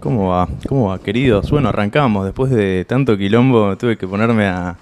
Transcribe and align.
¿Cómo 0.00 0.28
va? 0.28 0.48
¿Cómo 0.68 0.88
va, 0.88 0.98
queridos? 0.98 1.50
Bueno, 1.50 1.68
arrancamos. 1.68 2.24
Después 2.24 2.50
de 2.50 2.84
tanto 2.84 3.16
quilombo, 3.16 3.76
tuve 3.76 3.96
que 3.96 4.06
ponerme 4.06 4.46
a, 4.46 4.76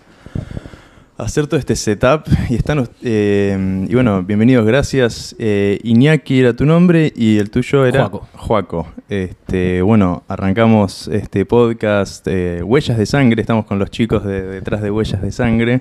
hacer 1.17 1.47
todo 1.47 1.59
este 1.59 1.75
setup. 1.75 2.27
Y 2.51 2.55
están. 2.57 2.89
eh, 3.03 3.87
y 3.89 3.95
bueno, 3.95 4.23
bienvenidos, 4.23 4.67
gracias. 4.67 5.35
Eh, 5.39 5.79
Iñaki 5.83 6.41
era 6.41 6.55
tu 6.55 6.67
nombre 6.67 7.13
y 7.17 7.39
el 7.39 7.51
tuyo 7.51 7.87
era. 7.87 8.09
Joaco. 8.09 8.29
Joaco. 8.35 8.89
Este, 9.09 9.83
bueno, 9.83 10.23
arrancamos 10.29 11.09
este 11.09 11.47
podcast 11.47 12.27
eh, 12.29 12.63
Huellas 12.63 12.99
de 12.99 13.07
Sangre. 13.07 13.41
Estamos 13.41 13.65
con 13.65 13.79
los 13.79 13.91
chicos 13.91 14.23
de, 14.25 14.43
detrás 14.43 14.83
de 14.83 14.91
Huellas 14.91 15.23
de 15.23 15.33
Sangre. 15.33 15.81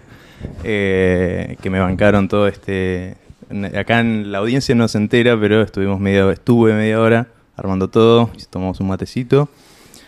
eh, 0.64 1.58
que 1.62 1.70
me 1.70 1.80
bancaron 1.80 2.28
todo 2.28 2.48
este. 2.48 3.18
Acá 3.78 4.00
en 4.00 4.32
la 4.32 4.40
audiencia 4.40 4.74
no 4.74 4.88
se 4.88 4.98
entera, 4.98 5.40
pero 5.40 5.62
estuvimos 5.62 6.00
media, 6.00 6.32
estuve 6.32 6.74
media 6.74 7.00
hora 7.00 7.28
armando 7.56 7.90
todo, 7.90 8.30
y 8.38 8.44
tomamos 8.50 8.80
un 8.80 8.88
matecito. 8.88 9.50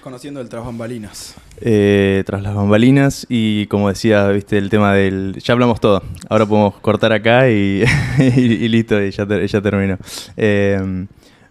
Conociendo 0.02 0.40
el 0.40 0.48
tras 0.48 0.64
bambalinas. 0.64 1.36
eh, 1.60 2.23
tras 2.26 2.42
las 2.42 2.56
bambalinas 2.56 3.26
y 3.30 3.66
como 3.68 3.90
decía, 3.90 4.28
viste, 4.30 4.58
el 4.58 4.70
tema 4.70 4.94
del... 4.94 5.36
Ya 5.44 5.54
hablamos 5.54 5.82
todo, 5.82 6.02
ahora 6.30 6.46
podemos 6.46 6.76
cortar 6.76 7.12
acá 7.12 7.50
y, 7.50 7.84
y- 8.20 8.23
y 8.40 8.68
listo, 8.70 9.02
y 9.04 9.12
ya, 9.12 9.26
ter- 9.26 9.46
ya 9.46 9.62
terminó. 9.62 9.98
Eh, 10.38 11.06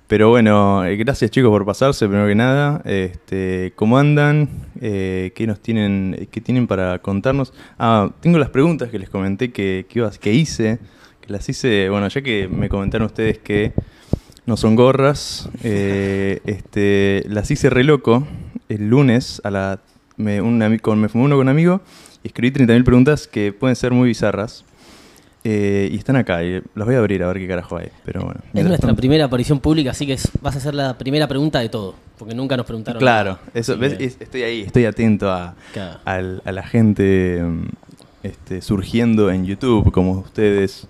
pero 0.06 0.30
bueno, 0.30 0.84
eh, 0.86 0.96
gracias 0.96 1.30
chicos 1.32 1.50
por 1.50 1.66
pasarse, 1.66 2.06
primero 2.06 2.28
que 2.28 2.34
nada. 2.36 2.80
Este, 2.84 3.72
¿Cómo 3.74 3.98
andan? 3.98 4.48
Eh, 4.80 5.32
¿Qué 5.34 5.46
nos 5.48 5.60
tienen, 5.60 6.28
qué 6.30 6.40
tienen 6.40 6.66
para 6.68 7.00
contarnos? 7.00 7.52
Ah, 7.78 8.08
tengo 8.20 8.38
las 8.38 8.50
preguntas 8.50 8.88
que 8.88 8.98
les 9.00 9.10
comenté 9.10 9.50
que, 9.50 9.84
que, 9.88 10.08
que 10.20 10.32
hice, 10.32 10.78
que 11.20 11.32
las 11.32 11.46
hice, 11.48 11.88
bueno, 11.90 12.06
ya 12.08 12.22
que 12.22 12.46
me 12.48 12.68
comentaron 12.68 13.06
ustedes 13.06 13.38
que 13.38 13.72
no 14.46 14.56
son 14.56 14.76
gorras. 14.76 15.48
eh, 15.62 16.40
este, 16.46 17.24
las 17.28 17.50
hice 17.50 17.70
re 17.70 17.84
loco 17.84 18.26
el 18.68 18.88
lunes 18.88 19.40
a 19.44 19.50
la. 19.50 19.80
Me, 20.16 20.40
un 20.40 20.78
con- 20.78 20.98
me 21.00 21.08
fumé 21.08 21.24
uno 21.24 21.36
con 21.36 21.42
un 21.46 21.48
amigo 21.50 21.82
y 22.24 22.28
escribí 22.28 22.50
30.000 22.52 22.84
preguntas 22.84 23.26
que 23.28 23.52
pueden 23.52 23.76
ser 23.76 23.92
muy 23.92 24.08
bizarras. 24.08 24.64
eh, 25.48 25.88
y 25.92 25.96
están 25.96 26.16
acá, 26.16 26.42
y 26.42 26.60
las 26.74 26.86
voy 26.86 26.96
a 26.96 26.98
abrir 26.98 27.22
a 27.22 27.28
ver 27.28 27.38
qué 27.38 27.46
carajo 27.46 27.76
hay. 27.76 27.88
Pero 28.04 28.22
bueno. 28.24 28.40
Es 28.52 28.64
nuestra 28.64 28.88
tanto- 28.88 28.96
primera 29.00 29.26
aparición 29.26 29.60
pública, 29.60 29.92
así 29.92 30.04
que 30.04 30.14
es- 30.14 30.28
vas 30.42 30.56
a 30.56 30.58
hacer 30.58 30.74
la 30.74 30.98
primera 30.98 31.28
pregunta 31.28 31.60
de 31.60 31.68
todo, 31.68 31.94
porque 32.18 32.34
nunca 32.34 32.56
nos 32.56 32.66
preguntaron. 32.66 32.98
Claro, 32.98 33.32
nada. 33.32 33.50
eso, 33.54 33.74
estoy 33.80 34.42
ahí, 34.42 34.62
estoy 34.62 34.86
atento 34.86 35.30
a, 35.30 35.54
Claro. 35.72 36.00
a 36.44 36.50
la 36.52 36.62
gente 36.64 37.40
mm, 37.44 37.64
este, 38.24 38.60
surgiendo 38.60 39.30
en 39.30 39.44
YouTube, 39.46 39.92
como 39.92 40.12
ustedes. 40.18 40.88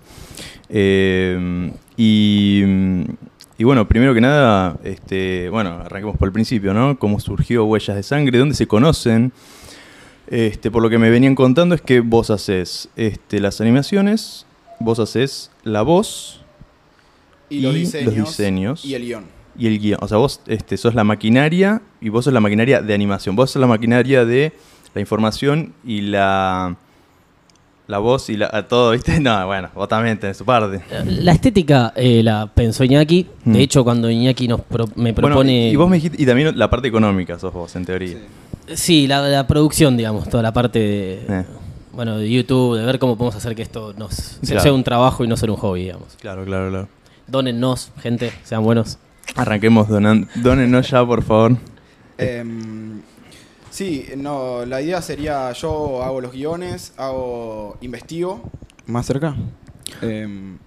Eh, 0.69 1.71
y, 1.95 2.63
mm, 2.65 3.01
y 3.57 3.63
bueno, 3.63 3.87
primero 3.87 4.13
que 4.13 4.21
nada, 4.21 4.77
este, 4.83 5.49
bueno, 5.49 5.81
arranquemos 5.83 6.17
por 6.17 6.27
el 6.27 6.31
principio, 6.31 6.73
¿no? 6.73 6.99
¿Cómo 6.99 7.19
surgió 7.19 7.65
Huellas 7.65 7.95
de 7.95 8.03
Sangre? 8.03 8.37
¿Dónde 8.37 8.53
se 8.53 8.67
conocen? 8.67 9.31
Este, 10.27 10.69
por 10.69 10.83
lo 10.83 10.89
que 10.89 10.97
me 10.99 11.09
venían 11.09 11.33
contando 11.33 11.73
es 11.73 11.81
que 11.81 12.01
vos 12.01 12.29
haces 12.29 12.89
este, 12.95 13.39
las 13.39 13.59
animaciones, 13.59 14.45
vos 14.79 14.99
haces 14.99 15.51
la 15.63 15.81
voz 15.81 16.41
Y, 17.49 17.61
los, 17.61 17.73
diseños, 17.73 18.15
los 18.15 18.27
diseños. 18.27 18.85
Y 18.85 18.93
el 18.93 19.05
guion. 19.05 19.25
y 19.57 19.67
el 19.67 19.79
guion. 19.79 19.99
O 20.03 20.07
sea, 20.07 20.17
vos 20.17 20.41
este, 20.47 20.77
sos 20.77 20.93
la 20.93 21.03
maquinaria 21.03 21.81
y 21.99 22.09
vos 22.09 22.25
sos 22.25 22.33
la 22.33 22.41
maquinaria 22.41 22.81
de 22.81 22.93
animación. 22.93 23.35
Vos 23.35 23.51
sos 23.51 23.59
la 23.59 23.67
maquinaria 23.67 24.23
de 24.23 24.51
la 24.93 25.01
información 25.01 25.73
y 25.83 26.01
la, 26.01 26.75
la 27.87 27.97
voz 27.99 28.29
y 28.29 28.37
la, 28.37 28.49
a 28.51 28.67
todo, 28.67 28.91
¿viste? 28.91 29.19
No, 29.21 29.45
bueno, 29.47 29.69
vos 29.73 29.87
también 29.87 30.19
tenés 30.19 30.37
su 30.37 30.45
parte. 30.45 30.81
La 31.05 31.31
estética 31.31 31.93
eh, 31.95 32.21
la 32.23 32.47
pensó 32.47 32.83
Iñaki. 32.83 33.27
Mm. 33.45 33.53
De 33.53 33.61
hecho, 33.61 33.83
cuando 33.83 34.09
Iñaki 34.09 34.47
nos 34.47 34.61
pro- 34.61 34.87
me 34.95 35.11
Bueno, 35.13 35.27
propone. 35.29 35.69
y 35.69 35.75
vos 35.75 35.89
me 35.89 35.95
dijiste, 35.97 36.21
y 36.21 36.25
también 36.25 36.57
la 36.57 36.69
parte 36.69 36.87
económica 36.87 37.39
sos 37.39 37.53
vos, 37.53 37.75
en 37.75 37.85
teoría. 37.85 38.17
Sí. 38.67 38.75
Sí, 38.75 39.07
la, 39.07 39.21
la 39.21 39.47
producción, 39.47 39.95
digamos, 39.95 40.27
toda 40.29 40.43
la 40.43 40.51
parte 40.51 40.79
de. 40.79 41.13
Eh. 41.29 41.45
Bueno, 41.93 42.17
de 42.17 42.29
YouTube, 42.29 42.77
de 42.77 42.85
ver 42.85 42.99
cómo 42.99 43.17
podemos 43.17 43.35
hacer 43.35 43.55
que 43.55 43.61
esto 43.63 43.93
nos 43.97 44.37
Claro. 44.45 44.61
sea 44.61 44.73
un 44.73 44.83
trabajo 44.83 45.23
y 45.23 45.27
no 45.27 45.37
ser 45.37 45.49
un 45.49 45.55
hobby, 45.55 45.83
digamos. 45.83 46.15
Claro, 46.19 46.43
claro, 46.45 46.69
claro. 46.69 46.87
Dónennos, 47.27 47.91
gente, 48.01 48.31
sean 48.43 48.63
buenos. 48.63 48.99
Arranquemos 49.35 49.87
donando. 49.87 50.27
Dónenos 50.35 50.89
ya, 50.89 51.05
por 51.05 51.23
favor. 51.23 51.55
Em, 52.17 53.01
sí, 53.77 54.07
no, 54.17 54.65
la 54.65 54.81
idea 54.81 55.03
sería 55.03 55.51
yo 55.51 56.01
hago 56.03 56.19
los 56.19 56.31
guiones, 56.31 56.93
hago 56.97 57.77
investigo. 57.81 58.41
Más 58.87 59.05
cerca. 59.05 59.35
Em, 60.01 60.57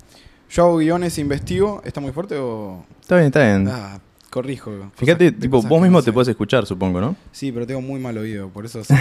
yo 0.49 0.65
hago 0.65 0.77
guiones, 0.77 1.19
investigo. 1.19 1.83
¿Está 1.85 2.01
muy 2.01 2.13
fuerte 2.13 2.37
o...? 2.37 2.85
Está 3.01 3.17
bien, 3.17 3.27
está 3.27 3.41
bien. 3.41 3.69
Ah, 3.69 3.99
corrijo. 4.31 4.93
Fíjate, 4.95 5.33
tipo, 5.33 5.61
vos 5.61 5.81
mismo 5.83 5.99
no 5.99 6.03
te 6.03 6.07
sé. 6.07 6.13
puedes 6.13 6.29
escuchar, 6.29 6.67
supongo, 6.67 7.01
¿no? 7.01 7.17
Sí, 7.33 7.51
pero 7.51 7.67
tengo 7.67 7.81
muy 7.81 7.99
mal 7.99 8.17
oído, 8.17 8.49
por 8.49 8.65
eso 8.65 8.85
se 8.85 8.95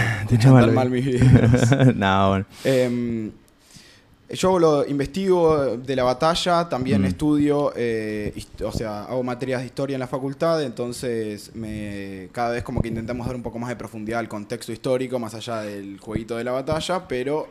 mal 0.50 0.72
mal 0.72 0.90
mis 0.90 1.04
videos. 1.04 1.70
no, 1.94 2.28
bueno. 2.30 2.46
Em, 2.64 3.30
yo 4.32 4.58
lo 4.58 4.86
investigo 4.86 5.76
de 5.76 5.96
la 5.96 6.04
batalla, 6.04 6.68
también 6.68 7.02
Mm. 7.02 7.06
estudio, 7.06 7.72
eh, 7.76 8.32
o 8.64 8.72
sea, 8.72 9.04
hago 9.04 9.22
materias 9.22 9.60
de 9.60 9.66
historia 9.66 9.94
en 9.94 10.00
la 10.00 10.06
facultad, 10.06 10.62
entonces 10.62 11.54
me, 11.54 12.28
cada 12.32 12.50
vez 12.50 12.62
como 12.62 12.80
que 12.80 12.88
intentamos 12.88 13.26
dar 13.26 13.36
un 13.36 13.42
poco 13.42 13.58
más 13.58 13.68
de 13.68 13.76
profundidad 13.76 14.20
al 14.20 14.28
contexto 14.28 14.72
histórico, 14.72 15.18
más 15.18 15.34
allá 15.34 15.62
del 15.62 15.98
jueguito 15.98 16.36
de 16.36 16.44
la 16.44 16.52
batalla, 16.52 17.06
pero 17.08 17.48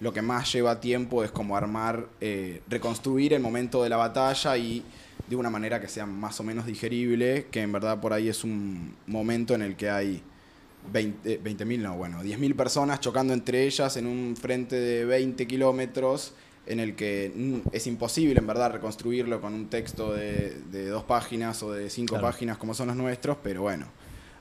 lo 0.00 0.12
que 0.12 0.22
más 0.22 0.52
lleva 0.52 0.80
tiempo 0.80 1.22
es 1.24 1.30
como 1.30 1.56
armar, 1.56 2.06
eh, 2.20 2.62
reconstruir 2.68 3.32
el 3.34 3.40
momento 3.40 3.82
de 3.82 3.88
la 3.90 3.96
batalla 3.96 4.56
y 4.56 4.82
de 5.28 5.36
una 5.36 5.50
manera 5.50 5.80
que 5.80 5.88
sea 5.88 6.04
más 6.04 6.40
o 6.40 6.42
menos 6.42 6.66
digerible, 6.66 7.46
que 7.50 7.62
en 7.62 7.72
verdad 7.72 8.00
por 8.00 8.12
ahí 8.12 8.28
es 8.28 8.44
un 8.44 8.94
momento 9.06 9.54
en 9.54 9.62
el 9.62 9.76
que 9.76 9.88
hay 9.90 10.22
20 10.92 11.42
20.000, 11.42 11.78
no, 11.80 11.96
bueno, 11.96 12.22
10.000 12.22 12.54
personas 12.56 13.00
chocando 13.00 13.32
entre 13.32 13.64
ellas 13.64 13.96
en 13.96 14.06
un 14.06 14.36
frente 14.36 14.76
de 14.76 15.04
20 15.04 15.46
kilómetros 15.46 16.34
en 16.66 16.80
el 16.80 16.94
que 16.96 17.32
mm, 17.34 17.68
es 17.72 17.86
imposible 17.86 18.38
en 18.38 18.46
verdad 18.46 18.70
reconstruirlo 18.72 19.40
con 19.40 19.52
un 19.54 19.66
texto 19.68 20.12
de, 20.14 20.56
de 20.70 20.88
dos 20.88 21.04
páginas 21.04 21.62
o 21.62 21.72
de 21.72 21.90
cinco 21.90 22.14
Claro. 22.14 22.26
páginas 22.28 22.56
como 22.58 22.74
son 22.74 22.88
los 22.88 22.96
nuestros, 22.96 23.36
pero 23.42 23.62
bueno, 23.62 23.86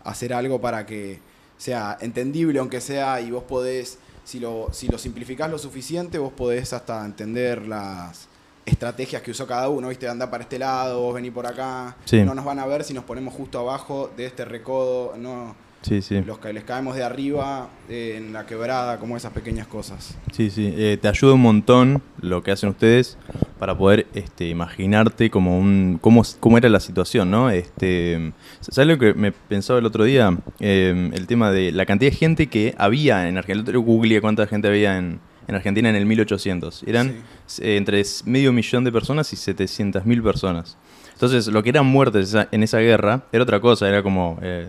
hacer 0.04 0.34
algo 0.34 0.60
para 0.62 0.86
que 0.86 1.20
sea 1.58 1.98
entendible 2.02 2.60
aunque 2.60 2.82
sea 2.82 3.20
y 3.22 3.30
vos 3.32 3.44
podés, 3.44 3.98
si 4.24 4.40
lo, 4.40 4.70
si 4.72 4.88
lo 4.88 4.98
simplificás 4.98 5.50
lo 5.52 5.58
suficiente, 5.58 6.18
vos 6.18 6.34
podés 6.34 6.72
hasta 6.74 7.06
entender 7.06 7.68
las 7.68 8.28
estrategias 8.66 9.22
que 9.22 9.32
usó 9.32 9.46
cada 9.46 9.68
uno, 9.68 9.90
viste, 9.90 10.08
anda 10.08 10.32
para 10.32 10.44
este 10.44 10.58
lado, 10.58 11.02
vos 11.02 11.14
vení 11.14 11.30
por 11.32 11.46
acá, 11.46 11.98
Sí. 12.06 12.22
no 12.24 12.34
nos 12.34 12.46
van 12.46 12.60
a 12.60 12.66
ver 12.66 12.86
si 12.86 12.94
nos 12.94 13.04
ponemos 13.04 13.34
justo 13.34 13.60
abajo 13.60 14.10
de 14.16 14.26
este 14.26 14.46
recodo, 14.46 15.16
no 15.18 15.56
Sí, 15.84 16.02
sí. 16.02 16.22
los 16.22 16.40
que 16.40 16.54
les 16.54 16.64
caemos 16.64 16.96
de 16.96 17.04
arriba 17.04 17.70
eh, 17.90 18.16
en 18.18 18.34
la 18.34 18.46
quebrada, 18.46 19.00
como 19.00 19.18
esas 19.18 19.34
pequeñas 19.34 19.68
cosas. 19.68 20.18
Sí, 20.32 20.50
sí, 20.50 20.74
eh, 20.76 20.98
te 21.00 21.08
ayuda 21.08 21.34
un 21.34 21.42
montón 21.42 22.02
lo 22.22 22.42
que 22.42 22.52
hacen 22.52 22.70
ustedes 22.70 23.18
para 23.60 23.78
poder 23.78 24.08
este, 24.14 24.48
imaginarte 24.48 25.30
como 25.30 25.60
un 25.60 26.00
cómo, 26.02 26.24
cómo 26.40 26.58
era 26.58 26.70
la 26.70 26.80
situación, 26.80 27.30
¿no? 27.30 27.50
Este, 27.50 28.34
¿Sabes 28.62 28.88
lo 28.88 28.98
que 28.98 29.14
me 29.14 29.32
pensaba 29.32 29.80
el 29.80 29.86
otro 29.86 30.06
día? 30.06 30.38
Eh, 30.60 31.12
el 31.14 31.28
tema 31.28 31.52
de 31.52 31.72
la 31.72 31.86
cantidad 31.86 32.12
de 32.12 32.18
gente 32.18 32.48
que 32.48 32.74
había 32.78 33.28
en 33.28 33.38
Argentina. 33.38 33.72
Día 33.72 33.78
googleé 33.78 34.22
cuánta 34.22 34.48
gente 34.48 34.70
había 34.70 34.98
en, 34.98 35.20
en 35.48 35.56
Argentina 35.56 35.90
en 35.90 35.96
el 35.96 36.06
1800. 36.06 36.84
Eran 36.88 37.24
eh, 37.60 37.76
entre 37.76 38.02
medio 38.26 38.54
millón 38.54 38.84
de 38.84 38.92
personas 38.92 39.32
y 39.34 39.36
700 39.36 40.06
mil 40.06 40.24
personas. 40.24 40.78
Entonces, 41.14 41.48
lo 41.48 41.62
que 41.64 41.70
eran 41.70 41.86
muertes 41.86 42.36
en 42.52 42.64
esa 42.64 42.80
guerra 42.80 43.24
era 43.32 43.44
otra 43.44 43.60
cosa, 43.60 43.88
era 43.88 44.02
como 44.02 44.40
eh, 44.42 44.68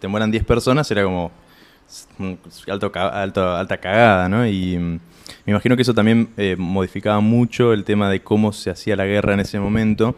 te 0.00 0.08
mueran 0.08 0.30
10 0.30 0.44
personas, 0.44 0.90
era 0.90 1.04
como 1.04 1.30
alto, 2.68 2.90
alto- 2.94 3.56
alta 3.56 3.76
cagada, 3.78 4.28
¿no? 4.28 4.46
Y 4.46 4.76
mm, 4.78 5.00
me 5.46 5.50
imagino 5.52 5.76
que 5.76 5.82
eso 5.82 5.94
también 5.94 6.28
eh, 6.36 6.56
modificaba 6.58 7.20
mucho 7.20 7.72
el 7.72 7.84
tema 7.84 8.10
de 8.10 8.20
cómo 8.20 8.52
se 8.52 8.70
hacía 8.70 8.96
la 8.96 9.04
guerra 9.06 9.34
en 9.34 9.40
ese 9.40 9.58
momento. 9.60 10.14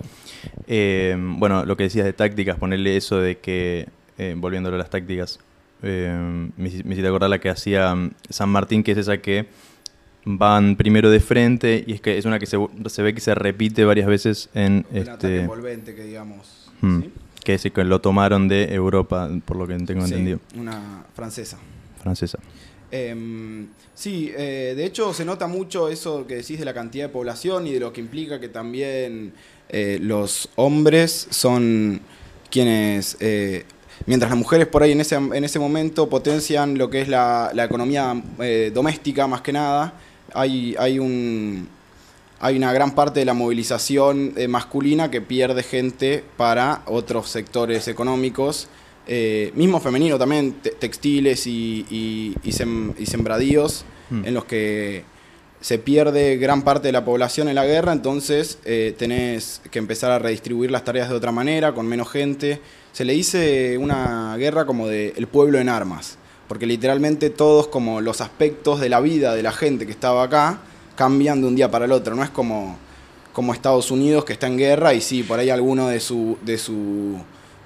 Eh, 0.67 1.17
bueno, 1.19 1.65
lo 1.65 1.77
que 1.77 1.85
decías 1.85 2.05
de 2.05 2.13
tácticas, 2.13 2.57
ponerle 2.59 2.97
eso 2.97 3.19
de 3.19 3.39
que, 3.39 3.89
eh, 4.19 4.35
volviéndolo 4.37 4.77
a 4.77 4.79
las 4.79 4.91
tácticas, 4.91 5.39
eh, 5.83 6.13
me, 6.17 6.53
me 6.57 6.69
hiciste 6.69 7.07
acordar 7.07 7.31
la 7.31 7.39
que 7.41 7.49
hacía 7.51 7.95
mm, 7.95 8.11
San 8.29 8.49
Martín, 8.51 8.83
que 8.83 8.93
es 8.93 8.99
esa 8.99 9.19
que 9.19 9.47
van 10.25 10.77
primero 10.77 11.11
de 11.11 11.19
frente 11.19 11.83
y 11.85 11.95
es 11.95 12.01
que 12.01 12.17
es 12.17 12.25
una 12.27 12.39
que 12.39 12.47
se, 12.47 12.57
se 12.87 13.03
ve 13.03 13.13
que 13.13 13.21
se 13.21 13.35
repite 13.35 13.85
varias 13.85 14.07
veces 14.07 14.49
en 14.55 14.87
ataque 14.91 15.01
este 15.01 15.41
envolvente 15.41 15.95
que 15.97 16.05
digamos. 16.05 16.71
mm, 16.81 17.01
¿sí? 17.01 17.11
Que 17.45 17.55
es 17.55 17.63
que 17.63 17.85
lo 17.85 18.01
tomaron 18.01 18.49
de 18.49 18.73
Europa, 18.75 19.29
por 19.45 19.57
lo 19.57 19.67
que 19.67 19.75
tengo 19.79 20.07
Sí, 20.07 20.13
entendido, 20.13 20.41
Una 20.57 21.05
francesa. 21.15 21.59
francesa. 22.03 22.39
Em, 22.91 23.69
sí, 23.95 24.31
eh, 24.37 24.75
de 24.77 24.85
hecho 24.85 25.15
se 25.15 25.25
nota 25.25 25.47
mucho 25.47 25.89
eso 25.89 26.27
que 26.27 26.37
decís 26.37 26.59
de 26.59 26.65
la 26.65 26.75
cantidad 26.75 27.07
de 27.07 27.09
población 27.13 27.67
y 27.67 27.73
de 27.73 27.81
lo 27.81 27.93
que 27.93 28.01
implica 28.03 28.39
que 28.39 28.49
también 28.49 29.33
eh, 29.71 29.99
los 30.01 30.51
hombres 30.57 31.27
son 31.31 32.01
quienes, 32.51 33.17
eh, 33.21 33.65
mientras 34.05 34.31
las 34.31 34.39
mujeres 34.39 34.67
por 34.67 34.83
ahí 34.83 34.93
en 34.93 35.01
ese, 35.01 35.15
en 35.15 35.43
ese 35.45 35.59
momento 35.59 36.09
potencian 36.11 36.77
lo 36.77 36.91
que 36.91 37.01
es 37.01 37.09
la, 37.09 37.51
la 37.55 37.65
economía 37.65 38.21
eh, 38.41 38.71
doméstica 38.75 39.27
más 39.27 39.41
que 39.41 39.53
nada, 39.55 39.95
hay, 40.35 40.75
hay 40.79 40.99
un... 40.99 41.69
hay 42.43 42.57
una 42.57 42.73
gran 42.73 42.95
parte 42.95 43.21
de 43.21 43.25
la 43.27 43.33
movilización 43.35 44.35
eh, 44.37 44.49
masculina 44.49 45.11
que 45.11 45.21
pierde 45.23 45.63
gente 45.63 46.23
para 46.37 46.83
otros 46.87 47.31
sectores 47.31 47.89
económicos, 47.89 48.69
eh, 49.07 49.53
mismo 49.55 49.81
femenino 49.81 50.19
también, 50.19 50.53
te- 50.63 50.71
textiles 50.71 51.47
y, 51.47 51.87
y- 51.91 52.35
y 52.43 52.51
sem- 52.53 52.95
y 52.99 53.07
sembradíos, 53.07 53.85
Hmm. 54.11 54.27
en 54.27 54.35
los 54.35 54.45
que 54.45 55.05
se 55.61 55.79
pierde 55.79 56.37
gran 56.37 56.63
parte 56.63 56.89
de 56.89 56.93
la 56.93 57.05
población 57.05 57.49
en 57.49 57.55
la 57.55 57.65
guerra, 57.65 57.93
entonces 57.93 58.59
eh, 58.65 58.95
tenés 58.99 59.63
que 59.71 59.79
empezar 59.79 60.11
a 60.11 60.19
redistribuir 60.19 60.71
las 60.73 60.85
tareas 60.85 61.09
de 61.09 61.15
otra 61.15 61.31
manera, 61.33 61.73
con 61.73 61.87
menos 61.87 62.11
gente. 62.11 62.61
Se 62.93 63.05
le 63.05 63.13
dice 63.15 63.79
una 63.79 64.37
guerra 64.37 64.67
como 64.67 64.89
de 64.89 65.15
el 65.17 65.29
pueblo 65.29 65.59
en 65.61 65.69
armas, 65.69 66.19
porque 66.49 66.67
literalmente 66.67 67.31
todos 67.31 67.69
como 67.69 68.01
los 68.01 68.21
aspectos 68.21 68.81
de 68.81 68.89
la 68.89 69.01
vida 69.01 69.35
de 69.37 69.43
la 69.45 69.53
gente 69.53 69.87
que 69.87 69.93
estaba 69.93 70.25
acá 70.25 70.59
cambian 71.03 71.41
de 71.41 71.49
un 71.49 71.57
día 71.57 71.69
para 71.69 71.85
el 71.87 71.93
otro, 71.93 72.15
no 72.15 72.23
es 72.23 72.31
como, 72.31 72.77
como 73.33 73.53
Estados 73.53 73.91
Unidos 73.91 74.25
que 74.25 74.33
está 74.35 74.47
en 74.47 74.57
guerra 74.57 74.95
y 74.95 75.01
sí, 75.01 75.25
por 75.25 75.39
ahí 75.41 75.51
alguno 75.51 75.89
de 75.89 75.99
su, 75.99 76.39
de 76.43 76.57
su, 76.59 77.17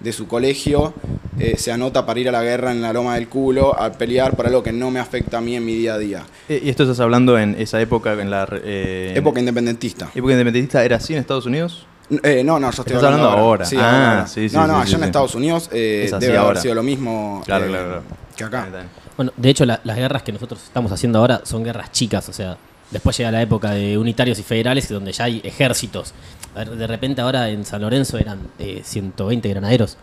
de 0.00 0.12
su 0.12 0.26
colegio 0.26 0.94
eh, 1.38 1.56
se 1.58 1.70
anota 1.70 2.06
para 2.06 2.18
ir 2.18 2.28
a 2.30 2.32
la 2.32 2.42
guerra 2.42 2.70
en 2.72 2.80
la 2.80 2.94
loma 2.94 3.16
del 3.16 3.28
culo 3.28 3.78
a 3.78 3.92
pelear 3.92 4.34
por 4.36 4.46
algo 4.46 4.62
que 4.62 4.72
no 4.72 4.90
me 4.90 5.00
afecta 5.00 5.36
a 5.36 5.40
mí 5.42 5.54
en 5.54 5.66
mi 5.66 5.74
día 5.74 5.94
a 5.94 5.98
día. 5.98 6.22
Eh, 6.48 6.62
¿Y 6.64 6.70
esto 6.70 6.84
estás 6.84 6.98
hablando 7.00 7.38
en 7.38 7.54
esa 7.58 7.78
época, 7.78 8.14
en 8.14 8.30
la... 8.30 8.48
eh, 8.64 9.12
Época 9.14 9.38
independentista. 9.40 10.08
época 10.14 10.32
independentista, 10.32 10.82
era 10.82 10.96
así 10.96 11.12
en 11.12 11.18
Estados 11.20 11.44
Unidos? 11.44 11.86
Eh, 12.22 12.42
no, 12.42 12.58
no, 12.58 12.70
yo 12.70 12.82
estoy 12.82 12.96
Estás 12.96 13.02
hablando 13.04 13.28
ahora. 13.28 13.64
Sí, 13.66 13.76
Ah, 13.78 14.10
ahora. 14.12 14.26
sí, 14.28 14.48
sí, 14.48 14.56
no, 14.56 14.66
no, 14.66 14.74
sí, 14.76 14.80
allá 14.82 14.94
en 14.96 15.00
sí. 15.02 15.06
Estados 15.06 15.34
Unidos 15.34 15.68
eh, 15.72 16.04
Es 16.06 16.12
así 16.14 16.24
debe 16.24 16.38
haber 16.38 16.46
ahora. 16.48 16.60
sido 16.62 16.74
lo 16.74 16.82
mismo 16.82 17.42
Claro, 17.44 17.64
eh, 17.66 17.68
claro, 17.68 17.86
claro. 17.86 18.02
que 18.36 18.44
acá. 18.44 18.68
Bueno, 19.16 19.32
de 19.36 19.48
hecho, 19.50 19.66
la- 19.66 19.80
las 19.84 19.96
guerras 19.96 20.22
que 20.22 20.30
nosotros 20.32 20.62
estamos 20.62 20.90
haciendo 20.92 21.18
ahora 21.18 21.40
son 21.44 21.64
guerras 21.64 21.90
chicas, 21.92 22.28
o 22.28 22.32
sea, 22.32 22.56
después 22.90 23.16
llega 23.16 23.30
la 23.30 23.42
época 23.42 23.70
de 23.72 23.96
unitarios 23.98 24.38
y 24.38 24.42
federales, 24.42 24.88
donde 24.88 25.12
ya 25.12 25.24
hay 25.24 25.40
ejércitos. 25.44 26.14
De 26.54 26.86
repente 26.86 27.20
ahora 27.20 27.50
en 27.50 27.64
San 27.64 27.82
Lorenzo 27.82 28.16
eran 28.18 28.38
eh, 28.58 28.80
120 28.84 29.48
granaderos. 29.48 29.98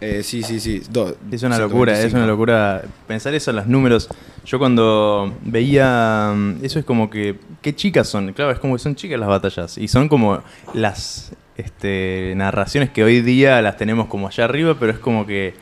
Eh, 0.00 0.22
sí, 0.24 0.42
sí, 0.42 0.58
sí. 0.58 0.82
do- 0.90 1.16
Es 1.30 1.42
una 1.44 1.58
locura, 1.58 1.92
es 1.92 2.10
125. 2.10 2.16
una 2.18 2.26
locura 2.26 2.82
pensar 3.06 3.34
eso 3.34 3.50
en 3.50 3.56
los 3.56 3.66
números. 3.68 4.08
Yo 4.44 4.58
cuando 4.58 5.32
veía 5.42 6.32
mm, 6.34 6.64
eso 6.64 6.78
es 6.80 6.84
como 6.84 7.08
que 7.08 7.36
qué 7.60 7.74
chicas 7.74 8.08
son, 8.08 8.32
claro, 8.32 8.50
es 8.50 8.58
como 8.58 8.74
que 8.74 8.80
son 8.82 8.96
chicas 8.96 9.18
las 9.20 9.28
batallas 9.28 9.78
y 9.78 9.86
son 9.88 10.08
como 10.08 10.42
las 10.74 11.32
este, 11.56 12.32
narraciones 12.36 12.90
que 12.90 13.04
hoy 13.04 13.20
día 13.20 13.62
las 13.62 13.76
tenemos 13.76 14.06
como 14.08 14.26
allá 14.26 14.44
arriba, 14.44 14.76
pero 14.78 14.90
es 14.92 14.98
como 14.98 15.24
que 15.24 15.54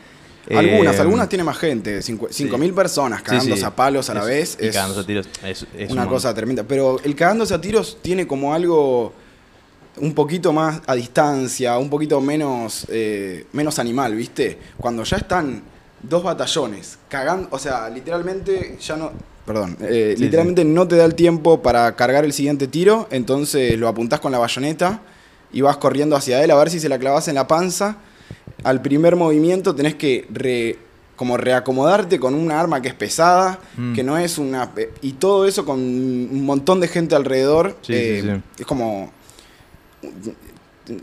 eh, 0.50 0.58
Algunas, 0.58 0.98
algunas 1.00 1.28
tiene 1.28 1.44
más 1.44 1.56
gente. 1.58 2.02
cinco- 2.02 2.28
5.000 2.30 2.74
personas 2.74 3.20
Sí, 3.20 3.24
cagándose 3.26 3.60
sí. 3.60 3.64
a 3.66 3.70
palos 3.74 4.10
a 4.10 4.14
la 4.14 4.20
Es- 4.20 4.26
vez. 4.26 4.58
y 4.60 4.66
es 4.66 4.74
cagándose 4.74 5.00
a 5.00 5.06
tiros. 5.06 5.28
Es, 5.44 5.66
es 5.78 5.90
una 5.90 6.02
un 6.02 6.08
cosa 6.08 6.34
tremenda. 6.34 6.64
Pero 6.64 6.98
el 7.02 7.14
cagándose 7.14 7.54
a 7.54 7.60
tiros 7.60 7.98
tiene 8.02 8.26
como 8.26 8.52
algo 8.52 9.12
un 9.96 10.14
poquito 10.14 10.52
más 10.52 10.80
a 10.86 10.94
distancia, 10.94 11.76
un 11.78 11.88
poquito 11.90 12.20
menos, 12.20 12.86
eh, 12.90 13.46
menos 13.52 13.78
animal, 13.78 14.14
¿viste? 14.14 14.58
Cuando 14.76 15.04
ya 15.04 15.16
están 15.18 15.62
dos 16.02 16.22
batallones 16.22 16.98
cagando, 17.08 17.48
o 17.50 17.58
sea, 17.58 17.88
literalmente 17.90 18.76
ya 18.80 18.96
no... 18.96 19.12
Perdón, 19.46 19.76
eh, 19.80 20.14
literalmente 20.16 20.64
no 20.64 20.86
te 20.86 20.96
da 20.96 21.04
el 21.04 21.14
tiempo 21.14 21.60
para 21.60 21.94
cargar 21.96 22.24
el 22.24 22.32
siguiente 22.32 22.68
tiro, 22.68 23.08
entonces 23.10 23.76
lo 23.78 23.88
apuntás 23.88 24.20
con 24.20 24.30
la 24.32 24.38
bayoneta 24.38 25.00
y 25.52 25.60
vas 25.60 25.76
corriendo 25.78 26.14
hacia 26.16 26.42
él 26.44 26.50
a 26.52 26.54
ver 26.56 26.70
si 26.70 26.78
se 26.78 26.88
la 26.88 26.98
clavas 26.98 27.26
en 27.28 27.34
la 27.34 27.46
panza. 27.48 27.96
Al 28.64 28.82
primer 28.82 29.16
movimiento 29.16 29.74
tenés 29.74 29.94
que 29.94 30.26
re- 30.32 30.78
como 31.16 31.36
reacomodarte 31.36 32.18
con 32.18 32.34
una 32.34 32.58
arma 32.58 32.80
que 32.80 32.88
es 32.88 32.94
pesada, 32.94 33.58
Mm. 33.76 33.94
que 33.94 34.02
no 34.02 34.16
es 34.16 34.38
una... 34.38 34.74
pe- 34.74 34.90
Y 35.02 35.12
todo 35.12 35.46
eso 35.46 35.64
con 35.66 35.78
un 35.78 36.44
montón 36.44 36.80
de 36.80 36.88
gente 36.88 37.14
alrededor. 37.14 37.76
Sí, 37.82 37.92
eh, 37.94 38.20
sí, 38.22 38.28
sí. 38.30 38.42
Es 38.60 38.66
como... 38.66 39.12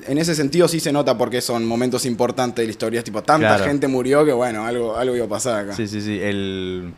En 0.07 0.17
ese 0.17 0.35
sentido 0.35 0.67
sí 0.67 0.79
se 0.79 0.91
nota 0.91 1.17
porque 1.17 1.39
son 1.39 1.65
momentos 1.65 2.05
importantes 2.05 2.61
de 2.63 2.65
la 2.67 2.71
historia. 2.71 2.99
Es 2.99 3.03
tipo, 3.05 3.21
tanta 3.23 3.47
Claro. 3.55 3.63
gente 3.65 3.87
murió 3.87 4.25
que 4.25 4.33
bueno, 4.33 4.65
algo, 4.65 4.97
algo 4.97 5.15
iba 5.15 5.25
a 5.25 5.29
pasar 5.29 5.63
acá. 5.65 5.73
Sí, 5.75 5.87
sí, 5.87 6.01
sí. 6.01 6.19
El, 6.21 6.93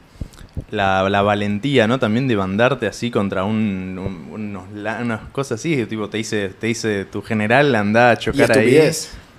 la, 0.72 1.08
la 1.10 1.22
valentía, 1.22 1.88
¿no? 1.88 2.00
También 2.00 2.28
de 2.28 2.36
bandarte 2.36 2.88
así 2.88 3.12
contra 3.12 3.44
un, 3.44 4.00
un- 4.00 4.28
unos 4.34 4.72
la- 4.74 5.00
unas 5.04 5.22
cosas 5.30 5.60
así. 5.60 5.86
Tipo, 5.86 6.10
te 6.10 6.18
dice, 6.18 6.50
te 6.60 6.68
dice 6.68 7.06
tu 7.06 7.22
general, 7.22 7.76
anda 7.76 8.12
a 8.12 8.14
Y 8.14 8.18
chocar 8.18 8.58
ahí. 8.58 8.76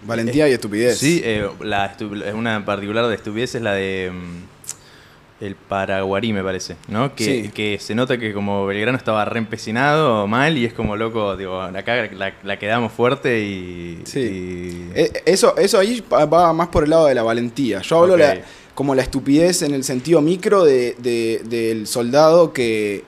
Valentía 0.02 0.48
y 0.48 0.52
estupidez. 0.52 0.98
Sí, 0.98 1.20
eh, 1.24 1.48
la 1.60 1.96
estu- 1.96 2.24
es 2.24 2.34
una 2.34 2.64
particular 2.64 3.06
de 3.08 3.14
estupidez 3.14 3.54
es 3.54 3.62
la 3.62 3.74
de 3.74 4.10
mm, 4.12 5.44
el 5.44 5.54
Paraguarí, 5.56 6.32
me 6.32 6.42
parece, 6.42 6.76
¿no? 6.88 7.14
Que, 7.14 7.24
Sí. 7.24 7.50
que 7.54 7.78
se 7.78 7.94
nota 7.94 8.18
que 8.18 8.32
como 8.34 8.66
Belgrano 8.66 8.96
estaba 8.98 9.24
re 9.24 9.38
empecinado 9.38 10.26
mal 10.26 10.56
y 10.58 10.64
es 10.66 10.72
como 10.74 10.96
loco, 10.96 11.36
digo, 11.36 11.60
acá 11.62 12.08
la, 12.12 12.34
la 12.42 12.58
quedamos 12.58 12.92
fuerte 12.92 13.40
y... 13.40 14.00
Sí. 14.04 14.20
y- 14.20 14.90
Eh, 14.98 15.22
Eso, 15.26 15.56
eso 15.56 15.78
ahí 15.78 16.04
va- 16.12 16.52
más 16.52 16.68
por 16.68 16.84
el 16.84 16.90
lado 16.90 17.06
de 17.06 17.14
la 17.14 17.22
valentía. 17.22 17.80
Yo 17.80 18.00
hablo 18.02 18.14
Ok. 18.14 18.18
la- 18.20 18.40
como 18.74 18.94
la 18.94 19.02
estupidez 19.02 19.62
en 19.62 19.74
el 19.74 19.84
sentido 19.84 20.20
micro 20.22 20.64
de- 20.64 20.94
de- 20.98 21.42
del 21.44 21.86
soldado 21.86 22.52
que 22.52 23.04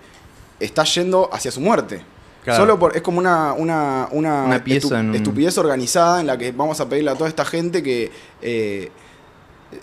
está 0.61 0.85
yendo 0.85 1.29
hacia 1.33 1.51
su 1.51 1.61
muerte. 1.61 2.03
Claro. 2.45 2.61
Solo 2.63 2.79
por, 2.79 2.97
es 2.97 3.03
como 3.03 3.19
una, 3.19 3.53
una, 3.53 4.09
una, 4.11 4.45
Una 4.45 4.65
pieza 4.65 4.89
estu- 4.89 5.01
en 5.01 5.11
un- 5.11 5.15
estupidez 5.15 5.59
organizada 5.59 6.21
en 6.21 6.27
la 6.27 6.37
que 6.37 6.51
vamos 6.53 6.81
a 6.81 6.89
pedirle 6.89 7.11
a 7.11 7.15
toda 7.15 7.29
esta 7.29 7.45
gente 7.45 7.83
que 7.85 8.11
eh, 8.41 8.91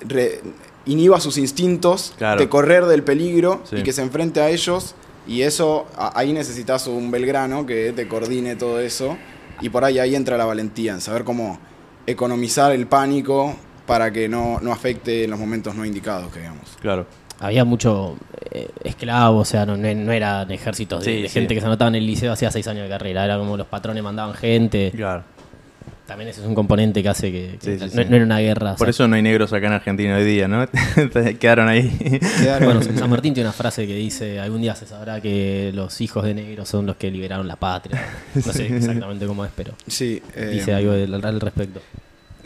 re- 0.08 0.42
inhiba 0.86 1.20
sus 1.20 1.38
instintos 1.38 2.14
Claro. 2.18 2.40
de 2.40 2.50
correr 2.50 2.86
del 2.86 3.04
peligro 3.04 3.62
Sí. 3.64 3.78
y 3.78 3.84
que 3.84 3.94
se 3.94 4.02
enfrente 4.02 4.42
a 4.42 4.50
ellos. 4.50 4.96
Y 5.28 5.44
eso, 5.44 5.86
ahí 6.16 6.34
necesitas 6.34 6.88
un 6.88 7.12
Belgrano 7.12 7.66
que 7.66 7.94
te 7.96 8.08
coordine 8.08 8.56
todo 8.56 8.80
eso. 8.80 9.16
Y 9.62 9.70
por 9.70 9.84
ahí 9.86 10.00
ahí 10.00 10.16
entra 10.16 10.38
la 10.38 10.46
valentía, 10.46 10.94
en 10.94 11.02
saber 11.02 11.24
cómo 11.24 11.60
economizar 12.08 12.72
el 12.72 12.88
pánico 12.88 13.56
para 13.86 14.12
que 14.12 14.28
no, 14.30 14.60
no 14.62 14.72
afecte 14.72 15.24
en 15.26 15.32
los 15.32 15.40
momentos 15.40 15.76
no 15.76 15.86
indicados, 15.86 16.32
que 16.34 16.40
digamos. 16.40 16.78
Claro. 16.82 17.06
Había 17.42 17.64
mucho 17.66 18.18
eh, 18.52 18.70
esclavo, 18.84 19.40
o 19.40 19.46
sea, 19.46 19.66
no, 19.66 19.78
no- 19.78 19.94
no 19.94 20.12
eran 20.12 20.52
ejércitos 20.52 21.06
de, 21.06 21.12
Sí, 21.16 21.22
de 21.22 21.28
sí. 21.30 21.34
gente 21.36 21.54
que 21.56 21.62
se 21.62 21.68
anotaba 21.68 21.88
en 21.90 21.96
el 21.96 22.06
liceo 22.06 22.34
hacía 22.34 22.52
seis 22.52 22.68
años 22.68 22.84
de 22.84 22.90
carrera. 22.90 23.24
Era 23.26 23.38
como 23.38 23.56
los 23.56 23.68
patrones 23.68 24.04
mandaban 24.04 24.34
gente. 24.34 24.92
Claro. 24.96 25.24
También 26.06 26.30
ese 26.32 26.42
es 26.42 26.48
un 26.48 26.56
componente 26.56 27.04
que 27.04 27.10
hace 27.10 27.32
que, 27.32 27.58
que 27.62 27.78
Sí, 27.78 27.88
sí, 27.90 27.96
no, 27.96 28.04
sí. 28.04 28.10
no 28.10 28.16
era 28.16 28.26
una 28.26 28.40
guerra. 28.40 28.72
o 28.74 28.76
Por 28.78 28.88
sea, 28.88 28.90
eso 28.90 29.08
no 29.08 29.16
hay 29.16 29.22
negros 29.22 29.54
acá 29.54 29.68
en 29.68 29.74
Argentina 29.74 30.18
hoy 30.18 30.24
día, 30.26 30.48
¿no? 30.48 30.68
Quedaron 31.40 31.70
ahí. 31.70 32.20
Bueno, 32.64 32.82
San 32.82 33.10
Martín 33.12 33.36
tiene 33.36 33.48
una 33.48 33.54
frase 33.54 33.86
que 33.86 33.94
dice, 33.94 34.40
algún 34.40 34.60
día 34.62 34.74
se 34.74 34.88
sabrá 34.88 35.22
que 35.22 35.72
los 35.76 36.02
hijos 36.02 36.26
de 36.26 36.34
negros 36.34 36.68
son 36.68 36.88
los 36.88 36.96
que 36.96 37.12
liberaron 37.12 37.48
la 37.48 37.58
patria. 37.58 38.04
No 38.36 38.42
sé 38.42 38.76
exactamente 38.76 39.28
cómo 39.28 39.46
es, 39.46 39.52
pero 39.56 39.74
Sí, 39.86 40.20
eh, 40.36 40.50
dice 40.54 40.74
algo 40.74 40.94
del- 40.94 41.14
al 41.14 41.40
respecto. 41.40 41.80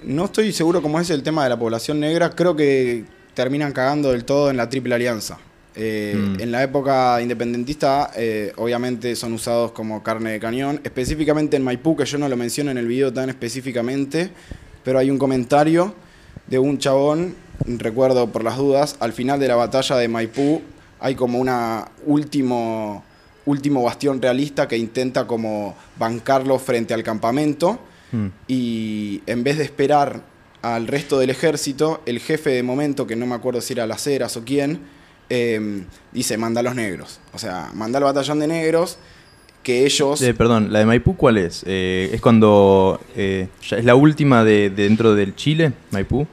No 0.04 0.26
estoy 0.26 0.52
seguro 0.52 0.82
cómo 0.82 1.00
es 1.00 1.10
el 1.10 1.24
tema 1.24 1.46
de 1.46 1.50
la 1.50 1.58
población 1.58 2.02
negra. 2.02 2.32
Creo 2.32 2.58
que 2.58 3.06
terminan 3.34 3.72
cagando 3.72 4.12
del 4.12 4.26
todo 4.26 4.50
en 4.50 4.58
la 4.58 4.70
Triple 4.70 4.96
Alianza. 4.96 5.38
Eh, 5.76 6.14
Mm. 6.16 6.40
En 6.42 6.52
la 6.52 6.62
época 6.62 7.20
independentista, 7.22 8.12
eh, 8.16 8.54
obviamente 8.58 9.16
son 9.16 9.34
usados 9.34 9.72
como 9.72 10.04
carne 10.04 10.32
de 10.34 10.40
cañón. 10.40 10.80
Específicamente 10.84 11.58
en 11.58 11.64
Maipú, 11.64 11.96
que 11.96 12.06
yo 12.06 12.18
no 12.20 12.30
lo 12.30 12.38
menciono 12.38 12.70
en 12.70 12.78
el 12.78 12.88
video 12.88 13.12
tan 13.12 13.30
específicamente, 13.30 14.30
pero 14.84 15.00
hay 15.00 15.10
un 15.10 15.18
comentario 15.18 15.96
de 16.48 16.60
un 16.60 16.78
chabón, 16.78 17.36
recuerdo 17.66 18.28
por 18.30 18.44
las 18.44 18.58
dudas, 18.58 18.98
al 19.00 19.14
final 19.14 19.40
de 19.40 19.48
la 19.48 19.56
batalla 19.56 19.96
de 19.96 20.08
Maipú 20.08 20.62
hay 21.00 21.16
como 21.16 21.40
una 21.40 21.90
último, 22.06 23.04
último 23.46 23.84
bastión 23.84 24.22
realista 24.22 24.68
que 24.68 24.78
intenta 24.78 25.26
como 25.26 25.76
bancarlo 25.98 26.60
frente 26.60 26.94
al 26.94 27.04
campamento 27.04 27.80
Mm. 28.12 28.28
y 28.48 29.22
en 29.26 29.44
vez 29.44 29.58
de 29.58 29.64
esperar 29.64 30.22
al 30.64 30.88
resto 30.88 31.20
del 31.20 31.30
ejército, 31.30 32.02
el 32.08 32.20
jefe 32.20 32.50
de 32.50 32.64
momento, 32.64 33.06
que 33.06 33.16
no 33.16 33.28
me 33.28 33.36
acuerdo 33.36 33.62
si 33.62 33.74
era 33.74 33.86
Las 33.86 34.08
Heras 34.08 34.36
o 34.38 34.44
quién, 34.44 34.80
eh, 35.30 35.84
dice, 36.12 36.38
manda 36.38 36.62
a 36.62 36.64
los 36.64 36.74
negros. 36.74 37.20
O 37.34 37.38
sea, 37.38 37.70
manda 37.76 38.00
al 38.00 38.06
batallón 38.06 38.40
de 38.40 38.48
negros, 38.48 38.98
que 39.62 39.86
ellos... 39.86 40.22
Eh, 40.22 40.34
perdón, 40.34 40.74
¿la 40.74 40.80
de 40.80 40.86
Maipú 40.86 41.16
cuál 41.16 41.38
es? 41.38 41.64
Eh, 41.68 42.10
es 42.14 42.20
cuando... 42.22 43.00
eh, 43.16 43.48
ya 43.70 43.78
es 43.78 43.86
la 43.86 43.96
última 43.96 44.44
de, 44.44 44.70
de 44.70 44.84
dentro 44.84 45.16
del 45.16 45.36
Chile, 45.36 45.74
Maipú. 45.92 46.26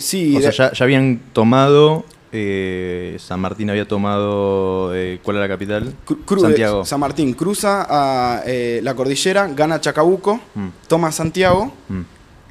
Sí, 0.00 0.36
O 0.36 0.40
sea, 0.40 0.50
ya, 0.50 0.72
ya 0.72 0.84
habían 0.84 1.20
tomado... 1.32 2.04
San 2.30 3.40
Martín 3.40 3.70
había 3.70 3.88
tomado... 3.88 4.92
¿Cuál 5.22 5.36
era 5.38 5.46
la 5.46 5.48
capital? 5.48 5.94
cru- 6.06 6.40
Santiago. 6.40 6.84
San 6.84 7.00
Martín 7.00 7.32
cruza 7.32 7.86
a 7.88 8.42
la 8.82 8.94
cordillera, 8.94 9.48
gana 9.48 9.80
Chacabuco, 9.80 10.40
Mm, 10.54 10.68
toma 10.88 11.10
Santiago, 11.10 11.72
mm. 11.88 12.00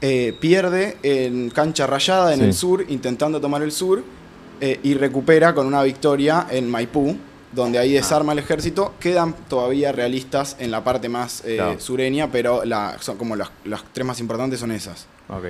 Eh, 0.01 0.35
pierde 0.39 0.97
en 1.03 1.49
cancha 1.49 1.87
rayada 1.87 2.33
en 2.33 2.39
Sí. 2.39 2.45
el 2.45 2.53
sur, 2.53 2.85
intentando 2.87 3.41
tomar 3.41 3.61
el 3.63 3.71
sur, 3.71 4.03
eh, 4.61 4.79
y 4.83 4.93
recupera 4.95 5.53
con 5.53 5.65
una 5.67 5.83
victoria 5.83 6.47
en 6.49 6.69
Maipú, 6.69 7.15
donde 7.51 7.77
Ah. 7.77 7.81
ahí 7.81 7.93
desarma 7.93 8.33
el 8.33 8.39
ejército. 8.39 8.93
Quedan 8.99 9.33
todavía 9.47 9.91
realistas 9.91 10.55
en 10.59 10.69
la 10.71 10.83
parte 10.83 11.09
más 11.09 11.43
eh, 11.45 11.55
Claro. 11.55 11.79
sureña, 11.79 12.31
pero 12.31 12.65
la- 12.65 12.97
son 12.99 13.17
como 13.17 13.35
las, 13.35 13.49
las 13.65 13.83
tres 13.93 14.05
más 14.05 14.19
importantes 14.19 14.59
son 14.59 14.71
esas. 14.71 15.07
Ok. 15.29 15.45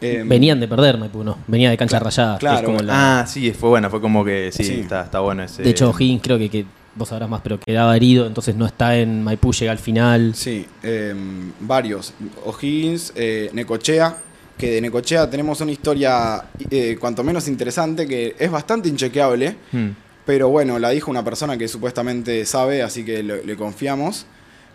Eh, 0.00 0.22
Venían 0.26 0.60
de 0.60 0.68
perder 0.68 0.98
Maipú, 0.98 1.24
¿no? 1.24 1.38
Venía 1.46 1.70
de 1.70 1.76
cancha 1.78 1.92
Claro, 1.98 2.04
rayada. 2.04 2.38
claro, 2.38 2.66
como 2.66 2.80
la- 2.80 3.20
Ah, 3.20 3.26
sí, 3.26 3.52
fue 3.52 3.70
bueno, 3.70 3.88
fue 3.90 4.00
como 4.00 4.24
que 4.24 4.50
sí, 4.52 4.62
Sí. 4.64 4.80
Está, 4.80 5.02
está 5.04 5.20
bueno 5.20 5.42
ese... 5.44 5.62
de 5.62 5.70
hecho, 5.70 5.94
Higgins 5.98 6.22
creo 6.22 6.36
que, 6.38 6.50
que 6.50 6.66
vos 6.96 7.08
sabrás 7.08 7.28
más, 7.28 7.40
pero 7.42 7.58
quedaba 7.60 7.96
herido, 7.96 8.26
entonces 8.26 8.54
no 8.54 8.66
está 8.66 8.96
en 8.96 9.22
Maipú, 9.22 9.52
llega 9.52 9.72
al 9.72 9.78
final. 9.78 10.34
Sí, 10.34 10.66
eh, 10.82 11.14
varios. 11.60 12.12
O'Higgins, 12.44 13.12
eh, 13.16 13.50
Necochea, 13.52 14.16
que 14.56 14.70
de 14.70 14.80
Necochea 14.80 15.28
tenemos 15.28 15.60
una 15.60 15.72
historia 15.72 16.44
eh, 16.70 16.96
cuanto 17.00 17.24
menos 17.24 17.48
interesante, 17.48 18.06
que 18.06 18.36
es 18.38 18.50
bastante 18.50 18.88
inchequeable, 18.88 19.56
Hmm. 19.72 19.90
pero 20.24 20.48
bueno, 20.48 20.78
la 20.78 20.90
dijo 20.90 21.10
una 21.10 21.24
persona 21.24 21.56
que 21.58 21.66
supuestamente 21.68 22.44
sabe, 22.46 22.82
así 22.82 23.04
que 23.04 23.22
le, 23.22 23.44
le 23.44 23.56
confiamos, 23.56 24.26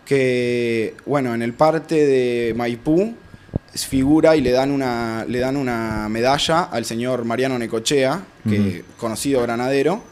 que 0.04 0.94
bueno, 1.06 1.34
en 1.34 1.42
el 1.42 1.54
parte 1.54 2.06
de 2.06 2.54
Maipú 2.54 3.14
figura 3.74 4.34
y 4.36 4.40
le 4.40 4.50
dan 4.50 4.70
una, 4.72 5.24
le 5.28 5.38
dan 5.38 5.56
una 5.56 6.08
medalla 6.08 6.62
al 6.64 6.84
señor 6.84 7.24
Mariano 7.24 7.58
Necochea, 7.58 8.20
que 8.48 8.82
conocido 8.98 9.42
granadero, 9.42 10.02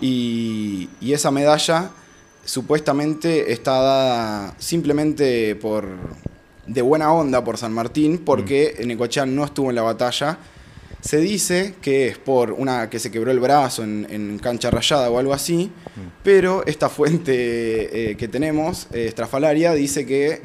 y, 0.00 0.88
y 1.00 1.12
esa 1.12 1.30
medalla 1.30 1.90
supuestamente 2.44 3.52
está 3.52 3.72
dada 3.72 4.54
simplemente 4.58 5.56
por 5.56 5.86
de 6.66 6.82
buena 6.82 7.12
onda 7.12 7.44
por 7.44 7.58
San 7.58 7.72
Martín, 7.72 8.18
porque 8.18 8.80
Necochea 8.84 9.26
no 9.26 9.44
estuvo 9.44 9.70
en 9.70 9.76
la 9.76 9.82
batalla. 9.82 10.38
Se 11.00 11.18
dice 11.18 11.74
que 11.82 12.08
es 12.08 12.18
por 12.18 12.52
una 12.52 12.88
que 12.88 12.98
se 12.98 13.10
quebró 13.10 13.30
el 13.30 13.38
brazo 13.38 13.82
en, 13.82 14.06
en 14.08 14.38
cancha 14.38 14.70
rayada 14.70 15.10
o 15.10 15.18
algo 15.18 15.34
así, 15.34 15.70
pero 16.22 16.64
esta 16.66 16.88
fuente 16.88 18.10
eh, 18.10 18.16
que 18.16 18.26
tenemos, 18.26 18.88
eh, 18.90 19.06
estrafalaria, 19.06 19.72
dice 19.74 20.06
que 20.06 20.40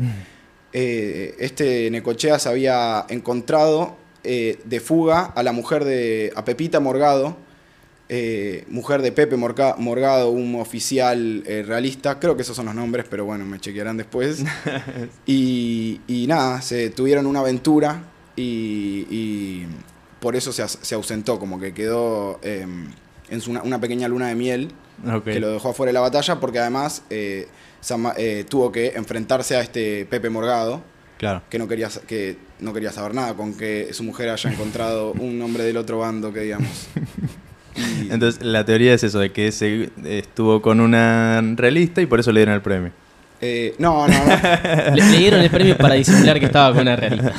eh, 0.73 1.35
este 1.39 1.89
Necochea 1.91 2.39
se 2.39 2.49
había 2.49 3.05
encontrado 3.09 3.97
de 4.21 4.81
fuga 4.81 5.21
a 5.23 5.41
la 5.43 5.53
mujer 5.53 5.85
de. 5.85 6.33
a 6.35 6.43
Pepita 6.43 6.81
Morgado, 6.81 7.37
eh, 8.09 8.65
mujer 8.69 9.01
de 9.03 9.11
Pepe 9.11 9.37
Morca- 9.37 9.75
Morgado, 9.77 10.31
un 10.31 10.55
oficial 10.55 11.43
eh, 11.45 11.63
realista. 11.65 12.19
Creo 12.19 12.35
que 12.35 12.41
esos 12.41 12.55
son 12.55 12.65
los 12.65 12.75
nombres, 12.75 13.05
pero 13.09 13.23
bueno, 13.25 13.45
me 13.45 13.59
chequearán 13.59 13.97
después. 13.97 14.43
y, 15.25 16.01
y 16.07 16.25
nada, 16.27 16.61
se 16.61 16.89
tuvieron 16.89 17.25
una 17.25 17.39
aventura 17.39 18.03
y, 18.35 19.05
y 19.09 19.67
por 20.19 20.35
eso 20.35 20.51
se, 20.51 20.95
ausentó, 20.95 21.39
como 21.39 21.59
que 21.59 21.73
quedó 21.73 22.39
eh, 22.41 22.65
en 23.29 23.41
su- 23.41 23.51
una, 23.51 23.79
pequeña 23.79 24.07
luna 24.07 24.27
de 24.27 24.35
miel 24.35 24.71
que 25.23 25.39
lo 25.39 25.51
dejó 25.53 25.69
afuera 25.69 25.89
de 25.89 25.93
la 25.93 26.01
batalla 26.01 26.39
porque 26.41 26.59
además 26.59 27.03
eh, 27.09 27.47
tuvo 28.49 28.71
que 28.71 28.87
enfrentarse 28.95 29.55
a 29.55 29.61
este 29.61 30.05
Pepe 30.05 30.29
Morgado 30.29 30.81
Claro. 31.17 31.41
que 31.49 31.59
no 31.59 31.67
quería 31.67 31.89
que 32.07 32.37
no 32.61 32.71
quería 32.73 32.91
saber 32.93 33.13
nada 33.13 33.33
con 33.33 33.53
que 33.53 33.93
su 33.93 34.03
mujer 34.03 34.29
haya 34.29 34.49
encontrado 34.51 35.11
un 35.11 35.41
hombre 35.41 35.63
del 35.65 35.75
otro 35.75 35.99
bando 35.99 36.31
que 36.31 36.39
digamos 36.41 36.87
Y- 37.79 38.09
Entonces, 38.11 38.43
la 38.43 38.65
teoría 38.65 38.93
es 38.93 39.03
eso, 39.03 39.19
de 39.19 39.31
que 39.31 39.51
se 39.51 39.89
estuvo 40.05 40.61
con 40.61 40.79
una 40.79 41.41
realista 41.55 42.01
y 42.01 42.05
por 42.05 42.19
eso 42.19 42.31
le 42.31 42.41
dieron 42.41 42.55
el 42.55 42.61
premio. 42.61 42.91
eh, 43.41 43.73
no 43.79 44.05
no 44.07 44.13
no 44.25 44.95
Le, 44.95 45.01
le 45.11 45.17
dieron 45.17 45.39
el 45.41 45.49
premio 45.49 45.77
para 45.77 45.93
disimular 45.95 46.39
que 46.39 46.45
estaba 46.47 46.73
con 46.73 46.81
una 46.81 46.95
realista. 46.95 47.31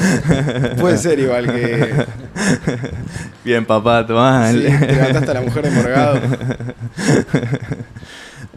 puede 0.81 0.97
ser 0.97 1.19
igual 1.19 1.47
que 1.47 1.91
Bien, 3.45 3.65
papá, 3.67 4.07
tomá. 4.07 4.51
sí, 4.53 4.59
levantaste 4.61 5.31
a 5.31 5.35
la 5.35 5.41
mujer 5.43 5.63
de 5.65 5.71
Morgado 5.71 6.21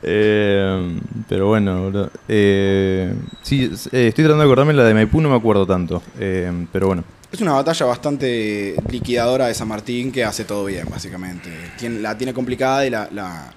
Eh, 0.05 0.99
pero 1.29 1.47
bueno, 1.47 1.83
boludo. 1.83 2.11
Eh, 2.27 3.13
sí, 3.41 3.71
eh, 3.93 4.07
estoy 4.07 4.25
tratando 4.25 4.39
de 4.39 4.43
acordarme 4.43 4.73
la 4.73 4.83
de 4.83 4.93
Maipú, 4.93 5.21
no 5.21 5.29
me 5.29 5.35
acuerdo 5.37 5.65
tanto. 5.65 6.01
Eh, 6.19 6.51
pero 6.73 6.87
bueno. 6.87 7.03
Es 7.33 7.41
una 7.41 7.53
batalla 7.53 7.85
bastante 7.87 8.75
liquidadora 8.89 9.47
de 9.47 9.53
San 9.55 9.67
Martín 9.67 10.11
que 10.11 10.23
hace 10.23 10.45
todo 10.45 10.65
bien 10.65 10.85
básicamente 10.89 11.49
la 11.99 12.17
tiene 12.17 12.33
complicada 12.33 12.85
y 12.85 12.89
la, 12.89 13.09
la, 13.11 13.51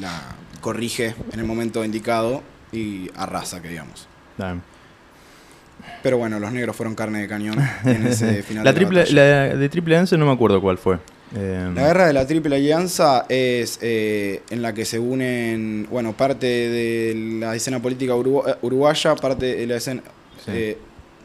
la 0.00 0.36
corrige 0.60 1.14
en 1.32 1.38
el 1.40 1.44
momento 1.46 1.84
indicado 1.84 2.42
y 2.72 3.08
arrasa 3.16 3.60
que 3.62 3.68
digamos 3.68 4.08
nada. 4.38 4.56
Pero 6.02 6.18
bueno, 6.18 6.38
los 6.40 6.52
negros 6.52 6.74
fueron 6.76 6.94
carne 6.94 7.20
de 7.20 7.28
cañón 7.28 7.56
en 7.84 8.06
ese 8.06 8.42
final. 8.48 8.64
La, 8.64 8.72
de 8.72 8.76
triple, 8.76 9.00
batalla. 9.00 9.14
la 9.48 9.56
de 9.56 9.68
Triple 9.68 9.94
Alianza 9.94 10.16
no 10.16 10.26
me 10.26 10.32
acuerdo 10.32 10.60
cuál 10.60 10.76
fue. 10.78 10.98
Eh, 11.36 11.70
La 11.74 11.86
guerra 11.88 12.06
de 12.06 12.12
la 12.12 12.26
Triple 12.26 12.56
Alianza 12.56 13.26
es 13.28 13.78
eh, 13.82 14.42
en 14.50 14.62
la 14.62 14.72
que 14.74 14.84
se 14.84 14.98
unen, 14.98 15.86
bueno, 15.90 16.12
parte 16.14 16.46
de 16.46 17.38
la 17.40 17.54
escena 17.54 17.80
política 17.80 18.12
eh, 18.14 18.54
uruguaya, 18.62 19.14
parte 19.16 19.56
de 19.56 19.66
la 19.66 19.76
escena, 19.76 20.02
Sí. 20.44 20.50
eh, 20.54 20.78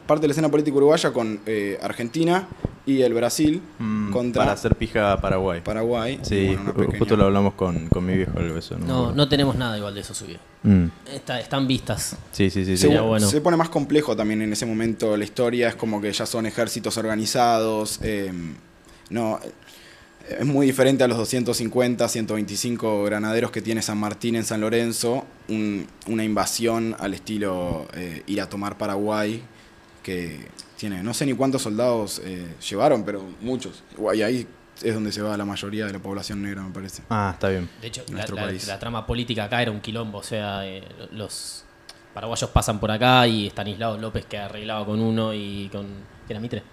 parte 0.06 0.22
de 0.24 0.28
la 0.28 0.32
escena 0.34 0.50
política 0.50 0.76
uruguaya 0.78 1.12
con 1.12 1.40
eh, 1.46 1.80
Argentina 1.82 2.48
y 2.86 3.02
el 3.02 3.14
Brasil 3.14 3.62
mm, 3.80 4.12
contra 4.12 4.42
para 4.44 4.54
hacer 4.54 4.76
pija 4.76 5.14
a 5.14 5.22
Paraguay. 5.22 5.62
Paraguay. 5.62 6.20
Sí, 6.22 6.48
Bueno, 6.48 6.74
pequeña- 6.74 7.00
justo 7.00 7.16
lo 7.16 7.26
hablamos 7.26 7.54
con, 7.54 7.88
con 7.88 8.06
mi 8.06 8.14
viejo 8.16 8.38
algo 8.38 8.54
de 8.54 8.60
eso. 8.60 8.78
No, 8.78 9.12
No, 9.14 9.30
tenemos 9.30 9.56
nada 9.56 9.78
igual 9.78 9.94
de 9.96 10.02
eso 10.02 10.14
subido. 10.14 10.40
Mm, 10.64 10.86
Está- 11.14 11.40
están 11.40 11.66
vistas. 11.68 12.18
Sí, 12.34 12.50
sí, 12.50 12.66
sí. 12.66 12.76
Se, 12.78 12.84
Sería 12.88 13.02
bueno. 13.02 13.28
se 13.28 13.40
pone 13.42 13.56
más 13.56 13.70
complejo 13.70 14.16
también 14.16 14.42
en 14.42 14.52
ese 14.52 14.66
momento 14.66 15.16
la 15.16 15.24
historia, 15.24 15.70
es 15.70 15.76
como 15.76 16.02
que 16.02 16.12
ya 16.12 16.26
son 16.26 16.46
ejércitos 16.46 16.98
organizados, 16.98 18.00
eh, 18.02 18.32
no, 19.10 19.40
es 20.40 20.46
muy 20.46 20.66
diferente 20.66 21.04
a 21.04 21.08
los 21.08 21.18
250, 21.18 22.08
125 22.08 23.04
granaderos 23.04 23.52
que 23.52 23.62
tiene 23.62 23.82
San 23.82 23.98
Martín 23.98 24.36
en 24.36 24.44
San 24.46 24.62
Lorenzo, 24.62 25.26
un- 25.50 25.86
una 26.08 26.24
invasión 26.24 26.96
al 27.00 27.14
estilo 27.14 27.88
eh, 27.94 28.24
ir 28.28 28.42
a 28.42 28.48
tomar 28.50 28.78
Paraguay, 28.78 29.42
que 30.04 30.48
tiene, 30.78 31.02
no 31.02 31.14
sé 31.14 31.26
ni 31.26 31.34
cuántos 31.34 31.64
soldados 31.64 32.22
eh, 32.24 32.56
llevaron, 32.70 33.04
pero 33.04 33.24
muchos, 33.42 33.84
y 34.14 34.22
ahí 34.22 34.48
es 34.82 34.94
donde 34.94 35.12
se 35.12 35.22
va 35.22 35.38
la 35.38 35.46
mayoría 35.46 35.86
de 35.86 35.94
la 35.94 36.00
población 36.00 36.42
negra, 36.42 36.62
me 36.62 36.72
parece. 36.72 37.04
Ah, 37.10 37.32
está 37.34 37.50
bien. 37.50 37.70
De 37.82 37.88
hecho, 37.88 38.04
la, 38.12 38.80
trama 38.80 39.06
política 39.06 39.46
acá 39.46 39.62
era 39.62 39.72
un 39.72 39.80
quilombo. 39.80 40.20
O 40.20 40.24
sea, 40.24 40.66
eh, 40.66 40.84
los 41.12 41.64
paraguayos 42.14 42.50
pasan 42.50 42.80
por 42.80 42.92
acá 42.92 43.28
y 43.28 43.48
Estanislao 43.48 43.98
López 43.98 44.26
que 44.26 44.38
arreglaba 44.38 44.86
con 44.86 45.00
uno 45.00 45.34
y 45.34 45.70
con. 45.72 45.88
¿Era 46.28 46.40
Mitre? 46.40 46.64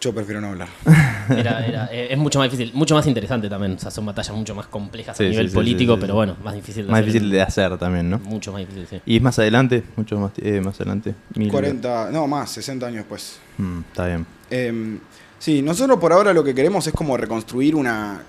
Yo 0.00 0.14
prefiero 0.14 0.40
no 0.40 0.48
hablar. 0.48 0.68
Era, 1.30 1.66
era- 1.66 1.88
eh, 1.92 2.08
es 2.10 2.18
mucho 2.18 2.38
más 2.38 2.50
difícil, 2.50 2.72
mucho 2.74 2.94
más 2.94 3.06
interesante 3.06 3.48
también. 3.48 3.72
O 3.74 3.78
sea, 3.78 3.90
son 3.90 4.06
batallas 4.06 4.34
mucho 4.36 4.54
más 4.54 4.66
complejas 4.66 5.16
Sí, 5.16 5.24
a 5.24 5.26
sí, 5.26 5.30
nivel 5.32 5.48
sí, 5.48 5.54
político, 5.54 5.94
sí, 5.94 5.96
sí, 5.96 6.00
pero 6.02 6.14
bueno, 6.14 6.36
más 6.44 6.54
difícil 6.54 6.84
de 6.86 6.90
Más 6.92 7.00
hacer. 7.00 7.12
difícil 7.12 7.30
de 7.30 7.42
hacer 7.42 7.78
también, 7.78 8.08
¿no? 8.10 8.18
Mucho 8.20 8.52
más 8.52 8.60
difícil, 8.60 8.86
sí. 8.88 9.00
Y 9.06 9.16
es 9.16 9.22
más 9.22 9.38
adelante, 9.38 9.82
mucho 9.96 10.18
más, 10.18 10.32
eh, 10.38 10.60
más 10.60 10.76
adelante. 10.76 11.14
Mil- 11.34 11.50
40, 11.50 12.10
no 12.12 12.26
más, 12.28 12.50
60 12.52 12.86
años 12.86 12.98
después. 12.98 13.38
Mm, 13.58 13.80
está 13.90 14.06
bien. 14.06 14.26
Eh, 14.50 14.98
sí, 15.38 15.62
nosotros 15.62 15.98
por 15.98 16.12
ahora 16.12 16.32
lo 16.32 16.44
que 16.44 16.54
queremos 16.54 16.86
es 16.86 16.92
como 16.92 17.16
reconstruir 17.16 17.74
una, 17.74 18.20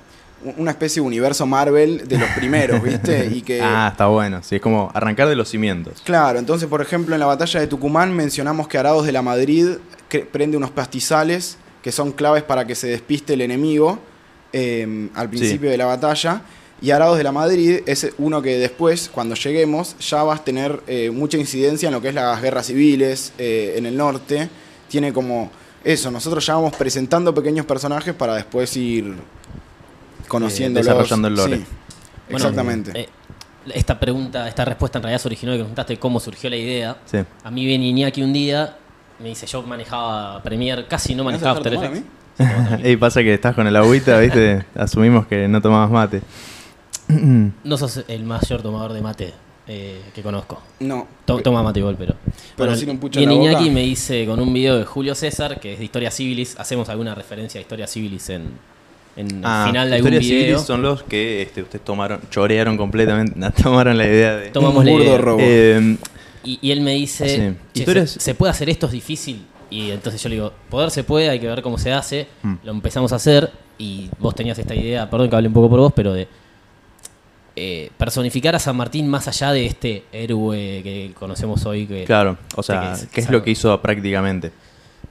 una 0.57 0.71
especie 0.71 1.01
de 1.01 1.07
universo 1.07 1.45
Marvel 1.45 2.07
de 2.07 2.17
los 2.17 2.29
primeros, 2.31 2.81
¿viste? 2.81 3.27
Y 3.35 3.41
que... 3.41 3.61
Ah, 3.61 3.89
está 3.91 4.07
bueno. 4.07 4.41
Sí, 4.41 4.55
es 4.55 4.61
como 4.61 4.89
arrancar 4.93 5.27
de 5.27 5.35
los 5.35 5.49
cimientos. 5.49 6.01
Claro, 6.03 6.39
entonces 6.39 6.67
por 6.67 6.81
ejemplo 6.81 7.13
en 7.13 7.19
la 7.19 7.27
batalla 7.27 7.59
de 7.59 7.67
Tucumán 7.67 8.11
mencionamos 8.15 8.67
que 8.67 8.77
Arados 8.79 9.05
de 9.05 9.11
la 9.11 9.21
Madrid 9.21 9.67
prende 10.31 10.57
unos 10.57 10.71
pastizales 10.71 11.57
que 11.81 11.91
son 11.91 12.11
claves 12.11 12.43
para 12.43 12.65
que 12.65 12.75
se 12.75 12.87
despiste 12.87 13.33
el 13.33 13.41
enemigo 13.41 13.99
eh, 14.53 15.09
al 15.13 15.29
principio 15.29 15.69
de 15.69 15.77
la 15.77 15.85
batalla. 15.85 16.41
Y 16.79 16.91
Arados 16.91 17.17
de 17.17 17.23
la 17.23 17.31
Madrid 17.31 17.79
es 17.87 18.07
uno 18.19 18.41
que 18.41 18.59
después, 18.59 19.09
cuando 19.11 19.33
lleguemos, 19.35 19.97
ya 19.99 20.21
vas 20.23 20.41
a 20.41 20.43
tener 20.43 20.81
eh, 20.85 21.09
mucha 21.09 21.37
incidencia 21.37 21.87
en 21.87 21.93
lo 21.93 22.01
que 22.01 22.09
es 22.09 22.13
las 22.13 22.39
guerras 22.41 22.67
civiles 22.67 23.33
eh, 23.37 23.73
en 23.77 23.87
el 23.87 23.97
norte. 23.97 24.47
Tiene 24.87 25.11
como 25.11 25.49
eso, 25.83 26.11
nosotros 26.11 26.45
ya 26.45 26.53
vamos 26.53 26.75
presentando 26.75 27.33
pequeños 27.33 27.65
personajes 27.65 28.13
para 28.13 28.35
después 28.35 28.75
ir 28.77 29.15
conociendo 30.27 30.79
desarrollando 30.79 31.27
el 31.29 31.35
lore. 31.35 31.57
Sí, 31.57 31.65
exactamente. 32.29 32.91
eh, 32.93 33.09
esta 33.73 33.99
pregunta, 33.99 34.47
esta 34.47 34.65
respuesta 34.65 34.99
en 34.99 35.03
realidad 35.03 35.21
se 35.21 35.27
originó 35.27 35.51
de 35.53 35.57
que 35.57 35.63
preguntaste 35.63 35.97
cómo 35.97 36.19
surgió 36.19 36.49
la 36.49 36.57
idea. 36.57 36.97
Sí. 37.05 37.19
A 37.43 37.51
mí 37.51 37.65
viene 37.65 37.87
Iñaki 37.87 38.21
un 38.21 38.33
día, 38.33 38.77
me 39.19 39.29
dice, 39.29 39.45
yo 39.47 39.61
manejaba 39.63 40.41
Premiere, 40.43 40.85
casi 40.87 41.15
no 41.15 41.23
¿Me 41.23 41.33
vas 41.33 41.41
a 41.43 41.53
manejaba 41.53 41.57
After 41.59 41.73
Effects. 41.73 42.85
Ey, 42.85 42.97
pasa 42.97 43.21
que 43.23 43.33
estás 43.33 43.55
con 43.55 43.65
el 43.67 43.75
agüita, 43.75 44.19
¿viste? 44.19 44.63
Asumimos 44.75 45.25
que 45.27 45.47
no 45.47 45.61
tomabas 45.61 45.89
mate. 45.89 46.21
No 47.63 47.77
sos 47.77 48.03
el 48.07 48.23
mayor 48.25 48.61
tomador 48.61 48.93
de 48.93 49.01
mate 49.01 49.33
eh, 49.67 50.01
que 50.13 50.21
conozco. 50.21 50.61
No. 50.81 51.07
To- 51.25 51.39
toma 51.39 51.63
mate 51.63 51.79
igual, 51.79 51.95
pero. 51.97 52.15
Pero 52.55 52.75
sin 52.75 52.89
un 52.89 52.99
pucho 52.99 53.19
en 53.19 53.25
la 53.29 53.31
boca. 53.35 53.49
Iñaki 53.51 53.67
y 53.67 53.71
me 53.71 53.81
dice 53.81 54.25
con 54.25 54.39
un 54.39 54.53
video 54.53 54.77
de 54.77 54.85
Julio 54.85 55.15
César, 55.15 55.59
que 55.59 55.73
es 55.73 55.79
de 55.79 55.85
Historia 55.85 56.11
Civilis, 56.11 56.55
hacemos 56.59 56.89
alguna 56.89 57.15
referencia 57.15 57.59
a 57.59 57.61
Historia 57.61 57.87
Civilis 57.87 58.29
en, 58.29 58.51
en 59.15 59.41
Ah, 59.43 59.63
el 59.65 59.69
final 59.71 59.89
de 59.89 59.95
algún 59.95 60.11
video. 60.11 60.21
civiles 60.21 60.61
son 60.61 60.81
los 60.81 61.03
que 61.03 61.41
este, 61.41 61.61
ustedes 61.63 61.83
tomaron, 61.83 62.19
chorearon 62.29 62.77
completamente, 62.77 63.33
tomaron 63.63 63.97
la 63.97 64.05
idea 64.05 64.35
de... 64.35 64.49
Tomamos 64.49 64.77
Un 64.79 64.85
la 64.85 64.91
burdo 64.91 65.17
robo. 65.17 65.39
Eh, 65.41 65.97
Y, 66.47 66.59
y 66.61 66.71
él 66.71 66.81
me 66.81 66.93
dice, 66.93 67.27
Sí. 67.27 67.57
"Che, 67.73 67.79
Historias- 67.83 68.09
¿se, 68.11 68.19
se 68.21 68.35
puede 68.35 68.51
hacer 68.51 68.69
esto? 68.69 68.85
¿Es 68.85 68.91
difícil? 68.93 69.45
Y 69.69 69.91
entonces 69.91 70.21
yo 70.23 70.29
le 70.29 70.35
digo, 70.35 70.53
poder 70.69 70.91
se 70.91 71.03
puede, 71.03 71.29
hay 71.29 71.39
que 71.39 71.47
ver 71.47 71.61
cómo 71.61 71.77
se 71.77 71.91
hace. 71.91 72.27
Mm. 72.43 72.53
Lo 72.63 72.71
empezamos 72.71 73.11
a 73.11 73.17
hacer 73.17 73.51
y 73.77 74.09
vos 74.19 74.33
tenías 74.33 74.57
esta 74.57 74.73
idea, 74.73 75.09
perdón 75.09 75.29
que 75.29 75.35
hablé 75.35 75.49
un 75.49 75.53
poco 75.53 75.69
por 75.69 75.79
vos, 75.79 75.93
pero 75.93 76.13
de 76.13 76.27
eh, 77.59 77.89
personificar 77.97 78.55
a 78.55 78.59
San 78.59 78.75
Martín 78.77 79.07
más 79.07 79.27
allá 79.27 79.51
de 79.51 79.65
este 79.65 80.03
héroe 80.11 80.81
que 80.83 81.11
conocemos 81.19 81.65
hoy. 81.65 81.87
Que, 81.87 82.03
claro, 82.05 82.37
o 82.55 82.61
sea, 82.63 82.81
que 82.81 82.91
es- 82.93 83.07
¿qué 83.07 83.21
es 83.21 83.29
lo 83.29 83.43
que 83.43 83.51
hizo 83.51 83.81
prácticamente? 83.81 84.51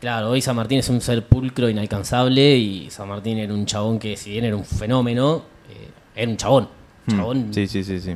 Claro, 0.01 0.31
hoy 0.31 0.41
San 0.41 0.55
Martín 0.55 0.79
es 0.79 0.89
un 0.89 1.01
ser 1.01 1.25
pulcro, 1.27 1.69
inalcanzable, 1.69 2.57
y 2.57 2.89
San 2.91 3.09
Martín 3.09 3.39
era 3.39 3.53
un 3.53 3.67
chabón 3.67 3.99
que, 3.99 4.17
si 4.17 4.31
bien 4.31 4.45
era 4.45 4.55
un 4.57 4.65
fenómeno, 4.65 5.43
eh, 5.71 5.89
era 6.15 6.31
un 6.31 6.37
chabón. 6.37 6.69
Hmm. 7.07 7.17
Chabón. 7.17 7.49
Sí, 7.53 7.67
sí, 7.67 7.83
sí, 7.83 8.01
sí. 8.01 8.15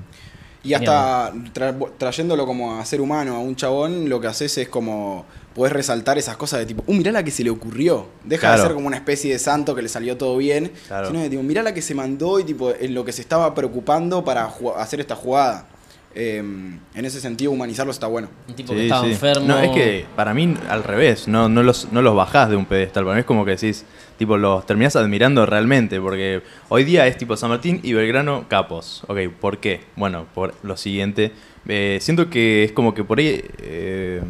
Y 0.63 0.75
hasta 0.75 1.33
tra- 1.55 1.91
trayéndolo 1.97 2.45
como 2.47 2.79
a 2.79 2.85
ser 2.85 3.01
humano, 3.01 3.35
a 3.37 3.39
un 3.39 3.57
chabón, 3.57 4.09
lo 4.09 4.21
que 4.21 4.27
haces 4.27 4.57
es 4.59 4.69
como 4.69 5.25
podés 5.55 5.73
resaltar 5.73 6.17
esas 6.17 6.37
cosas 6.37 6.61
de 6.61 6.67
tipo, 6.67 6.85
uh, 6.87 6.95
mirá 6.95 7.11
la 7.13 7.25
que 7.25 7.31
se 7.31 7.43
le 7.43 7.51
ocurrió. 7.51 8.07
Deja 8.25 8.43
Claro. 8.43 8.57
de 8.63 8.67
ser 8.69 8.75
como 8.75 8.87
una 8.87 8.97
especie 8.97 9.33
de 9.33 9.39
santo 9.39 9.75
que 9.75 9.83
le 9.83 9.89
salió 9.89 10.17
todo 10.17 10.37
bien, 10.37 10.71
Claro. 10.87 11.09
sino 11.09 11.21
de 11.21 11.29
tipo, 11.31 11.43
mirá 11.43 11.63
la 11.63 11.75
que 11.75 11.83
se 11.83 11.95
mandó 11.95 12.39
y 12.39 12.45
tipo, 12.45 12.73
en 12.79 12.95
lo 12.95 13.05
que 13.05 13.13
se 13.13 13.21
estaba 13.23 13.53
preocupando 13.55 14.25
para 14.25 14.49
hacer 14.77 15.01
esta 15.01 15.17
jugada. 15.17 15.67
Eh, 16.15 16.39
en 16.39 17.05
ese 17.05 17.21
sentido, 17.21 17.53
humanizarlo 17.53 17.93
está 17.93 18.07
bueno. 18.09 18.29
Un 18.49 18.55
tipo 18.55 18.73
que 18.73 18.83
estaba 18.83 19.05
sí. 19.05 19.13
enfermo. 19.13 19.47
No, 19.47 19.59
es 19.61 19.71
que 19.71 20.07
para 20.17 20.35
mí 20.35 20.55
al 20.69 20.83
revés, 20.83 21.29
no, 21.29 21.49
no, 21.49 21.63
los, 21.63 21.93
no 21.93 22.03
los 22.03 22.17
bajás 22.17 22.51
de 22.51 22.57
un 22.57 22.67
pedestal. 22.67 23.05
Para 23.05 23.15
mí 23.15 23.21
es 23.21 23.27
como 23.27 23.45
que 23.45 23.53
decís, 23.53 23.85
tipo, 24.19 24.37
los 24.37 24.67
terminás 24.67 24.97
admirando 24.97 25.47
realmente. 25.47 26.01
Porque 26.01 26.43
hoy 26.69 26.83
día 26.85 27.07
es 27.07 27.17
tipo 27.17 27.37
San 27.37 27.51
Martín 27.51 27.79
y 27.85 27.93
Belgrano 27.93 28.47
capos. 28.49 29.05
Ok, 29.07 29.19
¿por 29.41 29.59
qué? 29.59 29.83
Bueno, 29.97 30.27
por 30.35 30.55
lo 30.65 30.77
siguiente. 30.77 31.33
Eh, 31.69 31.99
siento 32.01 32.29
que 32.29 32.65
es 32.65 32.73
como 32.73 32.93
que 32.95 33.05
por 33.05 33.19
ahí. 33.21 33.45
eh, 33.59 34.21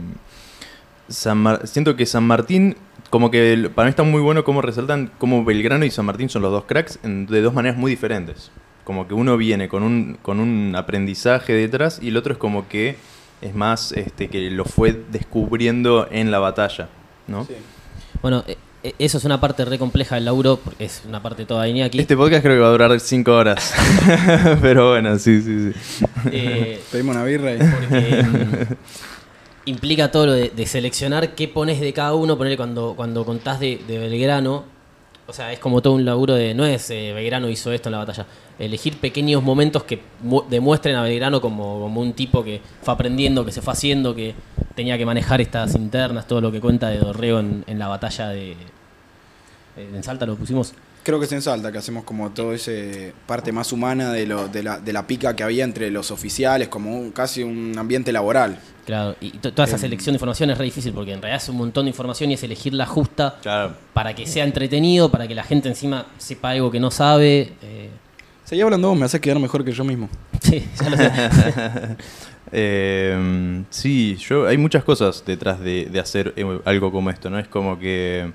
San 1.09 1.39
Mar- 1.39 1.67
siento 1.67 1.97
que 1.97 2.05
San 2.07 2.25
Martín. 2.25 2.77
Como 3.09 3.31
que 3.33 3.53
el- 3.55 3.71
para 3.71 3.87
mí 3.87 3.91
está 3.91 4.05
muy 4.05 4.21
bueno 4.21 4.45
cómo 4.45 4.63
resaltan 4.63 5.11
cómo 5.19 5.45
Belgrano 5.45 5.85
y 5.85 5.91
San 5.91 6.05
Martín 6.07 6.29
son 6.29 6.43
los 6.43 6.53
dos 6.53 6.65
cracks 6.67 7.01
en- 7.03 7.27
de 7.27 7.41
dos 7.41 7.53
maneras 7.55 7.77
muy 7.77 7.91
diferentes. 7.91 8.53
Como 8.91 9.07
que 9.07 9.15
uno 9.15 9.37
viene 9.37 9.69
con 9.69 9.85
un, 9.85 10.19
con 10.21 10.41
un 10.41 10.75
aprendizaje 10.75 11.53
detrás 11.53 12.01
y 12.03 12.09
el 12.09 12.17
otro 12.17 12.33
es 12.33 12.41
como 12.41 12.67
que 12.67 12.97
es 13.41 13.55
más 13.55 13.93
este 13.93 14.27
que 14.27 14.51
lo 14.51 14.65
fue 14.65 15.01
descubriendo 15.13 16.09
en 16.11 16.33
la 16.33 16.41
batalla, 16.41 16.89
¿no? 17.29 17.47
Bueno, 18.21 18.43
eh, 18.49 18.57
eh, 18.83 18.93
eso 18.99 19.19
es 19.19 19.25
una 19.25 19.41
parte 19.41 19.65
re 19.65 19.79
compleja 19.79 20.17
del 20.17 20.25
laburo, 20.25 20.57
porque 20.57 20.87
es 20.87 21.03
una 21.07 21.23
parte 21.23 21.47
toda 21.47 21.63
de 21.63 21.71
Iñaki. 21.71 22.01
Este 22.01 22.17
podcast 22.17 22.43
creo 22.43 22.57
que 22.57 22.61
va 22.63 22.67
a 22.67 22.73
durar 22.73 22.99
cinco 22.99 23.37
horas. 23.37 23.73
Pero 24.61 24.91
bueno, 24.91 25.17
sí, 25.21 25.41
sí, 25.41 25.73
sí. 25.73 26.05
Eh, 26.33 26.81
Pedimos 26.91 27.15
una 27.15 27.25
birra 27.25 27.55
y... 27.55 27.59
porque 27.59 28.25
mm, 28.25 28.75
implica 29.67 30.11
todo 30.11 30.27
lo 30.27 30.33
de, 30.33 30.49
de 30.49 30.67
seleccionar 30.67 31.37
qué 31.37 31.47
pones 31.47 31.79
de 31.79 31.93
cada 31.93 32.15
uno, 32.15 32.37
poner 32.37 32.57
cuando, 32.57 32.95
cuando 32.97 33.25
contás 33.25 33.61
de, 33.61 33.81
de 33.87 33.99
Belgrano, 33.99 34.65
o 35.31 35.33
sea, 35.33 35.53
es 35.53 35.59
como 35.61 35.81
todo 35.81 35.95
un 35.95 36.05
laburo 36.05 36.35
de, 36.35 36.53
no 36.55 36.67
es 36.67 36.91
eh, 36.91 37.13
Belgrano 37.15 37.49
hizo 37.49 37.73
esto 37.73 37.89
en 37.89 37.93
la 37.93 37.99
batalla, 37.99 38.27
elegir 38.59 38.97
pequeños 38.99 39.43
momentos 39.43 39.85
que 39.85 40.01
mu- 40.23 40.43
demuestren 40.51 40.97
a 40.97 41.03
Belgrano 41.03 41.41
como, 41.41 41.87
un 41.87 42.13
tipo 42.13 42.43
que 42.45 42.61
fue 42.83 42.93
aprendiendo, 42.93 43.45
que 43.45 43.53
se 43.53 43.63
fue 43.63 43.73
haciendo, 43.73 44.15
que 44.15 44.35
tenía 44.75 44.99
que 44.99 45.07
manejar 45.07 45.41
estas 45.41 45.75
internas, 45.77 46.27
todo 46.27 46.41
lo 46.41 46.51
que 46.53 46.61
cuenta 46.61 46.89
de 46.89 46.99
Dorrego 46.99 47.39
en, 47.39 47.65
en 47.67 47.79
la 47.79 47.89
batalla 47.89 48.29
de... 48.29 48.53
eh, 48.53 48.57
En 49.95 50.03
Salta 50.03 50.27
lo 50.27 50.37
pusimos. 50.37 50.75
Creo 51.03 51.19
que 51.19 51.25
es 51.25 51.33
en 51.33 51.41
Salta 51.41 51.73
que 51.73 51.79
hacemos 51.79 52.05
como 52.05 52.31
todo 52.31 52.53
ese 52.53 53.13
parte 53.27 53.53
más 53.53 53.73
humana 53.73 54.13
de, 54.13 54.27
lo, 54.27 54.49
de, 54.49 54.63
la, 54.63 54.79
de 54.79 54.93
la 54.93 55.07
pica 55.07 55.35
que 55.35 55.43
había 55.43 55.65
entre 55.65 55.91
los 55.91 56.11
oficiales, 56.11 56.69
como 56.69 56.95
un- 56.99 57.11
casi 57.11 57.43
un 57.43 57.75
ambiente 57.79 58.13
laboral. 58.13 58.59
Claro, 58.85 59.17
y 59.21 59.31
to- 59.39 59.53
toda 59.53 59.67
esa 59.67 59.77
Em. 59.77 59.81
selección 59.83 60.13
de 60.13 60.17
información 60.17 60.51
es 60.51 60.59
re 60.59 60.65
difícil 60.67 60.93
porque 60.93 61.13
en 61.13 61.23
realidad 61.23 61.43
es 61.43 61.49
un 61.49 61.57
montón 61.57 61.87
de 61.87 61.91
información 61.91 62.31
y 62.31 62.35
es 62.35 62.43
elegir 62.43 62.75
la 62.75 62.85
justa 62.87 63.39
Claro. 63.41 63.75
para 63.95 64.15
que 64.15 64.27
sea 64.27 64.45
entretenido, 64.45 65.11
para 65.11 65.27
que 65.27 65.35
la 65.35 65.45
gente 65.45 65.69
encima 65.69 66.07
sepa 66.19 66.51
algo 66.51 66.71
que 66.71 66.81
no 66.81 66.91
sabe. 66.91 67.55
eh, 67.63 67.89
Seguí 68.45 68.61
hablando 68.63 68.89
vos, 68.89 68.99
me 68.99 69.05
haces 69.07 69.21
quedar 69.21 69.39
mejor 69.39 69.65
que 69.65 69.73
yo 69.73 69.85
mismo. 69.85 70.09
sí, 70.43 70.65
ya 70.83 70.91
lo 70.91 70.97
sé. 70.97 71.11
Eh, 72.53 73.63
sí, 73.71 74.17
yo 74.17 74.47
hay 74.49 74.59
muchas 74.59 74.83
cosas 74.85 75.23
detrás 75.25 75.61
de, 75.61 75.87
de 75.87 76.01
hacer 76.01 76.33
eh, 76.37 76.59
algo 76.65 76.91
como 76.91 77.11
esto, 77.11 77.31
¿no? 77.31 77.39
Es 77.39 77.47
como 77.49 77.79
que 77.79 78.33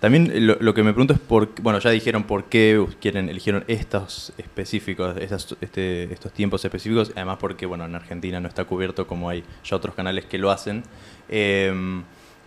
también 0.00 0.32
lo, 0.46 0.74
que 0.74 0.82
me 0.82 0.92
pregunto 0.92 1.12
es 1.12 1.20
por 1.20 1.50
bueno, 1.62 1.78
ya 1.78 1.90
dijeron 1.90 2.24
por 2.24 2.44
qué 2.44 2.84
quieren 3.00 3.28
eligieron 3.28 3.64
estos 3.68 4.32
específicos, 4.38 5.16
estas- 5.18 5.56
este, 5.60 6.12
estos 6.12 6.32
tiempos 6.32 6.64
específicos, 6.64 7.12
además 7.14 7.36
porque 7.38 7.66
bueno, 7.66 7.84
en 7.84 7.94
Argentina 7.94 8.40
no 8.40 8.48
está 8.48 8.64
cubierto 8.64 9.06
como 9.06 9.28
hay 9.28 9.44
ya 9.64 9.76
otros 9.76 9.94
canales 9.94 10.24
que 10.24 10.38
lo 10.38 10.50
hacen. 10.50 10.82
Eh, 11.28 12.02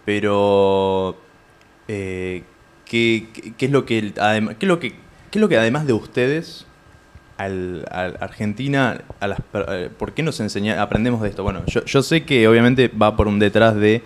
pero 0.05 1.17
eh, 1.87 2.43
¿qué, 2.85 3.27
es 3.59 3.71
lo 3.71 3.85
que 3.85 4.13
adem- 4.15 4.55
qué 4.57 4.65
es 4.65 4.67
lo 4.67 4.79
que 4.79 4.89
qué 5.31 5.39
es 5.39 5.41
lo 5.41 5.49
que 5.49 5.57
además 5.57 5.87
de 5.87 5.93
ustedes 5.93 6.67
al, 7.37 7.85
Argentina, 7.89 9.01
a 9.19 9.27
las, 9.27 9.39
eh, 9.69 9.89
¿por 9.97 10.13
qué 10.13 10.21
nos 10.21 10.39
enseña, 10.39 10.81
aprendemos 10.81 11.21
de 11.21 11.29
esto? 11.29 11.41
Bueno, 11.43 11.63
yo, 11.65 11.83
yo 11.85 12.03
sé 12.03 12.23
que 12.23 12.47
obviamente 12.47 12.87
va 12.89 13.15
por 13.15 13.27
un 13.27 13.39
detrás 13.39 13.75
de, 13.75 14.03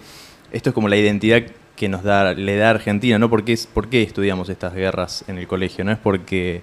esto 0.53 0.69
es 0.69 0.73
como 0.73 0.87
la 0.87 0.95
identidad 0.95 1.43
que 1.77 1.87
nos 1.87 2.03
da, 2.03 2.33
le 2.33 2.57
da 2.57 2.71
Argentina, 2.71 3.17
¿no? 3.19 3.29
¿Por 3.29 3.45
qué, 3.45 3.53
es, 3.53 3.67
¿Por 3.67 3.87
qué 3.87 4.01
estudiamos 4.01 4.49
estas 4.49 4.73
guerras 4.73 5.23
en 5.29 5.37
el 5.37 5.47
colegio? 5.47 5.85
No 5.85 5.91
es 5.93 5.97
porque 5.97 6.61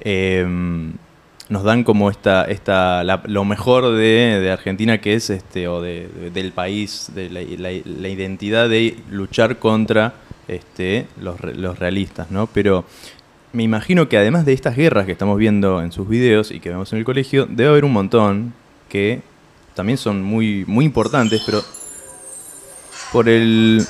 eh, 0.00 0.46
nos 1.48 1.62
dan 1.64 1.82
como 1.82 2.10
esta, 2.10 2.44
esta 2.44 3.02
lo 3.04 3.44
mejor 3.44 3.92
de, 3.96 4.38
de 4.40 4.50
Argentina 4.50 4.98
que 5.00 5.14
es 5.14 5.30
este, 5.30 5.66
o 5.66 5.80
de, 5.80 6.08
de- 6.08 6.30
del 6.30 6.52
país, 6.52 7.10
de 7.14 7.30
la, 7.30 7.40
la- 7.42 7.80
la 7.84 8.08
identidad 8.08 8.68
de 8.68 8.98
luchar 9.10 9.58
contra 9.58 10.12
este, 10.46 11.06
los, 11.20 11.42
los 11.42 11.78
realistas, 11.78 12.30
¿no? 12.30 12.46
Pero 12.46 12.84
me 13.54 13.62
imagino 13.62 14.08
que 14.10 14.18
además 14.18 14.44
de 14.44 14.52
estas 14.52 14.76
guerras 14.76 15.06
que 15.06 15.12
estamos 15.12 15.38
viendo 15.38 15.80
en 15.82 15.90
sus 15.90 16.06
videos 16.06 16.50
y 16.50 16.60
que 16.60 16.68
vemos 16.68 16.92
en 16.92 16.98
el 16.98 17.04
colegio, 17.04 17.46
debe 17.46 17.70
haber 17.70 17.84
un 17.86 17.92
montón 17.94 18.52
que 18.90 19.22
también 19.74 19.96
son 19.96 20.22
muy, 20.22 20.64
muy 20.66 20.84
importantes, 20.84 21.42
pero 21.46 21.62
por 23.12 23.28
el, 23.28 23.86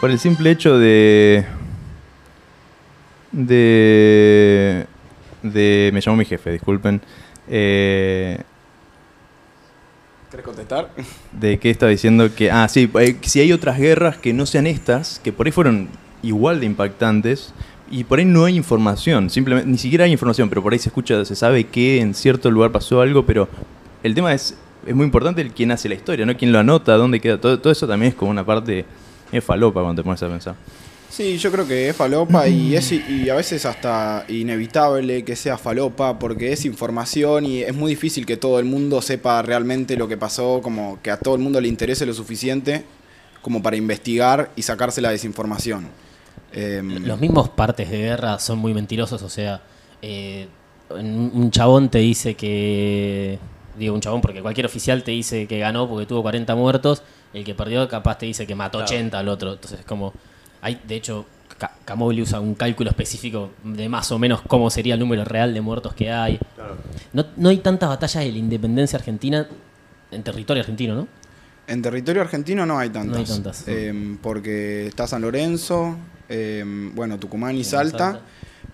por 0.00 0.10
el 0.10 0.18
simple 0.18 0.50
hecho 0.50 0.78
de. 0.78 1.44
de. 3.32 4.86
de. 5.42 5.90
me 5.92 6.00
llamó 6.00 6.16
mi 6.16 6.24
jefe, 6.24 6.52
disculpen. 6.52 7.00
Eh, 7.48 8.40
¿Querés 10.30 10.46
contestar? 10.46 10.90
de 11.32 11.58
que 11.58 11.70
estaba 11.70 11.90
diciendo 11.90 12.34
que. 12.34 12.50
Ah, 12.50 12.68
sí, 12.68 12.90
eh, 13.00 13.16
si 13.22 13.40
hay 13.40 13.52
otras 13.52 13.78
guerras 13.78 14.16
que 14.16 14.32
no 14.32 14.46
sean 14.46 14.66
estas, 14.66 15.18
que 15.18 15.32
por 15.32 15.46
ahí 15.46 15.52
fueron 15.52 15.88
igual 16.22 16.60
de 16.60 16.66
impactantes. 16.66 17.52
Y 17.90 18.04
por 18.04 18.18
ahí 18.18 18.24
no 18.24 18.46
hay 18.46 18.56
información, 18.56 19.28
simplemente, 19.28 19.68
ni 19.68 19.76
siquiera 19.76 20.06
hay 20.06 20.12
información, 20.12 20.48
pero 20.48 20.62
por 20.62 20.72
ahí 20.72 20.78
se 20.78 20.88
escucha, 20.88 21.26
se 21.26 21.36
sabe 21.36 21.64
que 21.64 22.00
en 22.00 22.14
cierto 22.14 22.50
lugar 22.50 22.72
pasó 22.72 23.02
algo, 23.02 23.26
pero 23.26 23.50
el 24.02 24.14
tema 24.14 24.32
es, 24.32 24.56
es 24.86 24.94
muy 24.94 25.04
importante 25.04 25.40
el 25.40 25.52
quién 25.52 25.70
hace 25.70 25.88
la 25.88 25.94
historia, 25.94 26.26
¿no? 26.26 26.36
Quién 26.36 26.52
lo 26.52 26.58
anota, 26.58 26.96
dónde 26.96 27.20
queda, 27.20 27.40
todo, 27.40 27.58
todo 27.58 27.72
eso 27.72 27.86
también 27.86 28.12
es 28.12 28.14
como 28.16 28.30
una 28.30 28.44
parte 28.44 28.84
es 29.30 29.42
falopa 29.42 29.80
cuando 29.80 30.02
te 30.02 30.04
pones 30.04 30.22
a 30.22 30.28
pensar. 30.28 30.54
Sí, 31.08 31.36
yo 31.36 31.52
creo 31.52 31.66
que 31.66 31.90
es 31.90 31.96
falopa 31.96 32.48
y, 32.48 32.74
es, 32.74 32.90
y 32.90 33.28
a 33.28 33.34
veces 33.34 33.66
hasta 33.66 34.24
inevitable 34.28 35.24
que 35.24 35.36
sea 35.36 35.58
falopa 35.58 36.18
porque 36.18 36.52
es 36.52 36.64
información 36.64 37.44
y 37.44 37.60
es 37.60 37.74
muy 37.74 37.90
difícil 37.90 38.24
que 38.24 38.38
todo 38.38 38.58
el 38.58 38.64
mundo 38.64 39.02
sepa 39.02 39.42
realmente 39.42 39.96
lo 39.96 40.08
que 40.08 40.16
pasó, 40.16 40.60
como 40.62 41.00
que 41.02 41.10
a 41.10 41.18
todo 41.18 41.34
el 41.34 41.42
mundo 41.42 41.60
le 41.60 41.68
interese 41.68 42.06
lo 42.06 42.14
suficiente 42.14 42.84
como 43.42 43.62
para 43.62 43.76
investigar 43.76 44.52
y 44.56 44.62
sacarse 44.62 45.02
la 45.02 45.10
desinformación. 45.10 45.88
Em, 46.50 47.04
Los 47.04 47.20
mismos 47.20 47.50
partes 47.50 47.90
de 47.90 47.98
guerra 47.98 48.38
son 48.38 48.58
muy 48.58 48.72
mentirosos, 48.72 49.22
o 49.22 49.28
sea, 49.28 49.60
eh, 50.00 50.46
un 50.88 51.30
un 51.34 51.50
chabón 51.50 51.90
te 51.90 51.98
dice 51.98 52.34
que. 52.34 53.38
Digo 53.76 53.94
un 53.94 54.00
chabón 54.00 54.20
porque 54.20 54.42
cualquier 54.42 54.66
oficial 54.66 55.02
te 55.02 55.10
dice 55.12 55.46
que 55.46 55.58
ganó 55.58 55.88
porque 55.88 56.06
tuvo 56.06 56.22
40 56.22 56.54
muertos, 56.54 57.02
el 57.32 57.44
que 57.44 57.54
perdió 57.54 57.86
capaz 57.88 58.18
te 58.18 58.26
dice 58.26 58.46
que 58.46 58.54
mató 58.54 58.78
80 58.84 59.18
al 59.18 59.28
otro. 59.28 59.52
Entonces, 59.54 59.80
es 59.80 59.86
como. 59.86 60.12
Hay, 60.60 60.80
de 60.86 60.94
hecho, 60.96 61.26
Ca- 61.58 61.72
Camogli 61.84 62.22
usa 62.22 62.38
un 62.40 62.54
cálculo 62.54 62.90
específico 62.90 63.50
de 63.64 63.88
más 63.88 64.10
o 64.12 64.18
menos 64.18 64.42
cómo 64.46 64.68
sería 64.70 64.94
el 64.94 65.00
número 65.00 65.24
real 65.24 65.52
de 65.54 65.60
muertos 65.60 65.94
que 65.94 66.10
hay. 66.10 66.38
No, 67.12 67.26
no 67.36 67.48
hay 67.48 67.58
tantas 67.58 67.88
batallas 67.88 68.24
de 68.24 68.32
la 68.32 68.38
independencia 68.38 68.98
argentina 68.98 69.46
en 70.10 70.22
territorio 70.22 70.60
argentino, 70.62 70.94
¿no? 70.94 71.08
En 71.66 71.80
territorio 71.80 72.22
argentino 72.22 72.66
no 72.66 72.78
hay 72.78 72.90
tantas. 72.90 73.12
No 73.12 73.18
hay 73.18 73.24
tantas. 73.24 73.66
Em, 73.68 74.18
porque 74.18 74.86
está 74.86 75.06
San 75.06 75.22
Lorenzo, 75.22 75.96
em, 76.28 76.94
bueno, 76.94 77.18
Tucumán 77.18 77.56
y 77.56 77.60
Y 77.60 77.64
Salta. 77.64 77.98
Salta. 78.12 78.20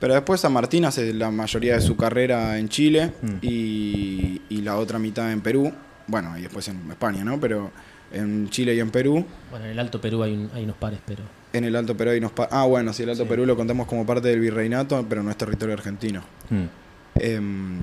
Pero 0.00 0.14
después 0.14 0.40
San 0.40 0.52
Martín 0.52 0.84
hace 0.84 1.12
la 1.12 1.30
mayoría 1.30 1.74
de 1.74 1.80
su 1.80 1.96
carrera 1.96 2.58
en 2.58 2.68
Chile 2.68 3.12
Mm. 3.20 3.34
y, 3.42 4.42
y 4.48 4.60
la 4.62 4.76
otra 4.76 4.98
mitad 4.98 5.32
en 5.32 5.40
Perú. 5.40 5.72
Bueno, 6.06 6.36
y 6.38 6.42
después 6.42 6.68
en 6.68 6.90
España, 6.90 7.24
¿no? 7.24 7.38
Pero 7.40 7.70
en 8.12 8.48
Chile 8.48 8.74
y 8.74 8.80
en 8.80 8.90
Perú. 8.90 9.24
Bueno, 9.50 9.64
en 9.66 9.72
el 9.72 9.78
Alto 9.78 10.00
Perú 10.00 10.22
hay, 10.22 10.32
un- 10.34 10.50
hay 10.54 10.64
unos 10.64 10.76
pares, 10.76 11.00
pero. 11.04 11.22
En 11.52 11.64
el 11.64 11.74
Alto 11.76 11.96
Perú 11.96 12.10
hay 12.12 12.18
unos... 12.18 12.32
pa- 12.32 12.48
Ah, 12.50 12.64
bueno, 12.64 12.92
sí, 12.92 13.02
el 13.02 13.10
Alto 13.10 13.24
Sí. 13.24 13.28
Perú 13.28 13.44
lo 13.44 13.56
contamos 13.56 13.86
como 13.86 14.06
parte 14.06 14.28
del 14.28 14.40
virreinato, 14.40 15.04
pero 15.08 15.22
no 15.22 15.30
es 15.30 15.36
territorio 15.36 15.74
argentino. 15.74 16.22
Hmm. 16.48 16.64
Em, 17.16 17.80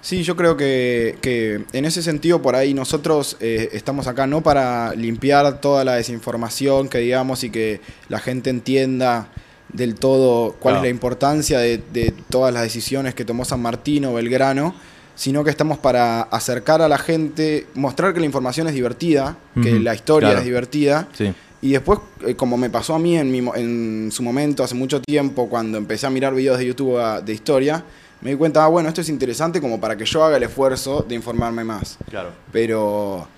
sí, 0.00 0.22
yo 0.22 0.36
creo 0.36 0.56
que, 0.56 1.16
que 1.20 1.64
en 1.72 1.84
ese 1.84 2.02
sentido 2.02 2.40
por 2.40 2.54
ahí 2.56 2.72
nosotros 2.74 3.36
eh, 3.40 3.70
estamos 3.72 4.06
acá 4.06 4.26
no 4.26 4.42
para 4.42 4.94
limpiar 4.94 5.60
toda 5.60 5.84
la 5.84 5.94
desinformación 5.94 6.88
que 6.88 6.98
digamos 6.98 7.42
y 7.44 7.50
que 7.50 7.80
la 8.08 8.20
gente 8.20 8.50
entienda 8.50 9.28
del 9.72 9.94
todo 9.94 10.52
cuál 10.58 10.74
Claro. 10.74 10.76
es 10.78 10.82
la 10.82 10.88
importancia 10.90 11.58
de, 11.58 11.78
de 11.92 12.12
todas 12.28 12.52
las 12.52 12.62
decisiones 12.62 13.14
que 13.14 13.24
tomó 13.24 13.44
San 13.44 13.60
Martín 13.62 14.04
o 14.06 14.14
Belgrano, 14.14 14.74
sino 15.14 15.44
que 15.44 15.50
estamos 15.50 15.78
para 15.78 16.22
acercar 16.22 16.80
a 16.82 16.88
la 16.88 16.98
gente, 16.98 17.66
mostrar 17.74 18.14
que 18.14 18.20
la 18.20 18.26
información 18.26 18.66
es 18.68 18.74
divertida, 18.74 19.36
que 19.62 19.78
la 19.78 19.94
historia 19.94 20.28
claro. 20.30 20.38
es 20.40 20.44
divertida 20.46 21.08
Sí. 21.12 21.32
Y 21.62 21.72
después, 21.72 21.98
eh, 22.26 22.34
como 22.36 22.56
me 22.56 22.70
pasó 22.70 22.94
a 22.94 22.98
mí 22.98 23.18
en, 23.18 23.30
mi 23.30 23.46
en 23.54 24.08
su 24.10 24.22
momento, 24.22 24.64
hace 24.64 24.74
mucho 24.74 25.02
tiempo, 25.02 25.46
cuando 25.50 25.76
empecé 25.76 26.06
a 26.06 26.10
mirar 26.10 26.34
videos 26.34 26.56
de 26.58 26.64
YouTube 26.64 26.96
ah, 26.98 27.20
de 27.20 27.34
historia, 27.34 27.84
me 28.22 28.30
di 28.30 28.36
cuenta, 28.36 28.64
ah, 28.64 28.68
bueno, 28.68 28.88
esto 28.88 29.02
es 29.02 29.10
interesante 29.10 29.60
como 29.60 29.78
para 29.78 29.94
que 29.94 30.06
yo 30.06 30.24
haga 30.24 30.38
el 30.38 30.42
esfuerzo 30.44 31.04
de 31.06 31.14
informarme 31.16 31.62
más. 31.64 31.98
Claro. 32.08 32.30
Pero 32.50 33.28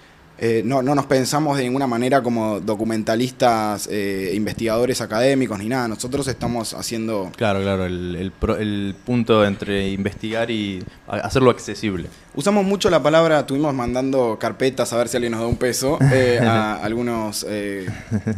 eh, 0.44 0.62
no, 0.64 0.82
no 0.82 0.94
nos 0.96 1.06
pensamos 1.06 1.56
de 1.56 1.62
ninguna 1.62 1.86
manera 1.86 2.20
como 2.20 2.58
documentalistas, 2.60 3.88
eh, 3.90 4.32
investigadores 4.34 5.00
académicos 5.00 5.58
ni 5.58 5.68
nada. 5.68 5.86
Nosotros 5.86 6.26
estamos 6.26 6.74
haciendo... 6.74 7.30
Claro, 7.36 7.60
claro, 7.62 7.86
el, 7.86 8.16
el 8.16 8.32
pro- 8.32 8.56
el 8.56 8.94
punto 9.06 9.44
entre 9.46 9.88
investigar 9.90 10.50
y 10.50 10.82
hacerlo 11.06 11.50
accesible. 11.50 12.08
Usamos 12.34 12.64
mucho 12.64 12.88
la 12.90 13.02
palabra, 13.02 13.40
estuvimos 13.40 13.72
mandando 13.74 14.38
carpetas 14.40 14.92
a 14.92 14.96
ver 14.96 15.08
si 15.08 15.16
alguien 15.18 15.32
nos 15.32 15.42
da 15.42 15.46
un 15.46 15.56
peso 15.56 15.98
eh, 16.12 16.38
a 16.42 16.76
algunos, 16.82 17.46
eh, 17.48 17.86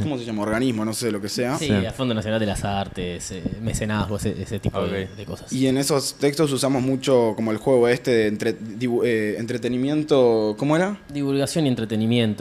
¿cómo 0.02 0.18
se 0.18 0.24
llama? 0.24 0.42
Organismos, 0.42 0.84
no 0.84 0.92
sé 0.92 1.10
lo 1.10 1.20
que 1.22 1.28
sea. 1.28 1.56
Sí, 1.58 1.66
Sí. 1.68 1.72
a 1.86 1.92
Fondo 1.92 2.12
Nacional 2.14 2.38
de 2.40 2.46
las 2.46 2.64
Artes, 2.64 3.30
eh, 3.30 3.42
mecenazgo, 3.62 4.16
ese, 4.16 4.34
ese 4.42 4.58
tipo 4.58 4.84
de, 4.86 5.08
cosas. 5.24 5.50
Y 5.52 5.68
en 5.68 5.78
esos 5.78 6.14
textos 6.14 6.52
usamos 6.52 6.82
mucho 6.82 7.32
como 7.36 7.50
el 7.52 7.56
juego 7.58 7.88
este 7.88 8.10
de 8.10 8.26
entre- 8.26 8.56
eh, 9.04 9.36
entretenimiento, 9.38 10.54
¿cómo 10.58 10.76
era? 10.76 10.98
Divulgación 11.12 11.64
y 11.64 11.68
entretenimiento. 11.68 11.93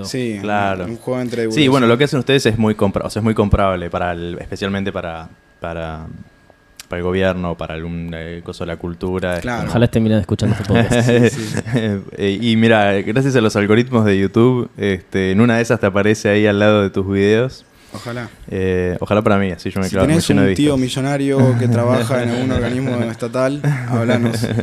Sí, 0.05 0.37
Claro. 0.41 0.85
un, 0.85 0.91
un 0.91 0.97
juego 0.97 1.21
entre 1.21 1.51
Sí, 1.51 1.67
bueno, 1.67 1.87
lo 1.87 1.97
que 1.97 2.03
hacen 2.05 2.19
ustedes 2.19 2.45
es 2.45 2.57
muy 2.57 2.75
compra 2.75 3.05
o 3.05 3.09
sea, 3.09 3.19
es 3.19 3.23
muy 3.23 3.33
comprable 3.33 3.89
para 3.89 4.11
el- 4.13 4.37
especialmente 4.39 4.91
para, 4.91 5.29
para, 5.59 6.07
para 6.87 6.97
el 6.99 7.03
gobierno, 7.03 7.55
para 7.57 7.73
algún 7.73 8.11
eh, 8.15 8.41
coso 8.43 8.63
de 8.65 8.67
la 8.67 8.77
cultura. 8.77 9.39
Claro. 9.39 9.69
Ojalá 9.69 9.85
estén 9.85 10.03
mirando 10.03 10.21
escuchando 10.21 10.55
este 10.55 10.65
podcast. 10.67 11.09
Sí, 11.09 11.29
sí. 11.29 11.59
Eh, 12.17 12.37
y 12.41 12.55
mira, 12.55 12.93
gracias 13.01 13.35
a 13.35 13.41
los 13.41 13.55
algoritmos 13.55 14.05
de 14.05 14.17
YouTube, 14.19 14.69
este, 14.77 15.31
en 15.31 15.41
una 15.41 15.55
de 15.57 15.61
esas 15.63 15.79
te 15.79 15.85
aparece 15.87 16.29
ahí 16.29 16.45
al 16.45 16.59
lado 16.59 16.81
de 16.83 16.89
tus 16.89 17.07
videos. 17.09 17.65
Ojalá. 17.95 18.27
Eh, 18.49 18.97
ojalá 19.01 19.21
para 19.21 19.37
mí, 19.37 19.51
así 19.51 19.69
yo 19.69 19.79
me 19.79 19.87
Si 19.87 19.95
tenés 19.95 20.27
un 20.31 20.53
tío 20.55 20.77
millonario 20.77 21.55
que 21.59 21.67
trabaja 21.67 22.23
en 22.23 22.29
algún 22.29 22.51
organismo 22.57 22.95
estatal, 23.03 23.61
háblanos. 23.87 24.47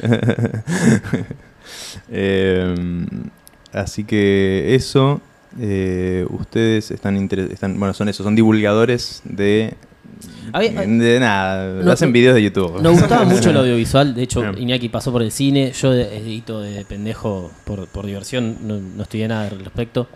Eh, 2.12 2.74
así 3.72 4.04
que 4.04 4.74
eso, 4.74 5.20
eh, 5.58 6.26
ustedes 6.30 6.90
están, 6.90 7.16
están, 7.50 7.78
bueno, 7.78 7.94
son 7.94 8.08
eso, 8.08 8.22
son 8.22 8.34
divulgadores 8.36 9.22
de, 9.24 9.74
de 10.52 11.18
nada, 11.20 11.82
No, 11.82 11.92
hacen 11.92 12.08
no- 12.08 12.12
videos 12.12 12.34
de 12.34 12.42
YouTube. 12.42 12.80
Nos 12.82 12.92
gustaba 13.00 13.24
mucho 13.26 13.50
el 13.50 13.56
audiovisual, 13.56 14.14
de 14.14 14.22
hecho 14.22 14.40
Bien. 14.42 14.58
Iñaki 14.58 14.88
pasó 14.88 15.12
por 15.12 15.22
el 15.22 15.30
cine, 15.32 15.72
yo 15.72 15.92
edito 15.92 16.60
de 16.60 16.84
pendejo 16.84 17.50
por, 17.64 17.86
por 17.88 18.06
diversión, 18.06 18.56
no, 18.62 18.78
no 18.78 19.02
estudié 19.02 19.28
nada 19.28 19.48
al 19.48 19.58
respecto, 19.60 20.08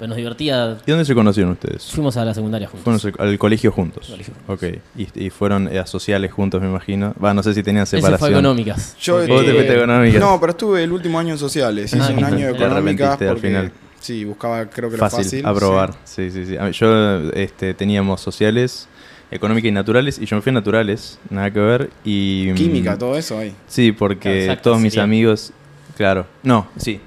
pero 0.00 0.08
nos 0.08 0.16
divertía, 0.16 0.78
¿Y 0.86 0.90
dónde 0.90 1.04
se 1.04 1.14
conocieron 1.14 1.52
ustedes? 1.52 1.84
fuimos 1.92 2.16
a 2.16 2.24
la 2.24 2.32
secundaria 2.34 2.66
juntos. 2.66 3.02
Fueron 3.02 3.20
al 3.30 3.38
colegio 3.38 3.70
juntos. 3.70 4.06
Colegio 4.08 4.32
Ok, 4.48 4.64
y, 4.96 5.26
y 5.26 5.30
fueron 5.30 5.68
eh, 5.72 5.78
a 5.78 5.84
sociales 5.86 6.32
juntos, 6.32 6.60
me 6.62 6.68
imagino. 6.68 7.14
Va, 7.22 7.34
no 7.34 7.42
sé 7.42 7.52
si 7.54 7.62
tenían 7.62 7.82
Ese 7.84 7.98
fue 8.00 8.08
separación. 8.08 8.32
económicas. 8.32 8.96
Yo 9.00 9.20
te 9.20 9.26
fuiste 9.28 9.72
a 9.72 9.76
económicas. 9.76 10.20
No, 10.20 10.40
pero 10.40 10.50
estuve 10.52 10.82
el 10.82 10.90
último 10.92 11.18
año 11.18 11.32
en 11.34 11.38
sociales. 11.38 11.92
Hice 11.92 12.02
Ah, 12.02 12.14
un 12.16 12.24
año 12.24 12.46
de 12.46 12.52
económicas 12.52 13.20
al 13.20 13.26
porque 13.28 13.40
final. 13.48 13.72
sí, 14.00 14.24
buscaba 14.24 14.64
creo 14.66 14.88
que 14.90 14.96
lo 14.96 15.00
fácil, 15.02 15.24
fácil. 15.24 15.46
aprobar. 15.46 15.92
sí. 16.04 16.30
Sí, 16.30 16.46
sí, 16.46 16.56
sí. 16.56 16.78
Yo 16.78 17.30
este, 17.32 17.74
teníamos 17.74 18.22
sociales, 18.22 18.88
económica 19.30 19.68
y 19.68 19.72
naturales, 19.72 20.18
y 20.18 20.24
yo 20.24 20.34
me 20.36 20.40
fui 20.42 20.48
a 20.50 20.54
naturales, 20.54 21.18
nada 21.28 21.50
que 21.50 21.60
ver. 21.60 21.90
Y, 22.06 22.48
mm, 22.52 22.54
Química, 22.54 22.96
todo 22.96 23.18
eso 23.18 23.38
ahí. 23.38 23.54
Sí, 23.68 23.92
porque 23.92 24.44
exacto, 24.44 24.70
todos 24.70 24.80
mis 24.80 24.94
sería. 24.94 25.04
amigos. 25.04 25.52
Claro, 25.96 26.26
no, 26.42 26.66
sí. 26.78 27.00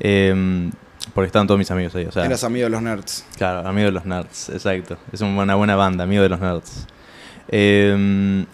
Em, 0.00 0.72
porque 1.14 1.26
estaban 1.26 1.46
todos 1.46 1.58
mis 1.58 1.70
amigos 1.70 1.94
ahí. 1.94 2.06
O 2.06 2.12
sea, 2.12 2.24
Eras 2.24 2.42
amigo 2.44 2.64
de 2.64 2.70
los 2.70 2.82
nerds. 2.82 3.24
Claro, 3.36 3.66
amigo 3.66 3.86
de 3.86 3.92
los 3.92 4.04
nerds, 4.04 4.48
exacto. 4.50 4.98
Es 5.12 5.20
una 5.20 5.54
buena 5.54 5.76
banda, 5.76 6.04
amigo 6.04 6.22
de 6.22 6.28
los 6.28 6.40
nerds. 6.40 6.86
Em, 7.48 8.44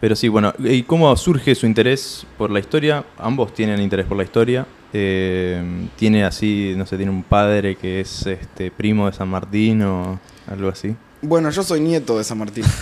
pero 0.00 0.14
sí, 0.14 0.28
bueno, 0.28 0.54
¿y 0.58 0.84
cómo 0.84 1.14
surge 1.16 1.54
su 1.54 1.66
interés 1.66 2.24
por 2.38 2.50
la 2.50 2.60
historia? 2.60 3.04
Ambos 3.18 3.52
tienen 3.52 3.80
interés 3.80 4.06
por 4.06 4.16
la 4.16 4.22
historia. 4.22 4.66
Em, 4.92 5.88
tiene 5.96 6.24
así, 6.24 6.74
no 6.76 6.86
sé, 6.86 6.96
tiene 6.96 7.10
un 7.12 7.22
padre 7.22 7.76
que 7.76 8.00
es 8.00 8.26
este 8.26 8.70
primo 8.70 9.06
de 9.06 9.12
San 9.12 9.28
Martín 9.28 9.82
o 9.82 10.18
algo 10.46 10.68
así. 10.68 10.94
Bueno, 11.22 11.50
yo 11.50 11.62
soy 11.62 11.80
nieto 11.80 12.16
de 12.18 12.24
San 12.24 12.38
Martín. 12.38 12.64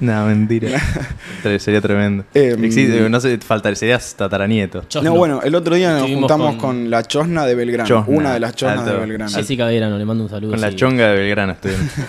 No, 0.00 0.26
mentira. 0.26 0.80
Sería 1.60 1.80
tremendo. 1.80 2.24
Em, 2.34 2.60
Existe- 2.64 3.08
no 3.08 3.20
sé, 3.20 3.38
faltaría, 3.38 3.76
serías 3.76 4.14
tataranieto. 4.16 4.84
Chosno. 4.88 5.10
No, 5.10 5.16
bueno, 5.16 5.40
el 5.42 5.54
otro 5.54 5.76
día 5.76 5.90
nos 5.90 5.98
Estuvimos 5.98 6.22
juntamos 6.22 6.56
con- 6.56 6.58
con... 6.82 6.90
la 6.90 7.02
chosna 7.04 7.46
de 7.46 7.54
Belgrano. 7.54 7.88
Chosna, 7.88 8.16
Una 8.16 8.34
de 8.34 8.40
las 8.40 8.56
chosnas 8.56 8.80
alto. 8.80 8.92
de 8.92 8.98
Belgrano. 9.06 9.30
Jessica 9.30 9.66
Verano, 9.66 9.98
le 9.98 10.04
mando 10.04 10.24
un 10.24 10.30
saludo. 10.30 10.50
Con 10.50 10.60
la 10.60 10.74
chonga 10.74 11.08
de 11.10 11.16
Belgrano 11.18 11.52
estuvieron. 11.52 11.88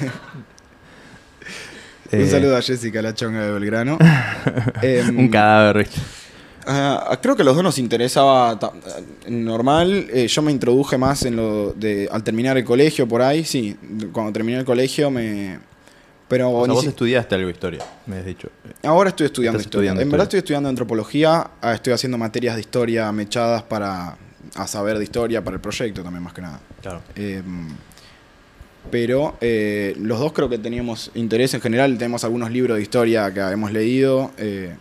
Un 2.12 2.19
Eh, 2.19 2.27
saludo 2.27 2.56
a 2.58 2.62
Jessica, 2.62 3.01
la 3.01 3.13
chonga 3.15 3.41
de 3.45 3.51
Belgrano. 3.51 3.97
Em, 4.82 5.17
Un 5.17 5.29
cadáver, 5.29 5.79
¿viste? 5.79 5.99
Ah, 6.65 7.17
creo 7.21 7.36
que 7.36 7.41
a 7.41 7.45
los 7.45 7.56
dos 7.56 7.63
nos 7.63 7.78
interesaba 7.78 8.58
normal. 9.28 10.08
Eh, 10.12 10.28
yo 10.28 10.41
me 10.41 10.52
introduje 10.52 10.97
más 10.97 11.23
en 11.26 11.36
lo 11.36 11.73
de 11.73 12.08
al 12.12 12.23
terminar 12.23 12.58
el 12.58 12.63
colegio 12.63 13.08
por 13.08 13.21
ahí, 13.21 13.43
sí. 13.43 13.76
Cuando 14.12 14.32
terminé 14.32 14.60
el 14.60 14.65
colegio 14.65 15.10
me 15.12 15.60
pero 16.28 16.49
O 16.52 16.65
sea, 16.65 16.73
vos 16.73 16.82
si- 16.84 16.89
estudiaste 16.89 17.36
algo 17.36 17.47
de 17.47 17.54
historia, 17.54 17.80
me 18.08 18.17
has 18.17 18.26
dicho. 18.26 18.49
ahora 18.84 19.10
estoy 19.10 19.26
estudiando 19.28 19.58
Estás 19.60 19.67
historia. 19.67 19.89
estudiando 19.89 20.02
en 20.02 20.10
verdad 20.10 20.23
estoy 20.26 20.39
estudiando 20.39 20.69
antropología, 20.69 21.52
ah, 21.62 21.73
estoy 21.73 21.93
haciendo 21.93 22.17
materias 22.17 22.56
de 22.56 22.62
historia 22.62 23.12
mechadas 23.12 23.62
para 23.63 24.17
a 24.56 24.67
saber 24.67 24.97
de 24.97 25.04
historia 25.04 25.43
para 25.43 25.56
el 25.56 25.62
proyecto 25.62 26.02
también 26.02 26.23
más 26.23 26.34
que 26.34 26.41
nada. 26.41 26.60
Claro. 26.82 27.02
Em, 27.15 27.67
pero 28.91 29.38
eh, 29.41 29.95
los 29.99 30.19
dos 30.19 30.34
creo 30.34 30.49
que 30.49 30.58
teníamos 30.58 31.12
interés 31.15 31.54
en 31.54 31.62
general, 31.62 31.97
tenemos 31.97 32.23
algunos 32.23 32.52
libros 32.52 32.78
de 32.78 32.84
historia 32.84 33.34
que 33.34 33.39
hemos 33.39 33.71
leído, 33.71 34.32
eh, 34.38 34.76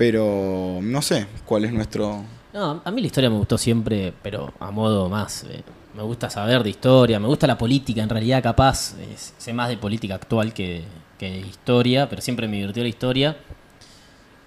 pero 0.00 0.78
no 0.80 1.02
sé 1.02 1.26
cuál 1.44 1.66
es 1.66 1.72
nuestro... 1.74 2.24
No, 2.54 2.80
a 2.82 2.90
mí 2.90 3.02
la 3.02 3.06
historia 3.06 3.28
me 3.28 3.36
gustó 3.36 3.58
siempre, 3.58 4.14
pero 4.22 4.50
a 4.58 4.70
modo 4.70 5.10
más. 5.10 5.44
eh, 5.44 5.62
me 5.94 6.02
gusta 6.02 6.30
saber 6.30 6.62
de 6.62 6.70
historia, 6.70 7.20
me 7.20 7.26
gusta 7.26 7.46
la 7.46 7.58
política, 7.58 8.02
en 8.02 8.08
realidad 8.08 8.42
capaz. 8.42 8.94
eh, 8.98 9.14
sé 9.16 9.52
más 9.52 9.68
de 9.68 9.76
política 9.76 10.14
actual 10.14 10.54
que, 10.54 10.82
que 11.18 11.30
de 11.30 11.38
historia, 11.40 12.08
pero 12.08 12.22
siempre 12.22 12.48
me 12.48 12.56
divirtió 12.56 12.82
la 12.82 12.88
historia. 12.88 13.36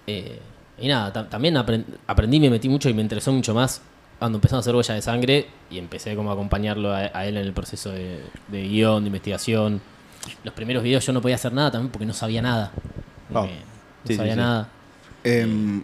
Eh, 0.08 0.40
y 0.80 0.88
nada, 0.88 1.12
ta- 1.12 1.28
también 1.30 1.54
apren- 1.54 1.84
aprendí, 2.08 2.40
me 2.40 2.50
metí 2.50 2.68
mucho 2.68 2.88
y 2.88 2.94
me 2.94 3.02
interesó 3.02 3.32
mucho 3.32 3.54
más 3.54 3.80
cuando 4.18 4.38
empezamos 4.38 4.62
a 4.62 4.64
hacer 4.64 4.74
huella 4.74 4.94
de 4.94 5.02
sangre 5.02 5.46
y 5.70 5.78
empecé 5.78 6.16
como 6.16 6.30
a 6.30 6.34
acompañarlo 6.34 6.92
a, 6.92 6.98
a 7.14 7.26
él 7.26 7.36
en 7.36 7.46
el 7.46 7.52
proceso 7.52 7.90
de, 7.90 8.22
de 8.48 8.62
guion, 8.68 9.04
de 9.04 9.06
investigación. 9.06 9.80
Los 10.42 10.52
primeros 10.52 10.82
videos 10.82 11.06
yo 11.06 11.12
no 11.12 11.22
podía 11.22 11.36
hacer 11.36 11.52
nada 11.52 11.70
también 11.70 11.92
porque 11.92 12.06
no 12.06 12.12
sabía 12.12 12.42
nada. 12.42 12.72
Oh. 13.32 13.42
No 13.42 13.48
Sí, 14.04 14.12
sí, 14.12 14.16
sabía 14.16 14.34
sí. 14.34 14.38
nada, 14.40 14.68
em, 15.24 15.82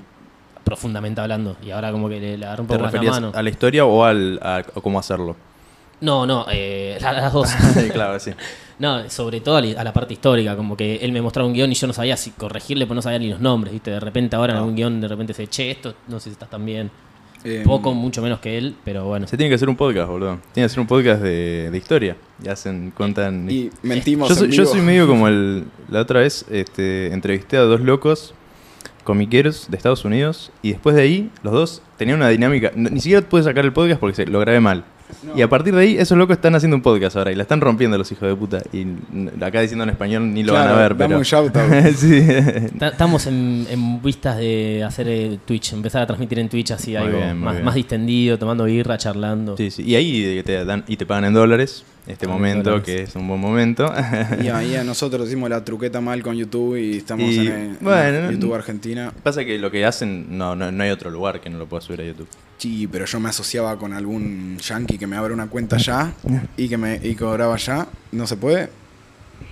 profundamente 0.65 1.21
hablando. 1.21 1.57
Y 1.63 1.71
ahora 1.71 1.91
como 1.93 2.09
que 2.09 2.21
le, 2.21 2.37
le 2.39 2.45
agarré 2.47 2.63
un 2.63 2.69
¿Te 2.69 2.75
poco 2.75 2.85
más 2.85 2.93
la 3.05 3.11
mano. 3.11 3.33
a 3.35 3.43
la 3.43 3.51
historia 3.51 3.85
o 3.85 4.05
al, 4.05 4.39
a, 4.43 4.57
a 4.57 4.63
cómo 4.63 4.99
hacerlo? 4.99 5.37
No, 6.01 6.27
no, 6.27 6.47
eh, 6.51 6.97
la- 7.01 7.13
las 7.13 7.33
dos. 7.33 7.51
claro, 7.93 8.19
sí. 8.21 8.31
no, 8.79 9.09
sobre 9.11 9.41
todo 9.41 9.57
a 9.57 9.61
la, 9.63 9.93
parte 9.93 10.15
histórica, 10.15 10.57
como 10.57 10.77
que 10.77 10.97
él 10.97 11.13
me 11.13 11.21
mostraba 11.21 11.47
un 11.47 11.55
guion 11.55 11.71
y 11.71 11.75
yo 11.75 11.87
no 11.87 11.93
sabía 11.93 12.17
si 12.17 12.31
corregirle, 12.31 12.87
pues 12.87 12.95
no 12.95 13.03
sabía 13.03 13.19
ni 13.19 13.29
los 13.31 13.41
nombres, 13.41 13.73
¿viste? 13.73 13.91
De 13.91 14.01
repente 14.01 14.37
ahora 14.37 14.53
en 14.53 14.57
Ah. 14.57 14.61
algún 14.61 14.77
guion 14.77 15.01
de 15.01 15.09
repente 15.09 15.35
se, 15.35 15.47
che, 15.49 15.71
esto 15.71 15.95
no 16.09 16.19
sé 16.21 16.25
si 16.31 16.31
estás 16.33 16.49
tan 16.49 16.65
bien. 16.65 16.91
em, 17.45 17.65
Poco, 17.65 17.93
mucho 17.95 18.21
menos 18.23 18.39
que 18.41 18.57
él, 18.59 18.75
pero 18.85 19.05
bueno. 19.07 19.27
Se 19.27 19.37
tiene 19.37 19.49
que 19.51 19.55
hacer 19.57 19.69
un 19.69 19.77
podcast, 19.77 20.09
boludo. 20.09 20.39
Tiene 20.53 20.67
que 20.67 20.73
hacer 20.73 20.81
un 20.81 20.87
podcast 20.87 21.23
de, 21.23 21.71
de 21.71 21.79
historia. 21.79 22.17
Y 22.43 22.49
hacen, 22.49 22.93
cuentan. 22.97 23.51
Y 23.51 23.71
mentimos 23.83 24.29
yo, 24.31 24.35
soy, 24.35 24.45
en 24.47 24.53
yo 24.53 24.67
soy 24.67 24.81
medio 24.83 25.07
como 25.07 25.27
el. 25.29 25.65
La 25.91 26.01
otra 26.01 26.21
vez 26.21 26.45
este, 26.51 27.13
entrevisté 27.13 27.57
a 27.59 27.63
dos 27.63 27.81
locos 27.81 28.35
comiqueros 29.11 29.67
de 29.69 29.77
Estados 29.77 30.05
Unidos. 30.05 30.51
Y 30.63 30.71
después 30.73 30.95
de 30.97 31.03
ahí, 31.03 31.31
los 31.43 31.53
dos 31.53 31.83
tenían 31.99 32.17
una 32.19 32.29
dinámica. 32.29 32.71
no- 32.75 32.89
ni 32.91 33.01
siquiera 33.01 33.27
pude 33.29 33.43
sacar 33.43 33.65
el 33.65 33.73
podcast 33.73 34.01
porque 34.01 34.15
se, 34.17 34.27
lo 34.27 34.39
grabé 34.41 34.61
mal. 34.61 34.85
No. 35.25 35.37
Y 35.37 35.43
a 35.43 35.49
partir 35.49 35.75
de 35.75 35.81
ahí, 35.83 35.97
esos 35.99 36.17
locos 36.17 36.37
están 36.37 36.55
haciendo 36.55 36.77
un 36.77 36.83
podcast 36.83 37.17
ahora. 37.17 37.33
Y 37.33 37.35
la 37.35 37.43
están 37.43 37.61
rompiendo 37.61 37.99
los 37.99 38.11
hijos 38.13 38.29
de 38.29 38.37
puta. 38.37 38.63
Y 38.73 38.87
acá 39.43 39.61
diciendo 39.61 39.83
en 39.83 39.91
español 39.91 40.33
ni 40.33 40.45
lo 40.45 40.53
Claro, 40.53 40.71
van 40.71 40.79
a 40.79 40.83
ver, 40.83 40.97
pero. 40.97 41.19
un 41.19 41.25
sí. 41.97 42.23
Estamos 42.81 43.27
en, 43.27 43.67
en 43.69 44.01
vistas 44.01 44.37
de 44.39 44.85
hacer 44.85 45.09
eh, 45.09 45.39
Twitch, 45.45 45.73
empezar 45.73 46.03
a 46.03 46.07
transmitir 46.07 46.39
en 46.39 46.49
Twitch 46.49 46.71
así 46.71 46.93
Muy 46.93 46.99
algo 46.99 47.19
bien, 47.19 47.39
más, 47.39 47.61
más 47.61 47.75
distendido, 47.75 48.39
tomando 48.39 48.65
birra, 48.65 48.97
charlando. 48.99 49.57
Sí, 49.57 49.73
sí. 49.73 49.83
Y 49.83 49.97
ahí 49.97 50.43
te 50.45 50.65
dan 50.65 50.85
y 50.87 50.97
te 50.97 51.05
pagan 51.07 51.25
en 51.25 51.35
dólares. 51.35 51.85
Este 52.07 52.25
en 52.25 52.31
momento, 52.31 52.71
dólares. 52.71 52.87
que 52.87 53.03
es 53.03 53.15
un 53.15 53.29
buen 53.29 53.41
momento. 53.41 53.93
Y 54.43 54.49
ahí 54.49 54.75
a 54.77 54.85
nosotros 54.85 55.29
hicimos 55.29 55.51
la 55.51 55.65
truqueta 55.65 56.01
mal 56.01 56.23
con 56.23 56.37
YouTube 56.37 56.77
y 56.77 56.97
estamos 56.97 57.31
Y, 57.31 57.47
en, 57.47 57.79
bueno, 57.81 58.31
YouTube 58.31 58.55
Argentina. 58.55 59.13
Pasa 59.23 59.45
que 59.45 59.59
lo 59.59 59.71
que 59.71 59.85
hacen, 59.85 60.37
no, 60.37 60.57
no, 60.57 60.73
no 60.73 60.83
hay 60.83 60.91
otro 60.91 61.11
lugar 61.11 61.41
que 61.41 61.51
no 61.51 61.59
lo 61.59 61.67
pueda 61.67 61.81
subir 61.81 62.01
a 62.01 62.05
YouTube. 62.05 62.29
Sí, 62.59 62.87
pero 62.87 63.07
yo 63.07 63.21
me 63.21 63.29
asociaba 63.29 63.79
con 63.79 63.93
algún 63.93 64.59
yankee 64.59 64.99
que 64.99 65.07
me 65.07 65.17
abra 65.17 65.33
una 65.33 65.47
cuenta 65.49 65.77
ya 65.79 66.13
y 66.57 66.69
que 66.69 66.77
me 66.77 67.01
y 67.03 67.15
cobraba 67.15 67.57
ya. 67.57 67.87
¿No 68.13 68.27
se 68.27 68.37
puede? 68.37 68.69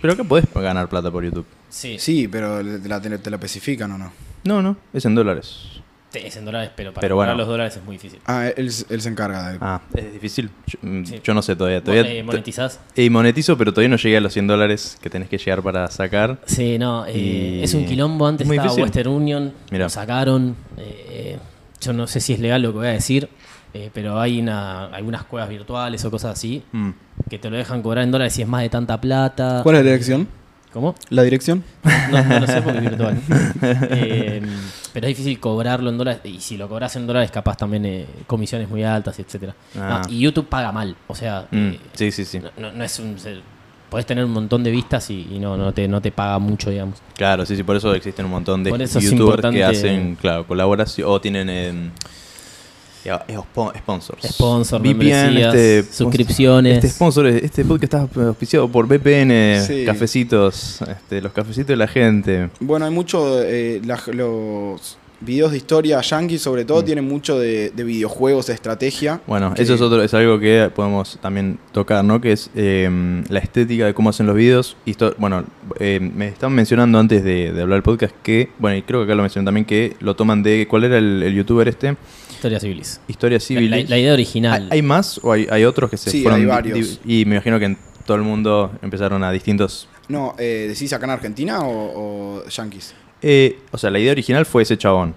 Pero 0.02 0.12
acá 0.14 0.24
podés 0.24 0.44
ganar 0.54 0.88
plata 0.88 1.10
por 1.10 1.24
YouTube. 1.24 1.46
Sí. 1.70 1.96
Sí, 1.98 2.28
pero 2.28 2.58
te 2.58 2.88
la, 2.88 3.00
te 3.00 3.30
la 3.30 3.36
especifican 3.36 3.92
o 3.92 3.98
no. 3.98 4.12
No, 4.44 4.62
no, 4.62 4.76
es 4.92 5.04
en 5.04 5.14
dólares. 5.14 5.77
Este 6.18 6.28
es 6.28 6.36
en 6.36 6.44
dólares, 6.44 6.70
pero 6.76 6.92
para 6.92 7.00
Pero 7.02 7.16
bueno. 7.16 7.34
los 7.34 7.46
dólares 7.48 7.76
es 7.76 7.84
muy 7.84 7.96
difícil. 7.96 8.18
Ah, 8.26 8.46
él, 8.56 8.70
él 8.90 9.00
se 9.00 9.08
encarga 9.08 9.52
de... 9.52 9.58
Ah, 9.60 9.80
es 9.94 10.12
difícil. 10.12 10.50
Yo, 10.66 10.78
mm, 10.82 11.04
Sí. 11.04 11.20
yo 11.24 11.34
no 11.34 11.42
sé 11.42 11.56
todavía. 11.56 11.78
¿Vos, 11.78 11.84
todavía 11.86 12.12
eh, 12.12 12.22
monetizás? 12.22 12.80
y 12.96 13.10
monetizo, 13.10 13.56
pero 13.58 13.72
todavía 13.72 13.88
no 13.90 13.96
llegué 13.96 14.16
a 14.16 14.20
los 14.20 14.32
100 14.32 14.46
dólares 14.46 14.98
que 15.00 15.10
tenés 15.10 15.28
que 15.28 15.38
llegar 15.38 15.62
para 15.62 15.88
sacar. 15.90 16.38
Sí, 16.46 16.78
no, 16.78 17.06
eh, 17.06 17.18
Y- 17.18 17.62
es 17.62 17.74
un 17.74 17.86
quilombo. 17.86 18.26
Antes 18.26 18.46
Muy 18.46 18.56
estaba 18.56 18.68
difícil. 18.74 18.84
Western 18.84 19.08
Union, 19.08 19.52
Mirá. 19.70 19.84
lo 19.86 19.88
sacaron. 19.90 20.56
eh, 20.76 21.38
yo 21.80 21.92
no 21.92 22.06
sé 22.06 22.20
si 22.20 22.32
es 22.32 22.40
legal 22.40 22.60
lo 22.62 22.72
que 22.72 22.78
voy 22.78 22.86
a 22.88 22.90
decir, 22.90 23.28
eh, 23.74 23.90
pero 23.94 24.18
hay 24.20 24.40
una, 24.40 24.86
algunas 24.86 25.22
cuevas 25.24 25.48
virtuales 25.48 26.04
o 26.04 26.10
cosas 26.10 26.32
así 26.32 26.62
Mm. 26.72 26.90
que 27.30 27.38
te 27.38 27.50
lo 27.50 27.56
dejan 27.56 27.82
cobrar 27.82 28.02
en 28.04 28.10
dólares 28.10 28.32
si 28.32 28.42
es 28.42 28.48
más 28.48 28.62
de 28.62 28.68
tanta 28.68 29.00
plata. 29.00 29.60
¿Cuál 29.62 29.76
es 29.76 29.84
la 29.84 29.90
dirección? 29.92 30.26
¿Cómo? 30.72 30.94
¿La 31.10 31.22
dirección? 31.22 31.64
No, 32.10 32.24
no 32.24 32.40
lo 32.40 32.46
sé 32.46 32.62
porque 32.62 32.78
es 32.78 32.84
virtual. 32.84 33.20
Eh, 33.90 34.42
pero 34.94 35.06
es 35.06 35.10
difícil 35.16 35.38
cobrarlo 35.40 35.90
en 35.90 35.98
dólares. 35.98 36.20
Y 36.24 36.40
si 36.40 36.56
lo 36.56 36.68
cobras 36.68 36.96
en 36.96 37.06
dólares, 37.06 37.30
capaz 37.30 37.56
también 37.56 37.84
eh, 37.84 38.06
comisiones 38.26 38.68
muy 38.68 38.82
altas, 38.82 39.18
etcétera. 39.18 39.54
Ah. 39.78 40.02
No, 40.06 40.12
y 40.12 40.20
YouTube 40.20 40.46
paga 40.48 40.72
mal. 40.72 40.96
O 41.06 41.14
sea, 41.14 41.46
Mm, 41.50 41.68
eh, 41.68 41.80
Sí, 41.92 42.10
sí, 42.10 42.24
sí. 42.24 42.40
no, 42.58 42.72
no- 42.72 42.84
es 42.84 42.98
un. 42.98 43.16
podés 43.90 44.06
tener 44.06 44.24
un 44.24 44.30
montón 44.32 44.62
de 44.64 44.70
vistas 44.70 45.08
y, 45.10 45.26
y 45.30 45.38
no, 45.38 45.56
no, 45.56 45.72
te, 45.72 45.86
no 45.88 46.00
te 46.00 46.10
paga 46.12 46.38
mucho, 46.38 46.70
digamos. 46.70 46.98
Claro, 47.14 47.44
sí, 47.46 47.56
sí, 47.56 47.62
por 47.62 47.76
eso 47.76 47.94
existen 47.94 48.24
un 48.26 48.30
montón 48.32 48.62
de 48.64 48.70
youtubers 49.00 49.50
que 49.50 49.64
hacen, 49.64 50.16
claro, 50.16 50.46
colaboración 50.46 51.08
o 51.10 51.20
tienen 51.20 51.92
eh, 53.04 53.10
eh, 53.28 53.38
sponsors. 53.78 54.22
Sponsor, 54.28 54.80
VPN, 54.80 55.36
este, 55.38 55.82
suscripciones. 55.92 56.76
Este 56.76 56.88
sponsor, 56.88 57.26
este 57.26 57.64
podcast 57.64 57.94
está 57.94 58.22
auspiciado 58.26 58.68
por 58.68 58.86
VPN, 58.86 59.60
Sí. 59.66 59.84
cafecitos, 59.84 60.80
este, 60.82 61.20
los 61.20 61.32
cafecitos 61.32 61.68
de 61.68 61.76
la 61.76 61.88
gente. 61.88 62.50
Bueno, 62.60 62.84
hay 62.86 62.90
mucho... 62.92 63.42
eh, 63.42 63.80
la- 63.84 63.98
los 64.12 64.98
videos 65.20 65.50
de 65.50 65.56
historia 65.56 66.00
yankees, 66.00 66.40
sobre 66.42 66.64
todo, 66.64 66.80
Mm. 66.80 66.84
tienen 66.84 67.04
mucho 67.08 67.38
de, 67.40 67.70
de 67.70 67.82
videojuegos, 67.84 68.46
de 68.46 68.54
estrategia. 68.54 69.20
Bueno, 69.26 69.52
que- 69.52 69.62
eso 69.62 69.74
es 69.74 69.80
otro, 69.80 70.00
es 70.00 70.14
algo 70.14 70.38
que 70.38 70.70
podemos 70.72 71.18
también 71.20 71.58
tocar, 71.72 72.04
¿no? 72.04 72.20
Que 72.20 72.30
es 72.32 72.50
eh, 72.54 73.22
la 73.28 73.40
estética 73.40 73.86
de 73.86 73.94
cómo 73.94 74.10
hacen 74.10 74.26
los 74.26 74.36
videos. 74.36 74.76
Histo- 74.86 75.14
bueno, 75.18 75.44
eh, 75.80 75.98
me 75.98 76.28
estaban 76.28 76.54
mencionando 76.54 77.00
antes 77.00 77.24
de, 77.24 77.52
de 77.52 77.62
hablar 77.62 77.78
del 77.78 77.82
podcast 77.82 78.14
que, 78.22 78.50
bueno, 78.60 78.76
y 78.76 78.82
creo 78.82 79.00
que 79.00 79.04
acá 79.06 79.14
lo 79.16 79.22
mencioné 79.22 79.44
también, 79.44 79.64
que 79.64 79.96
lo 79.98 80.14
toman 80.14 80.44
de, 80.44 80.68
¿cuál 80.70 80.84
era 80.84 80.98
el, 80.98 81.20
el 81.24 81.34
youtuber 81.34 81.66
este? 81.66 81.96
Historia 82.38 82.60
civilis. 82.60 83.00
Historia 83.08 83.36
La, 83.36 83.40
Civil. 83.40 83.70
la- 83.70 83.82
la 83.82 83.98
idea 83.98 84.12
original. 84.12 84.62
¿Hay, 84.70 84.78
hay 84.78 84.82
más 84.82 85.18
o 85.24 85.32
hay, 85.32 85.46
hay 85.50 85.64
otros 85.64 85.90
que 85.90 85.96
se 85.96 86.10
Sí, 86.10 86.22
fueron? 86.22 86.40
hay 86.40 86.46
varios. 86.46 87.00
di- 87.04 87.20
y 87.22 87.24
me 87.24 87.34
imagino 87.34 87.58
que 87.58 87.64
en 87.64 87.78
todo 88.06 88.16
el 88.16 88.22
mundo 88.22 88.72
empezaron 88.80 89.22
a 89.24 89.32
distintos... 89.32 89.88
No, 90.08 90.34
eh, 90.38 90.66
¿decís 90.68 90.92
acá 90.92 91.04
en 91.06 91.10
Argentina 91.10 91.60
o, 91.60 92.38
o 92.44 92.48
yankees? 92.48 92.94
Eh, 93.22 93.58
o 93.72 93.76
sea, 93.78 93.90
la 93.90 93.98
idea 93.98 94.12
original 94.12 94.46
fue 94.46 94.62
ese 94.62 94.78
chabón. 94.78 95.14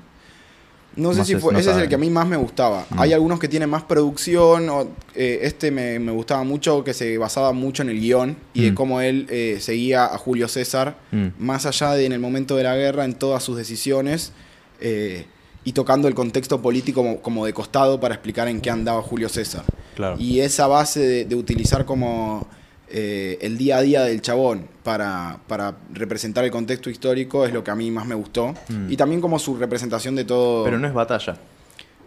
No 0.95 1.13
sé 1.13 1.23
si 1.23 1.35
fue, 1.35 1.53
no 1.53 1.59
ese 1.59 1.71
es 1.71 1.77
el 1.77 1.87
que 1.87 1.95
a 1.95 1.97
mí 1.97 2.09
más 2.09 2.27
me 2.27 2.35
gustaba. 2.35 2.85
Mm. 2.89 2.99
Hay 2.99 3.13
algunos 3.13 3.39
que 3.39 3.47
tienen 3.47 3.69
más 3.69 3.83
producción, 3.83 4.67
o, 4.69 4.89
eh, 5.15 5.39
este 5.43 5.71
me, 5.71 5.99
me 5.99 6.11
gustaba 6.11 6.43
mucho, 6.43 6.83
que 6.83 6.93
se 6.93 7.17
basaba 7.17 7.53
mucho 7.53 7.83
en 7.83 7.89
el 7.91 7.99
guion 8.01 8.35
y 8.53 8.63
de 8.63 8.71
Mm. 8.71 8.75
cómo 8.75 8.99
él 8.99 9.25
eh, 9.29 9.57
seguía 9.61 10.05
a 10.05 10.17
Julio 10.17 10.49
César, 10.49 10.97
Mm. 11.11 11.27
más 11.39 11.65
allá 11.65 11.91
de 11.93 12.05
en 12.07 12.11
el 12.11 12.19
momento 12.19 12.57
de 12.57 12.63
la 12.63 12.75
guerra, 12.75 13.05
en 13.05 13.13
todas 13.13 13.41
sus 13.41 13.55
decisiones, 13.55 14.33
eh, 14.81 15.27
y 15.63 15.73
tocando 15.73 16.07
el 16.07 16.15
contexto 16.15 16.61
político 16.61 17.01
como, 17.01 17.21
como 17.21 17.45
de 17.45 17.53
costado 17.53 17.99
para 17.99 18.15
explicar 18.15 18.47
en 18.47 18.61
qué 18.61 18.69
andaba 18.69 19.01
Julio 19.01 19.29
César. 19.29 19.63
Claro. 19.95 20.15
Y 20.19 20.39
esa 20.39 20.67
base 20.67 20.99
de, 20.99 21.25
de 21.25 21.35
utilizar 21.35 21.85
como 21.85 22.47
eh, 22.93 23.37
el 23.41 23.57
día 23.57 23.77
a 23.77 23.81
día 23.81 24.03
del 24.03 24.21
chabón 24.21 24.67
para, 24.83 25.39
para 25.47 25.75
representar 25.93 26.43
el 26.43 26.51
contexto 26.51 26.89
histórico 26.89 27.45
es 27.45 27.53
lo 27.53 27.63
que 27.63 27.71
a 27.71 27.75
mí 27.75 27.89
más 27.89 28.05
me 28.05 28.15
gustó. 28.15 28.53
Mm. 28.67 28.91
Y 28.91 28.97
también 28.97 29.21
como 29.21 29.39
su 29.39 29.55
representación 29.55 30.15
de 30.15 30.25
todo... 30.25 30.65
Pero 30.65 30.77
no 30.77 30.87
es 30.87 30.93
batalla. 30.93 31.37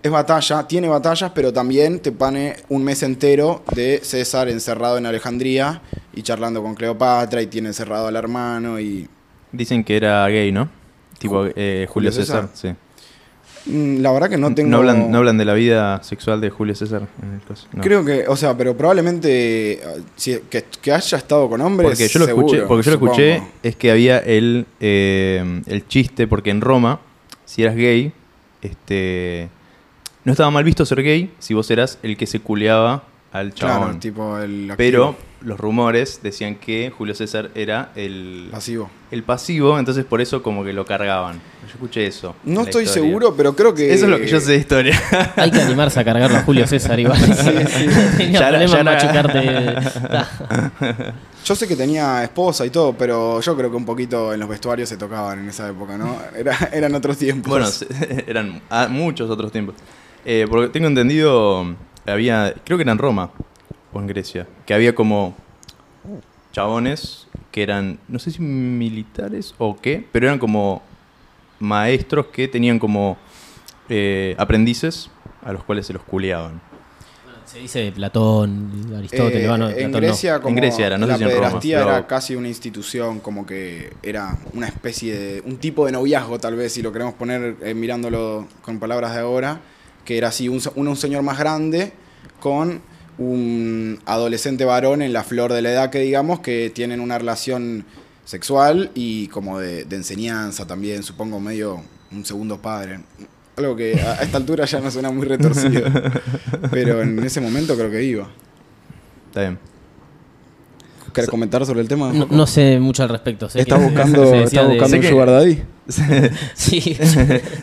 Es 0.03 0.11
batalla, 0.11 0.67
tiene 0.69 0.87
batallas, 0.87 1.33
pero 1.35 1.51
también 1.51 2.01
te 2.01 2.13
pone 2.13 2.57
un 2.69 2.85
mes 2.85 3.03
entero 3.03 3.63
de 3.75 4.01
César 4.03 4.51
encerrado 4.51 4.99
en 4.99 5.07
Alejandría 5.07 5.81
y 6.13 6.21
charlando 6.21 6.63
con 6.63 6.75
Cleopatra 6.75 7.41
y 7.41 7.47
tiene 7.47 7.69
encerrado 7.69 8.09
al 8.09 8.17
hermano 8.17 8.79
y... 8.79 9.09
Dicen 9.53 9.83
que 9.85 9.97
era 9.97 10.29
gay, 10.29 10.53
¿no? 10.53 10.69
Tipo 11.19 11.47
eh, 11.47 11.87
Julio 11.89 12.11
Julio 12.11 12.13
César, 12.13 12.51
César. 12.53 12.77
sí. 12.77 12.79
Mm, 13.67 14.01
La 14.03 14.13
verdad 14.13 14.29
que 14.29 14.37
no 14.37 14.55
tengo... 14.55 14.71
No 14.71 14.77
hablan, 14.79 15.11
no 15.11 15.19
hablan 15.19 15.39
de 15.39 15.45
la 15.45 15.55
vida 15.55 16.03
sexual 16.03 16.41
de 16.41 16.51
Julio 16.51 16.75
César 16.75 17.07
en 17.23 17.35
el 17.35 17.41
caso. 17.43 17.67
no. 17.73 17.83
Creo 17.83 18.05
que, 18.05 18.27
o 18.29 18.37
sea, 18.37 18.57
pero 18.57 18.77
probablemente 18.77 19.73
eh, 19.75 19.81
si- 20.17 20.41
que, 20.51 20.65
que 20.83 20.93
haya 20.93 21.19
estado 21.19 21.49
con 21.49 21.61
hombres. 21.61 21.91
Porque 21.91 22.09
yo 22.09 22.19
lo 22.21 22.27
seguro, 22.27 22.47
escuché, 22.47 22.63
porque 22.67 22.83
yo 22.85 22.91
lo 22.91 22.95
escuché 23.07 23.43
es 23.63 23.77
que 23.77 23.91
había 23.91 24.19
el, 24.19 24.67
eh, 24.81 25.63
el 25.67 25.89
chiste, 25.89 26.27
porque 26.27 26.51
en 26.51 26.61
Roma, 26.61 27.01
si 27.47 27.63
eras 27.63 27.77
gay, 27.77 28.13
este 28.63 29.49
no 30.25 30.33
estaba 30.33 30.51
mal 30.51 30.65
visto 30.65 30.85
ser 30.87 31.03
gay 31.03 31.31
si 31.39 31.53
vos 31.55 31.71
eras 31.71 31.99
el 32.03 32.17
que 32.17 32.27
se 32.27 32.41
culeaba 32.41 33.05
al 33.33 33.53
chabón. 33.53 33.83
Claro, 33.85 33.99
tipo 34.01 34.39
el 34.39 34.71
activo, 34.71 34.77
Pero 34.77 35.17
los 35.45 35.61
rumores 35.61 36.21
decían 36.23 36.57
que 36.57 36.91
Julio 36.97 37.15
César 37.15 37.51
era 37.55 37.93
el, 37.95 38.49
pasivo. 38.51 38.91
el 39.11 39.23
pasivo, 39.23 39.79
entonces 39.79 40.05
por 40.05 40.21
eso 40.21 40.43
como 40.43 40.65
que 40.65 40.73
lo 40.73 40.85
cargaban. 40.85 41.41
Yo 41.67 41.75
escuché 41.75 42.07
eso. 42.07 42.35
No 42.45 42.63
estoy 42.63 42.85
historia. 42.85 43.09
seguro, 43.09 43.35
pero 43.37 43.55
creo 43.55 43.75
que. 43.75 43.93
Eso 43.93 44.07
es 44.07 44.11
lo 44.11 44.19
que 44.19 44.27
yo 44.27 44.41
sé 44.41 44.53
de 44.53 44.59
historia. 44.59 45.01
Hay 45.37 45.51
que 45.51 45.61
animarse 45.61 46.01
a 46.01 46.05
cargarlo 46.05 46.39
a 46.39 46.43
Julio 46.43 46.67
César 46.67 46.99
igual. 46.99 47.19
Ya 48.33 48.49
problemas 48.49 48.73
ya 48.73 48.85
machucarte. 48.85 49.75
Yo 51.45 51.55
sé 51.55 51.69
que 51.69 51.77
tenía 51.77 52.25
esposa 52.25 52.65
y 52.65 52.71
todo, 52.71 52.95
pero 52.95 53.41
yo 53.41 53.57
creo 53.57 53.71
que 53.71 53.77
un 53.77 53.85
poquito 53.85 54.33
en 54.33 54.41
los 54.41 54.49
vestuarios 54.49 54.89
se 54.89 54.97
tocaban 54.97 55.41
en 55.41 55.49
esa 55.51 55.69
época, 55.69 55.99
¿no? 55.99 56.17
Era, 56.35 56.71
eran 56.73 56.95
otros 56.95 57.19
tiempos. 57.19 57.51
Bueno, 57.51 57.69
eran 58.27 58.63
ah, 58.71 58.89
muchos 58.91 59.29
otros 59.29 59.53
tiempos. 59.53 59.75
Eh, 60.25 60.47
porque 60.49 60.69
tengo 60.69 60.87
entendido, 60.87 61.77
había, 62.07 62.55
creo 62.65 62.79
que 62.79 62.83
era 62.83 62.93
en 62.93 62.99
Roma 62.99 63.31
o 63.95 64.01
en 64.01 64.07
Grecia, 64.07 64.47
que 64.67 64.75
había 64.75 64.95
como 64.95 65.35
chabones 66.53 67.27
que 67.51 67.63
eran, 67.63 67.99
no 68.09 68.19
sé 68.19 68.31
si 68.33 68.41
militares 68.43 69.55
o 69.59 69.77
qué, 69.81 70.05
pero 70.13 70.27
eran 70.27 70.39
como 70.39 70.83
maestros 71.61 72.27
que 72.27 72.49
tenían 72.49 72.79
como 72.79 73.17
eh, 73.89 74.35
aprendices 74.39 75.09
a 75.45 75.53
los 75.53 75.63
cuales 75.65 75.87
se 75.87 75.93
los 75.93 76.03
culeaban. 76.03 76.61
Se 77.45 77.59
dice 77.61 77.93
Platón, 77.93 78.93
Aristóteles, 78.97 79.45
Eh, 79.45 79.49
bueno, 79.49 79.69
en 79.69 79.75
Platón 79.75 79.91
no. 79.93 79.99
Grecia, 79.99 80.39
como 80.41 80.49
En 80.49 80.57
Grecia 80.57 80.87
era, 80.87 80.99
no 80.99 81.07
sé 81.07 81.13
la 81.13 81.19
si 81.19 81.23
en 81.25 81.31
Roma, 81.31 81.41
pederastía 81.43 81.79
pero- 81.79 81.91
era 81.91 82.07
casi 82.09 82.35
una 82.35 82.49
institución, 82.49 83.21
como 83.21 83.47
que 83.47 83.93
era 84.03 84.37
una 84.55 84.67
especie 84.67 85.17
de. 85.17 85.41
un 85.43 85.59
tipo 85.59 85.87
de 85.87 85.93
noviazgo, 85.93 86.41
tal 86.41 86.57
vez, 86.57 86.73
si 86.73 86.83
lo 86.83 86.91
queremos 86.93 87.15
poner 87.15 87.57
eh, 87.63 87.75
mirándolo 87.75 88.49
con 88.63 88.81
palabras 88.81 89.15
de 89.15 89.21
ahora, 89.21 89.61
que 90.05 90.19
era 90.19 90.29
así, 90.29 90.49
un, 90.49 90.61
un 90.75 90.97
señor 90.97 91.23
más 91.23 91.39
grande 91.39 91.93
con 92.41 92.81
un 93.19 93.99
adolescente 94.07 94.65
varón 94.65 95.03
en 95.03 95.13
la 95.13 95.23
flor 95.25 95.53
de 95.53 95.63
la 95.63 95.71
edad, 95.71 95.91
que 95.91 96.01
digamos, 96.01 96.41
que 96.41 96.71
tienen 96.75 97.01
una 97.01 97.19
relación 97.19 97.85
sexual 98.25 98.91
y 98.95 99.29
como 99.29 99.59
de, 99.59 99.85
de 99.85 99.97
enseñanza 99.97 100.67
también, 100.67 101.03
supongo, 101.03 101.39
medio 101.41 101.83
un 102.11 102.25
segundo 102.25 102.59
padre. 102.61 103.01
Algo 103.57 103.77
que 103.77 104.01
a 104.01 104.15
a 104.15 104.23
esta 104.23 104.37
altura 104.39 104.65
ya 104.65 104.81
no 104.81 104.91
suena 104.91 105.11
muy 105.13 105.27
retorcido. 105.27 105.85
Pero 106.71 107.03
en 107.03 107.19
ese 107.23 107.41
momento 107.41 107.77
creo 107.77 107.91
que 107.91 108.03
iba. 108.03 108.29
Está 109.29 109.41
bien. 109.43 109.59
¿Querés 111.13 111.31
comentar 111.31 111.65
sobre 111.65 111.81
el 111.81 111.87
tema? 111.87 112.13
No, 112.13 112.27
no 112.29 112.47
sé 112.49 112.81
mucho 112.81 113.05
al 113.05 113.09
respecto. 113.11 113.49
sé 113.49 113.61
¿Estás 113.61 113.79
que 113.79 113.85
buscando, 113.85 114.25
se 114.31 114.33
de- 114.37 114.43
buscando 114.43 114.89
Sé 114.89 114.97
un 114.97 115.03
que- 115.03 115.09
sugar 115.11 115.31
daddy? 115.31 115.63
Sí. 116.55 116.97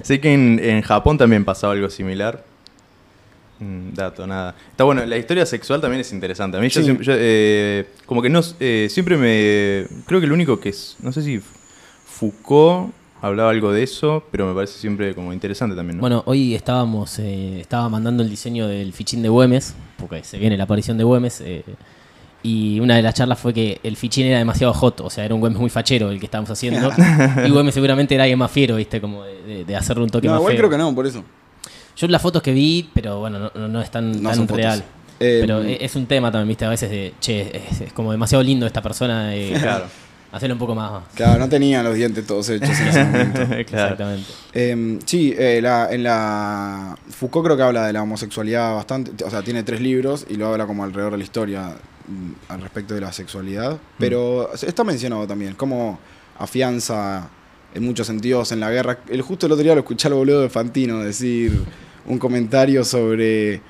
sé 0.03 0.21
que 0.21 0.33
en, 0.33 0.59
en 0.63 0.81
Japón 0.83 1.17
también 1.17 1.43
pasaba 1.43 1.73
algo 1.73 1.89
similar. 1.89 2.45
Dato, 3.93 4.25
nada. 4.25 4.55
Está 4.71 4.83
bueno, 4.85 5.05
la 5.05 5.17
historia 5.17 5.45
sexual 5.45 5.79
también 5.81 6.01
es 6.01 6.11
interesante. 6.11 6.57
A 6.57 6.59
mí 6.59 6.67
yo, 6.69 6.79
Sí. 6.81 6.85
siempre- 6.85 7.05
yo, 7.05 7.13
eh, 7.15 7.85
como 8.07 8.21
que 8.21 8.29
no, 8.29 8.41
eh, 8.59 8.87
siempre 8.89 9.17
me... 9.17 9.85
Creo 10.07 10.19
que 10.19 10.25
el 10.25 10.31
único 10.31 10.59
que 10.59 10.69
es... 10.69 10.97
No 10.99 11.11
sé 11.11 11.21
si 11.21 11.39
Foucault 12.05 12.93
hablaba 13.21 13.51
algo 13.51 13.71
de 13.71 13.83
eso, 13.83 14.23
pero 14.31 14.47
me 14.47 14.55
parece 14.55 14.79
siempre 14.79 15.13
como 15.13 15.31
interesante 15.33 15.75
también. 15.75 15.97
¿no? 15.97 16.01
Bueno, 16.01 16.23
hoy 16.25 16.55
estábamos, 16.55 17.19
eh, 17.19 17.59
estaba 17.59 17.87
mandando 17.89 18.23
el 18.23 18.29
diseño 18.29 18.67
del 18.67 18.93
fichín 18.93 19.21
de 19.21 19.29
Güemes, 19.29 19.75
porque 19.97 20.23
se 20.23 20.37
viene 20.39 20.57
la 20.57 20.63
aparición 20.63 20.97
de 20.97 21.03
Güemes, 21.03 21.41
eh, 21.41 21.63
y 22.43 22.79
una 22.79 22.95
de 22.95 23.03
las 23.03 23.13
charlas 23.13 23.39
fue 23.39 23.53
que 23.53 23.79
el 23.83 23.95
fichín 23.95 24.25
era 24.25 24.39
demasiado 24.39 24.73
hot, 24.73 25.01
o 25.01 25.09
sea, 25.11 25.23
era 25.25 25.35
un 25.35 25.39
Güemes 25.41 25.59
muy 25.59 25.69
fachero 25.69 26.09
el 26.09 26.19
que 26.19 26.25
estábamos 26.25 26.49
haciendo, 26.49 26.89
y 27.45 27.51
Güemes 27.51 27.75
seguramente 27.75 28.15
era 28.15 28.23
alguien 28.23 28.39
más 28.39 28.49
fiero, 28.49 28.75
viste, 28.77 28.99
como 28.99 29.23
de, 29.23 29.41
de- 29.43 29.65
de 29.65 29.75
hacerle 29.75 30.03
un 30.03 30.09
toque 30.09 30.25
No, 30.25 30.33
más 30.33 30.39
igual 30.41 30.53
feo. 30.53 30.59
creo 30.61 30.69
que 30.71 30.77
no, 30.79 30.95
por 30.95 31.05
eso. 31.05 31.23
Yo 31.95 32.07
las 32.07 32.21
fotos 32.21 32.41
que 32.41 32.53
vi, 32.53 32.89
pero 32.93 33.19
bueno, 33.19 33.51
no, 33.53 33.67
no- 33.67 33.81
es 33.81 33.91
tan, 33.91 34.11
No 34.21 34.29
tan 34.29 34.37
son 34.37 34.47
fotos. 34.47 34.57
real. 34.63 34.83
Eh, 35.19 35.37
pero 35.41 35.61
e- 35.61 35.83
es 35.85 35.95
un 35.95 36.05
tema 36.07 36.31
también, 36.31 36.47
viste, 36.47 36.65
a 36.65 36.69
veces 36.69 36.89
de, 36.89 37.13
che, 37.19 37.55
es, 37.69 37.81
es 37.81 37.93
como 37.93 38.11
demasiado 38.11 38.43
lindo 38.43 38.65
esta 38.65 38.81
persona, 38.81 39.35
eh, 39.35 39.53
Claro. 39.61 39.85
hacerlo 40.31 40.55
un 40.55 40.59
poco 40.59 40.73
más... 40.73 41.03
Claro, 41.13 41.37
no 41.37 41.47
tenía 41.47 41.83
los 41.83 41.93
dientes 41.93 42.25
todos 42.25 42.49
hechos 42.49 42.69
en 42.79 42.87
ese 42.87 43.03
momento. 43.05 43.39
claro. 43.45 43.55
Exactamente. 43.59 44.31
Eh, 44.53 44.99
sí, 45.05 45.35
eh, 45.37 45.59
la- 45.61 45.89
en 45.91 46.03
la. 46.03 46.95
Foucault 47.09 47.45
creo 47.45 47.57
que 47.57 47.63
habla 47.63 47.85
de 47.85 47.93
la 47.93 48.01
homosexualidad 48.01 48.73
bastante. 48.73 49.23
O 49.23 49.29
sea, 49.29 49.43
tiene 49.43 49.61
tres 49.63 49.79
libros 49.81 50.25
y 50.27 50.35
lo 50.37 50.47
habla 50.47 50.65
como 50.65 50.83
alrededor 50.83 51.11
de 51.11 51.17
la 51.19 51.23
historia 51.23 51.75
mm, 52.07 52.31
al 52.51 52.61
respecto 52.61 52.95
de 52.95 53.01
la 53.01 53.11
sexualidad. 53.13 53.77
Pero 53.99 54.51
está 54.53 54.83
mencionado 54.83 55.27
también, 55.27 55.53
cómo 55.53 55.99
afianza 56.39 57.29
en 57.73 57.83
muchos 57.83 58.07
sentidos 58.07 58.51
en 58.51 58.59
la 58.59 58.69
guerra. 58.71 58.99
El 59.09 59.21
justo 59.21 59.45
el 59.45 59.51
otro 59.53 59.63
día 59.63 59.73
lo 59.73 59.79
escuché 59.81 60.07
al 60.07 60.13
boludo 60.15 60.41
de 60.41 60.49
Fantino 60.49 60.99
decir 60.99 61.61
un 62.05 62.17
comentario 62.17 62.83
sobre 62.83 63.61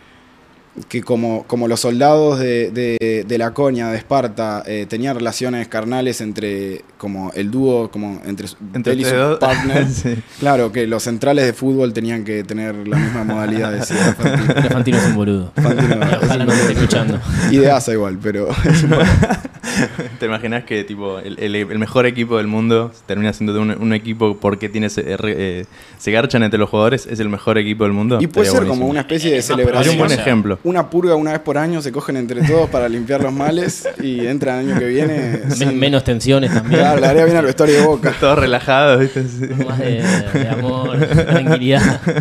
que 0.88 1.02
como, 1.04 1.44
como 1.48 1.68
los 1.68 1.82
soldados 1.82 2.40
de, 2.40 2.72
de, 2.72 3.26
de 3.28 3.38
Laconia, 3.38 3.90
de 3.90 3.98
Esparta, 3.98 4.64
eh, 4.66 4.86
tenían 4.88 5.18
relaciones 5.18 5.68
carnales 5.68 6.22
entre 6.22 6.86
como 6.98 7.30
el 7.34 7.52
dúo, 7.52 7.92
como 7.92 8.22
entre, 8.26 8.48
Entre 8.74 8.94
él 8.94 9.02
y 9.02 9.04
ustedes 9.04 9.22
su 9.22 9.30
dos. 9.32 9.40
partner. 9.40 9.88
Sí. 9.92 10.16
Claro, 10.40 10.72
que 10.72 10.88
los 10.88 11.04
centrales 11.04 11.46
de 11.46 11.52
fútbol 11.52 11.92
tenían 11.92 12.24
que 12.24 12.46
tener 12.46 12.88
la 12.88 12.96
misma 12.98 13.26
modalidad 13.26 13.74
de 13.74 13.82
Fantino. 13.86 14.70
Fantino 14.70 14.98
es 14.98 15.06
un 15.08 15.16
boludo. 15.16 15.52
Fantino 15.62 15.96
ojalá 16.24 16.46
no 16.46 16.54
me 16.54 16.62
esté 16.62 16.72
escuchando. 16.74 17.20
Y 17.52 17.58
de 17.58 17.70
asa 17.70 17.92
igual, 17.92 18.18
pero 18.24 18.48
¿Te 20.20 20.26
imaginas 20.26 20.64
que 20.64 20.84
tipo 20.84 21.20
el, 21.20 21.38
el- 21.40 21.56
el 21.56 21.80
mejor 21.80 22.06
equipo 22.06 22.38
del 22.38 22.48
mundo 22.48 22.92
termina 23.06 23.34
siendo 23.34 23.54
de 23.54 23.60
un, 23.60 23.72
un 23.72 23.94
equipo 23.94 24.38
porque 24.38 24.70
tiene 24.70 24.88
ese- 24.88 25.04
eh, 25.08 25.66
se 25.98 26.12
garchan 26.12 26.44
entre 26.44 26.60
los 26.60 26.70
jugadores? 26.70 27.06
¿Es 27.08 27.20
el 27.20 27.30
mejor 27.30 27.58
equipo 27.58 27.84
del 27.84 27.94
mundo? 27.94 28.18
Y 28.22 28.28
puede 28.28 28.48
Estaría 28.48 28.68
ser 28.68 28.78
como 28.78 28.88
una 28.88 29.02
especie 29.02 29.32
de 29.34 29.42
Sería 29.42 29.56
un 29.66 29.70
celebración. 29.72 29.98
buen 29.98 30.12
ejemplo. 30.12 30.60
Una 30.64 30.90
purga 30.90 31.16
una 31.16 31.32
vez 31.32 31.40
por 31.42 31.58
año, 31.58 31.82
se 31.82 31.92
cogen 31.92 32.18
entre 32.18 32.42
todos 32.44 32.70
para 32.70 32.88
limpiar 32.90 33.22
los 33.22 33.34
males 33.34 33.88
y 34.02 34.26
entran 34.26 34.60
el 34.60 34.70
año 34.72 34.80
que 34.80 34.86
viene. 34.86 35.40
Sin- 35.52 35.78
menos 35.80 36.04
tensiones 36.04 36.54
también. 36.54 36.80
Claro, 36.82 37.00
le 37.00 37.08
haría 37.08 37.26
bien 37.26 37.38
al 37.38 37.46
vestuario 37.46 37.76
de 37.80 37.86
boca. 37.86 38.14
Todos 38.20 38.38
relajados, 38.40 39.00
¿viste? 39.00 39.24
Sí. 39.28 39.48
Más 39.68 39.80
de, 39.80 40.04
de 40.34 40.50
amor, 40.50 40.98
tranquilidad. 40.98 42.02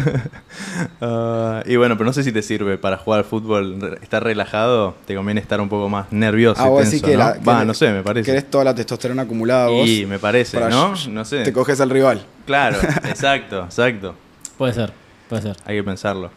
Ah, 1.01 1.63
y 1.67 1.77
bueno, 1.77 1.97
pero 1.97 2.07
no 2.07 2.13
sé 2.13 2.23
si 2.23 2.33
te 2.33 2.43
sirve 2.43 2.77
para 2.79 2.97
jugar 2.97 3.21
al 3.21 3.25
fútbol. 3.25 3.99
Estar 4.03 4.23
relajado, 4.23 4.95
te 5.07 5.15
conviene 5.15 5.41
estar 5.41 5.61
un 5.61 5.69
poco 5.69 5.89
más 5.89 6.11
nervioso. 6.13 6.61
Ah, 6.63 6.69
y 6.69 6.77
tenso, 6.77 6.91
decís 6.91 7.03
que 7.03 7.13
¿no? 7.13 7.19
la- 7.19 7.33
que 7.35 7.41
Va, 7.51 7.65
no 7.65 7.75
sé, 7.75 7.91
me 7.91 8.03
parece. 8.03 8.27
Querés 8.27 8.51
toda 8.51 8.65
la 8.65 8.75
testosterona 8.75 9.23
acumulada 9.23 9.69
vos. 9.69 9.89
Y 9.89 10.07
me 10.07 10.19
parece, 10.19 10.59
para- 10.59 10.71
¿no? 10.71 10.95
No 11.09 11.25
sé. 11.25 11.43
Te 11.43 11.53
coges 11.53 11.81
al 11.81 11.91
rival. 11.91 12.25
Claro, 12.47 12.79
exacto, 13.05 13.65
exacto. 13.65 14.15
Puede 14.59 14.73
ser, 14.75 14.93
puede 15.29 15.43
ser. 15.43 15.57
Hay 15.65 15.77
que 15.77 15.85
pensarlo. 15.85 16.31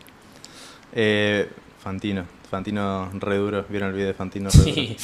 Eh, 0.93 1.49
Fantino, 1.80 2.26
Fantino 2.49 3.10
re 3.19 3.38
duro. 3.38 3.65
¿Vieron 3.69 3.89
el 3.89 3.95
video 3.95 4.08
de 4.08 4.13
Fantino 4.13 4.49
re 4.49 4.60
duro? 4.60 4.73
Sí. 4.73 4.97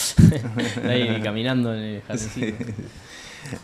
Ahí 0.88 1.22
caminando 1.24 1.74
en 1.74 1.80
el 1.82 2.02
jardincito. 2.04 2.65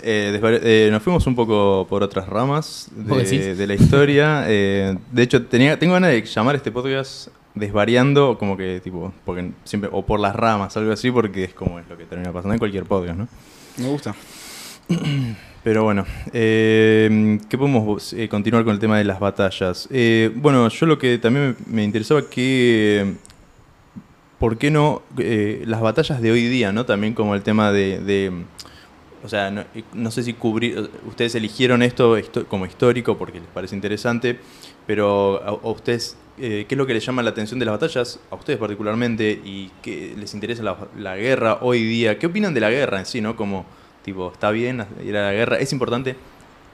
Eh, 0.01 0.39
eh, 0.41 0.89
nos 0.91 1.03
fuimos 1.03 1.27
un 1.27 1.35
poco 1.35 1.85
por 1.87 2.01
otras 2.01 2.27
ramas 2.27 2.89
¿Vos 2.95 3.29
de, 3.29 3.67
la 3.67 3.73
historia. 3.75 4.45
Eh, 4.47 4.97
de 5.11 5.21
hecho, 5.21 5.45
tenía, 5.45 5.77
tengo 5.77 5.93
ganas 5.93 6.11
de 6.11 6.23
llamar 6.23 6.55
este 6.55 6.71
podcast 6.71 7.27
desvariando, 7.55 8.37
como 8.37 8.57
que 8.57 8.79
tipo, 8.83 9.13
porque 9.25 9.51
siempre, 9.63 9.89
o 9.93 10.05
por 10.05 10.19
las 10.19 10.35
ramas, 10.35 10.75
algo 10.77 10.91
así, 10.91 11.09
porque 11.11 11.45
es 11.45 11.53
como 11.53 11.79
es 11.79 11.87
lo 11.89 11.97
que 11.97 12.05
termina 12.05 12.31
pasando 12.31 12.53
en 12.53 12.59
cualquier 12.59 12.83
podcast, 12.85 13.17
¿no? 13.17 13.27
Me 13.77 13.87
gusta. 13.87 14.13
Pero 15.63 15.83
bueno, 15.83 16.05
eh, 16.31 17.39
¿qué 17.49 17.57
podemos 17.57 18.13
eh, 18.13 18.29
continuar 18.29 18.63
con 18.65 18.73
el 18.73 18.79
tema 18.79 18.99
de 18.99 19.03
las 19.03 19.19
batallas? 19.19 19.87
Eh, 19.91 20.31
bueno, 20.35 20.67
yo 20.69 20.85
lo 20.85 20.99
que 20.99 21.17
también 21.17 21.55
me, 21.65 21.77
me 21.77 21.83
interesaba 21.83 22.21
que, 22.29 23.15
¿por 24.37 24.57
qué 24.59 24.69
no 24.69 25.01
eh, 25.17 25.63
las 25.65 25.81
batallas 25.81 26.21
de 26.21 26.31
hoy 26.31 26.43
día, 26.47 26.71
no? 26.71 26.85
También 26.85 27.13
como 27.15 27.33
el 27.33 27.41
tema 27.41 27.71
de, 27.71 27.99
de- 27.99 28.43
o 29.23 29.27
sea, 29.29 29.49
no, 29.49 29.63
no 29.95 30.11
sé 30.11 30.21
si 30.21 30.33
cubrir, 30.33 30.87
ustedes 31.07 31.33
eligieron 31.33 31.81
esto 31.81 32.15
como 32.47 32.67
histórico 32.67 33.17
porque 33.17 33.39
les 33.39 33.49
parece 33.49 33.73
interesante, 33.75 34.37
pero 34.87 35.41
a, 35.43 35.49
a 35.49 35.69
ustedes, 35.71 36.17
eh, 36.37 36.65
¿qué 36.67 36.75
es 36.75 36.77
lo 36.77 36.85
que 36.85 36.93
les 36.93 37.05
llama 37.05 37.23
la 37.23 37.29
atención 37.31 37.59
de 37.59 37.65
las 37.65 37.73
batallas? 37.73 38.19
A 38.31 38.35
ustedes 38.35 38.59
particularmente, 38.59 39.31
y 39.43 39.71
qué 39.81 40.13
les 40.17 40.33
interesa 40.33 40.63
la, 40.63 40.77
la 40.97 41.15
guerra 41.17 41.59
hoy 41.61 41.83
día. 41.83 42.17
¿Qué 42.19 42.27
opinan 42.27 42.53
de 42.53 42.59
la 42.61 42.69
guerra 42.69 42.99
en 42.99 43.05
sí, 43.05 43.21
no? 43.21 43.35
Como, 43.35 43.65
tipo, 44.03 44.31
¿está 44.31 44.51
bien 44.51 44.85
ir 45.05 45.15
a 45.17 45.23
la 45.27 45.31
guerra? 45.33 45.57
¿Es 45.59 45.71
importante? 45.73 46.15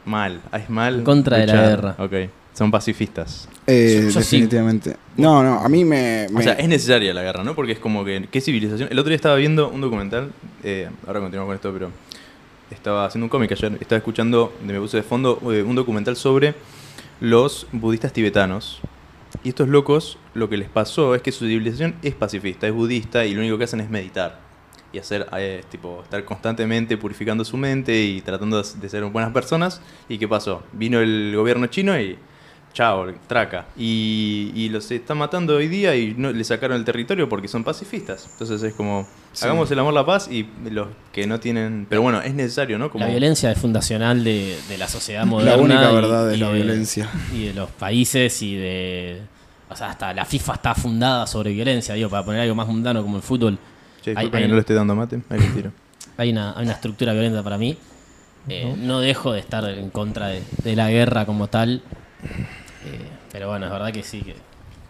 Mal. 0.06 0.41
¿Es 0.54 0.69
mal? 0.69 0.95
En 1.00 1.04
contra 1.04 1.38
de 1.38 1.47
la 1.47 1.54
guerra. 1.69 1.95
Ok. 2.00 2.13
Son 2.54 2.69
pacifistas. 2.69 3.47
Eh, 3.65 4.02
Yo- 4.04 4.10
yo 4.10 4.21
sí. 4.21 4.36
definitivamente. 4.38 4.97
No, 5.15 5.41
no, 5.41 5.60
a 5.62 5.69
mí 5.69 5.86
me. 5.86 6.28
O 6.36 6.41
sea, 6.41 6.54
es 6.54 6.67
necesaria 6.67 7.13
la 7.13 7.21
guerra, 7.24 7.43
¿no? 7.45 7.56
Porque 7.56 7.71
es 7.74 7.80
como 7.80 8.04
que, 8.04 8.28
¿qué 8.30 8.41
civilización? 8.41 8.89
El 8.91 9.00
otro 9.00 9.10
día 9.10 9.15
estaba 9.15 9.36
viendo 9.36 9.69
un 9.69 9.80
documental, 9.80 10.32
eh, 10.63 10.89
ahora 11.08 11.21
continuamos 11.21 11.47
con 11.47 11.56
esto, 11.56 11.71
pero 11.71 11.91
estaba 12.69 13.06
haciendo 13.06 13.26
un 13.26 13.30
cómic 13.30 13.52
ayer, 13.54 13.78
estaba 13.80 13.97
escuchando, 13.97 14.54
me 14.65 14.78
puse 14.80 14.97
de 14.97 15.04
fondo, 15.04 15.39
eh, 15.54 15.62
un 15.63 15.76
documental 15.76 16.17
sobre 16.17 16.54
los 17.21 17.67
budistas 17.71 18.12
tibetanos. 18.12 18.81
Y 19.43 19.49
estos 19.49 19.69
locos, 19.69 20.17
lo 20.34 20.49
que 20.49 20.57
les 20.57 20.67
pasó 20.67 21.15
es 21.15 21.21
que 21.21 21.31
su 21.31 21.45
civilización 21.45 21.95
es 22.01 22.13
pacifista, 22.15 22.67
es 22.67 22.73
budista, 22.73 23.25
y 23.25 23.34
lo 23.34 23.39
único 23.39 23.57
que 23.57 23.63
hacen 23.63 23.79
es 23.79 23.89
meditar. 23.89 24.39
Y 24.91 24.99
hacer, 24.99 25.25
eh, 25.38 25.63
tipo, 25.69 26.01
estar 26.03 26.25
constantemente 26.25 26.97
purificando 26.97 27.45
su 27.45 27.55
mente 27.55 28.03
y 28.03 28.21
tratando 28.21 28.62
de 28.62 28.89
ser 28.89 29.05
buenas 29.05 29.31
personas. 29.31 29.81
¿Y 30.10 30.17
qué 30.17 30.27
pasó? 30.27 30.63
Vino 30.73 30.99
el 30.99 31.34
gobierno 31.34 31.67
chino 31.67 31.97
y 31.97 32.17
Chao, 32.73 33.13
traca. 33.27 33.67
Y, 33.77 34.51
y 34.55 34.69
los 34.69 34.89
están 34.91 35.17
matando 35.17 35.57
hoy 35.57 35.67
día 35.67 35.95
y 35.95 36.13
no, 36.17 36.31
le 36.31 36.43
sacaron 36.43 36.77
el 36.77 36.86
territorio 36.86 37.27
porque 37.27 37.47
son 37.47 37.63
pacifistas. 37.63 38.29
Entonces 38.31 38.63
es 38.63 38.73
como, 38.73 39.07
Sí. 39.34 39.46
hagamos 39.46 39.72
el 39.72 39.80
amor, 39.80 39.94
la 39.94 40.06
paz 40.06 40.28
y 40.30 40.46
los 40.70 40.88
que 41.13 41.26
no 41.26 41.39
tienen... 41.39 41.88
Pero 41.89 42.02
bueno, 42.02 42.22
es 42.22 42.34
necesario, 42.34 42.78
¿no? 42.78 42.89
Como, 42.91 43.06
La 43.06 43.12
violencia 43.12 43.50
es 43.52 43.58
fundacional 43.58 44.24
de, 44.24 44.58
de 44.67 44.78
la 44.78 44.88
sociedad 44.89 45.26
moderna. 45.26 45.56
La 45.56 45.62
única 45.62 45.91
y- 45.91 45.96
verdad 45.96 46.32
es 46.32 46.38
y 46.38 46.39
la 46.41 46.48
de- 46.50 46.54
violencia. 46.56 47.10
Y 47.34 47.46
de 47.46 47.54
los 47.54 47.70
países 47.72 48.41
y 48.41 48.56
de. 48.56 49.22
O 49.70 49.76
sea, 49.76 49.89
hasta 49.91 50.13
la 50.13 50.26
FIFA 50.26 50.54
está 50.56 50.76
fundada 50.76 51.26
sobre 51.28 51.52
violencia, 51.54 51.96
digo, 51.96 52.10
para 52.10 52.26
poner 52.26 52.41
algo 52.41 52.56
más 52.56 52.67
mundano 52.67 53.02
como 53.04 53.15
el 53.17 53.24
fútbol. 53.24 53.58
Che, 54.02 54.10
Hay- 54.12 54.15
disculpen 54.15 54.38
hay- 54.38 54.44
que 54.44 54.48
no 54.50 54.56
le 54.56 54.60
estoy 54.60 54.76
dando 54.76 54.96
mate. 54.96 55.22
Ahí 55.30 55.39
le 55.39 55.48
tiro. 55.48 55.72
Hay 56.17 56.30
una, 56.32 56.52
hay 56.58 56.63
una 56.63 56.74
estructura 56.74 57.13
violenta 57.13 57.41
para 57.41 57.58
mí. 57.58 57.78
Eh, 58.50 58.76
no 58.78 59.00
dejo 59.00 59.32
de 59.32 59.39
estar 59.39 59.63
en 59.70 59.89
contra 59.91 60.28
de, 60.28 60.44
de 60.63 60.76
la 60.76 60.89
guerra 60.89 61.26
como 61.26 61.48
tal. 61.48 61.82
Eh, 62.86 63.08
pero 63.32 63.48
bueno, 63.50 63.67
es 63.67 63.72
verdad 63.72 63.91
que 63.94 64.04
sí, 64.04 64.22
que, 64.22 64.36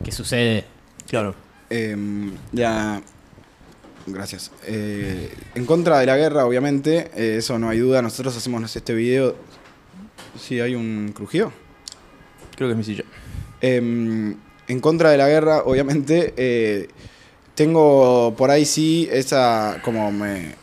que 0.03 0.11
sucede. 0.11 0.65
Claro. 1.07 1.35
Em, 1.69 2.31
ya. 2.51 3.01
Gracias. 4.11 4.51
Eh, 4.65 5.29
en 5.55 5.65
contra 5.65 5.99
de 5.99 6.05
la 6.05 6.17
guerra, 6.17 6.45
obviamente, 6.45 7.11
eh, 7.15 7.37
eso 7.37 7.57
no 7.59 7.69
hay 7.69 7.79
duda. 7.79 8.01
Nosotros 8.01 8.35
hacemos 8.35 8.75
este 8.75 8.93
video. 8.93 9.35
Sí, 10.39 10.59
hay 10.59 10.75
un 10.75 11.11
crujido. 11.13 11.51
Creo 12.55 12.67
que 12.69 12.71
es 12.73 12.77
mi 12.77 12.83
silla. 12.83 13.03
Em, 13.61 14.35
en 14.67 14.79
contra 14.79 15.09
de 15.11 15.17
la 15.17 15.27
guerra, 15.27 15.63
obviamente, 15.65 16.33
eh, 16.37 16.87
tengo 17.55 18.33
por 18.37 18.49
ahí 18.51 18.65
sí 18.65 19.07
esa, 19.11 19.79
como 19.83 20.11
me, 20.11 20.55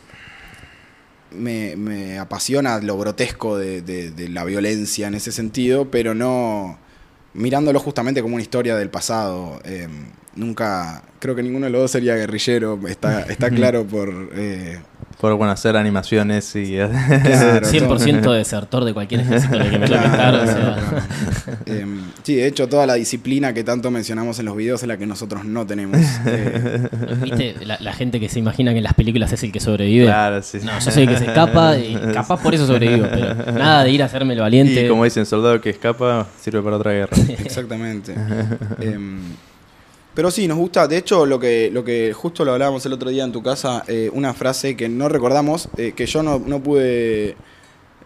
me, 1.31 1.75
me 1.75 2.17
apasiona 2.19 2.79
lo 2.79 2.97
grotesco 2.97 3.57
de, 3.57 3.81
de- 3.81 4.11
de 4.11 4.29
la 4.29 4.43
violencia 4.45 5.07
en 5.07 5.13
ese 5.15 5.31
sentido, 5.31 5.89
pero 5.91 6.13
no 6.15 6.79
mirándolo 7.33 7.79
justamente 7.79 8.21
como 8.21 8.35
una 8.35 8.41
historia 8.41 8.75
del 8.75 8.89
pasado. 8.89 9.61
Em, 9.63 10.07
nunca, 10.35 11.03
creo 11.19 11.35
que 11.35 11.43
ninguno 11.43 11.65
de 11.65 11.71
los 11.71 11.81
dos 11.81 11.91
sería 11.91 12.15
guerrillero, 12.15 12.79
está, 12.87 13.21
está 13.23 13.49
claro 13.49 13.85
por... 13.85 14.29
eh, 14.33 14.79
Por 15.19 15.33
bueno, 15.35 15.51
hacer 15.51 15.75
animaciones 15.75 16.55
y... 16.55 16.75
claro, 16.77 17.67
todo. 17.67 17.97
100% 17.97 18.33
desertor 18.33 18.85
de 18.85 18.93
cualquier 18.93 19.21
ejército 19.21 19.57
que 19.59 19.77
me 19.79 19.87
toque 19.87 20.05
estar. 20.05 20.35
o 20.35 20.45
sea. 20.45 20.77
Em, 21.65 22.01
sí, 22.23 22.35
de 22.35 22.47
hecho, 22.47 22.67
toda 22.69 22.85
la 22.87 22.93
disciplina 22.95 23.53
que 23.53 23.63
tanto 23.63 23.91
mencionamos 23.91 24.39
en 24.39 24.45
los 24.45 24.55
videos 24.55 24.81
es 24.81 24.87
la 24.87 24.97
que 24.97 25.05
nosotros 25.05 25.43
no 25.45 25.65
tenemos. 25.67 25.97
Eh, 26.25 26.87
¿Viste? 27.21 27.55
La, 27.65 27.77
la 27.81 27.93
gente 27.93 28.19
que 28.19 28.29
se 28.29 28.39
imagina 28.39 28.71
que 28.71 28.77
en 28.77 28.83
las 28.83 28.93
películas 28.93 29.31
es 29.33 29.43
el 29.43 29.51
que 29.51 29.59
sobrevive. 29.59 30.05
Claro, 30.05 30.41
sí. 30.41 30.59
No, 30.63 30.79
yo 30.79 30.91
soy 30.91 31.03
el 31.03 31.09
que 31.09 31.17
se 31.17 31.25
escapa 31.25 31.77
y 31.77 31.95
capaz 32.13 32.41
por 32.41 32.53
eso 32.55 32.65
sobrevivo, 32.65 33.07
pero 33.11 33.35
nada 33.51 33.83
de 33.83 33.91
ir 33.91 34.01
a 34.01 34.05
hacerme 34.05 34.33
el 34.35 34.39
valiente. 34.39 34.85
Y 34.85 34.87
como 34.87 35.03
dicen, 35.03 35.25
soldado 35.25 35.59
que 35.61 35.69
escapa 35.71 36.27
sirve 36.39 36.61
para 36.61 36.77
otra 36.77 36.91
guerra. 36.91 37.17
Exactamente. 37.43 38.15
Em, 40.19 40.19
pero 40.19 40.31
sí, 40.31 40.49
nos 40.49 40.57
gusta. 40.57 40.85
De 40.85 40.97
hecho, 40.97 41.25
lo 41.25 41.39
que, 41.39 41.69
lo 41.71 41.85
que 41.85 42.11
justo 42.11 42.43
lo 42.43 42.51
hablábamos 42.51 42.85
el 42.85 42.91
otro 42.91 43.09
día 43.09 43.23
en 43.23 43.31
tu 43.31 43.41
casa, 43.41 43.85
eh, 43.87 44.09
una 44.13 44.33
frase 44.33 44.75
que 44.75 44.89
no 44.89 45.07
recordamos, 45.07 45.69
eh, 45.77 45.93
que 45.95 46.05
yo 46.05 46.21
no, 46.23 46.39
no 46.45 46.61
pude 46.61 47.37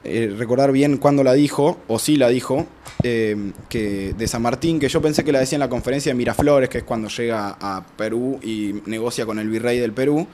eh, 0.03 0.35
recordar 0.37 0.71
bien 0.71 0.97
cuándo 0.97 1.23
la 1.23 1.33
dijo, 1.33 1.79
o 1.87 1.97
sí 1.97 2.17
la 2.17 2.29
dijo, 2.29 2.67
em, 3.01 3.51
que 3.67 4.13
de 4.15 4.27
San 4.27 4.43
Martín, 4.43 4.79
que 4.79 4.89
yo 4.89 5.01
pensé 5.01 5.23
que 5.23 5.31
la 5.31 5.39
decía 5.39 5.55
en 5.55 5.61
la 5.61 5.69
conferencia 5.69 6.11
de 6.11 6.15
Miraflores, 6.15 6.69
que 6.69 6.77
es 6.79 6.83
cuando 6.83 7.07
llega 7.07 7.57
a 7.59 7.83
Perú 7.97 8.39
y 8.43 8.75
negocia 8.85 9.25
con 9.25 9.39
el 9.39 9.49
virrey 9.49 9.79
del 9.79 9.93
Perú. 9.93 10.27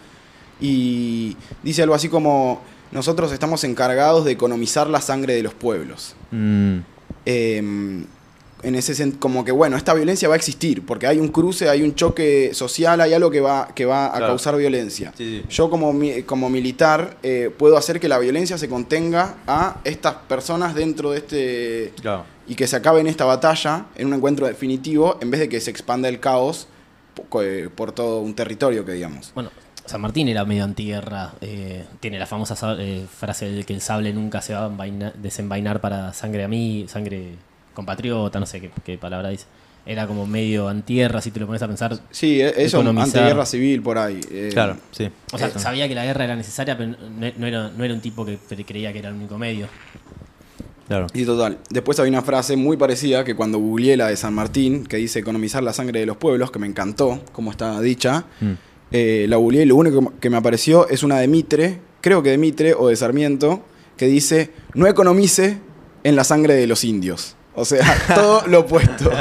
Y 0.60 1.38
dice 1.64 1.84
algo 1.84 1.96
así 1.96 2.10
como, 2.10 2.62
nosotros 2.92 3.32
estamos 3.32 3.64
encargados 3.64 4.26
de 4.26 4.34
economizar 4.34 4.90
la 4.90 5.00
sangre 5.00 5.34
de 5.34 5.44
los 5.44 5.54
pueblos. 5.54 6.16
Mm, 6.32 6.80
Eh, 7.26 7.62
en 8.64 8.76
ese 8.76 8.94
sen- 8.94 9.18
como 9.20 9.44
que 9.46 9.52
bueno, 9.52 9.78
esta 9.78 9.94
violencia 9.94 10.28
va 10.28 10.36
a 10.36 10.38
existir, 10.38 10.86
porque 10.86 11.08
hay 11.08 11.20
un 11.20 11.30
cruce, 11.30 11.70
hay 11.70 11.82
un 11.82 11.96
choque 11.96 12.52
social, 12.54 13.00
hay 13.02 13.14
algo 13.14 13.30
que 13.32 13.42
va, 13.42 13.70
que 13.74 13.86
va 13.86 14.08
a 14.08 14.12
Claro. 14.12 14.28
causar 14.28 14.56
violencia. 14.58 15.14
Sí, 15.18 15.42
sí. 15.42 15.46
Yo 15.50 15.70
como, 15.70 15.94
mi- 15.94 16.24
como 16.24 16.50
militar 16.50 17.18
eh, 17.24 17.54
puedo 17.58 17.78
hacer 17.78 18.00
que 18.00 18.08
la 18.10 18.20
violencia 18.20 18.58
se 18.58 18.68
contenga 18.68 19.36
a 19.48 19.80
estas 19.84 20.16
personas 20.28 20.76
dentro 20.76 21.12
de 21.12 21.18
este... 21.20 21.94
claro. 22.02 22.26
y 22.48 22.56
que 22.56 22.66
se 22.68 22.76
acabe 22.76 23.00
en 23.00 23.08
esta 23.08 23.26
batalla, 23.26 23.86
en 23.96 24.08
un 24.08 24.14
encuentro 24.16 24.48
definitivo, 24.48 25.18
en 25.22 25.30
vez 25.32 25.40
de 25.40 25.48
que 25.50 25.62
se 25.62 25.70
expanda 25.72 26.10
el 26.10 26.20
caos 26.20 26.68
eh, 27.42 27.70
por 27.76 27.92
todo 27.92 28.22
un 28.22 28.34
territorio 28.34 28.84
que 28.86 28.94
digamos. 28.94 29.32
Bueno, 29.36 29.52
San 29.86 30.02
Martín 30.02 30.28
era 30.30 30.46
medio 30.46 30.64
antiguerra. 30.64 31.34
eh, 31.42 31.86
tiene 32.00 32.18
la 32.20 32.26
famosa 32.26 32.56
sa- 32.56 32.76
eh, 32.80 33.06
frase 33.10 33.50
de 33.50 33.64
que 33.64 33.74
el 33.74 33.82
sable 33.82 34.14
nunca 34.14 34.42
se 34.42 34.54
va 34.54 34.66
a 34.66 34.68
envaina- 34.70 35.14
desenvainar 35.16 35.80
para 35.82 36.14
sangre 36.14 36.44
a 36.44 36.48
mí, 36.48 36.86
sangre 36.88 37.36
compatriota, 37.80 38.40
no 38.40 38.46
sé 38.46 38.62
qué, 38.62 38.70
qué 38.84 38.98
palabra 38.98 39.30
dice. 39.30 39.46
Era 39.86 40.06
como 40.06 40.28
medio 40.28 40.68
antierra, 40.68 41.22
si 41.22 41.32
te 41.32 41.40
lo 41.40 41.48
pones 41.48 41.62
a 41.64 41.68
pensar. 41.68 41.98
Sí, 42.12 42.42
e- 42.42 42.50
eso, 42.64 42.78
Economizar. 42.78 43.08
antiguerra 43.22 43.46
civil 43.46 43.82
por 43.82 43.98
ahí. 43.98 44.20
eh, 44.30 44.50
Claro, 44.54 44.78
sí. 44.92 45.10
O 45.32 45.38
sea, 45.38 45.50
sabía 45.58 45.88
que 45.88 45.96
la 45.96 46.06
guerra 46.06 46.26
era 46.26 46.36
necesaria, 46.36 46.78
pero 46.78 46.92
no, 46.92 47.28
no 47.38 47.48
era, 47.48 47.70
no 47.76 47.84
era 47.84 47.94
un 47.94 48.02
tipo 48.02 48.26
que 48.26 48.38
creía 48.66 48.92
que 48.94 49.00
era 49.00 49.10
el 49.10 49.16
único 49.16 49.38
medio. 49.38 49.68
Claro. 50.88 51.08
Y 51.14 51.24
total. 51.24 51.60
Después 51.70 52.00
había 52.00 52.10
una 52.12 52.22
frase 52.24 52.56
muy 52.56 52.76
parecida 52.76 53.24
que 53.24 53.36
cuando 53.36 53.60
googleé 53.60 53.96
la 53.96 54.08
de 54.08 54.18
San 54.18 54.34
Martín, 54.34 54.86
que 54.86 54.98
dice 54.98 55.20
economizar 55.20 55.62
la 55.64 55.72
sangre 55.72 56.00
de 56.00 56.06
los 56.08 56.18
pueblos, 56.18 56.50
que 56.52 56.58
me 56.60 56.66
encantó, 56.68 57.22
como 57.32 57.52
está 57.52 57.80
dicha. 57.80 58.26
Mm. 58.42 58.52
Eh, 58.92 59.26
la 59.30 59.38
googleé 59.38 59.64
y 59.64 59.66
lo 59.66 59.76
único 59.76 60.14
que 60.20 60.30
me 60.32 60.38
apareció 60.38 60.88
es 60.90 61.04
una 61.04 61.20
de 61.20 61.28
Mitre, 61.28 61.80
creo 62.02 62.24
que 62.24 62.32
de 62.32 62.40
Mitre 62.40 62.74
o 62.74 62.88
de 62.88 62.96
Sarmiento, 62.96 63.64
que 63.98 64.08
dice, 64.08 64.52
no 64.74 64.88
economice 64.88 65.60
en 66.04 66.16
la 66.16 66.24
sangre 66.24 66.56
de 66.56 66.66
los 66.66 66.84
indios. 66.84 67.36
O 67.60 67.66
sea, 67.66 67.86
todo 68.16 68.48
lo 68.48 68.62
opuesto. 68.62 69.12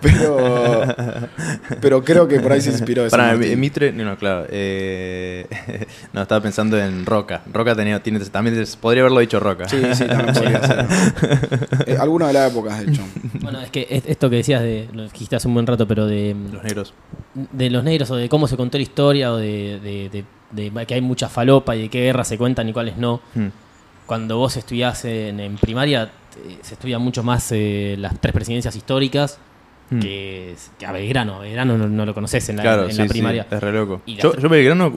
Pero, 0.00 0.84
pero 1.80 2.02
creo 2.04 2.26
que 2.26 2.40
por 2.40 2.50
ahí 2.52 2.60
se 2.60 2.70
inspiró 2.70 3.08
San 3.08 3.20
Para 3.20 3.34
Martín. 3.36 3.60
Mitre, 3.60 3.92
no, 3.92 4.04
no, 4.04 4.16
claro. 4.16 4.46
eh, 4.50 5.46
no, 6.12 6.22
estaba 6.22 6.40
pensando 6.40 6.76
en 6.78 7.06
Roca. 7.06 7.42
Roca 7.52 7.74
tenía, 7.76 8.02
tiene, 8.02 8.18
también 8.20 8.64
podría 8.80 9.02
haberlo 9.02 9.20
dicho 9.20 9.38
Roca. 9.38 9.68
Sí, 9.68 9.80
sí, 9.94 10.04
también 10.06 10.34
podría 10.34 10.62
ser. 10.66 10.86
Eh, 11.86 11.96
alguna 11.98 12.28
de 12.28 12.32
las 12.32 12.50
épocas, 12.50 12.78
de 12.84 12.92
hecho. 12.92 13.02
Bueno, 13.40 13.60
es 13.60 13.70
que 13.70 13.86
es- 13.90 14.04
esto 14.06 14.28
que 14.30 14.36
decías 14.36 14.62
de, 14.62 14.88
lo 14.92 15.04
dijiste 15.04 15.36
hace 15.36 15.46
un 15.48 15.54
buen 15.54 15.66
rato, 15.66 15.86
pero 15.86 16.06
de, 16.06 16.34
Los 16.52 16.62
negros. 16.62 16.94
de 17.34 17.70
los 17.70 17.82
negros 17.84 18.10
o 18.10 18.16
de 18.16 18.28
cómo 18.28 18.46
se 18.48 18.56
contó 18.56 18.78
la 18.78 18.82
historia 18.82 19.32
o 19.32 19.36
de, 19.36 19.78
de- 19.80 20.24
de- 20.52 20.70
de 20.70 20.86
que 20.86 20.94
hay 20.94 21.00
mucha 21.00 21.28
falopa 21.28 21.74
y 21.76 21.82
de 21.82 21.88
qué 21.88 22.00
guerras 22.02 22.28
se 22.28 22.38
cuentan 22.38 22.68
y 22.68 22.72
cuáles 22.72 22.96
no. 22.96 23.20
Mm. 23.34 23.46
Cuando 24.06 24.36
vos 24.36 24.56
estudiás 24.56 25.04
en, 25.04 25.40
en 25.40 25.56
primaria, 25.56 26.10
se 26.62 26.74
estudia 26.74 26.98
mucho 26.98 27.22
más 27.22 27.50
eh, 27.52 27.96
las 27.98 28.20
tres 28.20 28.32
presidencias 28.34 28.74
históricas 28.76 29.38
Mm. 29.90 29.98
que, 30.00 30.54
que 30.78 30.86
a 30.86 30.92
Belgrano. 30.92 31.40
Belgrano 31.40 31.76
no, 31.76 31.86
no 31.86 32.06
lo 32.06 32.14
conoces 32.14 32.48
en 32.48 32.56
la, 32.56 32.62
Claro, 32.62 32.84
en 32.84 32.92
sí, 32.92 32.96
la 32.98 33.04
sí, 33.04 33.10
primaria. 33.10 33.46
es 33.50 33.60
re 33.60 33.72
loco. 33.72 34.00
Yo, 34.06 34.32
Belgrano. 34.48 34.96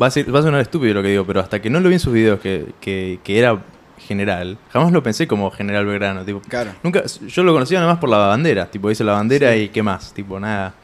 Va 0.00 0.06
a, 0.06 0.10
ser, 0.10 0.34
va 0.34 0.40
a 0.40 0.42
sonar 0.42 0.60
estúpido 0.60 0.94
lo 0.94 1.02
que 1.02 1.08
digo, 1.10 1.24
pero 1.24 1.38
hasta 1.40 1.60
que 1.62 1.70
no 1.70 1.78
lo 1.78 1.88
vi 1.88 1.94
en 1.94 2.00
sus 2.00 2.12
videos 2.12 2.40
que, 2.40 2.66
que, 2.80 3.20
que 3.22 3.38
era 3.38 3.62
general, 3.98 4.58
jamás 4.72 4.90
lo 4.92 5.00
pensé 5.02 5.28
como 5.28 5.48
general 5.52 5.86
Belgrano. 5.86 6.24
Tipo, 6.24 6.40
Claro. 6.40 6.72
Nunca, 6.82 7.04
yo 7.06 7.42
lo 7.44 7.52
conocía 7.52 7.78
nada 7.78 7.92
más 7.92 8.00
por 8.00 8.08
la 8.10 8.18
bandera. 8.18 8.68
Tipo, 8.68 8.88
dice 8.88 9.04
la 9.04 9.12
bandera 9.12 9.54
y 9.56 9.68
qué 9.68 9.82
más. 9.84 10.12
Tipo, 10.12 10.40
nada. 10.40 10.74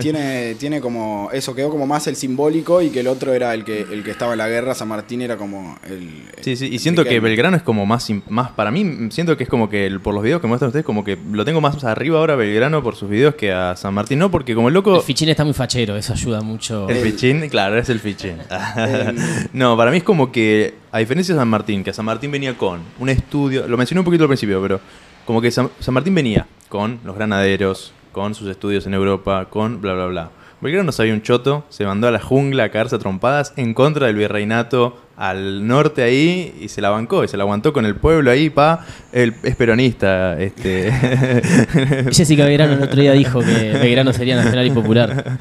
Tiene, 0.00 0.54
tiene 0.54 0.80
como. 0.80 1.30
Eso 1.32 1.54
quedó 1.54 1.70
como 1.70 1.86
más 1.86 2.06
el 2.06 2.16
simbólico 2.16 2.80
y 2.82 2.90
que 2.90 3.00
el 3.00 3.06
otro 3.08 3.32
era 3.32 3.54
el 3.54 3.64
que, 3.64 3.80
el 3.82 4.02
que 4.04 4.10
estaba 4.10 4.32
en 4.32 4.38
la 4.38 4.48
guerra. 4.48 4.74
San 4.74 4.88
Martín 4.88 5.22
era 5.22 5.36
como 5.36 5.78
el. 5.88 6.08
Sí, 6.40 6.56
sí, 6.56 6.68
y 6.72 6.78
siento 6.78 7.04
que. 7.04 7.20
Belgrano 7.20 7.56
es 7.56 7.62
como 7.62 7.86
más, 7.86 8.08
más 8.28 8.50
para 8.52 8.70
mí, 8.70 9.08
siento 9.10 9.36
que 9.36 9.44
es 9.44 9.48
como 9.50 9.68
que 9.68 9.86
el- 9.86 10.00
por 10.00 10.14
los 10.14 10.22
videos 10.22 10.40
que 10.40 10.46
muestran 10.46 10.68
ustedes, 10.68 10.84
como 10.86 11.04
que 11.04 11.18
lo 11.32 11.44
tengo 11.44 11.60
más 11.60 11.82
arriba 11.84 12.18
ahora 12.18 12.34
a 12.34 12.36
Belgrano 12.36 12.82
por 12.82 12.96
sus 12.96 13.10
videos 13.10 13.34
que 13.34 13.52
a 13.52 13.76
San 13.76 13.92
Martín, 13.94 14.18
no, 14.18 14.30
porque 14.30 14.54
como 14.54 14.68
el 14.68 14.74
loco... 14.74 14.96
El 14.96 15.02
fichín 15.02 15.28
está 15.28 15.44
muy 15.44 15.52
fachero, 15.54 15.96
eso 15.96 16.12
ayuda 16.12 16.40
mucho. 16.40 16.88
El 16.88 16.96
El- 16.98 17.02
fichín, 17.04 17.48
claro, 17.48 17.78
es 17.78 17.88
el 17.90 18.00
fichín. 18.00 18.36
El- 18.76 19.16
no, 19.52 19.76
para 19.76 19.90
mí 19.90 19.98
es 19.98 20.02
como 20.02 20.32
que, 20.32 20.74
a 20.92 20.98
diferencia 20.98 21.34
de 21.34 21.40
San 21.40 21.48
Martín, 21.48 21.84
que 21.84 21.92
San 21.92 22.04
Martín 22.04 22.30
venía 22.30 22.56
con 22.56 22.80
un 22.98 23.08
estudio, 23.08 23.66
lo 23.68 23.76
mencioné 23.76 24.00
un 24.00 24.04
poquito 24.04 24.24
al 24.24 24.28
principio, 24.28 24.60
pero 24.62 24.80
como 25.26 25.40
que 25.40 25.50
San, 25.50 25.68
San 25.80 25.94
Martín 25.94 26.14
venía 26.14 26.46
con 26.68 26.98
los 27.04 27.14
granaderos, 27.16 27.92
con 28.12 28.34
sus 28.34 28.48
estudios 28.48 28.86
en 28.86 28.94
Europa, 28.94 29.46
con 29.50 29.80
bla, 29.80 29.94
bla, 29.94 30.06
bla. 30.06 30.30
Belgrano 30.60 30.84
no 30.84 30.92
sabía 30.92 31.14
un 31.14 31.22
choto, 31.22 31.64
se 31.70 31.86
mandó 31.86 32.06
a 32.06 32.10
la 32.10 32.20
jungla 32.20 32.64
a 32.64 32.68
caerse 32.68 32.96
a 32.96 32.98
trompadas 32.98 33.54
en 33.56 33.72
contra 33.72 34.08
del 34.08 34.16
virreinato 34.16 34.98
al 35.16 35.66
norte 35.66 36.02
ahí 36.02 36.54
y 36.60 36.68
se 36.68 36.80
la 36.80 36.88
bancó 36.90 37.24
y 37.24 37.28
se 37.28 37.36
la 37.36 37.44
aguantó 37.44 37.72
con 37.72 37.86
el 37.86 37.94
pueblo 37.94 38.30
ahí, 38.30 38.50
pa. 38.50 38.86
Él 39.12 39.34
es 39.42 39.56
peronista, 39.56 40.38
este. 40.40 40.92
Jessica 42.10 42.44
Belgrano 42.44 42.74
el 42.74 42.82
otro 42.82 43.00
día 43.00 43.12
dijo 43.12 43.40
que 43.40 43.72
Belgrano 43.72 44.12
sería 44.12 44.36
nacional 44.36 44.66
y 44.66 44.70
popular. 44.70 45.38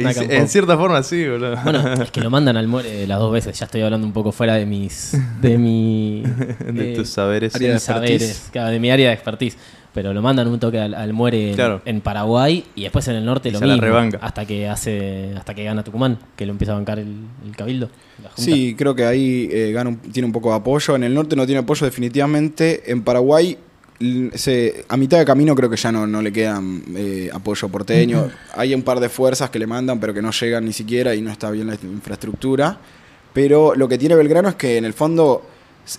Y 0.00 0.34
en 0.34 0.48
cierta 0.48 0.76
forma 0.76 1.02
sí, 1.02 1.28
boludo. 1.28 1.56
Bueno, 1.62 1.92
es 1.94 2.10
que 2.10 2.20
lo 2.20 2.30
mandan 2.30 2.56
al 2.56 2.66
muere 2.66 3.06
las 3.06 3.18
dos 3.18 3.32
veces. 3.32 3.58
Ya 3.58 3.66
estoy 3.66 3.82
hablando 3.82 4.06
un 4.06 4.12
poco 4.12 4.32
fuera 4.32 4.54
de 4.54 4.66
mis. 4.66 5.16
de 5.40 5.58
mi. 5.58 6.22
de 6.72 6.92
eh, 6.92 6.96
tus 6.96 7.08
saberes. 7.08 7.54
área 7.54 7.68
de 7.68 7.74
mis 7.74 7.82
saberes, 7.82 8.48
claro, 8.52 8.70
de 8.70 8.80
mi 8.80 8.90
área 8.90 9.08
de 9.08 9.14
expertise. 9.14 9.56
Pero 9.94 10.12
lo 10.12 10.20
mandan 10.22 10.48
un 10.48 10.58
toque 10.58 10.80
al, 10.80 10.92
al 10.92 11.12
muere 11.12 11.50
en, 11.50 11.54
Claro. 11.54 11.80
en 11.84 12.00
Paraguay 12.00 12.64
y 12.74 12.82
después 12.82 13.06
en 13.08 13.14
el 13.14 13.24
norte 13.24 13.48
Y 13.48 13.52
lo 13.52 13.60
se 13.60 13.66
la 13.66 13.74
mismo. 13.74 13.86
rebanca. 13.86 14.18
Hasta 14.20 14.44
que 14.44 14.68
hace. 14.68 15.32
hasta 15.36 15.54
que 15.54 15.62
gana 15.64 15.84
Tucumán, 15.84 16.18
que 16.36 16.44
lo 16.46 16.52
empieza 16.52 16.72
a 16.72 16.74
bancar 16.74 16.98
el, 16.98 17.14
el 17.46 17.56
cabildo. 17.56 17.88
la 18.22 18.30
junta. 18.30 18.42
Sí, 18.42 18.74
creo 18.76 18.94
que 18.96 19.04
ahí 19.04 19.48
eh, 19.52 19.70
gana 19.72 19.90
un- 19.90 19.98
tiene 19.98 20.26
un 20.26 20.32
poco 20.32 20.50
de 20.50 20.56
apoyo. 20.56 20.96
En 20.96 21.04
el 21.04 21.14
norte 21.14 21.36
no 21.36 21.46
tiene 21.46 21.60
apoyo 21.60 21.86
definitivamente. 21.86 22.90
En 22.90 23.02
Paraguay, 23.04 23.56
l- 24.00 24.30
se- 24.36 24.84
a 24.88 24.96
mitad 24.96 25.18
de 25.18 25.24
camino 25.24 25.54
creo 25.54 25.70
que 25.70 25.76
ya 25.76 25.92
no, 25.92 26.08
no 26.08 26.20
le 26.22 26.32
quedan 26.32 26.82
eh, 26.96 27.30
apoyo 27.32 27.68
porteño. 27.68 28.28
Hay 28.56 28.74
un 28.74 28.82
par 28.82 28.98
de 28.98 29.08
fuerzas 29.08 29.50
que 29.50 29.60
le 29.60 29.66
mandan, 29.68 30.00
pero 30.00 30.12
que 30.12 30.22
no 30.22 30.32
llegan 30.32 30.64
ni 30.64 30.72
siquiera 30.72 31.14
y 31.14 31.22
no 31.22 31.30
está 31.30 31.52
bien 31.52 31.68
la 31.68 31.74
infraestructura. 31.74 32.78
Pero 33.32 33.74
lo 33.76 33.88
que 33.88 33.96
tiene 33.98 34.16
Belgrano 34.16 34.48
es 34.48 34.54
que 34.56 34.76
en 34.76 34.84
el 34.84 34.92
fondo, 34.92 35.42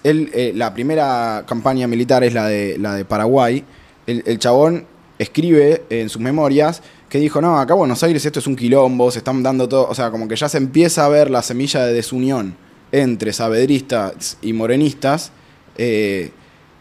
él, 0.03 0.29
eh, 0.33 0.51
la 0.55 0.73
primera 0.73 1.43
campaña 1.47 1.87
militar 1.87 2.23
es 2.25 2.33
la 2.33 2.47
de, 2.47 2.77
la 2.77 2.95
de 2.95 3.05
Paraguay. 3.05 3.63
El, 4.07 4.23
el 4.25 4.39
chabón 4.39 4.85
escribe 5.17 5.83
en 5.89 6.09
sus 6.09 6.21
memorias 6.21 6.81
que 7.09 7.19
dijo, 7.19 7.39
no, 7.41 7.57
acá 7.59 7.73
Buenos 7.73 8.03
Aires 8.03 8.25
esto 8.25 8.39
es 8.39 8.47
un 8.47 8.55
quilombo, 8.55 9.09
se 9.11 9.19
están 9.19 9.41
dando 9.43 9.67
todo, 9.69 9.87
o 9.87 9.95
sea, 9.95 10.11
como 10.11 10.27
que 10.27 10.35
ya 10.35 10.49
se 10.49 10.57
empieza 10.57 11.05
a 11.05 11.09
ver 11.09 11.29
la 11.31 11.41
semilla 11.41 11.85
de 11.85 11.93
desunión 11.93 12.55
entre 12.91 13.31
sabedristas 13.33 14.37
y 14.41 14.53
morenistas. 14.53 15.31
Eh, 15.77 16.31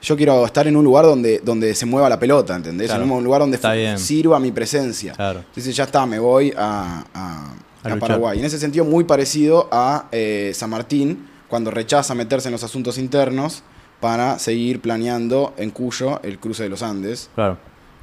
yo 0.03 0.17
quiero 0.17 0.45
estar 0.45 0.67
en 0.67 0.77
un 0.77 0.85
lugar 0.85 1.05
donde, 1.07 1.41
donde 1.43 1.75
se 1.75 1.87
mueva 1.87 2.09
la 2.09 2.19
pelota, 2.19 2.57
¿entendés? 2.57 2.89
Claro. 2.89 3.05
En 3.05 3.11
un 3.11 3.25
lugar 3.25 3.41
donde 3.41 3.57
sirva 3.99 4.39
mi 4.39 4.53
presencia. 4.53 5.13
Claro. 5.15 5.41
Entonces 5.49 5.75
ya 5.75 5.85
está, 5.85 6.05
me 6.05 6.19
voy 6.19 6.53
a, 6.57 7.05
a- 7.15 7.47
A 7.47 7.53
a 7.85 7.89
luchar. 7.91 7.99
Paraguay. 8.01 8.39
En 8.39 8.45
ese 8.45 8.59
sentido, 8.59 8.85
muy 8.85 9.05
parecido 9.05 9.69
a 9.73 10.09
eh, 10.13 10.53
San 10.55 10.71
Martín, 10.71 11.27
cuando 11.49 11.71
rechaza 11.71 12.15
meterse 12.15 12.49
en 12.49 12.53
los 12.53 12.65
asuntos 12.65 12.99
internos 12.99 13.63
para 14.05 14.39
seguir 14.39 14.81
planeando 14.83 15.55
en 15.57 15.71
Cuyo 15.71 16.21
el 16.23 16.39
cruce 16.39 16.63
de 16.65 16.69
los 16.69 16.83
Andes. 16.83 17.31
Claro. 17.35 17.57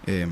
eh, 0.08 0.26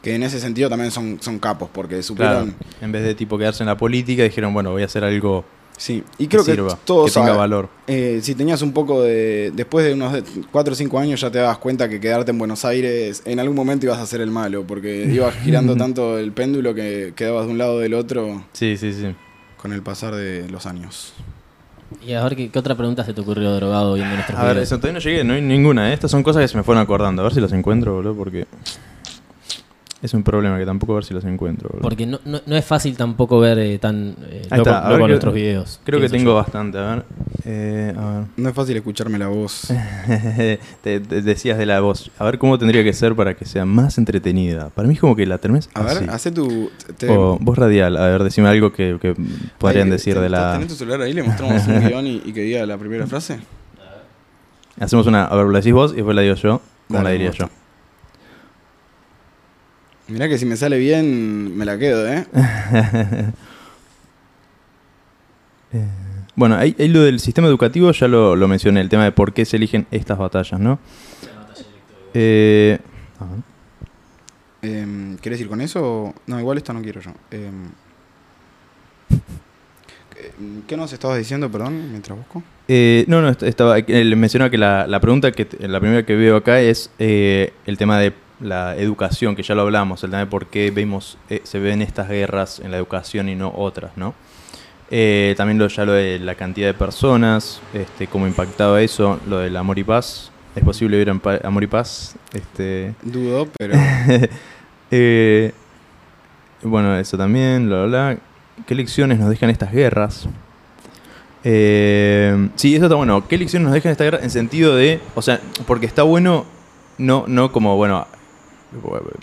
que 0.00 0.14
en 0.14 0.22
ese 0.22 0.38
sentido 0.38 0.68
también 0.68 0.92
son, 0.92 1.18
son 1.20 1.40
capos, 1.40 1.68
porque 1.72 1.94
Claro. 1.96 2.02
supieron. 2.04 2.54
En 2.80 2.92
vez 2.92 3.02
de 3.02 3.16
tipo 3.16 3.36
quedarse 3.36 3.64
en 3.64 3.66
la 3.66 3.76
política, 3.76 4.22
dijeron, 4.22 4.54
bueno, 4.54 4.70
voy 4.70 4.82
a 4.82 4.84
hacer 4.84 5.02
algo 5.02 5.44
Sí, 5.76 6.04
y 6.18 6.28
creo 6.28 6.44
que, 6.44 6.52
sirva, 6.52 6.78
todos 6.84 7.12
que 7.12 7.18
tenga 7.20 7.32
valor. 7.34 7.68
eh, 7.88 8.20
si 8.22 8.36
tenías 8.36 8.62
un 8.62 8.72
poco 8.72 9.02
de. 9.02 9.50
Después 9.54 9.84
de 9.84 9.94
unos 9.94 10.22
4 10.52 10.72
o 10.72 10.76
5 10.76 10.98
años 11.00 11.20
ya 11.20 11.30
te 11.32 11.38
dabas 11.38 11.58
cuenta 11.58 11.88
que 11.88 11.98
quedarte 12.00 12.30
en 12.30 12.38
Buenos 12.38 12.64
Aires 12.64 13.22
en 13.24 13.40
algún 13.40 13.56
momento 13.56 13.84
ibas 13.86 13.98
a 13.98 14.06
ser 14.06 14.20
el 14.20 14.30
malo, 14.30 14.64
porque 14.64 15.04
ibas 15.12 15.34
girando 15.42 15.74
tanto 15.76 16.16
el 16.18 16.30
péndulo 16.30 16.72
que 16.74 17.12
quedabas 17.16 17.46
de 17.46 17.50
un 17.52 17.58
lado 17.58 17.74
o 17.74 17.78
del 17.80 17.92
otro 17.94 18.44
Sí, 18.52 18.76
sí, 18.76 18.92
sí. 18.94 19.12
con 19.60 19.72
el 19.72 19.82
pasar 19.82 20.14
de 20.14 20.48
los 20.48 20.64
años. 20.66 21.12
Y 22.06 22.12
a 22.14 22.22
ver, 22.24 22.34
¿qué, 22.36 22.50
qué 22.50 22.58
otra 22.58 22.74
pregunta 22.74 23.04
se 23.04 23.12
te 23.14 23.20
ocurrió 23.20 23.54
drogado 23.54 23.94
viendo 23.94 24.14
nuestros 24.14 24.38
A 24.38 24.42
ver, 24.44 24.52
videos? 24.54 24.68
eso 24.68 24.76
todavía 24.78 24.94
no 24.94 25.04
llegué, 25.04 25.24
no 25.24 25.34
hay 25.34 25.42
ninguna. 25.42 25.90
¿eh? 25.90 25.94
Estas 25.94 26.10
son 26.10 26.22
cosas 26.22 26.42
que 26.42 26.48
se 26.48 26.56
me 26.56 26.62
fueron 26.64 26.82
acordando. 26.82 27.22
A 27.22 27.24
ver 27.24 27.34
si 27.34 27.40
las 27.40 27.52
encuentro, 27.52 27.94
boludo, 27.94 28.14
porque. 28.14 28.46
Es 30.06 30.14
un 30.14 30.22
problema 30.22 30.56
que 30.56 30.64
tampoco 30.64 30.92
a 30.92 30.94
ver 30.96 31.04
si 31.04 31.14
las 31.14 31.24
encuentro, 31.24 31.68
boludo. 31.68 31.82
Porque 31.82 32.06
no, 32.06 32.20
no, 32.24 32.40
no 32.46 32.56
es 32.56 32.64
fácil 32.64 32.96
tampoco 32.96 33.40
ver 33.40 33.58
eh, 33.58 33.76
tan 33.80 34.14
eh, 34.30 34.46
Ahí 34.50 34.58
está, 34.60 34.78
a 34.78 34.82
ver, 34.82 34.92
loco 34.92 34.96
creo- 34.98 35.08
nuestros 35.08 35.34
videos. 35.34 35.80
Creo 35.82 35.98
que 35.98 36.08
pienso 36.08 36.16
tengo 36.16 36.30
yo. 36.30 36.34
bastante, 36.36 36.78
a 36.78 36.94
ver. 36.94 37.04
Eh, 37.44 37.92
a 37.96 38.24
No 38.36 38.48
es 38.48 38.54
fácil 38.54 38.76
escucharme 38.76 39.18
la 39.18 39.26
voz. 39.26 39.66
ver. 40.06 40.60
te, 40.82 41.00
te 41.00 41.22
decías 41.22 41.58
de 41.58 41.66
la 41.66 41.80
voz. 41.80 42.12
A 42.18 42.24
ver 42.24 42.38
cómo 42.38 42.56
tendría 42.56 42.84
que 42.84 42.92
ser 42.92 43.16
para 43.16 43.34
que 43.34 43.46
sea 43.46 43.64
más 43.64 43.98
entretenida. 43.98 44.68
Para 44.70 44.86
mí 44.86 44.94
es 44.94 45.00
como 45.00 45.16
que 45.16 45.26
la 45.26 45.38
termes 45.38 45.68
A 45.74 45.82
ver, 45.82 45.96
así. 45.96 46.06
hace 46.08 46.30
tu. 46.30 46.70
te- 46.98 47.10
O 47.10 47.36
voz 47.40 47.58
radial, 47.58 47.96
a 47.96 48.06
ver, 48.06 48.22
decime 48.22 48.46
algo 48.48 48.72
que, 48.72 48.98
que 49.02 49.16
podrían 49.58 49.86
Ay, 49.88 49.90
decir 49.90 50.14
te- 50.14 50.20
de 50.20 50.28
la. 50.28 50.52
¿Tenés 50.52 50.68
tu 50.68 50.74
celular 50.76 51.00
ahí? 51.00 51.14
Le 51.14 51.24
mostramos 51.24 51.66
un 51.66 51.80
guion 51.88 52.06
y, 52.06 52.22
y 52.24 52.32
que 52.32 52.42
diga 52.42 52.64
la 52.64 52.78
primera 52.78 53.08
frase. 53.08 53.40
Hacemos 54.78 55.08
una. 55.08 55.24
A 55.24 55.34
ver, 55.34 55.46
la 55.46 55.58
decís 55.58 55.72
vos 55.72 55.92
y 55.92 55.96
después 55.96 56.14
la 56.14 56.22
digo 56.22 56.36
yo. 56.36 56.60
¿Cómo 56.86 56.98
Dale, 56.98 57.04
la 57.08 57.10
diría 57.10 57.30
me 57.30 57.36
yo? 57.36 57.44
gusta. 57.46 57.55
Mirá 60.08 60.28
que 60.28 60.38
si 60.38 60.46
me 60.46 60.56
sale 60.56 60.78
bien, 60.78 61.56
me 61.56 61.64
la 61.64 61.76
quedo, 61.78 62.06
¿eh? 62.12 62.24
Bueno, 66.36 66.56
ahí, 66.56 66.76
ahí 66.78 66.88
lo 66.88 67.00
del 67.02 67.18
sistema 67.18 67.48
educativo 67.48 67.90
ya 67.92 68.08
lo, 68.08 68.36
lo 68.36 68.46
mencioné, 68.46 68.80
el 68.82 68.88
tema 68.88 69.04
de 69.04 69.12
por 69.12 69.32
qué 69.32 69.44
se 69.44 69.56
eligen 69.56 69.86
estas 69.90 70.18
batallas, 70.18 70.60
¿no? 70.60 70.78
Eh. 72.14 72.78
Em, 74.62 75.16
¿Querés 75.18 75.40
ir 75.40 75.48
con 75.48 75.60
eso? 75.60 76.14
No, 76.26 76.38
igual 76.38 76.58
esta 76.58 76.72
no 76.72 76.82
quiero 76.82 77.00
yo. 77.00 77.12
Em, 77.30 77.68
¿Qué 80.66 80.76
nos 80.76 80.92
estabas 80.92 81.18
diciendo, 81.18 81.50
perdón, 81.50 81.90
mientras 81.90 82.18
busco? 82.18 82.42
Eh, 82.68 83.04
no, 83.08 83.22
no, 83.22 83.28
est- 83.30 83.42
estaba, 83.42 83.78
eh, 83.78 84.14
mencionaba 84.16 84.50
que 84.50 84.58
la, 84.58 84.86
la 84.86 85.00
pregunta 85.00 85.32
que 85.32 85.46
la 85.60 85.80
primera 85.80 86.04
que 86.04 86.16
veo 86.16 86.36
acá 86.36 86.60
es 86.60 86.90
eh, 86.98 87.52
el 87.66 87.76
tema 87.78 87.98
de 87.98 88.12
la 88.40 88.76
educación, 88.76 89.34
que 89.36 89.42
ya 89.42 89.54
lo 89.54 89.62
hablamos, 89.62 90.02
el 90.04 90.10
tema 90.10 90.20
de 90.20 90.26
por 90.26 90.46
qué 90.46 90.70
vemos, 90.70 91.18
eh, 91.30 91.40
se 91.44 91.58
ven 91.58 91.82
estas 91.82 92.08
guerras 92.08 92.60
en 92.60 92.70
la 92.70 92.76
educación 92.76 93.28
y 93.28 93.34
no 93.34 93.52
otras, 93.56 93.92
¿no? 93.96 94.14
Eh, 94.90 95.34
también 95.36 95.58
lo, 95.58 95.66
ya 95.66 95.84
lo 95.84 95.92
de 95.92 96.18
la 96.18 96.34
cantidad 96.34 96.68
de 96.68 96.74
personas, 96.74 97.60
este, 97.74 98.06
cómo 98.06 98.26
impactaba 98.26 98.80
eso, 98.82 99.18
lo 99.26 99.38
del 99.38 99.56
amor 99.56 99.78
y 99.78 99.84
paz. 99.84 100.30
¿Es 100.54 100.62
posible 100.62 100.96
vivir 100.96 101.08
en 101.08 101.20
amor 101.44 101.64
y 101.64 101.66
paz? 101.66 102.16
Este, 102.32 102.94
Dudo, 103.02 103.48
pero. 103.58 103.74
eh, 104.90 105.52
bueno, 106.62 106.96
eso 106.98 107.18
también, 107.18 107.66
bla, 107.66 107.84
bla, 107.84 107.86
bla. 107.86 108.18
¿Qué 108.66 108.74
lecciones 108.74 109.18
nos 109.18 109.28
dejan 109.28 109.50
estas 109.50 109.72
guerras? 109.72 110.28
Eh, 111.44 112.48
sí, 112.54 112.74
eso 112.74 112.86
está 112.86 112.96
bueno. 112.96 113.26
¿Qué 113.28 113.36
lecciones 113.36 113.66
nos 113.66 113.74
dejan 113.74 113.92
esta 113.92 114.04
guerra? 114.04 114.20
En 114.22 114.30
sentido 114.30 114.74
de, 114.74 115.00
o 115.14 115.22
sea, 115.22 115.40
porque 115.66 115.86
está 115.86 116.04
bueno, 116.04 116.46
no, 116.96 117.24
no 117.28 117.52
como, 117.52 117.76
bueno, 117.76 118.06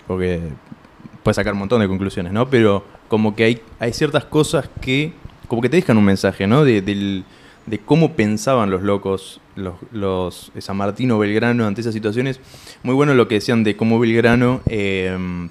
porque 0.06 0.40
puedes 1.22 1.36
sacar 1.36 1.52
un 1.52 1.60
montón 1.60 1.80
de 1.80 1.88
conclusiones, 1.88 2.32
¿no? 2.32 2.48
Pero 2.50 2.84
como 3.08 3.34
que 3.34 3.44
hay, 3.44 3.62
hay 3.78 3.92
ciertas 3.92 4.24
cosas 4.24 4.68
que, 4.80 5.12
como 5.48 5.62
que 5.62 5.68
te 5.68 5.76
dejan 5.76 5.96
un 5.98 6.04
mensaje, 6.04 6.46
¿no? 6.46 6.64
De, 6.64 6.82
del- 6.82 7.24
de 7.66 7.78
cómo 7.78 8.12
pensaban 8.12 8.70
los 8.70 8.82
locos, 8.82 9.40
los, 9.56 9.74
los 9.90 10.52
San 10.58 10.76
Martín 10.76 11.10
o 11.12 11.18
Belgrano 11.18 11.66
ante 11.66 11.80
esas 11.80 11.94
situaciones. 11.94 12.38
Muy 12.82 12.94
bueno 12.94 13.14
lo 13.14 13.26
que 13.26 13.36
decían 13.36 13.64
de 13.64 13.74
cómo 13.74 13.98
Belgrano 13.98 14.60
eh, 14.66 15.48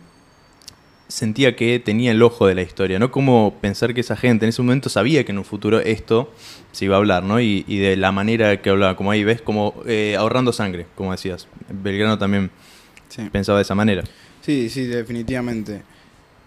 sentía 1.07 1.55
que 1.55 1.79
tenía 1.79 2.11
el 2.11 2.21
ojo 2.21 2.47
de 2.47 2.55
la 2.55 2.61
historia, 2.61 2.99
¿no? 2.99 3.11
Cómo 3.11 3.55
pensar 3.61 3.93
que 3.95 4.01
esa 4.01 4.15
gente 4.15 4.45
en 4.45 4.49
ese 4.49 4.61
momento 4.61 4.89
sabía 4.89 5.23
que 5.25 5.31
en 5.31 5.37
un 5.39 5.43
futuro 5.43 5.79
esto 5.79 6.31
se 6.71 6.85
iba 6.85 6.95
a 6.95 6.99
hablar, 6.99 7.23
¿no? 7.23 7.39
Y, 7.39 7.65
y 7.67 7.77
de 7.77 7.97
la 7.97 8.11
manera 8.11 8.61
que 8.61 8.69
hablaba, 8.69 8.95
como 8.95 9.09
ahí 9.11 9.23
ves, 9.23 9.41
como 9.41 9.73
eh, 9.87 10.15
ahorrando 10.17 10.53
sangre, 10.53 10.85
como 10.95 11.11
decías. 11.11 11.47
Belgrano 11.69 12.17
también 12.19 12.51
Sí. 13.15 13.29
pensaba 13.31 13.59
de 13.59 13.63
esa 13.63 13.75
manera. 13.75 14.03
Sí, 14.41 14.69
sí, 14.69 14.85
definitivamente. 14.85 15.81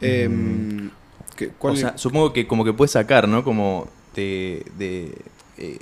Em, 0.00 0.90
¿qué- 1.36 1.48
cuál 1.50 1.74
O 1.74 1.76
sea, 1.76 1.96
supongo 1.96 2.32
que 2.32 2.46
como 2.46 2.64
que 2.64 2.72
puedes 2.72 2.90
sacar, 2.92 3.28
¿no? 3.28 3.44
Como 3.44 3.88
de, 4.14 4.64
de, 4.76 5.12
eh, 5.58 5.78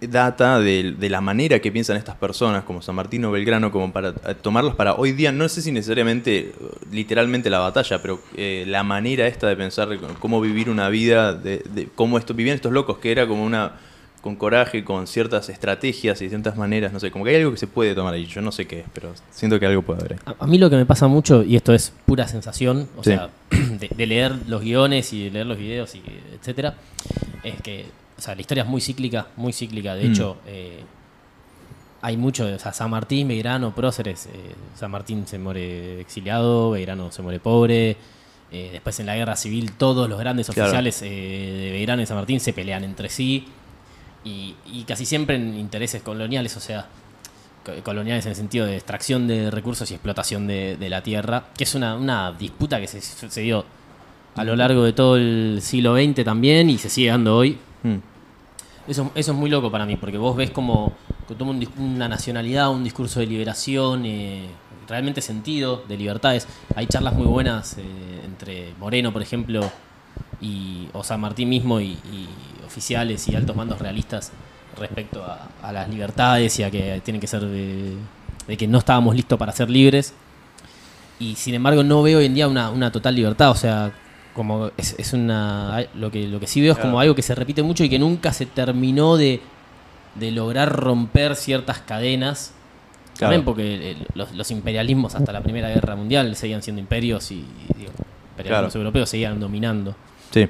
data 0.00 0.58
de, 0.60 0.92
de 0.98 1.08
la 1.08 1.20
manera 1.20 1.60
que 1.60 1.72
piensan 1.72 1.96
estas 1.96 2.16
personas, 2.16 2.64
como 2.64 2.82
San 2.82 2.94
Martín 2.96 3.24
o 3.24 3.30
Belgrano, 3.30 3.70
como 3.70 3.92
para 3.92 4.10
eh, 4.10 4.34
tomarlas 4.40 4.74
para 4.74 4.94
hoy 4.94 5.12
día, 5.12 5.32
no 5.32 5.48
sé 5.48 5.62
si 5.62 5.72
necesariamente 5.72 6.38
eh, 6.38 6.54
literalmente 6.92 7.48
la 7.48 7.60
batalla, 7.60 8.02
pero 8.02 8.20
eh, 8.36 8.64
la 8.66 8.82
manera 8.82 9.26
esta 9.26 9.46
de 9.48 9.56
pensar 9.56 9.88
cómo 10.18 10.40
vivir 10.40 10.68
una 10.68 10.88
vida, 10.90 11.32
de, 11.32 11.62
de 11.72 11.88
cómo 11.94 12.18
esto, 12.18 12.34
vivían 12.34 12.56
estos 12.56 12.72
locos, 12.72 12.98
que 12.98 13.10
era 13.12 13.26
como 13.26 13.44
una 13.44 13.72
con 14.20 14.36
coraje, 14.36 14.84
con 14.84 15.06
ciertas 15.06 15.48
estrategias 15.48 16.20
y 16.20 16.28
ciertas 16.28 16.56
maneras, 16.56 16.92
no 16.92 17.00
sé, 17.00 17.10
como 17.10 17.24
que 17.24 17.30
hay 17.30 17.36
algo 17.36 17.52
que 17.52 17.56
se 17.56 17.66
puede 17.66 17.94
tomar 17.94 18.12
ahí, 18.14 18.26
yo 18.26 18.42
no 18.42 18.52
sé 18.52 18.66
qué 18.66 18.80
es, 18.80 18.86
pero 18.92 19.14
siento 19.30 19.58
que 19.58 19.64
algo 19.66 19.80
puede 19.82 20.00
haber 20.00 20.12
ahí. 20.14 20.18
A, 20.26 20.44
a 20.44 20.46
mí 20.46 20.58
lo 20.58 20.68
que 20.68 20.76
me 20.76 20.84
pasa 20.84 21.08
mucho, 21.08 21.42
y 21.42 21.56
esto 21.56 21.72
es 21.72 21.92
pura 22.04 22.28
sensación, 22.28 22.88
o 22.96 23.02
Sí. 23.02 23.10
sea, 23.12 23.30
de, 23.50 23.88
de 23.88 24.06
leer 24.06 24.32
los 24.46 24.60
guiones 24.62 25.12
y 25.14 25.24
de 25.24 25.30
leer 25.30 25.46
los 25.46 25.56
videos, 25.58 25.94
y 25.94 26.02
etcétera, 26.38 26.74
es 27.42 27.60
que, 27.62 27.86
o 28.18 28.20
sea, 28.20 28.34
la 28.34 28.42
historia 28.42 28.64
es 28.64 28.68
muy 28.68 28.82
cíclica, 28.82 29.28
muy 29.36 29.52
cíclica. 29.54 29.94
De 29.94 30.06
Mm. 30.06 30.12
hecho, 30.12 30.36
eh, 30.46 30.80
hay 32.02 32.16
mucho, 32.16 32.44
o 32.46 32.58
sea, 32.58 32.72
San 32.72 32.90
Martín, 32.90 33.28
Belgrano, 33.28 33.74
próceres. 33.74 34.26
eh, 34.26 34.54
San 34.74 34.90
Martín 34.90 35.26
se 35.26 35.38
muere 35.38 36.00
exiliado, 36.00 36.70
Belgrano 36.72 37.10
se 37.12 37.22
muere 37.22 37.40
pobre. 37.40 37.96
eh, 38.52 38.70
después 38.72 38.98
en 38.98 39.06
la 39.06 39.14
guerra 39.14 39.36
civil 39.36 39.70
todos 39.78 40.08
los 40.10 40.18
grandes 40.18 40.48
Claro. 40.48 40.62
oficiales 40.70 41.02
eh, 41.02 41.06
de 41.08 41.70
Belgrano 41.70 42.02
y 42.02 42.06
San 42.06 42.16
Martín 42.16 42.40
se 42.40 42.52
pelean 42.52 42.82
entre 42.82 43.08
sí. 43.08 43.46
Y, 44.24 44.54
y 44.66 44.84
casi 44.84 45.06
siempre 45.06 45.36
en 45.36 45.58
intereses 45.58 46.02
coloniales, 46.02 46.56
o 46.56 46.60
sea, 46.60 46.86
co- 47.64 47.72
coloniales 47.82 48.26
en 48.26 48.30
el 48.30 48.36
sentido 48.36 48.66
de 48.66 48.76
extracción 48.76 49.26
de 49.26 49.50
recursos 49.50 49.90
y 49.90 49.94
explotación 49.94 50.46
de, 50.46 50.76
de 50.76 50.90
la 50.90 51.02
tierra, 51.02 51.44
que 51.56 51.64
es 51.64 51.74
una, 51.74 51.94
una 51.96 52.32
disputa 52.32 52.80
que 52.80 52.86
se, 52.86 53.00
se 53.00 53.40
dio 53.40 53.64
a 54.36 54.44
lo 54.44 54.54
largo 54.56 54.84
de 54.84 54.92
todo 54.92 55.16
el 55.16 55.60
siglo 55.62 55.94
XX 55.96 56.24
también 56.24 56.68
y 56.70 56.78
se 56.78 56.88
sigue 56.88 57.08
dando 57.08 57.36
hoy. 57.36 57.58
Mm. 57.82 57.96
Eso, 58.88 59.10
eso 59.14 59.32
es 59.32 59.38
muy 59.38 59.50
loco 59.50 59.70
para 59.70 59.86
mí, 59.86 59.96
porque 59.96 60.18
vos 60.18 60.36
ves 60.36 60.50
como 60.50 60.92
que 61.28 61.34
toma 61.34 61.52
un 61.52 61.66
una 61.78 62.08
nacionalidad, 62.08 62.70
un 62.70 62.82
discurso 62.84 63.20
de 63.20 63.26
liberación, 63.26 64.04
eh, 64.04 64.48
realmente 64.88 65.20
sentido 65.20 65.84
de 65.88 65.96
libertades. 65.96 66.46
Hay 66.74 66.86
charlas 66.86 67.14
muy 67.14 67.26
buenas 67.26 67.76
eh, 67.78 67.82
entre 68.24 68.74
Moreno, 68.78 69.12
por 69.12 69.22
ejemplo, 69.22 69.70
y, 70.40 70.88
o 70.92 71.02
San 71.04 71.20
Martín 71.20 71.48
mismo, 71.48 71.80
y, 71.80 71.86
y 72.12 72.28
oficiales 72.66 73.26
y 73.28 73.34
altos 73.36 73.54
mandos 73.56 73.78
realistas 73.78 74.32
respecto 74.78 75.22
a, 75.24 75.48
a 75.62 75.72
las 75.72 75.88
libertades 75.88 76.58
y 76.58 76.62
a 76.62 76.70
que 76.70 77.00
tienen 77.04 77.20
que 77.20 77.26
ser 77.26 77.42
de, 77.44 77.94
de 78.46 78.56
que 78.56 78.66
no 78.68 78.78
estábamos 78.78 79.14
listos 79.14 79.38
para 79.38 79.52
ser 79.52 79.68
libres. 79.70 80.14
Y 81.18 81.34
sin 81.36 81.54
embargo 81.54 81.82
no 81.82 82.02
veo 82.02 82.18
hoy 82.18 82.26
en 82.26 82.34
día 82.34 82.48
una, 82.48 82.70
una 82.70 82.90
total 82.90 83.14
libertad, 83.14 83.50
o 83.50 83.54
sea, 83.54 83.92
como 84.32 84.70
es, 84.76 84.94
es 84.98 85.12
una 85.12 85.84
lo 85.94 86.10
que 86.10 86.26
lo 86.28 86.40
que 86.40 86.46
sí 86.46 86.60
veo 86.62 86.72
es 86.72 86.78
como 86.78 87.00
algo 87.00 87.14
que 87.14 87.22
se 87.22 87.34
repite 87.34 87.62
mucho 87.62 87.84
y 87.84 87.90
que 87.90 87.98
nunca 87.98 88.32
se 88.32 88.46
terminó 88.46 89.16
de, 89.18 89.40
de 90.14 90.30
lograr 90.30 90.72
romper 90.74 91.36
ciertas 91.36 91.78
cadenas 91.80 92.52
Claro. 93.18 93.32
también 93.34 93.44
porque 93.44 93.90
el- 93.90 94.06
los, 94.14 94.32
los 94.34 94.50
imperialismos 94.50 95.14
hasta 95.14 95.30
la 95.30 95.42
primera 95.42 95.68
guerra 95.68 95.94
mundial 95.94 96.34
seguían 96.36 96.62
siendo 96.62 96.80
imperios 96.80 97.30
y, 97.32 97.34
y, 97.34 97.44
digo, 97.78 97.90
imperialismos 98.30 98.72
Claro. 98.72 98.80
europeos 98.82 99.10
seguían 99.10 99.38
dominando 99.40 99.94
Sí. 100.30 100.48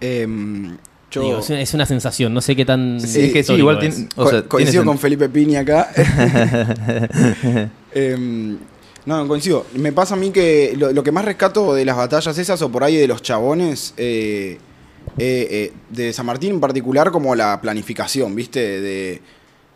Em, 0.00 0.76
yo 1.10 1.22
Digo, 1.22 1.38
es, 1.40 1.50
una, 1.50 1.60
es 1.60 1.74
una 1.74 1.86
sensación 1.86 2.32
no 2.34 2.40
sé 2.40 2.56
qué 2.56 2.64
tan 2.64 2.98
Sí, 3.00 3.20
es 3.20 3.32
que 3.32 3.42
sí, 3.44 3.52
igual 3.54 3.78
tiene, 3.78 4.08
co- 4.14 4.22
o 4.22 4.28
sea, 4.30 4.42
coincido 4.44 4.82
tiene 4.82 4.86
con 4.86 4.98
Felipe 4.98 5.28
Piña 5.28 5.60
acá. 5.60 5.90
Em, 7.94 8.58
no, 9.06 9.28
coincido. 9.28 9.66
Me 9.74 9.92
pasa 9.92 10.14
a 10.14 10.16
mí 10.16 10.30
que 10.30 10.74
lo, 10.78 10.92
lo 10.92 11.02
que 11.02 11.12
más 11.12 11.24
rescato 11.24 11.74
de 11.74 11.84
las 11.84 11.96
batallas 11.96 12.36
esas 12.38 12.60
o 12.62 12.70
por 12.70 12.84
ahí 12.84 12.96
de 12.96 13.06
los 13.08 13.22
chabones, 13.22 13.94
eh, 13.96 14.58
eh, 15.18 15.48
eh, 15.50 15.72
de 15.90 16.12
San 16.12 16.26
Martín 16.26 16.52
en 16.52 16.60
particular, 16.60 17.10
como 17.10 17.34
la 17.34 17.60
planificación, 17.60 18.34
¿viste? 18.34 18.80
De, 18.80 19.20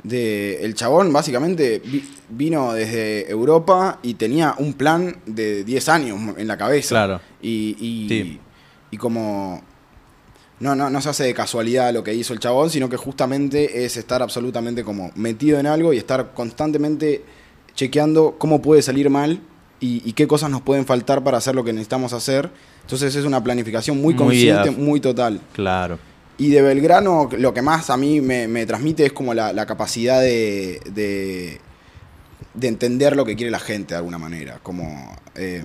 de- 0.03 0.65
el 0.65 0.75
chabón 0.75 1.13
básicamente 1.13 1.83
vi- 1.85 2.05
vino 2.31 2.73
desde 2.73 3.29
Europa 3.31 3.99
y 4.03 4.15
tenía 4.15 4.55
un 4.59 4.73
plan 4.75 5.17
de 5.27 5.65
10 5.65 5.89
años 5.89 6.19
en 6.39 6.47
la 6.47 6.57
cabeza. 6.57 6.89
Claro. 6.91 7.21
Y, 7.43 7.77
y, 7.81 8.09
Sí. 8.09 8.41
Y 8.97 8.99
como 8.99 9.61
no, 10.59 10.75
no, 10.75 10.89
no 10.89 11.03
se 11.03 11.11
hace 11.11 11.25
de 11.25 11.35
casualidad 11.35 11.93
lo 11.93 12.03
que 12.03 12.15
hizo 12.15 12.33
el 12.33 12.41
chabón, 12.41 12.71
sino 12.71 12.89
que 12.89 12.97
justamente 12.97 13.85
es 13.85 13.99
estar 13.99 14.23
absolutamente 14.23 14.85
como 14.85 15.11
metido 15.15 15.61
en 15.61 15.67
algo 15.67 15.93
y 15.93 15.99
estar 15.99 16.33
constantemente 16.33 17.23
chequeando 17.75 18.37
cómo 18.39 18.63
puede 18.63 18.81
salir 18.81 19.11
mal 19.11 19.43
y, 19.81 20.01
y 20.09 20.15
qué 20.15 20.27
cosas 20.27 20.49
nos 20.49 20.63
pueden 20.63 20.87
faltar 20.87 21.23
para 21.23 21.37
hacer 21.37 21.55
lo 21.55 21.63
que 21.63 21.75
necesitamos 21.75 22.15
hacer. 22.15 22.51
Entonces 22.81 23.15
es 23.15 23.27
una 23.27 23.45
planificación 23.45 24.01
muy 24.01 24.17
consciente, 24.17 24.71
muy 24.71 24.99
total. 24.99 25.43
Claro. 25.53 25.99
Y 26.39 26.49
de 26.49 26.63
Belgrano, 26.63 27.29
lo 27.37 27.53
que 27.53 27.61
más 27.61 27.91
a 27.91 27.99
mí 27.99 28.23
me, 28.23 28.49
me 28.49 28.65
transmite 28.65 29.05
es 29.05 29.13
como 29.13 29.35
la, 29.35 29.53
la 29.53 29.67
capacidad 29.67 30.23
de, 30.23 30.81
de, 30.91 31.61
de 32.55 32.69
entender 32.69 33.15
lo 33.15 33.27
que 33.27 33.37
quiere 33.37 33.51
la 33.51 33.59
gente 33.59 33.93
de 33.93 33.99
alguna 33.99 34.17
manera. 34.17 34.59
Como, 34.63 35.17
eh, 35.35 35.63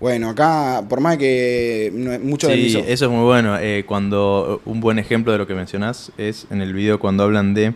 bueno, 0.00 0.30
acá, 0.30 0.82
por 0.88 1.00
más 1.00 1.16
que 1.16 1.90
mucho 2.22 2.48
de 2.48 2.56
Sí, 2.56 2.62
mis- 2.62 2.74
eso 2.88 3.04
es 3.06 3.10
muy 3.10 3.24
bueno. 3.24 3.56
Eh, 3.58 3.84
cuando 3.86 4.60
un 4.64 4.80
buen 4.80 4.98
ejemplo 4.98 5.32
de 5.32 5.38
lo 5.38 5.46
que 5.46 5.54
mencionás 5.54 6.12
es 6.18 6.46
en 6.50 6.60
el 6.60 6.72
video 6.74 6.98
cuando 6.98 7.24
hablan 7.24 7.54
de 7.54 7.74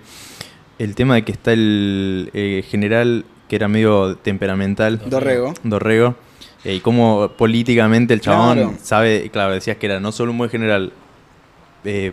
el 0.78 0.94
tema 0.94 1.14
de 1.14 1.24
que 1.24 1.32
está 1.32 1.52
el 1.52 2.30
eh, 2.34 2.64
general 2.68 3.24
que 3.48 3.56
era 3.56 3.66
medio 3.68 4.16
temperamental, 4.16 5.00
Dorrego. 5.06 5.54
Dorrego, 5.62 6.16
eh, 6.64 6.74
y 6.74 6.80
cómo 6.80 7.30
políticamente 7.38 8.12
el 8.14 8.20
chabón 8.20 8.58
Claro. 8.58 8.74
sabe, 8.82 9.30
claro, 9.32 9.54
decías 9.54 9.78
que 9.78 9.86
era 9.86 10.00
no 10.00 10.12
solo 10.12 10.32
un 10.32 10.38
buen 10.38 10.50
general 10.50 10.92
eh, 11.84 12.12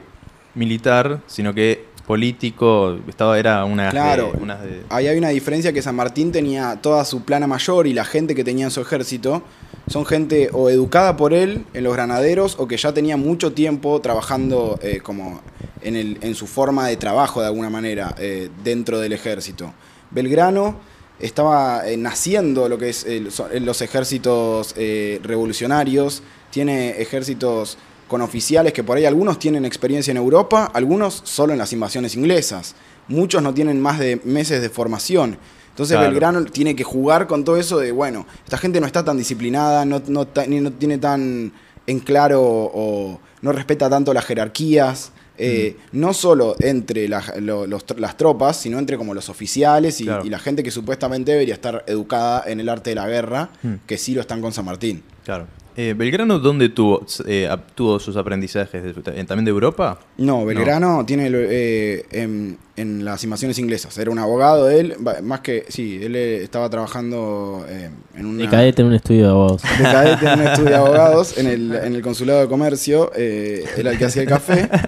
militar, 0.53 1.19
sino 1.27 1.53
que 1.53 1.85
político, 2.07 2.97
estaba, 3.09 3.37
era 3.37 3.65
una 3.65 3.89
Claro. 3.89 4.31
de- 4.33 4.41
unas 4.43 4.61
de- 4.61 4.83
Ahí 4.89 5.07
hay 5.07 5.17
una 5.17 5.29
diferencia 5.29 5.73
que 5.73 5.81
San 5.81 5.95
Martín 5.95 6.31
tenía 6.31 6.77
toda 6.81 7.03
su 7.03 7.23
plana 7.25 7.47
mayor 7.47 7.87
y 7.87 7.93
la 7.93 8.05
gente 8.05 8.33
que 8.35 8.43
tenía 8.43 8.65
en 8.65 8.71
su 8.71 8.79
ejército 8.79 9.43
son 9.87 10.05
gente 10.05 10.49
o 10.51 10.69
educada 10.69 11.15
por 11.15 11.33
él 11.33 11.65
en 11.73 11.83
los 11.83 11.93
granaderos 11.93 12.55
o 12.59 12.67
que 12.67 12.77
ya 12.77 12.93
tenía 12.93 13.17
mucho 13.17 13.53
tiempo 13.53 14.01
trabajando 14.01 14.79
eh, 14.81 14.99
como 15.03 15.41
en, 15.81 15.95
el, 15.95 16.17
en 16.21 16.33
su 16.35 16.47
forma 16.47 16.87
de 16.87 16.97
trabajo 16.97 17.41
de 17.41 17.47
alguna 17.47 17.69
manera 17.69 18.15
eh, 18.17 18.49
dentro 18.63 18.99
del 18.99 19.13
ejército. 19.13 19.73
Belgrano 20.11 20.79
estaba 21.19 21.87
eh, 21.87 21.97
naciendo 21.97 22.67
lo 22.67 22.77
que 22.77 22.89
es 22.89 23.05
so- 23.29 23.47
los 23.61 23.81
ejércitos 23.81 24.73
eh, 24.77 25.19
revolucionarios, 25.23 26.23
tiene 26.51 27.01
ejércitos 27.01 27.77
con 28.07 28.21
oficiales 28.21 28.73
que 28.73 28.83
por 28.83 28.97
ahí 28.97 29.05
algunos 29.05 29.39
tienen 29.39 29.65
experiencia 29.65 30.11
en 30.11 30.17
Europa, 30.17 30.69
algunos 30.73 31.21
solo 31.23 31.53
en 31.53 31.59
las 31.59 31.73
invasiones 31.73 32.15
inglesas. 32.15 32.75
Muchos 33.07 33.41
no 33.41 33.53
tienen 33.53 33.79
más 33.81 33.99
de 33.99 34.19
meses 34.23 34.61
de 34.61 34.69
formación. 34.69 35.37
Entonces 35.75 35.97
Claro. 35.97 36.09
Belgrano 36.09 36.45
tiene 36.45 36.73
que 36.73 36.85
jugar 36.85 37.27
con 37.27 37.43
todo 37.43 37.57
eso 37.57 37.77
de, 37.79 37.91
bueno, 37.91 38.25
esta 38.45 38.57
gente 38.57 38.79
no 38.79 38.87
está 38.87 39.03
tan 39.03 39.17
disciplinada, 39.17 39.83
no, 39.83 40.01
no, 40.07 40.25
no 40.47 40.71
tiene 40.71 40.97
tan 40.99 41.51
en 41.85 41.99
claro 41.99 42.41
o 42.41 43.19
no 43.41 43.51
respeta 43.51 43.89
tanto 43.89 44.13
las 44.13 44.23
jerarquías. 44.25 45.11
eh, 45.37 45.75
no 45.91 46.13
solo 46.13 46.55
entre 46.61 47.09
la- 47.09 47.21
lo- 47.41 47.67
los 47.67 47.83
las 47.97 48.15
tropas, 48.15 48.55
sino 48.55 48.79
entre 48.79 48.95
como 48.97 49.13
los 49.13 49.27
oficiales 49.27 49.99
y, 49.99 50.05
Claro. 50.05 50.23
y 50.25 50.29
la 50.29 50.39
gente 50.39 50.63
que 50.63 50.71
supuestamente 50.71 51.33
debería 51.33 51.53
estar 51.53 51.83
educada 51.87 52.41
en 52.47 52.61
el 52.61 52.69
arte 52.69 52.91
de 52.91 52.95
la 52.95 53.05
guerra, 53.09 53.49
Mm. 53.61 53.73
que 53.85 53.97
sí 53.97 54.13
lo 54.13 54.21
están 54.21 54.39
con 54.39 54.53
San 54.53 54.63
Martín. 54.63 55.03
Claro. 55.25 55.47
Eh, 55.77 55.93
¿Belgrano 55.97 56.39
dónde 56.39 56.69
tuvo, 56.69 57.05
eh, 57.27 57.49
tuvo 57.75 57.99
sus 57.99 58.15
aprendizajes? 58.15 58.81
¿De- 58.81 58.93
¿También 59.25 59.43
de 59.43 59.51
Europa? 59.51 59.99
No, 60.17 60.45
Belgrano 60.45 61.05
tiene 61.05 61.27
eh, 61.31 62.05
en, 62.11 62.57
en 62.77 63.03
las 63.03 63.21
invasiones 63.25 63.59
inglesas. 63.59 63.97
Era 63.97 64.09
un 64.09 64.19
abogado 64.19 64.69
él, 64.69 64.95
más 65.23 65.41
que, 65.41 65.65
sí, 65.67 65.99
él 66.01 66.15
estaba 66.15 66.69
trabajando 66.69 67.65
eh, 67.67 67.89
en 68.15 68.25
una... 68.25 68.43
De 68.43 68.49
cadete 68.49 68.81
en 68.83 68.87
un 68.87 68.93
estudio 68.93 69.23
de 69.23 69.29
abogados. 69.31 69.61
de 69.63 69.83
cadete 69.83 70.25
en 70.25 70.39
un 70.39 70.47
estudio 70.47 70.69
de 70.69 70.75
abogados 70.77 71.37
en 71.37 71.47
el, 71.47 71.75
en 71.75 71.95
el 71.95 72.01
consulado 72.01 72.39
de 72.39 72.47
comercio. 72.47 73.11
eh, 73.15 73.65
era 73.75 73.91
el 73.91 73.97
que 73.97 74.05
hacía 74.05 74.21
el 74.23 74.29
café. 74.29 74.69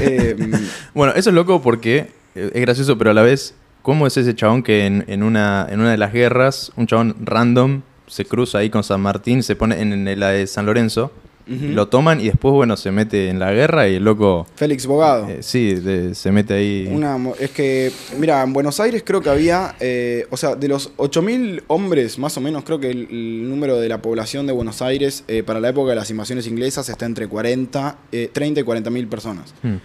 Eh, 0.00 0.34
Bueno, 0.94 1.12
eso 1.14 1.28
es 1.30 1.34
loco 1.36 1.60
porque 1.62 2.08
es 2.34 2.52
gracioso, 2.62 2.96
pero 2.98 3.10
a 3.10 3.14
la 3.14 3.22
vez, 3.22 3.54
¿cómo 3.82 4.06
es 4.06 4.16
ese 4.16 4.34
chabón 4.34 4.62
que 4.62 4.86
en, 4.86 5.04
en 5.08 5.22
una, 5.22 5.66
en 5.70 5.80
una 5.80 5.90
de 5.90 5.98
las 5.98 6.12
guerras, 6.12 6.72
un 6.76 6.86
chabón 6.86 7.14
random 7.20 7.82
se 8.08 8.24
cruza 8.24 8.58
ahí 8.58 8.70
con 8.70 8.82
San 8.84 9.00
Martín, 9.00 9.42
se 9.42 9.56
pone 9.56 9.80
en, 9.80 10.06
en 10.08 10.20
la 10.20 10.30
de 10.30 10.46
San 10.46 10.66
Lorenzo, 10.66 11.12
lo 11.50 11.88
toman 11.88 12.20
y 12.20 12.24
después, 12.26 12.52
bueno, 12.52 12.76
se 12.76 12.90
mete 12.90 13.30
en 13.30 13.38
la 13.38 13.50
guerra 13.52 13.88
y 13.88 13.94
el 13.94 14.04
loco, 14.04 14.46
Félix 14.54 14.84
Bogado. 14.84 15.30
eh, 15.30 15.38
sí, 15.42 15.76
de- 15.76 16.14
se 16.14 16.30
mete 16.30 16.52
ahí. 16.52 16.86
Una, 16.92 17.16
es 17.40 17.50
que, 17.52 17.90
mira, 18.18 18.42
en 18.42 18.52
Buenos 18.52 18.80
Aires 18.80 19.02
creo 19.02 19.22
que 19.22 19.30
había, 19.30 19.74
eh, 19.80 20.26
o 20.28 20.36
sea, 20.36 20.56
de 20.56 20.68
los 20.68 20.90
8.000 20.98 21.62
hombres, 21.68 22.18
más 22.18 22.36
o 22.36 22.42
menos, 22.42 22.64
creo 22.64 22.78
que 22.80 22.90
el, 22.90 23.08
el 23.10 23.48
número 23.48 23.80
de 23.80 23.88
la 23.88 24.02
población 24.02 24.46
de 24.46 24.52
Buenos 24.52 24.82
Aires 24.82 25.24
eh, 25.26 25.42
para 25.42 25.58
la 25.58 25.70
época 25.70 25.88
de 25.88 25.96
las 25.96 26.10
invasiones 26.10 26.46
inglesas 26.46 26.86
está 26.90 27.06
entre 27.06 27.26
40, 27.28 27.96
eh, 28.12 28.28
30 28.30 28.60
y 28.60 28.64
40.000 28.64 29.08
personas. 29.08 29.54
Hmm. 29.62 29.76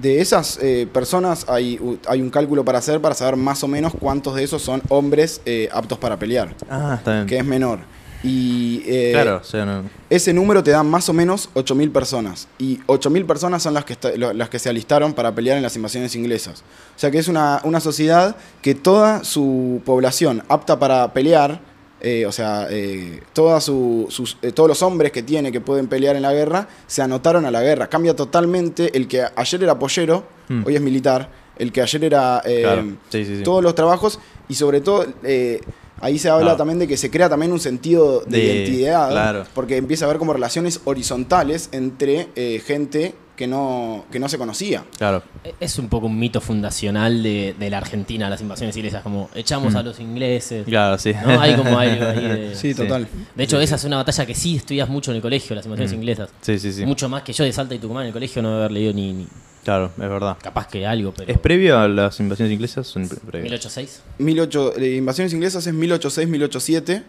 De 0.00 0.20
esas 0.20 0.58
eh, 0.62 0.88
personas 0.92 1.44
hay, 1.48 1.78
hay 2.08 2.20
un 2.22 2.30
cálculo 2.30 2.64
para 2.64 2.78
hacer 2.78 3.00
para 3.00 3.14
saber 3.14 3.36
más 3.36 3.62
o 3.62 3.68
menos 3.68 3.92
cuántos 3.98 4.34
de 4.34 4.42
esos 4.44 4.62
son 4.62 4.82
hombres 4.88 5.40
eh, 5.44 5.68
aptos 5.72 5.98
para 5.98 6.18
pelear, 6.18 6.54
Ah, 6.70 6.94
está 6.98 7.14
bien. 7.14 7.26
que 7.26 7.38
es 7.38 7.44
menor. 7.44 7.80
Y 8.24 8.82
eh, 8.86 9.10
claro, 9.12 9.38
o 9.42 9.44
sea, 9.44 9.64
no- 9.64 9.82
ese 10.08 10.32
número 10.32 10.62
te 10.62 10.70
da 10.70 10.82
más 10.84 11.08
o 11.08 11.12
menos 11.12 11.48
8.000 11.54 11.90
personas. 11.90 12.46
Y 12.58 12.78
8.000 12.86 13.26
personas 13.26 13.64
son 13.64 13.74
las 13.74 13.84
que, 13.84 13.96
las 14.16 14.48
que 14.48 14.58
se 14.60 14.68
alistaron 14.68 15.12
para 15.12 15.34
pelear 15.34 15.56
en 15.56 15.62
las 15.64 15.74
invasiones 15.74 16.14
inglesas. 16.14 16.62
O 16.96 16.98
sea 16.98 17.10
que 17.10 17.18
es 17.18 17.26
una, 17.26 17.60
una 17.64 17.80
sociedad 17.80 18.36
que 18.62 18.76
toda 18.76 19.24
su 19.24 19.82
población 19.84 20.44
apta 20.48 20.78
para 20.78 21.12
pelear, 21.12 21.60
eh, 22.02 22.26
o 22.26 22.32
sea, 22.32 22.66
eh, 22.68 23.20
su- 23.60 24.06
sus- 24.10 24.36
eh, 24.42 24.52
todos 24.52 24.68
los 24.68 24.82
hombres 24.82 25.12
que 25.12 25.22
tiene 25.22 25.50
que 25.52 25.60
pueden 25.60 25.86
pelear 25.86 26.16
en 26.16 26.22
la 26.22 26.32
guerra, 26.34 26.68
se 26.86 27.00
anotaron 27.00 27.46
a 27.46 27.50
la 27.50 27.62
guerra. 27.62 27.88
Cambia 27.88 28.14
totalmente. 28.14 28.94
El 28.96 29.06
que 29.08 29.24
ayer 29.34 29.62
era 29.62 29.78
pollero, 29.78 30.24
Hmm. 30.48 30.64
hoy 30.66 30.74
es 30.76 30.80
militar. 30.82 31.30
El 31.56 31.70
que 31.72 31.80
ayer 31.80 32.04
era... 32.04 32.42
eh, 32.44 32.62
Claro. 32.62 32.82
Sí, 33.08 33.24
sí, 33.24 33.36
sí. 33.38 33.42
Todos 33.42 33.62
los 33.62 33.74
trabajos 33.74 34.18
y 34.48 34.54
sobre 34.54 34.80
todo... 34.80 35.06
eh, 35.22 35.60
Ahí 36.00 36.18
se 36.18 36.28
habla 36.28 36.42
Claro. 36.46 36.56
también 36.58 36.80
de 36.80 36.88
que 36.88 36.96
se 36.96 37.12
crea 37.12 37.28
también 37.28 37.52
un 37.52 37.60
sentido 37.60 38.24
de, 38.26 38.36
De- 38.38 38.44
identidad, 38.44 39.08
claro. 39.10 39.44
porque 39.54 39.76
empieza 39.76 40.04
a 40.04 40.08
haber 40.08 40.18
como 40.18 40.32
relaciones 40.32 40.80
horizontales 40.84 41.68
entre 41.70 42.26
eh, 42.34 42.60
gente 42.66 43.14
que 43.36 43.46
no, 43.46 44.04
que 44.12 44.18
no 44.18 44.28
se 44.28 44.36
conocía. 44.38 44.84
Claro. 44.98 45.22
Es 45.58 45.78
un 45.78 45.88
poco 45.88 46.06
un 46.06 46.18
mito 46.18 46.40
fundacional 46.40 47.22
de, 47.22 47.54
de 47.58 47.70
la 47.70 47.78
Argentina, 47.78 48.28
las 48.28 48.40
invasiones 48.40 48.76
inglesas, 48.76 49.02
como 49.02 49.30
echamos 49.34 49.72
Mm. 49.72 49.76
a 49.78 49.82
los 49.82 50.00
ingleses. 50.00 50.64
Claro, 50.66 50.98
sí. 50.98 51.12
¿no? 51.14 51.40
Hay 51.40 51.54
como 51.56 51.78
algo 51.78 52.06
ahí 52.08 52.20
de- 52.28 52.54
Sí, 52.54 52.74
total. 52.74 53.08
De 53.34 53.44
hecho, 53.44 53.60
esa 53.60 53.76
es 53.76 53.84
una 53.84 53.96
batalla 53.96 54.26
que 54.26 54.34
sí 54.34 54.56
estudias 54.56 54.88
mucho 54.88 55.10
en 55.12 55.16
el 55.16 55.22
colegio, 55.22 55.56
las 55.56 55.64
invasiones 55.64 55.92
Mm. 55.92 55.96
inglesas. 55.96 56.30
Sí, 56.42 56.58
sí, 56.58 56.72
sí. 56.72 56.84
Mucho 56.86 57.08
más 57.08 57.22
que 57.22 57.32
yo 57.32 57.44
de 57.44 57.52
Salta 57.52 57.74
y 57.74 57.78
Tucumán 57.78 58.02
en 58.04 58.08
el 58.08 58.12
colegio 58.12 58.42
no 58.42 58.54
haber 58.56 58.70
leído 58.72 58.92
ni, 58.92 59.12
ni- 59.12 59.26
Claro, 59.64 59.86
es 59.86 59.96
verdad. 60.08 60.36
capaz 60.42 60.66
que 60.66 60.84
algo, 60.86 61.14
pero... 61.16 61.32
¿Es 61.32 61.38
previo 61.38 61.78
a 61.78 61.86
las 61.88 62.18
invasiones 62.20 62.52
inglesas? 62.52 62.86
Son 62.86 63.08
pre- 63.08 63.18
previas? 63.18 63.44
1806. 63.50 64.02
18, 64.18 64.76
eh, 64.78 64.96
invasiones 64.96 65.32
inglesas 65.32 65.66
es 65.66 65.72
1806-1807 65.74 67.02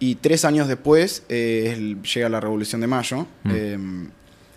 y 0.00 0.16
tres 0.16 0.44
años 0.44 0.66
después 0.68 1.22
eh, 1.28 1.96
llega 2.14 2.28
la 2.28 2.40
Revolución 2.40 2.80
de 2.80 2.86
Mayo. 2.88 3.26
Mm. 3.44 3.50
Eh, 3.54 3.78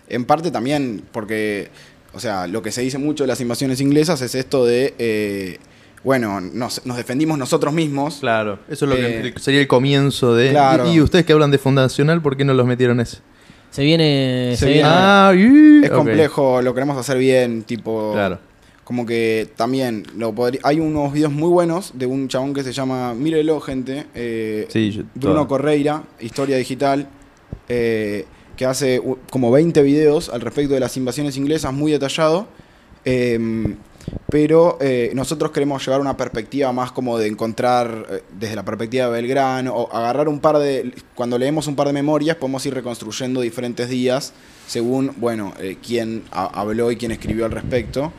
en 0.09 0.25
parte 0.25 0.51
también 0.51 1.03
porque, 1.11 1.69
o 2.13 2.19
sea, 2.19 2.47
lo 2.47 2.61
que 2.61 2.71
se 2.71 2.81
dice 2.81 2.97
mucho 2.97 3.23
de 3.23 3.27
las 3.27 3.41
invasiones 3.41 3.81
inglesas 3.81 4.21
es 4.21 4.35
esto 4.35 4.65
de, 4.65 4.93
eh, 4.99 5.57
bueno, 6.03 6.39
nos, 6.41 6.85
nos 6.85 6.97
defendimos 6.97 7.37
nosotros 7.37 7.73
mismos. 7.73 8.17
Claro, 8.19 8.59
eso 8.69 8.85
es 8.85 8.89
lo 8.89 8.95
que 8.95 9.27
Eh, 9.29 9.33
sería 9.37 9.59
el 9.61 9.67
comienzo 9.67 10.35
de... 10.35 10.51
claro. 10.51 10.87
Y, 10.91 10.95
y 10.95 11.01
ustedes 11.01 11.25
que 11.25 11.33
hablan 11.33 11.51
de 11.51 11.57
fundacional, 11.57 12.21
¿por 12.21 12.37
qué 12.37 12.45
no 12.45 12.53
los 12.53 12.65
metieron 12.67 12.99
ese? 12.99 13.17
Se 13.71 13.83
viene... 13.83 14.51
Se 14.51 14.57
Se 14.57 14.65
viene- 14.67 14.83
viene 14.83 14.89
Ah, 14.93 15.33
y- 15.35 15.83
Es 15.85 15.89
complejo, 15.91 16.61
lo 16.61 16.73
queremos 16.73 16.97
hacer 16.97 17.17
bien, 17.17 17.63
tipo... 17.63 18.11
Claro. 18.13 18.39
Como 18.85 19.03
que 19.07 19.49
también 19.55 20.03
lo 20.15 20.31
hay 20.61 20.79
unos 20.79 21.11
videos 21.11 21.31
muy 21.31 21.49
buenos 21.49 21.93
de 21.95 22.05
un 22.05 22.27
chabón 22.27 22.53
que 22.53 22.63
se 22.63 22.71
llama, 22.71 23.15
mírelo 23.15 23.59
gente, 23.59 24.05
eh, 24.13 24.67
Sí, 24.69 24.91
yo- 24.91 25.01
Bruno 25.15 25.47
Correira, 25.47 26.03
Historia 26.19 26.55
Digital, 26.57 27.07
eh, 27.67 28.25
que 28.55 28.65
hace 28.65 29.01
como 29.29 29.51
20 29.51 29.81
videos 29.83 30.29
al 30.29 30.41
respecto 30.41 30.73
de 30.73 30.79
las 30.79 30.95
invasiones 30.97 31.37
inglesas, 31.37 31.73
muy 31.73 31.91
detallado. 31.91 32.47
eh, 33.05 33.75
pero 34.29 34.77
eh, 34.81 35.11
nosotros 35.15 35.49
queremos 35.51 35.83
llevar 35.83 35.99
una 35.99 36.15
perspectiva 36.15 36.71
más 36.71 36.91
como 36.91 37.17
de 37.17 37.27
encontrar 37.27 38.05
eh, 38.11 38.23
desde 38.37 38.55
la 38.55 38.63
perspectiva 38.63 39.05
de 39.07 39.11
Belgrano, 39.11 39.73
o 39.75 39.91
agarrar 39.95 40.27
un 40.29 40.39
par 40.39 40.59
de. 40.59 40.93
Cuando 41.15 41.37
leemos 41.39 41.65
un 41.67 41.75
par 41.75 41.87
de 41.87 41.93
memorias, 41.93 42.37
podemos 42.37 42.63
ir 42.67 42.73
reconstruyendo 42.75 43.41
diferentes 43.41 43.89
días 43.89 44.33
según, 44.67 45.11
bueno, 45.17 45.53
eh, 45.59 45.77
quién 45.85 46.23
ha- 46.31 46.45
habló 46.59 46.91
y 46.91 46.97
quién 46.97 47.11
escribió 47.11 47.45
al 47.45 47.51
respecto. 47.51 48.11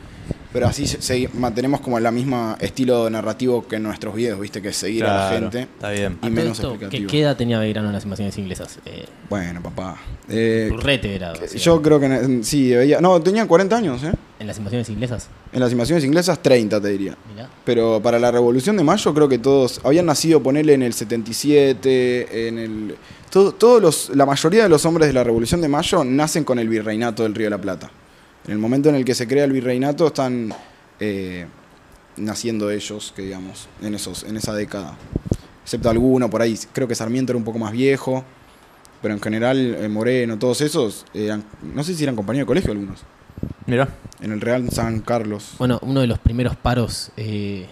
Pero 0.53 0.65
así 0.67 0.87
se- 0.87 1.01
se- 1.01 1.29
mantenemos 1.33 1.81
como 1.81 1.97
el 1.97 2.11
mismo 2.11 2.55
estilo 2.59 3.09
narrativo 3.09 3.67
que 3.67 3.75
en 3.75 3.83
nuestros 3.83 4.15
videos, 4.15 4.39
¿viste? 4.39 4.61
Que 4.61 4.69
es 4.69 4.77
seguir 4.77 5.03
a 5.03 5.25
la 5.25 5.29
gente. 5.29 5.61
Está 5.63 5.91
bien. 5.91 6.17
Y 6.23 6.29
menos 6.29 6.57
esto, 6.57 6.69
¿qué, 6.69 6.73
explicativo. 6.85 7.11
qué 7.11 7.21
edad 7.21 7.35
tenía 7.37 7.59
Belgrano 7.59 7.89
en 7.89 7.93
las 7.93 8.05
invasiones 8.05 8.37
inglesas? 8.37 8.79
Eh, 8.85 9.05
Bueno, 9.29 9.61
papá. 9.61 9.97
Eh, 10.29 10.69
Urrete 10.73 11.13
era. 11.15 11.33
que- 11.33 11.57
yo 11.57 11.81
creo 11.81 11.99
que 11.99 12.39
sí, 12.43 12.73
veía. 12.73 13.01
No, 13.01 13.21
tenía 13.21 13.45
40 13.45 13.75
años, 13.77 14.01
¿eh? 14.03 14.13
En 14.39 14.47
las 14.47 14.57
invasiones 14.57 14.89
inglesas. 14.89 15.27
En 15.51 15.59
las 15.59 15.71
invasiones 15.71 16.03
inglesas, 16.05 16.41
30, 16.41 16.79
te 16.81 16.87
diría. 16.89 17.15
Mirá. 17.33 17.49
Pero 17.65 17.99
para 18.01 18.17
la 18.17 18.31
Revolución 18.31 18.77
de 18.77 18.83
Mayo, 18.83 19.13
creo 19.13 19.27
que 19.27 19.39
todos 19.39 19.81
habían 19.83 20.05
nacido, 20.05 20.41
ponerle 20.41 20.73
en 20.73 20.81
el 20.83 20.93
77, 20.93 22.47
en 22.47 22.57
el. 22.57 22.95
todo- 23.29 23.51
todos 23.53 23.81
los, 23.81 24.09
la 24.15 24.25
mayoría 24.25 24.63
de 24.63 24.69
los 24.69 24.85
hombres 24.85 25.07
de 25.07 25.13
la 25.13 25.23
Revolución 25.23 25.61
de 25.61 25.67
Mayo 25.67 26.03
nacen 26.03 26.43
con 26.43 26.59
el 26.59 26.69
virreinato 26.69 27.23
del 27.23 27.35
Río 27.35 27.47
de 27.47 27.51
la 27.51 27.61
Plata. 27.61 27.89
En 28.47 28.53
el 28.53 28.59
momento 28.59 28.89
en 28.89 28.95
el 28.95 29.05
que 29.05 29.13
se 29.13 29.27
crea 29.27 29.43
el 29.43 29.51
virreinato, 29.51 30.07
están 30.07 30.53
eh, 30.99 31.45
naciendo 32.15 32.71
ellos, 32.71 33.13
que 33.15 33.23
digamos, 33.23 33.67
en, 33.81 33.93
esos, 33.93 34.23
en 34.23 34.37
esa 34.37 34.53
década. 34.53 34.95
Excepto 35.63 35.89
alguno 35.89 36.29
por 36.29 36.41
ahí. 36.41 36.57
Creo 36.71 36.87
que 36.87 36.95
Sarmiento 36.95 37.33
era 37.33 37.37
un 37.37 37.43
poco 37.43 37.59
más 37.59 37.71
viejo. 37.73 38.23
Pero 39.01 39.13
en 39.13 39.21
general, 39.21 39.75
eh, 39.75 39.87
Moreno, 39.89 40.39
todos 40.39 40.61
esos, 40.61 41.05
eran, 41.13 41.43
no 41.61 41.83
sé 41.83 41.93
si 41.93 42.01
eran 42.03 42.15
compañeros 42.15 42.45
de 42.45 42.47
colegio 42.47 42.71
algunos. 42.71 43.01
Mira. 43.67 43.89
En 44.21 44.31
el 44.31 44.41
Real 44.41 44.67
San 44.71 45.01
Carlos. 45.01 45.51
Bueno, 45.59 45.77
uno 45.83 46.01
de 46.01 46.07
los 46.07 46.17
primeros 46.17 46.55
paros 46.55 47.11
eh, 47.15 47.67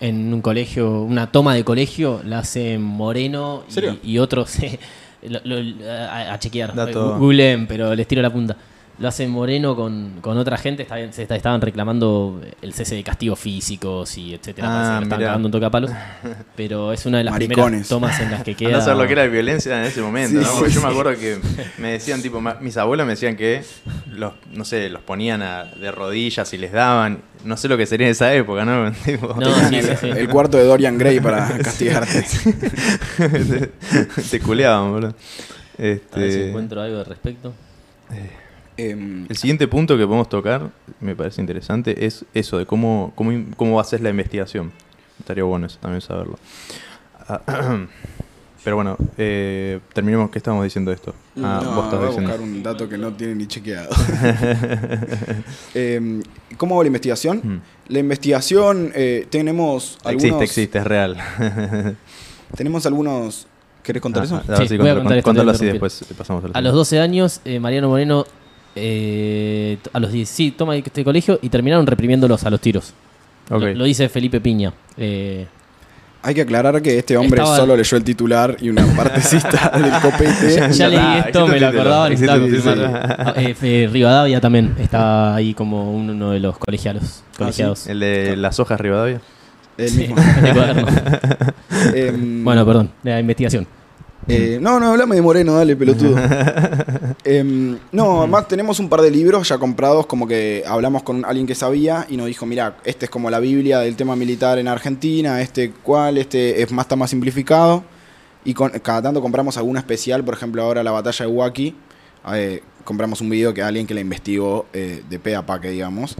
en 0.00 0.32
un 0.32 0.40
colegio, 0.40 1.02
una 1.02 1.30
toma 1.30 1.54
de 1.54 1.64
colegio, 1.64 2.22
la 2.24 2.38
hace 2.38 2.78
Moreno 2.78 3.64
y- 4.02 4.18
otros. 4.18 4.58
eh, 4.60 4.78
lo- 5.28 5.40
lo- 5.44 5.90
a, 5.90 6.32
a 6.32 6.38
chequear, 6.38 6.74
Dato- 6.74 7.18
googleen, 7.18 7.66
pero 7.66 7.94
les 7.94 8.06
tiro 8.08 8.22
la 8.22 8.32
punta. 8.32 8.56
Lo 8.98 9.08
hace 9.08 9.26
Moreno 9.26 9.74
con, 9.74 10.18
con 10.20 10.36
otra 10.38 10.58
gente, 10.58 10.82
está 10.82 10.96
se 11.12 11.22
está- 11.22 11.34
estaban 11.34 11.60
reclamando 11.60 12.40
el 12.60 12.72
cese 12.74 12.94
de 12.94 13.02
castigos 13.02 13.38
físicos 13.38 14.16
y 14.18 14.34
etcétera. 14.34 14.68
Ah, 14.68 14.98
que 14.98 15.04
estaban 15.04 15.24
cagando 15.24 15.48
un 15.48 15.52
toque 15.52 15.64
a 15.64 15.70
palos. 15.70 15.90
Pero 16.56 16.92
es 16.92 17.04
una 17.06 17.18
de 17.18 17.24
las 17.24 17.32
Maricones. 17.32 17.64
primeras 17.66 17.88
tomas 17.88 18.20
en 18.20 18.30
las 18.30 18.44
que 18.44 18.54
queda. 18.56 18.78
A 18.78 18.80
saber 18.82 18.98
lo 18.98 19.06
que 19.06 19.12
era 19.14 19.24
la 19.24 19.30
violencia 19.30 19.78
en 19.80 19.84
ese 19.86 20.02
momento, 20.02 20.38
Sí, 20.40 20.44
¿no? 20.46 20.52
sí, 20.52 20.56
Porque 20.58 20.72
yo 20.74 20.82
me 20.82 20.88
acuerdo 20.88 21.18
que 21.18 21.38
me 21.78 21.92
decían, 21.92 22.20
tipo, 22.22 22.40
mis 22.60 22.76
abuelos 22.76 23.06
me 23.06 23.12
decían 23.14 23.34
que 23.36 23.64
los, 24.10 24.34
no 24.52 24.64
sé, 24.64 24.88
los 24.90 25.02
ponían 25.02 25.42
a- 25.42 25.64
de 25.64 25.90
rodillas 25.90 26.52
y 26.52 26.58
les 26.58 26.70
daban. 26.72 27.22
No 27.44 27.56
sé 27.56 27.66
lo 27.68 27.76
que 27.76 27.86
sería 27.86 28.06
en 28.06 28.12
esa 28.12 28.32
época, 28.34 28.64
¿no? 28.64 28.92
Tipo, 29.04 29.34
No, 29.40 29.68
sí, 29.68 29.76
el, 29.76 29.84
sí, 29.84 29.92
sí. 30.02 30.08
el 30.10 30.28
cuarto 30.28 30.58
de 30.58 30.64
Dorian 30.64 30.96
Gray 30.98 31.18
para 31.18 31.58
castigarte. 31.58 32.24
te, 33.16 33.66
te 34.30 34.40
culeaban, 34.40 34.92
boludo. 34.92 35.08
A 35.78 35.82
ver 35.82 36.00
si 36.12 36.20
Este, 36.22 36.48
encuentro 36.50 36.80
algo 36.82 36.98
al 36.98 37.06
respecto. 37.06 37.52
Em, 38.76 39.26
el 39.28 39.36
siguiente 39.36 39.68
punto 39.68 39.96
que 39.96 40.04
podemos 40.06 40.28
tocar, 40.28 40.70
me 41.00 41.14
parece 41.14 41.40
interesante, 41.40 42.06
es 42.06 42.24
eso 42.34 42.58
de 42.58 42.66
cómo, 42.66 43.12
cómo, 43.14 43.32
cómo 43.56 43.82
ser 43.84 44.00
la 44.00 44.10
investigación. 44.10 44.72
Estaría 45.18 45.44
bueno 45.44 45.66
eso 45.66 45.78
también 45.80 46.00
saberlo. 46.00 46.38
Ah, 47.28 47.86
Pero 48.64 48.76
bueno, 48.76 48.96
eh, 49.18 49.80
terminemos. 49.92 50.30
¿Qué 50.30 50.38
estábamos 50.38 50.64
diciendo 50.64 50.92
esto? 50.92 51.14
Ah, 51.42 51.60
no, 51.64 51.74
vos 51.74 51.84
estás 51.86 51.98
voy 51.98 52.06
a 52.06 52.10
diciendo. 52.10 52.30
buscar 52.30 52.40
un 52.48 52.62
dato 52.62 52.88
que 52.88 52.96
no 52.96 53.12
tiene 53.12 53.34
ni 53.34 53.46
chequeado. 53.48 53.88
Em, 55.74 56.22
¿Cómo 56.56 56.76
va 56.76 56.82
la 56.84 56.86
investigación? 56.86 57.40
Mm. 57.42 57.60
La 57.92 57.98
investigación, 57.98 58.92
eh, 58.94 59.26
tenemos 59.30 59.98
algunos... 60.04 60.22
Existe, 60.24 60.44
existe, 60.44 60.78
es 60.78 60.84
real. 60.84 61.16
Tenemos 62.56 62.86
algunos... 62.86 63.46
¿Querés 63.82 64.00
contar 64.00 64.24
eso? 64.24 64.36
Ajá, 64.36 64.44
a 64.54 64.58
ver 64.58 64.68
Sí, 64.68 64.68
si 64.68 64.78
voy 64.78 64.90
a 64.90 64.94
contar 64.94 65.16
esto, 65.18 65.28
contalo 65.28 65.50
te 65.50 65.56
así 65.56 65.66
después 65.66 66.04
pasamos 66.16 66.44
a 66.44 66.56
A 66.56 66.60
los 66.60 66.72
12 66.72 67.00
años, 67.00 67.40
eh, 67.44 67.58
Mariano 67.58 67.88
Moreno 67.88 68.26
eh, 68.74 69.78
a 69.92 70.00
los 70.00 70.12
10, 70.12 70.28
sí, 70.28 70.50
toma 70.56 70.76
este 70.76 71.04
colegio 71.04 71.38
y 71.42 71.48
terminaron 71.48 71.86
reprimiéndolos 71.86 72.44
a 72.44 72.50
los 72.50 72.60
tiros. 72.60 72.92
Lo, 73.50 73.58
lo 73.58 73.84
dice 73.84 74.08
Felipe 74.08 74.40
Piña. 74.40 74.72
Eh, 74.96 75.46
Hay 76.22 76.34
que 76.34 76.42
aclarar 76.42 76.80
que 76.80 76.98
este 76.98 77.16
hombre 77.16 77.40
Estaba- 77.40 77.56
solo 77.56 77.76
leyó 77.76 77.96
el 77.96 78.04
titular 78.04 78.56
y 78.60 78.70
una 78.70 78.84
partecita 78.96 79.72
del 79.76 79.90
copete. 80.00 80.54
ya 80.56 80.68
Ya 80.70 80.88
leí 80.88 80.96
está, 80.98 81.18
esto, 81.28 81.46
me 81.48 81.60
lo 81.60 81.66
acordaba, 81.68 82.08
necesitaba. 82.08 82.42
Ah, 83.18 83.34
eh, 83.36 83.54
eh, 83.62 83.88
Rivadavia 83.92 84.40
también 84.40 84.74
está 84.78 85.34
ahí 85.34 85.52
como 85.54 85.92
uno 85.94 86.30
de 86.30 86.40
los 86.40 86.56
colegialos, 86.58 87.22
colegiados. 87.36 87.86
El 87.88 88.00
de 88.00 88.36
las 88.36 88.58
hojas 88.60 88.80
Rivadavia. 88.80 89.20
El 89.76 89.88
Sí, 89.88 89.98
mismo. 90.00 90.16
cuaderno. 90.54 90.86
Em, 91.94 92.44
bueno, 92.44 92.64
perdón, 92.66 92.90
de 93.02 93.10
la 93.10 93.20
investigación. 93.20 93.66
Eh, 94.28 94.58
no, 94.60 94.78
no, 94.78 94.92
hablame 94.92 95.16
de 95.16 95.22
Moreno, 95.22 95.54
dale, 95.56 95.74
pelotudo. 95.76 96.16
Em, 97.24 97.78
no, 97.92 98.20
además 98.20 98.48
tenemos 98.48 98.78
un 98.80 98.88
par 98.88 99.00
de 99.00 99.10
libros 99.10 99.48
ya 99.48 99.58
comprados, 99.58 100.06
como 100.06 100.26
que 100.26 100.62
hablamos 100.66 101.02
con 101.02 101.24
alguien 101.24 101.46
que 101.46 101.54
sabía 101.54 102.06
y 102.08 102.16
nos 102.16 102.26
dijo, 102.26 102.46
mira, 102.46 102.76
este 102.84 103.06
es 103.06 103.10
como 103.10 103.30
la 103.30 103.38
Biblia 103.40 103.78
del 103.80 103.94
tema 103.96 104.16
militar 104.16 104.58
en 104.58 104.66
Argentina, 104.68 105.40
este 105.40 105.70
cuál, 105.70 106.18
este 106.18 106.62
es 106.62 106.70
más, 106.72 106.84
está 106.84 106.96
más 106.96 107.10
simplificado. 107.10 107.84
Y 108.44 108.54
con- 108.54 108.70
cada 108.80 109.02
tanto 109.02 109.20
compramos 109.22 109.56
alguna 109.56 109.78
especial, 109.80 110.24
por 110.24 110.34
ejemplo, 110.34 110.62
ahora 110.62 110.82
la 110.82 110.90
batalla 110.90 111.26
de 111.26 111.30
Huaki, 111.30 111.76
eh, 112.34 112.62
compramos 112.84 113.20
un 113.20 113.30
video 113.30 113.54
que 113.54 113.62
alguien 113.62 113.86
que 113.86 113.94
la 113.94 114.00
investigó 114.00 114.66
eh, 114.72 115.02
de 115.08 115.18
pe 115.20 115.36
a 115.36 115.46
pa, 115.46 115.60
que 115.60 115.70
digamos. 115.70 116.16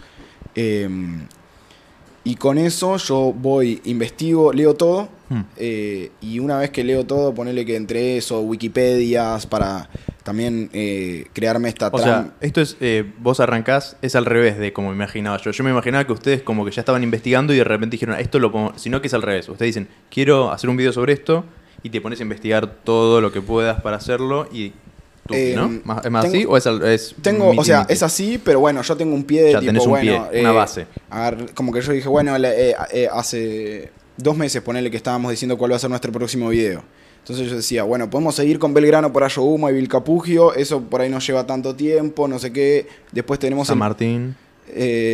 Y 2.25 2.35
con 2.35 2.57
eso 2.57 2.97
yo 2.97 3.33
voy, 3.35 3.81
investigo, 3.85 4.53
leo 4.53 4.75
todo. 4.75 5.09
Hmm. 5.29 5.41
eh, 5.57 6.11
y 6.21 6.39
una 6.39 6.57
vez 6.57 6.69
que 6.69 6.83
leo 6.83 7.05
todo, 7.05 7.33
ponerle 7.33 7.65
que 7.65 7.75
entre 7.75 8.17
eso, 8.17 8.41
Wikipedias, 8.41 9.47
para 9.47 9.89
también 10.23 10.69
eh, 10.73 11.25
crearme 11.33 11.69
esta 11.69 11.89
O 11.91 11.97
sea, 11.97 12.31
esto 12.39 12.61
es, 12.61 12.77
eh, 12.79 13.03
vos 13.19 13.39
arrancás, 13.39 13.97
es 14.01 14.15
al 14.15 14.25
revés 14.25 14.57
de 14.57 14.71
como 14.73 14.89
me 14.89 14.95
imaginaba 14.95 15.37
yo. 15.37 15.51
Yo 15.51 15.63
me 15.63 15.71
imaginaba 15.71 16.05
que 16.05 16.13
ustedes 16.13 16.41
como 16.41 16.63
que 16.65 16.71
ya 16.71 16.81
estaban 16.81 17.03
investigando 17.03 17.53
y 17.53 17.57
de 17.57 17.63
repente 17.63 17.95
dijeron, 17.95 18.15
"Ah, 18.15 18.21
esto 18.21 18.39
lo 18.39 18.51
pongo, 18.51 18.73
sino 18.77 19.01
que 19.01 19.07
es 19.07 19.13
al 19.13 19.21
revés. 19.21 19.49
Ustedes 19.49 19.75
dicen, 19.75 19.89
quiero 20.09 20.51
hacer 20.51 20.69
un 20.69 20.77
video 20.77 20.93
sobre 20.93 21.13
esto 21.13 21.45
y 21.83 21.89
te 21.89 21.99
pones 21.99 22.19
a 22.19 22.23
investigar 22.23 22.67
todo 22.83 23.19
lo 23.19 23.31
que 23.31 23.41
puedas 23.41 23.81
para 23.81 23.97
hacerlo 23.97 24.47
y 24.51 24.71
Eh. 25.31 25.55
¿Más- 25.85 26.03
¿Es 26.05 26.11
más 26.11 26.23
tengo- 26.23 26.35
así 26.35 26.45
o 26.45 26.57
es, 26.57 26.65
es 26.65 27.15
Tengo, 27.21 27.45
miti, 27.51 27.59
o 27.59 27.63
sea, 27.63 27.79
miti? 27.81 27.93
es 27.93 28.03
así, 28.03 28.41
pero 28.43 28.59
bueno, 28.59 28.81
yo 28.81 28.97
tengo 28.97 29.15
un 29.15 29.23
pie 29.23 29.43
de 29.43 29.51
Ya 29.53 29.59
tipo, 29.59 29.69
tenés 29.69 29.83
un 29.85 29.89
bueno, 29.91 30.27
pie, 30.29 30.41
una 30.41 30.49
eh, 30.51 30.53
base. 30.53 30.87
agar- 31.09 31.53
como 31.53 31.71
que 31.71 31.81
yo 31.81 31.91
dije, 31.93 32.09
bueno, 32.09 32.35
eh, 32.35 32.75
eh, 32.91 33.07
hace 33.11 33.89
dos 34.17 34.35
meses 34.37 34.61
ponerle 34.61 34.91
que 34.91 34.97
estábamos 34.97 35.31
diciendo 35.31 35.57
cuál 35.57 35.71
va 35.71 35.77
a 35.77 35.79
ser 35.79 35.89
nuestro 35.89 36.11
próximo 36.11 36.49
video. 36.49 36.83
Entonces 37.19 37.49
yo 37.49 37.55
decía, 37.55 37.83
bueno, 37.83 38.09
podemos 38.09 38.35
seguir 38.35 38.59
con 38.59 38.73
Belgrano 38.73 39.13
por 39.13 39.23
Ayohuma 39.23 39.71
y 39.71 39.75
Vilcapugio, 39.75 40.53
eso 40.55 40.81
por 40.81 40.99
ahí 40.99 41.09
no 41.09 41.19
lleva 41.19 41.47
tanto 41.47 41.73
tiempo, 41.73 42.27
no 42.27 42.37
sé 42.37 42.51
qué. 42.51 42.87
Después 43.13 43.39
tenemos 43.39 43.67
San 43.67 43.75
el- 43.75 43.79
Martín, 43.79 44.35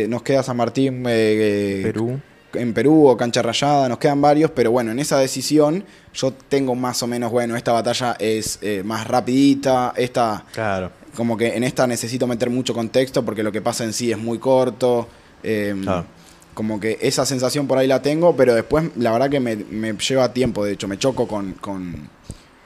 nos 0.08 0.22
queda 0.22 0.42
San 0.42 0.56
Martín, 0.56 1.04
Perú. 1.04 2.20
En 2.54 2.72
Perú 2.74 3.06
o 3.08 3.16
Cancha 3.16 3.42
Rayada, 3.42 3.88
nos 3.88 3.98
quedan 3.98 4.20
varios, 4.20 4.50
pero 4.50 4.70
bueno, 4.70 4.90
en 4.92 4.98
esa 4.98 5.18
decisión 5.18 5.84
yo 6.14 6.32
tengo 6.48 6.74
más 6.74 7.02
o 7.02 7.06
menos, 7.06 7.30
bueno, 7.30 7.56
esta 7.56 7.72
batalla 7.72 8.16
es 8.18 8.58
eh, 8.62 8.82
más 8.84 9.06
rapidita, 9.06 9.92
esta, 9.96 10.44
Claro. 10.52 10.90
como 11.16 11.36
que 11.36 11.56
en 11.56 11.64
esta 11.64 11.86
necesito 11.86 12.26
meter 12.26 12.50
mucho 12.50 12.74
contexto 12.74 13.24
porque 13.24 13.42
lo 13.42 13.52
que 13.52 13.60
pasa 13.62 13.84
en 13.84 13.92
sí 13.92 14.10
es 14.12 14.18
muy 14.18 14.38
corto. 14.38 15.08
eh, 15.42 15.74
Claro. 15.82 16.04
Como 16.52 16.78
que 16.80 16.98
esa 17.00 17.24
sensación 17.24 17.66
por 17.68 17.78
ahí 17.78 17.86
la 17.86 18.02
tengo, 18.02 18.36
pero 18.36 18.54
después 18.54 18.90
la 18.96 19.12
verdad 19.12 19.30
que 19.30 19.40
me, 19.40 19.56
me 19.56 19.92
lleva 19.94 20.32
tiempo, 20.32 20.64
de 20.64 20.72
hecho, 20.72 20.88
me 20.88 20.98
choco 20.98 21.26
con, 21.28 21.52
con, 21.52 22.08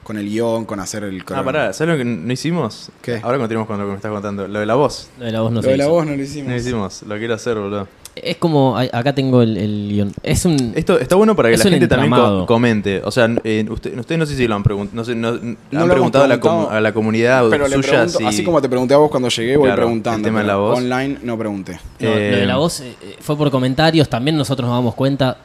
con 0.03 0.17
el 0.17 0.25
guion, 0.27 0.65
con 0.65 0.79
hacer 0.79 1.03
el 1.03 1.21
Ah, 1.33 1.43
pará, 1.43 1.71
¿sabes 1.71 1.93
lo 1.93 1.97
que 1.97 2.03
no 2.03 2.33
hicimos? 2.33 2.89
¿Qué? 3.01 3.19
Ahora 3.23 3.37
continuamos 3.37 3.67
con 3.67 3.77
lo 3.77 3.85
que 3.85 3.89
me 3.91 3.95
estás 3.95 4.11
contando. 4.11 4.47
Lo 4.47 4.59
de 4.59 4.65
la 4.65 4.73
voz. 4.75 5.07
Lo 5.19 5.25
de 5.25 5.31
la 5.31 5.41
voz 5.41 5.51
no 5.51 5.57
Lo 5.57 5.61
se 5.61 5.69
de 5.69 5.77
la 5.77 5.87
voz 5.87 6.05
no 6.05 6.15
lo 6.15 6.21
hicimos. 6.21 6.47
No 6.47 6.53
lo 6.55 6.59
hicimos, 6.59 7.03
lo 7.03 7.17
quiero 7.17 7.35
hacer, 7.35 7.55
boludo. 7.57 7.87
Es 8.15 8.37
como, 8.37 8.77
acá 8.77 9.13
tengo 9.13 9.41
el, 9.41 9.57
el 9.57 9.89
guion. 9.91 10.13
Es 10.23 10.45
un... 10.45 10.71
Esto 10.75 10.97
está 10.97 11.15
bueno 11.15 11.35
para 11.35 11.49
que 11.51 11.57
la 11.57 11.63
gente 11.65 11.87
también 11.87 12.11
co- 12.13 12.45
comente. 12.45 13.01
O 13.03 13.11
sea, 13.11 13.29
eh, 13.43 13.65
usted- 13.69 13.97
ustedes 13.99 14.17
no 14.17 14.25
sé 14.25 14.37
si 14.37 14.47
lo 14.47 14.55
han 14.55 14.63
preguntado. 14.63 14.95
No 14.95 15.03
sé, 15.03 15.15
no- 15.15 15.31
lo 15.33 15.79
han 15.81 15.89
preguntado 15.89 16.23
a 16.23 16.27
la, 16.29 16.39
com- 16.39 16.49
preguntado, 16.51 16.77
a 16.77 16.81
la 16.81 16.93
comunidad 16.93 17.49
Pero 17.49 17.65
suya 17.67 17.81
pregunto, 17.81 18.17
si- 18.19 18.25
así 18.25 18.43
como 18.45 18.61
te 18.61 18.69
pregunté 18.69 18.93
a 18.93 18.97
vos 18.97 19.11
cuando 19.11 19.27
llegué, 19.27 19.57
voy 19.57 19.67
Claro, 19.67 19.81
preguntando. 19.83 20.17
el 20.19 20.23
tema 20.23 20.39
de 20.41 20.47
la 20.47 20.55
voz. 20.55 20.77
Online 20.77 21.17
no 21.23 21.37
pregunté. 21.37 21.79
No, 21.99 22.09
lo 22.09 22.15
de 22.15 22.43
Eh, 22.43 22.45
la 22.45 22.55
voz 22.57 22.79
eh, 22.79 22.95
eh, 23.01 23.15
fue 23.19 23.35
por 23.37 23.51
comentarios, 23.51 24.07
también 24.07 24.37
nosotros 24.37 24.67
nos 24.69 24.77
damos 24.77 24.95
cuenta. 24.95 25.37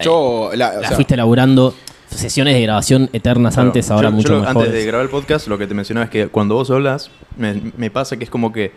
Yo, 0.00 0.50
la, 0.54 0.70
o 0.70 0.80
La 0.80 0.88
sea, 0.88 0.96
fuiste 0.96 1.16
laburando 1.16 1.74
sesiones 2.10 2.54
de 2.54 2.62
grabación 2.62 3.08
eternas 3.12 3.54
Claro, 3.54 3.68
antes, 3.68 3.90
ahora 3.90 4.10
yo- 4.10 4.16
mucho 4.16 4.28
yo 4.28 4.40
lo-. 4.42 4.48
Antes 4.48 4.72
de 4.72 4.84
grabar 4.86 5.04
el 5.04 5.10
podcast, 5.10 5.46
lo 5.48 5.56
que 5.56 5.66
te 5.66 5.74
mencionaba 5.74 6.04
es 6.04 6.10
que 6.10 6.28
cuando 6.28 6.54
vos 6.56 6.70
hablas, 6.70 7.10
me, 7.36 7.72
me 7.76 7.90
pasa 7.90 8.16
que 8.16 8.24
es 8.24 8.30
como 8.30 8.52
que 8.52 8.72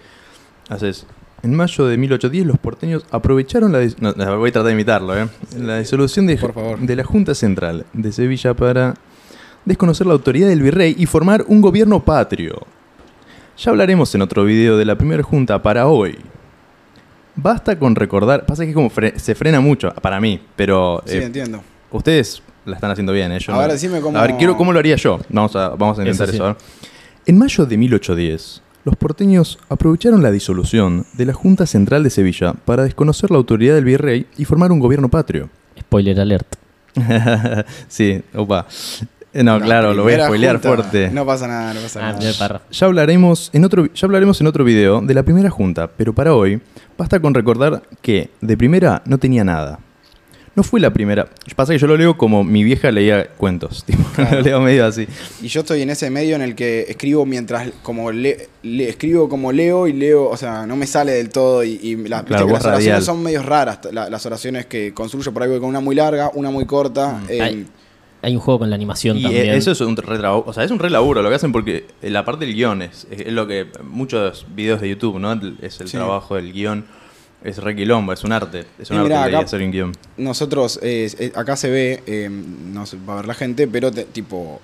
haces. 0.70 1.06
En 1.44 1.54
mayo 1.56 1.86
de 1.86 1.98
1810, 1.98 2.46
los 2.48 2.58
porteños 2.58 3.06
aprovecharon 3.12 3.72
la. 3.72 3.80
No, 4.00 4.14
voy 4.38 4.50
a 4.50 4.52
tratar 4.54 4.68
de 4.68 4.74
imitarlo, 4.74 5.18
¿eh? 5.18 5.28
La 5.60 5.80
disolución 5.80 6.26
de, 6.28 6.36
Por 6.38 6.54
favor. 6.54 6.80
de 6.80 6.96
la 6.96 7.04
Junta 7.04 7.36
Central 7.36 7.86
de 7.94 8.12
Sevilla 8.12 8.54
para 8.56 8.96
desconocer 9.64 10.08
la 10.08 10.14
autoridad 10.14 10.48
del 10.48 10.62
virrey 10.62 10.96
y 10.98 11.06
formar 11.06 11.46
un 11.48 11.62
gobierno 11.62 12.04
patrio. 12.04 12.66
Ya 13.58 13.72
hablaremos 13.72 14.14
en 14.16 14.22
otro 14.22 14.44
video 14.46 14.78
de 14.78 14.86
la 14.86 14.96
primera 14.96 15.22
junta 15.24 15.62
para 15.62 15.88
hoy. 15.88 16.18
Basta 17.36 17.78
con 17.78 17.96
recordar. 17.96 18.46
Pasa 18.46 18.64
que 18.64 18.70
es 18.70 18.76
como 18.76 18.90
fre- 18.90 19.16
se 19.18 19.36
frena 19.36 19.60
mucho, 19.60 19.92
para 20.02 20.20
mí, 20.20 20.42
pero. 20.56 21.04
sí, 21.06 21.18
eh, 21.18 21.24
entiendo. 21.24 21.62
Ustedes 21.92 22.42
la 22.66 22.76
están 22.76 22.92
haciendo 22.92 23.14
bien, 23.14 23.32
¿eh? 23.32 23.40
Yo 23.40 23.54
A 23.54 23.60
ver, 23.60 23.68
no- 23.68 23.74
decime 23.74 24.02
cómo- 24.02 24.18
A 24.18 24.22
ver, 24.24 24.36
quiero, 24.38 24.58
¿cómo 24.58 24.74
lo 24.74 24.80
haría 24.80 24.96
yo? 24.96 25.20
Vamos 25.30 25.56
a, 25.56 25.70
vamos 25.70 26.00
a 26.00 26.02
intentar 26.02 26.30
Eso 26.30 26.36
eso. 26.36 26.44
sí. 26.44 26.50
a 26.50 26.54
ver. 26.54 26.58
En 27.28 27.38
mayo 27.38 27.66
de 27.66 27.78
1810, 27.78 28.62
los 28.88 28.96
porteños 28.96 29.60
aprovecharon 29.68 30.24
la 30.24 30.32
disolución 30.32 31.06
de 31.12 31.26
la 31.26 31.34
Junta 31.34 31.66
Central 31.66 32.04
de 32.04 32.10
Sevilla 32.10 32.54
para 32.54 32.84
desconocer 32.84 33.30
la 33.32 33.36
autoridad 33.38 33.76
del 33.76 33.84
virrey 33.84 34.28
y 34.38 34.46
formar 34.46 34.72
un 34.72 34.80
gobierno 34.80 35.10
patrio. 35.10 35.50
Spoiler 35.78 36.18
alert. 36.22 36.56
sí, 37.90 38.22
opa. 38.34 38.66
No, 39.34 39.60
La 39.60 39.66
claro, 39.66 39.94
lo 39.94 40.04
voy 40.04 40.14
a 40.14 40.24
spoilear 40.26 40.56
junta, 40.56 40.70
fuerte. 40.70 41.10
No 41.12 41.26
pasa 41.26 41.50
nada, 41.50 41.74
no 41.74 41.82
pasa 41.82 42.00
Ah, 42.02 42.14
nada. 42.14 42.62
Ya 42.72 42.86
hablaremos, 42.88 43.50
en 43.52 43.66
otro, 43.66 43.88
ya 43.94 44.06
hablaremos 44.06 44.40
en 44.40 44.48
otro 44.48 44.64
video 44.64 45.02
de 45.02 45.14
la 45.14 45.24
primera 45.24 45.50
junta, 45.50 45.88
pero 45.88 46.14
para 46.14 46.34
hoy 46.34 46.62
basta 46.98 47.20
con 47.20 47.34
recordar 47.34 47.84
que 48.02 48.30
de 48.40 48.56
primera 48.56 49.02
no 49.06 49.18
tenía 49.18 49.44
nada. 49.44 49.80
No 50.58 50.64
fue 50.64 50.80
la 50.80 50.92
primera. 50.92 51.30
Pasa 51.56 51.72
que 51.72 51.78
yo 51.80 51.86
lo 51.86 51.96
leo 51.96 52.18
como 52.18 52.44
mi 52.44 52.64
vieja 52.64 52.92
leía 52.92 53.28
cuentos. 53.38 53.84
tipo, 53.86 54.04
lo 54.18 54.42
leo 54.42 54.60
medio 54.60 54.88
así. 54.88 55.08
Y 55.42 55.48
yo 55.50 55.60
estoy 55.62 55.84
en 55.84 55.92
ese 55.92 56.10
medio 56.10 56.36
en 56.36 56.42
el 56.42 56.56
que 56.56 56.86
escribo 56.90 57.28
mientras, 57.28 57.70
como 57.84 58.12
le, 58.12 58.50
le- 58.64 58.90
escribo 58.90 59.30
como 59.30 59.52
leo 59.52 59.88
y 59.88 59.94
leo, 59.94 60.28
o 60.28 60.36
sea, 60.36 60.66
no 60.66 60.76
me 60.76 60.88
sale 60.88 61.12
del 61.12 61.30
todo 61.30 61.64
y, 61.64 61.80
y 61.82 61.96
la- 62.08 62.18
viste 62.24 62.28
Claro, 62.30 62.48
que 62.48 62.52
vos 62.54 62.60
las 62.60 62.66
oraciones 62.66 62.86
radial. 62.88 63.04
son 63.04 63.22
medio 63.24 63.44
raras, 63.44 63.80
la- 63.92 64.10
las 64.10 64.26
oraciones 64.26 64.66
que 64.66 64.94
construyo 64.96 65.32
por 65.32 65.44
ahí 65.44 65.50
voy 65.50 65.60
con 65.60 65.70
una 65.70 65.80
muy 65.80 65.96
larga, 65.96 66.32
una 66.34 66.50
muy 66.50 66.66
corta. 66.66 67.22
eh, 67.30 67.40
Hay, 67.40 67.68
hay 68.24 68.34
un 68.34 68.42
juego 68.42 68.58
con 68.62 68.70
la 68.72 68.76
animación 68.76 69.16
Y 69.20 69.22
también. 69.24 69.46
eh, 69.50 69.58
eso 69.58 69.72
es 69.72 69.80
un 69.82 69.96
re 69.96 70.18
o 70.28 70.52
sea, 70.54 70.64
es 70.64 70.72
un 70.72 70.80
re 70.80 70.90
laburo 70.90 71.22
lo 71.22 71.30
que 71.30 71.36
hacen 71.36 71.52
porque 71.52 71.86
eh, 72.02 72.10
la 72.10 72.26
parte 72.26 72.46
del 72.48 72.56
guion 72.56 72.82
es, 72.82 73.06
es 73.12 73.32
lo 73.32 73.46
que 73.46 73.68
muchos 73.84 74.48
videos 74.56 74.82
de 74.82 74.90
YouTube, 74.90 75.20
¿no? 75.20 75.34
Es 75.62 75.80
el 75.82 75.88
Sí. 75.88 75.98
trabajo 75.98 76.36
del 76.36 76.52
guion. 76.52 76.86
Es 77.48 77.60
re 77.60 77.74
quilombo, 77.78 78.12
es 78.12 78.26
un 78.26 78.34
arte. 78.34 78.66
Es 78.78 78.90
un 78.90 78.98
Y 78.98 79.00
arte 79.00 79.10
mirá, 79.10 79.22
de 79.28 79.36
acá- 79.38 79.46
hacer 79.46 79.62
un 79.62 79.72
guion. 79.72 79.94
nosotros, 80.18 80.80
eh, 80.84 81.10
eh, 81.18 81.32
acá 81.34 81.56
se 81.56 81.70
ve, 81.70 82.04
eh, 82.06 82.30
no 82.30 82.86
se 82.86 82.98
va 82.98 83.14
a 83.14 83.16
ver 83.18 83.26
la 83.28 83.34
gente, 83.34 83.70
pero 83.70 83.90
te- 83.90 84.04
tipo, 84.04 84.60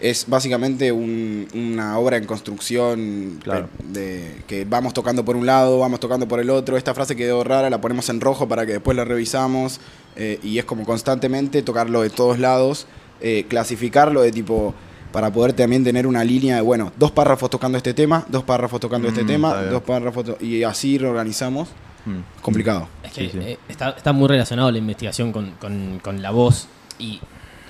es 0.00 0.26
básicamente 0.28 0.90
un- 0.90 1.46
una 1.54 1.96
obra 1.96 2.16
en 2.16 2.24
construcción 2.26 3.38
Claro. 3.40 3.68
de, 3.84 4.42
que 4.48 4.64
vamos 4.64 4.92
tocando 4.94 5.24
por 5.24 5.36
un 5.36 5.46
lado, 5.46 5.78
vamos 5.78 6.00
tocando 6.00 6.26
por 6.26 6.40
el 6.40 6.50
otro. 6.50 6.76
Esta 6.76 6.92
frase 6.92 7.14
quedó 7.14 7.44
rara, 7.44 7.70
la 7.70 7.80
ponemos 7.80 8.08
en 8.08 8.20
rojo 8.20 8.48
para 8.48 8.66
que 8.66 8.72
después 8.72 8.96
la 8.96 9.04
revisamos. 9.04 9.80
eh, 10.16 10.38
y 10.44 10.58
es 10.58 10.64
como 10.64 10.84
constantemente 10.84 11.62
tocarlo 11.62 12.00
de 12.02 12.08
todos 12.08 12.38
lados, 12.38 12.86
eh, 13.20 13.46
clasificarlo 13.48 14.22
de 14.22 14.30
tipo 14.30 14.72
para 15.10 15.32
poder 15.32 15.54
también 15.54 15.82
tener 15.82 16.06
una 16.06 16.22
línea 16.22 16.54
de, 16.54 16.62
bueno, 16.62 16.92
dos 16.96 17.10
párrafos 17.10 17.50
tocando 17.50 17.78
este 17.78 17.94
tema, 17.94 18.24
dos 18.28 18.44
párrafos 18.44 18.78
tocando 18.80 19.08
este 19.08 19.24
Mm, 19.24 19.26
tema, 19.26 19.62
dos 19.64 19.82
párrafos, 19.82 20.40
y 20.40 20.62
así 20.62 20.98
reorganizamos. 20.98 21.68
Mm. 22.06 22.40
Complicado. 22.42 22.88
Es 23.02 23.12
que 23.12 23.20
Sí, 23.26 23.30
sí. 23.32 23.38
eh, 23.40 23.58
está, 23.68 23.90
está 23.90 24.12
muy 24.12 24.28
relacionado 24.28 24.70
la 24.70 24.78
investigación 24.78 25.32
con, 25.32 25.52
con- 25.52 25.98
con 26.02 26.20
la 26.22 26.30
voz 26.30 26.68
y 26.98 27.20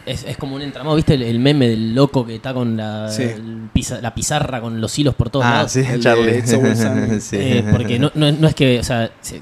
es, 0.07 0.25
es 0.25 0.37
como 0.37 0.57
un 0.57 0.63
entramado, 0.63 0.97
¿viste? 0.97 1.15
El, 1.15 1.23
el 1.23 1.39
meme 1.39 1.69
del 1.69 1.95
loco 1.95 2.27
que 2.27 2.35
está 2.37 2.53
con 2.53 2.77
la, 2.77 3.09
Sí. 3.11 3.23
el 3.23 3.71
la 4.03 4.15
pizarra 4.15 4.61
con 4.61 4.81
los 4.81 4.99
hilos 4.99 5.15
por 5.15 5.31
todos 5.31 5.47
Ah, 5.47 5.51
lados. 5.51 5.73
sí, 5.73 5.81
El 5.81 6.01
Charlie. 6.03 6.43
Sí. 7.21 7.37
Eh, 7.39 7.65
porque 7.71 7.99
no, 7.99 8.11
no, 8.15 8.27
es- 8.27 8.39
no 8.39 8.49
es 8.49 8.55
que, 8.55 8.81
o 8.81 8.85
sea, 8.85 9.11
se- 9.21 9.41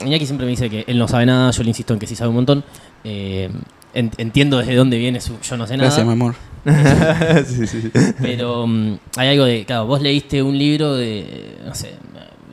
Iñaki 0.00 0.26
siempre 0.26 0.44
me 0.46 0.50
dice 0.52 0.70
que 0.70 0.84
él 0.86 0.96
no 0.98 1.08
sabe 1.08 1.26
nada, 1.26 1.50
yo 1.50 1.62
le 1.62 1.70
insisto 1.70 1.92
en 1.92 1.98
que 1.98 2.06
sí 2.06 2.14
sabe 2.14 2.28
un 2.30 2.36
montón. 2.36 2.64
Eh, 3.04 3.50
en- 3.94 4.10
entiendo 4.18 4.58
desde 4.58 4.74
dónde 4.76 4.96
viene 4.98 5.20
su 5.20 5.38
yo 5.40 5.56
no 5.56 5.66
sé 5.66 5.76
nada. 5.76 5.88
Gracias, 5.88 6.06
mi 6.06 6.12
amor. 6.12 6.34
sí, 7.46 7.66
sí. 7.66 7.90
Pero 8.20 8.66
mm, 8.66 8.98
hay 9.16 9.28
algo 9.28 9.44
de, 9.44 9.64
claro, 9.64 9.86
vos 9.86 10.00
leíste 10.02 10.42
un 10.42 10.56
libro 10.58 10.94
de, 10.94 11.58
no 11.64 11.74
sé, 11.74 11.94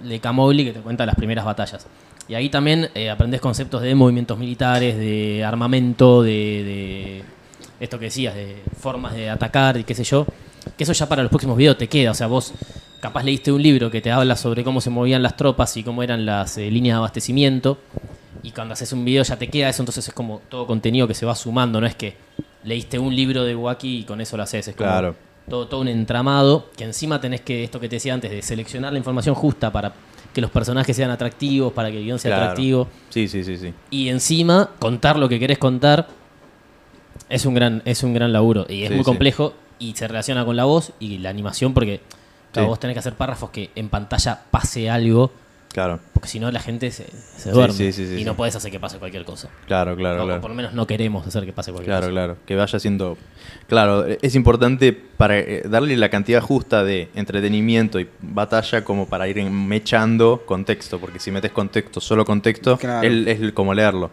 de 0.08 0.20
Camogli 0.20 0.66
que 0.66 0.74
te 0.74 0.80
cuenta 0.80 1.06
las 1.06 1.16
primeras 1.16 1.46
batallas. 1.46 1.88
Y 2.28 2.34
ahí 2.34 2.50
también 2.50 2.90
eh, 2.96 3.10
aprendés 3.10 3.42
conceptos 3.42 3.82
de 3.82 3.94
movimientos 3.94 4.38
militares, 4.38 4.98
de 4.98 5.44
armamento, 5.44 6.24
de, 6.24 6.32
de 6.32 7.24
esto 7.80 8.00
que 8.00 8.06
decías, 8.06 8.34
de 8.34 8.64
formas 8.80 9.14
de 9.14 9.30
atacar 9.30 9.78
y 9.78 9.84
qué 9.84 9.94
sé 9.94 10.04
yo. 10.04 10.26
Que 10.78 10.84
eso 10.84 10.94
ya 10.94 11.08
para 11.08 11.22
los 11.22 11.30
próximos 11.30 11.58
videos 11.58 11.78
te 11.78 11.88
queda. 11.88 12.12
O 12.12 12.16
sea, 12.16 12.28
vos 12.28 12.54
capaz 13.00 13.24
leíste 13.24 13.52
un 13.52 13.62
libro 13.62 13.92
que 13.92 14.02
te 14.02 14.12
habla 14.12 14.36
sobre 14.36 14.64
cómo 14.64 14.82
se 14.82 14.90
movían 14.90 15.22
las 15.22 15.38
tropas 15.38 15.78
y 15.78 15.84
cómo 15.84 16.02
eran 16.02 16.26
las 16.26 16.58
eh, 16.58 16.72
líneas 16.72 16.96
de 16.96 16.98
abastecimiento. 16.98 17.78
Y 18.42 18.52
cuando 18.52 18.74
haces 18.74 18.92
un 18.94 19.06
video 19.06 19.24
ya 19.24 19.38
te 19.38 19.48
queda 19.48 19.70
eso, 19.70 19.84
entonces 19.84 20.08
es 20.08 20.14
como 20.14 20.42
todo 20.50 20.66
contenido 20.66 21.08
que 21.08 21.14
se 21.14 21.26
va 21.26 21.36
sumando. 21.36 21.80
No 21.80 21.88
es 21.88 21.96
que 21.96 22.16
leíste 22.64 22.98
un 22.98 23.16
libro 23.16 23.44
de 23.44 23.56
Wacky 23.56 24.00
y 24.00 24.04
con 24.04 24.22
eso 24.22 24.36
lo 24.38 24.44
haces. 24.44 24.68
Es 24.68 24.76
como 24.76 24.90
Claro. 24.90 25.16
Todo, 25.50 25.68
todo 25.68 25.82
un 25.82 25.88
entramado 25.88 26.68
que 26.76 26.84
encima 26.84 27.22
tenés 27.22 27.42
que, 27.42 27.64
esto 27.64 27.80
que 27.80 27.88
te 27.90 27.98
decía 27.98 28.14
antes, 28.14 28.32
de 28.32 28.42
seleccionar 28.42 28.92
la 28.94 29.00
información 29.00 29.36
justa 29.36 29.72
para 29.72 29.94
que 30.34 30.42
los 30.42 30.52
personajes 30.52 30.96
sean 30.96 31.12
atractivos, 31.12 31.72
para 31.74 31.90
que 31.92 31.98
el 31.98 32.04
guion 32.04 32.20
sea 32.20 32.30
Claro. 32.32 32.44
atractivo. 32.44 32.88
Sí, 33.10 33.28
sí, 33.28 33.44
sí, 33.44 33.58
sí. 33.58 33.74
Y 33.90 34.10
encima, 34.10 34.70
contar 34.80 35.18
lo 35.18 35.30
que 35.30 35.40
querés 35.40 35.58
contar 35.58 36.08
es 37.30 37.46
un 37.46 37.54
gran, 37.54 37.82
es 37.86 38.04
un 38.04 38.14
gran 38.14 38.34
laburo. 38.34 38.66
Y 38.70 38.84
es 38.84 38.90
Sí, 38.90 38.96
muy 38.96 39.04
sí. 39.04 39.10
complejo 39.10 39.54
y 39.80 39.94
se 39.96 40.08
relaciona 40.08 40.46
con 40.46 40.56
la 40.56 40.66
voz 40.66 40.92
y 41.00 41.18
la 41.20 41.30
animación 41.30 41.74
porque 41.74 42.02
claro, 42.52 42.68
Sí. 42.68 42.70
vos 42.70 42.80
tenés 42.80 42.96
que 42.96 43.00
hacer 43.00 43.14
párrafos 43.14 43.50
que 43.50 43.72
en 43.76 43.90
pantalla 43.90 44.42
pase 44.52 44.90
algo, 44.90 45.32
Claro, 45.76 46.00
porque 46.14 46.30
si 46.30 46.40
no 46.40 46.50
la 46.54 46.62
gente 46.62 46.90
se, 46.90 47.06
se 47.38 47.52
duerme. 47.52 47.74
sí, 47.74 47.92
sí, 47.92 48.08
sí, 48.08 48.14
y 48.14 48.18
sí. 48.20 48.24
no 48.24 48.38
podés 48.38 48.56
hacer 48.56 48.72
que 48.72 48.80
pase 48.80 48.98
cualquier 48.98 49.26
cosa. 49.26 49.50
claro, 49.68 49.94
claro, 49.98 50.22
O- 50.22 50.24
o 50.24 50.26
claro. 50.26 50.40
por 50.42 50.50
lo 50.52 50.56
menos 50.56 50.74
no 50.74 50.88
queremos 50.88 51.28
hacer 51.28 51.44
que 51.46 51.52
pase 51.52 51.72
cualquier 51.74 51.92
Claro, 51.92 52.04
cosa. 52.08 52.12
claro. 52.14 52.38
Que 52.46 52.56
vaya 52.56 52.80
siendo. 52.80 53.18
Claro, 53.68 54.06
es 54.08 54.36
importante 54.36 54.94
para 54.94 55.38
eh, 55.38 55.64
darle 55.70 55.98
la 55.98 56.08
cantidad 56.10 56.40
justa 56.42 56.86
de 56.86 57.10
entretenimiento 57.14 58.00
y 58.00 58.08
batalla 58.22 58.86
como 58.86 59.10
para 59.10 59.28
ir 59.28 59.44
mechando 59.44 60.44
contexto. 60.46 60.98
Porque 60.98 61.20
si 61.20 61.30
metes 61.32 61.52
contexto, 61.52 62.00
solo 62.00 62.24
contexto, 62.24 62.78
Claro. 62.78 63.06
es, 63.06 63.28
es 63.42 63.52
como 63.52 63.74
leerlo. 63.74 64.12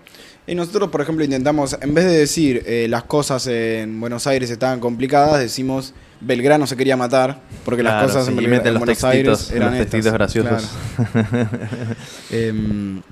Y 0.48 0.56
nosotros, 0.56 0.90
por 0.90 1.00
ejemplo, 1.00 1.24
intentamos, 1.24 1.76
en 1.80 1.94
vez 1.94 2.04
de 2.06 2.18
decir 2.18 2.64
eh, 2.66 2.86
las 2.88 3.04
cosas 3.04 3.46
en 3.46 4.00
Buenos 4.00 4.26
Aires 4.26 4.50
estaban 4.50 4.80
complicadas, 4.80 5.38
decimos 5.38 5.94
Belgrano 6.24 6.66
se 6.66 6.76
quería 6.76 6.96
matar, 6.96 7.40
porque 7.64 7.82
Claro, 7.82 8.02
las 8.06 8.06
cosas 8.12 8.26
sí, 8.26 8.32
en, 8.32 8.38
y 8.38 8.42
Belgra- 8.46 8.50
meten 8.50 8.66
en 8.68 8.74
los 8.74 8.80
Buenos 8.80 8.98
textitos, 8.98 9.40
Aires 9.50 9.50
eran 9.50 9.70
los 9.70 9.78
textitos 9.78 10.06
estas, 10.06 10.12
graciosos. 10.12 10.70
claro. 11.12 11.48
Em, 12.30 13.02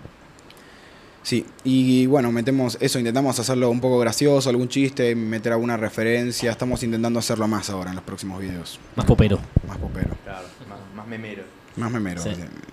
sí, 1.22 1.44
y 1.64 2.06
bueno, 2.06 2.32
metemos 2.32 2.76
eso, 2.80 2.98
intentamos 2.98 3.38
hacerlo 3.38 3.70
un 3.70 3.80
poco 3.80 3.98
gracioso, 3.98 4.48
algún 4.50 4.68
chiste, 4.68 5.14
meter 5.14 5.52
alguna 5.52 5.76
referencia, 5.76 6.50
estamos 6.50 6.82
intentando 6.82 7.18
hacerlo 7.18 7.46
más 7.48 7.68
ahora 7.70 7.90
en 7.90 7.96
los 7.96 8.04
próximos 8.04 8.40
videos, 8.40 8.78
Más 8.96 9.06
popero. 9.06 9.38
más 9.68 9.78
popero, 9.78 10.10
Claro, 10.24 10.46
más, 10.96 11.06
memero. 11.06 11.42
más 11.76 11.90
memero, 11.90 12.22
Sí. 12.22 12.30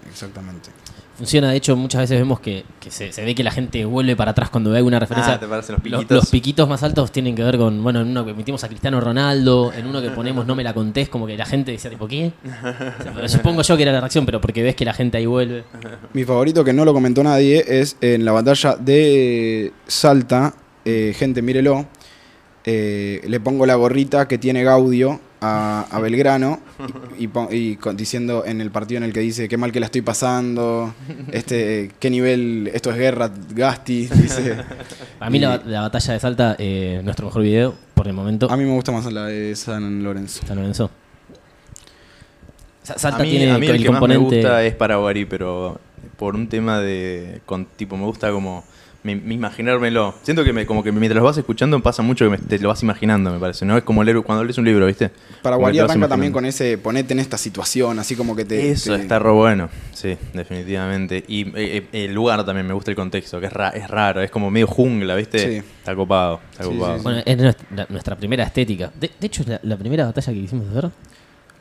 exactamente. 0.10 0.70
Funciona, 1.18 1.50
de 1.50 1.58
hecho, 1.58 1.76
muchas 1.76 2.02
veces 2.02 2.20
vemos 2.20 2.40
que, 2.40 2.64
que 2.80 2.92
se, 2.92 3.12
se 3.12 3.26
ve 3.26 3.34
que 3.34 3.44
la 3.44 3.50
gente 3.50 3.84
vuelve 3.86 4.16
para 4.16 4.32
atrás 4.32 4.52
cuando 4.52 4.70
ve 4.70 4.78
alguna 4.78 5.00
referencia. 5.00 5.34
Ah, 5.34 5.40
¿te 5.40 5.48
parecen 5.48 5.74
los 5.74 5.82
piquitos? 5.82 6.16
los 6.16 6.30
piquitos 6.30 6.70
más 6.70 6.84
altos 6.84 7.12
tienen 7.12 7.34
que 7.36 7.44
ver 7.44 7.58
con, 7.58 7.82
bueno, 7.82 8.02
en 8.02 8.10
uno 8.10 8.24
que 8.24 8.36
metimos 8.36 8.64
a 8.64 8.68
Cristiano 8.68 9.02
Ronaldo, 9.02 9.74
en 9.76 9.88
uno 9.88 10.00
que 10.02 10.12
ponemos 10.12 10.46
no 10.46 10.56
me 10.56 10.64
la 10.64 10.76
contés, 10.76 11.10
como 11.10 11.26
que 11.26 11.36
la 11.36 11.46
gente 11.48 11.72
decía, 11.72 11.90
tipo, 11.90 12.08
¿qué? 12.08 12.32
O 12.46 13.04
sea, 13.04 13.28
Supongo 13.30 13.64
yo 13.64 13.76
que 13.76 13.82
era 13.84 13.92
la 13.92 14.00
reacción, 14.02 14.26
pero 14.28 14.40
porque 14.40 14.62
ves 14.62 14.76
que 14.76 14.86
la 14.86 14.94
gente 14.94 15.18
ahí 15.18 15.26
vuelve. 15.26 15.64
Mi 16.14 16.24
favorito, 16.24 16.64
que 16.64 16.72
no 16.74 16.86
lo 16.86 16.94
comentó 16.94 17.24
nadie, 17.24 17.64
es 17.68 17.98
en 18.02 18.24
la 18.24 18.32
batalla 18.32 18.76
de 18.76 19.74
Salta. 19.88 20.54
eh, 20.86 21.16
gente, 21.18 21.42
mírelo. 21.42 21.88
eh, 22.66 23.22
le 23.28 23.40
pongo 23.40 23.66
la 23.66 23.76
gorrita 23.76 24.28
que 24.28 24.38
tiene 24.38 24.64
Gaudio 24.64 25.20
a, 25.42 25.86
a 25.92 26.00
Belgrano 26.00 26.60
y, 27.18 27.26
y 27.26 27.28
pon- 27.28 27.48
y 27.52 27.76
con- 27.76 27.96
diciendo 27.98 28.44
en 28.46 28.60
el 28.62 28.72
partido 28.72 28.98
en 28.98 29.04
el 29.04 29.14
que 29.14 29.20
dice 29.20 29.48
qué 29.48 29.58
mal 29.58 29.72
que 29.72 29.80
la 29.80 29.86
estoy 29.88 30.02
pasando, 30.02 30.94
este, 31.32 31.92
qué 32.00 32.10
nivel, 32.10 32.70
esto 32.74 32.90
es 32.92 32.98
guerra, 32.98 33.32
Gasti, 33.54 34.08
dice. 34.14 34.58
A 35.20 35.30
mí 35.30 35.38
Y- 35.38 35.42
la, 35.42 35.62
la 35.66 35.82
batalla 35.82 36.14
de 36.14 36.20
Salta, 36.20 36.56
eh, 36.60 37.02
nuestro 37.04 37.28
mejor 37.28 37.42
video, 37.44 37.76
por 37.94 38.08
el 38.08 38.14
momento, 38.14 38.50
A 38.52 38.58
mí 38.58 38.64
me 38.64 38.72
gusta 38.74 38.92
más 38.92 39.12
la 39.12 39.26
de 39.26 39.56
San 39.56 40.04
Lorenzo. 40.04 40.42
San 40.48 40.58
Lorenzo. 40.58 40.90
Sa- 42.84 42.98
Salta 42.98 43.20
a 43.20 43.24
mí, 43.24 43.32
tiene 43.32 43.52
a 43.52 43.58
mí 43.58 43.68
el, 43.68 43.76
el 43.76 43.84
que 43.84 43.90
más 43.92 44.02
me 44.08 44.18
gusta 44.18 44.64
es 44.64 44.74
Paraguarí, 44.76 45.26
pero 45.26 45.80
por 46.18 46.36
un 46.36 46.48
tema 46.48 46.80
de. 46.80 47.42
Con, 47.46 47.66
tipo, 47.66 47.98
me 47.98 48.06
gusta 48.06 48.32
como. 48.32 48.64
Me, 49.08 49.16
me 49.16 49.36
imaginármelo. 49.36 50.16
Siento 50.22 50.44
que 50.44 50.52
me, 50.52 50.66
como 50.66 50.84
que 50.84 50.92
mientras 50.92 51.16
lo 51.18 51.24
vas 51.24 51.38
escuchando 51.38 51.80
pasa 51.82 52.02
mucho 52.04 52.26
que 52.26 52.32
me- 52.32 52.38
te 52.38 52.60
lo 52.60 52.68
vas 52.68 52.84
imaginando, 52.84 53.32
me 53.32 53.40
parece. 53.40 53.66
¿No? 53.66 53.78
Es 53.78 53.84
como 53.84 54.04
leer 54.04 54.22
cuando 54.22 54.44
lees 54.44 54.58
un 54.58 54.66
libro, 54.66 54.86
¿viste? 54.86 55.12
Paraguay 55.42 55.80
arranca 55.80 56.08
también 56.10 56.34
con 56.34 56.44
ese 56.46 56.78
ponete 56.78 57.14
en 57.14 57.20
esta 57.20 57.38
situación, 57.38 57.98
así 58.00 58.16
como 58.18 58.36
que 58.36 58.44
te. 58.44 58.72
Eso 58.72 58.96
te- 58.96 59.02
está 59.04 59.18
re 59.20 59.32
bueno, 59.32 59.70
sí, 59.94 60.18
definitivamente. 60.34 61.24
Y 61.28 61.48
eh, 61.58 61.88
eh, 61.94 62.06
el 62.06 62.14
lugar 62.14 62.46
también 62.46 62.68
me 62.68 62.74
gusta 62.74 62.92
el 62.92 62.98
contexto, 62.98 63.40
que 63.40 63.46
es, 63.46 63.54
ra- 63.54 63.70
es 63.70 63.90
raro, 63.90 64.22
es 64.22 64.30
como 64.30 64.52
medio 64.52 64.68
jungla, 64.68 65.16
¿viste? 65.16 65.40
Sí. 65.40 65.68
Está 65.80 65.96
copado, 65.96 66.42
está 66.52 66.64
Sí, 66.66 66.70
copado. 66.70 66.94
sí, 66.94 67.00
sí. 67.00 67.04
Bueno, 67.04 67.22
es 67.26 67.38
nuestra, 67.38 67.86
nuestra 67.90 68.16
primera 68.18 68.44
estética. 68.44 68.92
De, 69.00 69.10
de 69.18 69.28
hecho, 69.28 69.44
es 69.44 69.48
la, 69.48 69.60
la 69.64 69.78
primera 69.78 70.06
batalla 70.06 70.34
que 70.34 70.40
quisimos 70.42 70.68
hacer. 70.76 70.92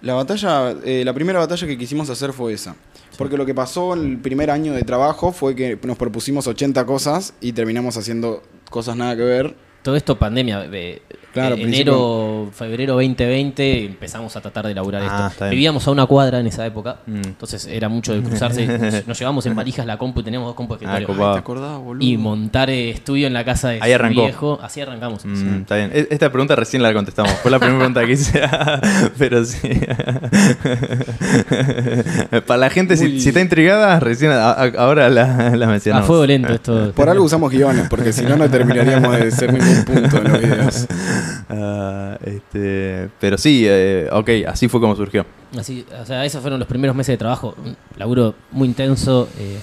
La 0.02 0.14
batalla, 0.14 0.74
eh, 0.84 1.02
la 1.04 1.12
primera 1.12 1.38
batalla 1.38 1.66
que 1.66 1.78
quisimos 1.78 2.10
hacer 2.10 2.32
fue 2.32 2.52
esa. 2.52 2.74
Porque 3.16 3.36
lo 3.36 3.46
que 3.46 3.54
pasó 3.54 3.94
en 3.94 4.10
el 4.10 4.18
primer 4.18 4.50
año 4.50 4.72
de 4.74 4.82
trabajo 4.82 5.32
fue 5.32 5.54
que 5.54 5.78
nos 5.82 5.96
propusimos 5.96 6.46
80 6.46 6.84
cosas 6.86 7.34
y 7.40 7.52
terminamos 7.52 7.96
haciendo 7.96 8.42
cosas 8.70 8.96
nada 8.96 9.16
que 9.16 9.22
ver. 9.22 9.56
Todo 9.82 9.96
esto 9.96 10.18
pandemia. 10.18 10.66
eh, 10.72 11.02
Claro, 11.36 11.56
eh, 11.56 11.62
enero, 11.62 12.48
febrero 12.52 12.94
2020 12.94 13.84
empezamos 13.86 14.34
a 14.36 14.40
tratar 14.40 14.66
de 14.66 14.72
elaborar 14.72 15.02
Ah, 15.08 15.28
esto. 15.30 15.48
Vivíamos 15.50 15.86
a 15.86 15.90
una 15.90 16.06
cuadra 16.06 16.40
en 16.40 16.46
esa 16.46 16.64
época, 16.66 16.96
Mm. 17.06 17.16
entonces 17.26 17.66
era 17.66 17.88
mucho 17.88 18.14
de 18.14 18.22
cruzarse. 18.22 18.66
nos, 18.66 18.66
nos 19.06 19.18
llevamos 19.18 19.44
en 19.46 19.54
valijas 19.54 19.86
la 19.86 19.98
compu 19.98 20.20
y 20.20 20.24
teníamos 20.24 20.48
dos 20.48 20.56
compus 20.56 20.80
de 20.80 20.86
Ah, 20.86 20.98
escritorio. 20.98 21.32
¿Te 21.34 21.38
acordás, 21.38 21.78
boludo? 21.78 22.04
y 22.06 22.16
montar 22.16 22.70
estudio 22.70 23.26
en 23.26 23.32
la 23.34 23.44
casa 23.44 23.68
de 23.70 23.78
Ahí 23.82 23.92
arrancó. 23.92 24.22
viejo. 24.22 24.58
Así 24.62 24.80
arrancamos. 24.80 25.24
Mm, 25.24 25.60
Está 25.60 25.76
bien. 25.76 25.90
E- 25.92 26.08
Esta 26.10 26.30
pregunta 26.32 26.56
recién 26.56 26.82
la 26.82 26.92
contestamos. 26.94 27.32
Fue 27.42 27.50
la 27.50 27.58
primera 27.58 27.78
pregunta 27.78 28.04
que 28.06 28.12
hice. 28.12 28.40
Pero 29.18 29.44
sí. 29.44 29.58
Para 32.46 32.58
la 32.58 32.70
gente, 32.70 32.96
si, 32.96 33.16
está 33.28 33.40
intrigada, 33.40 34.00
recién 34.00 34.30
a- 34.32 34.50
a- 34.52 34.72
ahora 34.78 35.08
la, 35.08 35.50
la 35.56 35.66
A 35.66 35.68
mencionamos. 35.68 36.06
fuego 36.06 36.26
lento 36.26 36.52
esto. 36.54 36.92
Por 36.94 37.08
algo 37.08 37.24
usamos 37.24 37.50
guiones, 37.50 37.88
porque 37.88 38.12
si 38.12 38.22
no, 38.24 38.36
no 38.36 38.48
terminaríamos 38.48 39.16
de 39.18 39.30
ser 39.30 39.52
ningún 39.52 39.84
punto 39.84 40.16
en 40.18 40.24
los 40.24 40.40
videos. 40.40 40.86
Ah, 41.48 42.18
este, 42.24 43.08
pero 43.20 43.38
sí, 43.38 43.64
eh, 43.66 44.08
ok, 44.12 44.30
así 44.46 44.68
fue 44.68 44.80
como 44.80 44.94
surgió. 44.96 45.24
Así, 45.58 45.84
o 46.00 46.04
sea, 46.04 46.24
esos 46.24 46.40
fueron 46.40 46.58
los 46.58 46.68
primeros 46.68 46.94
meses 46.96 47.12
de 47.14 47.18
trabajo. 47.18 47.54
Un 47.64 47.76
laburo 47.96 48.34
muy 48.52 48.68
intenso. 48.68 49.28
eh, 49.38 49.58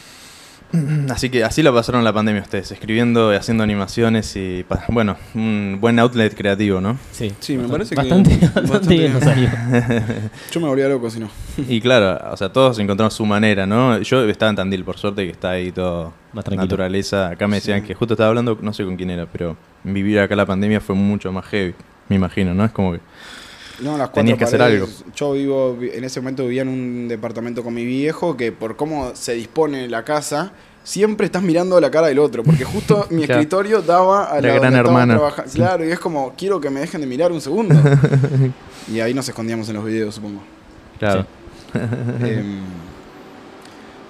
Así 1.10 1.30
que 1.30 1.44
así 1.44 1.62
la 1.62 1.72
pasaron 1.72 2.04
la 2.04 2.12
pandemia 2.12 2.42
ustedes, 2.42 2.72
escribiendo 2.72 3.32
y 3.32 3.36
haciendo 3.36 3.64
animaciones 3.64 4.36
y, 4.36 4.66
bueno, 4.90 5.18
un 5.36 5.78
buen 5.80 6.00
outlet 6.00 6.34
creativo, 6.36 6.82
¿no? 6.82 6.98
sí, 7.12 7.32
Sí, 7.40 7.58
me 7.58 7.68
bastante- 7.68 7.96
parece 7.96 7.96
que- 7.96 8.02
bastante, 8.02 8.30
bastante, 8.46 8.72
bastante 8.72 8.96
bien 8.98 9.14
nos 9.14 9.24
salió. 9.24 9.50
Yo 10.52 10.60
me 10.62 10.68
volvía 10.68 10.88
loco 10.90 11.10
si 11.12 11.20
no. 11.20 11.30
Y 11.70 11.80
claro, 11.80 12.20
o 12.32 12.38
sea, 12.38 12.50
todos 12.50 12.80
encontraron 12.80 13.12
su 13.12 13.26
manera, 13.26 13.68
¿no? 13.68 14.00
Yo 14.02 14.28
estaba 14.28 14.50
en 14.50 14.56
Tandil, 14.56 14.84
por 14.84 14.98
suerte, 14.98 15.26
que 15.26 15.32
está 15.32 15.52
ahí 15.52 15.72
todo 15.72 16.14
Más 16.34 16.44
tranquilo. 16.44 16.64
naturaleza. 16.66 17.30
Acá 17.30 17.48
me 17.48 17.58
decían 17.58 17.82
Sí. 17.82 17.88
que 17.88 17.94
justo 17.94 18.16
estaba 18.16 18.30
hablando, 18.30 18.58
no 18.62 18.74
sé 18.74 18.84
con 18.84 18.96
quién 18.96 19.12
era, 19.12 19.28
pero 19.28 19.56
vivir 19.84 20.20
acá 20.20 20.36
la 20.36 20.46
pandemia 20.48 20.82
fue 20.82 20.96
mucho 20.96 21.32
más 21.32 21.46
heavy, 21.46 21.76
me 22.10 22.16
imagino, 22.16 22.54
¿no? 22.56 22.66
Es 22.66 22.72
como 22.72 22.94
que... 22.94 23.00
No, 23.80 23.92
las 23.98 24.08
cuatro 24.10 24.14
Tenías 24.22 24.38
que 24.38 24.44
hacer 24.46 24.60
paredes. 24.60 25.04
Yo 25.16 25.34
vivo, 25.34 25.76
vi- 25.76 25.90
en 25.94 26.04
ese 26.04 26.20
momento 26.22 26.44
vivía 26.44 26.62
en 26.62 26.68
un 26.70 27.08
departamento 27.08 27.64
con 27.64 27.74
mi 27.74 27.84
viejo 27.86 28.38
que 28.38 28.52
por 28.52 28.76
cómo 28.76 29.16
se 29.16 29.34
dispone 29.34 29.88
la 29.90 30.04
casa, 30.06 30.52
siempre 30.84 31.26
estás 31.26 31.42
mirando 31.42 31.80
la 31.82 31.90
cara 31.90 32.08
del 32.08 32.20
otro. 32.20 32.44
Porque 32.44 32.64
justo 32.66 33.08
mi 33.10 33.26
Claro. 33.26 33.42
escritorio 33.42 33.82
daba 33.82 34.26
a 34.26 34.36
La 34.42 34.50
la, 34.50 34.54
gran 34.56 34.76
hermana. 34.76 35.20
Claro, 35.54 35.86
y 35.86 35.92
es 35.92 36.00
como, 36.00 36.34
quiero 36.38 36.62
que 36.62 36.70
me 36.70 36.82
dejen 36.82 37.02
de 37.02 37.08
mirar 37.08 37.32
un 37.32 37.42
segundo. 37.42 37.76
y 38.92 39.00
ahí 39.00 39.14
nos 39.14 39.28
escondíamos 39.28 39.68
en 39.70 39.76
los 39.76 39.86
videos, 39.86 40.16
supongo. 40.16 40.42
Claro. 41.00 41.26
Em, 41.74 42.60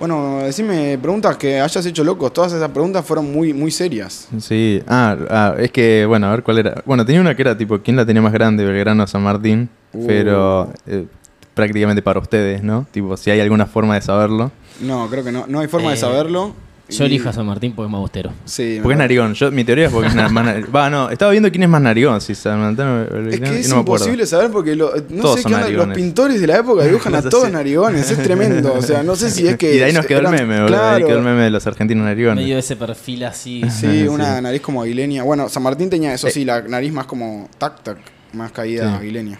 bueno, 0.03 0.39
decime 0.39 0.97
preguntas 0.97 1.37
que 1.37 1.61
hayas 1.61 1.85
hecho 1.85 2.03
locos. 2.03 2.33
Todas 2.33 2.51
esas 2.51 2.69
preguntas 2.71 3.05
fueron 3.05 3.31
muy, 3.31 3.53
muy 3.53 3.71
serias. 3.71 4.27
Sí, 4.37 4.83
ah, 4.85 5.15
ah, 5.29 5.55
es 5.57 5.71
que, 5.71 6.05
bueno, 6.05 6.27
a 6.27 6.31
ver 6.31 6.43
cuál 6.43 6.57
era. 6.57 6.83
Bueno, 6.85 7.05
tenía 7.05 7.21
una 7.21 7.33
que 7.37 7.41
era 7.41 7.57
tipo, 7.57 7.79
¿quién 7.79 7.95
la 7.95 8.05
tenía 8.05 8.21
más 8.21 8.33
grande, 8.33 8.65
Belgrano 8.65 9.05
o 9.05 9.07
San 9.07 9.23
Martín? 9.23 9.69
Uh. 9.93 10.05
Pero 10.05 10.69
eh, 10.87 11.05
prácticamente 11.53 12.01
para 12.01 12.19
ustedes, 12.19 12.61
¿no? 12.61 12.85
Tipo, 12.91 13.15
si 13.15 13.31
hay 13.31 13.39
alguna 13.39 13.65
forma 13.65 13.95
de 13.95 14.01
saberlo. 14.01 14.51
No, 14.81 15.07
creo 15.09 15.23
que 15.23 15.31
no. 15.31 15.45
No 15.47 15.61
hay 15.61 15.67
forma 15.69 15.91
de 15.91 15.95
Eh, 15.95 15.99
saberlo. 15.99 16.53
Yo 16.89 17.05
Y- 17.05 17.07
elijo 17.07 17.29
a 17.29 17.33
San 17.33 17.45
Martín 17.45 17.71
porque 17.73 17.87
es 17.87 17.91
más 17.93 18.01
bostero. 18.01 18.33
Sí, 18.43 18.79
Porque 18.83 18.93
es 18.95 18.99
narigón. 18.99 19.33
Yo, 19.35 19.49
mi 19.51 19.63
teoría 19.63 19.85
es 19.85 19.91
porque 19.91 20.09
es 20.09 20.15
más 20.31 20.31
nar- 20.33 20.75
Va, 20.75 20.89
no, 20.89 21.09
estaba 21.09 21.31
viendo 21.31 21.49
quién 21.49 21.63
es 21.63 21.69
más 21.69 21.81
narigón, 21.81 22.19
si 22.19 22.35
San 22.35 22.59
Martín 22.59 22.85
o 22.85 23.29
Es 23.29 23.39
que 23.39 23.59
es 23.61 23.69
no 23.69 23.79
imposible 23.79 24.25
saber 24.25 24.51
porque 24.51 24.75
lo- 24.75 24.91
no 25.09 25.21
Todos 25.21 25.37
sé 25.37 25.43
son 25.43 25.51
qué 25.53 25.55
onda, 25.55 25.69
los 25.69 25.95
pintores 25.95 26.41
de 26.41 26.47
la 26.47 26.57
época 26.57 26.83
dibujan 26.85 27.15
a 27.15 27.21
todos 27.21 27.49
narigones, 27.49 28.11
es 28.11 28.21
tremendo. 28.21 28.73
O 28.73 28.81
sea, 28.81 29.01
no 29.01 29.15
sé 29.15 29.31
si 29.31 29.47
es 29.47 29.55
que. 29.57 29.73
Y 29.75 29.77
de 29.77 29.85
ahí 29.85 29.93
nos 29.93 30.05
quedó 30.05 30.19
el 30.19 30.25
eran- 30.25 30.35
meme, 30.47 30.61
boludo. 30.61 30.75
de 30.77 30.83
Ahí 30.83 30.89
Claro. 30.97 31.07
quedó 31.07 31.17
el 31.19 31.23
meme 31.23 31.41
de 31.43 31.49
los 31.51 31.65
argentinos 31.65 32.03
narigones. 32.05 32.43
Medio 32.43 32.57
ese 32.57 32.75
perfil 32.75 33.23
así. 33.23 33.61
Sí, 33.69 34.01
Sí. 34.01 34.07
una 34.09 34.41
nariz 34.41 34.59
como 34.61 34.81
aguileña. 34.81 35.23
Bueno, 35.23 35.47
San 35.47 35.63
Martín 35.63 35.89
tenía 35.89 36.13
eso 36.13 36.27
Eh. 36.27 36.31
sí, 36.31 36.43
la 36.43 36.61
nariz 36.63 36.91
más 36.91 37.05
como 37.05 37.49
tac 37.57 37.81
tac, 37.81 37.97
más 38.33 38.51
caída 38.51 38.89
Sí. 38.89 38.95
aguileña. 38.97 39.39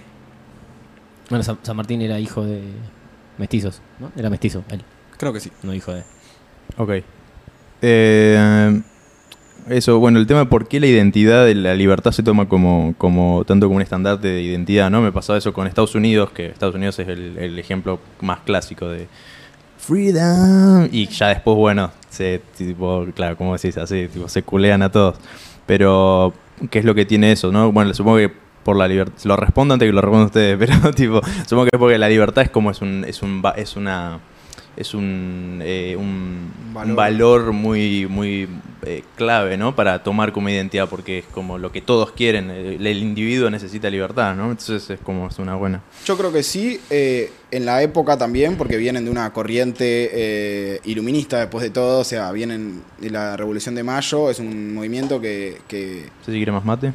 Bueno, 1.29 1.43
San, 1.43 1.57
San 1.61 1.75
Martín 1.75 2.01
era 2.01 2.17
hijo 2.19 2.45
de 2.45 2.61
mestizos, 3.37 3.81
¿no? 3.99 4.11
Era 4.15 4.29
mestizo, 4.29 4.63
él, 4.69 4.81
Creo 5.17 5.33
que 5.33 5.41
sí. 5.41 5.51
no 5.63 5.73
hijo 5.73 5.91
de. 5.93 6.03
Ok. 6.77 6.91
Eh, 7.85 8.81
eso, 9.69 9.99
bueno, 9.99 10.17
el 10.19 10.25
tema 10.25 10.41
de 10.41 10.45
por 10.45 10.69
qué 10.69 10.79
la 10.79 10.87
identidad 10.87 11.45
de 11.45 11.53
la 11.53 11.75
libertad 11.75 12.11
se 12.11 12.23
toma 12.23 12.47
como, 12.47 12.95
como 12.97 13.43
tanto 13.45 13.67
como 13.67 13.75
un 13.75 13.81
estandarte 13.81 14.29
de 14.29 14.41
identidad, 14.41 14.89
¿no? 14.89 15.01
Me 15.01 15.11
pasaba 15.11 15.37
eso 15.37 15.51
con 15.51 15.67
Estados 15.67 15.93
Unidos, 15.93 16.31
que 16.31 16.47
Estados 16.47 16.75
Unidos 16.75 16.97
es 16.99 17.09
el, 17.09 17.59
ejemplo 17.59 17.99
más 18.21 18.39
clásico 18.39 18.87
de 18.87 19.07
freedom 19.77 20.87
y 20.93 21.07
ya 21.07 21.27
después, 21.27 21.57
bueno, 21.57 21.91
se, 22.09 22.41
tipo, 22.57 23.05
claro, 23.13 23.35
como 23.35 23.53
decís, 23.53 23.77
así, 23.77 24.07
tipo, 24.07 24.29
se 24.29 24.43
culean 24.43 24.81
a 24.81 24.89
todos. 24.89 25.17
Pero, 25.65 26.33
¿qué 26.71 26.79
es 26.79 26.85
lo 26.85 26.95
que 26.95 27.05
tiene 27.05 27.33
eso, 27.33 27.51
no? 27.51 27.71
Bueno, 27.73 27.93
supongo 27.93 28.17
que 28.17 28.31
por 28.63 28.77
la 28.77 28.87
libertad, 28.87 29.13
lo 29.25 29.35
respondo 29.35 29.73
antes 29.73 29.87
que 29.89 29.93
lo 29.93 30.01
respondan 30.01 30.27
ustedes, 30.27 30.57
pero 30.81 30.93
tipo, 30.93 31.21
supongo 31.45 31.65
que 31.65 31.71
es 31.73 31.79
porque 31.79 31.97
la 31.97 32.07
libertad 32.07 32.45
es 32.45 32.49
como 32.49 32.71
es 32.71 32.81
un, 32.81 33.03
es 33.05 33.21
un, 33.21 33.43
es 33.57 33.75
una 33.75 34.19
es 34.75 34.93
un, 34.93 35.59
eh, 35.63 35.95
un, 35.97 36.51
Valor. 36.73 36.89
un 36.89 36.95
valor 36.95 37.51
muy, 37.53 38.07
muy 38.07 38.49
eh, 38.85 39.03
clave, 39.15 39.55
¿no? 39.57 39.75
Para 39.75 40.01
tomar 40.03 40.31
como 40.33 40.49
identidad, 40.49 40.89
porque 40.89 41.19
es 41.19 41.25
como 41.25 41.57
lo 41.59 41.71
que 41.71 41.81
todos 41.81 42.11
quieren. 42.13 42.49
El, 42.49 42.85
el 42.85 42.97
individuo 42.97 43.49
necesita 43.51 43.89
libertad, 43.89 44.35
¿no? 44.35 44.49
Entonces 44.49 44.89
es 44.89 44.99
como 44.99 45.27
es 45.27 45.37
una 45.37 45.55
buena. 45.55 45.81
Yo 46.05 46.17
creo 46.17 46.33
que 46.33 46.41
sí, 46.41 46.79
eh, 46.89 47.31
en 47.51 47.65
la 47.65 47.83
época 47.83 48.17
también, 48.17 48.57
porque 48.57 48.77
vienen 48.77 49.05
de 49.05 49.11
una 49.11 49.31
corriente 49.31 50.09
eh, 50.11 50.79
iluminista 50.85 51.39
después 51.39 51.61
de 51.63 51.69
todo, 51.69 51.99
o 51.99 52.03
sea, 52.03 52.31
vienen 52.31 52.81
de 52.97 53.09
la 53.11 53.37
Revolución 53.37 53.75
de 53.75 53.83
Mayo, 53.83 54.29
es 54.31 54.39
un 54.39 54.73
movimiento 54.73 55.21
que... 55.21 55.59
que 55.67 56.05
No 56.19 56.25
sé 56.25 56.31
si 56.31 56.37
quiere 56.37 56.51
más 56.51 56.65
mate. 56.65 56.91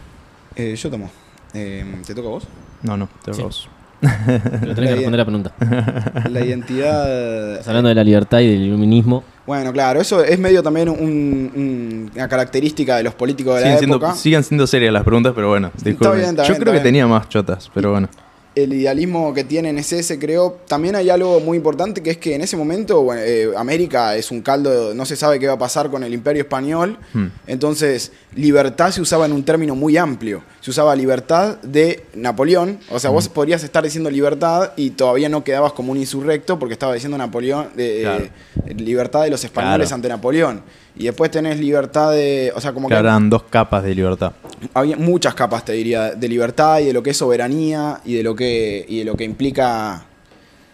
eh, 0.56 0.74
yo 0.74 0.90
tomo. 0.90 1.10
Eh, 1.54 1.84
¿Te 2.06 2.14
toca 2.14 2.26
a 2.28 2.30
vos? 2.32 2.48
No, 2.82 2.96
no, 2.96 3.08
te 3.24 3.32
Sí. 3.32 3.42
vos. 3.42 3.68
Pero 4.00 4.74
tenés 4.74 4.90
que 4.90 4.94
responder 4.96 5.18
la 5.18 5.24
pregunta. 5.24 5.52
La 6.30 6.40
identidad... 6.44 7.52
Estás 7.52 7.68
hablando 7.68 7.88
de 7.88 7.94
la 7.94 8.04
libertad 8.04 8.40
y 8.40 8.48
del 8.50 8.62
iluminismo. 8.62 9.24
Bueno, 9.46 9.72
claro, 9.72 10.00
eso 10.00 10.22
es 10.22 10.38
medio 10.38 10.62
también 10.62 10.88
un- 10.88 10.98
un- 11.00 12.10
una 12.14 12.28
característica 12.28 12.96
de 12.96 13.02
los 13.02 13.14
políticos 13.14 13.54
de 13.56 13.60
la 13.62 13.66
Siguen 13.66 13.78
siendo, 13.78 13.96
época. 13.96 14.14
sigan 14.14 14.44
siendo 14.44 14.66
serias 14.66 14.92
las 14.92 15.02
preguntas, 15.04 15.32
pero 15.34 15.48
bueno, 15.48 15.70
disculpen. 15.82 16.18
bien, 16.18 16.30
está 16.30 16.42
Yo 16.42 16.48
bien, 16.50 16.60
creo 16.62 16.72
que 16.72 16.76
está 16.78 16.82
bien. 16.82 16.82
tenía 16.82 17.06
más 17.06 17.28
chotas, 17.28 17.70
pero 17.74 17.90
bueno. 17.92 18.08
el 18.54 18.72
idealismo 18.72 19.32
que 19.32 19.44
tienen 19.44 19.78
es 19.78 19.92
ese, 19.92 20.18
creo. 20.18 20.58
También 20.66 20.96
hay 20.96 21.08
algo 21.10 21.38
muy 21.40 21.56
importante 21.56 22.02
que 22.02 22.10
es 22.10 22.18
que 22.18 22.34
en 22.34 22.40
ese 22.42 22.56
momento 22.56 23.02
bueno, 23.02 23.22
eh, 23.24 23.50
América 23.56 24.16
es 24.16 24.30
un 24.32 24.42
caldo, 24.42 24.94
no 24.94 25.04
se 25.06 25.14
sabe 25.16 25.38
qué 25.38 25.46
va 25.46 25.52
a 25.54 25.58
pasar 25.58 25.90
con 25.90 26.02
el 26.02 26.12
imperio 26.12 26.42
español. 26.42 26.98
Hmm. 27.14 27.26
Entonces, 27.46 28.10
libertad 28.34 28.90
se 28.90 29.00
usaba 29.00 29.26
en 29.26 29.32
un 29.32 29.44
término 29.44 29.74
muy 29.76 29.96
amplio. 29.96 30.42
Se 30.68 30.72
usaba 30.72 30.94
libertad 30.94 31.56
de 31.62 32.04
Napoleón. 32.14 32.78
O 32.90 32.98
sea, 32.98 33.08
vos 33.08 33.26
podrías 33.30 33.64
estar 33.64 33.82
diciendo 33.82 34.10
libertad 34.10 34.72
y 34.76 34.90
todavía 34.90 35.30
no 35.30 35.42
quedabas 35.42 35.72
como 35.72 35.92
un 35.92 35.96
insurrecto 35.96 36.58
porque 36.58 36.74
estaba 36.74 36.92
diciendo 36.92 37.16
Napoleón, 37.16 37.70
de, 37.74 38.00
Claro. 38.02 38.24
eh, 38.66 38.74
libertad 38.74 39.22
de 39.22 39.30
los 39.30 39.42
españoles 39.42 39.86
Claro. 39.88 39.94
ante 39.94 40.08
Napoleón. 40.10 40.62
Y 40.94 41.04
después 41.04 41.30
tenés 41.30 41.58
libertad 41.58 42.10
de. 42.12 42.52
O 42.54 42.60
sea, 42.60 42.74
como 42.74 42.86
que 42.86 42.94
habrán 42.94 43.30
dos 43.30 43.44
capas 43.44 43.82
de 43.82 43.94
libertad. 43.94 44.32
había 44.74 44.98
muchas 44.98 45.34
capas, 45.34 45.64
te 45.64 45.72
diría, 45.72 46.10
de 46.10 46.28
libertad 46.28 46.80
y 46.80 46.84
de 46.84 46.92
lo 46.92 47.02
que 47.02 47.10
es 47.10 47.16
soberanía 47.16 48.02
y 48.04 48.12
de 48.16 48.22
lo 48.22 48.36
que, 48.36 48.84
y 48.86 48.98
de 48.98 49.04
lo 49.06 49.16
que 49.16 49.24
implica 49.24 50.04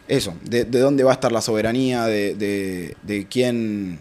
eso, 0.09 0.35
de, 0.43 0.65
de 0.65 0.79
dónde 0.81 1.05
va 1.05 1.13
a 1.13 1.15
estar 1.15 1.31
la 1.31 1.41
soberanía, 1.41 2.07
de, 2.07 2.35
de- 2.35 2.97
de 3.05 3.29
quién, 3.29 4.01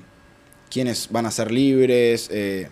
quiénes 0.71 1.09
van 1.11 1.27
a 1.27 1.29
ser 1.31 1.51
libres. 1.51 2.29
eh, 2.31 2.67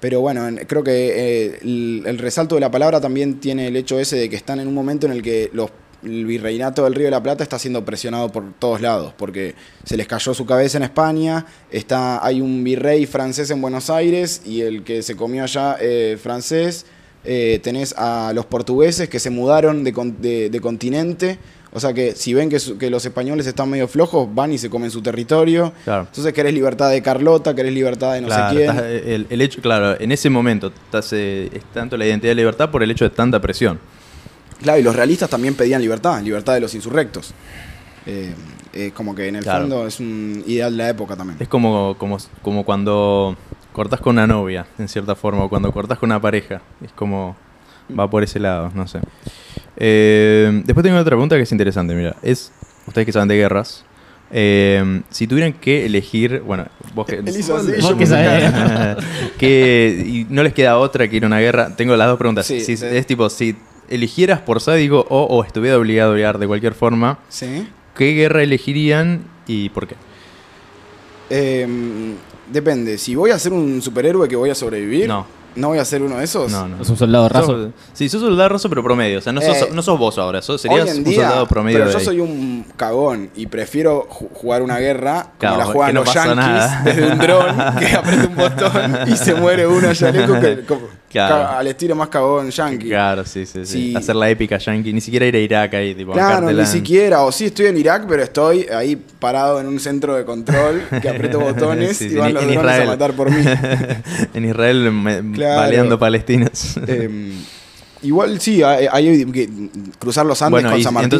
pero 0.00 0.20
bueno, 0.20 0.48
en- 0.48 0.56
creo 0.66 0.82
que 0.82 1.46
eh, 1.46 1.58
el, 1.62 2.18
resalto 2.18 2.54
de 2.56 2.60
la 2.62 2.70
palabra 2.70 3.00
también 3.00 3.38
tiene 3.40 3.68
el 3.68 3.76
hecho 3.76 3.98
ese 4.00 4.16
de 4.16 4.28
que 4.28 4.36
están 4.36 4.58
en 4.60 4.66
un 4.68 4.74
momento 4.74 5.06
en 5.06 5.12
el 5.12 5.22
que 5.22 5.50
los, 5.52 5.70
el 6.02 6.24
virreinato 6.24 6.84
del 6.84 6.94
Río 6.94 7.04
de 7.06 7.10
la 7.10 7.22
Plata 7.22 7.42
está 7.42 7.58
siendo 7.58 7.84
presionado 7.84 8.32
por 8.32 8.54
todos 8.58 8.80
lados, 8.80 9.12
porque 9.18 9.54
se 9.84 9.96
les 9.98 10.06
cayó 10.06 10.32
su 10.32 10.46
cabeza 10.46 10.78
en 10.78 10.84
España, 10.84 11.44
está, 11.70 12.24
hay 12.24 12.40
un 12.40 12.64
virrey 12.64 13.04
francés 13.06 13.50
en 13.50 13.60
Buenos 13.60 13.90
Aires 13.90 14.40
y 14.46 14.62
el 14.62 14.82
que 14.82 15.02
se 15.02 15.14
comió 15.16 15.42
allá 15.44 15.76
eh, 15.80 16.16
francés, 16.20 16.86
eh, 17.22 17.60
tenés 17.62 17.94
a 17.98 18.32
los 18.34 18.46
portugueses 18.46 19.10
que 19.10 19.18
se 19.20 19.28
mudaron 19.28 19.84
de, 19.84 19.92
de- 20.20 20.48
de 20.48 20.60
continente, 20.60 21.38
o 21.72 21.78
sea 21.80 21.92
que 21.92 22.14
si 22.16 22.34
ven 22.34 22.48
que, 22.50 22.58
su- 22.58 22.76
que 22.78 22.90
los 22.90 23.04
españoles 23.04 23.46
están 23.46 23.70
medio 23.70 23.86
flojos, 23.88 24.28
van 24.34 24.52
y 24.52 24.58
se 24.58 24.68
comen 24.70 24.90
su 24.90 25.02
territorio. 25.02 25.72
Claro. 25.84 26.02
Entonces 26.08 26.32
querés 26.32 26.52
libertad 26.54 26.90
de 26.90 27.00
Carlota, 27.02 27.54
querés 27.54 27.72
libertad 27.72 28.14
de 28.14 28.20
no 28.22 28.26
Claro, 28.28 28.50
sé 28.50 28.56
quién. 28.56 28.70
estás- 28.70 28.84
el, 29.06 29.26
el 29.30 29.40
hecho, 29.40 29.60
claro, 29.62 30.00
en 30.00 30.12
ese 30.12 30.30
momento 30.30 30.68
estás, 30.68 31.12
eh, 31.12 31.48
es 31.52 31.62
tanto 31.72 31.96
la 31.96 32.06
identidad 32.06 32.30
de 32.32 32.36
libertad 32.36 32.70
por 32.70 32.82
el 32.82 32.90
hecho 32.90 33.04
de 33.04 33.10
tanta 33.10 33.40
presión. 33.40 33.78
Claro, 34.62 34.78
y 34.78 34.82
los 34.82 34.94
realistas 34.94 35.30
también 35.30 35.54
pedían 35.54 35.80
libertad, 35.80 36.20
libertad 36.22 36.54
de 36.54 36.60
los 36.60 36.74
insurrectos. 36.74 37.32
Eh, 38.06 38.34
eh, 38.72 38.90
como 38.94 39.14
que 39.14 39.28
en 39.28 39.36
el 39.36 39.42
Claro. 39.42 39.60
fondo 39.62 39.86
es 39.86 40.00
un 40.00 40.42
ideal 40.46 40.72
de 40.76 40.82
la 40.82 40.88
época 40.90 41.16
también. 41.16 41.36
Es 41.40 41.48
como, 41.48 41.96
como, 41.98 42.18
como 42.42 42.64
cuando 42.64 43.36
cortás 43.72 44.00
con 44.00 44.16
una 44.16 44.26
novia, 44.26 44.66
en 44.78 44.88
cierta 44.88 45.14
forma, 45.14 45.44
o 45.44 45.48
cuando 45.48 45.72
cortás 45.72 45.98
con 45.98 46.08
una 46.10 46.20
pareja. 46.20 46.60
Es 46.84 46.92
como. 46.92 47.36
Va 47.98 48.08
por 48.08 48.22
ese 48.22 48.38
lado, 48.38 48.70
no 48.74 48.86
sé. 48.86 49.00
Eh, 49.82 50.62
después 50.64 50.84
tengo 50.84 50.98
otra 50.98 51.10
pregunta 51.16 51.36
que 51.36 51.42
es 51.42 51.52
interesante, 51.52 51.94
mira. 51.94 52.14
Es. 52.22 52.52
Ustedes 52.86 53.06
que 53.06 53.12
saben 53.12 53.28
de 53.28 53.36
guerras. 53.36 53.84
eh, 54.30 55.00
si 55.10 55.26
tuvieran 55.26 55.54
que 55.54 55.86
elegir. 55.86 56.40
Bueno, 56.46 56.66
vos 56.94 57.06
que. 57.06 57.20
Vos 57.20 57.34
yo 57.82 57.96
que 57.96 58.06
sabés. 58.06 58.52
que 59.38 60.04
y 60.06 60.26
no 60.28 60.42
les 60.42 60.52
queda 60.52 60.78
otra 60.78 61.08
que 61.08 61.16
ir 61.16 61.24
a 61.24 61.26
una 61.26 61.40
guerra. 61.40 61.74
Tengo 61.76 61.96
las 61.96 62.08
dos 62.08 62.18
preguntas. 62.18 62.46
Sí, 62.46 62.60
Si- 62.60 62.76
sí. 62.76 62.86
Es 62.90 63.06
tipo, 63.06 63.28
si 63.30 63.56
eligieras 63.88 64.40
por 64.40 64.60
sádico 64.60 65.04
o, 65.08 65.22
o 65.24 65.42
estuviera 65.44 65.76
obligado 65.78 66.12
a 66.12 66.14
viajar 66.14 66.38
de 66.38 66.46
cualquier 66.46 66.74
forma, 66.74 67.18
Sí. 67.28 67.66
¿qué 67.96 68.12
guerra 68.12 68.42
elegirían 68.42 69.24
y 69.48 69.68
por 69.70 69.88
qué? 69.88 69.96
Eh, 71.30 71.66
depende, 72.52 72.98
si 72.98 73.14
voy 73.14 73.30
a 73.30 73.38
ser 73.38 73.52
un 73.52 73.80
superhéroe 73.82 74.28
que 74.28 74.36
voy 74.36 74.50
a 74.50 74.54
sobrevivir, 74.54 75.06
No. 75.08 75.26
¿No 75.56 75.68
voy 75.68 75.78
a 75.78 75.84
ser 75.84 76.02
uno 76.02 76.16
de 76.18 76.24
esos? 76.24 76.50
No, 76.52 76.68
no. 76.68 76.80
Es 76.82 76.88
un 76.88 76.96
soldado 76.96 77.28
raso. 77.28 77.46
Sos- 77.46 77.68
sí, 77.92 78.08
sos 78.08 78.20
soldado 78.20 78.48
raso, 78.48 78.68
pero 78.68 78.82
promedio. 78.82 79.18
O 79.18 79.20
sea, 79.20 79.32
no 79.32 79.40
sos, 79.40 79.56
Eh, 79.56 79.68
no 79.72 79.82
sos 79.82 79.98
vos 79.98 80.18
ahora. 80.18 80.42
Sos, 80.42 80.64
Hoy 80.64 80.70
serías 80.70 80.90
en 80.90 80.98
un 80.98 81.04
día, 81.04 81.22
soldado 81.28 81.46
promedio. 81.48 81.78
pero 81.80 81.90
yo 81.92 82.00
soy 82.00 82.20
un 82.20 82.64
cagón 82.76 83.30
y 83.34 83.46
prefiero 83.46 84.06
ju- 84.08 84.28
jugar 84.32 84.62
una 84.62 84.78
guerra 84.78 85.32
Claro, 85.38 85.56
como 85.56 85.66
la 85.66 85.72
juegan 85.72 85.94
no 85.94 86.04
los 86.04 86.14
yankees 86.14 86.36
nada. 86.36 86.82
desde 86.84 87.12
un 87.12 87.18
dron 87.18 87.56
que 87.78 87.86
aprieta 87.96 88.26
un 88.28 88.36
botón 88.36 88.94
y 89.08 89.16
se 89.16 89.34
muere 89.34 89.66
uno 89.66 89.88
allá 89.88 90.10
lejos 90.12 90.38
que, 90.38 90.64
como- 90.68 90.99
Claro. 91.10 91.58
al 91.58 91.66
estilo 91.66 91.94
más 91.96 92.08
cagón 92.08 92.50
yankee. 92.50 92.88
Claro, 92.88 93.24
sí, 93.24 93.44
sí, 93.44 93.66
sí, 93.66 93.72
Sí. 93.90 93.96
Hacer 93.96 94.14
la 94.14 94.30
épica 94.30 94.58
yankee. 94.58 94.92
Ni 94.92 95.00
siquiera 95.00 95.26
ir 95.26 95.34
a 95.34 95.38
Irak 95.40 95.74
ahí, 95.74 95.94
tipo. 95.94 96.12
Claro, 96.12 96.52
ni 96.52 96.64
siquiera. 96.66 97.22
O 97.22 97.32
sí, 97.32 97.46
estoy 97.46 97.66
en 97.66 97.78
Irak, 97.78 98.04
pero 98.08 98.22
estoy 98.22 98.66
ahí 98.72 98.94
parado 99.18 99.60
en 99.60 99.66
un 99.66 99.80
centro 99.80 100.14
de 100.14 100.24
control 100.24 100.82
que 101.02 101.08
aprieto 101.08 101.40
botones 101.40 101.96
Sí, 101.96 102.08
y 102.12 102.14
van 102.14 102.28
en- 102.28 102.34
los 102.34 102.42
en 102.44 102.54
drones 102.54 102.80
a 102.80 102.84
matar 102.84 103.12
por 103.14 103.30
mí. 103.30 103.44
en 104.34 104.44
Israel 104.44 104.92
me- 104.92 105.32
Claro. 105.32 105.60
baleando 105.60 105.98
palestinos. 105.98 106.76
Em, 106.86 107.32
igual 108.02 108.40
sí, 108.40 108.62
hay, 108.62 108.86
hay 108.90 109.24
que 109.32 109.48
cruzar 109.98 110.24
los 110.26 110.40
Andes 110.42 110.62
bueno, 110.62 110.70
con 110.70 110.82
San 110.82 110.94
Martín 110.94 111.10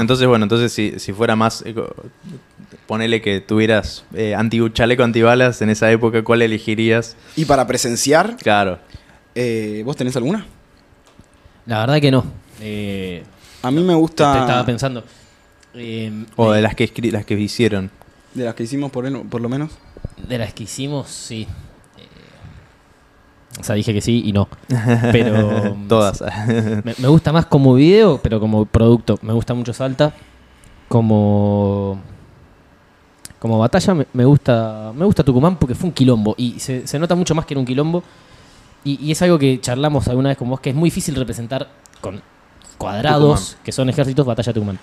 entonces, 0.00 0.26
bueno, 0.28 0.44
entonces 0.44 0.72
si, 0.72 0.94
si 0.98 1.12
fuera 1.12 1.34
más. 1.36 1.62
eh, 1.66 1.74
Ponele 2.86 3.20
que 3.20 3.40
tuvieras 3.42 4.04
eh, 4.14 4.34
anti 4.34 4.60
chaleco 4.72 5.02
antibalas 5.02 5.60
en 5.60 5.68
esa 5.68 5.90
época, 5.90 6.22
¿cuál 6.24 6.40
elegirías? 6.40 7.16
y 7.36 7.44
para 7.44 7.66
presenciar, 7.66 8.36
Claro. 8.42 8.78
Eh, 9.40 9.82
¿vos 9.84 9.96
tenés 9.96 10.16
alguna? 10.16 10.44
La 11.66 11.80
verdad 11.80 12.00
que 12.00 12.10
no. 12.10 12.24
Eh, 12.60 13.22
A 13.62 13.70
mí 13.70 13.76
me 13.80 13.82
te- 13.88 13.92
te 13.92 13.94
gusta 13.94 14.40
estaba 14.40 14.66
pensando. 14.66 15.04
Eh, 15.74 16.24
O 16.36 16.50
de 16.52 16.58
eh, 16.58 16.62
las 16.62 16.74
que 16.74 16.92
escri- 16.92 17.12
las 17.12 17.24
que 17.24 17.34
hicieron. 17.38 17.90
de 18.34 18.44
las 18.44 18.54
que 18.54 18.64
hicimos 18.64 18.90
por, 18.90 19.06
el- 19.06 19.20
por 19.22 19.40
lo 19.40 19.48
menos. 19.48 19.70
de 20.28 20.38
las 20.38 20.52
que 20.54 20.64
hicimos, 20.64 21.08
sí. 21.08 21.46
Eh, 21.98 23.60
o 23.60 23.62
sea, 23.62 23.74
dije 23.76 23.92
que 23.92 24.00
sí 24.00 24.22
y 24.24 24.32
no. 24.32 24.48
Pero. 25.12 25.76
Todas. 25.88 26.22
Me, 26.84 26.94
me 26.98 27.08
gusta 27.08 27.32
más 27.32 27.46
como 27.46 27.74
video, 27.74 28.18
pero 28.22 28.40
como 28.40 28.64
producto. 28.64 29.18
Me 29.22 29.32
gusta 29.32 29.54
mucho 29.54 29.72
Salta. 29.72 30.12
Como. 30.88 32.00
Como 33.38 33.58
batalla 33.58 33.94
me, 33.94 34.06
me 34.12 34.24
gusta. 34.24 34.92
Me 34.96 35.04
gusta 35.04 35.22
Tucumán 35.22 35.56
porque 35.56 35.74
fue 35.74 35.88
un 35.88 35.92
quilombo. 35.94 36.34
Y 36.38 36.58
se, 36.58 36.86
se 36.86 36.98
nota 36.98 37.14
mucho 37.14 37.34
más 37.34 37.46
que 37.46 37.54
era 37.54 37.60
un 37.60 37.66
quilombo. 37.66 38.02
Y, 38.88 38.98
y 39.06 39.12
es 39.12 39.20
algo 39.22 39.38
que 39.38 39.60
charlamos 39.60 40.08
alguna 40.08 40.30
vez 40.30 40.38
con 40.38 40.48
vos, 40.48 40.60
que 40.60 40.70
es 40.70 40.76
muy 40.76 40.88
difícil 40.88 41.14
representar 41.14 41.68
con 42.00 42.20
cuadrados, 42.78 43.40
Tucumán. 43.50 43.64
que 43.64 43.72
son 43.72 43.88
ejércitos, 43.88 44.24
batalla 44.26 44.52
Tucumán. 44.52 44.78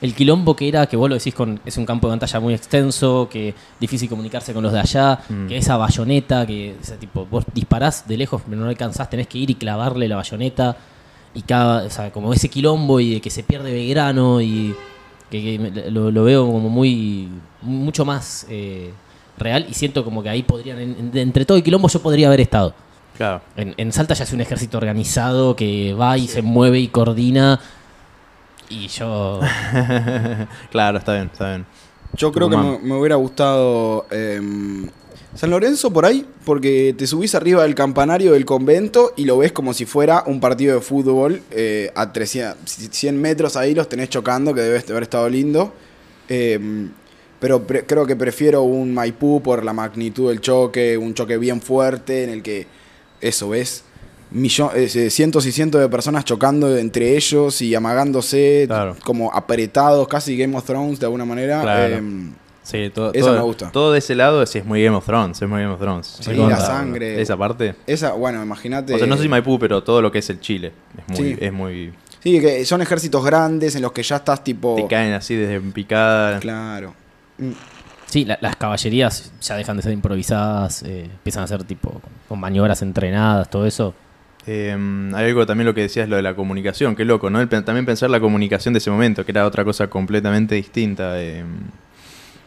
El 0.00 0.14
quilombo 0.14 0.54
que 0.54 0.68
era, 0.68 0.86
que 0.86 0.96
vos 0.96 1.08
lo 1.08 1.14
decís 1.16 1.34
con. 1.34 1.58
Es 1.64 1.76
un 1.78 1.86
campo 1.86 2.08
de 2.08 2.16
batalla 2.16 2.40
muy 2.40 2.52
extenso, 2.54 3.28
que 3.30 3.54
difícil 3.80 4.08
comunicarse 4.08 4.52
con 4.52 4.62
los 4.62 4.72
de 4.72 4.80
allá, 4.80 5.20
Mm. 5.28 5.46
que 5.46 5.56
esa 5.56 5.76
bayoneta, 5.76 6.46
que 6.46 6.76
ese 6.82 6.96
tipo, 6.96 7.26
vos 7.30 7.44
disparás 7.54 8.06
de 8.06 8.16
lejos, 8.18 8.42
pero 8.48 8.60
no 8.60 8.68
alcanzás, 8.68 9.08
tenés 9.08 9.26
que 9.26 9.38
ir 9.38 9.50
y 9.50 9.54
clavarle 9.54 10.08
la 10.08 10.16
bayoneta. 10.16 10.76
Y 11.34 11.42
cada. 11.42 11.84
O 11.84 11.90
sea, 11.90 12.10
como 12.12 12.32
ese 12.32 12.48
quilombo 12.50 13.00
y 13.00 13.14
de 13.14 13.20
que 13.20 13.30
se 13.30 13.42
pierde 13.42 13.72
Belgrano 13.72 14.40
y. 14.40 14.74
Que, 15.30 15.42
que 15.42 15.90
lo, 15.90 16.10
lo 16.10 16.24
veo 16.24 16.46
como 16.46 16.68
muy. 16.68 17.28
mucho 17.62 18.04
más 18.04 18.46
eh, 18.50 18.90
real 19.38 19.66
y 19.68 19.74
siento 19.74 20.04
como 20.04 20.22
que 20.22 20.28
ahí 20.28 20.42
podrían. 20.42 20.78
en- 20.78 20.96
en- 21.12 21.18
entre 21.18 21.44
todo 21.46 21.56
el 21.56 21.64
quilombo 21.64 21.88
yo 21.88 22.00
podría 22.02 22.26
haber 22.28 22.40
estado. 22.42 22.74
Claro. 23.16 23.40
En, 23.56 23.74
en 23.76 23.92
Salta 23.92 24.14
ya 24.14 24.24
es 24.24 24.32
un 24.32 24.40
ejército 24.40 24.78
organizado 24.78 25.56
que 25.56 25.94
va 25.94 26.16
y 26.18 26.28
se 26.28 26.42
mueve 26.42 26.78
y 26.80 26.88
coordina. 26.88 27.60
Y 28.68 28.88
yo. 28.88 29.40
claro, 30.70 30.98
está 30.98 31.14
bien, 31.14 31.30
está 31.32 31.48
bien. 31.50 31.66
Yo 32.14 32.32
creo 32.32 32.48
que 32.48 32.56
me, 32.56 32.78
me 32.78 32.94
hubiera 32.98 33.16
gustado 33.16 34.06
em, 34.10 34.88
San 35.34 35.50
Lorenzo 35.50 35.92
por 35.92 36.06
ahí, 36.06 36.26
porque 36.44 36.94
te 36.96 37.06
subís 37.06 37.34
arriba 37.34 37.62
del 37.64 37.74
campanario 37.74 38.32
del 38.32 38.44
convento 38.44 39.12
y 39.16 39.24
lo 39.24 39.38
ves 39.38 39.52
como 39.52 39.74
si 39.74 39.84
fuera 39.84 40.22
un 40.26 40.40
partido 40.40 40.74
de 40.76 40.80
fútbol 40.80 41.42
eh, 41.50 41.92
a 41.94 42.12
300, 42.12 42.56
100 42.90 43.20
metros 43.20 43.56
ahí 43.56 43.74
los 43.74 43.88
tenés 43.88 44.08
chocando, 44.08 44.54
que 44.54 44.62
debe 44.62 44.82
haber 44.88 45.02
estado 45.02 45.28
lindo. 45.28 45.74
Eh, 46.28 46.88
pero 47.38 47.64
pre- 47.66 47.84
creo 47.84 48.06
que 48.06 48.16
prefiero 48.16 48.62
un 48.62 48.94
Maipú 48.94 49.42
por 49.42 49.62
la 49.62 49.74
magnitud 49.74 50.30
del 50.30 50.40
choque, 50.40 50.96
un 50.96 51.12
choque 51.12 51.36
bien 51.36 51.60
fuerte 51.60 52.24
en 52.24 52.30
el 52.30 52.42
que 52.42 52.66
eso 53.20 53.48
ves 53.50 53.84
millo- 54.32 54.72
eh, 54.74 55.10
cientos 55.10 55.46
y 55.46 55.52
cientos 55.52 55.80
de 55.80 55.88
personas 55.88 56.24
chocando 56.24 56.76
entre 56.76 57.16
ellos 57.16 57.62
y 57.62 57.74
amagándose, 57.74 58.64
Claro. 58.66 58.96
como 59.04 59.32
apretados, 59.32 60.06
casi 60.08 60.36
Game 60.36 60.56
of 60.56 60.64
Thrones 60.64 60.98
de 61.00 61.06
alguna 61.06 61.24
manera. 61.24 61.62
Claro. 61.62 61.94
Em, 61.96 62.32
Sí, 62.62 62.90
todo, 62.92 63.12
Eso 63.14 63.26
todo- 63.26 63.36
me 63.36 63.42
gusta. 63.42 63.70
Todo 63.70 63.92
de 63.92 64.00
ese 64.00 64.16
lado 64.16 64.44
sí 64.44 64.58
es 64.58 64.64
muy 64.64 64.82
Game 64.82 64.96
of 64.96 65.06
Thrones, 65.06 65.40
es 65.40 65.48
muy 65.48 65.60
Game 65.62 65.72
of 65.72 65.78
Thrones. 65.80 66.16
Sí, 66.20 66.32
la 66.34 66.58
sangre. 66.58 67.22
Esa 67.22 67.36
parte. 67.36 67.76
esa, 67.86 68.14
bueno, 68.14 68.42
imagínate. 68.42 68.92
O 68.92 68.98
sea, 68.98 69.06
no 69.06 69.16
sé 69.16 69.22
si 69.22 69.28
Maipú, 69.28 69.56
pero 69.56 69.84
todo 69.84 70.02
lo 70.02 70.10
que 70.10 70.18
es 70.18 70.28
el 70.30 70.40
Chile. 70.40 70.72
Es 70.98 71.08
muy, 71.20 71.34
Sí. 71.34 71.38
es 71.40 71.52
muy 71.52 71.92
Sí, 72.24 72.40
que 72.40 72.64
son 72.64 72.82
ejércitos 72.82 73.24
grandes 73.24 73.76
en 73.76 73.82
los 73.82 73.92
que 73.92 74.02
ya 74.02 74.16
estás 74.16 74.42
tipo. 74.42 74.74
te 74.74 74.88
caen 74.88 75.12
así 75.12 75.36
desde 75.36 75.60
picada. 75.60 76.40
Claro. 76.40 76.92
Mm. 77.38 77.52
Sí, 78.06 78.24
la- 78.24 78.38
las 78.40 78.56
caballerías 78.56 79.32
ya 79.40 79.56
dejan 79.56 79.76
de 79.76 79.82
ser 79.82 79.92
improvisadas, 79.92 80.82
eh, 80.84 81.04
empiezan 81.04 81.42
a 81.44 81.46
ser 81.46 81.64
tipo 81.64 82.00
con, 82.28 82.38
maniobras 82.40 82.82
entrenadas, 82.82 83.50
todo 83.50 83.66
eso. 83.66 83.94
Eh, 84.46 84.76
hay 85.14 85.24
algo 85.28 85.44
también 85.44 85.66
lo 85.66 85.74
que 85.74 85.80
decías, 85.82 86.08
lo 86.08 86.14
de 86.16 86.22
la 86.22 86.34
comunicación, 86.34 86.94
qué 86.94 87.04
loco, 87.04 87.30
¿no? 87.30 87.40
El 87.40 87.48
también 87.48 87.84
pensar 87.84 88.08
la 88.10 88.20
comunicación 88.20 88.74
de 88.74 88.78
ese 88.78 88.90
momento, 88.90 89.24
que 89.24 89.32
era 89.32 89.44
otra 89.44 89.64
cosa 89.64 89.88
completamente 89.88 90.54
distinta. 90.54 91.20
eh, 91.20 91.44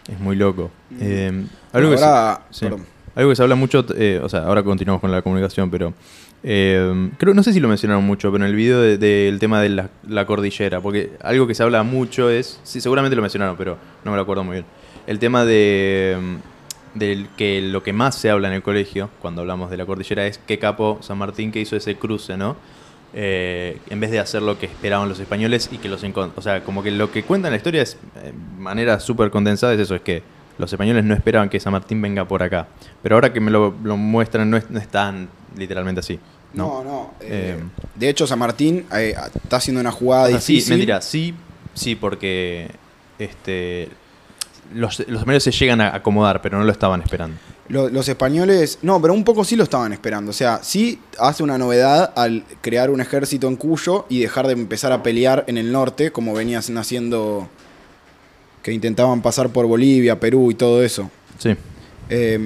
es 0.07 0.19
muy 0.19 0.35
loco. 0.35 0.71
Eh, 0.99 1.45
algo, 1.73 1.91
que 1.91 1.97
se, 1.97 2.03
Ahora, 2.05 2.41
sí. 2.49 2.65
perdón. 2.65 2.85
algo 3.15 3.29
que 3.29 3.35
se 3.35 3.43
habla 3.43 3.55
mucho, 3.55 3.85
eh, 3.95 4.19
o 4.23 4.29
sea, 4.29 4.43
ahora 4.45 4.63
continuamos 4.63 5.01
con 5.01 5.11
la 5.11 5.21
comunicación, 5.21 5.69
pero 5.69 5.93
eh, 6.41 7.09
creo, 7.17 7.33
no 7.33 7.43
sé 7.43 7.51
si 7.53 7.59
lo 7.59 7.67
mencionaron 7.67 8.03
mucho, 8.05 8.31
pero 8.31 8.43
en 8.45 8.49
el 8.49 8.55
video 8.55 8.79
de- 8.81 8.97
del 8.97 9.37
tema 9.39 9.61
de 9.61 9.69
la, 9.69 9.89
la 10.07 10.25
cordillera, 10.25 10.79
porque 10.81 11.11
algo 11.21 11.45
que 11.47 11.53
se 11.53 11.61
habla 11.63 11.83
mucho 11.83 12.29
es, 12.29 12.59
sí, 12.63 12.79
seguramente 12.81 13.15
lo 13.15 13.21
mencionaron, 13.21 13.55
pero 13.57 13.77
no 14.05 14.11
me 14.11 14.17
lo 14.17 14.23
acuerdo 14.23 14.43
muy 14.43 14.53
bien. 14.53 14.65
El 15.09 15.17
tema 15.17 15.43
de 15.43 16.15
mm, 16.21 16.97
del 16.99 17.29
que 17.35 17.61
lo 17.61 17.81
que 17.81 17.93
más 17.93 18.13
se 18.13 18.29
habla 18.29 18.47
en 18.47 18.53
el 18.53 18.61
colegio 18.61 19.09
cuando 19.23 19.41
hablamos 19.41 19.71
de 19.71 19.77
la 19.77 19.87
cordillera 19.87 20.27
es 20.27 20.37
qué 20.37 20.59
capo 20.59 20.99
San 21.01 21.17
Martín 21.17 21.51
que 21.51 21.59
hizo 21.59 21.75
ese 21.75 21.95
cruce, 21.95 22.37
¿no? 22.37 22.55
Eh, 23.15 23.79
en 23.89 23.99
vez 23.99 24.11
de 24.11 24.19
hacer 24.19 24.43
lo 24.43 24.59
que 24.59 24.67
esperaban 24.67 25.09
los 25.09 25.19
españoles 25.19 25.67
y 25.71 25.79
que 25.79 25.89
los 25.89 26.03
o 26.03 26.41
sea, 26.43 26.63
como 26.63 26.83
que 26.83 26.91
lo 26.91 27.11
que 27.11 27.23
cuenta 27.23 27.47
en 27.47 27.53
la 27.53 27.57
historia 27.57 27.81
es 27.81 27.95
eh, 28.17 28.25
de 28.25 28.61
manera 28.61 28.99
súper 28.99 29.31
condensada 29.31 29.73
es 29.73 29.79
eso, 29.79 29.95
es 29.95 30.01
que 30.01 30.21
los 30.59 30.71
españoles 30.71 31.03
no 31.03 31.15
esperaban 31.15 31.49
que 31.49 31.59
San 31.59 31.73
Martín 31.73 32.03
venga 32.03 32.25
por 32.25 32.43
acá. 32.43 32.67
Pero 33.01 33.15
ahora 33.15 33.33
que 33.33 33.39
me 33.39 33.49
lo, 33.49 33.73
lo 33.83 33.97
muestran 33.97 34.47
no 34.47 34.57
es, 34.57 34.69
no 34.69 34.77
es 34.77 34.89
tan 34.89 35.27
literalmente 35.57 36.01
así. 36.01 36.19
No, 36.53 36.83
No, 36.83 36.83
no. 36.83 37.13
eh, 37.21 37.57
Eh, 37.57 37.63
de 37.95 38.09
hecho, 38.09 38.27
San 38.27 38.37
Martín 38.37 38.85
eh, 38.93 39.15
está 39.43 39.57
haciendo 39.57 39.81
una 39.81 39.91
jugada 39.91 40.25
O 40.25 40.29
sea, 40.29 40.39
sí, 40.41 40.53
difícil. 40.53 40.73
mentira, 40.75 41.01
sí, 41.01 41.33
sí, 41.73 41.95
porque 41.95 42.69
este 43.17 43.89
los, 44.73 44.99
los 45.07 45.19
españoles 45.19 45.43
se 45.43 45.51
llegan 45.51 45.81
a 45.81 45.95
acomodar, 45.95 46.41
pero 46.41 46.57
no 46.59 46.63
lo 46.65 46.71
estaban 46.71 47.01
esperando. 47.01 47.37
Lo- 47.67 47.89
los 47.89 48.07
españoles, 48.09 48.79
no, 48.81 49.01
pero 49.01 49.13
un 49.13 49.23
poco 49.23 49.43
sí 49.43 49.55
lo 49.55 49.63
estaban 49.63 49.93
esperando. 49.93 50.31
O 50.31 50.33
sea, 50.33 50.59
sí 50.63 50.99
hace 51.19 51.43
una 51.43 51.57
novedad 51.57 52.11
al 52.15 52.43
crear 52.61 52.89
un 52.89 52.99
ejército 53.01 53.47
en 53.47 53.55
Cuyo 53.55 54.05
y 54.09 54.19
dejar 54.21 54.47
de 54.47 54.53
empezar 54.53 54.91
a 54.91 55.03
pelear 55.03 55.43
en 55.47 55.57
el 55.57 55.71
norte, 55.71 56.11
como 56.11 56.33
venían 56.33 56.61
haciendo, 56.77 57.47
que 58.63 58.71
intentaban 58.73 59.21
pasar 59.21 59.49
por 59.49 59.65
Bolivia, 59.67 60.19
Perú 60.19 60.51
y 60.51 60.55
todo 60.55 60.83
eso. 60.83 61.09
Sí. 61.37 61.55
Eh, 62.11 62.39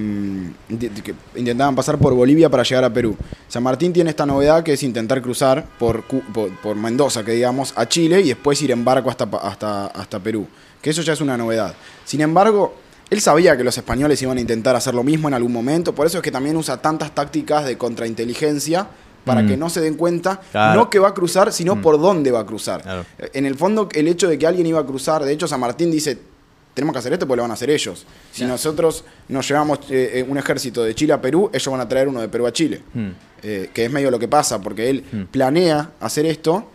inti- 0.70 0.90
que 1.02 1.16
intentaban 1.38 1.74
pasar 1.74 1.98
por 1.98 2.14
Bolivia 2.14 2.50
para 2.50 2.64
llegar 2.64 2.84
a 2.84 2.92
Perú. 2.94 3.16
San 3.48 3.64
Martín 3.64 3.94
tiene 3.94 4.10
esta 4.10 4.26
novedad 4.26 4.62
que 4.62 4.74
es 4.74 4.84
intentar 4.84 5.22
cruzar 5.22 5.66
por, 5.80 6.04
por, 6.04 6.50
por 6.58 6.76
Mendoza, 6.76 7.24
que 7.24 7.32
digamos, 7.32 7.74
a 7.78 7.88
Chile 7.88 8.20
y 8.20 8.28
después 8.28 8.62
ir 8.62 8.72
en 8.72 8.84
barco 8.84 9.10
hasta, 9.10 9.24
hasta, 9.42 9.86
hasta 9.88 10.20
Perú. 10.20 10.46
Que 10.84 10.92
eso 10.92 11.02
ya 11.02 11.14
es 11.14 11.22
una 11.22 11.36
novedad. 11.38 11.74
Sin 12.06 12.22
embargo, 12.22 12.76
él 13.10 13.22
sabía 13.22 13.58
que 13.58 13.64
los 13.64 13.76
españoles 13.78 14.22
iban 14.22 14.38
a 14.38 14.42
intentar 14.42 14.76
hacer 14.76 14.94
lo 14.94 15.04
mismo 15.04 15.28
en 15.30 15.34
algún 15.34 15.52
momento, 15.54 15.96
por 15.96 16.06
eso 16.06 16.18
es 16.18 16.24
que 16.24 16.32
también 16.32 16.56
usa 16.58 16.80
tantas 16.82 17.16
tácticas 17.16 17.66
de 17.66 17.78
contrainteligencia 17.78 18.88
para 19.26 19.42
Mm. 19.42 19.48
que 19.48 19.58
no 19.58 19.70
se 19.70 19.80
den 19.82 19.96
cuenta, 19.96 20.42
Claro. 20.52 20.80
no 20.82 20.90
que 20.90 21.00
va 21.00 21.08
a 21.10 21.14
cruzar, 21.14 21.54
sino 21.54 21.76
Mm. 21.78 21.82
por 21.82 22.00
dónde 22.02 22.32
va 22.32 22.42
a 22.42 22.46
cruzar. 22.46 22.82
Claro. 22.82 23.06
En 23.34 23.46
el 23.46 23.56
fondo, 23.56 23.88
el 23.94 24.08
hecho 24.10 24.28
de 24.28 24.38
que 24.38 24.46
alguien 24.46 24.68
iba 24.68 24.80
a 24.82 24.86
cruzar, 24.86 25.24
de 25.24 25.32
hecho, 25.32 25.48
San 25.48 25.62
Martín 25.62 25.90
dice, 25.90 26.18
tenemos 26.74 26.92
que 26.94 27.00
hacer 27.00 27.14
esto 27.14 27.26
porque 27.28 27.38
lo 27.38 27.44
van 27.44 27.52
a 27.52 27.54
hacer 27.54 27.70
ellos. 27.70 28.06
Si 28.34 28.44
nosotros 28.46 29.06
nos 29.30 29.48
llevamos 29.48 29.80
eh, 29.90 30.12
eh, 30.16 30.26
un 30.28 30.38
ejército 30.38 30.84
de 30.84 30.94
Chile 30.96 31.14
a 31.14 31.22
Perú, 31.22 31.50
ellos 31.54 31.72
van 31.72 31.80
a 31.82 31.88
traer 31.88 32.08
uno 32.10 32.20
de 32.20 32.28
Perú 32.28 32.46
a 32.48 32.52
Chile. 32.52 32.82
Eh, 33.44 33.70
que 33.74 33.86
es 33.86 33.92
medio 33.92 34.10
lo 34.12 34.18
que 34.20 34.28
pasa, 34.28 34.60
porque 34.62 34.90
él 34.90 35.06
Mm. 35.12 35.22
planea 35.32 35.92
hacer 36.02 36.26
esto 36.26 36.70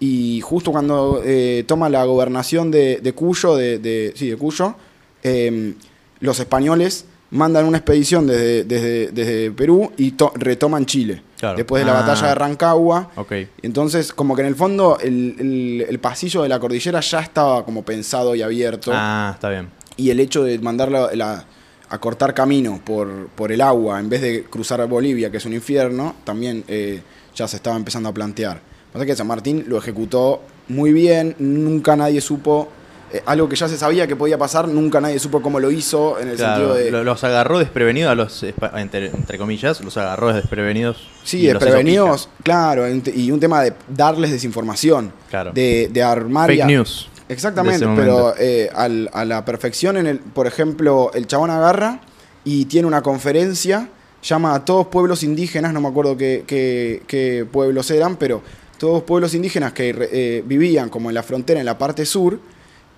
y 0.00 0.40
justo 0.40 0.70
cuando 0.72 1.22
eh, 1.24 1.64
toma 1.66 1.88
la 1.88 2.04
gobernación 2.04 2.70
de, 2.70 2.98
de 3.02 3.12
Cuyo, 3.12 3.56
de, 3.56 3.78
de- 3.78 4.12
sí, 4.16 4.28
de 4.30 4.36
Cuyo, 4.36 4.74
eh, 5.22 5.74
los 6.20 6.38
españoles 6.40 7.04
mandan 7.30 7.66
una 7.66 7.78
expedición 7.78 8.26
desde, 8.26 8.64
desde, 8.64 9.08
desde 9.12 9.50
Perú 9.50 9.92
y 9.96 10.12
to- 10.12 10.32
retoman 10.34 10.86
Chile. 10.86 11.22
Claro. 11.38 11.56
Después 11.56 11.82
de 11.84 11.90
la 11.90 11.98
Ah. 11.98 12.00
batalla 12.00 12.28
de 12.28 12.34
Rancagua. 12.34 13.10
Ok. 13.16 13.32
Entonces, 13.62 14.12
como 14.12 14.34
que 14.34 14.42
en 14.42 14.48
el 14.48 14.54
fondo 14.56 14.98
el, 15.00 15.36
el- 15.38 15.86
el 15.88 15.98
pasillo 15.98 16.42
de 16.42 16.48
la 16.48 16.58
cordillera 16.58 17.00
ya 17.00 17.20
estaba 17.20 17.64
como 17.64 17.82
pensado 17.84 18.34
y 18.34 18.42
abierto. 18.42 18.90
Ah, 18.94 19.32
está 19.34 19.50
bien. 19.50 19.68
Y 19.96 20.10
el 20.10 20.20
hecho 20.20 20.42
de 20.44 20.58
mandarla 20.58 21.10
la- 21.14 21.44
a 21.90 21.98
cortar 21.98 22.34
camino 22.34 22.80
por, 22.84 23.28
por 23.28 23.50
el 23.50 23.60
agua 23.62 23.98
en 23.98 24.08
vez 24.08 24.20
de 24.20 24.44
cruzar 24.44 24.86
Bolivia, 24.88 25.30
que 25.30 25.38
es 25.38 25.44
un 25.46 25.54
infierno, 25.54 26.16
también 26.24 26.62
eh, 26.68 27.00
ya 27.34 27.48
se 27.48 27.56
estaba 27.56 27.76
empezando 27.76 28.08
a 28.08 28.12
plantear. 28.14 28.60
Pasa 28.92 29.04
que 29.06 29.14
San 29.16 29.26
Martín 29.26 29.64
lo 29.68 29.78
ejecutó 29.78 30.40
muy 30.68 30.92
bien, 30.92 31.34
nunca 31.38 31.96
nadie 31.96 32.20
supo, 32.20 32.68
eh, 33.12 33.22
algo 33.26 33.48
que 33.48 33.56
ya 33.56 33.68
se 33.68 33.78
sabía 33.78 34.06
que 34.06 34.16
podía 34.16 34.36
pasar, 34.38 34.68
nunca 34.68 35.00
nadie 35.00 35.18
supo 35.18 35.40
cómo 35.40 35.60
lo 35.60 35.70
hizo, 35.70 36.18
en 36.20 36.28
el 36.28 36.36
Claro, 36.36 36.54
sentido 36.74 36.74
de... 36.74 36.90
lo- 36.90 37.04
los 37.04 37.24
agarró 37.24 37.58
desprevenidos 37.58 38.10
a 38.10 38.14
los, 38.14 38.42
entre, 38.76 39.06
entre 39.06 39.38
comillas, 39.38 39.80
los 39.82 39.96
agarró 39.96 40.32
desprevenidos. 40.32 41.06
Sí, 41.24 41.46
desprevenidos, 41.46 42.28
claro, 42.42 42.84
y 42.88 43.30
un 43.30 43.40
tema 43.40 43.62
de 43.62 43.72
darles 43.88 44.30
desinformación, 44.30 45.12
Claro. 45.30 45.52
de, 45.52 45.88
de 45.92 46.02
armar... 46.02 46.50
y 46.50 46.56
Fake 46.58 46.66
news. 46.66 47.08
Exactamente, 47.30 47.86
pero 47.94 48.34
eh, 48.38 48.70
al- 48.74 49.10
a 49.12 49.24
la 49.26 49.44
perfección, 49.44 49.98
en 49.98 50.06
el, 50.06 50.18
por 50.18 50.46
ejemplo, 50.46 51.10
el 51.12 51.26
chabón 51.26 51.50
agarra 51.50 52.00
y 52.44 52.64
tiene 52.64 52.86
una 52.88 53.02
conferencia, 53.02 53.88
llama 54.22 54.54
a 54.54 54.64
todos 54.64 54.86
pueblos 54.88 55.22
indígenas, 55.22 55.72
no 55.74 55.80
me 55.82 55.88
acuerdo 55.88 56.16
qué, 56.16 56.44
qué- 56.46 57.02
qué 57.06 57.46
pueblos 57.50 57.90
eran, 57.90 58.16
pero 58.16 58.40
todos 58.78 59.02
pueblos 59.02 59.34
indígenas 59.34 59.72
que 59.72 59.94
eh, 60.12 60.42
vivían 60.46 60.88
como 60.88 61.10
en 61.10 61.14
la 61.14 61.22
frontera, 61.22 61.60
en 61.60 61.66
la 61.66 61.76
parte 61.78 62.06
sur, 62.06 62.40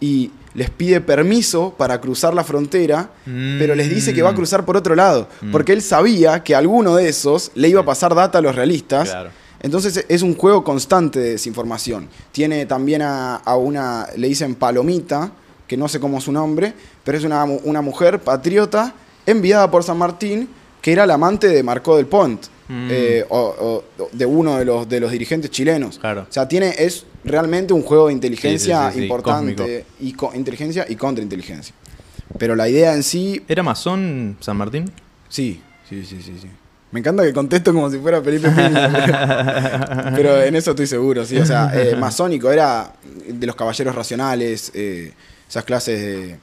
y 0.00 0.30
les 0.54 0.70
pide 0.70 1.00
permiso 1.00 1.74
para 1.76 2.00
cruzar 2.00 2.32
la 2.34 2.42
frontera, 2.42 3.10
pero 3.24 3.74
les 3.74 3.90
dice 3.90 4.14
que 4.14 4.22
va 4.22 4.30
a 4.30 4.32
Mm. 4.32 4.36
cruzar 4.36 4.64
por 4.64 4.76
otro 4.76 4.94
lado, 4.94 5.28
Mm. 5.42 5.50
porque 5.52 5.72
él 5.72 5.82
sabía 5.82 6.42
que 6.42 6.54
alguno 6.54 6.96
de 6.96 7.08
esos 7.08 7.50
le 7.54 7.68
iba 7.68 7.80
a 7.82 7.84
pasar 7.84 8.14
data 8.14 8.38
a 8.38 8.40
los 8.40 8.54
realistas. 8.54 9.10
Claro. 9.10 9.30
Entonces 9.62 10.06
es 10.08 10.22
un 10.22 10.34
juego 10.36 10.64
constante 10.64 11.18
de 11.20 11.30
desinformación. 11.32 12.08
Tiene 12.32 12.64
también 12.64 13.02
a, 13.02 13.36
a 13.36 13.56
una, 13.56 14.06
le 14.16 14.28
dicen 14.28 14.54
Palomita, 14.54 15.32
que 15.68 15.76
no 15.76 15.86
sé 15.86 16.00
cómo 16.00 16.16
es 16.18 16.24
su 16.24 16.32
nombre, 16.32 16.72
pero 17.04 17.18
es 17.18 17.24
una, 17.24 17.44
una 17.44 17.82
mujer 17.82 18.20
patriota 18.20 18.94
enviada 19.26 19.70
por 19.70 19.84
San 19.84 19.98
Martín, 19.98 20.48
que 20.80 20.92
era 20.92 21.06
la 21.06 21.14
amante 21.14 21.46
de 21.48 21.62
Marcó 21.62 21.96
del 21.98 22.06
Pont, 22.06 22.46
Mm. 22.72 22.88
eh, 22.90 23.24
o, 23.30 23.82
o 23.98 24.08
de 24.12 24.24
uno 24.26 24.56
de 24.56 24.64
los, 24.64 24.88
de 24.88 25.00
los 25.00 25.10
dirigentes 25.10 25.50
chilenos. 25.50 25.98
Claro. 25.98 26.26
O 26.30 26.32
sea, 26.32 26.46
tiene, 26.46 26.72
es 26.78 27.04
realmente 27.24 27.72
un 27.74 27.82
juego 27.82 28.06
de 28.06 28.12
inteligencia 28.12 28.78
Sí, 28.78 28.84
sí, 28.86 28.92
sí, 28.92 28.98
sí, 28.98 29.02
importante, 29.04 29.84
y 29.98 30.12
co- 30.12 30.30
inteligencia 30.34 30.86
y 30.88 30.94
contrainteligencia. 30.94 31.74
Pero 32.38 32.54
la 32.54 32.68
idea 32.68 32.94
en 32.94 33.02
sí, 33.02 33.42
¿Era 33.48 33.64
masón 33.64 34.36
San 34.40 34.56
Martín? 34.56 34.90
sí, 35.28 35.60
sí, 35.88 36.04
sí, 36.04 36.22
sí. 36.22 36.38
sí. 36.40 36.48
Me 36.92 36.98
encanta 37.00 37.22
que 37.22 37.32
contesto 37.32 37.72
como 37.72 37.88
si 37.88 37.98
fuera 37.98 38.20
Felipe 38.20 38.48
Piña. 38.50 38.90
pero- 40.16 40.16
Pero 40.16 40.42
en 40.42 40.56
eso 40.56 40.70
estoy 40.70 40.86
seguro, 40.88 41.24
sí. 41.24 41.38
O 41.38 41.46
sea, 41.46 41.70
eh, 41.74 41.94
masónico 41.98 42.50
era 42.50 42.92
de 43.28 43.46
los 43.46 43.54
caballeros 43.56 43.94
racionales, 43.94 44.70
eh, 44.74 45.12
esas 45.48 45.64
clases 45.64 46.00
de. 46.00 46.38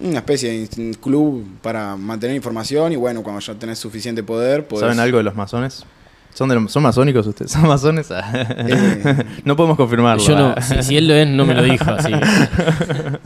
Una 0.00 0.18
especie 0.18 0.50
de 0.66 0.94
club 1.00 1.46
para 1.62 1.96
mantener 1.96 2.34
información 2.34 2.92
y 2.92 2.96
bueno, 2.96 3.22
cuando 3.22 3.40
ya 3.40 3.54
tenés 3.54 3.78
suficiente 3.78 4.22
poder, 4.22 4.66
podés- 4.66 4.80
¿Saben 4.80 4.98
algo 5.00 5.18
de 5.18 5.24
los 5.24 5.36
masones? 5.36 5.84
¿Son, 6.34 6.48
de 6.48 6.54
los- 6.54 6.72
¿Son 6.72 6.82
masónicos 6.82 7.26
ustedes? 7.26 7.52
¿Son 7.52 7.68
masones? 7.68 8.08
Eh. 8.10 9.24
no 9.44 9.54
podemos 9.54 9.76
confirmarlo. 9.76 10.22
Yo 10.24 10.34
no, 10.36 10.54
ah. 10.56 10.62
si, 10.62 10.82
si 10.82 10.96
él 10.96 11.06
lo 11.06 11.14
es, 11.14 11.28
no 11.28 11.44
me 11.44 11.54
lo 11.54 11.62
dijo 11.62 11.90
así. 11.90 12.10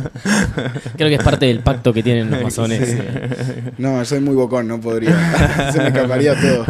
Creo 0.96 1.08
que 1.08 1.14
es 1.14 1.22
parte 1.22 1.46
del 1.46 1.60
pacto 1.60 1.92
que 1.92 2.02
tienen 2.02 2.30
los 2.30 2.42
masones. 2.42 2.80
eh. 2.82 3.72
No, 3.78 4.04
soy 4.04 4.20
muy 4.20 4.34
bocón, 4.34 4.66
no 4.68 4.80
podría. 4.80 5.72
Se 5.72 5.78
me 5.80 5.88
escaparía 5.88 6.34
todo. 6.40 6.66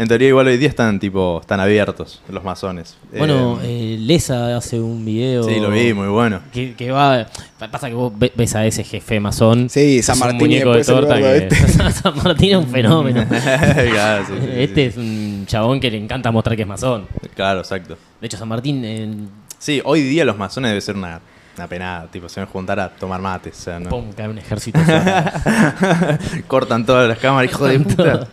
En 0.00 0.08
teoría 0.08 0.28
igual 0.28 0.46
hoy 0.46 0.56
día 0.56 0.70
están 0.70 0.98
tipo 0.98 1.40
están 1.42 1.60
abiertos 1.60 2.22
los 2.30 2.42
masones. 2.42 2.96
Bueno, 3.18 3.58
Eh, 3.62 3.96
eh, 3.96 3.98
Lesa 4.00 4.56
hace 4.56 4.80
un 4.80 5.04
video. 5.04 5.42
sí, 5.44 5.60
lo 5.60 5.68
vi, 5.70 5.92
muy 5.92 6.08
bueno. 6.08 6.40
Que, 6.54 6.72
que 6.72 6.90
va. 6.90 7.26
Pasa 7.70 7.88
que 7.88 7.94
vos 7.94 8.10
ve- 8.16 8.32
ves 8.34 8.54
a 8.54 8.64
ese 8.64 8.82
jefe 8.82 9.20
masón. 9.20 9.68
Sí, 9.68 10.02
San 10.02 10.14
es 10.16 10.22
un 10.22 10.26
Martín 10.28 10.38
muñeco 10.48 10.72
de 10.72 10.84
torta. 10.84 11.16
San 11.92 12.16
Martín 12.16 12.52
es 12.52 12.56
un 12.56 12.68
fenómeno. 12.68 13.26
Claro, 13.30 14.24
sí, 14.26 14.32
sí, 14.40 14.46
sí, 14.46 14.50
este 14.62 14.74
sí. 14.74 14.88
es 14.88 14.96
un 14.96 15.44
chabón 15.46 15.78
que 15.80 15.90
le 15.90 15.98
encanta 15.98 16.30
mostrar 16.30 16.56
que 16.56 16.62
es 16.62 16.68
masón. 16.68 17.06
Claro, 17.34 17.60
exacto. 17.60 17.98
De 18.22 18.26
hecho, 18.26 18.38
San 18.38 18.48
Martín. 18.48 18.82
eh, 18.86 19.14
Sí, 19.58 19.82
hoy 19.84 20.00
día 20.00 20.24
los 20.24 20.38
masones 20.38 20.70
debe 20.70 20.80
ser 20.80 20.96
una, 20.96 21.20
una 21.58 21.66
penada, 21.66 22.06
tipo, 22.10 22.26
se 22.30 22.40
van 22.40 22.48
a 22.48 22.52
juntar 22.52 22.80
a 22.80 22.88
tomar 22.88 23.20
mates, 23.20 23.58
o 23.58 23.62
sea, 23.64 23.78
¿no? 23.78 23.90
pum, 23.90 24.10
cae 24.16 24.28
un 24.28 24.38
ejército. 24.38 24.80
Cortan 26.46 26.86
todas 26.86 27.06
las 27.06 27.18
cámaras, 27.18 27.50
hijo 27.50 27.66
de 27.66 27.80
puta. 27.80 28.28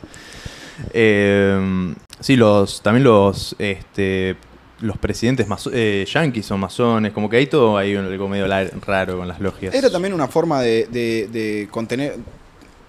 Eh, 0.94 1.94
sí, 2.20 2.36
los, 2.36 2.82
también 2.82 3.04
los, 3.04 3.56
este, 3.60 4.36
los 4.82 4.98
presidentes 4.98 5.48
eh, 5.74 6.06
yanquis 6.12 6.46
son 6.46 6.60
masones, 6.60 7.12
como 7.14 7.30
que 7.30 7.38
ahí 7.38 7.48
todo 7.48 7.78
hay 7.78 7.96
algo 7.96 8.28
medio 8.28 8.46
raro 8.86 9.18
con 9.18 9.28
las 9.28 9.40
logias. 9.40 9.74
Era 9.74 9.90
también 9.90 10.14
una 10.14 10.28
forma 10.28 10.62
de, 10.62 10.88
de- 10.92 11.28
de 11.32 11.68
contener, 11.72 12.16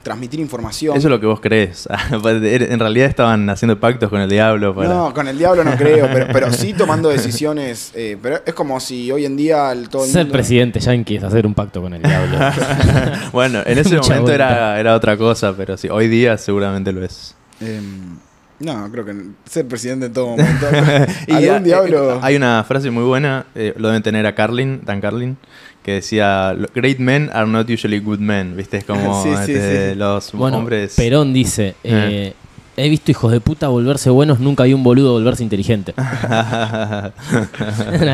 transmitir 0.03 0.41
información. 0.41 0.97
Eso 0.97 1.09
es 1.09 1.11
lo 1.11 1.21
que 1.21 1.27
vos 1.27 1.41
crees. 1.41 1.87
en 2.13 2.79
realidad 2.79 3.09
estaban 3.09 3.51
haciendo 3.51 3.79
pactos 3.79 4.09
con 4.09 4.21
el 4.21 4.31
diablo 4.31 4.75
para... 4.75 4.89
No, 4.89 5.13
con 5.13 5.29
el 5.29 5.37
diablo 5.37 5.65
no 5.65 5.77
creo, 5.77 6.09
pero, 6.13 6.27
pero 6.33 6.53
sí 6.53 6.73
tomando 6.73 7.09
decisiones. 7.11 7.93
eh, 7.95 8.17
pero 8.23 8.41
es 8.47 8.55
como 8.55 8.81
si 8.81 9.11
hoy 9.11 9.27
en 9.27 9.37
día 9.37 9.71
el, 9.73 9.89
todo 9.89 10.05
el 10.05 10.11
Ser 10.11 10.23
mundo- 10.25 10.33
presidente 10.33 10.81
yankee 10.81 11.17
es 11.17 11.25
hacer 11.25 11.47
un 11.47 11.53
pacto 11.55 11.83
con 11.83 11.93
el 11.93 12.03
diablo. 12.03 12.39
bueno, 13.33 13.61
en 13.67 13.77
ese 13.79 13.97
Mucha 13.97 14.11
momento 14.15 14.33
era, 14.33 14.79
era 14.81 14.95
otra 14.95 15.17
cosa, 15.17 15.53
pero 15.57 15.77
sí, 15.77 15.89
hoy 15.91 16.09
día 16.09 16.39
seguramente 16.39 16.93
lo 16.93 17.05
es. 17.05 17.35
Em, 17.61 18.17
no, 18.61 18.91
creo 18.91 19.05
que 19.05 19.15
ser 19.49 19.69
presidente 19.69 20.07
en 20.07 20.13
todo 20.13 20.29
momento. 20.29 20.67
Y 21.29 21.37
diablo. 21.63 22.17
eh, 22.17 22.21
hay 22.23 22.37
una 22.37 22.65
frase 22.65 22.91
muy 22.91 23.05
buena, 23.05 23.47
eh, 23.55 23.73
lo 23.77 23.89
deben 23.89 24.03
tener 24.03 24.27
a 24.27 24.35
Carlin, 24.35 24.81
Dan 24.85 25.01
Carlin, 25.01 25.37
que 25.83 25.93
decía, 25.93 26.57
Great 26.75 26.99
men 26.99 27.31
are 27.33 27.47
not 27.47 27.71
usually 27.71 28.01
good 28.01 28.19
men, 28.19 28.57
¿viste? 28.57 28.79
Es 28.79 28.85
como 28.85 29.23
Sí, 29.23 29.31
sí, 29.47 29.53
este, 29.53 29.93
sí. 29.93 29.99
los 29.99 30.33
bueno, 30.33 30.59
hombres... 30.59 30.95
Perón 30.97 31.33
dice: 31.33 31.77
eh, 31.85 32.35
He 32.77 32.89
visto 32.89 33.11
hijos 33.13 33.31
de 33.33 33.41
puta 33.41 33.69
volverse 33.69 34.11
buenos, 34.11 34.41
nunca 34.41 34.65
vi 34.65 34.73
un 34.73 34.83
boludo 34.83 35.13
volverse 35.13 35.45
inteligente. 35.45 35.95
Una 35.97 37.13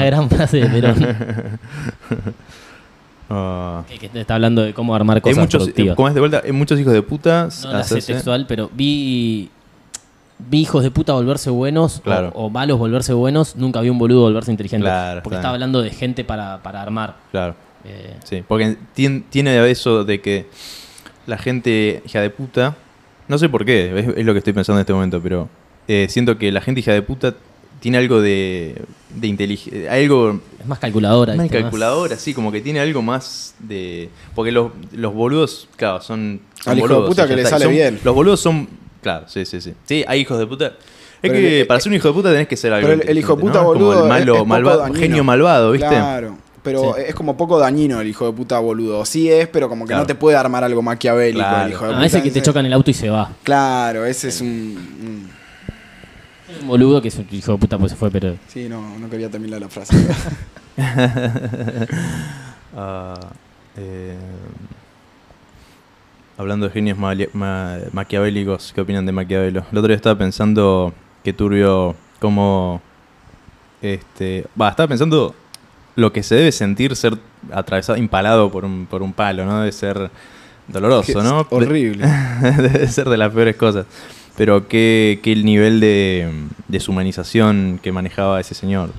gran 0.04 0.28
frase 0.28 0.58
de 0.58 0.66
Perón. 0.66 1.06
Ah. 3.30 3.84
que, 3.98 4.10
está 4.20 4.34
hablando 4.34 4.62
de 4.62 4.74
cómo 4.74 4.94
armar 4.94 5.16
hay 5.16 5.20
cosas 5.22 5.38
muchos, 5.38 5.62
productivas. 5.62 5.96
como 5.96 6.08
es 6.08 6.14
de 6.14 6.20
vuelta, 6.20 6.42
hay 6.44 6.52
muchos 6.52 6.78
hijos 6.78 6.92
de 6.92 7.02
puta. 7.02 7.48
No 7.64 7.72
la 7.72 7.82
sé 7.84 8.00
textual, 8.02 8.46
pero 8.46 8.70
vi, 8.74 9.50
vi 10.38 10.60
hijos 10.60 10.82
de 10.82 10.90
puta 10.90 11.12
volverse 11.14 11.48
buenos 11.50 12.00
Claro. 12.04 12.32
o, 12.34 12.46
o 12.46 12.50
malos 12.50 12.78
volverse 12.78 13.12
buenos, 13.12 13.56
nunca 13.56 13.80
vi 13.80 13.88
un 13.88 13.98
boludo 13.98 14.22
volverse 14.22 14.50
inteligente. 14.50 14.84
Claro, 14.84 15.22
porque 15.22 15.36
estaba 15.36 15.54
hablando 15.54 15.80
de 15.80 15.90
gente 15.90 16.24
para, 16.24 16.62
para 16.62 16.82
armar. 16.82 17.16
Claro, 17.30 17.54
Eh, 17.84 18.16
sí, 18.24 18.42
porque 18.46 18.76
tien- 18.96 19.24
tiene 19.30 19.70
eso 19.70 20.04
de 20.04 20.20
que 20.20 20.46
la 21.26 21.38
gente 21.38 22.02
hija 22.06 22.20
de 22.20 22.30
puta, 22.30 22.76
no 23.28 23.38
sé 23.38 23.48
por 23.48 23.64
qué, 23.64 23.98
es, 23.98 24.18
es 24.18 24.24
lo 24.26 24.32
que 24.32 24.38
estoy 24.38 24.52
pensando 24.52 24.78
en 24.78 24.82
este 24.82 24.92
momento, 24.92 25.20
pero 25.22 25.48
eh, 25.88 26.06
siento 26.10 26.36
que 26.38 26.52
la 26.52 26.60
gente 26.60 26.80
hija 26.80 26.92
de 26.92 27.02
puta 27.02 27.34
tiene 27.84 27.98
algo 27.98 28.22
de, 28.22 28.80
de 29.14 29.26
inteligencia, 29.26 29.92
algo 29.92 30.40
es 30.58 30.66
más 30.66 30.78
calculadora. 30.78 31.34
Más 31.34 31.50
calculadora, 31.50 32.16
sí, 32.16 32.32
como 32.32 32.50
que 32.50 32.62
tiene 32.62 32.80
algo 32.80 33.02
más 33.02 33.54
de. 33.58 34.08
Porque 34.34 34.50
los, 34.52 34.70
los 34.92 35.12
boludos, 35.12 35.68
claro, 35.76 36.00
son. 36.00 36.40
son 36.62 36.72
Al 36.72 36.78
hijo 36.78 36.88
de 36.88 36.94
boludos, 36.94 37.10
puta 37.10 37.28
que 37.28 37.36
le 37.36 37.44
sale 37.44 37.66
Son- 37.66 37.74
bien. 37.74 38.00
Los 38.02 38.14
boludos 38.14 38.40
son. 38.40 38.66
Claro, 39.02 39.26
sí, 39.28 39.44
sí, 39.44 39.60
sí. 39.60 39.74
Sí, 39.84 40.02
hay 40.08 40.20
hijos 40.20 40.38
de 40.38 40.46
puta. 40.46 40.66
Es 40.68 40.72
Pero 41.20 41.34
que 41.34 41.60
el- 41.60 41.66
para 41.66 41.78
ser 41.78 41.90
un 41.92 41.96
hijo 41.96 42.08
de 42.08 42.14
puta 42.14 42.30
tenés 42.32 42.48
que 42.48 42.56
ser 42.56 42.72
algo. 42.72 42.88
Pero 42.88 43.02
el, 43.02 43.18
hijo 43.18 43.36
de 43.36 43.40
puta 43.42 43.58
¿no? 43.58 43.64
Como 43.66 43.78
boludo 43.80 44.02
el 44.04 44.08
malo, 44.08 44.32
es, 44.32 44.38
poco 44.38 44.46
malvado, 44.48 44.78
dañino. 44.80 45.00
genio 45.00 45.24
malvado, 45.24 45.72
¿viste? 45.72 45.86
Claro. 45.88 46.38
Pero 46.62 46.94
Sí. 46.96 47.02
es 47.08 47.14
como 47.14 47.36
poco 47.36 47.58
dañino 47.58 48.00
el 48.00 48.08
hijo 48.08 48.24
de 48.26 48.32
puta 48.32 48.58
boludo. 48.60 49.04
Sí 49.04 49.30
es, 49.30 49.46
pero 49.48 49.68
como 49.68 49.84
que 49.84 49.88
Claro. 49.88 50.04
no 50.04 50.06
te 50.06 50.14
puede 50.14 50.38
armar 50.38 50.64
algo 50.64 50.80
maquiavélico 50.80 51.38
Claro. 51.46 51.66
el 51.66 51.72
hijo 51.72 51.84
de 51.84 51.90
Ah, 51.90 51.94
puta. 51.96 52.06
ese 52.06 52.22
que 52.22 52.30
te 52.30 52.40
choca 52.40 52.60
en 52.60 52.66
el 52.66 52.72
auto 52.72 52.90
y 52.90 52.94
se 52.94 53.10
va. 53.10 53.30
Claro, 53.42 54.06
ese 54.06 54.28
es 54.28 54.40
un, 54.40 54.48
un- 54.48 55.33
Un 56.62 56.68
boludo 56.68 57.00
que 57.02 57.08
es 57.08 57.16
un 57.16 57.26
hijo 57.30 57.52
de 57.52 57.58
puta 57.58 57.78
pues 57.78 57.92
se 57.92 57.96
fue, 57.98 58.10
pero. 58.10 58.36
Sí, 58.48 58.68
no, 58.68 58.98
no 58.98 59.08
quería 59.10 59.30
terminar 59.30 59.60
la 59.60 59.68
frase. 59.68 59.94
Ah, 62.76 63.14
eh, 63.76 64.16
hablando 66.36 66.66
de 66.66 66.72
genios 66.72 66.98
ma- 66.98 67.78
maquiavélicos, 67.92 68.72
¿qué 68.74 68.80
opinan 68.80 69.06
de 69.06 69.12
Maquiavelo? 69.12 69.64
El 69.70 69.78
otro 69.78 69.86
día 69.88 69.94
estaba 69.96 70.18
pensando 70.18 70.92
que 71.22 71.32
turbio 71.32 71.94
cómo 72.18 72.82
este, 73.80 74.46
va, 74.60 74.70
estaba 74.70 74.88
pensando 74.88 75.34
lo 75.96 76.12
que 76.12 76.24
se 76.24 76.34
debe 76.34 76.50
sentir 76.50 76.96
ser 76.96 77.16
atravesado, 77.52 77.96
impalado 77.96 78.50
por 78.50 78.64
un, 78.64 78.86
por 78.86 79.02
un 79.02 79.12
palo, 79.12 79.44
¿no? 79.46 79.60
Debe 79.60 79.70
ser 79.70 80.10
doloroso, 80.66 81.18
es 81.20 81.24
¿no? 81.24 81.44
De- 81.44 81.48
horrible. 81.54 82.06
debe 82.42 82.88
ser 82.88 83.08
de 83.08 83.16
las 83.16 83.32
peores 83.32 83.54
cosas. 83.54 83.86
Pero 84.36 84.66
qué, 84.68 85.20
qué 85.22 85.32
el 85.32 85.44
nivel 85.44 85.80
de 85.80 86.28
deshumanización 86.68 87.78
que 87.82 87.92
manejaba 87.92 88.40
ese 88.40 88.54
señor. 88.54 88.90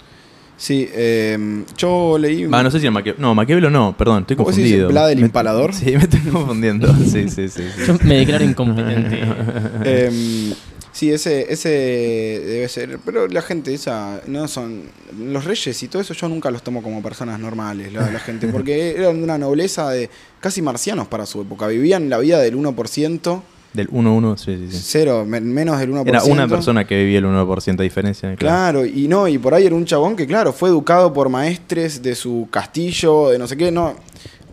Sí, 0.57 0.88
eh, 0.94 1.38
yo 1.78 2.18
leí. 2.18 2.48
Ah, 2.52 2.64
no 2.64 2.72
sé 2.72 2.80
si 2.80 2.86
era 2.86 2.91
Maquiavelo. 2.91 3.22
No, 3.22 3.36
Maquiavelo 3.36 3.70
no, 3.70 3.95
perdón, 3.98 4.22
estoy 4.22 4.38
¿Vos 4.38 4.48
decís 4.48 4.62
confundido. 4.72 4.88
Vlad 4.90 5.12
el 5.12 5.20
Me- 5.20 5.26
Impalador? 5.26 5.74
Sí, 5.74 5.86
me 5.91 6.03
estoy 6.03 6.22
confundiendo. 6.22 6.88
Sí, 7.06 7.28
sí, 7.30 7.49
sí. 7.49 7.64
sí. 7.76 7.84
Yo 7.88 7.98
me 8.03 8.16
declaro 8.20 8.45
incompetente. 8.45 9.22
Em, 9.84 10.53
sí, 10.94 11.12
ese, 11.12 11.52
ese 11.52 11.70
debe 11.70 12.70
ser. 12.70 12.99
Pero 13.03 13.28
la 13.28 13.41
gente 13.41 13.74
esa, 13.74 14.22
no 14.28 14.48
son. 14.48 14.84
Los 15.20 15.44
reyes 15.44 15.84
y 15.84 15.90
todo 15.90 16.02
eso, 16.02 16.14
yo 16.14 16.30
nunca 16.30 16.49
los 16.52 16.64
tomo 16.64 16.82
como 16.82 17.02
personas 17.03 17.38
normales, 17.38 17.91
la, 17.91 18.10
la 18.10 18.20
gente. 18.20 18.48
Porque 18.48 18.91
eran 18.98 19.18
de 19.18 19.24
una 19.26 19.38
nobleza 19.38 19.90
de 19.90 20.10
casi 20.40 20.62
marcianos 20.62 21.07
para 21.10 21.26
su 21.26 21.41
época. 21.41 21.68
Vivían 21.68 22.10
la 22.10 22.20
vida 22.20 22.40
del 22.40 22.56
1%, 22.56 23.41
Del 23.76 23.89
1-1, 23.89 24.38
sí, 24.38 24.56
sí, 24.57 24.77
sí. 24.77 24.80
cero, 24.84 25.26
men- 25.27 25.52
menos 25.53 25.77
del 25.80 25.91
1%. 25.91 26.07
Era 26.07 26.23
una 26.23 26.47
persona 26.47 26.85
que 26.88 26.97
vivía 26.97 27.19
el 27.19 27.26
1% 27.26 27.76
de 27.77 27.84
diferencia. 27.84 28.35
Claro. 28.35 28.80
Claro, 28.81 28.85
y 28.85 29.07
no, 29.07 29.27
y 29.27 29.38
por 29.38 29.53
ahí 29.53 29.65
era 29.65 29.76
un 29.76 29.85
chabón 29.85 30.15
que, 30.15 30.26
claro, 30.26 30.53
fue 30.53 30.69
educado 30.69 31.11
por 31.14 31.30
maestres 31.30 32.02
de 32.02 32.15
su 32.15 32.47
castillo, 32.49 33.30
de 33.30 33.38
no 33.39 33.47
sé 33.47 33.57
qué, 33.57 33.72
no. 33.72 33.95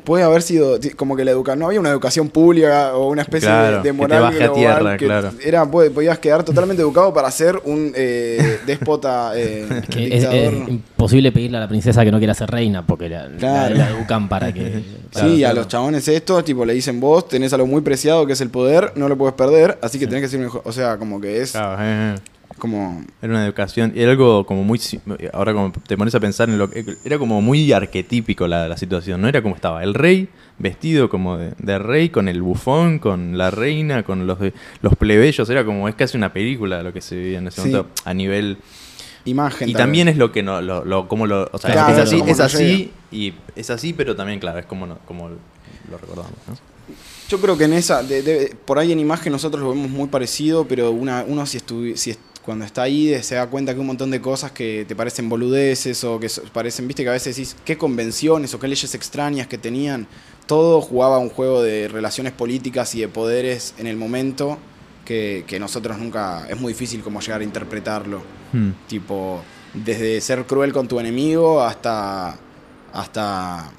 Puede 0.04 0.24
haber 0.24 0.42
sido 0.42 0.78
como 0.96 1.16
que 1.16 1.24
la 1.24 1.30
educación. 1.30 1.60
No 1.60 1.66
había 1.66 1.80
una 1.80 1.90
educación 1.90 2.28
pública 2.28 2.94
o 2.96 3.08
una 3.08 3.22
especie 3.22 3.48
Claro, 3.48 3.76
de, 3.76 3.82
que 3.82 3.88
de 3.88 3.92
te 3.92 3.92
moral 3.92 4.22
baje 4.22 4.36
a 4.42 4.46
global 4.46 4.54
tierra, 4.60 4.96
que 4.96 5.04
claro. 5.06 5.30
Era, 5.44 5.64
podías 5.70 6.18
quedar 6.18 6.42
totalmente 6.44 6.82
educado 6.82 7.12
para 7.14 7.30
ser 7.30 7.60
un 7.64 7.92
eh, 7.94 8.58
déspota 8.66 9.32
eh, 9.36 9.82
Que 9.88 10.16
es, 10.16 10.24
imposible 10.68 11.30
pedirle 11.32 11.58
a 11.58 11.60
la 11.60 11.68
princesa 11.68 12.04
que 12.04 12.10
no 12.10 12.18
quiera 12.18 12.34
ser 12.34 12.50
reina 12.50 12.86
porque 12.86 13.08
la, 13.08 13.28
la- 13.28 13.36
Claro. 13.36 13.74
la 13.76 13.90
educan 13.90 14.28
para 14.28 14.52
que. 14.52 14.82
para 15.12 15.26
sí, 15.26 15.44
a 15.44 15.52
los 15.52 15.68
chabones 15.68 16.06
estos, 16.08 16.44
tipo, 16.44 16.64
le 16.64 16.74
dicen 16.74 16.98
vos 17.00 17.28
tenés 17.28 17.52
algo 17.52 17.66
muy 17.66 17.82
preciado 17.82 18.26
que 18.26 18.32
es 18.32 18.40
el 18.40 18.50
poder, 18.50 18.92
no 18.96 19.08
lo 19.08 19.16
puedes 19.16 19.34
perder, 19.34 19.78
así 19.82 19.98
que 19.98 20.06
tenés 20.06 20.22
que 20.22 20.28
ser 20.28 20.40
un 20.40 20.46
hijo. 20.46 20.62
O 20.64 20.72
sea, 20.72 20.96
como 20.98 21.20
que 21.20 21.40
es 21.42 21.52
Claro, 21.52 21.76
eh, 21.82 22.14
eh. 22.16 22.20
Como. 22.62 23.05
Era 23.20 23.32
una 23.32 23.44
educación. 23.44 23.93
Era 23.97 24.12
algo 24.12 24.47
como 24.47 24.62
muy. 24.62 24.80
Ahora, 25.32 25.52
como 25.52 25.72
te 25.72 25.97
pones 25.97 26.14
a 26.14 26.20
pensar 26.20 26.48
en 26.48 26.59
lo 26.59 26.70
que. 26.70 26.84
Era 27.05 27.18
como 27.18 27.43
muy 27.43 27.72
arquetípico 27.72 28.47
la, 28.47 28.68
la 28.68 28.76
situación, 28.76 29.20
¿no? 29.20 29.26
Era 29.28 29.43
como 29.43 29.56
estaba 29.56 29.82
el 29.82 29.94
rey 29.94 30.28
vestido 30.59 31.09
como 31.10 31.36
de, 31.39 31.55
de 31.59 31.78
rey, 31.80 32.09
con 32.10 32.28
el 32.28 32.40
bufón, 32.40 33.01
con 33.01 33.36
la 33.36 33.51
reina, 33.51 34.05
con 34.05 34.28
los, 34.28 34.39
los 34.80 34.94
plebeyos. 34.97 35.51
Era 35.51 35.64
como. 35.64 35.89
Es 35.89 35.97
casi 35.97 36.16
una 36.16 36.32
película 36.32 36.82
lo 36.84 36.93
que 36.93 37.01
se 37.01 37.16
vivía 37.16 37.39
en 37.39 37.48
ese 37.48 37.60
Sí. 37.62 37.68
momento 37.68 37.90
a 38.05 38.14
nivel. 38.14 38.59
Imagen. 39.24 39.68
Y 39.68 39.74
también 39.74 40.06
es 40.09 40.16
lo 40.16 40.30
que 40.30 40.43
no. 40.44 40.62
Lo, 40.62 40.84
lo- 40.84 41.09
como 41.09 41.26
lo, 41.26 41.48
o 41.52 41.59
sea, 41.59 41.72
Claro, 41.72 41.93
es 41.94 41.98
así, 41.98 42.22
es 42.26 42.39
así 42.40 42.93
y 43.10 43.34
es 43.56 43.70
así, 43.70 43.93
pero 43.93 44.14
también, 44.14 44.39
claro, 44.40 44.59
es 44.60 44.66
como, 44.66 44.86
no- 44.86 44.98
como 45.06 45.28
lo 45.28 45.98
recordamos, 46.01 46.32
¿no? 46.48 46.55
Yo 47.28 47.40
creo 47.40 47.56
que 47.56 47.64
en 47.64 47.72
esa, 47.72 48.02
de- 48.02 48.20
de- 48.22 48.56
por 48.66 48.78
ahí 48.78 48.93
en 48.93 48.98
imagen 49.01 49.32
nosotros 49.32 49.62
lo 49.62 49.70
vemos 49.70 49.89
muy 49.90 50.09
parecido, 50.09 50.66
pero 50.68 50.90
una, 50.90 51.24
uno 51.26 51.47
si, 51.47 51.56
estuvi- 51.59 51.97
si 51.97 52.14
cuando 52.44 52.64
está 52.64 52.82
ahí 52.82 53.06
de- 53.06 53.23
se 53.23 53.36
da 53.36 53.47
cuenta 53.47 53.73
que 53.74 53.81
un 53.81 53.86
montón 53.86 54.10
de 54.10 54.20
cosas 54.20 54.51
que 54.52 54.85
te 54.86 54.97
parecen 54.97 55.28
boludeces 55.28 56.02
o 56.05 56.19
que 56.19 56.28
parecen, 56.52 56.86
viste 56.89 57.02
que 57.05 57.09
a 57.09 57.12
veces 57.12 57.36
decís 57.36 57.56
qué 57.64 57.78
convenciones 57.78 58.52
o 58.55 58.59
qué 58.60 58.69
leyes 58.69 58.94
extrañas 58.94 59.47
que 59.47 59.59
tenían, 59.59 60.06
todo 60.47 60.81
jugaba 60.81 61.19
un 61.19 61.28
juego 61.31 61.62
de 61.62 61.86
relaciones 61.89 62.32
políticas 62.32 62.94
y 62.97 63.01
de 63.01 63.09
poderes 63.09 63.74
en 63.78 63.86
el 63.86 63.97
momento 63.97 64.59
que, 65.05 65.44
que 65.47 65.59
nosotros 65.60 65.98
nunca, 65.98 66.47
es 66.48 66.60
muy 66.60 66.73
difícil 66.73 67.01
como 67.02 67.20
llegar 67.20 67.40
a 67.40 67.44
interpretarlo. 67.44 68.23
Hmm. 68.52 68.70
Tipo, 68.89 69.40
desde 69.73 70.20
ser 70.20 70.44
cruel 70.44 70.73
con 70.73 70.86
tu 70.89 70.98
enemigo 71.01 71.60
hasta. 71.62 72.36
hasta. 72.93 73.70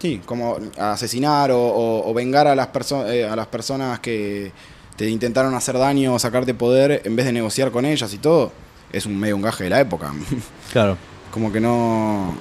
Sí, 0.00 0.20
como 0.24 0.56
asesinar 0.78 1.50
o, 1.50 1.58
o- 1.60 2.08
o 2.10 2.14
vengar 2.14 2.46
a 2.46 2.54
las, 2.54 2.68
perso- 2.72 3.06
eh, 3.10 3.24
a 3.28 3.34
las 3.34 3.48
personas 3.48 3.98
que 3.98 4.52
te 4.98 5.08
intentaron 5.08 5.54
hacer 5.54 5.78
daño 5.78 6.12
o 6.12 6.18
sacarte 6.18 6.52
poder 6.52 7.00
en 7.06 7.16
vez 7.16 7.24
de 7.24 7.32
negociar 7.32 7.70
con 7.70 7.86
ellas 7.86 8.12
y 8.12 8.18
todo. 8.18 8.52
Es 8.92 9.06
un 9.06 9.18
medio 9.18 9.36
un 9.36 9.42
gaje 9.42 9.64
de 9.64 9.70
la 9.70 9.80
época. 9.80 10.12
Claro. 10.72 10.98
como 11.30 11.50
que 11.50 11.60
no. 11.60 12.34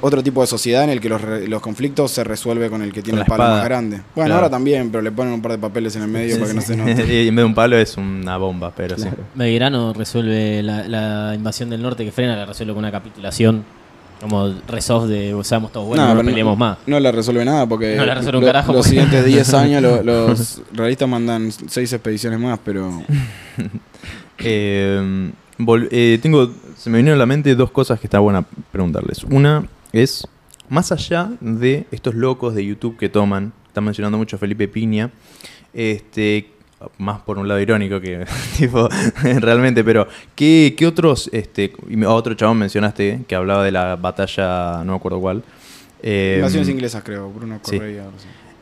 otro 0.00 0.22
tipo 0.22 0.40
de 0.42 0.46
sociedad 0.46 0.84
en 0.84 0.90
el 0.90 1.00
que 1.00 1.08
los, 1.08 1.20
re- 1.20 1.48
los 1.48 1.60
conflictos 1.62 2.10
se 2.10 2.22
resuelve 2.24 2.68
con 2.70 2.82
el 2.82 2.92
que 2.92 3.02
tiene 3.02 3.18
el 3.18 3.20
la 3.20 3.26
palo 3.26 3.42
espada. 3.44 3.56
más 3.58 3.64
grande. 3.64 3.96
Bueno, 3.96 4.26
Claro. 4.28 4.34
ahora 4.34 4.50
también, 4.50 4.90
pero 4.90 5.00
le 5.02 5.10
ponen 5.12 5.32
un 5.34 5.40
par 5.42 5.52
de 5.52 5.58
papeles 5.58 5.96
en 5.96 6.02
el 6.02 6.08
medio 6.08 6.36
para 6.36 6.48
que 6.48 6.54
no 6.54 6.60
se 6.60 6.76
note. 6.76 6.92
y 7.24 7.28
en 7.28 7.34
vez 7.34 7.42
de 7.42 7.46
un 7.46 7.54
palo 7.54 7.76
es 7.78 7.96
una 7.96 8.36
bomba, 8.36 8.72
pero 8.76 8.96
sí. 8.98 9.08
Belgrano 9.34 9.92
resuelve 9.92 10.62
la, 10.62 10.86
la 10.88 11.34
invasión 11.34 11.70
del 11.70 11.82
norte 11.82 12.04
que 12.04 12.12
frena, 12.12 12.36
la 12.36 12.46
resuelve 12.46 12.72
con 12.74 12.80
una 12.80 12.92
capitulación. 12.92 13.64
Como 14.22 14.54
resolve 14.68 15.12
de, 15.12 15.34
o 15.34 15.42
seamos 15.42 15.72
todos 15.72 15.86
buenos, 15.88 16.14
no, 16.14 16.22
peleemos 16.24 16.56
más. 16.56 16.78
No 16.86 16.98
le 17.00 17.10
resuelve 17.10 17.44
nada 17.44 17.66
porque 17.68 17.96
No 17.96 18.06
le 18.06 18.14
resuelve 18.14 18.38
un 18.38 18.44
lo- 18.44 18.48
carajo, 18.48 18.72
los 18.72 18.86
porque- 18.86 18.90
siguientes 18.90 19.24
10 19.24 19.54
años 19.54 19.82
lo- 19.82 20.02
los 20.02 20.62
realistas 20.72 21.08
mandan 21.08 21.50
seis 21.50 21.92
expediciones 21.92 22.38
más, 22.38 22.58
pero 22.64 23.02
Eh, 24.38 25.30
vol- 25.58 25.88
eh, 25.90 26.18
tengo, 26.22 26.50
se 26.76 26.90
me 26.90 26.98
vinieron 26.98 27.18
a 27.18 27.22
la 27.22 27.26
mente 27.26 27.54
dos 27.54 27.70
cosas 27.70 28.00
que 28.00 28.06
está 28.06 28.18
buena 28.18 28.44
preguntarles. 28.72 29.24
Una 29.24 29.66
es, 29.92 30.26
más 30.68 30.90
allá 30.92 31.30
de 31.40 31.86
estos 31.90 32.14
locos 32.14 32.54
de 32.54 32.64
YouTube 32.64 32.96
que 32.96 33.08
toman, 33.08 33.52
están 33.68 33.84
mencionando 33.84 34.18
mucho 34.18 34.36
a 34.36 34.38
Felipe 34.38 34.68
Piña, 34.68 35.10
este, 35.74 36.50
más 36.98 37.20
por 37.20 37.38
un 37.38 37.48
lado 37.48 37.60
irónico 37.60 38.00
que 38.00 38.24
tipo 38.58 38.88
realmente, 39.22 39.82
pero 39.84 40.06
¿qué, 40.34 40.74
qué 40.76 40.86
otros, 40.86 41.28
este, 41.32 41.72
otro 42.06 42.34
chabón 42.34 42.58
mencionaste 42.58 43.20
que 43.26 43.34
hablaba 43.34 43.64
de 43.64 43.72
la 43.72 43.96
batalla, 43.96 44.82
no 44.84 44.92
me 44.92 44.96
acuerdo 44.96 45.20
cuál. 45.20 45.42
eh, 46.02 46.34
invasiones 46.38 46.68
inglesas 46.68 47.02
creo, 47.04 47.30
Bruno. 47.30 47.58
Correa. 47.62 48.06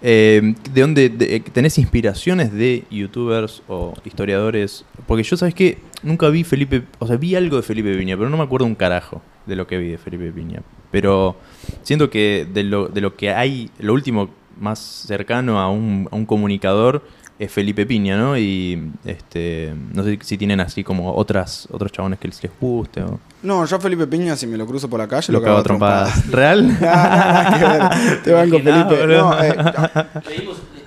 eh, 0.02 0.54
¿De 0.72 0.80
dónde 0.80 1.08
de- 1.10 1.36
eh, 1.36 1.40
tenés 1.52 1.76
inspiraciones 1.78 2.52
de 2.52 2.84
youtubers 2.90 3.62
o 3.68 3.94
historiadores? 4.04 4.84
Porque 5.06 5.22
yo, 5.22 5.36
¿sabes 5.36 5.54
qué? 5.54 5.78
Nunca 6.02 6.28
vi 6.30 6.44
Felipe, 6.44 6.82
o 6.98 7.06
sea, 7.06 7.16
vi 7.16 7.34
algo 7.34 7.56
de 7.56 7.62
Felipe 7.62 7.94
Piña, 7.96 8.16
pero 8.16 8.30
no 8.30 8.36
me 8.36 8.42
acuerdo 8.42 8.64
un 8.66 8.74
carajo 8.74 9.20
de 9.46 9.56
lo 9.56 9.66
que 9.66 9.76
vi 9.78 9.88
de 9.88 9.98
Felipe 9.98 10.30
Piña. 10.32 10.62
Pero 10.90 11.36
siento 11.82 12.08
que 12.10 12.46
de 12.52 12.64
lo, 12.64 12.88
de 12.88 13.00
lo 13.00 13.14
que 13.16 13.30
hay, 13.30 13.70
lo 13.78 13.92
último 13.92 14.30
más 14.58 14.78
cercano 14.78 15.60
a 15.60 15.70
un, 15.70 16.08
a 16.10 16.16
un 16.16 16.26
comunicador 16.26 17.02
es 17.40 17.50
Felipe 17.50 17.86
Piña, 17.86 18.18
¿no? 18.18 18.36
Y 18.36 18.90
este 19.04 19.74
no 19.94 20.04
sé 20.04 20.18
si 20.20 20.36
tienen 20.36 20.60
así 20.60 20.84
como 20.84 21.14
otras 21.14 21.66
otros 21.72 21.90
chabones 21.90 22.18
que 22.18 22.28
les, 22.28 22.42
les 22.42 22.52
guste 22.60 23.02
o 23.02 23.18
No, 23.42 23.64
yo 23.64 23.76
a 23.76 23.80
Felipe 23.80 24.06
Piña, 24.06 24.36
si 24.36 24.46
me 24.46 24.58
lo 24.58 24.66
cruzo 24.66 24.90
por 24.90 25.00
la 25.00 25.08
calle, 25.08 25.32
lo 25.32 25.38
lo 25.40 25.44
cago 25.46 25.62
trompadas. 25.62 26.12
trompadas. 26.24 26.30
¿Real? 26.30 26.68
Nada, 26.80 27.08
nada 27.08 27.58
que 27.58 27.64
ver. 28.04 28.22
Te 28.22 28.32
banco, 28.32 28.56
Imaginado, 28.58 28.90
Felipe. 28.90 29.16
No, 29.16 29.42
eh, 29.42 30.06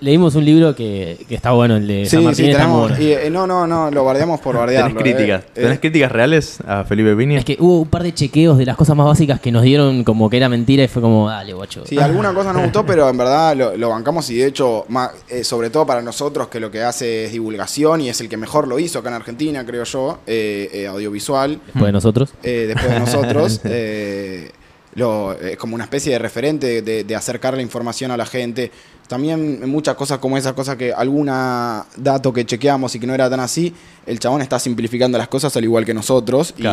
Leímos 0.03 0.35
un 0.35 0.43
libro 0.43 0.75
que, 0.75 1.17
que 1.29 1.35
está 1.35 1.51
bueno, 1.51 1.77
el 1.77 1.87
de 1.87 2.05
San 2.05 2.19
sí, 2.19 2.25
Martín 2.25 2.45
sí, 2.45 2.51
está 2.51 2.63
tenemos. 2.63 2.89
bueno. 2.89 3.03
y, 3.03 3.11
eh, 3.13 3.29
no, 3.29 3.47
no, 3.47 3.65
no, 3.65 3.89
lo 3.89 4.03
bardeamos 4.03 4.41
por 4.41 4.57
bardearlo. 4.57 4.97
¿Tenés 4.97 5.13
críticas? 5.15 5.41
eh. 5.43 5.47
Eh, 5.55 5.61
¿Tenés 5.61 5.79
críticas 5.79 6.11
reales 6.11 6.57
a 6.67 6.83
Felipe 6.83 7.15
Piña? 7.15 7.39
Es 7.39 7.45
que 7.45 7.55
hubo 7.59 7.79
un 7.81 7.87
par 7.87 8.03
de 8.03 8.13
chequeos 8.13 8.57
de 8.57 8.65
las 8.65 8.75
cosas 8.75 8.97
más 8.97 9.05
básicas 9.07 9.39
que 9.39 9.51
nos 9.51 9.63
dieron 9.63 10.03
como 10.03 10.29
que 10.29 10.35
era 10.37 10.49
mentira 10.49 10.83
y 10.83 10.87
fue 10.89 11.01
como, 11.01 11.29
dale, 11.29 11.53
guacho. 11.53 11.83
Sí, 11.85 11.97
alguna 11.99 12.33
cosa 12.33 12.51
nos 12.51 12.63
gustó, 12.63 12.85
pero 12.85 13.07
en 13.07 13.17
verdad 13.17 13.55
lo, 13.55 13.77
lo 13.77 13.89
bancamos 13.89 14.29
y 14.29 14.35
de 14.35 14.47
hecho, 14.47 14.85
ma- 14.89 15.11
eh, 15.29 15.43
sobre 15.45 15.69
todo 15.69 15.85
para 15.85 16.01
nosotros 16.01 16.49
que 16.49 16.59
lo 16.59 16.69
que 16.69 16.81
hace 16.83 17.25
es 17.25 17.31
divulgación 17.31 18.01
y 18.01 18.09
es 18.09 18.19
el 18.19 18.27
que 18.27 18.35
mejor 18.35 18.67
lo 18.67 18.79
hizo 18.79 18.99
acá 18.99 19.07
en 19.09 19.15
Argentina, 19.15 19.65
creo 19.65 19.85
yo, 19.85 20.19
eh, 20.27 20.69
eh, 20.73 20.87
audiovisual, 20.87 21.61
Después 21.65 21.85
de 21.85 21.91
nosotros. 21.93 22.33
eh, 22.43 22.65
después 22.67 22.91
de 22.91 22.99
nosotros. 22.99 23.61
lo- 24.95 25.33
es 25.33 25.57
como 25.57 25.75
una 25.75 25.83
especie 25.85 26.11
de 26.13 26.19
referente 26.19 26.81
de, 26.81 27.03
de 27.03 27.15
acercar 27.15 27.53
la 27.55 27.61
información 27.61 28.11
a 28.11 28.17
la 28.17 28.25
gente. 28.25 28.71
También 29.07 29.69
muchas 29.69 29.95
cosas 29.95 30.19
como 30.19 30.37
esas 30.37 30.53
cosas 30.53 30.75
que 30.77 30.93
alguna 30.93 31.85
dato 31.97 32.31
que 32.33 32.45
chequeamos 32.45 32.95
y 32.95 32.99
que 32.99 33.07
no 33.07 33.13
era 33.13 33.29
tan 33.29 33.39
así, 33.41 33.73
el 34.05 34.19
chabón 34.19 34.41
está 34.41 34.59
simplificando 34.59 35.17
las 35.17 35.27
cosas 35.27 35.55
al 35.57 35.63
igual 35.63 35.85
que 35.85 35.93
nosotros 35.93 36.53
y 36.57 36.63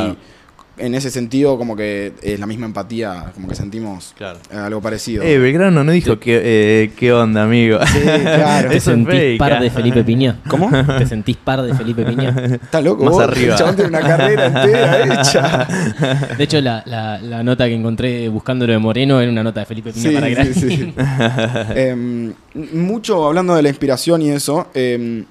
en 0.80 0.94
ese 0.94 1.10
sentido 1.10 1.56
como 1.58 1.76
que 1.76 2.12
es 2.22 2.40
la 2.40 2.46
misma 2.46 2.66
empatía, 2.66 3.26
como 3.34 3.48
que 3.48 3.54
sentimos 3.54 4.14
Claro. 4.16 4.38
eh, 4.52 4.56
algo 4.56 4.80
parecido. 4.80 5.22
Eh, 5.22 5.38
Belgrano 5.38 5.84
no 5.84 5.92
dijo 5.92 6.18
qué, 6.18 6.40
eh, 6.42 6.90
qué 6.96 7.12
onda, 7.12 7.42
amigo. 7.44 7.78
Sí, 7.86 7.98
claro. 8.22 8.70
¿Te 8.70 8.76
Eso 8.78 8.90
sentís 8.92 9.14
fake, 9.14 9.38
par 9.38 9.60
de 9.60 9.70
Felipe 9.70 10.02
Piña? 10.04 10.40
¿Cómo? 10.48 10.70
¿Te 10.98 11.06
sentís 11.06 11.36
par 11.36 11.62
de 11.62 11.74
Felipe 11.74 12.04
Piña? 12.04 12.34
¿Estás 12.62 12.82
loco? 12.82 13.04
Más 13.04 13.14
vos? 13.14 13.22
arriba. 13.24 13.52
El 13.52 13.58
chabón 13.58 13.76
tiene 13.76 13.88
una 13.90 14.00
carrera 14.00 14.46
entera 14.46 15.04
hecha. 15.20 15.68
De 16.36 16.44
hecho, 16.44 16.60
la, 16.60 16.82
la- 16.86 17.18
la 17.20 17.42
nota 17.42 17.66
que 17.66 17.74
encontré 17.74 18.28
buscándolo 18.28 18.72
de 18.72 18.78
Moreno 18.78 19.20
era 19.20 19.30
una 19.30 19.42
nota 19.42 19.60
de 19.60 19.66
Felipe 19.66 19.92
Piña 19.92 20.08
Sí, 20.10 20.14
para 20.14 20.26
sí, 20.28 20.34
Gran. 20.34 20.54
sí. 20.54 20.94
Em, 21.74 22.32
mucho 22.72 23.26
hablando 23.26 23.54
de 23.54 23.62
la 23.62 23.68
inspiración 23.68 24.22
y 24.22 24.30
eso. 24.30 24.68
em, 24.74 25.24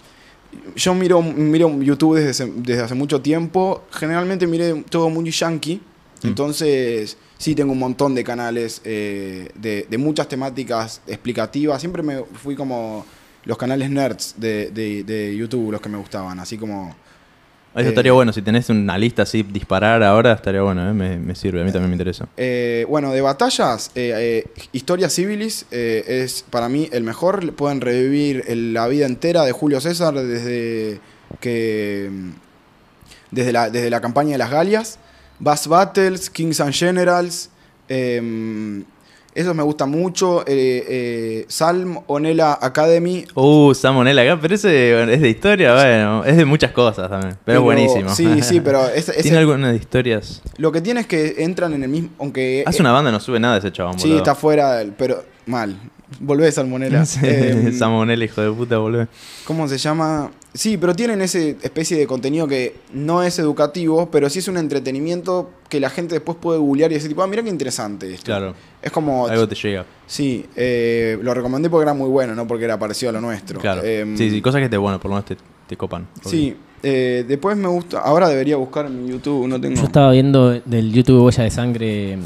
yo 0.75 0.93
miro, 0.93 1.21
miro 1.21 1.81
YouTube 1.81 2.15
desde, 2.17 2.29
hace- 2.31 2.51
desde 2.55 2.81
hace 2.83 2.95
mucho 2.95 3.21
tiempo. 3.21 3.83
Generalmente 3.91 4.47
miré 4.47 4.83
todo 4.89 5.09
muy 5.09 5.29
yankee. 5.31 5.81
Entonces, 6.23 7.17
sí 7.37 7.55
tengo 7.55 7.71
un 7.71 7.79
montón 7.79 8.13
de 8.15 8.23
canales 8.23 8.81
eh, 8.83 9.49
de, 9.55 9.87
de 9.89 9.97
muchas 9.97 10.27
temáticas 10.27 11.01
explicativas. 11.07 11.79
Siempre 11.79 12.03
me 12.03 12.23
fui 12.33 12.55
como 12.55 13.05
los 13.45 13.57
canales 13.57 13.89
nerds 13.89 14.35
de, 14.37 14.69
de- 14.71 15.03
de 15.03 15.35
YouTube, 15.35 15.71
los 15.71 15.81
que 15.81 15.89
me 15.89 15.97
gustaban. 15.97 16.39
Así 16.39 16.57
como. 16.57 16.95
Eso 17.79 17.87
Eh, 17.87 17.89
estaría 17.89 18.11
bueno, 18.11 18.31
si 18.33 18.41
tenés 18.41 18.69
una 18.69 18.97
lista 18.97 19.23
así, 19.23 19.43
disparar 19.43 20.03
ahora, 20.03 20.33
estaría 20.33 20.61
bueno, 20.61 20.89
eh, 20.89 20.93
me, 20.93 21.17
me 21.17 21.33
sirve, 21.35 21.61
a 21.61 21.63
mí 21.63 21.71
también 21.71 21.89
me 21.89 21.95
interesa. 21.95 22.27
Eh, 22.37 22.85
bueno, 22.89 23.11
de 23.11 23.21
batallas, 23.21 23.91
eh, 23.95 24.43
eh, 24.45 24.63
Historia 24.71 25.09
Civilis 25.09 25.65
eh, 25.71 26.03
es 26.23 26.43
para 26.49 26.69
mí 26.69 26.89
el 26.91 27.03
mejor. 27.03 27.53
Pueden 27.53 27.81
revivir 27.81 28.43
el- 28.47 28.73
la 28.73 28.87
vida 28.87 29.05
entera 29.05 29.43
de 29.43 29.51
Julio 29.51 29.79
César 29.81 30.13
desde 30.13 30.99
que 31.39 32.09
mm, 32.11 32.29
desde 33.31 33.51
la, 33.51 33.69
desde 33.69 33.89
la 33.89 34.01
campaña 34.01 34.31
de 34.33 34.37
las 34.39 34.51
Galias. 34.51 34.99
Bass 35.39 35.67
Battles, 35.67 36.29
Kings 36.29 36.59
and 36.59 36.73
Generals. 36.73 37.49
Eh, 39.39 39.41
esos 39.41 39.55
me 39.55 39.63
gustan 39.63 39.89
mucho. 39.89 40.41
eh, 40.41 40.83
eh, 40.87 41.45
Salm 41.47 41.99
Onela 42.07 42.57
Academy. 42.61 43.25
Uh, 43.35 43.73
Samonel 43.73 44.17
acá, 44.19 44.37
pero 44.41 44.55
ese 44.55 45.13
es 45.13 45.21
de 45.21 45.29
historia, 45.29 45.73
bueno, 45.73 46.23
es 46.25 46.37
de 46.37 46.45
muchas 46.45 46.71
cosas 46.71 47.09
también, 47.09 47.37
pero, 47.45 47.59
es 47.59 47.63
buenísimo. 47.63 48.13
Sí, 48.15 48.41
sí, 48.41 48.59
pero 48.63 48.81
¿Tiene 49.21 49.37
algunas 49.37 49.75
historias? 49.75 50.41
lo 50.57 50.71
que 50.71 50.81
tiene 50.81 51.01
es 51.01 51.07
que 51.07 51.35
entran 51.39 51.73
en 51.73 51.83
el 51.83 51.89
mismo. 51.89 52.09
Aunque 52.19 52.63
Hace 52.65 52.81
una 52.81 52.91
banda, 52.91 53.11
no 53.11 53.19
sube 53.19 53.39
nada 53.39 53.57
ese 53.57 53.71
chabón, 53.71 53.95
Sí, 53.97 54.03
boludo. 54.07 54.17
está 54.17 54.35
fuera, 54.35 54.73
del- 54.77 54.91
pero 54.91 55.23
mal. 55.45 55.77
Volvés, 56.19 56.55
Salmonela. 56.55 57.05
Sí, 57.05 57.19
Em, 57.23 57.71
Samonel, 57.77 58.23
hijo 58.23 58.41
de 58.41 58.51
puta, 58.51 58.77
boludo. 58.79 59.07
¿Cómo 59.45 59.67
se 59.67 59.77
llama? 59.77 60.31
Sí, 60.53 60.77
pero 60.77 60.95
tienen 60.95 61.21
ese 61.21 61.57
especie 61.61 61.95
de 61.97 62.07
contenido 62.07 62.47
que 62.47 62.75
no 62.91 63.21
es 63.21 63.37
educativo, 63.37 64.09
pero 64.11 64.29
sí 64.31 64.39
es 64.39 64.47
un 64.47 64.57
entretenimiento 64.57 65.51
que 65.69 65.79
la 65.79 65.89
gente 65.91 66.15
después 66.15 66.37
puede 66.41 66.57
googlear 66.59 66.89
y 66.91 66.95
decir, 66.95 67.07
tipo, 67.09 67.21
ah, 67.21 67.27
mira 67.27 67.43
qué 67.43 67.49
interesante 67.49 68.11
esto. 68.13 68.25
Claro, 68.25 68.55
Es 68.81 68.91
como. 68.91 69.27
algo 69.27 69.47
te 69.47 69.53
llega. 69.55 69.85
Sí, 70.07 70.45
eh, 70.55 71.19
lo 71.21 71.33
recomendé 71.35 71.69
porque 71.69 71.83
era 71.83 71.93
muy 71.93 72.09
bueno, 72.09 72.33
no 72.33 72.47
porque 72.47 72.65
era 72.65 72.79
parecido 72.79 73.11
a 73.11 73.13
lo 73.13 73.21
nuestro. 73.21 73.59
Claro. 73.59 73.83
Em, 73.83 74.17
sí, 74.17 74.29
sí, 74.31 74.41
cosas 74.41 74.61
que 74.61 74.69
te, 74.69 74.77
bueno, 74.77 74.99
por 74.99 75.09
lo 75.11 75.15
menos 75.17 75.25
te, 75.25 75.37
te 75.67 75.77
copan. 75.77 76.07
Sí, 76.25 76.55
eh, 76.81 77.23
después 77.27 77.55
me 77.55 77.67
gusta. 77.67 77.99
Ahora 77.99 78.27
debería 78.27 78.57
buscar 78.57 78.87
en 78.87 79.03
mi 79.03 79.11
YouTube, 79.11 79.47
no 79.47 79.61
tengo. 79.61 79.75
Yo 79.75 79.83
estaba 79.83 80.11
viendo 80.11 80.49
del 80.65 80.91
YouTube 80.91 81.23
Huella 81.25 81.43
de 81.43 81.51
Sangre 81.51 82.17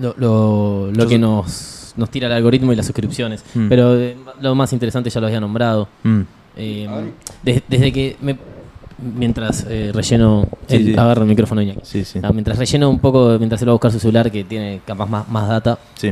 lo, 0.00 0.14
lo- 0.16 0.90
lo 0.92 1.06
que 1.06 1.18
nos, 1.18 1.92
nos 1.96 2.10
tira 2.10 2.26
el 2.28 2.32
algoritmo 2.32 2.72
y 2.72 2.76
las 2.76 2.86
suscripciones. 2.86 3.44
Mm. 3.54 3.68
Pero 3.68 3.98
eh, 4.00 4.16
lo 4.40 4.54
más 4.54 4.72
interesante 4.72 5.10
ya 5.10 5.20
lo 5.20 5.26
había 5.26 5.40
nombrado. 5.40 5.88
Mm. 6.04 6.20
Eh, 6.56 6.88
desde 7.44 7.92
que 7.92 8.16
me- 8.20 8.38
mientras 8.98 9.66
eh, 9.68 9.90
relleno 9.94 10.48
Sí, 10.68 10.76
el, 10.76 10.84
sí. 10.86 10.92
agarro 10.94 11.22
el 11.22 11.28
micrófono 11.28 11.60
Iñaki. 11.62 11.80
Sí, 11.82 12.04
sí. 12.04 12.18
Ah, 12.22 12.30
mientras 12.32 12.56
relleno 12.58 12.88
un 12.88 12.98
poco, 12.98 13.36
mientras 13.38 13.60
él 13.62 13.68
va 13.68 13.72
a 13.72 13.74
buscar 13.74 13.92
su 13.92 13.98
celular 13.98 14.30
que 14.30 14.42
tiene 14.44 14.80
capaz 14.86 15.06
más, 15.06 15.28
más 15.28 15.48
data. 15.48 15.78
Sí, 15.94 16.10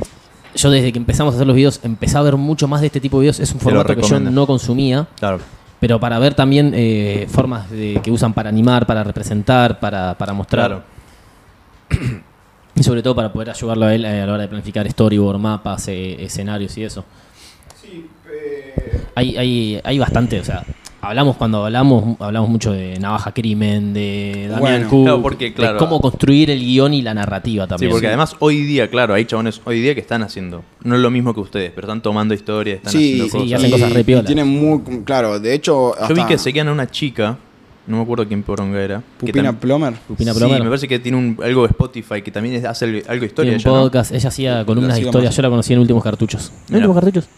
Yo 0.54 0.70
desde 0.70 0.92
que 0.92 0.98
empezamos 0.98 1.32
a 1.32 1.36
hacer 1.36 1.46
los 1.46 1.56
videos 1.56 1.80
empecé 1.82 2.18
a 2.18 2.22
ver 2.22 2.36
mucho 2.36 2.68
más 2.68 2.80
de 2.82 2.88
este 2.88 3.00
tipo 3.00 3.16
de 3.18 3.22
videos. 3.22 3.40
Es 3.40 3.52
un 3.54 3.60
formato 3.60 3.96
que 3.96 4.02
yo 4.02 4.20
no 4.20 4.46
consumía. 4.46 5.06
claro. 5.18 5.40
Pero 5.80 6.00
para 6.00 6.18
ver 6.18 6.32
también 6.34 6.72
eh, 6.74 7.26
formas 7.28 7.68
de, 7.70 8.00
que 8.02 8.10
usan 8.10 8.32
para 8.32 8.48
animar, 8.48 8.86
para 8.86 9.04
representar, 9.04 9.80
para, 9.80 10.16
para 10.16 10.32
mostrar. 10.32 10.66
Claro. 10.68 10.82
Y 12.76 12.82
sobre 12.82 13.02
todo 13.04 13.14
para 13.14 13.32
poder 13.32 13.50
ayudarlo 13.50 13.86
a 13.86 13.94
él 13.94 14.04
eh, 14.04 14.22
a 14.22 14.26
la 14.26 14.32
hora 14.32 14.42
de 14.42 14.48
planificar 14.48 14.90
storyboard, 14.90 15.38
mapas, 15.38 15.86
eh, 15.88 16.16
escenarios 16.24 16.76
y 16.76 16.82
eso. 16.84 17.04
Sí, 17.80 18.06
Hay, 19.16 19.36
hay, 19.36 19.80
hay 19.84 19.98
bastante, 19.98 20.40
o 20.40 20.44
sea, 20.44 20.64
hablamos 21.00 21.36
cuando 21.36 21.64
hablamos, 21.64 22.16
hablamos 22.20 22.48
mucho 22.50 22.72
de 22.72 22.98
Navaja 22.98 23.32
Crimen, 23.32 23.94
de 23.94 24.48
Daniel 24.50 24.58
Bueno, 24.60 24.88
Cook, 24.90 25.02
claro, 25.04 25.22
porque, 25.22 25.54
claro, 25.54 25.72
de 25.74 25.78
cómo 25.78 26.00
construir 26.00 26.50
el 26.50 26.58
guion 26.60 26.94
y 26.94 27.02
la 27.02 27.14
narrativa 27.14 27.64
Sí, 27.64 27.68
también. 27.68 27.92
porque 27.92 28.08
además 28.08 28.34
hoy 28.40 28.62
día, 28.64 28.88
claro, 28.90 29.14
hay 29.14 29.24
chabones 29.24 29.60
hoy 29.64 29.80
día 29.80 29.94
que 29.94 30.00
están 30.00 30.22
haciendo. 30.22 30.64
No 30.82 30.96
es 30.96 31.00
lo 31.00 31.10
mismo 31.10 31.32
que 31.32 31.40
ustedes, 31.40 31.70
pero 31.72 31.86
están 31.86 32.02
tomando 32.02 32.34
historias, 32.34 32.78
están 32.78 32.92
sí, 32.92 32.98
haciendo 33.20 33.24
sí, 33.26 33.30
cosas. 33.30 33.46
y 33.48 33.54
hacen 33.54 33.70
cosas 33.70 33.92
re 33.92 34.00
y 34.00 34.22
tienen 34.24 34.48
muy. 34.48 34.80
Claro, 35.04 35.38
de 35.38 35.54
hecho. 35.54 35.94
Yo 36.08 36.14
vi 36.14 36.24
que 36.24 36.36
seguían 36.38 36.66
a 36.68 36.72
una 36.72 36.90
chica, 36.90 37.38
no 37.86 37.98
me 37.98 38.02
acuerdo 38.02 38.26
quién 38.26 38.42
poronga 38.42 38.80
era. 38.82 39.00
Pupina 39.18 39.52
tam- 39.52 39.58
Plomer. 39.58 39.94
Pupina 40.08 40.32
sí, 40.32 40.38
Plomer. 40.40 40.60
me 40.62 40.68
parece 40.68 40.88
que 40.88 40.98
tiene 40.98 41.18
un, 41.18 41.38
algo 41.40 41.62
de 41.62 41.68
Spotify 41.68 42.20
que 42.22 42.32
también 42.32 42.66
hace 42.66 42.84
algo, 42.84 42.96
de 42.96 43.02
Tiene 43.02 43.26
historia. 43.26 43.52
un 43.52 43.90
ella, 43.94 44.02
ella 44.10 44.28
hacía 44.28 44.64
columnas 44.64 44.96
de 44.96 45.02
historia, 45.02 45.28
más. 45.28 45.36
yo 45.36 45.42
la 45.42 45.50
conocí 45.50 45.72
en 45.72 45.78
Últimos 45.78 46.02
Cartuchos. 46.02 46.50
¿En. 46.68 46.76
Últimos 46.76 46.96
Cartuchos? 46.96 47.28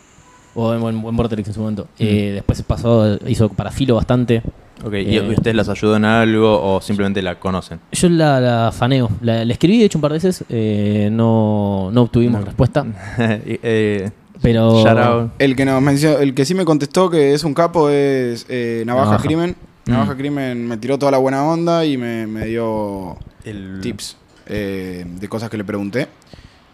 O 0.59 0.75
en, 0.75 0.83
en, 0.83 1.07
en 1.07 1.17
Vorterix 1.17 1.47
en 1.49 1.55
su 1.55 1.61
Mm. 1.61 1.63
momento. 1.63 1.87
Eh, 1.99 2.33
después 2.35 2.61
pasó, 2.63 3.17
hizo 3.29 3.49
para 3.51 3.71
Filo 3.71 3.95
bastante. 3.95 4.43
Ok, 4.85 4.95
¿y 4.95 5.17
Eh, 5.17 5.21
ustedes 5.31 5.55
las 5.57 5.69
ayudó 5.69 5.97
en 5.97 6.05
algo 6.05 6.61
o 6.77 6.81
simplemente 6.81 7.21
la 7.23 7.39
conocen? 7.39 7.79
Yo 7.93 8.09
la, 8.09 8.41
la 8.41 8.73
faneo. 8.73 9.09
La, 9.21 9.45
la 9.45 9.53
escribí, 9.53 9.79
de 9.79 9.85
hecho, 9.85 9.99
un 9.99 10.03
par 10.03 10.13
de 10.13 10.17
veces. 10.17 10.45
eh, 10.49 11.09
no, 11.13 11.91
no 11.93 12.03
obtuvimos 12.03 12.41
No. 12.41 12.47
respuesta. 12.47 12.85
Eh, 13.19 14.11
Pero. 14.43 15.31
El 15.39 15.57
que 15.57 15.65
nos 15.65 15.81
mencionó, 15.83 16.19
el 16.19 16.35
que 16.35 16.45
sí 16.45 16.55
me 16.55 16.65
contestó 16.65 17.09
que 17.11 17.33
es 17.35 17.43
un 17.45 17.55
capo 17.55 17.89
es 17.89 18.45
eh, 18.49 18.83
Navaja, 18.87 19.07
Navaja. 19.13 19.23
Crimen. 19.25 19.57
Navaja 19.87 20.15
Mm. 20.15 20.17
Crimen 20.19 20.67
me 20.69 20.77
tiró 20.79 20.99
toda 20.99 21.13
la 21.13 21.19
buena 21.19 21.45
onda 21.45 21.85
y 21.85 21.97
me, 21.97 22.27
me 22.27 22.45
dio 22.47 23.17
El- 23.45 23.81
tips 23.81 24.17
eh, 24.47 25.05
de 25.07 25.29
cosas 25.29 25.49
que 25.49 25.57
le 25.57 25.65
pregunté. 25.65 26.09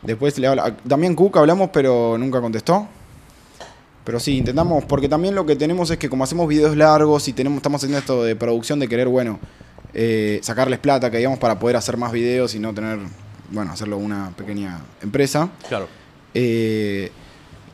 Después 0.03 0.37
le 0.39 0.47
habla, 0.49 0.75
también 0.89 1.15
Cook 1.15 1.37
hablamos, 1.39 1.71
pero 1.73 2.17
nunca 2.19 2.41
contestó. 2.41 2.89
Pero 4.05 4.19
sí, 4.19 4.37
intentamos, 4.37 4.85
porque 4.85 5.09
también 5.09 5.35
lo 5.35 5.47
que 5.47 5.55
tenemos 5.55 5.91
es 5.91 5.99
que 5.99 6.09
como 6.09 6.25
hacemos 6.25 6.49
videos 6.49 6.77
largos 6.77 7.29
y 7.29 7.33
tenemos, 7.33 7.59
estamos 7.59 7.81
haciendo 7.81 7.99
esto 7.99 8.25
de 8.25 8.35
producción 8.35 8.81
de 8.81 8.89
querer, 8.89 9.09
bueno, 9.09 9.39
eh, 9.95 10.41
sacarles 10.43 10.81
plata, 10.81 11.11
que 11.11 11.19
digamos, 11.19 11.39
para 11.39 11.59
poder 11.59 11.77
hacer 11.77 11.97
más 11.97 12.11
videos 12.11 12.55
y 12.55 12.59
no 12.59 12.75
tener, 12.75 12.99
bueno, 13.51 13.73
hacerlo 13.73 13.99
una 13.99 14.33
pequeña 14.37 14.81
empresa. 15.03 15.49
Claro. 15.69 15.87
Eh, 16.35 17.13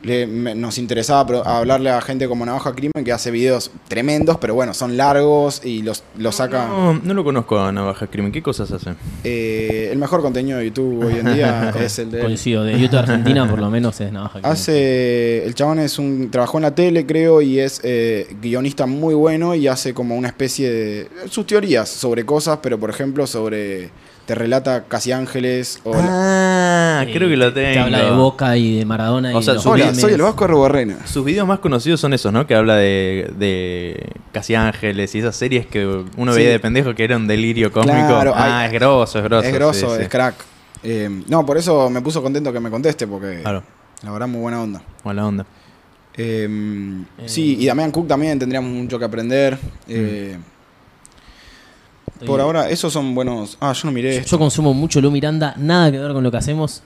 le- 0.03 0.27
me- 0.27 0.55
nos 0.55 0.77
interesaba 0.77 1.25
pro- 1.27 1.45
hablarle 1.47 1.89
a 1.89 1.99
gente 2.01 2.27
como 2.27 2.45
Navaja 2.45 2.73
Crimen 2.73 3.03
que 3.03 3.11
hace 3.11 3.31
videos 3.31 3.71
tremendos, 3.87 4.37
pero 4.37 4.53
bueno, 4.55 4.73
son 4.73 4.95
largos 4.97 5.61
y 5.65 5.81
los, 5.81 6.03
los 6.17 6.35
saca. 6.35 6.67
No, 6.67 6.93
no 6.93 7.13
lo 7.13 7.23
conozco 7.23 7.59
a 7.59 7.71
Navaja 7.71 8.07
Crimen. 8.07 8.31
¿Qué 8.31 8.41
cosas 8.41 8.71
hace? 8.71 8.91
Eh, 9.23 9.89
el 9.91 9.97
mejor 9.97 10.21
contenido 10.21 10.57
de 10.59 10.65
YouTube 10.65 11.05
hoy 11.05 11.15
en 11.19 11.33
día 11.33 11.73
es 11.79 11.99
el 11.99 12.11
de. 12.11 12.19
Coincido. 12.21 12.63
De 12.63 12.79
YouTube 12.79 12.99
Argentina, 12.99 13.47
por 13.49 13.59
lo 13.59 13.69
menos, 13.69 13.99
es 14.01 14.11
Navaja. 14.11 14.39
Crimen. 14.39 14.51
Hace. 14.51 15.45
El 15.45 15.55
chabón 15.55 15.79
es 15.79 15.99
un. 15.99 16.29
Trabajó 16.31 16.57
en 16.57 16.63
la 16.63 16.75
tele, 16.75 17.05
creo, 17.05 17.41
y 17.41 17.59
es 17.59 17.81
eh, 17.83 18.27
guionista 18.41 18.85
muy 18.85 19.13
bueno 19.15 19.55
y 19.55 19.67
hace 19.67 19.93
como 19.93 20.15
una 20.15 20.27
especie 20.29 20.71
de. 20.71 21.07
sus 21.29 21.45
teorías 21.45 21.89
sobre 21.89 22.25
cosas, 22.25 22.59
pero 22.61 22.79
por 22.79 22.89
ejemplo, 22.89 23.27
sobre. 23.27 23.89
Te 24.25 24.35
relata 24.35 24.83
Casi 24.87 25.11
Ángeles 25.11 25.79
o. 25.83 25.91
la- 25.95 26.01
Ah, 26.69 27.05
creo 27.11 27.27
que 27.29 27.37
lo 27.37 27.51
Te- 27.53 27.61
tengo. 27.61 27.73
Te 27.73 27.79
habla 27.79 28.05
de 28.05 28.11
Boca 28.11 28.57
y 28.57 28.77
de 28.79 28.85
Maradona. 28.85 29.35
O 29.35 29.39
y 29.39 29.43
sea, 29.43 29.55
los 29.55 29.63
su 29.63 29.69
Hola, 29.69 29.85
memes. 29.85 30.01
soy 30.01 30.13
el 30.13 30.21
Vasco 30.21 30.43
Arrobarrena. 30.45 31.05
Sus 31.07 31.25
videos 31.25 31.47
más 31.47 31.59
conocidos 31.59 31.99
son 31.99 32.13
esos, 32.13 32.31
¿no? 32.33 32.45
Que 32.47 32.55
habla 32.55 32.75
de, 32.75 33.31
de 33.37 34.09
Casi 34.31 34.55
Ángeles 34.55 35.13
y 35.15 35.19
esas 35.19 35.35
series 35.35 35.65
que 35.65 35.85
uno 36.17 36.33
Sí. 36.33 36.39
veía 36.39 36.51
de 36.51 36.59
pendejo 36.59 36.93
que 36.95 37.03
era 37.03 37.17
un 37.17 37.27
delirio 37.27 37.71
cósmico. 37.71 38.07
Claro, 38.07 38.33
ah, 38.35 38.59
hay- 38.61 38.67
es 38.67 38.73
grosso, 38.73 39.17
es 39.19 39.23
grosso. 39.23 39.47
Es 39.47 39.53
grosso, 39.53 39.89
sí, 39.91 39.95
sí. 39.97 40.01
es 40.03 40.09
crack. 40.09 40.35
Eh, 40.83 41.09
no, 41.27 41.45
por 41.45 41.57
eso 41.57 41.89
me 41.89 42.01
puso 42.01 42.21
contento 42.23 42.53
que 42.53 42.59
me 42.59 42.69
conteste, 42.69 43.05
porque 43.07 43.39
Claro, 43.41 43.63
la 44.03 44.11
verdad 44.11 44.27
muy 44.27 44.41
buena 44.41 44.61
onda. 44.61 44.81
buena 45.03 45.27
onda. 45.27 45.45
Eh, 46.15 47.03
sí, 47.25 47.57
y 47.59 47.65
Damián 47.65 47.91
Cook 47.91 48.07
también 48.07 48.37
tendríamos 48.39 48.69
mucho 48.71 48.99
que 48.99 49.05
aprender. 49.05 49.57
Eh, 49.87 50.37
Estoy- 52.19 52.27
Por 52.27 52.41
ahora, 52.41 52.69
esos 52.69 52.91
son 52.91 53.15
buenos. 53.15 53.57
Ah, 53.61 53.71
yo 53.73 53.81
no 53.85 53.91
miré 53.93 54.23
Yo, 54.25 54.37
consumo 54.37 54.73
mucho 54.73 54.99
Lu 54.99 55.09
Miranda, 55.09 55.53
nada 55.57 55.89
que 55.91 55.97
ver 55.99 56.11
con 56.11 56.21
lo 56.21 56.29
que 56.29 56.35
hacemos, 56.37 56.83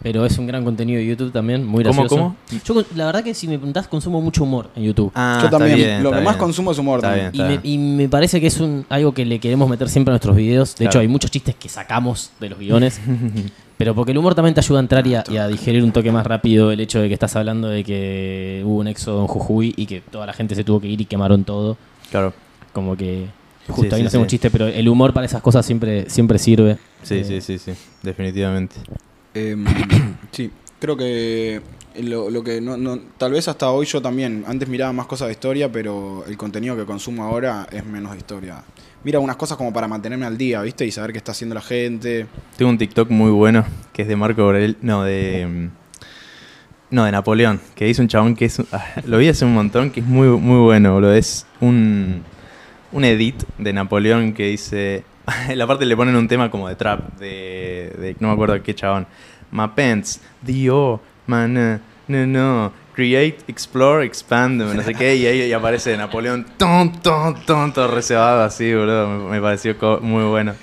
pero 0.00 0.24
es 0.24 0.38
un 0.38 0.46
gran 0.46 0.64
contenido 0.64 0.98
de 1.00 1.06
YouTube 1.06 1.32
también, 1.32 1.66
muy 1.66 1.82
¿Cómo, 1.82 2.02
gracioso. 2.02 2.34
cómo? 2.48 2.82
Yo, 2.82 2.84
la 2.94 3.06
verdad 3.06 3.24
que 3.24 3.34
si 3.34 3.48
me 3.48 3.58
preguntás, 3.58 3.88
consumo 3.88 4.20
mucho 4.20 4.44
humor 4.44 4.70
en 4.76 4.84
YouTube. 4.84 5.10
Ah, 5.14 5.38
yo 5.40 5.46
está 5.46 5.58
también. 5.58 5.76
bien, 5.76 6.02
lo 6.04 6.10
está 6.10 6.20
que 6.20 6.24
más 6.24 6.36
consumo 6.36 6.70
es 6.70 6.78
humor. 6.78 7.00
Está 7.00 7.08
también. 7.10 7.32
bien. 7.32 7.60
Y 7.64 7.78
me, 7.78 7.84
y 7.84 7.94
me 8.04 8.08
parece 8.08 8.40
que 8.40 8.46
es 8.46 8.60
un 8.60 8.86
algo 8.88 9.12
que 9.12 9.24
le 9.24 9.40
queremos 9.40 9.68
meter 9.68 9.88
siempre 9.88 10.12
a 10.12 10.14
nuestros 10.14 10.36
videos. 10.36 10.70
De 10.74 10.84
Claro. 10.84 10.90
hecho, 10.90 10.98
hay 11.00 11.08
muchos 11.08 11.30
chistes 11.32 11.56
que 11.56 11.68
sacamos 11.68 12.30
de 12.38 12.48
los 12.50 12.58
guiones. 12.60 13.00
pero 13.76 13.94
porque 13.94 14.12
el 14.12 14.18
humor 14.18 14.34
también 14.34 14.54
te 14.54 14.60
ayuda 14.60 14.78
a 14.78 14.82
entrar 14.82 15.06
y 15.06 15.14
a, 15.16 15.24
y 15.28 15.36
a 15.38 15.48
digerir 15.48 15.82
un 15.82 15.90
toque 15.90 16.12
más 16.12 16.26
rápido 16.26 16.70
el 16.70 16.78
hecho 16.80 17.00
de 17.00 17.08
que 17.08 17.14
estás 17.14 17.34
hablando 17.34 17.66
de 17.68 17.82
que 17.82 18.62
hubo 18.64 18.76
un 18.78 18.86
éxodo 18.88 19.20
en 19.22 19.26
Jujuy 19.26 19.74
y 19.76 19.86
que 19.86 20.00
toda 20.00 20.26
la 20.26 20.32
gente 20.32 20.54
se 20.54 20.62
tuvo 20.64 20.80
que 20.80 20.86
ir 20.88 21.00
y 21.00 21.06
quemaron 21.06 21.44
todo. 21.44 21.76
Claro. 22.10 22.32
Como 22.72 22.96
que 22.96 23.26
justo 23.70 23.90
Sí, 23.90 23.94
ahí 23.94 23.98
sí, 24.00 24.02
no 24.04 24.08
hacemos 24.08 24.24
sí. 24.26 24.30
chiste, 24.30 24.50
pero 24.50 24.66
el 24.68 24.88
humor 24.88 25.12
para 25.12 25.26
esas 25.26 25.42
cosas 25.42 25.64
siempre, 25.66 26.08
siempre 26.10 26.38
sirve. 26.38 26.78
Sí, 27.02 27.16
Eh, 27.18 27.24
sí, 27.24 27.40
sí, 27.40 27.58
sí. 27.58 27.72
Definitivamente. 28.02 28.76
Eh, 29.34 29.56
sí, 30.32 30.50
creo 30.78 30.96
que 30.96 31.60
lo, 32.02 32.30
lo 32.30 32.42
que 32.44 32.60
no, 32.60 32.76
no- 32.76 32.98
tal 33.18 33.32
vez 33.32 33.48
hasta 33.48 33.70
hoy 33.70 33.86
yo 33.86 34.00
también, 34.02 34.44
antes 34.46 34.68
miraba 34.68 34.92
más 34.92 35.06
cosas 35.06 35.28
de 35.28 35.32
historia, 35.32 35.70
pero 35.70 36.24
el 36.26 36.36
contenido 36.36 36.76
que 36.76 36.84
consumo 36.84 37.24
ahora 37.24 37.66
es 37.70 37.84
menos 37.84 38.12
de 38.12 38.18
historia. 38.18 38.62
Mira 39.02 39.18
unas 39.18 39.36
cosas 39.36 39.56
como 39.56 39.72
para 39.72 39.88
mantenerme 39.88 40.26
al 40.26 40.36
día, 40.36 40.60
¿viste? 40.60 40.84
Y 40.86 40.90
saber 40.90 41.12
qué 41.12 41.18
está 41.18 41.32
haciendo 41.32 41.54
la 41.54 41.62
gente. 41.62 42.26
Tengo 42.56 42.70
un 42.70 42.76
TikTok 42.78 43.08
muy 43.10 43.30
bueno 43.30 43.64
que 43.94 44.02
es 44.02 44.08
de 44.08 44.14
Marco 44.16 44.42
Aurel. 44.42 44.76
No, 44.82 45.04
de. 45.04 45.46
mm, 45.46 45.70
No, 46.90 47.04
de 47.04 47.12
Napoleón. 47.12 47.60
Que 47.74 47.86
dice 47.86 48.02
un 48.02 48.08
chabón 48.08 48.34
que 48.36 48.44
es. 48.44 48.60
lo 49.06 49.16
vi 49.18 49.28
hace 49.28 49.44
un 49.46 49.54
montón, 49.54 49.90
que 49.90 50.00
es 50.00 50.06
muy, 50.06 50.28
muy 50.28 50.60
bueno, 50.64 50.92
boludo. 50.92 51.14
Es 51.14 51.46
un. 51.62 52.22
Un 52.92 53.04
edit 53.04 53.42
de 53.58 53.72
Napoleón 53.72 54.32
que 54.32 54.48
dice. 54.48 55.04
La 55.54 55.66
parte 55.66 55.84
le 55.86 55.96
ponen 55.96 56.16
un 56.16 56.26
tema 56.28 56.50
como 56.50 56.68
de 56.68 56.74
trap. 56.76 57.18
De. 57.18 58.16
no 58.18 58.28
me 58.28 58.34
acuerdo 58.34 58.60
qué 58.62 58.74
chabón. 58.74 59.06
My 59.52 59.68
pants. 59.74 60.20
Dio. 60.42 61.00
Man. 61.26 61.56
eh, 61.56 61.78
No, 62.08 62.26
no. 62.26 62.72
Create, 62.94 63.38
explore, 63.46 64.04
expand. 64.04 64.60
No 64.60 64.82
sé 64.82 64.94
qué. 64.94 65.14
Y 65.16 65.26
ahí 65.26 65.52
aparece 65.52 65.96
Napoleón. 65.96 66.44
Ton, 66.58 66.92
ton, 67.00 67.34
ton. 67.46 67.72
Todo 67.72 67.88
reservado 67.88 68.42
así, 68.42 68.74
boludo. 68.74 69.08
Me, 69.28 69.40
pareció 69.40 69.76
muy 70.02 70.24
bueno. 70.24 70.54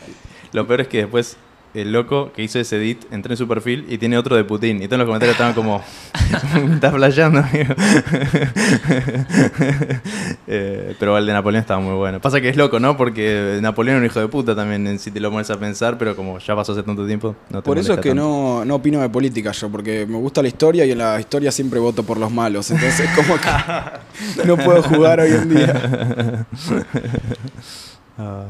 Lo 0.52 0.68
peor 0.68 0.82
es 0.82 0.88
que 0.88 1.00
después 1.00 1.38
el 1.82 1.92
loco 1.92 2.32
que 2.34 2.42
hizo 2.44 2.60
ese 2.60 2.78
edit 2.78 3.06
entró 3.12 3.32
en 3.34 3.38
su 3.38 3.48
perfil 3.48 3.86
y 3.88 3.98
tiene 3.98 4.18
otro 4.18 4.36
de 4.36 4.44
Putin. 4.44 4.82
Y 4.82 4.88
todos 4.88 4.98
los 5.00 5.06
comentarios 5.06 5.36
estaban 5.36 5.54
como, 5.54 5.84
estás 6.74 6.94
flasheando, 6.94 7.40
amigo. 7.40 7.76
Eh, 10.50 10.96
pero 10.98 11.18
el 11.18 11.26
de 11.26 11.34
Napoleón 11.34 11.62
estaba 11.62 11.82
muy 11.82 11.94
bueno. 11.94 12.22
Pasa 12.22 12.40
que 12.40 12.48
es 12.48 12.56
loco, 12.56 12.80
¿no? 12.80 12.96
Porque 12.96 13.60
Napoleón 13.62 13.98
era 13.98 14.00
un 14.00 14.06
hijo 14.06 14.20
de 14.20 14.30
puta 14.30 14.56
también, 14.56 14.98
si 14.98 15.12
te 15.12 15.20
lo 15.20 15.30
pones 15.30 15.50
a 15.50 15.60
pensar, 15.60 15.98
pero 15.98 16.16
como 16.16 16.40
ya 16.40 16.56
pasó 16.56 16.72
hace 16.72 16.84
tanto 16.84 17.06
tiempo, 17.06 17.36
no 17.50 17.62
te 17.62 17.66
Por 17.66 17.78
eso 17.78 17.94
es 17.94 18.00
que 18.00 18.16
no, 18.16 18.64
no 18.64 18.76
opino 18.76 19.02
de 19.02 19.10
política 19.10 19.52
yo, 19.52 19.70
porque 19.70 20.06
me 20.06 20.18
gusta 20.18 20.42
la 20.42 20.48
historia 20.48 20.86
y 20.86 20.92
en 20.92 21.00
la 21.00 21.20
historia 21.20 21.52
siempre 21.52 21.80
voto 21.80 22.04
por 22.04 22.18
los 22.18 22.32
malos. 22.32 22.72
Entonces, 22.72 23.10
como 23.14 23.36
que 23.36 24.46
no 24.48 24.58
puedo 24.58 24.82
jugar 24.84 25.20
hoy 25.20 25.32
en 25.32 25.50
día. 25.50 26.46
Ah, 28.18 28.46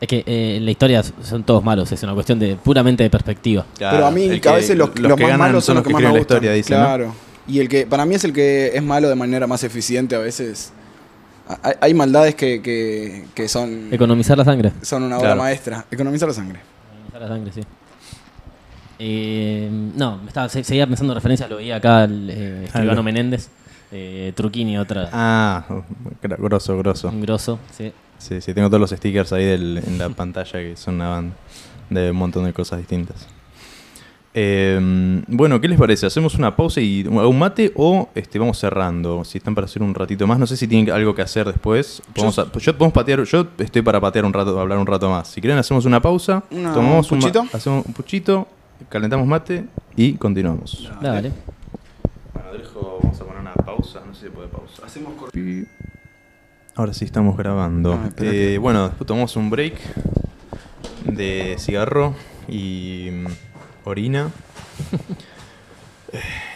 Es 0.00 0.08
que 0.08 0.22
eh, 0.26 0.58
la 0.60 0.70
historia 0.70 1.02
son 1.02 1.42
todos 1.44 1.64
malos, 1.64 1.90
es 1.90 2.02
una 2.02 2.12
cuestión 2.14 2.38
de 2.38 2.56
puramente 2.56 3.02
de 3.02 3.08
perspectiva. 3.10 3.64
claro, 3.78 3.96
Pero 3.96 4.06
a 4.06 4.10
mí, 4.10 4.40
que 4.40 4.48
a 4.48 4.52
veces 4.52 4.76
los, 4.76 4.88
los 4.98 5.16
que 5.16 5.22
más 5.22 5.30
ganan 5.32 5.38
malos 5.38 5.64
son 5.64 5.76
los 5.76 5.84
que, 5.84 5.90
más 5.92 6.00
me 6.02 6.04
la 6.04 6.10
gustan. 6.10 6.36
historia, 6.36 6.52
dicen, 6.52 6.78
¿no? 6.78 6.84
claro. 6.84 7.14
Y 7.48 7.60
el 7.60 7.68
que, 7.68 7.86
para 7.86 8.04
mí 8.04 8.14
es 8.14 8.24
el 8.24 8.32
que 8.32 8.72
es 8.74 8.82
malo 8.82 9.08
de 9.08 9.14
manera 9.14 9.46
más 9.46 9.62
eficiente 9.64 10.14
a 10.16 10.18
veces. 10.18 10.72
Hay, 11.62 11.74
hay 11.80 11.94
maldades 11.94 12.34
que, 12.34 12.60
que, 12.60 13.24
que 13.34 13.48
son, 13.48 13.88
Economizar 13.92 14.36
la 14.36 14.44
sangre. 14.44 14.72
son 14.82 15.04
una 15.04 15.16
obra 15.16 15.28
Claro. 15.28 15.42
maestra. 15.42 15.86
Economizar 15.90 16.28
la 16.28 16.34
sangre. 16.34 16.60
Economizar 17.08 17.20
la 17.22 17.28
sangre, 17.28 17.52
sí. 17.52 17.60
Eh, 18.98 19.68
no, 19.94 20.18
me 20.18 20.28
estaba, 20.28 20.48
se- 20.48 20.64
seguía 20.64 20.86
pensando 20.86 21.12
en 21.12 21.16
referencias, 21.16 21.48
lo 21.50 21.56
veía 21.56 21.76
acá 21.76 22.04
el 22.04 22.30
eh, 22.30 22.64
escribano 22.64 22.90
Algo. 22.92 23.02
Menéndez, 23.02 23.48
eh, 23.92 24.32
Truquini, 24.34 24.78
otra, 24.78 25.08
Ah, 25.12 25.64
grosso, 26.22 26.76
grosso. 26.78 27.08
un 27.08 27.20
grosso, 27.20 27.58
sí. 27.76 27.92
Sí, 28.18 28.40
sí, 28.40 28.54
tengo 28.54 28.68
todos 28.68 28.80
los 28.80 28.90
stickers 28.90 29.32
ahí 29.32 29.44
del- 29.44 29.78
en 29.86 29.98
la 29.98 30.08
pantalla 30.08 30.52
que 30.52 30.76
son 30.76 30.96
una 30.96 31.08
banda 31.08 31.34
de 31.90 32.10
un 32.10 32.16
montón 32.16 32.44
de 32.44 32.52
cosas 32.52 32.78
distintas. 32.78 33.26
Eh, 34.38 35.22
bueno, 35.28 35.58
¿qué 35.62 35.68
les 35.68 35.78
parece? 35.78 36.04
¿Hacemos 36.04 36.34
una 36.34 36.54
pausa 36.54 36.80
y 36.82 37.06
un 37.06 37.38
mate 37.38 37.72
o 37.74 38.10
este, 38.14 38.38
vamos 38.38 38.58
cerrando? 38.58 39.24
Si 39.24 39.38
están 39.38 39.54
para 39.54 39.64
hacer 39.64 39.82
un 39.82 39.94
ratito 39.94 40.26
más, 40.26 40.38
no 40.38 40.46
sé 40.46 40.58
si 40.58 40.68
tienen 40.68 40.92
algo 40.92 41.14
que 41.14 41.22
hacer 41.22 41.46
después. 41.46 42.02
Podemos, 42.14 42.38
a- 42.38 42.52
yo, 42.58 42.76
podemos 42.76 42.92
patear, 42.92 43.22
yo 43.22 43.46
estoy 43.58 43.80
para 43.80 43.98
patear 43.98 44.26
un 44.26 44.34
rato, 44.34 44.58
hablar 44.60 44.76
un 44.78 44.86
rato 44.86 45.08
más. 45.08 45.28
Si 45.28 45.40
quieren, 45.40 45.58
hacemos 45.58 45.86
una 45.86 46.02
pausa, 46.02 46.42
Una- 46.50 46.74
tomamos 46.74 47.10
¿un 47.12 47.18
puchito? 47.20 47.46
hacemos 47.52 47.86
un 47.86 47.92
puchito, 47.94 48.46
calentamos 48.90 49.26
mate 49.26 49.64
y 49.96 50.12
continuamos. 50.14 50.90
Dale. 51.00 51.32
Bueno, 52.34 52.52
dejo, 52.58 52.98
vamos 53.02 53.18
a 53.18 53.24
poner 53.24 53.40
una 53.40 53.54
pausa, 53.54 54.02
no 54.06 54.12
sé 54.12 54.20
si 54.20 54.26
se 54.26 54.32
puede 54.32 54.48
pausa. 54.48 54.82
Hacemos 54.84 55.14
Ahora 56.76 56.92
sí 56.92 57.04
estamos 57.06 57.36
grabando. 57.36 57.94
Ah, 57.94 58.10
Eh, 58.18 58.58
Bueno, 58.60 58.88
después 58.88 59.06
tomamos 59.06 59.34
un 59.36 59.48
break 59.50 59.74
de 61.06 61.56
cigarro 61.58 62.14
y 62.48 63.08
mm, 63.12 63.26
orina. 63.88 64.30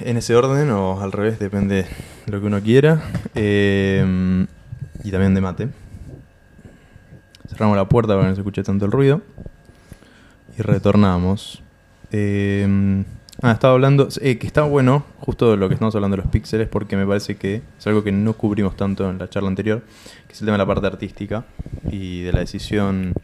En 0.01 0.17
ese 0.17 0.35
orden 0.37 0.71
o 0.71 1.01
al 1.03 1.13
revés, 1.13 1.39
depende 1.39 1.83
de 2.25 2.33
lo 2.33 2.41
que 2.41 2.47
uno 2.47 2.63
quiera. 2.63 3.03
Eh, 3.35 4.47
y 5.05 5.11
también 5.11 5.35
de 5.35 5.41
mate. 5.43 5.69
Cerramos 7.49 7.77
la 7.77 7.87
puerta 7.87 8.15
para 8.15 8.23
que 8.23 8.29
no 8.31 8.35
se 8.37 8.41
escuche 8.41 8.63
tanto 8.63 8.87
el 8.87 8.93
ruido. 8.93 9.21
Y 10.57 10.63
retornamos. 10.63 11.63
Eh, 12.11 13.05
ah, 13.43 13.53
estaba 13.53 13.75
hablando. 13.75 14.09
eh, 14.21 14.39
que 14.39 14.47
está 14.47 14.63
bueno, 14.63 15.05
justo 15.19 15.57
lo 15.57 15.69
que 15.69 15.75
estamos 15.75 15.95
hablando 15.95 16.17
de 16.17 16.23
los 16.23 16.31
píxeles, 16.33 16.69
porque 16.69 16.97
me 16.97 17.07
parece 17.07 17.37
que 17.37 17.63
es 17.79 17.87
algo 17.87 18.03
que 18.05 18.13
no 18.13 18.35
cubrimos 18.35 18.77
tanto 18.77 19.09
en 19.09 19.19
la 19.19 19.29
charla 19.29 19.49
anterior, 19.49 19.83
que 20.27 20.33
es 20.35 20.41
el 20.41 20.47
tema 20.47 20.55
de 20.55 20.59
la 20.59 20.67
parte 20.67 20.87
artística 20.87 21.45
y 21.91 22.23
de 22.23 22.33
la 22.33 22.41
decisión 22.41 23.15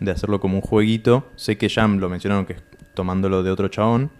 de 0.00 0.10
hacerlo 0.10 0.40
como 0.40 0.56
un 0.56 0.62
jueguito. 0.62 1.28
Sé 1.36 1.56
que 1.58 1.68
Jam 1.68 1.98
lo 1.98 2.08
mencionaron 2.08 2.46
que 2.46 2.54
es 2.54 2.62
tomándolo 2.94 3.42
de 3.42 3.50
otro 3.50 3.68
chabón, 3.68 4.10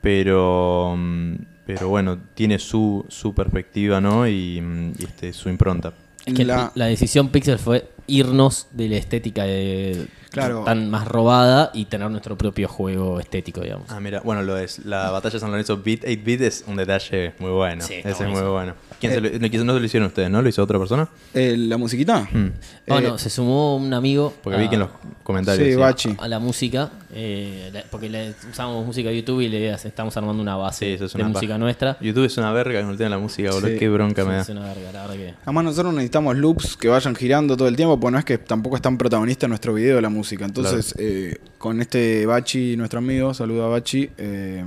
pero, 0.00 0.94
mm, 0.96 1.34
pero 1.66 1.88
bueno, 1.88 2.18
tiene 2.34 2.58
su, 2.58 3.04
su 3.08 3.34
perspectiva, 3.34 4.00
¿no? 4.00 4.26
Y, 4.28 4.60
mm, 4.60 4.92
y, 4.98 5.04
este, 5.04 5.32
su 5.32 5.48
impronta. 5.48 5.92
Es 6.24 6.34
que 6.34 6.44
La- 6.44 6.72
la... 6.74 6.86
decisión 6.86 7.28
Pixel 7.30 7.58
fue 7.58 7.88
irnos 8.08 8.66
de 8.72 8.88
la 8.88 8.96
estética 8.96 9.44
de, 9.44 10.08
Claro. 10.30 10.64
tan 10.64 10.90
más 10.90 11.06
robada 11.08 11.70
y 11.72 11.86
tener 11.86 12.10
nuestro 12.10 12.36
propio 12.36 12.68
juego 12.68 13.20
estético, 13.20 13.60
digamos. 13.60 13.86
Ah, 13.90 14.00
mira, 14.00 14.20
bueno, 14.20 14.42
lo 14.42 14.58
es. 14.58 14.84
La 14.84 15.10
batalla 15.10 15.34
de 15.34 15.40
San 15.40 15.50
Lorenzo 15.50 15.80
Beat 15.82 16.00
8-Bit 16.04 16.40
es 16.42 16.64
un 16.66 16.76
detalle 16.76 17.34
muy 17.38 17.50
bueno. 17.50 17.84
Sí, 17.84 17.94
Ese 17.94 18.10
es 18.24 18.28
muy 18.28 18.42
bueno. 18.42 18.74
¿Quién 19.00 19.12
se 19.12 19.20
lo, 19.20 19.28
no, 19.30 19.64
no 19.64 19.74
se 19.74 19.80
lo 19.80 19.86
hicieron 19.86 20.06
ustedes, 20.08 20.28
no? 20.30 20.42
¿Lo 20.42 20.48
hizo 20.48 20.62
otra 20.62 20.78
persona? 20.78 21.08
Eh, 21.34 21.54
¿La 21.56 21.76
musiquita? 21.76 22.28
Mm, 22.32 22.48
Oh, 22.90 22.98
Eh, 22.98 23.02
no, 23.02 23.18
se 23.18 23.30
sumó 23.30 23.76
un 23.76 23.92
amigo 23.94 24.34
Porque 24.42 24.58
vi 24.58 24.68
que 24.68 24.74
en 24.74 24.80
los 24.80 24.90
comentarios. 25.22 25.68
Sí. 25.68 25.74
Bachi. 25.76 26.16
a 26.18 26.26
la 26.26 26.38
música, 26.38 26.90
eh, 27.14 27.70
la- 27.72 27.82
porque 27.90 28.08
le 28.08 28.34
usamos 28.50 28.84
música 28.84 29.10
de 29.10 29.16
YouTube 29.16 29.40
y 29.42 29.48
le 29.48 29.70
estamos 29.70 30.16
armando 30.16 30.42
una 30.42 30.56
base 30.56 30.86
Sí, 30.86 30.92
eso 30.94 31.04
es 31.04 31.12
de 31.12 31.18
una 31.20 31.28
música 31.28 31.52
paja. 31.54 31.58
nuestra. 31.58 31.96
YouTube 32.00 32.24
es 32.24 32.36
una 32.38 32.50
verga 32.52 32.80
con 32.80 32.90
el 32.90 32.96
tema 32.96 33.10
de 33.10 33.16
la 33.16 33.18
música, 33.18 33.50
boludo. 33.50 33.68
Sí. 33.68 33.76
Qué 33.78 33.88
bronca 33.88 34.24
me 34.24 34.34
da. 34.34 34.40
Es 34.40 34.48
una 34.48 34.62
verga, 34.62 34.90
la 34.92 35.00
verdad 35.02 35.14
que. 35.16 35.34
Además 35.44 35.64
nosotros 35.64 35.92
necesitamos 35.94 36.36
loops 36.36 36.76
que 36.76 36.88
vayan 36.88 37.14
girando 37.14 37.56
todo 37.56 37.68
el 37.68 37.76
tiempo, 37.76 38.00
porque 38.00 38.12
no 38.12 38.18
es 38.18 38.24
que 38.24 38.38
tampoco 38.38 38.76
es 38.76 38.82
tan 38.82 38.98
protagonista 38.98 39.46
en 39.46 39.50
nuestro 39.50 39.74
video 39.74 40.00
la 40.00 40.08
música. 40.08 40.44
Entonces, 40.44 40.94
eh, 40.98 41.36
con 41.58 41.80
este 41.80 42.26
Bachi, 42.26 42.76
nuestro 42.76 42.98
amigo, 42.98 43.32
saluda 43.34 43.66
a 43.66 43.68
Bachi, 43.68 44.10
eh, 44.18 44.64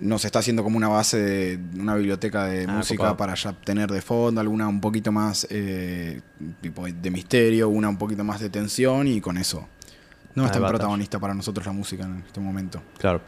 nos 0.00 0.24
está 0.24 0.40
haciendo 0.40 0.62
como 0.62 0.76
una 0.76 0.88
base 0.88 1.18
de 1.58 1.80
una 1.80 1.94
biblioteca 1.94 2.44
de 2.46 2.64
Ah, 2.68 2.72
música 2.78 2.98
copado. 2.98 3.16
para 3.16 3.34
ya 3.34 3.52
tener 3.52 3.90
de 3.90 4.00
fondo, 4.02 4.40
alguna 4.40 4.68
un 4.68 4.80
poquito 4.80 5.12
más 5.12 5.46
eh, 5.50 6.20
tipo 6.60 6.86
de 6.86 7.10
misterio, 7.10 7.68
una 7.68 7.88
un 7.88 7.96
poquito 7.98 8.24
más 8.24 8.40
de 8.40 8.50
tensión 8.50 9.08
y 9.08 9.20
con 9.20 9.38
eso. 9.38 9.68
No 10.34 10.42
Ah, 10.42 10.46
es 10.46 10.52
tan 10.52 10.60
batalla. 10.62 10.78
protagonista 10.78 11.18
para 11.18 11.34
nosotros 11.34 11.64
la 11.66 11.72
música 11.72 12.04
en 12.04 12.22
este 12.26 12.40
momento. 12.40 12.82
Claro. 12.98 13.20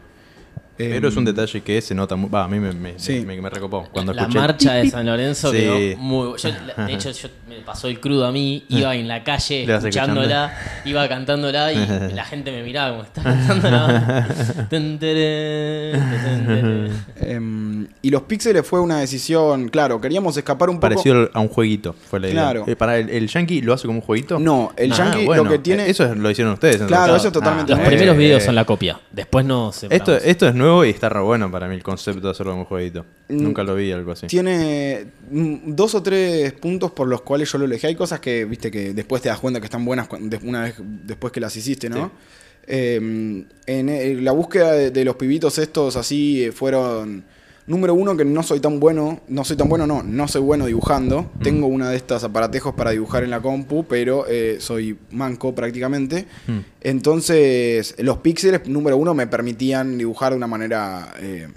Eh, 0.81 0.91
Pero 0.93 1.09
es 1.09 1.17
un 1.17 1.25
detalle 1.25 1.59
que 1.61 1.81
se 1.81 1.93
nota 1.93 2.15
muy. 2.15 2.29
Va, 2.29 2.45
a 2.45 2.47
mí 2.47 2.57
me, 2.57 2.71
me, 2.71 2.97
Sí. 2.97 3.19
me, 3.27 3.39
me 3.41 3.49
recopó. 3.49 3.83
Cuando 3.91 4.13
la 4.13 4.21
escuché. 4.21 4.39
marcha 4.39 4.73
de 4.75 4.89
San 4.89 5.05
Lorenzo 5.05 5.51
Sí. 5.51 5.57
quedó 5.57 5.97
muy. 5.97 6.37
yo, 6.37 6.49
la- 6.77 6.85
de 6.87 6.93
hecho, 6.93 7.11
yo, 7.11 7.27
me 7.49 7.55
pasó 7.57 7.89
el 7.89 7.99
crudo 7.99 8.25
a 8.25 8.31
mí, 8.31 8.63
iba 8.69 8.95
en 8.95 9.09
la 9.09 9.23
calle 9.25 9.63
escuchándola, 9.71 10.53
iba 10.85 11.05
cantándola 11.09 11.73
y 11.73 11.85
la 12.15 12.23
gente 12.23 12.51
me 12.53 12.63
miraba 12.63 12.91
como 12.91 13.03
está 13.03 13.21
cantándola. 13.23 14.27
Em, 17.21 17.87
y 18.01 18.09
los 18.09 18.21
píxeles 18.23 18.65
fue 18.65 18.79
una 18.79 18.99
decisión, 18.99 19.69
claro, 19.69 19.99
queríamos 19.99 20.35
escapar 20.37 20.69
un 20.69 20.77
poco. 20.77 20.81
Parecido 20.89 21.29
a 21.33 21.39
un 21.39 21.49
jueguito, 21.49 21.93
fue 22.09 22.19
la 22.19 22.27
idea. 22.29 22.41
Claro. 22.41 22.63
Eh, 22.67 22.75
para 22.75 22.97
el, 22.97 23.09
el 23.09 23.27
Yankee 23.27 23.61
lo 23.61 23.73
hace 23.73 23.85
como 23.87 23.99
un 23.99 24.05
jueguito. 24.05 24.39
No, 24.39 24.71
el 24.77 24.91
Ah, 24.93 24.95
Yankee 24.95 25.25
bueno, 25.25 25.43
lo 25.43 25.49
que 25.49 25.59
tiene. 25.59 25.83
eh, 25.87 25.89
Eso 25.89 26.05
es- 26.05 26.15
lo 26.17 26.29
hicieron 26.31 26.53
ustedes. 26.53 26.75
entonces. 26.75 26.95
Claro, 26.97 27.15
eso 27.15 27.27
es 27.27 27.33
totalmente 27.33 27.71
Los 27.71 27.79
nuevo. 27.79 27.89
primeros 27.91 28.15
Eh, 28.15 28.17
videos 28.19 28.43
son 28.43 28.55
la 28.55 28.65
copia, 28.65 28.99
después 29.11 29.45
no 29.45 29.71
se 29.71 29.87
Esto, 29.93 30.15
esto 30.15 30.47
es 30.47 30.55
nuevo 30.55 30.68
y 30.85 30.89
está 30.89 31.09
re 31.09 31.21
bueno 31.21 31.51
para 31.51 31.67
mí 31.67 31.75
el 31.75 31.83
concepto 31.83 32.21
de 32.21 32.31
hacerlo 32.31 32.53
como 32.53 32.61
un 32.63 32.67
jueguito. 32.67 33.05
Mm, 33.29 33.43
Nunca 33.43 33.63
lo 33.63 33.75
vi, 33.75 33.91
algo 33.91 34.11
así. 34.11 34.27
Tiene 34.27 35.05
mm, 35.29 35.75
dos 35.75 35.95
o 35.95 36.03
tres 36.03 36.53
puntos 36.53 36.91
por 36.91 37.07
los 37.07 37.21
cuales 37.21 37.51
yo 37.51 37.57
lo 37.57 37.65
elegí. 37.65 37.87
Hay 37.87 37.95
cosas 37.95 38.19
que, 38.19 38.45
viste, 38.45 38.71
que 38.71 38.93
después 38.93 39.21
te 39.21 39.29
das 39.29 39.39
cuenta 39.39 39.59
que 39.59 39.65
están 39.65 39.85
buenas 39.85 40.07
una 40.43 40.63
vez 40.63 40.75
después 40.79 41.33
que 41.33 41.39
las 41.39 41.55
hiciste, 41.55 41.89
¿no? 41.89 42.05
Sí. 42.05 42.11
Eh, 42.71 42.95
en 42.97 43.89
eh, 43.89 44.15
la 44.21 44.31
búsqueda 44.31 44.73
de, 44.73 44.91
de 44.91 45.05
los 45.05 45.15
pibitos 45.15 45.57
estos 45.57 45.95
así 45.95 46.45
eh, 46.45 46.51
fueron. 46.51 47.23
Número 47.69 47.93
uno, 47.93 48.17
que 48.17 48.25
no 48.25 48.43
soy 48.43 48.59
tan 48.59 48.79
bueno. 48.79 49.21
No 49.29 49.45
soy 49.45 49.55
tan 49.55 49.69
bueno, 49.69 49.85
no. 49.87 50.03
No 50.03 50.27
soy 50.27 50.41
bueno 50.41 50.65
dibujando. 50.65 51.21
Mm. 51.21 51.41
Tengo 51.43 51.67
una 51.67 51.89
de 51.91 51.95
estas 51.97 52.23
aparatejos 52.23 52.73
para 52.73 52.91
dibujar 52.91 53.23
en 53.23 53.29
la 53.29 53.41
compu, 53.41 53.85
pero 53.85 54.25
eh, 54.27 54.57
soy 54.59 54.97
manco 55.11 55.53
prácticamente. 55.55 56.25
Mm. 56.47 56.57
Entonces, 56.81 57.95
los 57.99 58.17
píxeles, 58.17 58.67
número 58.67 58.97
uno, 58.97 59.13
me 59.13 59.27
permitían 59.27 59.97
dibujar 59.97 60.31
de 60.33 60.37
una 60.37 60.47
manera. 60.47 61.13
eh, 61.21 61.47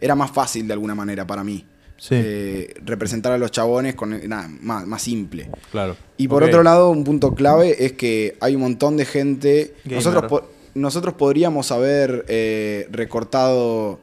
era 0.00 0.14
más 0.14 0.30
fácil 0.30 0.66
de 0.66 0.72
alguna 0.74 0.94
manera 0.94 1.26
para 1.26 1.42
mí. 1.42 1.64
Sí. 1.96 2.14
Eh, 2.16 2.74
representar 2.84 3.32
a 3.32 3.38
los 3.38 3.50
chabones 3.50 3.94
con 3.94 4.10
nada, 4.28 4.48
más, 4.60 4.86
más 4.86 5.00
simple. 5.02 5.50
Claro. 5.72 5.96
Y 6.16 6.28
por 6.28 6.44
otro 6.44 6.62
lado, 6.62 6.90
un 6.90 7.02
punto 7.02 7.34
clave 7.34 7.84
es 7.86 7.92
que 7.92 8.36
hay 8.40 8.54
un 8.54 8.60
montón 8.60 8.96
de 8.96 9.04
gente. 9.06 9.74
Gamer. 9.84 9.96
Nosotros, 10.04 10.24
po- 10.30 10.50
nosotros 10.74 11.14
podríamos 11.14 11.72
haber 11.72 12.24
recortado, 12.90 14.00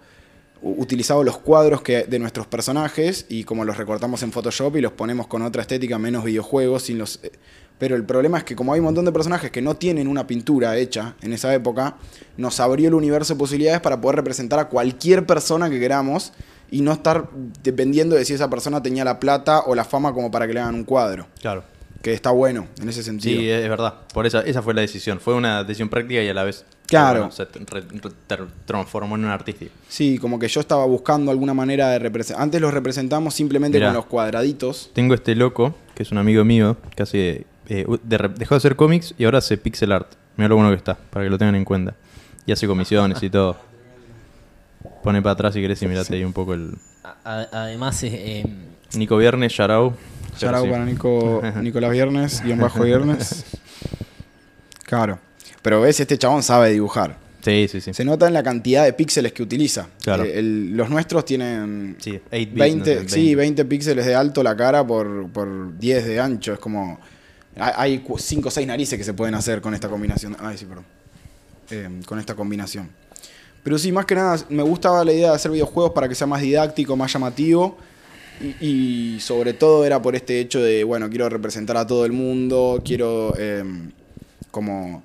utilizado 0.64 1.24
los 1.24 1.38
cuadros 1.38 1.82
que, 1.82 2.04
de 2.04 2.20
nuestros 2.20 2.48
personajes 2.48 3.26
y 3.30 3.44
como 3.44 3.66
los 3.66 3.78
recortamos 3.78 4.24
en 4.24 4.32
Photoshop 4.32 4.78
y 4.78 4.82
los 4.82 4.94
ponemos 4.94 5.28
con 5.28 5.42
otra 5.42 5.62
estética, 5.62 6.00
menos 6.00 6.24
videojuegos, 6.24 6.84
sin 6.84 6.98
los. 6.98 7.20
eh, 7.24 7.32
pero 7.78 7.96
el 7.96 8.06
problema 8.06 8.38
es 8.38 8.44
que 8.46 8.56
como 8.56 8.72
hay 8.72 8.80
un 8.80 8.86
montón 8.86 9.04
de 9.04 9.12
personajes 9.12 9.52
que 9.52 9.62
no 9.62 9.76
tienen 9.76 10.08
una 10.08 10.26
pintura 10.26 10.78
hecha 10.78 11.16
en 11.22 11.34
esa 11.34 11.54
época, 11.54 11.98
nos 12.38 12.60
abrió 12.60 12.88
el 12.88 12.94
universo 12.94 13.34
de 13.34 13.40
posibilidades 13.40 13.82
para 13.82 14.00
poder 14.00 14.18
representar 14.18 14.60
a 14.60 14.70
cualquier 14.70 15.26
persona 15.26 15.70
que 15.70 15.80
queramos 15.80 16.32
y 16.72 16.82
no 16.82 16.94
estar 16.94 17.30
dependiendo 17.62 18.16
de 18.16 18.24
si 18.24 18.34
esa 18.34 18.50
persona 18.50 18.82
tenía 18.82 19.04
la 19.04 19.20
plata 19.20 19.62
o 19.62 19.76
la 19.76 19.84
fama 19.84 20.14
como 20.14 20.32
para 20.32 20.48
que 20.48 20.54
le 20.54 20.62
hagan 20.62 20.76
un 20.76 20.86
cuadro. 20.86 21.28
Claro. 21.42 21.64
Que 22.02 22.14
está 22.14 22.32
bueno 22.32 22.68
en 22.82 22.90
ese 22.90 23.04
sentido. 23.04 23.40
Sí, 23.40 23.50
es 23.50 23.70
verdad. 23.70 23.96
Por 24.14 24.26
esa, 24.26 24.42
esa 24.42 24.62
fue 24.62 24.74
la 24.74 24.82
decisión. 24.82 25.20
Fue 25.20 25.34
una 25.34 25.64
decisión 25.64 25.90
práctica 25.90 26.22
y 26.22 26.30
a 26.30 26.34
la 26.34 26.44
vez. 26.44 26.66
Claro. 27.02 27.20
bueno, 27.20 27.32
se 27.32 27.46
re- 27.46 27.82
re- 27.82 28.12
ter- 28.28 28.48
transformó 28.66 29.16
en 29.16 29.26
un 29.26 29.32
artístico. 29.32 29.72
Sí, 29.88 30.18
como 30.18 30.38
que 30.40 30.48
yo 30.48 30.60
estaba 30.62 30.86
buscando 30.86 31.32
alguna 31.32 31.54
manera 31.54 31.90
de 31.90 32.00
representar. 32.00 32.42
Antes 32.44 32.60
los 32.62 32.74
representamos 32.74 33.34
simplemente 33.34 33.78
Mirá. 33.78 33.90
con 33.90 33.96
los 33.96 34.06
cuadraditos. 34.06 34.92
Tengo 34.94 35.14
este 35.14 35.36
loco, 35.36 35.76
que 35.96 36.04
es 36.04 36.12
un 36.12 36.18
amigo 36.18 36.44
mío, 36.44 36.78
que 36.96 37.04
hace, 37.04 37.46
eh, 37.70 37.86
de 38.04 38.18
re- 38.18 38.30
dejó 38.30 38.56
de 38.56 38.58
hacer 38.58 38.76
cómics 38.76 39.14
y 39.18 39.26
ahora 39.26 39.40
hace 39.40 39.58
pixel 39.58 39.92
art. 39.92 40.08
Mira 40.38 40.50
lo 40.50 40.56
bueno 40.56 40.70
que 40.72 40.78
está, 40.78 40.96
para 40.96 41.26
que 41.26 41.30
lo 41.30 41.38
tengan 41.38 41.56
en 41.56 41.66
cuenta. 41.66 41.96
Y 42.46 42.52
hace 42.52 42.68
comisiones 42.68 43.22
y 43.24 43.30
todo. 43.30 43.56
Pone 45.04 45.22
para 45.22 45.34
atrás 45.34 45.54
si 45.54 45.62
querés 45.62 45.82
y 45.82 45.88
mirate 45.88 46.16
ahí 46.16 46.24
un 46.24 46.34
poco 46.34 46.54
el. 46.54 46.76
A- 47.24 47.48
Además, 47.52 48.02
eh, 48.04 48.10
eh, 48.14 48.46
Nico 48.96 49.18
Viernes, 49.18 49.56
Yarao. 49.56 49.94
Shout 50.38 50.56
out 50.56 50.70
para 50.70 50.86
Nico, 50.86 51.42
Nicolás 51.62 51.92
Viernes, 51.92 52.42
guion 52.44 52.60
bajo 52.60 52.84
Viernes. 52.84 53.46
Claro. 54.86 55.18
Pero 55.64 55.82
ves, 55.82 56.00
este 56.00 56.18
chabón 56.20 56.44
sabe 56.44 56.70
dibujar. 56.72 57.18
Sí, 57.44 57.68
sí, 57.70 57.82
sí. 57.82 57.94
Se 57.94 58.06
nota 58.06 58.28
en 58.28 58.34
la 58.34 58.44
cantidad 58.44 58.86
de 58.86 58.94
píxeles 58.94 59.34
que 59.34 59.44
utiliza. 59.44 59.88
Claro. 60.02 60.24
Eh, 60.24 60.38
el- 60.40 60.78
los 60.78 60.90
nuestros 60.90 61.26
tienen 61.26 61.98
Sí, 62.00 62.12
8 62.12 62.22
bits, 62.32 62.54
20, 62.54 62.96
no 62.96 63.02
sé, 63.02 63.10
sí, 63.10 63.36
20 63.36 63.66
píxeles 63.66 64.06
de 64.06 64.16
alto 64.16 64.44
la 64.44 64.56
cara 64.56 64.86
por, 64.86 65.28
por 65.30 65.78
10 65.78 66.06
de 66.06 66.20
ancho. 66.20 66.54
Es 66.54 66.60
como. 66.60 67.00
Hay 67.58 68.04
5 68.18 68.48
o 68.48 68.52
6 68.52 68.66
narices 68.68 68.98
que 68.98 69.04
se 69.04 69.14
pueden 69.14 69.36
hacer 69.36 69.60
con 69.62 69.74
esta 69.74 69.90
combinación. 69.90 70.36
Ay, 70.40 70.58
sí, 70.58 70.66
perdón. 70.66 70.86
Eh, 71.72 71.90
con 72.06 72.20
esta 72.20 72.34
combinación. 72.36 72.90
Pero 73.64 73.78
sí, 73.78 73.92
más 73.92 74.06
que 74.06 74.16
nada, 74.16 74.38
me 74.50 74.64
gustaba 74.64 75.04
la 75.06 75.14
idea 75.14 75.30
de 75.30 75.36
hacer 75.36 75.52
videojuegos 75.52 75.92
para 75.94 76.08
que 76.10 76.16
sea 76.16 76.28
más 76.28 76.42
didáctico, 76.42 76.96
más 76.98 77.12
llamativo. 77.14 77.78
Y, 78.42 79.16
y 79.16 79.20
sobre 79.20 79.54
todo 79.54 79.86
era 79.86 80.02
por 80.02 80.16
este 80.16 80.40
hecho 80.40 80.62
de, 80.62 80.84
bueno, 80.84 81.10
quiero 81.10 81.30
representar 81.30 81.78
a 81.78 81.86
todo 81.88 82.06
el 82.06 82.12
mundo, 82.12 82.82
quiero 82.84 83.34
eh, 83.38 83.64
como 84.52 85.04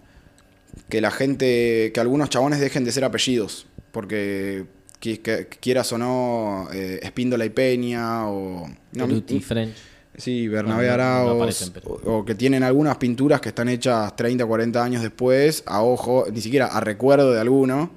que 0.88 1.00
la 1.00 1.10
gente, 1.10 1.90
que 1.92 2.00
algunos 2.00 2.30
chabones 2.30 2.60
dejen 2.60 2.84
de 2.84 2.92
ser 2.92 3.04
apellidos, 3.04 3.66
porque 3.92 4.64
qui- 5.00 5.20
que- 5.20 5.46
quieras 5.46 5.92
o 5.92 5.98
no, 5.98 6.68
eh, 6.72 7.00
Espíndola 7.02 7.44
y 7.44 7.50
Peña 7.50 8.28
o... 8.28 8.68
no, 8.92 9.06
Beruti, 9.06 9.40
French. 9.40 9.74
Sí, 10.16 10.48
Bernabé 10.48 10.88
No, 10.88 10.96
no, 10.96 11.30
aparecen, 11.36 11.70
pero- 11.72 11.90
o, 11.90 12.18
o 12.18 12.24
que 12.24 12.34
tienen 12.34 12.62
algunas 12.64 12.96
pinturas 12.96 13.40
que 13.40 13.50
están 13.50 13.68
hechas 13.68 14.16
30, 14.16 14.44
40 14.44 14.82
años 14.82 15.02
después, 15.02 15.62
a 15.66 15.82
ojo, 15.82 16.26
ni 16.32 16.40
siquiera 16.40 16.66
a 16.66 16.80
recuerdo 16.80 17.32
de 17.32 17.40
alguno, 17.40 17.90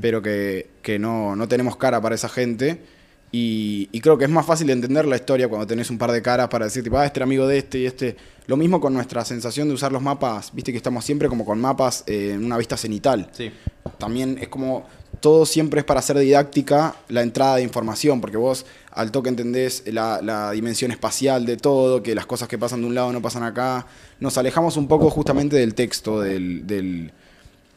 pero 0.00 0.22
que, 0.22 0.70
que 0.82 0.98
no, 0.98 1.36
no 1.36 1.46
tenemos 1.46 1.76
cara 1.76 2.00
para 2.00 2.14
esa 2.14 2.28
gente. 2.28 2.80
Y, 3.30 3.90
y 3.92 4.00
creo 4.00 4.16
que 4.16 4.24
es 4.24 4.30
más 4.30 4.46
fácil 4.46 4.68
de 4.68 4.72
entender 4.72 5.04
la 5.06 5.16
historia 5.16 5.48
cuando 5.48 5.66
tenés 5.66 5.90
un 5.90 5.98
par 5.98 6.12
de 6.12 6.22
caras 6.22 6.48
para 6.48 6.64
decir, 6.64 6.82
tipo, 6.82 6.96
ah, 6.96 7.04
este 7.04 7.18
era 7.18 7.24
amigo 7.24 7.46
de 7.46 7.58
este 7.58 7.78
y 7.80 7.86
este. 7.86 8.16
Lo 8.46 8.56
mismo 8.56 8.80
con 8.80 8.94
nuestra 8.94 9.22
sensación 9.26 9.68
de 9.68 9.74
usar 9.74 9.92
los 9.92 10.00
mapas, 10.00 10.50
viste 10.54 10.72
que 10.72 10.78
estamos 10.78 11.04
siempre 11.04 11.28
como 11.28 11.44
con 11.44 11.60
mapas 11.60 12.04
eh, 12.06 12.30
en 12.32 12.42
una 12.42 12.56
vista 12.56 12.78
cenital 12.78 13.28
Sí. 13.32 13.50
también 13.98 14.38
es 14.40 14.48
como 14.48 14.86
todo 15.20 15.44
siempre 15.44 15.80
es 15.80 15.84
para 15.84 16.00
hacer 16.00 16.16
didáctica 16.18 16.96
la 17.10 17.20
entrada 17.20 17.56
de 17.56 17.62
información, 17.62 18.22
porque 18.22 18.38
vos 18.38 18.64
al 18.92 19.10
toque 19.10 19.28
entendés 19.28 19.82
la, 19.86 20.20
la 20.22 20.52
dimensión 20.52 20.90
espacial 20.92 21.44
de 21.44 21.58
todo, 21.58 22.02
que 22.02 22.14
las 22.14 22.24
cosas 22.24 22.48
que 22.48 22.56
pasan 22.56 22.80
de 22.80 22.86
un 22.86 22.94
lado 22.94 23.12
no 23.12 23.20
pasan 23.20 23.42
acá. 23.42 23.86
Nos 24.20 24.38
alejamos 24.38 24.78
un 24.78 24.88
poco 24.88 25.10
justamente 25.10 25.56
del 25.56 25.74
texto, 25.74 26.20
del, 26.20 26.66
del- 26.66 27.12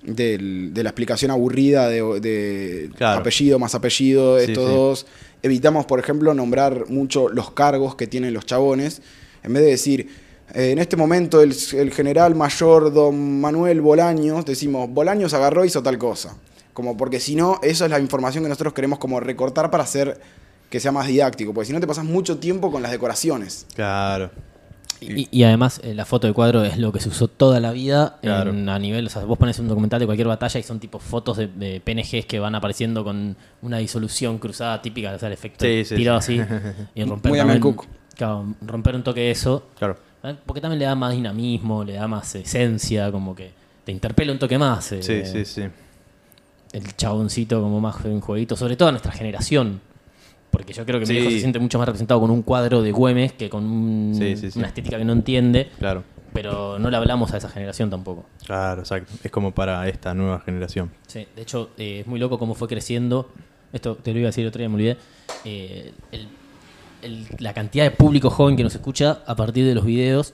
del- 0.04 0.74
de 0.74 0.84
la 0.84 0.90
explicación 0.90 1.32
aburrida 1.32 1.88
de, 1.90 2.02
de 2.22 2.90
Claro. 2.98 3.20
apellido 3.22 3.60
más 3.60 3.76
apellido, 3.76 4.40
Sí, 4.40 4.46
estos 4.52 4.68
sí. 4.70 4.74
dos. 4.76 5.06
Evitamos, 5.44 5.86
por 5.86 6.00
ejemplo, 6.00 6.34
nombrar 6.34 6.90
mucho 6.90 7.30
los 7.30 7.52
cargos 7.52 7.96
que 7.96 8.08
tienen 8.08 8.34
los 8.34 8.46
chabones, 8.46 9.02
en 9.44 9.54
vez 9.54 9.64
de 9.64 9.70
decir, 9.70 10.10
eh, 10.54 10.72
en 10.72 10.80
este 10.80 10.98
momento 10.98 11.42
el, 11.42 11.56
el 11.74 11.92
general 11.92 12.36
mayor 12.36 12.94
don 12.94 13.42
Manuel 13.42 13.82
Bolaños, 13.82 14.46
decimos, 14.46 14.90
Bolaños 14.90 15.34
agarró 15.34 15.66
hizo 15.66 15.82
tal 15.82 15.98
cosa. 15.98 16.36
Como 16.74 16.96
porque 16.96 17.20
si 17.20 17.36
no, 17.36 17.60
eso 17.64 17.86
es 17.86 17.92
la 17.92 18.00
información 18.00 18.44
que 18.44 18.50
nosotros 18.50 18.74
queremos 18.74 19.00
como 19.00 19.20
recortar 19.20 19.70
para 19.72 19.84
hacer 19.84 20.20
que 20.70 20.80
sea 20.80 20.92
más 20.92 21.08
didáctico, 21.08 21.54
porque 21.54 21.68
si 21.68 21.74
no 21.74 21.82
te 21.82 21.88
pasas 21.88 22.06
mucho 22.06 22.38
tiempo 22.38 22.72
con 22.72 22.82
las 22.82 22.92
decoraciones. 22.92 23.66
Claro. 23.76 24.32
Y, 25.04 25.28
y 25.32 25.44
además 25.44 25.82
eh, 25.84 25.96
la 25.96 26.06
foto 26.06 26.28
de 26.28 26.34
cuadro 26.34 26.64
es 26.64 26.78
lo 26.78 26.92
que 26.92 27.00
se 27.00 27.10
usó 27.10 27.28
toda 27.28 27.60
la 27.60 27.72
vida 27.72 28.20
Claro. 28.22 28.52
en- 28.52 28.70
a 28.70 28.78
nivel, 28.78 29.08
o 29.08 29.10
sea, 29.10 29.24
vos 29.26 29.38
pones 29.38 29.58
un 29.58 29.68
documental 29.68 30.00
de 30.00 30.06
cualquier 30.06 30.28
batalla 30.28 30.60
y 30.60 30.64
son 30.64 30.80
tipo 30.80 31.00
fotos 31.00 31.38
de, 31.38 31.48
de 31.48 31.82
PNGs 31.82 32.26
que 32.28 32.40
van 32.40 32.54
apareciendo 32.54 33.04
con 33.04 33.36
una 33.64 33.78
disolución 33.80 34.38
cruzada 34.38 34.80
típica, 34.82 35.12
o 35.16 35.18
sea, 35.20 35.28
el 35.28 35.34
efecto 35.34 35.66
Sí, 35.66 35.84
sí, 35.86 35.96
tirado 35.96 36.22
sí. 36.22 36.40
así 36.40 36.54
y 36.94 37.04
romper 37.06 37.30
Muy 37.32 37.40
también- 37.40 37.76
claro, 38.16 38.46
romper 38.62 38.96
un 38.96 39.04
toque 39.04 39.22
de 39.22 39.32
eso, 39.32 39.66
Claro. 39.80 39.98
¿eh? 40.24 40.36
porque 40.46 40.62
también 40.62 40.78
le 40.78 40.86
da 40.86 40.94
más 40.94 41.14
dinamismo, 41.14 41.84
le 41.84 41.94
da 41.94 42.08
más 42.08 42.36
esencia, 42.36 43.12
como 43.12 43.34
que 43.36 43.52
te 43.84 43.92
interpela 43.92 44.32
un 44.32 44.38
toque 44.38 44.60
más. 44.60 44.92
eh, 44.92 45.02
Sí, 45.02 45.22
sí, 45.26 45.46
sí. 45.46 45.64
el 46.74 46.96
chaboncito 46.96 47.60
como 47.60 47.82
más 47.82 48.06
en 48.06 48.22
jueguito, 48.22 48.56
sobre 48.56 48.76
todo 48.78 48.90
a 48.90 48.92
nuestra 48.92 49.12
generación. 49.12 49.82
Porque 50.52 50.74
yo 50.74 50.86
creo 50.86 51.00
que 51.00 51.06
mi 51.06 51.16
hijo 51.20 51.30
se 51.32 51.40
siente 51.40 51.60
mucho 51.60 51.80
más 51.80 51.88
representado 51.88 52.20
con 52.20 52.30
un 52.30 52.42
cuadro 52.44 52.82
de 52.82 52.92
Güemes 52.92 53.34
que 53.34 53.50
con 53.50 53.64
un- 53.64 54.14
Sí, 54.16 54.36
sí, 54.36 54.52
sí. 54.52 54.60
una 54.60 54.68
estética 54.68 54.98
que 54.98 55.06
no 55.06 55.14
entiende. 55.14 55.72
Claro. 55.80 56.04
Pero 56.34 56.78
no 56.80 56.90
le 56.90 56.98
hablamos 56.98 57.34
a 57.34 57.38
esa 57.38 57.50
generación 57.50 57.90
tampoco. 57.90 58.26
Claro, 58.46 58.82
exacto. 58.82 59.12
Es 59.24 59.32
como 59.32 59.52
para 59.54 59.88
esta 59.90 60.14
nueva 60.14 60.40
generación. 60.42 60.92
Sí, 61.08 61.28
de 61.36 61.42
hecho, 61.42 61.72
eh, 61.78 62.02
es 62.02 62.08
muy 62.08 62.20
loco 62.20 62.38
cómo 62.40 62.54
fue 62.54 62.68
creciendo. 62.68 63.32
Esto 63.74 63.96
te 63.96 64.12
lo 64.14 64.20
iba 64.20 64.28
a 64.28 64.32
decir 64.32 64.46
otro 64.48 64.60
día, 64.60 64.70
me 64.70 64.76
olvidé. 64.76 64.98
Eh, 65.46 65.92
el- 66.12 66.28
el- 67.02 67.28
la 67.40 67.54
cantidad 67.54 67.84
de 67.86 67.92
público 67.92 68.30
joven 68.30 68.56
que 68.56 68.64
nos 68.64 68.76
escucha 68.76 69.20
a 69.26 69.36
partir 69.36 69.66
de 69.66 69.74
los 69.76 69.86
videos 69.86 70.34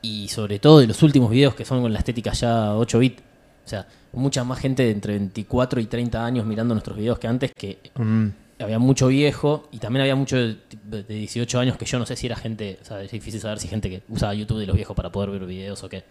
y 0.00 0.28
sobre 0.28 0.58
todo 0.58 0.78
de 0.78 0.86
los 0.86 1.02
últimos 1.02 1.30
videos 1.30 1.54
que 1.54 1.64
son 1.64 1.82
con 1.82 1.92
la 1.92 1.98
estética 1.98 2.32
ya 2.32 2.74
8 2.76 2.98
bit. 2.98 3.18
O 3.64 3.68
sea, 3.68 3.86
mucha 4.12 4.44
más 4.44 4.58
gente 4.60 4.84
de 4.84 4.92
entre 4.92 5.14
24 5.18 5.80
y 5.80 5.86
30 5.86 6.24
años 6.24 6.46
mirando 6.46 6.72
nuestros 6.74 6.96
videos 6.96 7.18
que 7.18 7.26
antes, 7.26 7.52
que 7.52 7.78
Mm, 7.96 8.28
había 8.58 8.78
mucho 8.78 9.08
viejo 9.08 9.68
y 9.70 9.78
también 9.78 10.02
había 10.02 10.16
mucho 10.16 10.36
de, 10.36 10.56
de 10.84 11.02
18 11.14 11.58
años 11.58 11.76
que 11.76 11.84
yo 11.84 11.98
no 11.98 12.06
sé 12.06 12.16
si 12.16 12.26
era 12.26 12.36
gente, 12.36 12.78
o 12.80 12.84
sea, 12.84 13.02
es 13.02 13.10
difícil 13.10 13.40
saber 13.40 13.58
si 13.58 13.68
gente 13.68 13.88
que 13.88 14.02
usaba 14.08 14.34
YouTube 14.34 14.58
de 14.58 14.66
los 14.66 14.76
viejos 14.76 14.96
para 14.96 15.10
poder 15.10 15.30
ver 15.30 15.46
videos 15.46 15.82
o 15.84 15.88
qué. 15.88 16.04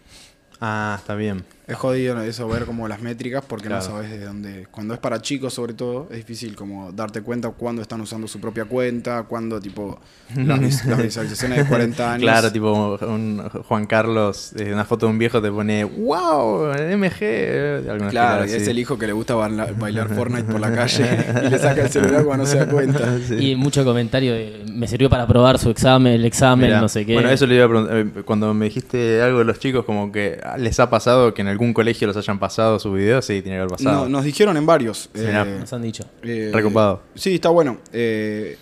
Ah, 0.60 0.96
está 1.00 1.16
bien. 1.16 1.44
Es 1.68 1.76
jodido 1.76 2.22
eso 2.22 2.48
ver 2.48 2.64
como 2.64 2.88
las 2.88 3.02
métricas 3.02 3.44
porque 3.46 3.68
Claro. 3.68 3.84
no 3.84 3.92
sabes 3.92 4.10
de 4.10 4.24
dónde. 4.24 4.68
Cuando 4.72 4.94
es 4.94 5.02
para 5.02 5.22
chicos, 5.22 5.54
sobre 5.54 5.74
todo, 5.74 6.08
es 6.10 6.16
difícil 6.16 6.56
como 6.56 6.94
darte 6.94 7.22
cuenta 7.22 7.50
cuándo 7.50 7.82
están 7.82 8.00
usando 8.00 8.26
su 8.30 8.40
propia 8.40 8.64
cuenta, 8.64 9.24
cuándo, 9.24 9.60
tipo, 9.60 10.00
las, 10.34 10.60
vis- 10.62 10.86
las 10.86 11.04
visualizaciones 11.04 11.58
de 11.60 11.66
40 11.66 12.14
años. 12.14 12.22
Claro, 12.24 12.52
tipo 12.54 12.72
un 13.06 13.40
Juan 13.68 13.86
Carlos, 13.86 14.54
eh, 14.58 14.72
una 14.74 14.86
foto 14.86 15.08
de 15.08 15.12
un 15.12 15.20
viejo 15.20 15.42
te 15.42 15.52
pone 15.52 15.84
¡Wow! 15.84 16.72
MG. 16.74 17.18
eh, 17.22 17.98
Claro, 18.12 18.46
y 18.46 18.52
es 18.54 18.66
el 18.70 18.80
hijo 18.80 18.98
que 18.98 19.06
le 19.08 19.12
gusta 19.14 19.36
baila- 19.36 19.74
bailar 19.78 20.08
Fortnite 20.16 20.50
por 20.50 20.62
la 20.62 20.72
calle 20.74 21.06
y 21.48 21.50
le 21.50 21.60
saca 21.60 21.82
el 21.82 21.90
celular 21.90 22.24
cuando 22.24 22.46
no 22.46 22.50
se 22.50 22.60
da 22.60 22.68
cuenta. 22.70 23.18
Sí. 23.28 23.52
Y 23.52 23.56
mucho 23.58 23.84
comentario 23.84 24.34
de, 24.34 24.64
me 24.72 24.88
sirvió 24.88 25.10
para 25.10 25.28
probar 25.28 25.60
su 25.60 25.70
examen, 25.70 26.14
el 26.14 26.24
examen, 26.24 26.68
Mirá, 26.70 26.80
no 26.80 26.88
sé 26.88 27.06
qué. 27.06 27.14
Bueno, 27.16 27.30
eso 27.30 27.46
le 27.46 27.56
iba 27.56 27.66
a 27.66 27.68
preguntar. 27.68 27.98
eh, 27.98 28.24
Cuando 28.24 28.54
me 28.54 28.66
dijiste 28.66 29.22
algo 29.22 29.40
de 29.40 29.44
los 29.46 29.60
chicos, 29.60 29.84
como 29.84 30.14
que 30.14 30.40
les 30.58 30.80
ha 30.80 30.90
pasado 30.90 31.34
que 31.34 31.42
en 31.42 31.48
algún 31.50 31.74
colegio 31.74 32.08
los 32.08 32.16
hayan 32.16 32.40
pasado 32.40 32.80
sus 32.80 32.96
videos, 32.96 33.26
sí, 33.26 33.42
tiene 33.42 33.58
que 33.58 33.62
haber 33.62 33.72
pasado. 33.72 34.04
No, 34.04 34.10
nos 34.10 34.24
dijeron 34.24 34.56
en 34.56 34.66
varios. 34.66 35.10
Mirá. 35.14 35.44
eh, 35.46 35.58
Nos 35.60 35.74
han 35.74 35.82
dicho. 35.82 36.06
eh, 36.24 36.52
Recopado. 36.54 37.02
Sí, 37.16 37.36
está 37.36 37.50
bueno. 37.50 37.80
Eh, 37.92 38.58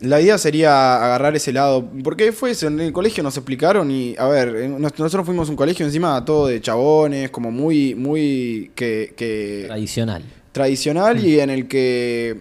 la 0.00 0.20
idea 0.20 0.36
sería 0.38 1.02
agarrar 1.04 1.36
ese 1.36 1.52
lado. 1.52 1.88
Porque 2.02 2.32
fue 2.32 2.50
eso, 2.50 2.66
en 2.66 2.80
el 2.80 2.92
colegio 2.92 3.22
nos 3.22 3.36
explicaron 3.36 3.90
y, 3.90 4.16
a 4.18 4.26
ver, 4.26 4.68
nos- 4.68 4.98
nosotros 4.98 5.24
fuimos 5.24 5.48
a 5.48 5.50
un 5.52 5.56
colegio 5.56 5.86
encima 5.86 6.24
todo 6.24 6.48
de 6.48 6.60
chabones, 6.60 7.30
como 7.30 7.50
muy, 7.50 7.94
muy 7.94 8.72
que, 8.74 9.14
que 9.16 9.64
Tradicional. 9.68 10.22
tradicional 10.52 11.24
y 11.24 11.40
en 11.40 11.50
el 11.50 11.68
que 11.68 12.40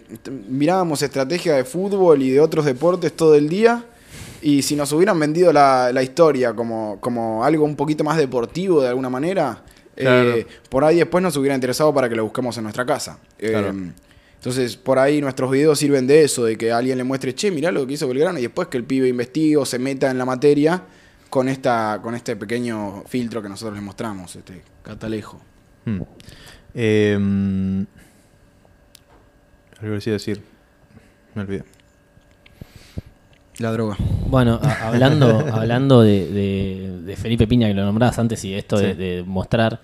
mirábamos 0.49 1.01
estrategia 1.03 1.55
de 1.55 1.64
fútbol 1.64 2.22
y 2.23 2.31
de 2.31 2.39
otros 2.39 2.65
deportes 2.65 3.14
todo 3.14 3.35
el 3.35 3.47
día. 3.49 3.85
Y 4.43 4.61
si 4.61 4.75
nos 4.75 4.91
hubieran 4.91 5.17
vendido 5.19 5.51
la, 5.53 5.91
la 5.93 6.03
historia 6.03 6.53
como, 6.53 6.99
como 6.99 7.43
algo 7.43 7.63
un 7.65 7.75
poquito 7.75 8.03
más 8.03 8.17
deportivo 8.17 8.81
de 8.81 8.89
alguna 8.89 9.09
manera, 9.09 9.63
Claro. 9.95 10.37
eh, 10.37 10.47
por 10.69 10.83
ahí 10.83 10.97
después 10.97 11.21
nos 11.21 11.37
hubiera 11.37 11.53
interesado 11.55 11.93
para 11.93 12.09
que 12.09 12.15
lo 12.15 12.23
busquemos 12.23 12.57
en 12.57 12.63
nuestra 12.63 12.85
casa. 12.85 13.19
Eh, 13.39 13.93
entonces, 14.35 14.75
por 14.75 14.99
ahí 14.99 15.21
nuestros 15.21 15.49
videos 15.51 15.79
sirven 15.79 16.05
de 16.07 16.23
eso, 16.23 16.43
de 16.45 16.57
que 16.57 16.71
alguien 16.71 16.97
le 16.97 17.03
muestre, 17.03 17.33
che, 17.33 17.51
mirá 17.51 17.71
lo 17.71 17.85
que 17.87 17.93
hizo 17.93 18.07
Belgrano, 18.07 18.39
y 18.39 18.41
después 18.41 18.67
que 18.67 18.77
el 18.77 18.83
pibe 18.83 19.07
investigue 19.07 19.55
o 19.55 19.65
se 19.65 19.79
meta 19.79 20.11
en 20.11 20.17
la 20.17 20.25
materia 20.25 20.83
con, 21.29 21.47
esta, 21.47 21.99
con 22.01 22.13
este 22.15 22.35
pequeño 22.35 23.03
filtro 23.07 23.41
que 23.41 23.47
nosotros 23.49 23.75
les 23.75 23.83
mostramos, 23.83 24.35
este 24.35 24.61
catalejo. 24.81 25.39
Hmm. 25.85 26.01
Eh, 26.73 27.85
algo 29.79 29.95
les 29.95 30.07
iba 30.07 30.13
a 30.13 30.17
decir. 30.19 30.41
Me 31.35 31.43
olvidé. 31.43 31.63
La 33.59 33.71
droga. 33.71 33.95
Bueno, 34.27 34.59
a- 34.61 34.88
hablando, 34.88 35.39
hablando 35.51 36.01
de, 36.01 36.27
de- 36.31 37.01
de 37.03 37.15
Felipe 37.15 37.45
Piña, 37.47 37.67
que 37.67 37.73
lo 37.73 37.85
nombrabas 37.85 38.17
antes, 38.19 38.43
y 38.45 38.53
esto 38.53 38.77
de, 38.77 38.91
Sí. 38.93 38.97
de 38.97 39.23
mostrar 39.25 39.80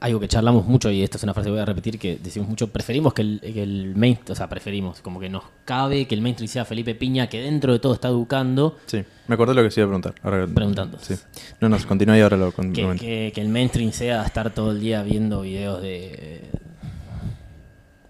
algo 0.00 0.18
que 0.18 0.26
charlamos 0.26 0.66
mucho, 0.66 0.90
y 0.90 1.02
esto 1.02 1.16
es 1.16 1.22
una 1.22 1.32
frase 1.32 1.46
que 1.46 1.52
voy 1.52 1.60
a 1.60 1.64
repetir, 1.64 1.96
que 1.98 2.18
decimos 2.20 2.48
mucho, 2.48 2.66
preferimos 2.68 3.14
que 3.14 3.22
el, 3.22 3.40
que 3.40 3.62
el 3.62 3.94
main, 3.94 4.18
o 4.28 4.34
sea, 4.34 4.48
preferimos, 4.48 5.00
como 5.00 5.20
que 5.20 5.28
nos 5.28 5.44
cabe 5.64 6.06
que 6.06 6.14
el 6.16 6.20
mainstream 6.22 6.48
sea 6.48 6.64
Felipe 6.64 6.96
Piña, 6.96 7.28
que 7.28 7.40
dentro 7.40 7.72
de 7.72 7.78
todo 7.78 7.94
está 7.94 8.08
educando, 8.08 8.78
Sí, 8.86 9.04
me 9.28 9.34
acordé 9.36 9.54
lo 9.54 9.62
que 9.62 9.70
se 9.70 9.80
iba 9.80 9.86
a 9.86 9.88
preguntar. 9.90 10.14
Ahora, 10.24 10.46
Preguntando. 10.52 10.98
Sí. 11.00 11.14
No, 11.60 11.68
no, 11.68 11.76
continúa 11.86 12.18
y 12.18 12.20
ahora 12.20 12.36
lo 12.36 12.50
con- 12.50 12.72
que, 12.72 12.82
que- 12.98 13.30
que 13.32 13.40
el 13.40 13.48
mainstream 13.48 13.92
sea 13.92 14.24
estar 14.24 14.50
todo 14.52 14.72
el 14.72 14.80
día 14.80 15.04
viendo 15.04 15.42
videos 15.42 15.80
de, 15.80 16.40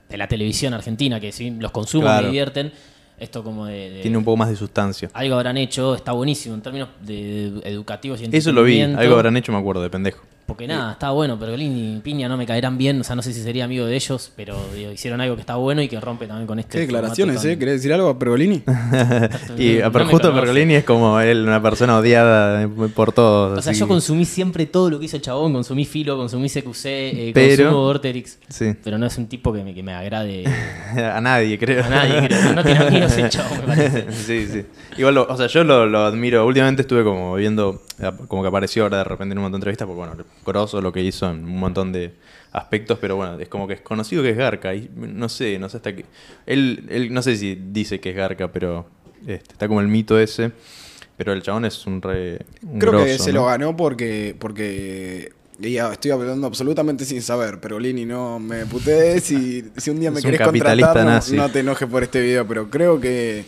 de 0.08 0.16
la 0.16 0.28
televisión 0.28 0.74
argentina, 0.74 1.20
que 1.20 1.30
sí, 1.32 1.50
los 1.50 1.72
consumo, 1.72 2.04
Claro. 2.04 2.22
me 2.22 2.28
divierten, 2.28 2.72
esto 3.22 3.42
como 3.44 3.66
de... 3.66 3.90
de- 3.90 4.00
Tiene 4.02 4.18
un 4.18 4.24
poco 4.24 4.36
más 4.36 4.48
de 4.50 4.56
sustancia. 4.56 5.10
algo 5.14 5.36
habrán 5.36 5.56
hecho, 5.56 5.94
está 5.94 6.12
buenísimo 6.12 6.54
en 6.54 6.62
términos 6.62 6.88
de 7.00 7.60
educativos 7.64 8.20
y 8.20 8.28
Eso 8.36 8.52
lo 8.52 8.64
vi, 8.64 8.80
algo 8.80 9.14
habrán 9.16 9.36
hecho, 9.36 9.52
me 9.52 9.58
acuerdo, 9.58 9.82
de 9.82 9.90
pendejo. 9.90 10.22
Porque 10.52 10.66
nada, 10.66 10.92
está 10.92 11.10
bueno, 11.10 11.38
Pergolini 11.38 11.96
y 11.96 12.00
Piña 12.00 12.28
no 12.28 12.36
me 12.36 12.46
caerán 12.46 12.76
bien, 12.78 13.00
o 13.00 13.04
sea, 13.04 13.16
no 13.16 13.22
sé 13.22 13.32
si 13.32 13.42
sería 13.42 13.64
amigo 13.64 13.86
de 13.86 13.94
ellos, 13.96 14.30
pero 14.36 14.56
digo, 14.74 14.92
hicieron 14.92 15.20
algo 15.20 15.34
que 15.34 15.40
está 15.40 15.56
bueno 15.56 15.80
y 15.82 15.88
que 15.88 15.98
rompe 16.00 16.26
también 16.26 16.46
con 16.46 16.58
este. 16.58 16.72
Qué 16.72 16.80
declaraciones, 16.80 17.44
¿eh? 17.44 17.58
¿Querés 17.58 17.76
decir 17.76 17.92
algo 17.92 18.08
a 18.08 18.18
Pergolini? 18.18 18.62
Y 19.58 19.76
No 19.78 19.86
a 19.86 20.04
justo. 20.06 20.32
Pergolini 20.34 20.74
es 20.74 20.84
como 20.84 21.20
él, 21.20 21.42
una 21.46 21.62
persona 21.62 21.96
odiada 21.98 22.68
por 22.94 23.12
todos. 23.12 23.58
O 23.58 23.62
sea, 23.62 23.70
así 23.72 23.80
yo 23.80 23.88
consumí 23.88 24.24
siempre 24.24 24.66
todo 24.66 24.90
lo 24.90 24.98
que 24.98 25.06
hizo 25.06 25.16
el 25.16 25.22
chabón, 25.22 25.52
consumí 25.52 25.84
Filo, 25.84 26.16
consumí 26.16 26.48
CQC, 26.48 26.84
eh, 26.86 27.30
Pero- 27.34 27.64
consumo 27.64 27.82
Vorterix, 27.84 28.38
Sí. 28.48 28.74
pero 28.82 28.98
no 28.98 29.06
es 29.06 29.16
un 29.18 29.26
tipo 29.26 29.52
que 29.52 29.62
me, 29.64 29.74
que 29.74 29.82
me 29.82 29.92
agrade 29.94 30.44
a 30.96 31.20
nadie, 31.20 31.58
creo. 31.58 31.84
a 31.84 31.88
nadie, 31.88 32.28
creo. 32.28 32.52
No 32.54 32.62
tiene 32.64 32.80
amigos 32.80 33.16
el 33.16 33.28
chabón, 33.30 33.58
me 33.60 33.66
parece. 33.66 34.06
sí, 34.12 34.46
sí. 34.50 34.62
Igual, 34.98 35.14
lo- 35.14 35.26
o 35.28 35.36
sea, 35.36 35.46
yo 35.46 35.64
lo, 35.64 35.86
lo 35.86 36.00
admiro. 36.04 36.44
Últimamente 36.46 36.82
estuve 36.82 37.02
como 37.04 37.34
viendo, 37.36 37.82
como 38.28 38.42
que 38.42 38.48
apareció 38.48 38.84
ahora 38.84 38.98
de 38.98 39.04
repente 39.04 39.32
en 39.32 39.38
un 39.38 39.42
montón 39.42 39.60
de 39.60 39.64
entrevistas, 39.64 39.86
porque 39.86 39.98
bueno, 39.98 40.24
grosso 40.44 40.80
lo 40.80 40.92
que 40.92 41.02
hizo 41.02 41.30
en 41.30 41.44
un 41.44 41.58
montón 41.58 41.92
de 41.92 42.14
aspectos, 42.52 42.98
pero 43.00 43.16
bueno, 43.16 43.38
es 43.38 43.48
como 43.48 43.66
que 43.66 43.74
es 43.74 43.80
conocido 43.80 44.22
que 44.22 44.30
es 44.30 44.36
Garca. 44.36 44.74
Y 44.74 44.90
no 44.94 45.28
sé, 45.28 45.58
no 45.58 45.68
sé 45.68 45.78
hasta 45.78 45.94
qué. 45.94 46.04
Él, 46.46 46.86
él 46.90 47.12
no 47.12 47.22
sé 47.22 47.36
si 47.36 47.54
dice 47.54 48.00
que 48.00 48.10
es 48.10 48.16
Garca, 48.16 48.50
pero 48.52 48.86
este, 49.26 49.52
está 49.52 49.68
como 49.68 49.80
el 49.80 49.88
mito 49.88 50.18
ese. 50.18 50.52
Pero 51.16 51.32
el 51.32 51.42
chabón 51.42 51.64
es 51.64 51.86
un 51.86 52.00
re. 52.00 52.40
un 52.62 52.78
Creo 52.78 53.04
que 53.04 53.18
se 53.18 53.32
¿no? 53.32 53.40
lo 53.40 53.46
ganó 53.46 53.76
porque, 53.76 54.34
porque 54.38 55.32
ya 55.58 55.92
estoy 55.92 56.10
hablando 56.10 56.46
absolutamente 56.46 57.04
sin 57.04 57.22
saber, 57.22 57.60
pero 57.60 57.78
Lini, 57.78 58.04
no 58.04 58.38
me 58.38 58.66
putees 58.66 59.22
si, 59.22 59.64
si 59.76 59.90
un 59.90 60.00
día 60.00 60.10
me 60.10 60.18
Es 60.18 60.24
querés 60.24 60.40
contratar, 60.40 61.04
no, 61.04 61.36
no 61.36 61.50
te 61.50 61.60
enojes 61.60 61.88
por 61.88 62.02
este 62.02 62.20
video, 62.20 62.46
pero 62.46 62.70
creo 62.70 62.98
que 63.00 63.44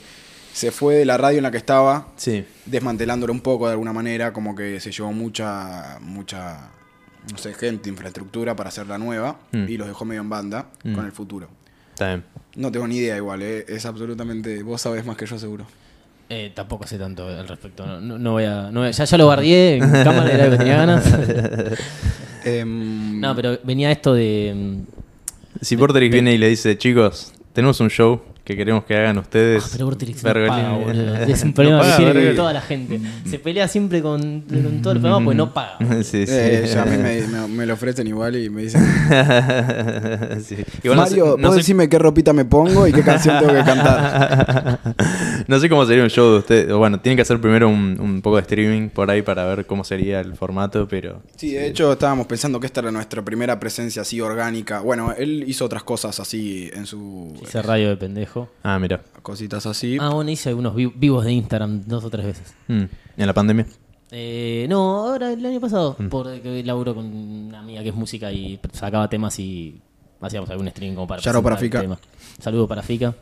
se 0.54 0.70
fue 0.70 0.94
de 0.94 1.04
la 1.04 1.16
radio 1.18 1.38
en 1.38 1.42
la 1.42 1.50
que 1.50 1.56
estaba, 1.56 2.06
Sí. 2.16 2.44
desmantelándolo 2.64 3.32
un 3.32 3.40
poco 3.40 3.66
de 3.66 3.72
alguna 3.72 3.92
manera, 3.92 4.32
como 4.32 4.54
que 4.54 4.78
se 4.78 4.92
llevó 4.92 5.12
mucha, 5.12 5.98
mucha, 6.00 6.70
no 7.32 7.38
sé, 7.38 7.54
gente, 7.54 7.88
infraestructura 7.90 8.54
para 8.54 8.68
hacer 8.68 8.86
la 8.86 8.96
nueva 8.98 9.36
Mm. 9.50 9.64
y 9.68 9.76
los 9.76 9.88
dejó 9.88 10.04
medio 10.04 10.20
en 10.20 10.30
banda 10.30 10.66
Mm. 10.84 10.94
con 10.94 11.04
el 11.06 11.10
futuro. 11.12 11.48
Bien. 11.98 12.22
No 12.54 12.70
tengo 12.70 12.86
ni 12.86 12.98
idea 12.98 13.16
igual, 13.16 13.42
¿eh? 13.42 13.64
es 13.68 13.84
absolutamente, 13.84 14.62
vos 14.62 14.80
sabés 14.80 15.04
más 15.04 15.16
que 15.16 15.26
yo 15.26 15.38
seguro. 15.40 15.66
Eh, 16.28 16.52
tampoco 16.54 16.86
sé 16.86 16.98
tanto 16.98 17.26
al 17.28 17.46
respecto. 17.48 17.84
No, 17.84 18.00
no- 18.00 18.18
no 18.18 18.32
voy 18.32 18.44
a, 18.44 18.70
no 18.70 18.80
voy 18.80 18.88
a- 18.88 18.92
ya, 18.92 19.04
ya 19.04 19.18
lo 19.18 19.24
guardié 19.26 19.76
en 19.76 19.80
cámara, 20.04 20.30
era 20.32 20.44
lo 20.46 20.50
que 20.52 20.58
tenía 20.58 20.76
ganas. 20.76 21.04
Em, 22.44 23.20
No, 23.20 23.34
pero 23.34 23.58
venía 23.64 23.90
esto 23.90 24.14
de. 24.14 24.52
mm, 24.54 25.62
Si 25.64 25.76
Porterix 25.76 26.12
viene 26.12 26.34
y 26.34 26.38
le 26.38 26.48
dice, 26.48 26.76
chicos, 26.76 27.32
tenemos 27.52 27.80
un 27.80 27.88
show 27.90 28.20
que 28.44 28.54
queremos 28.56 28.84
que 28.84 28.94
hagan 28.94 29.16
ustedes. 29.18 29.64
Ah, 29.64 29.68
pero 29.72 29.86
Vorterix 29.86 30.22
no 30.22 30.32
paga, 30.32 30.72
boludo. 30.76 31.14
Es 31.16 31.42
un 31.42 31.48
No 31.48 31.54
problema 31.54 31.78
paga, 31.80 31.90
que 31.92 31.96
tiene 31.96 32.12
Pergolini. 32.12 32.36
toda 32.36 32.52
la 32.52 32.60
gente. 32.60 33.00
Se 33.24 33.38
pelea 33.38 33.66
siempre 33.68 34.02
con, 34.02 34.42
con 34.42 34.82
todo 34.82 34.92
el 34.92 35.00
programa 35.00 35.24
porque 35.24 35.36
no 35.36 35.54
paga. 35.54 35.78
sí, 36.02 36.26
sí. 36.26 36.32
eh, 36.32 36.68
ya 36.72 36.82
a 36.82 36.84
mí 36.84 36.96
me, 36.98 37.22
me- 37.26 37.48
me 37.48 37.66
lo 37.66 37.72
ofrecen 37.74 38.06
igual 38.06 38.36
y 38.36 38.50
me 38.50 38.62
dicen, 38.62 38.82
Sí. 40.44 40.56
Igual 40.82 40.98
no 40.98 41.06
sé- 41.06 41.10
Mario, 41.10 41.36
no 41.38 41.48
vos 41.48 41.54
sé- 41.54 41.60
decime 41.60 41.88
qué 41.88 41.98
ropita 41.98 42.32
me 42.32 42.44
pongo 42.44 42.86
y 42.86 42.92
qué 42.92 43.02
canción 43.02 43.38
tengo 43.38 43.52
que 43.54 43.64
cantar. 43.64 44.78
No 45.46 45.58
sé 45.58 45.68
cómo 45.68 45.84
sería 45.86 46.02
un 46.04 46.10
show 46.10 46.32
de 46.32 46.38
ustedes. 46.38 46.70
o 46.70 46.78
Bueno, 46.78 47.00
tienen 47.00 47.16
que 47.16 47.22
hacer 47.22 47.40
primero 47.40 47.68
un, 47.68 47.98
un 48.00 48.20
poco 48.22 48.36
de 48.36 48.42
streaming 48.42 48.88
por 48.90 49.10
ahí 49.10 49.22
para 49.22 49.44
ver 49.46 49.66
cómo 49.66 49.84
sería 49.84 50.20
el 50.20 50.34
formato, 50.34 50.86
pero. 50.88 51.22
Sí, 51.36 51.52
de 51.52 51.68
hecho 51.68 51.92
estábamos 51.92 52.26
pensando 52.26 52.60
que 52.60 52.66
esta 52.66 52.80
era 52.80 52.90
nuestra 52.90 53.22
primera 53.22 53.58
presencia 53.58 54.02
así 54.02 54.20
orgánica. 54.20 54.80
Bueno, 54.80 55.14
él 55.16 55.44
hizo 55.46 55.64
otras 55.64 55.82
cosas 55.82 56.20
así 56.20 56.70
en 56.74 56.86
su... 56.86 57.34
Hice 57.42 57.62
radio 57.62 57.88
de 57.88 57.96
pendejo. 57.96 58.33
Ah, 58.62 58.78
mira. 58.78 59.02
Cositas 59.22 59.64
así. 59.66 59.96
Ah, 60.00 60.10
bueno, 60.10 60.30
hice 60.30 60.48
algunos 60.50 60.74
vi- 60.74 60.92
vivos 60.94 61.24
de 61.24 61.32
Instagram 61.32 61.82
dos 61.86 62.04
o 62.04 62.10
tres 62.10 62.26
veces. 62.26 62.54
Mm. 62.68 62.84
en 63.16 63.26
la 63.26 63.32
pandemia? 63.32 63.66
Eh, 64.10 64.66
no, 64.68 65.06
ahora 65.08 65.32
el 65.32 65.44
año 65.44 65.60
pasado, 65.60 65.96
porque 66.10 66.62
laburo 66.64 66.94
con 66.94 67.06
una 67.06 67.60
amiga 67.60 67.82
que 67.82 67.88
es 67.88 67.94
música 67.94 68.30
y 68.30 68.60
sacaba 68.72 69.08
temas 69.08 69.38
y 69.38 69.80
hacíamos 70.20 70.48
algún 70.50 70.68
stream 70.68 70.94
como 70.94 71.06
para 71.06 71.18
el 71.18 71.70
tema. 71.80 71.98
Saludo 72.38 72.68
para 72.68 72.82
Fika. 72.82 73.14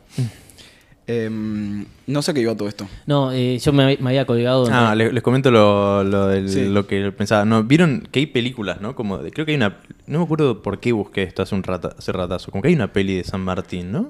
Em, 1.07 1.85
no 2.07 2.21
sé 2.21 2.33
qué 2.33 2.39
iba 2.41 2.55
todo 2.55 2.67
esto. 2.69 2.87
No, 3.05 3.31
eh, 3.33 3.59
yo 3.59 3.73
me, 3.73 3.97
me 3.97 4.09
había 4.11 4.25
colgado. 4.25 4.67
Ah, 4.71 4.95
le- 4.95 5.11
les, 5.11 5.21
comento 5.21 5.51
lo, 5.51 6.03
lo, 6.03 6.27
del- 6.27 6.49
Sí. 6.49 6.65
lo 6.65 6.87
que 6.87 7.11
pensaba. 7.11 7.43
No, 7.45 7.63
Vieron 7.63 8.07
que 8.11 8.19
hay 8.19 8.25
películas, 8.27 8.79
¿no? 8.79 8.95
Como 8.95 9.17
de- 9.17 9.31
creo 9.31 9.45
que 9.45 9.51
hay 9.51 9.57
una. 9.57 9.77
No 10.07 10.19
me 10.19 10.25
acuerdo 10.25 10.61
por 10.61 10.79
qué 10.79 10.91
busqué 10.93 11.23
esto 11.23 11.41
hace 11.41 11.55
un 11.55 11.63
rata, 11.63 11.93
hace 11.97 12.11
ratazo. 12.11 12.51
Como 12.51 12.61
que 12.61 12.69
hay 12.69 12.75
una 12.75 12.91
peli 12.93 13.17
de 13.17 13.23
San 13.23 13.41
Martín, 13.41 13.91
¿no? 13.91 14.07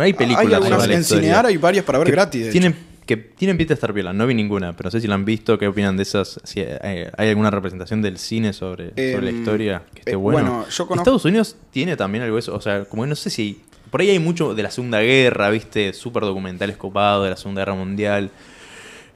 Hay 0.00 0.12
películas 0.14 0.46
hay 0.46 0.54
algunas 0.72 0.88
en 0.88 1.04
Cinear, 1.04 1.46
hay 1.46 1.56
varias 1.58 1.84
para 1.84 1.98
ver 1.98 2.06
que 2.06 2.12
gratis. 2.12 2.46
de 2.46 2.50
Tienen, 2.52 2.72
hecho. 2.72 2.80
que 3.06 3.16
tienen 3.16 3.56
pinta 3.56 3.70
de 3.70 3.74
estar 3.74 3.94
piola. 3.94 4.12
No 4.12 4.26
vi 4.26 4.34
ninguna, 4.34 4.76
pero 4.76 4.88
no 4.88 4.90
sé 4.90 5.00
si 5.00 5.06
la 5.06 5.14
han 5.14 5.24
visto. 5.24 5.58
¿Qué 5.58 5.68
opinan 5.68 5.96
de 5.96 6.02
esas? 6.02 6.40
Si 6.42 6.60
hay, 6.60 7.04
hay 7.16 7.28
alguna 7.28 7.50
representación 7.52 8.02
del 8.02 8.18
cine 8.18 8.52
sobre, 8.52 8.90
sobre 8.90 9.22
la 9.22 9.30
Em, 9.30 9.38
historia 9.38 9.82
que 9.94 10.00
esté 10.00 10.12
eh, 10.12 10.16
bueno. 10.16 10.50
bueno, 10.50 10.66
yo 10.68 10.86
conozco- 10.88 10.94
Estados 11.02 11.24
Unidos 11.24 11.56
tiene 11.70 11.96
también 11.96 12.24
algo 12.24 12.34
de 12.36 12.40
eso. 12.40 12.54
O 12.54 12.60
sea, 12.60 12.84
como 12.84 13.04
que 13.04 13.08
no 13.10 13.14
sé 13.16 13.30
si. 13.30 13.60
Por 13.90 14.00
ahí 14.00 14.10
hay 14.10 14.18
mucho 14.18 14.54
de 14.54 14.62
la 14.62 14.70
Segunda 14.70 15.00
Guerra, 15.00 15.50
¿viste? 15.50 15.92
Súper 15.92 16.22
documentales 16.24 16.76
copados 16.76 17.24
de 17.24 17.30
la 17.30 17.36
Segunda 17.36 17.62
Guerra 17.62 17.74
Mundial. 17.74 18.30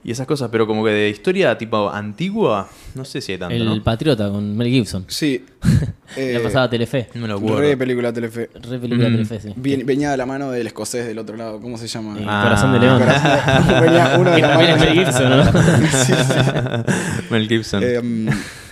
Y 0.03 0.09
esas 0.09 0.25
cosas, 0.25 0.49
pero 0.51 0.65
como 0.65 0.83
que 0.83 0.89
de 0.89 1.09
historia 1.09 1.55
tipo 1.59 1.91
antigua, 1.91 2.67
no 2.95 3.05
sé 3.05 3.21
si 3.21 3.33
hay 3.33 3.37
tanto, 3.37 3.53
el 3.55 3.65
¿no? 3.65 3.83
Patriota 3.83 4.29
con 4.31 4.57
Mel 4.57 4.67
Gibson. 4.69 5.05
Sí. 5.07 5.45
Eh, 6.17 6.33
la 6.33 6.43
pasaba 6.43 6.69
Telefe. 6.69 7.07
No 7.13 7.21
me 7.21 7.27
lo 7.29 7.37
acuerdo. 7.37 7.59
Re 7.61 7.77
película 7.77 8.11
Telefe. 8.11 8.49
Re 8.53 8.79
película 8.79 9.07
Mm. 9.07 9.11
Telefe, 9.13 9.39
sí. 9.39 9.53
Bien- 9.55 9.85
venía 9.85 10.11
de 10.11 10.17
la 10.17 10.25
mano 10.25 10.51
del 10.51 10.67
escocés 10.67 11.07
del 11.07 11.17
otro 11.17 11.37
lado. 11.37 11.61
¿Cómo 11.61 11.77
se 11.77 11.87
llama? 11.87 12.19
Eh, 12.19 12.25
Ah. 12.27 12.41
Corazón 12.43 12.73
de 12.73 12.79
León. 12.79 12.99
Corazón- 12.99 13.81
venía 13.81 14.15
uno 14.19 14.29
de 14.31 14.35
Que 14.35 14.41
la 14.41 14.49
también 14.49 14.71
es 14.71 14.77
mano. 14.77 14.93
Mel 14.93 15.05
Gibson, 15.05 15.29
¿no? 15.29 15.45
Sí, 16.03 16.13
sí. 16.13 17.23
Mel 17.29 17.47
Gibson, 17.47 17.83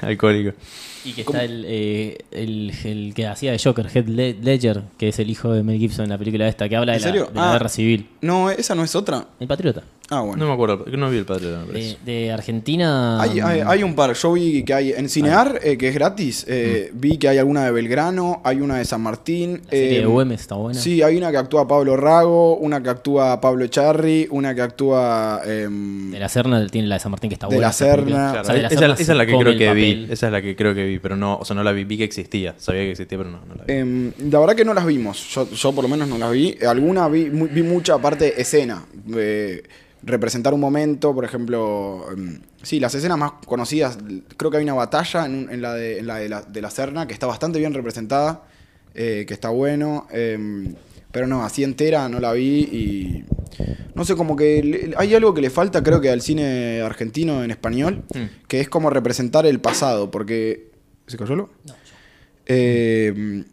alcohólico. 0.01 0.51
Y 1.05 1.13
que 1.13 1.23
¿Cómo? 1.23 1.39
está 1.39 1.45
el, 1.51 1.63
eh, 1.67 2.17
el, 2.31 2.71
el 2.83 3.13
que 3.13 3.25
hacía 3.27 3.51
de 3.51 3.59
Joker, 3.59 3.87
Heath 3.93 4.07
Le- 4.07 4.33
Ledger, 4.41 4.81
que 4.97 5.09
es 5.09 5.19
el 5.19 5.29
hijo 5.29 5.51
de 5.53 5.63
Mel 5.63 5.79
Gibson 5.79 6.03
en 6.05 6.09
la 6.11 6.17
película 6.17 6.47
esta, 6.47 6.67
que 6.67 6.75
habla 6.75 6.97
de 6.97 7.07
¿En 7.09 7.15
la, 7.35 7.49
Ah. 7.49 7.53
guerra 7.53 7.69
civil. 7.69 8.07
no, 8.21 8.49
esa 8.49 8.75
no 8.75 8.83
es 8.83 8.95
otra. 8.95 9.25
El 9.39 9.47
Patriota. 9.47 9.83
Ah, 10.11 10.21
bueno. 10.21 10.37
No 10.37 10.47
me 10.47 10.53
acuerdo, 10.53 10.85
no 10.97 11.09
vi 11.11 11.19
el 11.19 11.25
padre, 11.25 11.55
me 11.55 11.65
parece. 11.67 11.97
De, 12.03 12.11
de 12.11 12.31
Argentina. 12.31 13.21
Hay, 13.21 13.39
hay, 13.39 13.61
hay 13.63 13.83
un 13.83 13.93
par. 13.93 14.11
Yo 14.15 14.33
vi 14.33 14.63
que 14.63 14.73
hay 14.73 14.91
en 14.91 15.07
Cinear, 15.07 15.59
eh, 15.63 15.77
que 15.77 15.89
es 15.89 15.93
gratis. 15.93 16.45
eh, 16.47 16.89
Vi 16.95 17.17
que 17.17 17.29
hay 17.29 17.37
alguna 17.37 17.63
de 17.65 17.71
Belgrano, 17.71 18.41
hay 18.43 18.59
una 18.59 18.77
de 18.79 18.85
San 18.85 19.01
Martín. 19.01 19.61
La 19.65 19.69
serie 19.69 19.97
eh, 19.97 19.99
de 19.99 20.05
Güemes 20.07 20.41
está 20.41 20.55
buena. 20.55 20.79
Sí, 20.79 21.03
hay 21.03 21.15
una 21.15 21.29
que 21.29 21.37
actúa 21.37 21.67
Pablo 21.67 21.95
Rago, 21.95 22.57
una 22.57 22.81
que 22.81 22.89
actúa 22.89 23.39
Pablo 23.39 23.63
Echarri, 23.65 24.27
una 24.31 24.55
que 24.55 24.61
actúa. 24.63 25.41
em, 25.45 26.09
De 26.09 26.19
la 26.19 26.27
Serna 26.27 26.65
tiene 26.67 26.87
la 26.87 26.95
de 26.95 26.99
San 27.01 27.11
Martín 27.11 27.29
que 27.29 27.35
está 27.35 27.45
De 27.47 27.55
buena. 27.57 27.67
la 27.67 27.71
esa 27.71 27.85
película. 27.95 28.15
Serna. 28.15 28.31
Claro, 28.31 28.41
O 28.41 28.45
sea, 28.45 28.55
de 28.55 28.61
la 28.63 28.67
esa, 28.67 28.79
Serna 28.79 28.93
esa 28.95 29.11
es 29.11 29.17
la 29.19 29.25
que 29.27 29.37
creo 29.37 29.57
que 29.59 29.73
vi. 29.75 30.07
Esa 30.09 30.25
es 30.25 30.31
la 30.31 30.41
que 30.41 30.55
creo 30.55 30.73
que 30.73 30.85
vi, 30.85 30.88
pero 30.97 31.15
no, 31.15 31.37
o 31.37 31.45
sea, 31.45 31.55
no 31.55 31.63
la 31.63 31.71
vi, 31.71 31.83
vi 31.83 31.97
que 31.97 32.05
existía. 32.05 32.55
Sabía 32.57 32.81
que 32.81 32.91
existía, 32.91 33.17
pero 33.17 33.29
no, 33.29 33.41
no 33.45 33.53
la 33.53 33.65
vi. 33.65 33.73
em, 33.73 34.11
la 34.31 34.39
verdad 34.39 34.55
que 34.55 34.65
no 34.65 34.73
las 34.73 34.85
vimos. 34.87 35.29
Yo, 35.35 35.47
yo 35.51 35.71
por 35.73 35.83
lo 35.83 35.89
menos 35.89 36.07
no 36.07 36.17
las 36.17 36.31
vi. 36.31 36.57
Alguna 36.67 37.07
vi, 37.09 37.29
vi 37.29 37.61
mucha 37.61 37.93
aparte 37.93 38.41
escena. 38.41 38.83
eh, 39.15 39.61
representar 40.01 40.53
un 40.53 40.61
momento, 40.61 41.13
por 41.13 41.25
ejemplo. 41.25 42.05
em, 42.11 42.39
sí, 42.63 42.79
las 42.79 42.95
escenas 42.95 43.17
más 43.17 43.33
conocidas. 43.45 43.97
Creo 44.37 44.49
que 44.49 44.57
hay 44.57 44.63
una 44.63 44.73
batalla 44.73 45.25
en, 45.25 45.61
la, 45.61 45.73
de, 45.73 45.99
en 45.99 46.07
la, 46.07 46.15
de 46.19 46.29
la 46.29 46.41
de 46.41 46.61
la 46.61 46.69
Serna 46.71 47.05
que 47.05 47.13
está 47.13 47.27
bastante 47.27 47.59
bien 47.59 47.73
representada. 47.73 48.43
eh, 48.95 49.25
que 49.27 49.33
está 49.35 49.49
bueno. 49.49 50.07
em, 50.11 50.73
pero 51.11 51.25
no, 51.27 51.43
así 51.43 51.63
entera 51.63 52.07
no 52.09 52.19
la 52.19 52.33
vi 52.33 52.59
y. 52.59 53.23
No 53.95 54.05
sé, 54.05 54.15
como 54.15 54.35
que 54.35 54.63
le- 54.63 54.93
hay 54.95 55.13
algo 55.15 55.33
que 55.33 55.41
le 55.41 55.49
falta, 55.49 55.83
creo 55.83 55.99
que 56.01 56.09
al 56.09 56.21
cine 56.21 56.81
argentino 56.81 57.43
en 57.43 57.51
español, 57.51 58.03
Mm. 58.15 58.45
que 58.47 58.59
es 58.61 58.69
como 58.69 58.89
representar 58.89 59.45
el 59.45 59.59
pasado, 59.59 60.09
porque. 60.11 60.68
¿Se 61.09 61.17
cayó 61.17 61.35
lo? 61.35 61.49
Eh, 62.45 63.43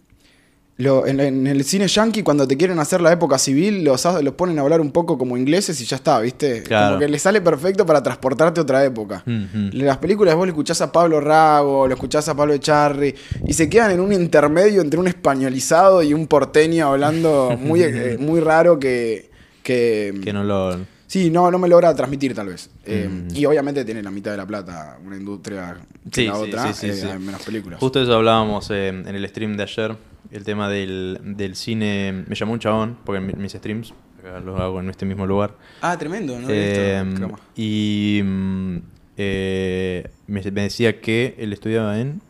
lo- 0.79 1.07
en, 1.07 1.21
en 1.21 1.47
el 1.47 1.65
cine 1.65 1.89
yankee, 1.89 2.23
cuando 2.23 2.47
te 2.47 2.57
quieren 2.57 2.79
hacer 2.79 3.01
la 3.01 3.11
época 3.11 3.39
civil, 3.39 3.83
los, 3.83 4.05
los 4.23 4.35
ponen 4.35 4.59
a 4.59 4.63
hablar 4.63 4.81
un 4.83 4.93
poco 4.93 5.17
como 5.17 5.37
ingleses 5.39 5.81
y 5.81 5.87
ya 5.87 5.97
está, 5.97 6.21
¿viste? 6.21 6.63
Claro. 6.63 6.89
Como 6.89 7.01
que 7.01 7.09
le 7.09 7.19
sale 7.19 7.41
perfecto 7.41 7.87
para 7.87 8.03
transportarte 8.03 8.61
a 8.61 8.63
otra 8.63 8.85
época. 8.85 9.25
Ujú. 9.27 9.71
Las 9.73 9.97
películas 9.99 10.35
vos 10.35 10.47
le 10.47 10.51
escuchás 10.51 10.81
a 10.83 10.93
Pablo 10.93 11.19
Rago, 11.21 11.87
lo 11.89 11.95
escuchás 11.95 12.29
a 12.29 12.35
Pablo 12.37 12.53
Echarri, 12.53 13.15
y 13.47 13.55
se 13.55 13.71
quedan 13.71 13.93
en 13.93 14.01
un 14.01 14.13
intermedio 14.13 14.83
entre 14.83 15.01
un 15.01 15.09
españolizado 15.09 16.03
y 16.03 16.13
un 16.13 16.27
porteño 16.27 16.89
hablando 16.89 17.57
muy, 17.59 17.83
eh, 17.85 18.17
muy 18.21 18.41
raro 18.41 18.79
que, 18.79 19.31
que, 19.63 20.21
Que 20.23 20.33
no 20.35 20.45
lo. 20.45 20.77
Sí, 21.07 21.31
no, 21.31 21.51
no 21.51 21.59
me 21.59 21.69
logra 21.69 21.95
transmitir 21.95 22.35
tal 22.35 22.49
vez. 22.49 22.69
Eh, 22.85 23.09
Mm. 23.09 23.37
Y 23.37 23.47
obviamente 23.47 23.85
tiene 23.85 24.03
la 24.03 24.11
mitad 24.11 24.33
de 24.33 24.37
la 24.39 24.47
plata 24.47 24.99
una 25.05 25.17
industria 25.17 25.77
que 26.11 26.23
Sí, 26.23 26.27
la 26.27 26.35
sí, 26.35 26.41
otra, 26.43 26.73
sí, 26.73 26.93
sí, 26.93 27.07
eh, 27.07 27.13
hay 27.13 27.19
menos 27.19 27.43
películas. 27.45 27.79
Justo 27.81 28.03
eso 28.03 28.15
hablábamos 28.15 28.69
eh, 28.71 28.89
en 28.89 29.07
el 29.07 29.29
stream 29.29 29.57
de 29.57 29.63
ayer. 29.63 29.97
El 30.33 30.43
tema 30.43 30.69
del, 30.69 31.21
del 31.23 31.55
cine. 31.55 32.25
Me 32.27 32.35
llamó 32.35 32.53
un 32.55 32.59
chabón, 32.59 32.99
porque 33.05 33.19
en 33.19 33.27
mi- 33.29 33.33
mis 33.35 33.53
streams, 33.53 33.95
acá 34.19 34.41
los 34.41 34.59
hago 34.59 34.81
en 34.81 34.91
este 34.91 35.07
mismo 35.07 35.25
lugar. 35.27 35.55
Ah, 35.81 35.97
tremendo, 35.97 36.37
¿no? 36.41 36.49
Eh, 36.51 37.05
Esto, 37.07 37.39
y 37.55 38.21
mm, 38.25 38.77
eh, 39.17 40.11
me, 40.27 40.43
me 40.43 40.63
decía 40.63 41.01
que 41.01 41.37
él 41.39 41.53
estudiaba 41.53 42.01
en 42.01 42.21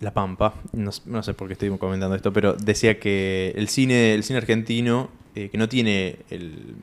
La 0.00 0.12
Pampa. 0.12 0.54
No, 0.72 0.92
sé 1.22 1.32
por 1.32 1.46
qué 1.48 1.54
estoy 1.54 1.70
comentando 1.78 2.14
esto, 2.14 2.32
pero 2.32 2.52
decía 2.54 2.98
que 3.00 3.54
el 3.56 3.68
cine, 3.68 4.12
el 4.14 4.22
cine 4.22 4.38
argentino, 4.38 5.08
eh, 5.34 5.48
que 5.48 5.56
no 5.56 5.68
tiene 5.68 6.16
el 6.28 6.74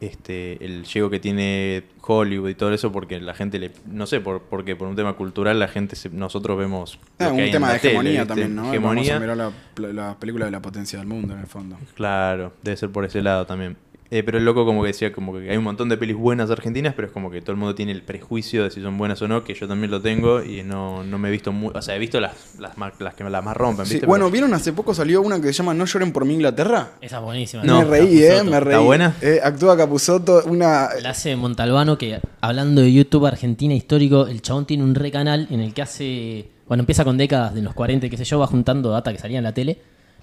este 0.00 0.62
el 0.64 0.84
llego 0.84 1.08
que 1.08 1.18
tiene 1.18 1.84
Hollywood 2.02 2.50
y 2.50 2.54
todo 2.54 2.72
eso 2.74 2.92
porque 2.92 3.18
la 3.18 3.32
gente 3.34 3.58
le 3.58 3.70
no 3.86 4.06
sé 4.06 4.20
por 4.20 4.42
porque 4.42 4.76
por 4.76 4.88
un 4.88 4.94
tema 4.96 5.14
cultural 5.14 5.58
la 5.58 5.68
gente 5.68 5.96
se- 5.96 6.10
nosotros 6.10 6.58
vemos 6.58 6.98
Ah, 7.18 7.28
un 7.28 7.50
tema 7.50 7.70
de 7.70 7.76
hegemonía 7.78 8.26
también, 8.26 8.54
¿no? 8.54 8.68
hegemonía 8.68 9.18
Vamos 9.18 9.30
a 9.30 9.34
mirar 9.34 9.52
la, 9.76 9.92
la 9.92 10.18
película 10.18 10.44
de 10.44 10.50
la 10.50 10.60
potencia 10.60 10.98
del 10.98 11.08
mundo, 11.08 11.32
en 11.32 11.40
el 11.40 11.46
fondo. 11.46 11.76
Claro, 11.94 12.52
debe 12.62 12.76
ser 12.76 12.90
por 12.90 13.04
ese 13.06 13.22
lado 13.22 13.46
también. 13.46 13.76
Eh, 14.10 14.22
pero 14.22 14.38
el 14.38 14.44
loco 14.44 14.64
como 14.64 14.82
que 14.82 14.88
decía 14.88 15.12
como 15.12 15.32
que 15.38 15.50
hay 15.50 15.56
un 15.56 15.64
montón 15.64 15.88
de 15.88 15.96
pelis 15.96 16.16
buenas 16.16 16.50
argentinas, 16.50 16.94
pero 16.94 17.08
es 17.08 17.12
como 17.12 17.30
que 17.30 17.40
todo 17.40 17.52
el 17.52 17.58
mundo 17.58 17.74
tiene 17.74 17.90
el 17.92 18.02
prejuicio 18.02 18.62
de 18.64 18.70
si 18.70 18.80
son 18.80 18.96
buenas 18.98 19.20
o 19.22 19.26
no, 19.28 19.42
que 19.42 19.54
yo 19.54 19.66
también 19.66 19.90
lo 19.90 20.00
tengo 20.00 20.42
y 20.44 20.62
no, 20.62 21.02
no 21.02 21.18
me 21.18 21.28
he 21.28 21.30
visto 21.32 21.50
muy... 21.52 21.72
O 21.74 21.82
sea, 21.82 21.96
he 21.96 21.98
visto 21.98 22.20
las, 22.20 22.54
las, 22.60 22.78
más, 22.78 22.92
las 23.00 23.14
que 23.14 23.24
las 23.24 23.44
más 23.44 23.56
rompen, 23.56 23.84
Sí, 23.86 23.94
¿viste? 23.94 24.06
bueno, 24.06 24.26
Pero- 24.26 24.32
¿vieron 24.32 24.54
hace 24.54 24.72
poco 24.72 24.94
salió 24.94 25.22
una 25.22 25.40
que 25.40 25.48
se 25.48 25.52
llama 25.54 25.74
No 25.74 25.84
lloren 25.86 26.12
por 26.12 26.24
mi 26.24 26.34
Inglaterra? 26.34 26.90
Esa 27.00 27.16
es 27.18 27.22
buenísima. 27.22 27.64
No, 27.64 27.78
me 27.80 27.84
reí, 27.84 28.22
eh, 28.22 28.42
me 28.44 28.60
reí. 28.60 28.74
¿Está 28.74 28.84
buena? 28.84 29.16
Eh, 29.20 29.40
actúa 29.42 29.76
Capusotto, 29.76 30.42
una... 30.46 30.88
La 31.02 31.10
hace 31.10 31.34
Montalbano, 31.34 31.98
que 31.98 32.20
hablando 32.40 32.82
de 32.82 32.92
YouTube 32.92 33.26
Argentina 33.26 33.74
histórico, 33.74 34.28
el 34.28 34.40
chabón 34.40 34.66
tiene 34.66 34.84
un 34.84 34.94
re 34.94 35.10
canal 35.10 35.48
en 35.50 35.60
el 35.60 35.74
que 35.74 35.82
hace. 35.82 36.48
Bueno, 36.68 36.82
empieza 36.82 37.04
con 37.04 37.16
décadas 37.16 37.54
de 37.54 37.62
los 37.62 37.74
40, 37.74 38.06
y 38.06 38.10
qué 38.10 38.16
sé 38.16 38.24
yo, 38.24 38.38
va 38.38 38.46
juntando 38.46 38.90
data 38.90 39.12
que 39.12 39.18
salía 39.18 39.38
en 39.38 39.44
la 39.44 39.52
tele. 39.52 39.78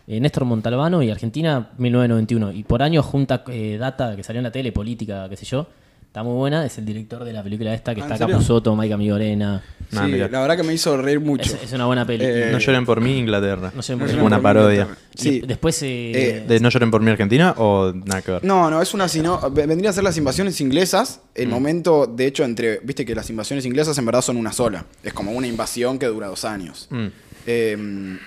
Eh, 0.08 0.20
Néstor 0.20 0.46
Montalbano 0.46 1.02
y 1.02 1.10
Argentina 1.10 1.70
1991. 1.78 2.52
Y 2.52 2.64
por 2.64 2.82
año 2.84 3.02
junta 3.02 3.44
eh, 3.48 3.78
data 3.80 4.16
que 4.16 4.24
salió 4.24 4.40
en 4.40 4.44
la 4.44 4.52
tele, 4.52 4.72
política, 4.72 5.28
qué 5.30 5.38
sé 5.38 5.46
yo. 5.46 5.68
Está 6.06 6.22
muy 6.22 6.36
buena. 6.36 6.64
Es 6.66 6.78
el 6.78 6.86
director 6.86 7.24
de 7.24 7.34
la 7.34 7.42
película 7.42 7.74
esta, 7.74 7.96
que 7.96 8.02
Ah, 8.02 8.06
¿en 8.06 8.12
está 8.12 8.26
serio? 8.26 8.36
Capusotto, 8.36 8.76
Maika 8.76 8.98
Migorena. 8.98 9.64
Nah, 9.92 10.06
sí, 10.06 10.12
la 10.12 10.28
verdad 10.28 10.58
que 10.58 10.62
me 10.64 10.74
hizo 10.74 10.96
reír 10.98 11.20
mucho. 11.20 11.44
Es, 11.56 11.64
es 11.64 11.74
una 11.74 11.86
buena 11.88 12.06
peli. 12.06 12.24
Eh, 12.28 12.50
No 12.52 12.60
lloren 12.60 12.86
por 12.86 13.02
mí, 13.02 13.18
Inglaterra. 13.18 13.72
No 13.74 13.82
lloren 13.82 13.98
No 13.98 14.04
por 14.04 14.08
es 14.10 14.14
mí. 14.14 14.18
como 14.18 14.28
una 14.28 14.42
parodia. 14.42 14.88
Sí. 15.16 15.42
Después. 15.48 15.82
eh, 15.84 16.12
Eh, 16.14 16.46
¿De 16.48 16.60
No 16.60 16.70
lloren 16.70 16.92
por 16.92 17.02
mí, 17.02 17.10
Argentina 17.10 17.56
o 17.58 17.92
nada 17.94 18.22
que 18.22 18.32
ver? 18.32 18.44
No, 18.44 18.70
no, 18.70 18.82
es 18.82 18.94
una 18.94 19.08
sino. 19.08 19.40
Vendría 19.50 19.90
a 19.90 19.94
ser 19.94 20.04
las 20.04 20.18
invasiones 20.18 20.60
inglesas. 20.62 21.22
Mm. 21.36 21.42
El 21.42 21.48
momento, 21.50 22.06
de 22.06 22.28
hecho, 22.28 22.44
entre. 22.44 22.80
Viste 22.84 23.06
que 23.06 23.16
las 23.16 23.30
invasiones 23.32 23.66
inglesas 23.66 23.98
en 23.98 24.06
verdad 24.06 24.22
son 24.22 24.38
una 24.38 24.52
sola. 24.52 24.86
Es 25.02 25.14
como 25.14 25.32
una 25.32 25.48
invasión 25.48 25.98
que 25.98 26.06
dura 26.08 26.28
dos 26.28 26.46
años. 26.46 26.88
Mm. 26.92 27.08
Eh, 27.48 28.18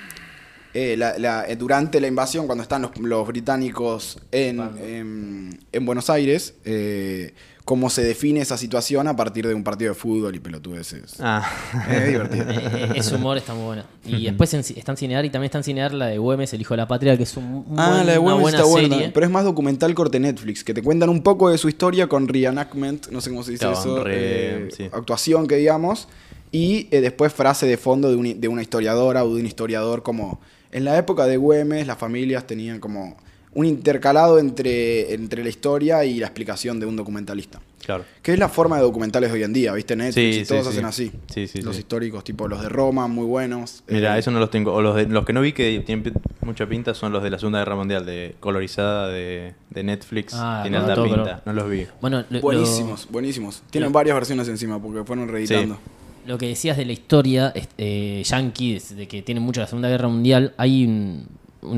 eh, 0.78 0.96
la- 0.96 1.16
la- 1.18 1.44
eh, 1.48 1.56
durante 1.56 2.00
la 2.00 2.06
invasión, 2.06 2.46
cuando 2.46 2.62
están 2.62 2.82
los, 2.82 2.90
los 2.98 3.26
británicos 3.26 4.18
en, 4.30 4.60
en- 4.82 5.60
en 5.72 5.86
Buenos 5.86 6.10
Aires, 6.10 6.54
eh, 6.64 7.32
cómo 7.64 7.90
se 7.90 8.02
define 8.04 8.40
esa 8.40 8.56
situación 8.56 9.08
a 9.08 9.16
partir 9.16 9.46
de 9.46 9.52
un 9.54 9.64
partido 9.64 9.92
de 9.92 9.98
fútbol 9.98 10.34
y 10.36 10.38
pelotudeces. 10.38 11.16
Ah. 11.18 11.44
Es 11.90 12.06
divertido. 12.08 12.44
Ese 12.94 13.14
humor 13.16 13.36
está 13.38 13.54
muy 13.54 13.64
buena. 13.64 13.86
Y 14.04 14.24
después 14.26 14.52
en- 14.54 14.60
está 14.60 14.92
en 14.92 14.96
Cinear 14.98 15.24
y 15.24 15.30
también 15.30 15.46
está 15.46 15.58
en 15.58 15.64
Cinear 15.64 15.92
la 15.92 16.06
de 16.06 16.18
Güemes, 16.18 16.52
El 16.52 16.60
Hijo 16.60 16.74
de 16.74 16.78
la 16.78 16.86
Patria, 16.88 17.16
que 17.16 17.24
es 17.24 17.36
un, 17.36 17.64
Ah, 17.76 18.02
la 18.04 18.12
de 18.12 18.18
una 18.18 18.34
Güemes 18.34 18.42
buena 18.42 18.58
está 18.58 18.68
buena 18.68 18.76
serie. 18.82 18.88
también, 18.90 19.12
pero 19.12 19.26
es 19.26 19.32
más 19.32 19.44
documental 19.44 19.94
corte 19.94 20.20
Netflix, 20.20 20.62
que 20.62 20.74
te 20.74 20.82
cuentan 20.82 21.08
un 21.08 21.22
poco 21.22 21.50
de 21.50 21.58
su 21.58 21.68
historia 21.68 22.06
con 22.06 22.28
reenactment, 22.28 23.08
no 23.08 23.20
sé 23.20 23.30
cómo 23.30 23.42
se 23.42 23.52
dice 23.52 23.70
eso, 23.72 24.04
re- 24.04 24.14
eh, 24.14 24.68
sí. 24.76 24.84
actuación 24.92 25.48
que 25.48 25.56
digamos, 25.56 26.06
y 26.52 26.86
eh, 26.92 27.00
después 27.00 27.32
frase 27.32 27.66
de 27.66 27.76
fondo 27.78 28.08
de, 28.10 28.16
un- 28.16 28.40
de 28.40 28.46
una 28.48 28.62
historiadora 28.62 29.24
o 29.24 29.34
de 29.34 29.40
un 29.40 29.46
historiador 29.46 30.02
como... 30.04 30.40
En 30.76 30.84
la 30.84 30.96
época 30.98 31.24
de 31.26 31.36
Güemes 31.38 31.86
las 31.86 31.96
familias 31.96 32.46
tenían 32.46 32.80
como 32.80 33.16
un 33.54 33.64
intercalado 33.64 34.38
entre, 34.38 35.14
entre 35.14 35.42
la 35.42 35.48
historia 35.48 36.04
y 36.04 36.18
la 36.18 36.26
explicación 36.26 36.78
de 36.78 36.84
un 36.84 36.94
documentalista. 36.96 37.58
Claro. 37.82 38.04
Que 38.20 38.34
es 38.34 38.38
la 38.38 38.50
forma 38.50 38.76
de 38.76 38.82
documentales 38.82 39.30
de 39.32 39.38
hoy 39.38 39.42
en 39.44 39.54
día, 39.54 39.72
¿viste? 39.72 39.96
Netflix 39.96 40.34
Sí, 40.34 40.40
y 40.42 40.44
todos 40.44 40.64
sí, 40.64 40.68
hacen 40.78 40.92
sí. 40.92 41.10
así. 41.10 41.18
Sí, 41.32 41.46
sí, 41.48 41.62
los 41.62 41.76
sí. 41.76 41.80
históricos, 41.80 42.22
tipo 42.24 42.46
los 42.48 42.60
de 42.60 42.68
Roma, 42.68 43.06
muy 43.08 43.24
buenos. 43.24 43.84
Mira, 43.88 44.16
Eh, 44.16 44.18
eso 44.18 44.30
no 44.30 44.38
los 44.40 44.50
tengo. 44.50 44.74
O 44.74 44.82
los, 44.82 44.96
de, 44.96 45.06
los 45.06 45.24
que 45.24 45.32
no 45.32 45.40
vi 45.40 45.52
que 45.54 45.82
tienen 45.86 46.12
mucha 46.42 46.66
pinta 46.68 46.92
son 46.92 47.12
los 47.12 47.22
de 47.22 47.30
la 47.30 47.38
Segunda 47.38 47.60
Guerra 47.60 47.76
Mundial, 47.76 48.04
de 48.04 48.36
colorizada 48.40 49.08
de, 49.08 49.54
de 49.70 49.82
Netflix. 49.82 50.34
Ah, 50.36 50.60
Tienen 50.62 50.82
no, 50.82 50.86
alta 50.88 51.02
pero- 51.02 51.14
pinta. 51.14 51.42
No 51.46 51.52
los 51.54 51.70
vi. 51.70 51.86
Bueno, 52.02 52.24
lo- 52.28 52.40
Buenísimos, 52.42 53.08
buenísimos. 53.10 53.62
Tienen 53.70 53.88
lo- 53.90 53.94
varias 53.94 54.14
versiones 54.16 54.46
encima 54.48 54.82
porque 54.82 55.02
fueron 55.04 55.28
reeditando. 55.28 55.78
Lo, 56.26 56.38
que 56.38 56.48
decías 56.48 56.76
de 56.76 56.84
la 56.84 56.92
historia 56.92 57.52
eh, 57.78 58.22
yankee, 58.24 58.78
de, 58.96 59.06
que 59.08 59.22
tiene 59.22 59.40
mucho 59.40 59.60
la 59.60 59.66
Segunda 59.66 59.88
Guerra 59.88 60.08
Mundial, 60.08 60.52
hay 60.56 60.84
un, 60.84 61.26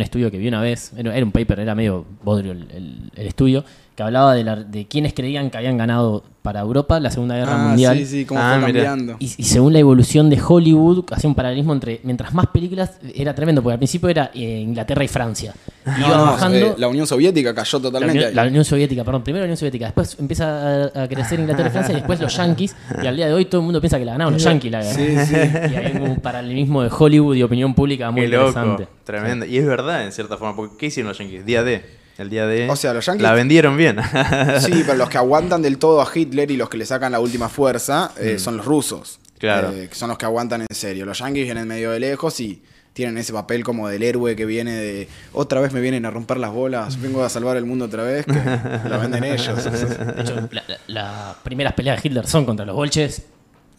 estudio 0.01 0.31
que 0.31 0.39
vi 0.39 0.49
una 0.49 0.61
vez, 0.61 0.93
era, 0.97 1.25
un 1.25 1.33
paper, 1.33 1.61
era 1.61 1.75
medio 1.75 2.05
bodrio 2.23 2.53
el, 2.53 2.71
el- 2.71 3.11
el 3.15 3.27
estudio, 3.27 3.65
que 3.95 4.03
hablaba 4.03 4.35
de, 4.35 4.45
la- 4.45 4.57
de 4.57 4.87
quienes 4.87 5.13
creían 5.15 5.51
que 5.51 5.59
habían 5.59 5.77
ganado 5.77 6.25
para 6.49 6.61
Europa 6.61 6.99
la 6.99 7.11
Segunda 7.11 7.37
Guerra 7.37 7.55
Ah, 7.57 7.69
Mundial. 7.69 7.99
sí, 7.99 8.07
sí, 8.07 8.25
cómo 8.25 8.41
Ah, 8.41 8.57
fue 8.61 8.73
cambiando. 8.73 9.17
Y, 9.19 9.27
y 9.37 9.43
según 9.45 9.75
la 9.75 9.81
evolución 9.81 10.31
de 10.31 10.41
Hollywood, 10.41 11.05
hacía 11.13 11.29
un 11.29 11.35
paralelismo 11.35 11.75
entre. 11.75 12.01
Mientras 12.05 12.33
más 12.33 12.47
películas, 12.47 12.93
era 13.15 13.35
tremendo, 13.35 13.63
porque 13.63 13.75
al 13.75 13.79
principio 13.79 14.09
era 14.09 14.31
eh, 14.35 14.61
Inglaterra 14.61 15.05
y 15.05 15.09
Francia. 15.09 15.53
No, 15.85 15.99
Iba 16.07 16.17
no, 16.17 16.25
bajando. 16.25 16.59
eh, 16.59 16.75
la 16.79 16.89
Unión 16.89 17.07
Soviética 17.07 17.55
cayó 17.55 17.79
la, 17.79 17.83
totalmente. 17.83 18.17
Unión, 18.19 18.29
ahí. 18.31 18.35
la 18.35 18.43
Unión 18.47 18.65
Soviética, 18.65 19.05
perdón, 19.05 19.23
primero 19.23 19.43
la 19.43 19.47
Unión 19.47 19.57
Soviética, 19.59 19.85
después 19.87 20.17
empieza 20.19 20.85
a, 20.87 21.03
a 21.05 21.09
crecer 21.09 21.39
Inglaterra 21.41 21.69
y 21.69 21.73
Francia, 21.73 21.93
y 21.93 21.97
después 21.97 22.19
los 22.21 22.35
Yankees, 22.37 22.75
y 23.03 23.07
al 23.07 23.17
día 23.17 23.27
de 23.27 23.35
hoy 23.35 23.45
todo 23.45 23.61
el 23.61 23.65
mundo 23.67 23.81
piensa 23.81 23.99
que 23.99 24.05
la 24.05 24.13
ganaron 24.13 24.33
los 24.35 24.43
Yankees 24.43 24.71
la 24.73 24.83
guerra. 24.83 24.95
Sí, 24.95 25.27
sí. 25.27 25.35
Y 25.35 25.77
hay 25.77 25.97
un 26.01 26.17
paralelismo 26.21 26.83
de 26.83 26.91
Hollywood 26.97 27.37
y 27.37 27.43
opinión 27.43 27.75
pública 27.75 28.11
muy 28.11 28.23
Qué 28.23 28.29
loco. 28.29 28.49
interesante. 28.49 28.89
Tremendo. 29.05 29.47
Y 29.47 29.59
es 29.59 29.67
verdad, 29.67 30.05
en 30.05 30.13
cierta 30.13 30.37
forma. 30.37 30.55
Porque 30.57 30.77
¿qué 30.79 30.87
hicieron 30.87 31.09
los 31.09 31.19
Yankees? 31.19 31.45
Día 31.47 31.63
D. 31.63 31.98
El 32.19 32.31
día 32.31 32.47
D. 32.47 32.69
O 32.69 32.77
sea, 32.77 32.93
los 32.93 33.07
Yankees- 33.07 33.23
La 33.23 33.33
vendieron 33.33 33.77
bien. 33.77 33.97
Sí, 34.61 34.83
pero 34.85 34.95
los 34.97 35.09
que 35.09 35.19
aguantan 35.19 35.63
del 35.63 35.79
todo 35.79 36.03
a 36.03 36.09
Hitler 36.13 36.51
y 36.51 36.57
los 36.57 36.69
que 36.69 36.77
le 36.77 36.85
sacan 36.85 37.13
la 37.13 37.21
última 37.21 37.49
fuerza 37.49 38.13
eh, 38.21 38.39
son 38.39 38.57
los 38.57 38.67
rusos. 38.67 39.19
Mm. 39.23 39.39
Claro. 39.39 39.73
Eh, 39.73 39.89
que 39.89 39.95
son 39.95 40.09
los 40.09 40.19
que 40.19 40.27
aguantan 40.27 40.63
en 40.63 40.67
serio. 40.75 41.07
Los 41.07 41.21
yankees 41.21 41.45
vienen 41.45 41.67
medio 41.69 41.93
de 41.93 42.01
lejos 42.01 42.41
y 42.41 42.61
tienen 42.93 43.17
ese 43.19 43.33
papel 43.33 43.63
como 43.63 43.89
del 43.89 44.03
héroe 44.03 44.35
que 44.35 44.45
viene 44.45 44.73
de 44.75 45.09
otra 45.33 45.61
vez 45.61 45.73
me 45.73 45.81
vienen 45.81 46.05
a 46.05 46.11
romper 46.11 46.39
las 46.39 46.51
bolas, 46.53 47.01
vengo 47.01 47.23
a 47.23 47.29
salvar 47.29 47.57
el 47.57 47.65
mundo 47.65 47.85
otra 47.85 48.03
vez, 48.03 48.27
que 48.27 48.33
la 48.89 48.99
venden 49.01 49.23
ellos. 49.23 49.63
De 49.65 50.21
hecho, 50.23 50.49
la- 50.51 50.65
la- 50.67 50.79
las 50.89 51.35
primeras 51.45 51.75
peleas 51.75 52.03
de 52.03 52.09
Hitler 52.09 52.27
son 52.27 52.45
contra 52.45 52.67
los 52.67 52.75
bolches 52.75 53.23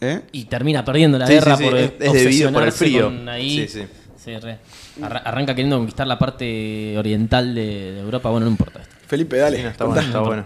¿Eh? 0.00 0.22
y 0.32 0.46
termina 0.46 0.82
perdiendo 0.86 1.18
la 1.18 1.26
Sí, 1.26 1.34
guerra 1.34 1.58
sí, 1.58 1.64
sí, 1.64 1.68
por 1.68 1.78
es- 1.78 1.92
es 2.00 2.12
debido 2.14 2.52
por 2.52 2.62
el 2.62 2.72
frío. 2.72 3.04
con 3.04 3.28
ahí. 3.28 3.68
Sí, 3.68 3.80
sí. 3.80 3.86
Sí, 4.24 4.36
re. 4.38 4.58
Arra- 5.02 5.22
arranca 5.24 5.54
queriendo 5.54 5.76
conquistar 5.78 6.06
la 6.06 6.18
parte 6.18 6.96
oriental 6.98 7.54
de, 7.54 7.92
de 7.92 8.00
Europa. 8.00 8.28
Bueno, 8.30 8.46
no 8.46 8.50
importa. 8.52 8.80
esto. 8.82 8.94
Felipe, 9.06 9.36
dale. 9.38 9.56
Sí, 9.58 9.62
no, 9.62 9.68
está 9.70 9.84
bueno, 9.84 10.00
está 10.02 10.20
bueno. 10.20 10.44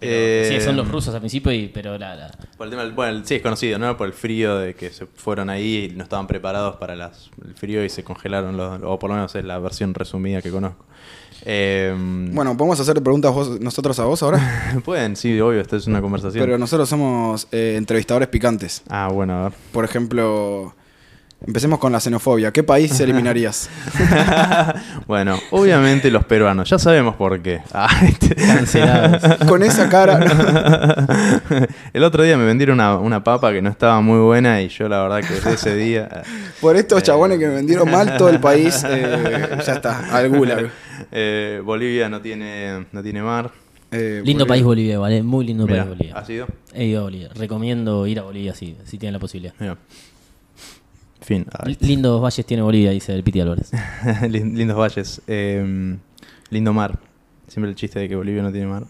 Pero, 0.00 0.12
Eh, 0.12 0.56
sí, 0.58 0.64
son 0.64 0.76
los 0.76 0.88
rusos 0.88 1.12
al 1.14 1.20
principio, 1.20 1.52
y, 1.52 1.68
pero 1.68 1.98
la, 1.98 2.16
la- 2.16 2.30
Por 2.56 2.66
el 2.66 2.70
tema 2.70 2.82
del- 2.84 2.92
bueno, 2.92 3.20
sí, 3.24 3.34
es 3.34 3.42
conocido, 3.42 3.78
¿no? 3.78 3.96
Por 3.98 4.06
el 4.06 4.14
frío 4.14 4.56
de 4.58 4.74
que 4.74 4.88
se 4.90 5.04
fueron 5.04 5.50
ahí 5.50 5.90
y 5.92 5.94
no 5.96 6.02
estaban 6.04 6.26
preparados 6.26 6.76
para 6.76 6.96
las- 6.96 7.30
el 7.46 7.54
frío 7.54 7.84
y 7.84 7.90
se 7.90 8.02
congelaron, 8.02 8.56
los, 8.56 8.80
o 8.82 8.98
por 8.98 9.10
lo 9.10 9.16
menos 9.16 9.34
es 9.34 9.44
la 9.44 9.58
versión 9.58 9.92
resumida 9.92 10.40
que 10.40 10.50
conozco. 10.50 10.86
Eh, 11.44 11.94
Bueno, 12.32 12.56
podemos 12.56 12.80
hacer 12.80 13.02
preguntas 13.02 13.32
vos- 13.32 13.60
nosotros 13.60 13.98
a 13.98 14.04
vos 14.04 14.22
ahora, 14.22 14.40
pueden, 14.86 15.16
sí, 15.16 15.38
obvio, 15.40 15.60
esta 15.60 15.76
es 15.76 15.86
una 15.86 16.00
conversación. 16.00 16.42
pero 16.44 16.56
nosotros 16.58 16.88
somos 16.88 17.46
eh, 17.52 17.74
entrevistadores 17.76 18.28
picantes. 18.28 18.82
Ah, 18.88 19.08
bueno, 19.12 19.34
a 19.34 19.42
ver. 19.44 19.52
Por 19.72 19.84
ejemplo, 19.84 20.74
empecemos 21.46 21.78
con 21.78 21.92
la 21.92 22.00
xenofobia. 22.00 22.52
¿Qué 22.52 22.62
país 22.62 22.98
eliminarías? 23.00 23.70
bueno, 25.06 25.38
obviamente 25.50 26.10
los 26.10 26.24
peruanos, 26.24 26.68
ya 26.68 26.78
sabemos 26.78 27.16
por 27.16 27.40
qué. 27.40 27.60
Ah, 27.72 27.88
este- 28.06 28.34
cancelados. 28.34 29.36
con 29.46 29.62
esa 29.62 29.88
cara. 29.88 30.18
no. 30.18 31.66
el 31.92 32.04
otro 32.04 32.22
día 32.22 32.36
me 32.36 32.44
vendieron 32.44 32.74
una, 32.74 32.96
una 32.98 33.24
papa 33.24 33.52
que 33.52 33.62
no 33.62 33.70
estaba 33.70 34.00
muy 34.00 34.18
buena 34.20 34.60
y 34.62 34.68
yo 34.68 34.88
la 34.88 35.02
verdad 35.02 35.20
que 35.20 35.34
desde 35.34 35.54
ese 35.54 35.76
día... 35.76 36.22
Por 36.60 36.76
estos 36.76 37.02
chabones 37.02 37.38
que 37.38 37.46
me 37.46 37.54
vendieron 37.54 37.90
mal 37.90 38.16
todo 38.16 38.28
el 38.28 38.40
país, 38.40 38.84
eh, 38.88 39.58
ya 39.64 39.74
está, 39.74 40.14
al 40.16 40.28
gulag. 40.28 40.70
eh, 41.10 41.62
Bolivia 41.64 42.08
no 42.08 42.20
tiene, 42.20 42.86
no 42.92 43.02
tiene 43.02 43.22
mar. 43.22 43.50
Eh, 43.92 44.22
lindo 44.24 44.44
Bolivia. 44.44 44.46
país 44.46 44.64
Bolivia, 44.64 44.98
¿vale? 45.00 45.22
Muy 45.22 45.44
lindo 45.46 45.66
Mirá, 45.66 45.84
país 45.84 45.96
Bolivia. 45.96 46.16
¿Has 46.18 46.30
ido? 46.30 46.46
He 46.72 46.84
ido 46.84 47.00
a 47.00 47.02
Bolivia. 47.04 47.28
Recomiendo 47.34 48.06
ir 48.06 48.20
a 48.20 48.22
Bolivia 48.22 48.54
si, 48.54 48.76
si 48.84 48.98
tienen 48.98 49.14
la 49.14 49.18
posibilidad. 49.18 49.52
Mira. 49.58 49.76
Fin. 51.30 51.46
Lindos 51.78 52.20
valles 52.20 52.44
tiene 52.44 52.60
Bolivia, 52.64 52.90
dice 52.90 53.14
el 53.14 53.22
Piti 53.22 53.40
Álvarez. 53.40 53.70
Lin- 54.28 54.56
Lindos 54.56 54.76
valles. 54.76 55.22
eh, 55.28 55.96
lindo 56.50 56.72
mar. 56.72 56.98
Siempre 57.46 57.70
el 57.70 57.76
chiste 57.76 58.00
de 58.00 58.08
que 58.08 58.16
Bolivia 58.16 58.42
no 58.42 58.50
tiene 58.50 58.66
mar. 58.66 58.82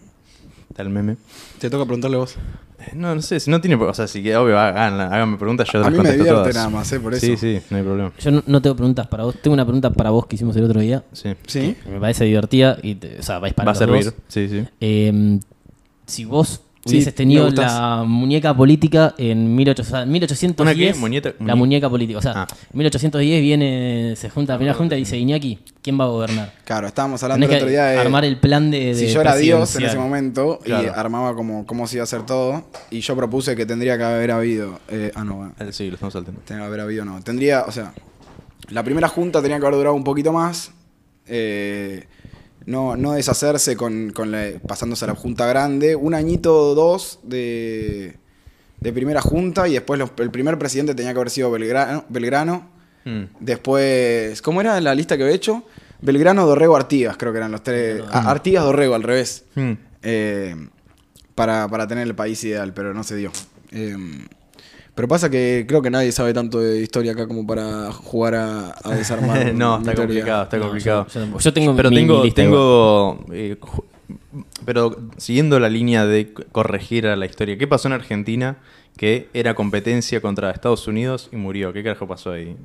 Está 0.67 0.81
el 0.81 0.89
meme. 0.89 1.17
Te 1.59 1.69
toca 1.69 1.85
preguntarle 1.85 2.17
vos. 2.17 2.37
Eh, 2.79 2.93
No, 2.95 3.13
no 3.13 3.21
sé, 3.21 3.39
si 3.39 3.51
no 3.51 3.61
tiene. 3.61 3.75
O 3.75 3.93
sea, 3.93 4.07
si 4.07 4.23
que 4.23 4.35
obvio, 4.35 4.57
hagan- 4.57 4.99
háganme 4.99 5.37
preguntas, 5.37 5.67
yo 5.71 5.77
A 5.77 5.81
las 5.83 5.91
mí 5.91 5.97
me 5.97 6.03
contesto 6.03 6.23
divierte 6.23 6.41
todas. 6.49 6.55
nada 6.55 6.69
más, 6.69 6.91
eh, 6.91 6.99
por 6.99 7.15
Sí, 7.15 7.33
eso. 7.33 7.41
sí, 7.41 7.59
no 7.69 7.77
hay 7.77 7.83
problema. 7.83 8.11
Yo 8.19 8.31
no, 8.31 8.43
no 8.47 8.59
tengo 8.59 8.75
preguntas 8.75 9.05
para 9.05 9.23
vos. 9.25 9.35
Tengo 9.39 9.53
una 9.53 9.65
pregunta 9.65 9.91
para 9.93 10.09
vos 10.09 10.25
que 10.25 10.35
hicimos 10.35 10.55
el 10.55 10.63
otro 10.63 10.79
día. 10.81 11.03
Sí. 11.11 11.33
¿Sí? 11.45 11.75
que 11.83 11.89
me 11.91 11.99
parece 11.99 12.25
divertida. 12.25 12.77
Y 12.81 12.95
te- 12.95 13.19
o 13.19 13.23
sea, 13.23 13.37
vais 13.37 13.53
para 13.53 13.67
Va 13.67 13.71
a 13.73 13.75
servir. 13.75 14.03
dos. 14.05 14.15
Sí, 14.29 14.49
sí. 14.49 14.65
Eh, 14.79 15.39
si 16.07 16.25
vos 16.25 16.61
hubieses 16.85 17.13
tenido 17.13 17.49
la 17.51 18.03
muñeca 18.07 18.55
política 18.55 19.13
en 19.17 19.55
1800, 19.55 20.07
1810. 20.07 20.59
¿Una 20.59 20.93
qué? 20.93 20.99
Muñeca- 20.99 21.33
la 21.39 21.53
muñe- 21.53 21.57
muñeca 21.57 21.89
política. 21.89 22.19
O 22.19 22.21
sea, 22.21 22.33
Ah. 22.35 22.47
en 22.73 22.77
1810 22.77 23.41
viene, 23.41 24.15
se 24.15 24.29
junta 24.29 24.53
la 24.53 24.57
primera 24.57 24.73
junta 24.75 24.95
y 24.95 24.99
dice: 24.99 25.17
Iñaki, 25.17 25.59
¿quién 25.83 25.99
va 25.99 26.05
a 26.05 26.07
gobernar? 26.07 26.53
Claro, 26.65 26.87
estábamos 26.87 27.21
hablando 27.23 27.45
Tenés 27.45 27.57
el 27.57 27.63
otro 27.63 27.69
día 27.71 27.85
de. 27.85 27.97
armar 27.99 28.25
el 28.25 28.37
plan 28.39 28.71
de. 28.71 28.95
si 28.95 29.05
de 29.05 29.13
yo 29.13 29.21
era 29.21 29.35
Dios 29.35 29.75
en 29.75 29.85
ese 29.85 29.97
momento 29.97 30.59
y 30.63 30.65
Claro. 30.69 30.93
armaba 30.95 31.35
como 31.35 31.65
cómo 31.67 31.85
se 31.87 31.97
iba 31.97 32.03
a 32.03 32.05
hacer 32.05 32.25
todo, 32.25 32.63
y 32.89 33.01
yo 33.01 33.15
propuse 33.15 33.55
que 33.55 33.65
tendría 33.65 33.97
que 33.97 34.03
haber 34.03 34.31
habido. 34.31 34.79
eh, 34.89 35.11
ah, 35.15 35.23
no, 35.23 35.35
bueno, 35.35 35.53
Eh, 35.59 35.67
Sí, 35.71 35.87
lo 35.87 35.93
estamos 35.95 36.13
saltando. 36.13 36.41
tenía 36.45 36.63
que 36.63 36.67
haber 36.67 36.79
habido, 36.79 37.05
no. 37.05 37.21
Tendría, 37.21 37.61
o 37.67 37.71
sea, 37.71 37.93
la 38.69 38.83
primera 38.83 39.07
junta 39.07 39.41
tenía 39.41 39.59
que 39.59 39.65
haber 39.65 39.77
durado 39.77 39.95
un 39.95 40.03
poquito 40.03 40.33
más. 40.33 40.71
eh, 41.27 42.05
no, 42.65 42.95
no 42.95 43.13
deshacerse 43.13 43.75
con, 43.75 44.11
con 44.11 44.31
la- 44.31 44.51
pasándose 44.67 45.05
a 45.05 45.09
la 45.09 45.15
junta 45.15 45.45
grande. 45.47 45.95
Un 45.95 46.13
añito 46.13 46.55
o 46.71 46.75
dos 46.75 47.19
de, 47.23 48.15
de 48.79 48.93
primera 48.93 49.21
junta 49.21 49.67
y 49.67 49.73
después 49.73 49.99
los- 49.99 50.11
el 50.17 50.31
primer 50.31 50.57
presidente 50.59 50.93
tenía 50.95 51.13
que 51.13 51.19
haber 51.19 51.29
sido 51.29 51.51
Belgrano. 51.51 52.05
Belgrano 52.09 52.69
Mm. 53.03 53.23
Después, 53.39 54.43
¿cómo 54.43 54.61
era 54.61 54.79
la 54.79 54.93
lista 54.93 55.17
que 55.17 55.23
había 55.23 55.33
hecho? 55.35 55.63
Belgrano, 56.03 56.45
Dorrego, 56.45 56.75
Artigas, 56.75 57.17
creo 57.17 57.31
que 57.31 57.39
eran 57.39 57.51
los 57.51 57.63
tres. 57.63 57.99
Ah, 58.11 58.29
Artigas, 58.29 58.63
Dorrego, 58.63 58.93
al 58.93 59.01
revés. 59.01 59.45
Mm. 59.55 59.71
Eh, 60.03 60.55
para, 61.33 61.67
para 61.67 61.87
tener 61.87 62.05
el 62.05 62.13
país 62.13 62.43
ideal, 62.43 62.73
pero 62.75 62.93
no 62.93 63.03
se 63.03 63.15
dio. 63.15 63.31
Eh, 63.71 63.97
pero 64.95 65.07
pasa 65.07 65.29
que 65.29 65.65
creo 65.67 65.81
que 65.81 65.89
nadie 65.89 66.11
sabe 66.11 66.33
tanto 66.33 66.59
de 66.59 66.81
historia 66.81 67.13
acá 67.13 67.27
como 67.27 67.45
para 67.47 67.91
jugar 67.91 68.35
a, 68.35 68.75
a 68.83 68.95
desarmar. 68.95 69.53
no, 69.55 69.77
está 69.79 69.93
teoría. 69.93 69.95
complicado, 70.21 70.43
está 70.43 70.57
No, 70.57 70.63
complicado. 70.65 71.07
yo- 71.07 71.25
yo. 71.25 71.39
Yo 71.39 71.53
tengo 71.53 71.75
pero 71.75 71.89
mi- 71.89 71.95
tengo, 71.97 72.17
mi 72.17 72.23
lista 72.25 72.41
tengo 72.41 73.25
eh, 73.31 73.57
pero 74.65 74.95
siguiendo 75.17 75.59
la 75.59 75.69
línea 75.69 76.05
de 76.05 76.33
corregir 76.33 77.07
a 77.07 77.15
la 77.15 77.25
historia, 77.25 77.57
¿qué 77.57 77.67
pasó 77.67 77.87
en 77.87 77.93
Argentina 77.93 78.57
que 78.97 79.29
era 79.33 79.53
competencia 79.55 80.21
contra 80.21 80.51
Estados 80.51 80.87
Unidos 80.87 81.29
y 81.31 81.35
murió? 81.37 81.73
¿Qué 81.73 81.83
carajo 81.83 82.07
pasó 82.07 82.31
ahí? 82.31 82.55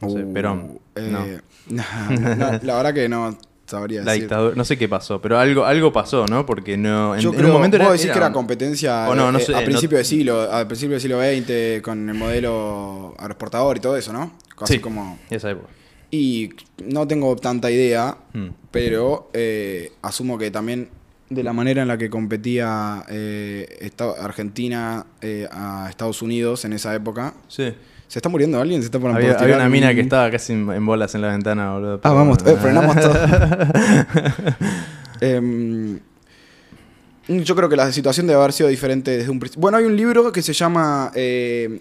No 0.00 0.10
sé, 0.10 0.24
Uh, 0.24 0.32
Perón. 0.32 0.78
eh, 0.94 1.08
no. 1.10 1.26
no, 2.36 2.36
la 2.62 2.76
verdad 2.76 2.94
que 2.94 3.08
no 3.08 3.36
sabría 3.66 4.00
La 4.02 4.12
decir. 4.12 4.22
dictadura, 4.24 4.54
no 4.54 4.64
sé 4.64 4.78
qué 4.78 4.88
pasó, 4.88 5.20
pero 5.20 5.38
algo, 5.38 5.64
algo 5.64 5.92
pasó, 5.92 6.26
¿no? 6.26 6.46
Porque 6.46 6.76
no. 6.76 7.14
En, 7.14 7.20
Yo 7.20 7.32
en 7.34 7.44
un 7.44 7.52
momento 7.52 7.76
vos 7.78 7.86
era, 7.86 7.92
decís 7.92 8.10
que 8.10 8.18
era 8.18 8.32
competencia 8.32 9.06
no, 9.14 9.30
no 9.32 9.38
eh, 9.38 9.42
sé, 9.42 9.54
a 9.54 9.60
no- 9.60 9.64
principio 9.64 9.98
de 9.98 10.04
siglo, 10.04 10.40
a 10.42 10.66
principio 10.66 10.92
del 10.92 11.00
siglo 11.00 11.20
XX 11.20 11.82
con 11.82 12.08
el 12.08 12.14
modelo 12.14 13.14
aeroportador 13.18 13.76
y 13.76 13.80
todo 13.80 13.96
eso, 13.96 14.12
¿no? 14.12 14.32
Así 14.60 14.74
Sí, 14.74 14.78
como 14.80 15.18
esa 15.30 15.50
época. 15.50 15.68
Y 16.10 16.50
no 16.84 17.06
tengo 17.08 17.34
tanta 17.36 17.70
idea, 17.70 18.16
Mm. 18.32 18.48
pero 18.70 19.30
eh, 19.34 19.92
asumo 20.02 20.38
que 20.38 20.50
también 20.50 20.88
de 21.28 21.42
la 21.42 21.52
manera 21.52 21.82
en 21.82 21.88
la 21.88 21.98
que 21.98 22.08
competía 22.08 23.04
eh, 23.08 23.90
Argentina 24.20 25.06
eh, 25.20 25.48
a 25.50 25.88
Estados 25.90 26.22
Unidos 26.22 26.64
en 26.64 26.72
esa 26.72 26.94
época. 26.94 27.34
Sí. 27.48 27.74
¿Se 28.08 28.18
está 28.20 28.28
muriendo 28.28 28.60
alguien? 28.60 28.80
¿Se 28.82 28.86
está 28.86 28.98
por 29.00 29.10
Había, 29.10 29.30
había 29.30 29.36
tirar 29.38 29.60
una 29.60 29.68
mina 29.68 29.94
que 29.94 30.00
estaba 30.00 30.30
casi 30.30 30.52
en, 30.52 30.70
en 30.70 30.86
bolas 30.86 31.14
en 31.14 31.22
la 31.22 31.28
ventana, 31.32 31.72
boludo. 31.74 32.00
Ah, 32.04 32.12
vamos, 32.12 32.38
eh, 32.46 32.56
frenamos 32.60 32.96
todo. 33.00 33.14
Em, 35.20 35.98
yo 37.28 37.56
creo 37.56 37.68
que 37.68 37.76
la 37.76 37.90
situación 37.90 38.26
debe 38.26 38.38
haber 38.38 38.52
sido 38.52 38.68
diferente 38.68 39.10
desde 39.16 39.30
un 39.30 39.40
principio. 39.40 39.60
Bueno, 39.62 39.78
hay 39.78 39.84
un 39.84 39.96
libro 39.96 40.30
que 40.32 40.42
se 40.42 40.52
llama. 40.52 41.10
eh, 41.14 41.80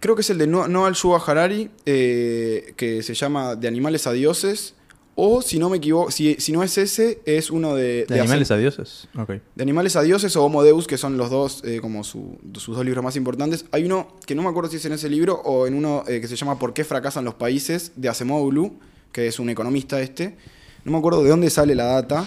creo 0.00 0.14
que 0.16 0.22
es 0.22 0.30
el 0.30 0.38
de 0.38 0.46
No- 0.46 0.66
Noal 0.68 0.94
Yuval 0.94 1.20
Harari, 1.26 1.70
eh, 1.86 2.72
que 2.76 3.02
se 3.02 3.14
llama 3.14 3.54
De 3.56 3.68
animales 3.68 4.06
a 4.06 4.12
dioses. 4.12 4.74
O 5.14 5.42
si 5.42 5.58
no 5.58 5.68
me 5.68 5.76
equivoco, 5.76 6.10
si, 6.10 6.34
si 6.36 6.52
no 6.52 6.62
es 6.62 6.78
ese, 6.78 7.20
es 7.26 7.50
uno 7.50 7.74
de. 7.74 8.06
¿De 8.08 8.18
animales 8.20 8.50
a 8.50 8.56
dioses? 8.56 9.08
De 9.54 9.62
Animales 9.62 9.94
a 9.96 10.02
Dioses 10.02 10.34
o 10.36 10.44
Homo 10.44 10.62
Deus, 10.62 10.86
que 10.86 10.96
son 10.96 11.18
los 11.18 11.28
dos, 11.28 11.62
eh, 11.64 11.80
como 11.82 12.02
su- 12.02 12.38
sus 12.54 12.74
dos 12.76 12.84
libros 12.84 13.04
más 13.04 13.14
importantes. 13.16 13.66
Hay 13.72 13.84
uno 13.84 14.08
que 14.26 14.34
no 14.34 14.42
me 14.42 14.48
acuerdo 14.48 14.70
si 14.70 14.76
es 14.76 14.84
en 14.86 14.92
ese 14.92 15.10
libro 15.10 15.34
o 15.44 15.66
en 15.66 15.74
uno 15.74 16.02
eh, 16.08 16.20
que 16.22 16.28
se 16.28 16.36
llama 16.36 16.58
¿Por 16.58 16.72
qué 16.72 16.82
fracasan 16.84 17.24
los 17.26 17.34
países? 17.34 17.92
de 17.96 18.08
Acemoglu, 18.08 18.78
que 19.12 19.26
es 19.26 19.38
un 19.38 19.50
economista 19.50 20.00
este. 20.00 20.36
No 20.84 20.92
me 20.92 20.98
acuerdo 20.98 21.22
de 21.22 21.28
dónde 21.28 21.50
sale 21.50 21.74
la 21.74 21.84
data, 21.84 22.26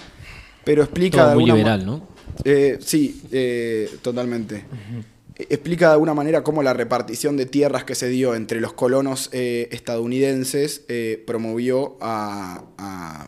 pero 0.64 0.84
explica 0.84 1.18
Todo 1.18 1.30
de 1.30 1.36
muy 1.36 1.46
liberal, 1.46 1.86
¿no? 1.86 2.08
Eh, 2.44 2.78
sí, 2.82 3.22
eh, 3.32 3.90
totalmente. 4.04 4.58
E- 4.58 5.15
Explica 5.38 5.88
de 5.88 5.94
alguna 5.94 6.14
manera 6.14 6.44
cómo 6.44 6.64
la 6.64 6.74
repartición 6.74 7.36
de 7.36 7.46
tierras 7.46 7.84
que 7.84 7.94
se 7.96 8.08
dio 8.08 8.36
entre 8.36 8.62
los 8.62 8.72
colonos 8.74 9.30
eh, 9.34 9.68
estadounidenses 9.72 10.86
eh, 10.88 11.22
promovió 11.28 11.98
a, 12.02 12.64
a- 12.78 13.28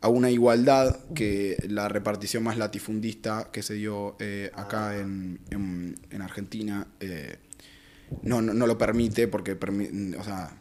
a 0.00 0.08
una 0.08 0.30
igualdad 0.30 0.96
que 1.14 1.56
la 1.68 1.88
repartición 1.88 2.42
más 2.44 2.56
latifundista 2.58 3.48
que 3.52 3.62
se 3.62 3.74
dio 3.74 4.14
eh, 4.20 4.50
acá 4.54 4.96
en, 4.98 5.40
en- 5.50 5.96
en 6.10 6.22
Argentina 6.22 6.86
eh, 7.00 7.36
no, 8.22 8.40
no, 8.40 8.54
no 8.54 8.66
lo 8.66 8.78
permite 8.78 9.26
porque 9.28 9.58
permi- 9.58 10.16
o 10.18 10.22
sea, 10.24 10.60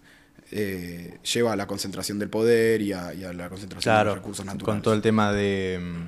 eh, 0.51 1.19
lleva 1.33 1.53
a 1.53 1.55
la 1.55 1.67
concentración 1.67 2.17
del 2.19 2.29
poder 2.29 2.81
y 2.81 2.91
a, 2.91 3.13
y 3.13 3.23
a 3.23 3.31
la 3.33 3.49
concentración 3.49 3.93
de 3.99 4.05
los 4.05 4.15
recursos 4.15 4.45
naturales. 4.45 4.65
con 4.75 4.81
todo 4.81 4.93
el 4.93 5.01
tema 5.01 5.31
de. 5.31 5.79
mm, 5.81 6.07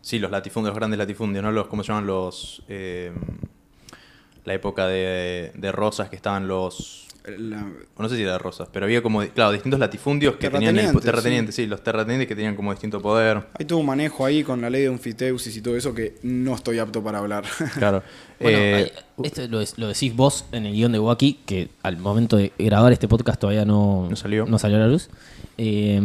Sí, 0.00 0.18
los 0.18 0.30
latifundios, 0.30 0.70
los 0.72 0.78
grandes 0.78 0.98
latifundios, 0.98 1.44
¿no? 1.44 1.52
Los, 1.52 1.66
¿Cómo 1.68 1.82
se 1.82 1.88
llaman 1.88 2.06
los. 2.06 2.62
La 4.48 4.54
época 4.54 4.88
de, 4.88 5.52
de 5.54 5.70
Rosas 5.72 6.08
que 6.08 6.16
estaban 6.16 6.48
los. 6.48 7.04
La- 7.38 7.62
o 7.96 8.02
No 8.02 8.08
sé 8.08 8.16
si 8.16 8.22
era 8.22 8.32
de 8.32 8.38
Rosas, 8.38 8.68
pero 8.72 8.86
había 8.86 9.02
como, 9.02 9.20
claro, 9.26 9.52
distintos 9.52 9.78
latifundios 9.78 10.36
que 10.36 10.48
tenían. 10.48 10.78
El, 10.78 10.98
Terratenientes, 10.98 11.54
sí. 11.54 11.66
los 11.66 11.84
terratenientes 11.84 12.26
que 12.26 12.34
tenían 12.34 12.56
como 12.56 12.70
distinto 12.72 13.02
poder. 13.02 13.42
Hay 13.58 13.66
todo 13.66 13.80
un 13.80 13.86
manejo 13.86 14.24
ahí 14.24 14.42
con 14.42 14.62
la 14.62 14.70
ley 14.70 14.82
de 14.82 14.88
Unfiteusis 14.90 15.54
y 15.54 15.60
todo 15.60 15.76
eso 15.76 15.92
que 15.94 16.16
no 16.22 16.54
estoy 16.54 16.78
apto 16.78 17.02
para 17.04 17.18
hablar. 17.18 17.44
Claro. 17.74 18.02
Bueno, 18.40 18.56
Eh, 18.58 18.74
hay- 19.18 19.26
esto 19.26 19.46
lo, 19.48 19.60
lo 19.76 19.88
decís 19.88 20.16
vos 20.16 20.46
en 20.52 20.64
el 20.64 20.72
guion 20.72 20.92
de 20.92 21.00
Wacky, 21.00 21.40
que 21.44 21.68
al 21.82 21.98
momento 21.98 22.38
de 22.38 22.50
grabar 22.58 22.92
este 22.94 23.08
podcast 23.08 23.38
todavía 23.38 23.66
no, 23.66 24.06
No 24.08 24.16
salió. 24.16 24.46
no 24.46 24.58
salió 24.58 24.78
a 24.78 24.80
la 24.80 24.88
luz. 24.88 25.10
Eh, 25.58 26.00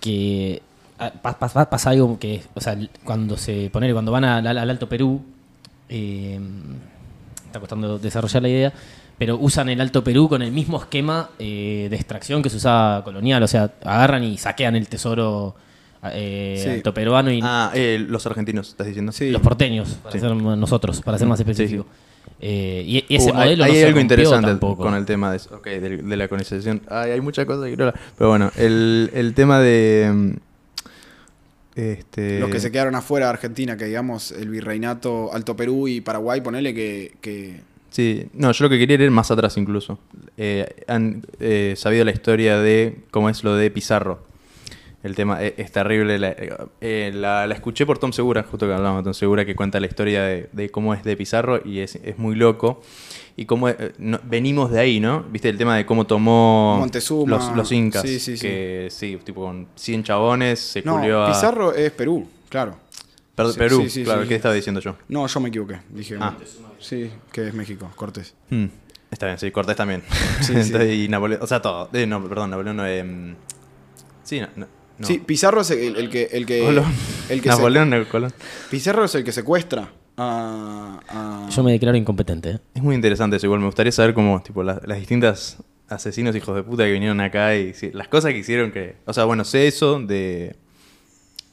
que 0.00 0.62
ah, 0.98 1.12
pa- 1.22 1.38
pa- 1.38 1.48
pa- 1.48 1.70
pasa 1.70 1.90
algo 1.90 2.18
que, 2.18 2.42
o 2.54 2.60
sea, 2.60 2.76
cuando 3.04 3.36
se 3.36 3.70
pone, 3.72 3.92
cuando 3.92 4.10
van 4.10 4.24
al, 4.24 4.46
al 4.46 4.70
Alto 4.70 4.88
Perú, 4.88 5.22
eh, 5.88 6.40
está 7.48 7.60
costando 7.60 7.98
desarrollar 7.98 8.42
la 8.42 8.48
idea, 8.48 8.72
pero 9.18 9.36
usan 9.36 9.68
el 9.68 9.80
Alto 9.80 10.04
Perú 10.04 10.28
con 10.28 10.42
el 10.42 10.52
mismo 10.52 10.78
esquema 10.78 11.30
eh, 11.38 11.88
de 11.90 11.96
extracción 11.96 12.42
que 12.42 12.50
se 12.50 12.56
usaba 12.58 13.02
colonial, 13.04 13.42
o 13.42 13.48
sea, 13.48 13.72
agarran 13.84 14.22
y 14.24 14.38
saquean 14.38 14.76
el 14.76 14.88
tesoro 14.88 15.56
eh, 16.12 16.60
Sí. 16.62 16.70
alto 16.70 16.94
peruano 16.94 17.32
y 17.32 17.40
ah, 17.42 17.72
eh, 17.74 17.98
los 18.08 18.24
argentinos, 18.26 18.68
estás 18.68 18.86
diciendo. 18.86 19.10
Sí. 19.10 19.30
los 19.30 19.42
porteños, 19.42 19.94
para 20.02 20.12
Sí. 20.12 20.20
ser 20.20 20.34
nosotros, 20.36 21.00
para 21.02 21.18
ser 21.18 21.26
más 21.26 21.40
específico. 21.40 21.86
Y, 22.40 23.04
y 23.08 23.16
ese 23.16 23.32
Uh, 23.32 23.34
hay- 23.34 23.56
modelo 23.56 23.64
hay, 23.64 23.70
no 23.72 23.76
se 23.78 23.86
algo 23.86 24.00
interesante 24.00 24.46
tampoco. 24.48 24.84
con 24.84 24.94
el 24.94 25.04
tema 25.04 25.32
de, 25.32 25.38
eso, 25.38 25.56
ok, 25.56 25.64
de, 25.66 25.96
de 25.96 26.16
la 26.16 26.28
colonización. 26.28 26.82
Ay, 26.88 27.10
hay 27.10 27.20
muchas 27.20 27.46
cosas 27.46 27.68
que. 27.68 27.76
Pero 27.76 28.30
bueno, 28.30 28.52
el, 28.56 29.10
el 29.12 29.34
tema 29.34 29.58
de. 29.58 30.36
Este, 31.78 32.40
Los 32.40 32.50
que 32.50 32.58
se 32.58 32.72
quedaron 32.72 32.96
afuera 32.96 33.26
de 33.26 33.30
Argentina, 33.30 33.76
que 33.76 33.84
digamos 33.84 34.32
el 34.32 34.48
virreinato 34.48 35.32
Alto 35.32 35.54
Perú 35.54 35.86
y 35.86 36.00
Paraguay, 36.00 36.40
ponele 36.40 36.74
que, 36.74 37.12
que 37.20 37.60
Sí, 37.90 38.26
no, 38.34 38.50
yo 38.50 38.64
lo 38.64 38.68
que 38.68 38.80
quería 38.80 38.96
era 38.96 39.04
ir 39.04 39.12
más 39.12 39.30
atrás 39.30 39.56
incluso. 39.56 40.00
Eh, 40.36 40.68
han 40.88 41.22
eh, 41.38 41.74
sabido 41.76 42.04
la 42.04 42.10
historia 42.10 42.58
de 42.58 42.98
cómo 43.12 43.30
es 43.30 43.44
lo 43.44 43.54
de 43.54 43.70
Pizarro. 43.70 44.26
El 45.04 45.14
tema 45.14 45.40
es, 45.42 45.70
terrible. 45.70 46.18
La, 46.18 46.34
eh, 46.80 47.12
la- 47.14 47.46
la 47.46 47.54
escuché 47.54 47.86
por 47.86 47.98
Tom 47.98 48.12
Segura, 48.12 48.42
justo 48.42 48.66
que 48.66 48.72
hablamos 48.74 48.98
de 49.00 49.04
Tom 49.04 49.14
Segura, 49.14 49.44
que 49.44 49.54
cuenta 49.54 49.78
la 49.78 49.86
historia 49.86 50.22
de, 50.24 50.48
de 50.52 50.70
cómo 50.70 50.92
es 50.92 51.04
de 51.04 51.16
Pizarro 51.16 51.60
y 51.64 51.78
es, 51.78 51.94
es 51.96 52.18
muy 52.18 52.34
loco. 52.34 52.80
Y 53.36 53.44
cómo 53.46 53.68
eh, 53.68 53.92
no- 53.98 54.18
venimos 54.24 54.72
de 54.72 54.80
ahí, 54.80 54.98
¿no? 54.98 55.22
Viste 55.30 55.48
el 55.48 55.56
tema 55.56 55.76
de 55.76 55.86
cómo 55.86 56.04
tomó 56.06 56.78
Montezuma. 56.80 57.36
los, 57.36 57.54
los 57.56 57.70
incas. 57.70 58.02
Sí, 58.02 58.18
sí, 58.18 58.36
sí. 58.36 58.42
que 58.44 58.88
sí, 58.90 59.16
tipo 59.24 59.42
con 59.44 59.68
100 59.76 60.02
chabones 60.02 60.58
se 60.58 60.82
No, 60.82 60.96
culió 60.96 61.22
a... 61.24 61.28
Pizarro 61.28 61.72
es 61.72 61.92
Perú, 61.92 62.28
claro. 62.48 62.76
Per- 63.36 63.46
Sí, 63.52 63.58
Perú, 63.58 63.82
sí, 63.82 63.90
sí, 63.90 64.02
claro. 64.04 64.26
¿qué 64.26 64.34
estaba 64.34 64.52
diciendo 64.54 64.80
yo? 64.80 64.96
No, 65.08 65.24
yo 65.28 65.38
me 65.38 65.48
equivoqué. 65.50 65.78
Dije. 65.90 66.16
Ah. 66.20 66.36
Sí, 66.80 67.08
que 67.30 67.46
es 67.46 67.54
México, 67.54 67.88
Cortés. 67.94 68.34
Hmm, 68.50 68.64
Está 69.12 69.26
bien, 69.26 69.38
sí, 69.38 69.52
Cortés 69.52 69.76
también. 69.76 70.02
Sí, 70.40 70.60
sí. 70.64 70.74
y 71.04 71.08
Napoleón, 71.08 71.40
o 71.40 71.46
sea, 71.46 71.62
todo. 71.62 71.88
Eh, 71.92 72.04
no, 72.04 72.20
perdón, 72.28 72.50
Napoleón 72.50 72.76
no. 72.76 72.84
em, 72.84 73.36
sí, 74.24 74.40
no, 74.56 74.66
no. 74.98 75.06
Sí, 75.06 75.18
Pizarro 75.18 75.60
es 75.62 75.70
el, 75.70 75.96
el 75.96 76.10
que. 76.10 76.24
El 76.32 76.46
que, 76.46 76.60
Colón. 76.60 76.84
el 77.28 77.40
que 77.42 77.48
Napoleón, 77.50 78.04
Colón. 78.10 78.32
Pizarro 78.70 79.04
es 79.04 79.14
el 79.14 79.24
que 79.24 79.32
secuestra 79.32 79.90
a. 80.16 81.00
a- 81.08 81.48
Yo 81.50 81.62
me 81.62 81.72
declaro 81.72 81.96
incompetente. 81.96 82.50
¿eh? 82.50 82.58
Es 82.74 82.82
muy 82.82 82.94
interesante 82.94 83.36
eso, 83.36 83.46
igual 83.46 83.60
me 83.60 83.66
gustaría 83.66 83.92
saber 83.92 84.14
cómo, 84.14 84.42
tipo, 84.42 84.62
las, 84.62 84.86
las 84.86 84.98
distintas 84.98 85.58
asesinos 85.88 86.36
hijos 86.36 86.54
de 86.54 86.62
puta 86.62 86.84
que 86.84 86.92
vinieron 86.92 87.20
acá 87.20 87.56
y 87.56 87.72
sí, 87.74 87.90
las 87.92 88.08
cosas 88.08 88.32
que 88.32 88.38
hicieron 88.38 88.72
que... 88.72 88.96
O 89.06 89.12
sea, 89.14 89.24
bueno, 89.24 89.44
sé 89.44 89.66
eso 89.68 89.98
de, 90.00 90.54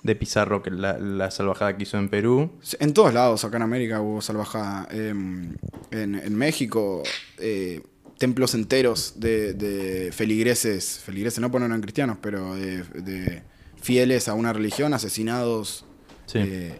de 0.03 0.15
Pizarro, 0.15 0.61
que 0.61 0.72
la, 0.72 0.97
la 0.99 1.31
salvajada 1.31 1.77
que 1.77 1.84
hizo 1.84 1.97
en 1.97 2.09
Perú. 2.09 2.51
En 2.80 2.93
todos 2.93 3.13
lados, 3.13 3.45
acá 3.45 3.55
en 3.57 3.63
América 3.63 4.01
hubo 4.01 4.22
salvajada. 4.22 4.89
Em, 4.91 5.55
en, 5.91 6.15
en 6.15 6.35
México, 6.35 7.01
eh, 7.38 7.81
templos 8.17 8.53
enteros 8.55 9.13
de, 9.17 9.53
de 9.53 10.11
feligreses, 10.11 10.99
feligreses 11.05 11.39
no 11.39 11.51
ponen 11.51 11.81
cristianos, 11.81 12.17
pero 12.21 12.55
de, 12.55 12.83
de 12.83 13.43
fieles 13.81 14.27
a 14.27 14.33
una 14.33 14.53
religión, 14.53 14.93
asesinados 14.93 15.85
Sí. 16.25 16.39
eh, 16.41 16.79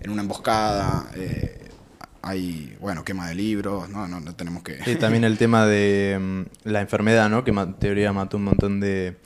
en 0.00 0.10
una 0.10 0.22
emboscada. 0.22 1.10
eh, 1.14 1.56
hay, 2.22 2.76
bueno, 2.80 3.02
quema 3.02 3.28
de 3.28 3.34
libros, 3.34 3.88
no, 3.88 4.06
no, 4.06 4.20
no 4.20 4.34
tenemos 4.34 4.62
que... 4.62 4.74
También 4.96 5.24
el 5.24 5.38
tema 5.38 5.64
de 5.66 6.18
mm, 6.20 6.68
la 6.68 6.82
enfermedad, 6.82 7.30
¿no? 7.30 7.44
Que 7.44 7.50
en 7.50 7.74
teoría 7.78 8.12
mató 8.12 8.36
un 8.36 8.44
montón 8.44 8.78
de... 8.78 9.16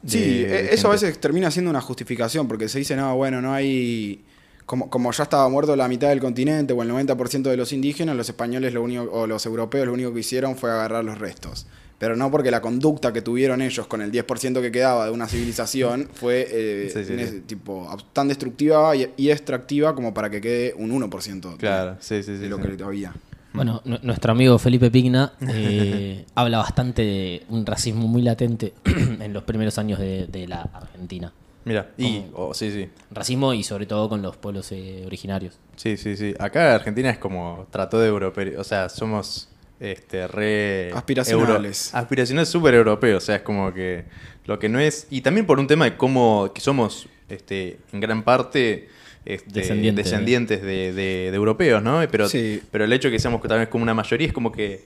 de- 0.00 0.08
Sí, 0.10 0.18
eh, 0.46 0.68
eso 0.72 0.88
a 0.88 0.92
veces 0.92 1.20
termina 1.20 1.50
siendo 1.50 1.70
una 1.70 1.82
justificación, 1.82 2.48
porque 2.48 2.68
se 2.70 2.78
dice, 2.78 2.96
no, 2.96 3.14
bueno, 3.16 3.42
no 3.42 3.52
hay... 3.52 4.24
Como, 4.66 4.88
como 4.90 5.10
ya 5.12 5.24
estaba 5.24 5.48
muerto 5.48 5.74
la 5.76 5.88
mitad 5.88 6.08
del 6.08 6.20
continente 6.20 6.72
o 6.72 6.82
el 6.82 6.90
90% 6.90 7.42
de 7.42 7.56
los 7.56 7.72
indígenas, 7.72 8.16
los 8.16 8.28
españoles 8.28 8.72
lo 8.72 8.82
único, 8.82 9.02
o 9.12 9.26
los 9.26 9.44
europeos 9.44 9.86
lo 9.86 9.92
único 9.92 10.14
que 10.14 10.20
hicieron 10.20 10.56
fue 10.56 10.70
agarrar 10.70 11.04
los 11.04 11.18
restos. 11.18 11.66
Pero 11.98 12.16
no 12.16 12.30
porque 12.30 12.50
la 12.50 12.60
conducta 12.60 13.12
que 13.12 13.22
tuvieron 13.22 13.60
ellos 13.62 13.86
con 13.86 14.02
el 14.02 14.10
10% 14.10 14.60
que 14.60 14.72
quedaba 14.72 15.04
de 15.06 15.10
una 15.12 15.28
civilización 15.28 16.08
fue 16.14 16.46
eh, 16.50 16.90
Sí, 16.92 17.04
sí, 17.04 17.12
ne- 17.12 17.26
sí. 17.28 17.40
tipo 17.46 17.88
tan 18.12 18.28
destructiva 18.28 18.96
y, 18.96 19.08
y 19.16 19.30
extractiva 19.30 19.94
como 19.94 20.12
para 20.14 20.30
que 20.30 20.40
quede 20.40 20.74
un 20.76 20.90
1% 20.90 21.50
de, 21.52 21.56
Claro, 21.58 21.96
sí, 22.00 22.22
sí, 22.22 22.34
sí. 22.36 22.42
de 22.42 22.48
lo 22.48 22.56
sí. 22.56 22.62
que 22.76 22.82
había. 22.84 23.12
Bueno, 23.52 23.82
nu- 23.84 23.98
nuestro 24.02 24.32
amigo 24.32 24.58
Felipe 24.58 24.90
Pigna 24.90 25.34
eh, 25.48 26.24
habla 26.34 26.58
bastante 26.58 27.02
de 27.02 27.42
un 27.50 27.66
racismo 27.66 28.08
muy 28.08 28.22
latente 28.22 28.72
en 28.84 29.32
los 29.32 29.42
primeros 29.44 29.76
años 29.78 29.98
de, 29.98 30.26
de 30.26 30.48
la 30.48 30.62
Argentina. 30.72 31.32
Mira, 31.64 31.90
y... 31.96 32.22
oh, 32.34 32.54
sí, 32.54 32.70
sí. 32.72 32.88
Racismo 33.10 33.54
y 33.54 33.62
sobre 33.62 33.86
todo 33.86 34.08
con 34.08 34.20
los 34.22 34.36
pueblos 34.36 34.72
eh, 34.72 35.02
originarios. 35.06 35.58
Sí, 35.76 35.96
sí, 35.96 36.16
sí. 36.16 36.34
Acá 36.38 36.74
Argentina 36.74 37.08
es 37.10 37.18
como 37.18 37.66
trató 37.70 38.00
de 38.00 38.08
europeo. 38.08 38.60
O 38.60 38.64
sea, 38.64 38.88
somos 38.88 39.48
este 39.80 40.26
re 40.28 40.90
Aspiracionales. 40.94 41.88
euro- 41.88 41.98
aspiracionales 42.02 42.48
súper 42.48 42.74
europeos. 42.74 43.22
O 43.22 43.26
sea, 43.26 43.36
es 43.36 43.42
como 43.42 43.72
que 43.72 44.04
lo 44.46 44.58
que 44.58 44.68
no 44.68 44.80
es. 44.80 45.06
Y 45.10 45.20
también 45.20 45.46
por 45.46 45.58
un 45.60 45.66
tema 45.68 45.84
de 45.84 45.96
cómo 45.96 46.50
que 46.52 46.60
somos 46.60 47.08
este, 47.28 47.78
en 47.92 48.00
gran 48.00 48.22
parte 48.24 48.88
este, 49.24 49.50
Descendiente. 49.52 50.02
descendientes 50.02 50.62
de, 50.62 50.92
de- 50.92 51.30
de 51.30 51.34
europeos, 51.36 51.80
¿no? 51.82 52.00
Pero, 52.10 52.28
Sí. 52.28 52.60
pero 52.72 52.84
el 52.84 52.92
hecho 52.92 53.06
de 53.08 53.12
que 53.12 53.18
seamos 53.20 53.40
también 53.42 53.68
como 53.70 53.82
una 53.84 53.94
mayoría 53.94 54.26
es 54.26 54.32
como 54.32 54.50
que 54.50 54.84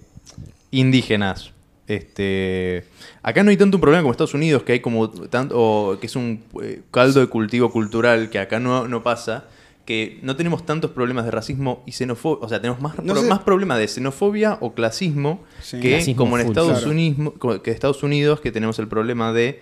indígenas. 0.70 1.52
Este, 1.88 2.84
acá 3.22 3.42
no 3.42 3.50
hay 3.50 3.56
tanto 3.56 3.76
un 3.76 3.80
problema 3.80 4.02
como 4.02 4.12
Estados 4.12 4.34
Unidos, 4.34 4.62
que 4.64 4.72
hay 4.72 4.80
como 4.80 5.08
tanto, 5.10 5.54
o 5.56 5.98
que 6.00 6.06
es 6.06 6.16
un 6.16 6.42
eh, 6.62 6.82
caldo 6.90 7.20
de 7.20 7.28
cultivo 7.28 7.70
cultural 7.70 8.28
que 8.30 8.38
acá 8.38 8.58
no, 8.58 8.88
no 8.88 9.02
pasa, 9.02 9.44
que 9.84 10.18
no 10.22 10.34
tenemos 10.34 10.66
tantos 10.66 10.90
problemas 10.90 11.24
de 11.26 11.30
racismo 11.30 11.84
y 11.86 11.92
xenofobia, 11.92 12.44
o 12.44 12.48
sea, 12.48 12.60
tenemos 12.60 12.80
más, 12.80 12.96
No 12.98 13.12
pro- 13.12 13.22
sé- 13.22 13.28
más 13.28 13.38
problemas 13.40 13.78
de 13.78 13.86
xenofobia 13.86 14.58
o 14.60 14.74
clasismo 14.74 15.44
Sí. 15.62 15.78
que 15.80 15.90
Clasismo 15.90 16.16
como 16.24 16.38
en 16.38 16.42
full, 16.46 16.50
Estados 16.52 16.78
claro. 16.78 16.90
Unidos, 16.90 17.62
que 17.62 17.70
Estados 17.70 18.02
Unidos 18.02 18.40
que 18.40 18.50
tenemos 18.50 18.78
el 18.78 18.88
problema 18.88 19.32
de 19.32 19.60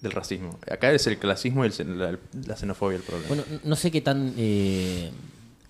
del 0.00 0.12
racismo. 0.12 0.58
Acá 0.70 0.92
es 0.92 1.06
el 1.06 1.16
clasismo 1.16 1.64
y 1.64 1.68
el 1.78 1.98
la, 1.98 2.18
la 2.46 2.56
xenofobia 2.56 2.96
el 2.98 3.02
problema. 3.02 3.26
Bueno, 3.28 3.42
no 3.64 3.74
sé 3.74 3.90
qué 3.90 4.02
tan 4.02 4.34
eh, 4.36 5.10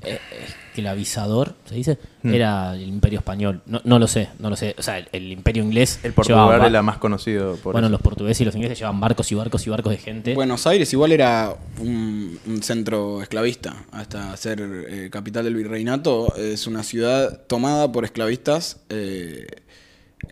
esclavizador, 0.04 1.54
¿se 1.66 1.74
dice? 1.74 1.98
Hmm. 2.22 2.34
Era 2.34 2.74
el 2.74 2.88
imperio 2.88 3.20
español. 3.20 3.62
No, 3.66 3.80
no 3.84 3.98
lo 3.98 4.06
sé, 4.06 4.28
no 4.38 4.50
lo 4.50 4.56
sé. 4.56 4.74
O 4.78 4.82
sea, 4.82 4.98
el, 4.98 5.08
el 5.12 5.30
imperio 5.32 5.62
inglés 5.62 6.00
el 6.02 6.12
Portugal 6.12 6.72
la 6.72 6.82
más 6.82 6.98
conocido 6.98 7.56
por 7.56 7.72
Bueno, 7.72 7.86
eso. 7.86 7.92
los 7.92 8.00
portugueses 8.00 8.40
y 8.40 8.44
los 8.44 8.54
ingleses 8.54 8.78
llevaban 8.78 9.00
barcos 9.00 9.30
y 9.30 9.34
barcos 9.34 9.66
y 9.66 9.70
barcos 9.70 9.92
de 9.92 9.98
gente. 9.98 10.34
Buenos 10.34 10.66
Aires 10.66 10.92
igual 10.92 11.12
era 11.12 11.54
un, 11.78 12.38
un 12.46 12.62
centro 12.62 13.22
esclavista 13.22 13.84
hasta 13.92 14.36
ser 14.36 14.60
eh, 14.88 15.08
capital 15.10 15.44
del 15.44 15.54
virreinato. 15.54 16.34
Es 16.36 16.66
una 16.66 16.82
ciudad 16.82 17.42
tomada 17.46 17.90
por 17.92 18.04
esclavistas 18.04 18.80
eh, 18.88 19.46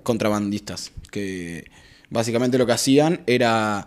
contrabandistas 0.02 0.92
que 1.10 1.70
básicamente 2.10 2.58
lo 2.58 2.66
que 2.66 2.72
hacían 2.72 3.20
era 3.26 3.86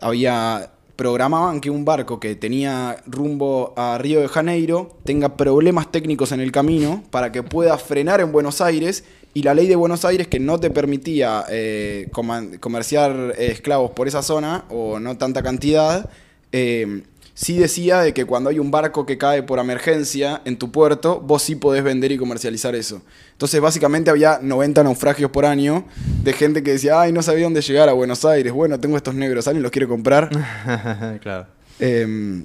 había 0.00 0.70
programaban 0.98 1.60
que 1.60 1.70
un 1.70 1.84
barco 1.84 2.18
que 2.18 2.34
tenía 2.34 2.96
rumbo 3.06 3.72
a 3.76 3.98
Río 3.98 4.20
de 4.20 4.26
Janeiro 4.26 4.98
tenga 5.04 5.36
problemas 5.36 5.92
técnicos 5.92 6.32
en 6.32 6.40
el 6.40 6.50
camino 6.50 7.04
para 7.12 7.30
que 7.30 7.44
pueda 7.44 7.78
frenar 7.78 8.20
en 8.20 8.32
Buenos 8.32 8.60
Aires 8.60 9.04
y 9.32 9.44
la 9.44 9.54
ley 9.54 9.68
de 9.68 9.76
Buenos 9.76 10.04
Aires 10.04 10.26
que 10.26 10.40
no 10.40 10.58
te 10.58 10.70
permitía 10.70 11.44
eh, 11.50 12.10
comerciar 12.58 13.34
eh, 13.38 13.52
esclavos 13.52 13.92
por 13.92 14.08
esa 14.08 14.22
zona 14.22 14.64
o 14.70 14.98
no 14.98 15.16
tanta 15.16 15.40
cantidad 15.44 16.10
eh, 16.50 17.02
sí 17.38 17.56
decía 17.56 18.00
de 18.00 18.12
que 18.12 18.24
cuando 18.24 18.50
hay 18.50 18.58
un 18.58 18.72
barco 18.72 19.06
que 19.06 19.16
cae 19.16 19.44
por 19.44 19.60
emergencia 19.60 20.42
en 20.44 20.58
tu 20.58 20.72
puerto, 20.72 21.20
vos 21.20 21.40
sí 21.40 21.54
podés 21.54 21.84
vender 21.84 22.10
y 22.10 22.18
comercializar 22.18 22.74
eso. 22.74 23.00
Entonces, 23.30 23.60
básicamente 23.60 24.10
había 24.10 24.40
90 24.42 24.82
naufragios 24.82 25.30
por 25.30 25.46
año 25.46 25.84
de 26.24 26.32
gente 26.32 26.64
que 26.64 26.72
decía, 26.72 27.00
ay, 27.00 27.12
no 27.12 27.22
sabía 27.22 27.44
dónde 27.44 27.62
llegar 27.62 27.88
a 27.88 27.92
Buenos 27.92 28.24
Aires. 28.24 28.52
Bueno, 28.52 28.80
tengo 28.80 28.96
estos 28.96 29.14
negros, 29.14 29.46
¿alguien 29.46 29.62
los 29.62 29.70
quiere 29.70 29.86
comprar? 29.86 30.30
claro. 31.22 31.46
Em, 31.78 32.42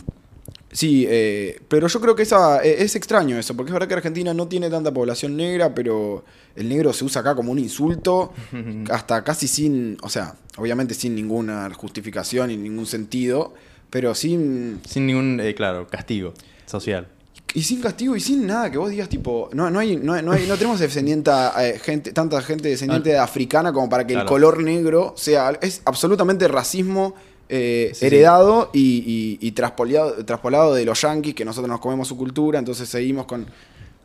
sí, 0.71 1.07
eh, 1.09 1.59
pero 1.67 1.87
yo 1.87 1.99
creo 1.99 2.15
que 2.15 2.21
esa, 2.21 2.63
eh, 2.63 2.83
es 2.83 2.95
extraño 2.95 3.39
eso, 3.39 3.55
porque 3.57 3.71
es 3.71 3.73
verdad 3.73 3.87
que 3.87 3.95
Argentina 3.95 4.31
no 4.35 4.47
tiene 4.47 4.69
tanta 4.69 4.93
población 4.93 5.35
negra, 5.35 5.73
pero 5.73 6.23
el 6.55 6.69
negro 6.69 6.93
se 6.93 7.03
usa 7.03 7.21
acá 7.21 7.33
como 7.33 7.51
un 7.51 7.57
insulto, 7.57 8.31
hasta 8.91 9.23
casi 9.23 9.47
sin, 9.47 9.97
o 10.03 10.09
sea, 10.09 10.35
obviamente 10.57 10.93
sin 10.93 11.15
ninguna 11.15 11.67
justificación 11.73 12.51
y 12.51 12.57
ningún 12.57 12.85
sentido, 12.85 13.55
pero 13.93 14.15
sin... 14.15 14.81
Sin 14.89 15.05
ningún, 15.05 15.39
eh, 15.39 15.53
claro, 15.53 15.87
castigo 15.87 16.33
social. 16.65 17.07
Y 17.53 17.61
sin 17.61 17.79
castigo 17.79 18.15
y 18.15 18.19
sin 18.19 18.47
nada 18.47 18.71
que 18.71 18.79
vos 18.79 18.89
digas, 18.89 19.07
tipo, 19.07 19.51
no, 19.53 19.69
no, 19.69 19.77
hay, 19.77 19.97
no, 19.97 20.19
no, 20.23 20.31
hay- 20.31 20.47
no 20.47 20.55
tenemos 20.57 20.79
descendiente, 20.79 21.29
eh, 21.59 21.79
gente, 21.79 22.11
tanta 22.11 22.41
gente 22.41 22.69
descendiente 22.69 23.15
africana 23.19 23.71
como 23.71 23.87
para 23.87 24.07
que 24.07 24.13
el 24.15 24.25
color 24.25 24.63
negro 24.63 25.13
sea. 25.15 25.51
Es 25.61 25.83
absolutamente 25.85 26.47
racismo 26.47 27.13
eh, 27.49 27.91
Sí, 27.93 27.99
sí. 27.99 28.05
heredado 28.07 28.71
y, 28.73 29.37
y, 29.39 29.51
traspolado 29.51 30.73
de 30.73 30.85
los 30.85 30.99
yanquis, 31.01 31.35
que 31.35 31.45
nosotros 31.45 31.69
nos 31.69 31.79
comemos 31.79 32.07
su 32.07 32.17
cultura, 32.17 32.57
entonces 32.57 32.89
seguimos 32.89 33.27
con. 33.27 33.45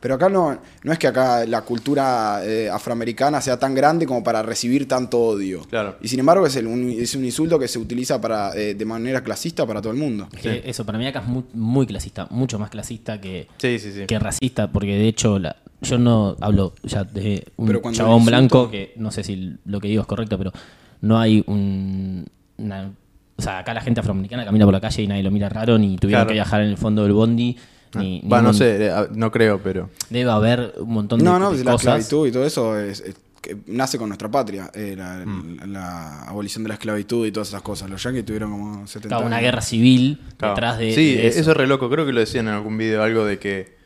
Pero 0.00 0.14
acá 0.14 0.28
no, 0.28 0.56
no 0.84 0.92
es 0.92 0.98
que 0.98 1.06
acá 1.08 1.44
la 1.46 1.62
cultura 1.62 2.40
eh, 2.44 2.70
afroamericana 2.70 3.40
sea 3.40 3.58
tan 3.58 3.74
grande 3.74 4.06
como 4.06 4.22
para 4.22 4.42
recibir 4.42 4.86
tanto 4.86 5.18
odio. 5.20 5.62
Claro. 5.68 5.96
Y 6.00 6.08
sin 6.08 6.20
embargo 6.20 6.46
es, 6.46 6.54
el- 6.56 6.66
un, 6.68 6.88
es 6.90 7.14
un 7.16 7.24
insulto 7.24 7.58
que 7.58 7.66
se 7.68 7.78
utiliza 7.78 8.20
para, 8.20 8.54
eh, 8.54 8.74
de 8.74 8.84
manera 8.84 9.22
clasista 9.22 9.66
para 9.66 9.80
todo 9.82 9.92
el 9.92 9.98
mundo. 9.98 10.28
Es 10.32 10.40
que 10.40 10.62
Eso, 10.64 10.84
para 10.86 10.98
mí 10.98 11.06
acá 11.06 11.20
es 11.20 11.26
muy, 11.26 11.44
muy 11.52 11.86
clasista, 11.86 12.26
mucho 12.30 12.58
más 12.58 12.70
clasista 12.70 13.20
que, 13.20 13.48
Sí, 13.58 13.78
sí, 13.80 13.90
sí. 13.92 14.06
que 14.06 14.18
racista, 14.18 14.70
porque 14.70 14.94
de 14.96 15.08
hecho 15.08 15.38
la- 15.38 15.56
yo 15.80 15.98
no 15.98 16.36
hablo 16.40 16.74
ya 16.82 17.04
de 17.04 17.44
un 17.56 17.92
chabón 17.92 18.24
blanco, 18.24 18.70
que 18.70 18.92
no 18.96 19.10
sé 19.10 19.22
si 19.24 19.56
lo 19.64 19.80
que 19.80 19.88
digo 19.88 20.02
es 20.02 20.08
correcto, 20.08 20.36
pero 20.38 20.52
no 21.00 21.18
hay 21.18 21.42
un... 21.46 22.24
una- 22.58 22.92
o 23.36 23.42
sea, 23.42 23.58
acá 23.60 23.72
la 23.72 23.80
gente 23.80 24.00
afroamericana 24.00 24.44
camina 24.44 24.64
por 24.64 24.74
la 24.74 24.80
calle 24.80 25.02
y 25.02 25.06
nadie 25.06 25.22
lo 25.22 25.30
mira 25.30 25.48
raro, 25.48 25.78
ni 25.78 25.96
tuvieron 25.96 26.18
Claro. 26.22 26.28
que 26.28 26.34
viajar 26.34 26.60
en 26.62 26.68
el 26.70 26.76
fondo 26.76 27.04
del 27.04 27.12
bondi, 27.12 27.56
ni... 27.94 28.20
Va, 28.20 28.42
no 28.42 28.52
sé, 28.52 28.90
no 29.12 29.30
creo, 29.30 29.60
pero. 29.62 29.90
Debe 30.10 30.30
haber 30.30 30.74
un 30.78 30.92
montón 30.92 31.18
de, 31.20 31.24
No, 31.24 31.38
no, 31.38 31.50
de 31.52 31.64
la 31.64 31.72
cosas. 31.72 32.00
esclavitud 32.00 32.28
y 32.28 32.32
todo 32.32 32.44
eso 32.46 32.78
es, 32.78 33.00
es- 33.00 33.16
que 33.40 33.56
nace 33.68 33.98
con 33.98 34.08
nuestra 34.08 34.28
patria, 34.28 34.68
eh, 34.74 34.94
la, 34.98 35.22
Mm. 35.24 35.70
la 35.72 36.22
abolición 36.24 36.64
de 36.64 36.68
la 36.68 36.74
esclavitud 36.74 37.24
y 37.24 37.30
todas 37.30 37.48
esas 37.48 37.62
cosas. 37.62 37.88
Los 37.88 38.02
yanquis 38.02 38.24
tuvieron 38.24 38.50
como 38.50 38.86
70 38.86 39.08
Claro, 39.08 39.26
una 39.26 39.36
años. 39.36 39.46
guerra 39.46 39.60
civil 39.62 40.20
Claro. 40.36 40.54
detrás 40.54 40.78
de, 40.78 40.92
Sí, 40.92 41.14
de 41.14 41.28
eso. 41.28 41.40
eso. 41.40 41.50
es 41.52 41.56
re 41.56 41.68
loco. 41.68 41.88
Creo 41.88 42.04
que 42.04 42.12
lo 42.12 42.18
decían 42.20 42.48
en 42.48 42.54
algún 42.54 42.76
video, 42.76 43.00
algo 43.02 43.24
de 43.24 43.38
que. 43.38 43.76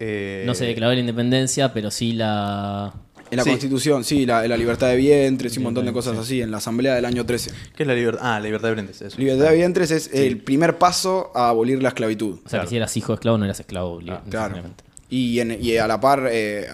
eh, 0.00 0.42
No 0.46 0.54
se 0.54 0.64
declaró 0.64 0.92
la 0.94 1.00
independencia, 1.00 1.72
pero 1.72 1.90
sí 1.92 2.12
la... 2.12 2.92
En 3.30 3.36
la 3.36 3.44
Sí. 3.44 3.50
Constitución, 3.50 4.04
sí, 4.04 4.24
la, 4.26 4.46
la 4.48 4.56
libertad 4.56 4.88
de 4.88 4.96
vientres 4.96 5.54
y 5.54 5.58
un 5.58 5.64
montón 5.64 5.84
de 5.86 5.92
cosas 5.92 6.16
así, 6.18 6.40
en 6.42 6.50
la 6.50 6.58
Asamblea 6.58 6.94
del 6.94 7.04
año 7.04 7.24
13. 7.26 7.50
¿Qué 7.76 7.82
es 7.82 7.86
la 7.86 7.94
libertad? 7.94 8.20
Ah, 8.22 8.38
la 8.40 8.46
libertad 8.46 8.68
de 8.68 8.74
frentes. 8.74 9.02
Eso. 9.02 9.18
Libertad 9.18 9.50
de 9.50 9.56
vientres 9.56 9.90
es 9.90 10.10
el 10.12 10.38
primer 10.38 10.78
paso 10.78 11.30
a 11.34 11.48
abolir 11.50 11.82
la 11.82 11.88
esclavitud. 11.90 12.34
O 12.34 12.36
sea, 12.40 12.48
Claro. 12.50 12.64
que 12.64 12.68
si 12.70 12.76
eras 12.76 12.96
hijo 12.96 13.12
de 13.12 13.14
esclavo, 13.16 13.38
no 13.38 13.44
eras 13.44 13.60
esclavo. 13.60 14.00
Ah, 14.08 14.22
Claro. 14.28 14.56
Y, 15.10 15.40
en- 15.40 15.58
y 15.62 15.76
a 15.78 15.86
la 15.86 15.98
par 16.00 16.28
eh, 16.30 16.68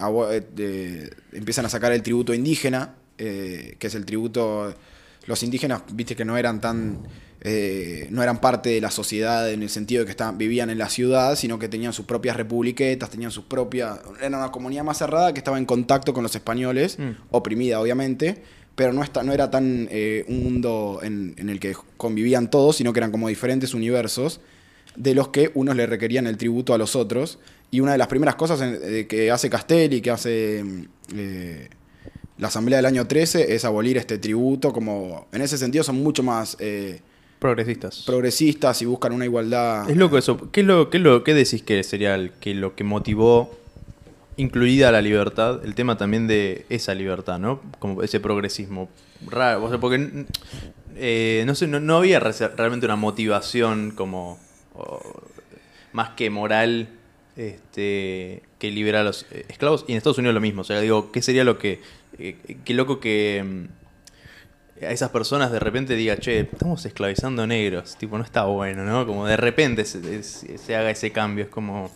eh, 0.57 1.09
empiezan 1.33 1.65
a 1.65 1.69
sacar 1.69 1.91
el 1.93 2.01
tributo 2.03 2.33
indígena, 2.33 2.95
eh, 3.17 3.75
que 3.79 3.87
es 3.87 3.95
el 3.95 4.05
tributo... 4.05 4.73
Los 5.27 5.41
indígenas, 5.41 5.81
viste 5.93 6.15
que 6.15 6.23
no 6.25 6.37
eran 6.37 6.61
tan... 6.61 6.99
eh, 7.47 8.07
no 8.09 8.23
eran 8.23 8.41
parte 8.41 8.69
de 8.71 8.81
la 8.81 8.89
sociedad 8.89 9.51
en 9.51 9.61
el 9.61 9.69
sentido 9.69 9.99
de 10.01 10.05
que 10.05 10.11
estaban, 10.11 10.37
vivían 10.39 10.71
en 10.71 10.79
la 10.79 10.89
ciudad, 10.89 11.35
sino 11.35 11.59
que 11.59 11.69
tenían 11.69 11.93
sus 11.93 12.05
propias 12.05 12.35
republiquetas, 12.35 13.11
tenían 13.11 13.29
sus 13.29 13.43
propias... 13.45 13.99
Era 14.19 14.35
una 14.37 14.51
comunidad 14.51 14.83
más 14.83 14.97
cerrada 14.97 15.31
que 15.33 15.39
estaba 15.39 15.59
en 15.59 15.65
contacto 15.65 16.11
con 16.13 16.23
los 16.23 16.35
españoles, 16.35 16.97
Mm. 16.97 17.11
oprimida 17.29 17.79
obviamente, 17.79 18.41
pero 18.75 18.93
no, 18.93 19.03
está, 19.03 19.21
no 19.23 19.31
era 19.31 19.51
tan 19.51 19.87
eh, 19.91 20.25
un 20.27 20.43
mundo 20.43 20.99
en, 21.03 21.35
en 21.37 21.49
el 21.49 21.59
que 21.59 21.75
convivían 21.97 22.49
todos, 22.49 22.77
sino 22.77 22.91
que 22.93 22.99
eran 22.99 23.11
como 23.11 23.27
diferentes 23.29 23.73
universos 23.75 24.41
de 24.95 25.13
los 25.13 25.27
que 25.29 25.51
unos 25.53 25.75
le 25.75 25.85
requerían 25.85 26.25
el 26.25 26.37
tributo 26.37 26.73
a 26.73 26.77
los 26.79 26.95
otros. 26.95 27.37
Y 27.69 27.79
una 27.81 27.91
de 27.91 27.97
las 27.99 28.07
primeras 28.07 28.35
cosas 28.35 28.59
en- 28.61 28.79
eh, 28.81 29.05
que 29.07 29.29
hace 29.29 29.49
Castelli, 29.49 30.01
que 30.01 30.09
hace 30.09 30.63
mm, 30.63 30.81
eh, 31.15 31.69
la 32.37 32.47
Asamblea 32.47 32.77
del 32.79 32.85
año 32.85 33.05
13, 33.07 33.53
es 33.55 33.65
abolir 33.65 33.97
este 33.97 34.17
tributo. 34.17 34.73
Como 34.73 35.27
en 35.31 35.41
ese 35.41 35.57
sentido 35.57 35.83
son 35.83 36.01
mucho 36.01 36.23
más 36.23 36.57
eh, 36.59 37.01
Progresistas. 37.39 38.03
progresistas 38.05 38.81
y 38.81 38.85
buscan 38.85 39.11
una 39.13 39.25
igualdad. 39.25 39.89
Es 39.89 39.97
loco 39.97 40.17
eso. 40.17 40.49
¿Qué, 40.51 40.61
es 40.61 40.67
lo, 40.67 40.89
qué, 40.89 40.97
es 40.97 41.03
lo, 41.03 41.23
¿Qué 41.23 41.33
decís 41.33 41.61
que 41.61 41.83
sería 41.83 42.15
el, 42.15 42.31
que 42.39 42.55
lo 42.55 42.75
que 42.75 42.83
motivó, 42.83 43.53
incluida 44.37 44.91
la 44.91 45.01
libertad, 45.01 45.63
el 45.63 45.75
tema 45.75 45.97
también 45.97 46.27
de 46.27 46.65
esa 46.69 46.93
libertad, 46.95 47.37
¿no? 47.39 47.61
Como 47.79 48.01
ese 48.03 48.19
progresismo. 48.19 48.89
Raro, 49.27 49.63
o 49.65 49.69
sea, 49.69 49.79
porque 49.79 49.97
mm, 49.99 50.25
eh, 50.95 51.43
no 51.45 51.55
sé, 51.55 51.67
no, 51.67 51.79
no 51.79 51.97
había 51.97 52.19
re- 52.19 52.47
realmente 52.55 52.85
una 52.85 52.95
motivación 52.95 53.91
como 53.91 54.39
o, 54.73 55.01
más 55.93 56.09
que 56.11 56.29
moral 56.29 56.89
este, 57.37 58.43
que 58.59 58.71
liberar 58.71 59.01
a 59.01 59.05
los 59.05 59.25
eh, 59.31 59.45
esclavos. 59.49 59.85
Y 59.87 59.91
en 59.91 59.97
Estados 59.97 60.17
Unidos 60.17 60.33
lo 60.35 60.41
mismo. 60.41 60.61
O 60.61 60.65
sea, 60.65 60.79
digo, 60.81 61.11
¿qué 61.11 61.21
sería 61.21 61.43
lo 61.43 61.57
que... 61.59 61.81
eh, 62.17 62.37
qué 62.65 62.73
loco 62.73 62.99
que... 62.99 63.67
a 64.81 64.91
esas 64.91 65.09
personas 65.09 65.51
de 65.51 65.59
repente 65.59 65.95
diga, 65.95 66.17
che, 66.17 66.41
estamos 66.41 66.85
esclavizando 66.85 67.45
negros, 67.47 67.95
tipo, 67.97 68.17
no 68.17 68.23
está 68.23 68.43
bueno, 68.45 68.83
¿no? 68.83 69.05
Como 69.05 69.25
de 69.25 69.37
repente 69.37 69.85
se, 69.85 70.21
se- 70.23 70.57
se 70.57 70.75
haga 70.75 70.89
ese 70.91 71.11
cambio, 71.11 71.45
es 71.45 71.49
como... 71.49 71.89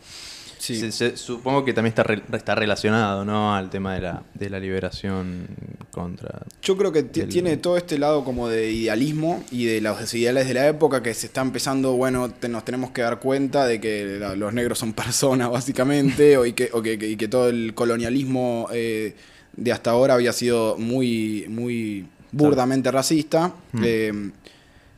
Sí. 0.60 0.76
se- 0.78 0.92
se- 0.92 1.16
supongo 1.16 1.64
que 1.64 1.74
también 1.74 1.92
está, 1.92 2.04
re- 2.04 2.22
está 2.34 2.54
relacionado, 2.54 3.24
¿no? 3.24 3.56
Al 3.56 3.70
tema 3.70 3.96
de 3.96 4.02
la, 4.02 4.24
de 4.34 4.50
la 4.50 4.60
liberación 4.60 5.48
contra... 5.90 6.42
Yo 6.62 6.76
creo 6.78 6.92
que 6.92 7.04
del- 7.04 7.30
tiene 7.30 7.56
todo 7.58 7.78
este 7.78 7.98
lado 7.98 8.26
como 8.26 8.50
de 8.50 8.70
idealismo 8.72 9.42
y 9.52 9.66
de 9.66 9.80
los 9.82 10.14
ideales 10.14 10.48
de 10.50 10.54
la 10.54 10.68
época 10.68 11.02
que 11.02 11.14
se 11.14 11.28
está 11.28 11.42
empezando, 11.42 11.94
bueno, 11.94 12.30
te- 12.32 12.50
nos 12.50 12.66
tenemos 12.66 12.92
que 12.92 13.02
dar 13.02 13.20
cuenta 13.20 13.66
de 13.68 13.80
que 13.80 14.18
la- 14.20 14.36
los 14.36 14.54
negros 14.54 14.80
son 14.80 14.92
personas 15.06 15.50
básicamente 15.50 16.38
o 16.38 16.46
y, 16.46 16.52
que, 16.54 16.70
o 16.74 16.82
que- 16.82 17.00
que- 17.00 17.08
y 17.10 17.16
que 17.16 17.28
todo 17.30 17.48
el 17.50 17.74
colonialismo 17.74 18.68
eh, 18.74 19.16
de 19.56 19.72
hasta 19.72 19.92
ahora 19.92 20.14
había 20.16 20.34
sido 20.34 20.76
muy, 20.78 21.46
muy 21.50 22.06
burdamente 22.32 22.92
racista 22.92 23.54
Mm. 23.74 23.82
eh, 23.84 24.32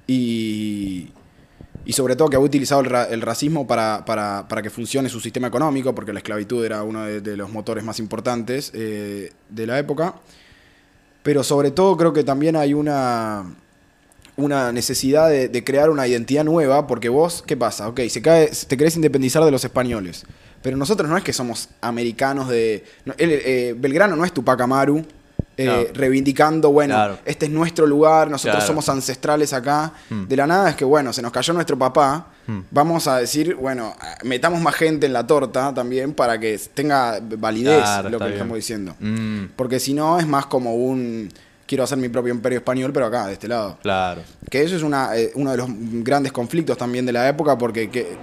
y, 0.07 1.09
y 1.85 1.93
sobre 1.93 2.15
todo 2.15 2.29
que 2.29 2.35
había 2.35 2.45
utilizado 2.45 2.81
el, 2.81 2.87
ra- 2.87 3.05
el 3.05 3.21
racismo 3.21 3.65
para, 3.67 4.03
para- 4.05 4.47
para 4.47 4.61
que 4.61 4.69
funcione 4.69 5.09
su 5.09 5.19
sistema 5.19 5.47
económico, 5.47 5.95
porque 5.95 6.13
la 6.13 6.19
esclavitud 6.19 6.63
era 6.65 6.83
uno 6.83 7.05
de, 7.05 7.21
de 7.21 7.37
los 7.37 7.51
motores 7.51 7.83
más 7.83 7.99
importantes 7.99 8.71
eh, 8.73 9.31
de 9.49 9.67
la 9.67 9.79
época. 9.79 10.15
Pero 11.23 11.43
sobre 11.43 11.71
todo 11.71 11.95
creo 11.97 12.13
que 12.13 12.23
también 12.23 12.55
hay 12.55 12.73
una, 12.73 13.45
una 14.37 14.71
necesidad 14.71 15.29
de, 15.29 15.49
de 15.49 15.63
crear 15.63 15.89
una 15.91 16.07
identidad 16.07 16.43
nueva, 16.43 16.87
porque 16.87 17.09
vos, 17.09 17.43
¿qué 17.45 17.55
pasa? 17.55 17.87
Ok, 17.87 18.01
se 18.09 18.21
cae, 18.21 18.49
te 18.67 18.75
querés 18.75 18.95
independizar 18.95 19.43
de 19.45 19.51
los 19.51 19.63
españoles, 19.63 20.25
pero 20.63 20.77
nosotros 20.77 21.07
no 21.09 21.15
es 21.17 21.23
que 21.23 21.31
somos 21.33 21.69
americanos 21.79 22.49
de... 22.49 22.83
no, 23.05 23.13
eh, 23.19 23.75
Belgrano 23.77 24.15
no 24.15 24.25
es 24.25 24.33
Tupac 24.33 24.59
Amaru, 24.61 25.05
eh, 25.61 25.65
Claro. 25.65 25.87
reivindicando, 25.93 26.71
bueno, 26.71 26.93
Claro. 26.95 27.17
este 27.25 27.45
es 27.45 27.51
nuestro 27.51 27.85
lugar, 27.85 28.29
nosotros 28.29 28.55
Claro. 28.55 28.67
somos 28.67 28.89
ancestrales 28.89 29.53
acá. 29.53 29.91
Hmm. 30.09 30.27
De 30.27 30.35
la 30.35 30.47
nada 30.47 30.69
es 30.69 30.75
que, 30.75 30.85
bueno, 30.85 31.11
se 31.13 31.21
nos 31.21 31.31
cayó 31.31 31.53
nuestro 31.53 31.77
papá, 31.77 32.27
Hmm. 32.47 32.61
vamos 32.71 33.07
a 33.07 33.17
decir, 33.17 33.55
bueno, 33.55 33.95
metamos 34.23 34.59
más 34.61 34.75
gente 34.75 35.05
en 35.05 35.13
la 35.13 35.25
torta 35.27 35.73
también 35.73 36.13
para 36.13 36.39
que 36.39 36.59
tenga 36.73 37.19
validez 37.37 37.83
lo 38.09 38.17
que 38.17 38.25
bien. 38.25 38.33
estamos 38.33 38.55
diciendo. 38.55 38.95
Mm, 38.99 39.45
Porque 39.55 39.79
si 39.79 39.93
no 39.93 40.19
es 40.19 40.27
más 40.27 40.45
como 40.47 40.73
un 40.75 41.29
quiero 41.67 41.85
hacer 41.85 41.97
mi 41.97 42.09
propio 42.09 42.33
imperio 42.33 42.57
español, 42.59 42.91
pero 42.93 43.05
acá, 43.05 43.27
de 43.27 43.33
este 43.33 43.47
lado. 43.47 43.77
claro. 43.81 44.21
Que 44.49 44.61
eso 44.61 44.75
es 44.75 44.83
una, 44.83 45.15
eh, 45.15 45.31
uno 45.35 45.51
de 45.51 45.57
los 45.57 45.67
grandes 46.03 46.33
conflictos 46.33 46.77
también 46.77 47.05
de 47.05 47.13
la 47.13 47.29
época, 47.29 47.57
porque 47.57 47.89
que, 47.89 48.17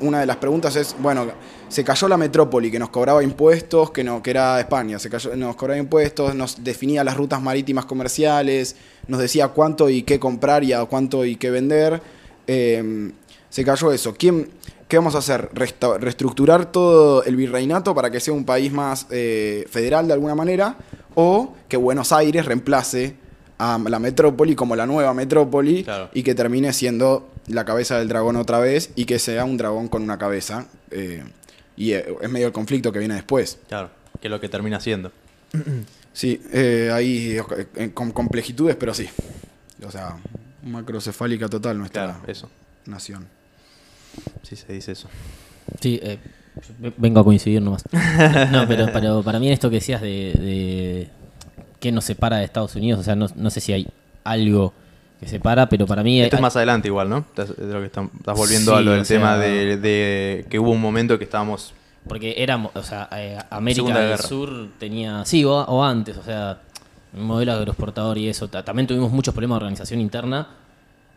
una 0.00 0.20
de 0.20 0.26
las 0.26 0.36
preguntas 0.36 0.76
es, 0.76 0.94
bueno, 1.00 1.26
se 1.68 1.82
cayó 1.84 2.08
la 2.08 2.16
metrópoli 2.16 2.70
que 2.70 2.78
nos 2.78 2.90
cobraba 2.90 3.22
impuestos, 3.22 3.90
que 3.90 4.04
no, 4.04 4.22
que 4.22 4.30
era 4.30 4.58
España, 4.60 4.98
se 4.98 5.08
cayó, 5.10 5.34
nos 5.36 5.56
cobraba 5.56 5.78
impuestos, 5.78 6.34
nos 6.34 6.62
definía 6.62 7.02
las 7.04 7.16
rutas 7.16 7.40
marítimas 7.42 7.84
comerciales, 7.86 8.76
nos 9.08 9.20
decía 9.20 9.48
cuánto 9.48 9.88
y 9.88 10.02
qué 10.02 10.18
comprar 10.18 10.64
y 10.64 10.72
a 10.72 10.84
cuánto 10.84 11.24
y 11.24 11.36
qué 11.36 11.50
vender. 11.50 12.00
Eh, 12.46 13.10
se 13.50 13.64
cayó 13.64 13.92
eso. 13.92 14.14
¿Quién, 14.18 14.50
¿Qué 14.88 14.96
vamos 14.98 15.14
a 15.14 15.18
hacer? 15.18 15.48
Resta- 15.54 15.98
¿Reestructurar 15.98 16.70
todo 16.70 17.22
el 17.24 17.36
virreinato 17.36 17.94
para 17.94 18.10
que 18.10 18.20
sea 18.20 18.34
un 18.34 18.44
país 18.44 18.72
más 18.72 19.06
eh, 19.10 19.64
federal 19.70 20.06
de 20.06 20.12
alguna 20.12 20.34
manera? 20.34 20.76
¿O 21.14 21.54
que 21.68 21.76
Buenos 21.76 22.12
Aires 22.12 22.44
reemplace 22.44 23.14
a 23.58 23.78
la 23.88 23.98
metrópoli 24.00 24.54
como 24.56 24.74
la 24.76 24.84
nueva 24.86 25.14
metrópoli 25.14 25.84
Claro. 25.84 26.10
y 26.12 26.22
que 26.24 26.34
termine 26.34 26.72
siendo 26.72 27.28
la 27.46 27.64
cabeza 27.64 27.98
del 27.98 28.08
dragón 28.08 28.36
otra 28.36 28.58
vez 28.58 28.90
y 28.96 29.04
que 29.04 29.18
sea 29.18 29.44
un 29.44 29.56
dragón 29.56 29.88
con 29.88 30.02
una 30.02 30.18
cabeza? 30.18 30.66
eh, 30.90 31.24
y 31.76 31.90
eh, 31.92 32.04
es 32.22 32.30
medio 32.30 32.46
el 32.46 32.52
conflicto 32.52 32.92
que 32.92 33.00
viene 33.00 33.14
después. 33.14 33.58
Claro, 33.68 33.90
que 34.20 34.28
es 34.28 34.30
lo 34.30 34.40
que 34.40 34.48
termina 34.48 34.80
siendo. 34.80 35.10
Sí, 36.16 36.40
eh, 36.52 36.90
ahí 36.92 37.36
eh, 37.74 37.90
con 37.92 38.12
complejitudes, 38.12 38.76
pero 38.76 38.94
sí. 38.94 39.08
O 39.84 39.90
sea, 39.90 40.16
macrocefálica 40.62 41.48
total 41.48 41.76
nuestra 41.76 42.04
Claro, 42.04 42.20
eso. 42.28 42.48
nación. 42.86 43.26
si 44.44 44.54
se 44.54 44.72
dice 44.72 44.92
eso. 44.92 45.08
Sí, 45.80 45.98
eh, 46.00 46.18
yo 46.80 46.92
vengo 46.98 47.18
a 47.18 47.24
coincidir 47.24 47.60
nomás. 47.60 47.82
No, 48.52 48.68
pero, 48.68 48.86
pero 48.92 49.24
para 49.24 49.40
mí 49.40 49.50
esto 49.50 49.68
que 49.70 49.76
decías 49.76 50.00
de, 50.02 50.08
de 50.38 51.08
qué 51.80 51.90
nos 51.90 52.04
separa 52.04 52.36
de 52.36 52.44
Estados 52.44 52.76
Unidos, 52.76 53.00
o 53.00 53.02
sea, 53.02 53.16
no, 53.16 53.26
no 53.34 53.50
sé 53.50 53.60
si 53.60 53.72
hay 53.72 53.88
algo 54.22 54.72
que 55.24 55.30
separa, 55.30 55.68
pero 55.68 55.86
para 55.86 56.02
mí... 56.02 56.20
Esto 56.20 56.36
es 56.36 56.42
más 56.42 56.54
adelante 56.56 56.88
igual, 56.88 57.08
¿no? 57.08 57.18
Estás, 57.18 57.56
de 57.56 57.72
lo 57.72 57.80
que 57.80 57.86
estás, 57.86 58.06
estás 58.18 58.36
volviendo 58.36 58.72
Sí, 58.72 58.78
a 58.78 58.80
lo 58.80 58.90
del 58.92 59.04
sea- 59.06 59.18
tema 59.18 59.36
de, 59.38 59.76
de 59.76 60.46
que 60.48 60.58
hubo 60.58 60.70
un 60.70 60.80
momento 60.80 61.18
que 61.18 61.24
estábamos... 61.24 61.72
Porque 62.06 62.34
éramos, 62.36 62.70
o 62.76 62.82
sea, 62.82 63.08
eh, 63.16 63.38
América 63.50 63.98
del. 63.98 64.18
Sur 64.18 64.68
tenía, 64.78 65.24
sí, 65.24 65.42
o, 65.44 65.54
o 65.54 65.82
antes, 65.82 66.16
o 66.18 66.22
sea, 66.22 66.58
un 67.14 67.24
modelo 67.24 67.52
agroexportador 67.52 68.18
y 68.18 68.28
eso. 68.28 68.46
Ta- 68.48 68.62
También 68.62 68.86
tuvimos 68.86 69.10
muchos 69.10 69.32
problemas 69.32 69.54
de 69.56 69.64
organización 69.64 70.00
interna. 70.02 70.46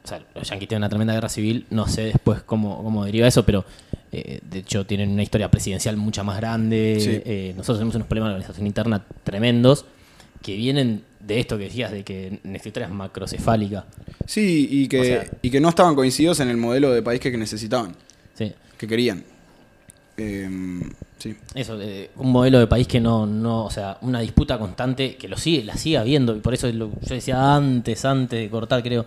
O 0.01 0.07
sea, 0.07 0.21
los 0.33 0.47
yanquis 0.49 0.69
tienen 0.69 0.83
una 0.83 0.89
tremenda 0.89 1.13
guerra 1.13 1.27
civil, 1.27 1.65
no 1.71 1.85
sé 1.89 2.03
después 2.03 2.41
cómo, 2.43 2.81
cómo 2.81 3.03
deriva 3.03 3.27
eso, 3.27 3.43
pero 3.43 3.65
eh, 4.13 4.39
de 4.49 4.59
hecho 4.59 4.85
tienen 4.85 5.09
una 5.11 5.23
historia 5.23 5.51
presidencial 5.51 5.97
mucha 5.97 6.23
más 6.23 6.37
grande. 6.37 6.97
Sí. 7.01 7.21
Eh, 7.25 7.53
nosotros 7.57 7.79
tenemos 7.79 7.95
unos 7.95 8.07
problemas 8.07 8.29
de 8.29 8.35
organización 8.35 8.65
interna 8.65 9.03
tremendos 9.25 9.83
que 10.41 10.55
vienen 10.55 11.03
de 11.19 11.39
esto 11.39 11.57
que 11.57 11.65
decías, 11.65 11.91
de 11.91 12.03
que 12.03 12.39
historia 12.65 12.87
es 12.87 12.93
macrocefálica. 12.93 13.85
Sí, 14.25 14.67
y 14.69 14.87
que, 14.87 14.99
O 14.99 15.03
sea- 15.03 15.25
y 15.41 15.49
que 15.49 15.59
no 15.59 15.69
estaban 15.69 15.95
coincididos 15.95 16.39
en 16.39 16.49
el 16.49 16.57
modelo 16.57 16.91
de 16.91 17.01
país 17.01 17.19
que 17.19 17.35
necesitaban, 17.37 17.95
Sí. 18.35 18.53
que 18.77 18.87
querían. 18.87 19.23
Em, 20.15 20.81
sí. 21.19 21.35
Eso, 21.53 21.79
eh, 21.81 22.09
un 22.15 22.31
modelo 22.31 22.59
de 22.59 22.65
país 22.67 22.87
que 22.87 22.99
no, 22.99 23.27
no, 23.27 23.65
o 23.65 23.69
sea, 23.71 23.97
una 24.01 24.19
disputa 24.21 24.57
constante 24.57 25.15
que 25.15 25.27
lo 25.27 25.37
sigue, 25.37 25.63
la 25.63 25.75
sigue 25.75 25.97
habiendo, 25.97 26.35
y 26.35 26.39
por 26.39 26.53
eso 26.53 26.71
lo- 26.71 26.91
yo 27.01 27.15
decía 27.15 27.55
antes, 27.55 28.03
antes 28.05 28.39
de 28.39 28.49
cortar, 28.49 28.81
creo, 28.81 29.05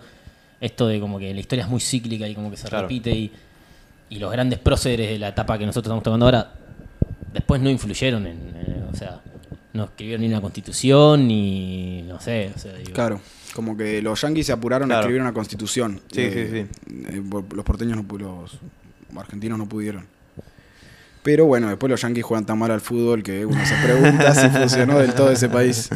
esto 0.61 0.87
de 0.87 0.99
como 0.99 1.19
que 1.19 1.33
la 1.33 1.39
historia 1.39 1.63
es 1.65 1.69
muy 1.69 1.81
cíclica 1.81 2.27
y 2.27 2.35
como 2.35 2.49
que 2.49 2.55
se 2.57 2.67
Claro. 2.69 2.83
repite 2.87 3.11
y, 3.11 3.31
y 4.09 4.19
los 4.19 4.31
grandes 4.31 4.59
próceres 4.59 5.09
de 5.09 5.19
la 5.19 5.29
etapa 5.29 5.57
que 5.57 5.65
nosotros 5.65 5.87
estamos 5.89 6.03
tomando 6.03 6.25
ahora, 6.25 6.53
después 7.33 7.59
no 7.61 7.69
influyeron 7.69 8.27
en, 8.27 8.37
eh, 8.55 8.83
o 8.91 8.95
sea, 8.95 9.19
no 9.73 9.85
escribieron 9.85 10.21
ni 10.21 10.27
una 10.27 10.41
constitución, 10.41 11.27
ni, 11.27 12.01
no 12.03 12.19
sé, 12.19 12.51
o 12.55 12.59
sea, 12.59 12.73
digo, 12.73 12.91
Claro, 12.93 13.21
como 13.55 13.75
que 13.77 14.01
los 14.01 14.21
yanquis 14.21 14.45
se 14.47 14.51
apuraron 14.51 14.87
Claro. 14.89 14.99
a 14.99 15.01
escribir 15.03 15.21
una 15.21 15.33
constitución. 15.33 15.99
Sí, 16.11 16.21
Eh, 16.21 16.67
eh, 16.89 17.21
los 17.53 17.65
porteños 17.65 17.95
no 17.97 18.03
pu- 18.03 18.19
los 18.19 18.57
argentinos 19.17 19.57
no 19.57 19.67
pudieron. 19.67 20.05
Pero 21.23 21.45
bueno, 21.45 21.69
después 21.69 21.89
los 21.89 22.01
yanquis 22.01 22.23
juegan 22.23 22.45
tan 22.45 22.57
mal 22.57 22.71
al 22.71 22.81
fútbol 22.81 23.21
que 23.21 23.45
uno 23.45 23.63
se 23.65 23.75
pregunta 23.75 24.33
si 24.33 24.49
funcionó 24.57 24.97
del 24.99 25.13
todo 25.13 25.31
ese 25.31 25.49
país. 25.49 25.89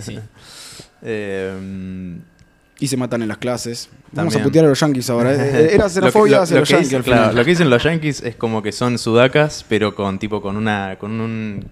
sí. 0.00 0.18
eh, 1.02 2.18
Y 2.78 2.86
se 2.88 2.96
matan 2.96 3.20
en 3.20 3.28
las 3.28 3.36
clases. 3.36 3.90
Vamos 4.12 4.34
a 4.36 4.42
putear 4.42 4.64
a 4.64 4.68
los 4.68 4.80
yanquis 4.80 5.10
ahora. 5.10 5.32
Era 5.34 5.76
Lo 5.76 5.84
que- 5.84 5.90
xenofobia 5.90 6.38
lo- 6.38 6.60
lo 6.60 6.62
que 6.64 6.76
dicen- 6.78 7.02
claro, 7.02 7.22
final. 7.22 7.36
lo 7.36 7.44
que 7.44 7.50
dicen 7.50 7.68
los 7.70 7.82
yankees 7.82 8.22
es 8.22 8.36
como 8.36 8.62
que 8.62 8.72
son 8.72 8.98
sudacas, 8.98 9.64
pero 9.68 9.94
con 9.94 10.18
tipo 10.18 10.40
con 10.40 10.56
una 10.56 10.96
con 10.98 11.20
un 11.20 11.66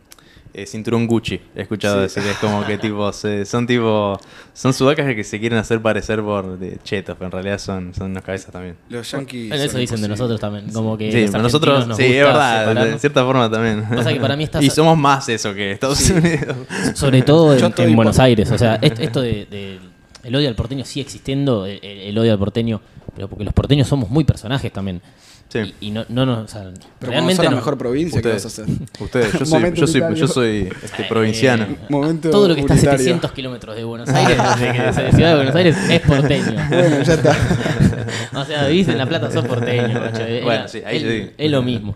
eh, 0.55 0.66
cinturón 0.66 1.07
Gucci. 1.07 1.41
He 1.55 1.62
escuchado 1.62 1.97
Sí. 1.97 2.03
decir, 2.20 2.23
es 2.31 2.39
como 2.39 2.65
que 2.66 2.79
tipo 2.79 3.12
se- 3.12 3.45
son 3.45 3.66
tipo 3.66 4.19
son 4.53 4.73
sudacas 4.73 5.07
que 5.15 5.23
se 5.25 5.39
quieren 5.39 5.59
hacer 5.59 5.81
parecer 5.81 6.23
por 6.23 6.59
de 6.59 6.79
chetos, 6.83 7.16
pero 7.19 7.27
en 7.27 7.33
realidad 7.33 7.59
son 7.59 7.95
son 7.95 8.11
unas 8.12 8.23
cabezas 8.25 8.51
también. 8.53 8.77
Los 8.89 9.11
yanquis. 9.11 9.49
Bueno, 9.49 9.62
eso 9.65 9.79
dicen 9.79 10.01
de 10.01 10.09
nosotros 10.09 10.41
también, 10.41 10.70
como 10.73 10.97
que 10.99 11.12
Sí, 11.12 11.23
los 11.33 11.43
nosotros 11.43 11.87
nos 11.87 11.97
sí, 11.97 12.05
es 12.05 12.25
verdad, 12.25 12.61
de 12.61 12.69
separarnos. 12.69 13.01
cierta 13.01 13.25
forma 13.25 13.51
también. 13.51 13.85
Pasa 13.89 14.12
que 14.12 14.20
para 14.20 14.37
mí 14.37 14.45
estás- 14.49 14.62
y 14.65 14.70
somos 14.70 14.97
más 14.99 15.29
eso 15.29 15.55
que 15.55 15.73
Estados 15.73 16.09
Unidos. 16.11 16.57
Sobre 16.95 17.23
todo 17.23 17.55
en, 17.79 17.97
Buenos 17.97 18.19
Aires. 18.19 18.51
O 18.51 18.59
sea, 18.59 18.77
est- 18.77 18.99
esto 19.01 19.20
de, 19.20 19.47
de- 19.47 19.79
el 20.25 20.35
odio 20.35 20.49
al 20.49 20.55
porteño 20.55 20.85
sigue 20.85 21.03
existiendo, 21.03 21.65
el, 21.66 21.79
el- 21.83 21.99
el 22.01 22.19
odio 22.19 22.33
al 22.33 22.39
porteño, 22.39 22.81
pero 23.15 23.29
porque 23.29 23.45
los 23.45 23.55
porteños 23.55 23.87
somos 23.89 24.11
muy 24.11 24.25
personajes 24.25 24.73
también. 24.73 25.01
Sí. 25.49 25.75
Y, 25.81 25.87
y 25.87 25.91
no, 25.93 26.05
no, 26.11 26.27
no, 26.27 26.41
o 26.43 26.47
sea, 26.49 26.62
Pero 26.65 26.75
como 27.01 27.11
realmente 27.12 27.37
sos 27.37 27.45
la 27.47 27.51
no- 27.53 27.57
mejor 27.57 27.79
provincia, 27.79 28.20
¿qué 28.20 28.29
Ustedes, 28.29 28.45
vas 28.45 28.59
a 28.59 28.62
hacer? 28.62 28.75
ustedes, 29.01 29.33
yo 29.33 29.47
soy, 29.47 29.62
yo 29.75 29.87
soy, 29.87 30.01
unitario. 30.01 30.15
yo 30.16 30.29
soy 30.29 30.69
este, 30.83 31.03
Eh, 31.03 31.07
provinciano. 31.09 31.66
Momento 31.89 32.31
todo 32.31 32.49
lo 32.49 32.55
que 32.55 32.61
está 32.61 32.75
a 32.75 32.77
unitario. 32.77 32.99
700 32.99 33.33
kilómetros 33.33 33.75
de 33.77 33.85
Buenos 33.85 34.09
Aires, 34.11 34.37
desde 34.61 34.73
que 34.73 34.83
de 35.03 35.12
Ciudad 35.12 35.29
de 35.31 35.37
Buenos 35.37 35.55
Aires, 35.55 35.77
es 35.91 36.01
porteño. 36.03 36.69
Bueno, 36.69 37.03
ya 37.03 37.15
está. 37.15 37.37
O 38.35 38.45
sea, 38.45 38.66
vivís 38.69 38.89
en 38.89 38.99
La 38.99 39.07
Plata, 39.07 39.31
sos 39.31 39.45
porteño. 39.47 39.99
macho. 40.01 40.23
Bueno, 40.45 40.69
sí, 40.69 40.83
ahí 40.87 40.97
es, 40.99 41.03
sí. 41.03 41.31
es 41.37 41.51
lo 41.51 41.62
mismo. 41.62 41.95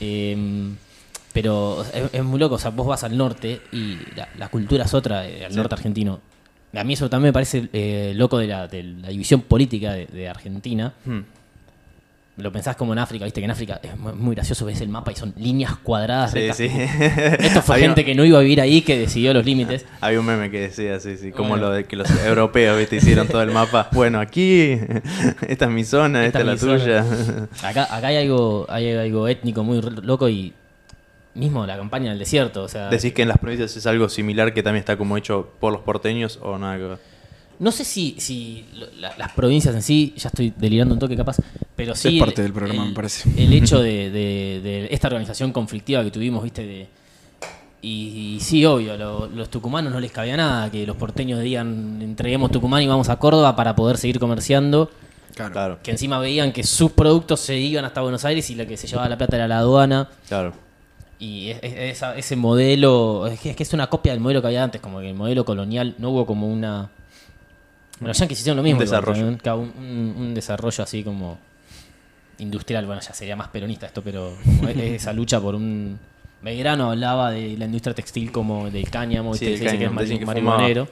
Eh, 0.00 0.36
pero 1.32 1.82
es, 1.94 2.02
es 2.12 2.22
muy 2.24 2.38
loco. 2.38 2.56
O 2.56 2.58
sea, 2.58 2.70
vos 2.70 2.86
vas 2.86 3.04
al 3.04 3.16
norte 3.16 3.60
y 3.72 3.96
la, 4.16 4.28
la 4.38 4.48
cultura 4.48 4.84
es 4.84 4.94
otra, 4.94 5.26
eh, 5.26 5.44
al 5.46 5.50
Sí. 5.52 5.56
norte 5.56 5.74
argentino. 5.74 6.20
A 6.74 6.84
mí 6.84 6.92
eso 6.94 7.08
también 7.10 7.28
me 7.28 7.32
parece 7.32 7.68
eh, 7.72 8.12
loco 8.14 8.38
de 8.38 8.46
la, 8.46 8.68
de 8.68 8.82
la 8.82 9.08
división 9.08 9.40
política 9.42 9.92
de, 9.92 10.06
de 10.06 10.28
Argentina. 10.28 10.92
Hmm. 11.04 11.20
Lo 12.38 12.50
pensás 12.50 12.76
como 12.76 12.94
en 12.94 12.98
África, 12.98 13.26
viste 13.26 13.42
que 13.42 13.44
en 13.44 13.50
África 13.50 13.78
es 13.82 13.94
mu- 13.98 14.14
muy 14.14 14.34
gracioso, 14.34 14.64
ves 14.64 14.80
el 14.80 14.88
mapa 14.88 15.12
y 15.12 15.16
son 15.16 15.34
líneas 15.36 15.76
cuadradas. 15.76 16.30
Sí, 16.32 16.38
rectas. 16.38 16.56
sí. 16.56 16.66
Esto 17.44 17.60
fue 17.60 17.74
Había- 17.74 17.88
gente 17.88 18.06
que 18.06 18.14
no 18.14 18.24
iba 18.24 18.38
a 18.38 18.40
vivir 18.40 18.62
ahí 18.62 18.80
que 18.80 18.96
decidió 18.98 19.34
los 19.34 19.44
límites. 19.44 19.84
Había 20.00 20.18
un 20.18 20.24
meme 20.24 20.50
que 20.50 20.60
decía, 20.60 20.98
sí, 20.98 21.18
sí, 21.18 21.30
como 21.30 21.50
Bueno. 21.50 21.66
lo 21.66 21.72
de 21.74 21.84
que 21.84 21.94
los 21.94 22.08
europeos, 22.24 22.78
viste, 22.78 22.96
hicieron 22.96 23.28
todo 23.28 23.42
el 23.42 23.50
mapa. 23.50 23.88
Bueno, 23.92 24.18
aquí, 24.18 24.78
esta 25.46 25.66
es 25.66 25.70
mi 25.70 25.84
zona, 25.84 26.24
esta, 26.24 26.38
Esta 26.40 26.52
es 26.54 26.62
la 26.62 26.78
tuya. 26.78 27.04
Acá, 27.68 27.94
acá 27.94 28.06
hay 28.06 28.16
algo, 28.16 28.64
hay 28.70 28.90
algo 28.92 29.28
étnico 29.28 29.62
muy 29.62 29.82
loco 29.82 30.26
y 30.30 30.54
mismo 31.34 31.66
la 31.66 31.76
campaña 31.76 32.10
del 32.10 32.18
desierto. 32.18 32.62
O 32.62 32.68
sea, 32.68 32.88
¿Decís 32.88 33.12
que 33.12 33.22
en 33.22 33.28
las 33.28 33.38
provincias 33.38 33.76
es 33.76 33.86
algo 33.86 34.08
similar 34.08 34.54
que 34.54 34.62
también 34.62 34.80
está 34.80 34.96
como 34.96 35.18
hecho 35.18 35.50
por 35.60 35.70
los 35.72 35.82
porteños 35.82 36.38
o 36.42 36.56
nada 36.58 36.78
que 36.78 36.82
ver? 36.84 36.98
No 37.62 37.70
sé 37.72 37.84
si, 37.84 38.16
si 38.18 38.64
la- 39.00 39.14
las 39.16 39.32
provincias 39.32 39.74
en 39.74 39.82
sí, 39.82 40.12
ya 40.16 40.28
estoy 40.28 40.52
delirando 40.56 40.94
un 40.94 40.98
toque 41.00 41.16
capaz, 41.16 41.36
pero 41.76 41.94
sí. 41.94 42.18
Es 42.18 42.24
parte 42.24 42.42
del 42.42 42.52
programa, 42.52 42.82
el- 42.82 42.88
me 42.88 42.94
parece. 42.94 43.30
El 43.36 43.52
hecho 43.52 43.80
de, 43.82 44.10
de- 44.10 44.60
de 44.62 44.88
esta 44.90 45.06
organización 45.08 45.52
conflictiva 45.52 46.02
que 46.02 46.10
tuvimos, 46.10 46.42
viste, 46.42 46.66
de. 46.66 46.88
Y, 47.84 48.34
y 48.36 48.40
sí, 48.40 48.64
obvio, 48.64 48.96
lo- 48.96 49.26
los 49.28 49.48
tucumanos 49.50 49.92
no 49.92 49.98
les 50.00 50.12
cabía 50.12 50.36
nada 50.36 50.70
que 50.70 50.86
los 50.86 50.96
porteños 50.96 51.40
digan 51.40 51.98
entreguemos 52.00 52.50
Tucumán 52.50 52.82
y 52.82 52.86
vamos 52.86 53.08
a 53.08 53.16
Córdoba 53.16 53.56
para 53.56 53.74
poder 53.74 53.96
seguir 53.96 54.18
comerciando. 54.20 54.90
Claro. 55.34 55.52
Claro, 55.52 55.78
Que 55.82 55.90
encima 55.92 56.18
veían 56.18 56.52
que 56.52 56.62
sus 56.62 56.92
productos 56.92 57.40
se 57.40 57.56
iban 57.58 57.84
hasta 57.84 58.00
Buenos 58.02 58.24
Aires 58.24 58.48
y 58.50 58.54
la 58.54 58.66
que 58.66 58.76
se 58.76 58.86
llevaba 58.86 59.08
la 59.08 59.16
plata 59.18 59.36
era 59.36 59.48
la 59.48 59.58
aduana. 59.58 60.08
claro. 60.28 60.52
Y 61.18 61.50
es- 61.50 61.58
es- 61.62 61.74
esa- 61.96 62.16
ese 62.16 62.34
modelo, 62.34 63.28
es 63.28 63.38
que, 63.38 63.50
es 63.50 63.56
que 63.56 63.62
es 63.62 63.72
una 63.72 63.86
copia 63.86 64.10
del 64.12 64.20
modelo 64.20 64.40
que 64.42 64.48
había 64.48 64.64
antes, 64.64 64.80
como 64.80 64.98
que 65.00 65.08
el 65.08 65.14
modelo 65.14 65.44
colonial 65.44 65.94
no 65.98 66.10
hubo 66.10 66.26
como 66.26 66.48
una... 66.48 66.90
Bueno, 68.02 68.08
los 68.08 68.18
yanquis 68.18 68.38
hicieron 68.40 68.56
lo 68.58 68.62
mismo. 68.62 68.78
Un 68.78 68.84
desarrollo. 68.84 69.18
también, 69.20 69.38
claro, 69.38 69.60
un, 69.60 69.72
un- 69.78 70.14
un 70.18 70.34
desarrollo 70.34 70.82
así 70.84 71.02
como 71.02 71.38
industrial, 72.38 72.86
bueno, 72.86 73.00
ya 73.00 73.12
sería 73.14 73.36
más 73.36 73.48
peronista 73.48 73.86
esto, 73.86 74.02
pero 74.02 74.36
como 74.44 74.68
es- 74.68 74.76
es 74.76 74.92
esa 75.02 75.12
lucha 75.12 75.40
por 75.40 75.54
un... 75.54 75.98
Belgrano 76.42 76.90
hablaba 76.90 77.30
de 77.30 77.56
la 77.56 77.66
industria 77.66 77.94
textil 77.94 78.32
como 78.32 78.68
del 78.68 78.90
cáñamo, 78.90 79.32
Sí, 79.34 79.46
el 79.46 79.52
se 79.58 79.64
dice 79.64 79.78
que 79.78 79.84
es 79.84 79.90
cáñamo, 79.90 80.18
que 80.18 80.26
marihuanero. 80.26 80.88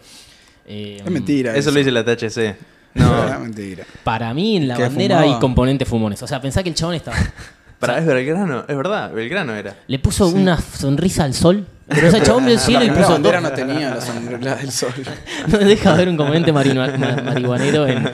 Eh, 0.66 1.03
Es 1.05 1.11
mentira. 1.11 1.57
Eso 1.57 1.73
lo 1.73 1.78
dice 1.78 1.91
la 1.91 2.05
THC. 2.05 2.37
Es 2.39 2.57
No, 2.95 3.41
mentira. 3.41 3.85
Para 4.05 4.32
mí 4.32 4.57
en 4.59 4.69
la 4.69 4.77
Que 4.77 4.82
bandera 4.82 5.16
fumaba. 5.19 5.35
hay 5.35 5.41
componentes 5.41 5.89
fumones. 5.89 6.23
O 6.23 6.28
sea, 6.28 6.41
pensá 6.41 6.62
que 6.62 6.69
el 6.69 6.77
chabón 6.77 6.95
estaba... 6.95 7.16
para, 7.81 7.99
es 7.99 8.07
Belgrano, 8.07 8.61
es 8.69 8.77
verdad, 8.77 9.12
Belgrano 9.12 9.53
era. 9.57 9.74
Le 9.89 9.99
puso 9.99 10.28
una 10.28 10.57
sonrisa 10.57 11.24
al 11.24 11.35
sol. 11.35 11.66
Pero 11.92 12.06
ese 12.08 12.22
chabón 12.22 12.44
vio 12.44 12.54
el 12.54 12.60
cielo 12.60 12.84
y 12.84 12.88
la 12.88 12.94
puso 12.94 13.10
bandera 13.10 13.40
dos- 13.40 13.50
no 13.50 13.56
tenía 13.56 13.90
la 13.94 14.00
sombra 14.00 14.54
del 14.56 14.70
sol. 14.72 14.92
No 15.48 15.58
deja 15.58 15.88
de 15.90 15.94
haber 15.94 16.08
un 16.08 16.16
componente 16.16 16.52
marihuanero 16.52 17.86
en, 17.86 18.10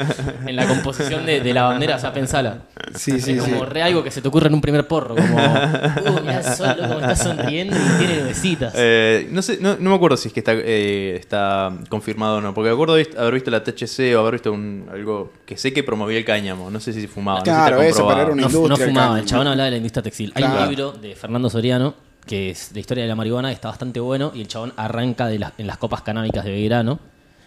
en 0.47 0.57
la 0.57 0.67
composición 0.67 1.27
de, 1.27 1.41
de 1.41 1.53
la 1.55 1.65
bandera, 1.65 1.97
o 1.97 1.99
sea, 1.99 2.13
pensala. 2.13 2.59
Sí, 2.95 3.21
sí, 3.21 3.33
es 3.33 3.45
sí. 3.45 3.51
como 3.51 3.65
re 3.67 3.83
algo 3.83 4.03
que 4.03 4.11
se 4.11 4.23
te 4.23 4.29
ocurre 4.29 4.49
en 4.49 4.55
un 4.55 4.61
primer 4.61 4.87
porro, 4.89 5.15
como, 5.15 5.37
uh, 5.37 6.21
mirá 6.23 6.39
el 6.39 6.45
sol, 6.45 6.77
loco, 6.81 7.01
está 7.01 7.17
sonriendo 7.17 7.77
y 7.77 7.99
tiene 7.99 8.23
besitas. 8.23 8.73
Eh, 8.77 9.29
no 9.31 9.43
sé, 9.43 9.59
no, 9.61 9.77
no 9.79 9.91
me 9.91 9.97
acuerdo 9.97 10.17
si 10.17 10.29
es 10.29 10.35
que 10.35 10.41
está, 10.41 10.53
eh, 10.55 11.17
está 11.19 11.73
confirmado 11.89 12.37
o 12.37 12.41
no, 12.41 12.55
porque 12.55 12.69
me 12.71 12.75
acuerdo 12.75 12.95
de 12.95 13.09
haber 13.19 13.35
visto 13.35 13.51
la 13.51 13.63
THC 13.63 14.15
o 14.17 14.21
haber 14.21 14.35
visto 14.35 14.53
un, 14.53 14.87
algo 14.91 15.33
que 15.45 15.57
sé 15.57 15.73
que 15.73 15.83
promovía 15.83 16.19
el 16.19 16.25
cáñamo, 16.25 16.71
no 16.71 16.81
sé 16.81 16.93
si 16.93 17.07
fumaba, 17.07 17.43
Claro, 17.43 17.77
no 17.77 17.83
sé 17.83 17.87
si 17.87 17.91
está 17.91 18.01
eso, 18.03 18.09
pero 18.09 18.21
era 18.23 18.33
una 18.33 18.43
no, 18.43 18.49
industria, 18.49 18.69
no 18.69 18.77
fumaba, 18.77 19.07
cáñamo. 19.09 19.17
el 19.19 19.25
chabón 19.27 19.47
hablaba 19.49 19.65
de 19.67 19.71
la 19.73 19.77
industria 19.77 20.03
textil. 20.03 20.33
Hay 20.35 20.45
un 20.45 20.51
Claro. 20.51 20.71
libro 20.71 20.93
de 20.93 21.15
Fernando 21.15 21.51
Soriano 21.51 21.95
que 22.27 22.51
es 22.51 22.71
la 22.73 22.81
historia 22.81 23.05
de 23.05 23.09
la 23.09 23.15
marihuana, 23.15 23.49
que 23.49 23.55
está 23.55 23.69
bastante 23.69 24.01
bueno, 24.01 24.33
y 24.35 24.41
el 24.41 24.49
chabón 24.49 24.73
arranca 24.77 25.27
de 25.27 25.39
las, 25.39 25.53
en 25.59 25.67
las 25.67 25.79
copas 25.79 26.03
canábicas 26.03 26.45
de 26.45 26.51
Belgrano. 26.51 26.99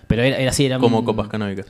Pero 0.08 0.24
era, 0.24 0.38
era 0.38 0.50
así, 0.52 0.66
era 0.66 0.80
Como 0.80 1.04
copas 1.06 1.28
canábicas. 1.28 1.66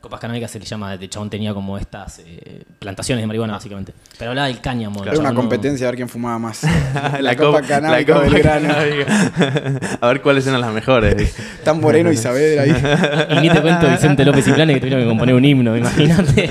Copas 0.00 0.18
canábicas 0.18 0.50
se 0.50 0.58
le 0.58 0.64
llama, 0.64 0.94
el 0.94 1.08
chabón 1.10 1.30
tenía 1.30 1.54
como 1.54 1.78
estas 1.78 2.20
eh, 2.26 2.62
plantaciones 2.80 3.22
de 3.22 3.26
marihuana, 3.28 3.52
básicamente. 3.52 3.92
Pero 4.18 4.30
hablaba 4.32 4.48
del 4.48 4.60
cáñamo. 4.60 5.00
el 5.02 5.08
Era 5.10 5.18
una 5.20 5.28
no- 5.30 5.36
competencia 5.36 5.86
a 5.86 5.90
ver 5.90 5.96
quién 5.96 6.08
fumaba 6.08 6.40
más. 6.40 6.62
la, 7.20 7.36
copa 7.36 7.58
copa 7.60 7.62
canábica 7.68 8.14
la 8.14 8.20
copa 8.20 8.32
Belgrano. 8.32 8.68
canábica. 8.68 9.98
A 10.00 10.06
ver 10.08 10.20
cuáles 10.22 10.44
eran 10.48 10.60
las 10.60 10.72
mejores. 10.72 11.36
Tan 11.62 11.80
Moreno 11.80 12.10
y 12.10 12.16
Saavedra 12.16 12.62
ahí. 12.62 13.36
Y 13.38 13.40
ni 13.42 13.50
te 13.50 13.60
cuento 13.62 13.88
Vicente 13.88 14.24
López 14.24 14.48
y 14.48 14.52
Planes 14.52 14.74
que 14.74 14.80
tuvieron 14.80 15.02
que 15.02 15.08
componer 15.08 15.34
un 15.36 15.44
himno, 15.44 15.76
imagínate. 15.76 16.50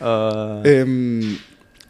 Ah, 0.00 0.60
Em, 0.64 1.38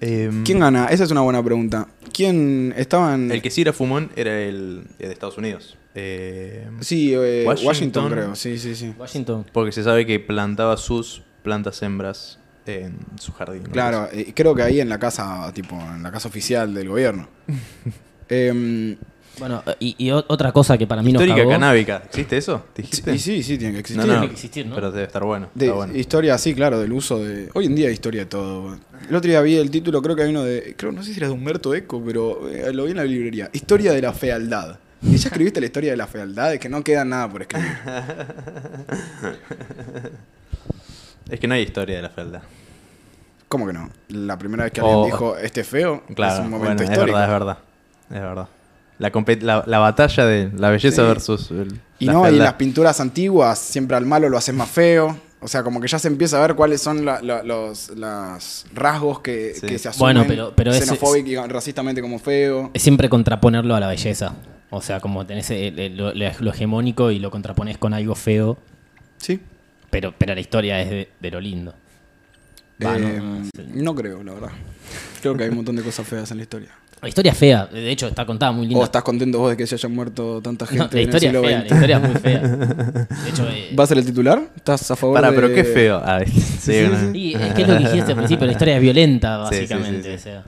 em, 0.06 0.44
¿Quién 0.44 0.60
gana? 0.60 0.86
Esa 0.86 1.04
es 1.04 1.10
una 1.10 1.20
buena 1.22 1.42
pregunta. 1.42 1.88
¿Quién 2.12 2.72
estaban? 2.76 3.30
El 3.30 3.42
que 3.42 3.50
sí 3.50 3.60
era 3.62 3.72
fumón 3.72 4.10
era 4.16 4.40
el 4.40 4.84
de 4.98 5.12
Estados 5.12 5.36
Unidos. 5.38 5.76
Eh, 5.94 6.68
Sí, 6.80 7.12
eh, 7.14 7.44
Washington. 7.46 7.66
Washington. 7.66 8.10
creo. 8.12 8.34
Sí, 8.36 8.58
sí, 8.58 8.74
sí. 8.74 8.94
Washington. 8.98 9.46
porque 9.52 9.72
se 9.72 9.82
sabe 9.82 10.06
que 10.06 10.20
plantaba 10.20 10.76
sus 10.76 11.22
plantas 11.42 11.82
hembras 11.82 12.38
en 12.66 12.96
su 13.18 13.32
jardín. 13.32 13.62
¿no? 13.64 13.70
Claro, 13.70 14.08
eh, 14.12 14.32
creo 14.34 14.54
que 14.54 14.62
ahí 14.62 14.80
en 14.80 14.88
la 14.88 14.98
casa, 14.98 15.50
tipo, 15.54 15.76
en 15.80 16.02
la 16.02 16.10
casa 16.10 16.28
oficial 16.28 16.74
del 16.74 16.88
gobierno. 16.88 17.28
Em, 18.28 18.96
Bueno, 19.38 19.62
y, 19.78 19.94
y 19.98 20.10
otra 20.10 20.50
cosa 20.52 20.78
que 20.78 20.86
para 20.86 21.02
mí 21.02 21.12
nos 21.12 21.20
Histórica 21.20 21.42
cagó... 21.42 21.50
canábica. 21.50 22.02
¿Existe 22.06 22.38
eso? 22.38 22.64
¿Dijiste? 22.74 23.14
y 23.14 23.18
sí, 23.18 23.42
sí, 23.42 23.58
tiene 23.58 23.74
que 23.74 23.80
existir. 23.80 24.00
No, 24.00 24.06
no, 24.06 24.12
Tiene 24.14 24.28
que 24.28 24.32
existir, 24.34 24.66
¿no? 24.66 24.74
Pero 24.74 24.90
debe 24.90 25.04
estar 25.06 25.24
bueno. 25.24 25.50
De 25.54 25.66
está 25.66 25.76
bueno. 25.76 25.94
historia, 25.96 26.38
sí, 26.38 26.54
claro, 26.54 26.78
del 26.80 26.92
uso 26.92 27.22
de. 27.22 27.50
Hoy 27.54 27.66
en 27.66 27.74
día 27.74 27.88
hay 27.88 27.92
historia 27.94 28.22
de 28.22 28.26
todo. 28.26 28.78
El 29.08 29.14
otro 29.14 29.28
día 29.30 29.40
vi 29.42 29.56
el 29.56 29.70
título, 29.70 30.00
creo 30.00 30.16
que 30.16 30.22
hay 30.22 30.30
uno 30.30 30.42
de. 30.42 30.74
Creo, 30.76 30.92
no 30.92 31.02
sé 31.02 31.12
si 31.12 31.18
era 31.18 31.28
de 31.28 31.34
Humberto 31.34 31.74
Eco, 31.74 32.02
pero 32.04 32.48
eh, 32.48 32.72
lo 32.72 32.84
vi 32.84 32.92
en 32.92 32.96
la 32.96 33.04
librería. 33.04 33.50
Historia 33.52 33.92
de 33.92 34.00
la 34.00 34.12
fealdad. 34.12 34.78
¿Y 35.02 35.16
ya 35.16 35.28
escribiste 35.28 35.60
la 35.60 35.66
historia 35.66 35.90
de 35.90 35.96
la 35.98 36.06
fealdad? 36.06 36.54
Es 36.54 36.60
que 36.60 36.68
no 36.70 36.82
queda 36.82 37.04
nada 37.04 37.28
por 37.28 37.42
escribir. 37.42 37.68
Es 41.30 41.40
que 41.40 41.48
no 41.48 41.54
hay 41.54 41.62
historia 41.62 41.96
de 41.96 42.02
la 42.02 42.10
fealdad. 42.10 42.42
¿Cómo 43.48 43.66
que 43.66 43.72
no? 43.72 43.90
La 44.08 44.38
primera 44.38 44.64
vez 44.64 44.72
que 44.72 44.80
alguien 44.80 45.04
dijo 45.06 45.36
este 45.36 45.60
es 45.62 45.68
feo 45.68 46.02
Claro, 46.14 46.34
es 46.34 46.40
un 46.40 46.50
bueno, 46.50 46.64
momento 46.64 46.82
es 46.84 46.90
histórico. 46.90 47.16
verdad, 47.16 47.24
es 47.24 47.40
verdad. 47.40 47.58
Es 48.10 48.20
verdad. 48.20 48.48
La, 48.98 49.10
la, 49.40 49.64
la 49.66 49.78
batalla 49.78 50.24
de 50.24 50.50
la 50.56 50.70
belleza 50.70 51.02
Sí. 51.02 51.08
versus 51.08 51.50
el- 51.50 51.80
Y 51.98 52.06
la 52.06 52.12
no, 52.14 52.30
y 52.30 52.36
las 52.36 52.54
pinturas 52.54 52.98
antiguas, 53.00 53.58
siempre 53.58 53.96
al 53.96 54.06
malo 54.06 54.28
lo 54.28 54.38
haces 54.38 54.54
más 54.54 54.70
feo. 54.70 55.18
O 55.40 55.48
sea, 55.48 55.62
como 55.62 55.80
que 55.80 55.86
ya 55.88 55.98
se 55.98 56.08
empieza 56.08 56.38
a 56.38 56.46
ver 56.46 56.56
cuáles 56.56 56.80
son 56.80 57.04
la- 57.04 57.20
la- 57.20 57.42
los 57.42 57.90
las 57.90 58.64
rasgos 58.74 59.20
que, 59.20 59.52
Sí. 59.54 59.66
que 59.66 59.78
se 59.78 59.88
asumen 59.90 60.14
Bueno, 60.16 60.26
pero- 60.26 60.52
pero 60.56 60.72
xenofóbico 60.72 61.28
y 61.28 61.36
racistamente 61.36 62.00
como 62.00 62.18
feo. 62.18 62.70
Es 62.72 62.82
siempre 62.82 63.08
contraponerlo 63.10 63.74
a 63.74 63.80
la 63.80 63.86
belleza. 63.88 64.34
O 64.70 64.80
sea, 64.80 65.00
como 65.00 65.24
tenés 65.26 65.50
el- 65.50 65.78
el- 65.78 65.96
lo, 65.96 66.12
lo 66.14 66.50
hegemónico 66.50 67.10
y 67.10 67.18
lo 67.18 67.30
contrapones 67.30 67.76
con 67.78 67.92
algo 67.94 68.14
feo, 68.14 68.56
Sí. 69.18 69.40
pero, 69.90 70.14
pero 70.16 70.34
la 70.34 70.40
historia 70.40 70.80
es 70.80 70.88
de, 70.90 71.08
de 71.20 71.30
lo 71.30 71.40
lindo. 71.40 71.74
Va, 72.84 72.96
Eh, 72.98 73.20
no 73.74 73.94
creo, 73.94 74.22
la 74.22 74.32
verdad. 74.34 74.50
Creo 75.20 75.36
que 75.36 75.44
hay 75.44 75.50
un 75.50 75.56
montón 75.56 75.76
de 75.76 75.82
cosas 75.82 76.06
feas 76.06 76.30
en 76.30 76.38
la 76.38 76.42
historia. 76.42 76.70
La 77.02 77.08
historia 77.08 77.32
es 77.32 77.38
fea, 77.38 77.66
de 77.66 77.90
hecho 77.90 78.08
está 78.08 78.24
contada 78.24 78.52
muy 78.52 78.66
linda. 78.66 78.80
¿O 78.80 78.84
estás 78.84 79.02
contento 79.02 79.38
vos 79.38 79.50
de 79.50 79.56
que 79.56 79.66
se 79.66 79.74
hayan 79.74 79.94
muerto 79.94 80.40
tanta 80.42 80.66
gente 80.66 80.84
No, 80.84 80.90
la 80.90 80.92
en 80.92 80.98
el 80.98 81.14
historia 81.14 81.28
es 81.28 81.32
siglo 81.34 81.46
fea, 81.46 81.58
la 81.58 81.64
historia 81.66 81.96
es 81.96 82.02
muy 82.02 82.20
fea. 82.20 82.38
De 83.24 83.30
hecho, 83.30 83.48
eh, 83.50 83.74
¿Va 83.78 83.84
a 83.84 83.86
ser 83.86 83.98
el 83.98 84.06
titular? 84.06 84.42
¿Estás 84.56 84.90
a 84.90 84.96
favor 84.96 85.14
Pará, 85.16 85.30
de...? 85.30 85.36
pero 85.36 85.54
qué 85.54 85.62
feo. 85.64 86.00
Ah, 86.02 86.20
sí, 86.26 86.40
sí, 86.40 86.78
una- 86.84 87.12
sí. 87.12 87.18
y 87.18 87.34
es 87.34 87.54
que 87.54 87.62
es 87.62 87.68
lo 87.68 87.76
que 87.78 87.84
dijiste 87.84 88.10
al 88.12 88.16
principio, 88.16 88.46
la 88.46 88.52
historia 88.52 88.76
es 88.76 88.80
violenta, 88.82 89.48
Sí, 89.50 89.56
sí, 89.56 89.66
sí, 89.66 89.74
básicamente. 89.74 90.08
sí. 90.08 90.14
o 90.14 90.18
sea. 90.18 90.44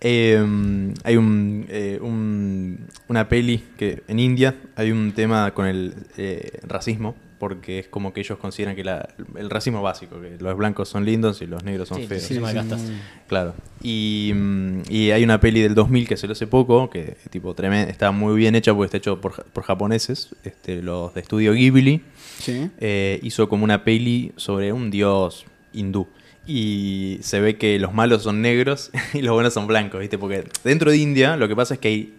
Eh, 0.00 0.92
hay 1.04 1.16
un, 1.16 1.66
eh, 1.68 1.98
un- 2.00 2.88
una 3.08 3.28
peli 3.28 3.62
que 3.76 4.02
en 4.08 4.18
India 4.18 4.54
hay 4.74 4.90
un 4.90 5.12
tema 5.12 5.52
con 5.52 5.66
el 5.66 5.94
eh, 6.16 6.58
racismo, 6.64 7.14
porque 7.42 7.80
es 7.80 7.88
como 7.88 8.12
que 8.12 8.20
ellos 8.20 8.38
consideran 8.38 8.76
que 8.76 8.84
la- 8.84 9.08
el 9.36 9.50
racismo 9.50 9.82
básico, 9.82 10.20
que 10.20 10.36
los 10.38 10.56
blancos 10.56 10.88
son 10.88 11.04
lindos 11.04 11.42
y 11.42 11.46
los 11.48 11.64
negros 11.64 11.88
son 11.88 11.98
Sí, 11.98 12.06
feos. 12.06 12.22
sí, 12.22 12.34
de 12.34 12.40
castas. 12.54 12.80
Claro. 13.26 13.52
Y, 13.82 14.30
mm, 14.32 14.82
y 14.88 15.10
hay 15.10 15.24
una 15.24 15.40
peli 15.40 15.60
del 15.60 15.74
2000 15.74 16.06
que 16.06 16.16
salió 16.16 16.34
hace 16.34 16.46
poco, 16.46 16.88
que 16.88 17.16
tipo 17.30 17.52
tremenda, 17.54 17.90
está 17.90 18.12
muy 18.12 18.36
bien 18.36 18.54
hecha 18.54 18.72
porque 18.72 18.84
está 18.86 18.98
hecho 18.98 19.20
por, 19.20 19.42
por 19.46 19.64
japoneses, 19.64 20.28
este, 20.44 20.82
los 20.82 21.14
de 21.14 21.20
estudio 21.22 21.52
Ghibli. 21.54 22.02
Sí. 22.38 22.70
eh, 22.78 23.18
hizo 23.24 23.48
como 23.48 23.64
una 23.64 23.82
peli 23.82 24.30
sobre 24.36 24.72
un 24.72 24.92
dios 24.92 25.44
hindú. 25.72 26.06
Y 26.46 27.18
se 27.22 27.40
ve 27.40 27.56
que 27.56 27.78
los 27.80 27.92
malos 27.92 28.22
son 28.22 28.40
negros 28.40 28.92
y 29.14 29.22
los 29.22 29.34
buenos 29.34 29.52
son 29.52 29.66
blancos, 29.66 30.00
¿viste? 30.00 30.16
Porque 30.16 30.44
dentro 30.62 30.92
de 30.92 30.96
India 30.96 31.36
lo 31.36 31.48
que 31.48 31.56
pasa 31.56 31.74
es 31.74 31.80
que 31.80 31.88
hay, 31.88 32.14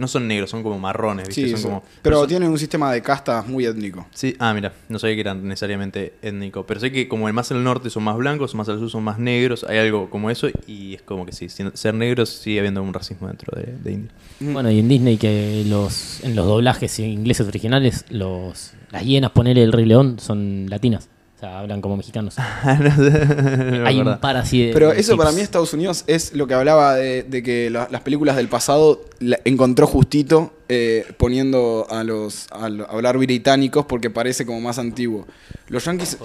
no 0.00 0.08
son 0.08 0.26
negros, 0.26 0.50
son 0.50 0.62
como 0.62 0.78
marrones, 0.78 1.28
¿viste? 1.28 1.42
Sí, 1.44 1.50
son 1.50 1.58
sí. 1.58 1.64
como, 1.64 1.82
pero 2.02 2.18
son- 2.20 2.28
tienen 2.28 2.50
un 2.50 2.58
sistema 2.58 2.92
de 2.92 3.02
castas 3.02 3.46
muy 3.46 3.64
étnico. 3.66 4.06
Sí, 4.12 4.34
ah, 4.38 4.52
mira, 4.54 4.72
no 4.88 4.98
sabía 4.98 5.14
que 5.14 5.20
eran 5.20 5.46
necesariamente 5.46 6.14
étnicos, 6.22 6.64
pero 6.66 6.80
sé 6.80 6.90
que 6.90 7.06
como 7.06 7.28
el 7.28 7.34
más 7.34 7.50
al 7.52 7.62
norte 7.62 7.90
son 7.90 8.02
más 8.02 8.16
blancos, 8.16 8.54
más 8.54 8.68
al 8.68 8.78
sur 8.78 8.90
son 8.90 9.04
más 9.04 9.18
negros, 9.18 9.64
hay 9.68 9.78
algo 9.78 10.10
como 10.10 10.30
eso 10.30 10.48
y 10.66 10.94
es 10.94 11.02
como 11.02 11.24
que 11.26 11.32
sí, 11.32 11.48
siendo- 11.48 11.76
ser 11.76 11.94
negros 11.94 12.30
sigue 12.30 12.58
habiendo 12.58 12.82
un 12.82 12.92
racismo 12.94 13.28
dentro 13.28 13.56
de, 13.56 13.72
de 13.76 13.92
India. 13.92 14.10
Bueno, 14.40 14.70
y 14.70 14.78
en 14.78 14.88
Disney 14.88 15.18
que 15.18 15.64
los 15.66 16.24
en 16.24 16.34
los 16.34 16.46
doblajes 16.46 16.98
ingleses 16.98 17.46
originales, 17.46 18.06
los 18.08 18.72
las 18.90 19.04
hienas, 19.04 19.30
ponele 19.30 19.62
el 19.62 19.70
Rey 19.72 19.84
León, 19.84 20.16
son 20.18 20.66
latinas. 20.68 21.08
O 21.40 21.42
sea, 21.42 21.58
hablan 21.58 21.80
como 21.80 21.96
mexicanos. 21.96 22.34
No 22.64 23.82
me 23.82 23.88
Hay 23.88 23.98
un 23.98 24.18
par 24.20 24.36
así 24.36 24.66
de. 24.66 24.74
Pero 24.74 24.90
de 24.92 25.00
eso 25.00 25.16
para 25.16 25.32
mí 25.32 25.40
Estados 25.40 25.72
Unidos 25.72 26.04
es 26.06 26.34
lo 26.34 26.46
que 26.46 26.52
hablaba 26.52 26.94
de, 26.96 27.22
de 27.22 27.42
que 27.42 27.70
la- 27.70 27.88
las 27.90 28.02
películas 28.02 28.36
del 28.36 28.48
pasado 28.48 29.00
la- 29.20 29.40
encontró 29.46 29.86
justito 29.86 30.52
eh, 30.68 31.06
poniendo 31.16 31.86
a 31.88 32.04
los 32.04 32.46
a, 32.52 32.66
hablar 32.66 33.16
británicos 33.16 33.86
porque 33.86 34.10
parece 34.10 34.44
como 34.44 34.60
más 34.60 34.78
antiguo. 34.78 35.26
Los 35.68 35.86
yankees 35.86 36.18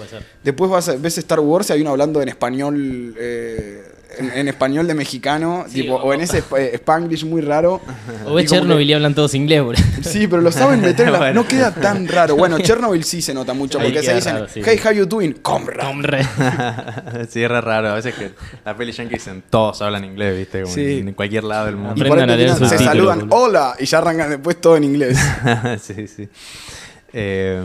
después 0.44 0.70
vas 0.70 0.90
a- 0.90 0.96
ves 0.96 1.16
Star 1.16 1.40
Wars 1.40 1.70
y 1.70 1.72
hay 1.72 1.80
uno 1.80 1.92
hablando 1.92 2.20
en 2.20 2.28
español 2.28 3.14
eh, 3.18 3.84
en, 4.18 4.30
en 4.32 4.48
español 4.48 4.86
de 4.86 4.94
mexicano 4.94 5.64
Sí, 5.68 5.82
tipo, 5.82 5.94
o- 5.96 6.02
o 6.04 6.12
en 6.14 6.20
ese 6.20 6.38
eh, 6.58 6.70
Spanglish 6.74 7.24
muy 7.24 7.40
raro. 7.42 7.74
O 8.24 8.28
como 8.28 8.40
Chernobyl 8.40 8.86
que- 8.86 8.90
y 8.90 8.94
hablan 8.94 9.14
todos 9.14 9.34
inglés, 9.34 9.62
boludo. 9.62 9.82
Sí, 10.02 10.26
pero 10.26 10.40
lo 10.42 10.50
saben 10.52 10.80
meter 10.80 11.06
en 11.08 11.12
la- 11.12 11.18
Bueno. 11.26 11.42
No 11.42 11.48
queda 11.48 11.72
tan 11.74 12.06
raro. 12.08 12.36
Bueno, 12.36 12.58
Chernobyl 12.60 13.04
sí 13.04 13.20
se 13.22 13.34
nota 13.34 13.52
mucho 13.52 13.78
porque 13.78 14.02
se 14.02 14.14
dicen, 14.14 14.34
raro, 14.34 14.48
sí. 14.48 14.60
hey, 14.64 14.80
how 14.84 14.92
you 14.92 15.06
doing? 15.06 15.32
Comrade. 15.42 15.86
Hombre. 15.88 16.22
sí, 17.28 17.42
es 17.42 17.50
raro. 17.50 17.88
A 17.90 17.94
veces 17.94 18.14
que 18.14 18.30
la 18.64 18.76
peli 18.76 18.92
yankee 18.92 19.14
dicen 19.14 19.42
todos 19.50 19.82
hablan 19.82 20.04
inglés, 20.04 20.36
¿viste? 20.38 20.62
Como 20.62 20.74
Sí. 20.74 20.98
en 21.00 21.12
cualquier 21.12 21.44
lado 21.44 21.66
del 21.66 21.76
mundo. 21.76 21.94
Y 22.04 22.08
por 22.08 22.18
ahí 22.18 22.48
se 22.68 22.78
saludan, 22.78 23.26
hola, 23.30 23.74
y 23.78 23.84
ya 23.86 23.98
arrancan 23.98 24.30
después 24.30 24.60
todo 24.60 24.76
en 24.76 24.84
inglés. 24.84 25.18
sí, 25.82 26.06
sí. 26.06 26.28
Eh, 27.12 27.60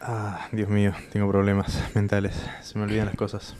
ah, 0.00 0.46
Dios 0.52 0.68
mío, 0.68 0.92
tengo 1.12 1.28
problemas 1.30 1.80
mentales. 1.94 2.34
Se 2.62 2.78
me 2.78 2.84
olvidan 2.84 3.06
las 3.06 3.14
cosas. 3.16 3.54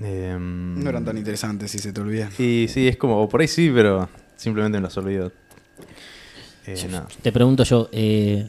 Eh, 0.00 0.36
No 0.38 0.88
eran 0.88 1.04
tan 1.04 1.16
interesantes 1.16 1.70
si 1.70 1.78
se 1.78 1.92
te 1.92 2.00
olvidan. 2.00 2.30
Y 2.38 2.66
sí, 2.68 2.88
es 2.88 2.96
como, 2.96 3.22
o 3.22 3.28
por 3.28 3.40
ahí 3.40 3.48
sí, 3.48 3.70
pero 3.74 4.08
simplemente 4.36 4.78
me 4.78 4.82
las 4.84 4.96
olvido. 4.96 5.32
Eh. 6.66 6.76
Te 7.22 7.30
pregunto 7.32 7.62
yo, 7.64 7.88
eh, 7.92 8.48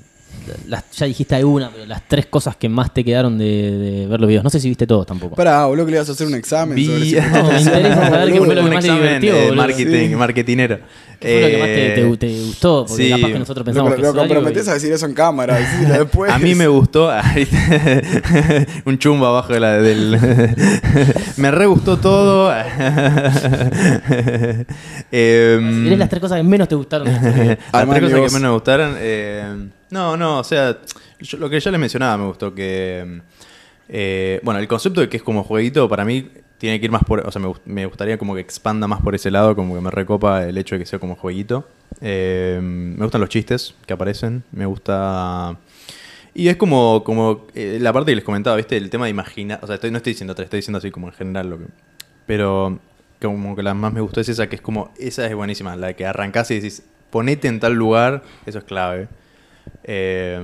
las- 0.68 0.90
ya 0.92 1.06
dijiste 1.06 1.36
alguna, 1.36 1.70
pero 1.74 1.86
las 1.86 2.08
tres 2.08 2.26
cosas 2.28 2.56
que 2.56 2.70
más 2.70 2.94
te 2.94 3.04
quedaron 3.04 3.38
de, 3.38 3.46
de 3.46 4.08
ver 4.08 4.20
los 4.20 4.28
videos. 4.28 4.44
No 4.44 4.50
sé 4.50 4.60
si 4.60 4.68
viste 4.70 4.86
todos 4.88 5.06
tampoco. 5.06 5.36
Pará, 5.36 5.66
boludo, 5.66 5.86
que 5.86 5.92
le 5.94 5.98
vas 6.00 6.10
a 6.10 6.12
hacer 6.14 6.28
un 6.28 6.36
examen 6.36 6.76
Vi- 6.76 6.86
sobre 6.86 7.06
si- 7.06 7.16
No, 7.16 7.44
me 7.52 7.62
interesa 7.62 8.10
saber 8.10 8.32
qué 8.34 8.38
fue 8.40 8.56
lo 8.56 8.64
que 8.64 8.70
más 8.72 8.86
te 8.86 8.92
divertió, 8.92 9.34
de 9.34 9.40
boludo. 9.42 9.56
marketing, 9.56 10.10
Sí. 10.10 10.16
marketinero. 10.16 10.80
¿Qué 11.20 11.28
fue 11.32 11.42
lo 11.42 11.48
que 11.48 11.58
más 11.58 11.68
te, 11.68 11.88
Eh, 11.88 11.96
te- 11.96 12.18
te 12.28 12.44
gustó? 12.44 12.86
Porque 12.88 13.04
sí. 13.06 13.10
capaz 13.10 13.28
que 13.30 13.40
nosotros 13.40 13.62
Lo, 13.62 13.66
pensamos 13.66 13.90
lo 13.92 13.96
que 13.96 14.02
es 14.02 14.08
algo 14.10 14.20
comprometés 14.20 14.68
y- 14.68 14.70
a 14.70 14.74
decir 14.74 14.92
eso 14.92 15.06
en 15.06 15.14
cámara. 15.14 15.58
después. 15.88 16.32
A 16.32 16.38
mí 16.40 16.54
me 16.56 16.68
gustó 16.68 17.10
un 18.86 18.98
chumbo 19.00 19.26
abajo 19.26 19.54
de 19.54 19.60
la, 19.60 19.74
del... 19.82 20.20
me 21.38 21.52
re 21.52 21.66
gustó 21.66 21.98
todo. 21.98 22.52
Em, 25.12 25.88
Eres 25.88 26.00
las 26.00 26.10
tres 26.10 26.22
cosas 26.22 26.38
que 26.38 26.44
menos 26.44 26.68
te 26.68 26.76
gustaron. 26.76 27.08
Las 27.08 27.22
tres 27.22 27.58
cosas 27.72 28.00
que 28.02 28.02
menos 28.12 28.42
me 28.42 28.50
gustaron. 28.50 28.96
eh, 29.00 29.70
no, 29.90 30.18
no, 30.18 30.40
o 30.40 30.44
sea, 30.44 30.78
yo- 31.20 31.38
lo 31.38 31.50
que 31.50 31.60
ya 31.60 31.72
les 31.72 31.80
mencionaba 31.80 32.18
me 32.18 32.26
gustó 32.28 32.54
que. 32.54 33.22
eh, 33.90 34.40
bueno, 34.44 34.60
el 34.60 34.68
concepto 34.68 35.02
de 35.02 35.10
que 35.10 35.18
es 35.18 35.24
como 35.24 35.44
jueguito, 35.44 35.88
para 35.88 36.04
mí 36.06 36.30
tiene 36.58 36.80
que 36.80 36.86
ir 36.86 36.92
más 36.92 37.04
por. 37.04 37.20
O 37.28 37.32
sea, 37.32 37.42
me, 37.42 37.54
me 37.66 37.86
gustaría 37.86 38.18
como 38.18 38.34
que 38.36 38.42
expanda 38.42 38.88
más 38.88 39.02
por 39.02 39.14
ese 39.16 39.30
lado, 39.32 39.56
como 39.56 39.76
que 39.76 39.82
me 39.82 39.92
recopa 39.92 40.44
el 40.46 40.58
hecho 40.58 40.76
de 40.76 40.80
que 40.80 40.86
sea 40.86 41.00
como 41.00 41.16
jueguito. 41.16 41.68
Eh, 42.02 42.60
me 42.62 43.04
gustan 43.04 43.22
los 43.22 43.30
chistes 43.30 43.76
que 43.86 43.94
aparecen, 43.94 44.44
me 44.52 44.66
gusta. 44.66 45.58
Y 46.34 46.50
es 46.50 46.58
como, 46.58 47.04
como 47.06 47.46
eh, 47.56 47.78
la 47.80 47.94
parte 47.94 48.12
que 48.12 48.16
les 48.18 48.26
comentaba, 48.26 48.56
¿viste? 48.58 48.76
El 48.76 48.90
tema 48.90 49.06
de 49.06 49.12
imaginar. 49.12 49.60
O 49.62 49.68
sea, 49.68 49.76
estoy, 49.76 49.92
no 49.92 49.98
estoy 49.98 50.14
diciendo 50.14 50.36
tres, 50.36 50.46
estoy 50.48 50.60
diciendo 50.60 50.80
así 50.80 50.92
como 50.92 51.08
en 51.08 51.14
general 51.14 51.50
lo 51.50 51.60
que. 51.60 51.66
Pero 52.26 52.80
como 53.22 53.56
que 53.56 53.64
la 53.64 53.74
más 53.74 53.94
me 53.94 54.02
gustó 54.02 54.20
es 54.22 54.30
esa, 54.30 54.48
que 54.50 54.56
es 54.58 54.62
como. 54.62 54.92
Esa 54.98 55.26
es 55.28 55.36
buenísima, 55.36 55.76
la 55.76 55.94
que 55.94 56.06
arrancás 56.06 56.50
y 56.52 56.56
decís, 56.56 56.84
ponete 57.12 57.48
en 57.48 57.60
tal 57.60 57.74
lugar, 57.74 58.24
eso 58.46 58.58
es 58.60 58.64
clave. 58.66 59.08
Eh, 59.84 60.40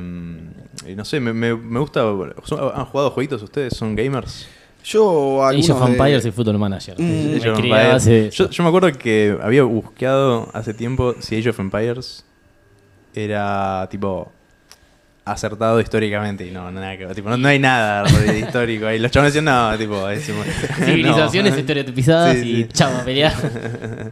no 0.96 1.06
sé, 1.06 1.20
me, 1.20 1.34
me, 1.34 1.56
me 1.56 1.80
gusta. 1.80 2.02
¿son- 2.44 2.72
¿Han 2.76 2.86
jugado 2.86 3.12
jueguitos 3.12 3.42
ustedes? 3.44 3.74
¿Son 3.76 3.96
gamers? 3.96 4.48
Yo, 4.84 5.46
Age 5.46 5.72
of 5.72 5.86
de- 5.86 5.92
Empires 5.92 6.26
y 6.26 6.32
Football 6.32 6.58
Manager. 6.58 6.96
Mm. 7.00 7.04
Me 7.04 8.30
yo, 8.32 8.50
yo 8.50 8.64
me 8.64 8.70
acuerdo 8.70 8.92
que 8.98 9.38
había 9.42 9.64
buscado 9.64 10.50
hace 10.54 10.74
tiempo 10.74 11.16
si 11.20 11.38
Age 11.38 11.50
of 11.50 11.60
Empires 11.60 12.26
era 13.14 13.88
tipo 13.92 14.32
acertado 15.24 15.80
históricamente 15.80 16.48
y 16.48 16.52
no, 16.52 16.72
nada 16.72 16.98
que 16.98 17.06
ver, 17.06 17.16
tipo, 17.16 17.30
no, 17.30 17.38
no 17.38 17.48
hay 17.48 17.60
nada 17.60 18.04
de 18.04 18.40
histórico 18.40 18.88
ahí. 18.88 18.98
Los 18.98 19.12
chavales 19.12 19.34
decían, 19.36 19.46
no, 19.46 19.78
tipo, 19.78 20.10
es- 20.10 20.26
Civilizaciones 20.84 21.54
no. 21.54 21.60
estereotipizadas 21.60 22.38
Sí, 22.38 22.50
y 22.52 22.64
sí. 22.64 22.70
chao 22.74 22.98
a 22.98 23.04
pelear. 23.04 23.34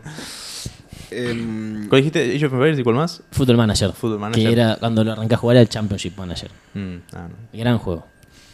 em, 1.11 1.88
¿Cuál 1.90 2.02
dijiste? 2.02 2.36
¿Age 2.36 2.45
of 2.45 2.53
Empires 2.53 2.80
y 2.80 2.84
cuál 2.84 2.95
más? 2.95 3.22
Football 3.31 3.57
Manager. 3.57 3.91
Football 3.94 4.19
Manager. 4.19 4.45
Que 4.45 4.52
era 4.52 4.77
cuando 4.80 5.03
lo 5.03 5.11
arranqué 5.11 5.36
a 5.36 5.38
jugar 5.38 5.57
era 5.57 5.61
el 5.61 5.69
Championship 5.69 6.18
Manager. 6.18 6.52
Mm, 6.73 6.95
ah, 7.14 7.27
no. 7.30 7.60
Gran 7.60 7.77
juego. 7.77 8.06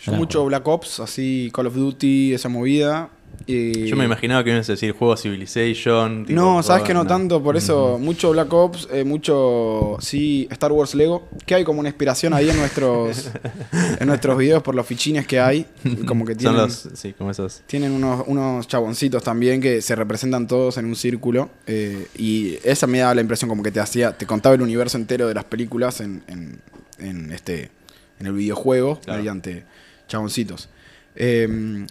yo 0.03 0.11
Gran 0.11 0.19
mucho 0.19 0.39
juego. 0.39 0.47
Black 0.47 0.67
Ops, 0.67 0.99
así 0.99 1.51
Call 1.53 1.67
of 1.67 1.75
Duty, 1.75 2.33
esa 2.33 2.49
movida. 2.49 3.09
Y- 3.47 3.85
Yo 3.85 3.95
me 3.95 4.05
imaginaba 4.05 4.43
que 4.43 4.51
ibas 4.51 4.67
a 4.69 4.73
decir 4.73 4.91
juego 4.93 5.15
Civilization. 5.17 6.25
tipo, 6.25 6.39
No, 6.39 6.63
sabes 6.63 6.83
que 6.83 6.93
no 6.93 7.05
tanto, 7.05 7.41
por 7.43 7.55
eso 7.57 7.97
mucho 7.99 8.31
Black 8.31 8.51
Ops, 8.51 8.87
eh, 8.91 9.03
mucho 9.03 9.97
sí 9.99 10.47
Star 10.51 10.71
Wars 10.71 10.95
Lego, 10.95 11.27
que 11.45 11.55
hay 11.55 11.63
como 11.63 11.79
una 11.79 11.89
inspiración 11.89 12.33
ahí 12.33 12.49
en 12.49 12.57
nuestros 12.57 13.29
en 13.99 14.07
nuestros 14.07 14.37
videos 14.37 14.63
por 14.63 14.73
los 14.75 14.85
fichines 14.85 15.27
que 15.27 15.39
hay, 15.39 15.65
como 16.07 16.25
que 16.25 16.33
Son 16.35 16.39
tienen 16.39 16.57
los, 16.57 16.89
sí, 16.95 17.13
como 17.13 17.31
esos. 17.31 17.61
tienen 17.67 17.91
unos, 17.91 18.23
unos 18.27 18.67
chaboncitos 18.67 19.23
también 19.23 19.61
que 19.61 19.81
se 19.81 19.95
representan 19.95 20.47
todos 20.47 20.77
en 20.77 20.85
un 20.85 20.95
círculo 20.95 21.49
eh, 21.67 22.07
y 22.17 22.57
esa 22.63 22.87
me 22.87 22.99
da 22.99 23.13
la 23.13 23.21
impresión 23.21 23.49
como 23.49 23.61
que 23.63 23.71
te 23.71 23.79
hacía 23.79 24.17
te 24.17 24.25
contaba 24.25 24.55
el 24.55 24.61
universo 24.61 24.97
entero 24.97 25.27
de 25.27 25.33
las 25.33 25.43
películas 25.45 26.01
en, 26.01 26.23
en- 26.27 26.61
en 26.97 27.31
este 27.31 27.69
en 28.19 28.27
el 28.27 28.33
videojuego 28.33 28.99
Claro. 29.01 29.19
mediante 29.19 29.65
chaboncitos. 30.07 30.69
Eh, 31.15 31.85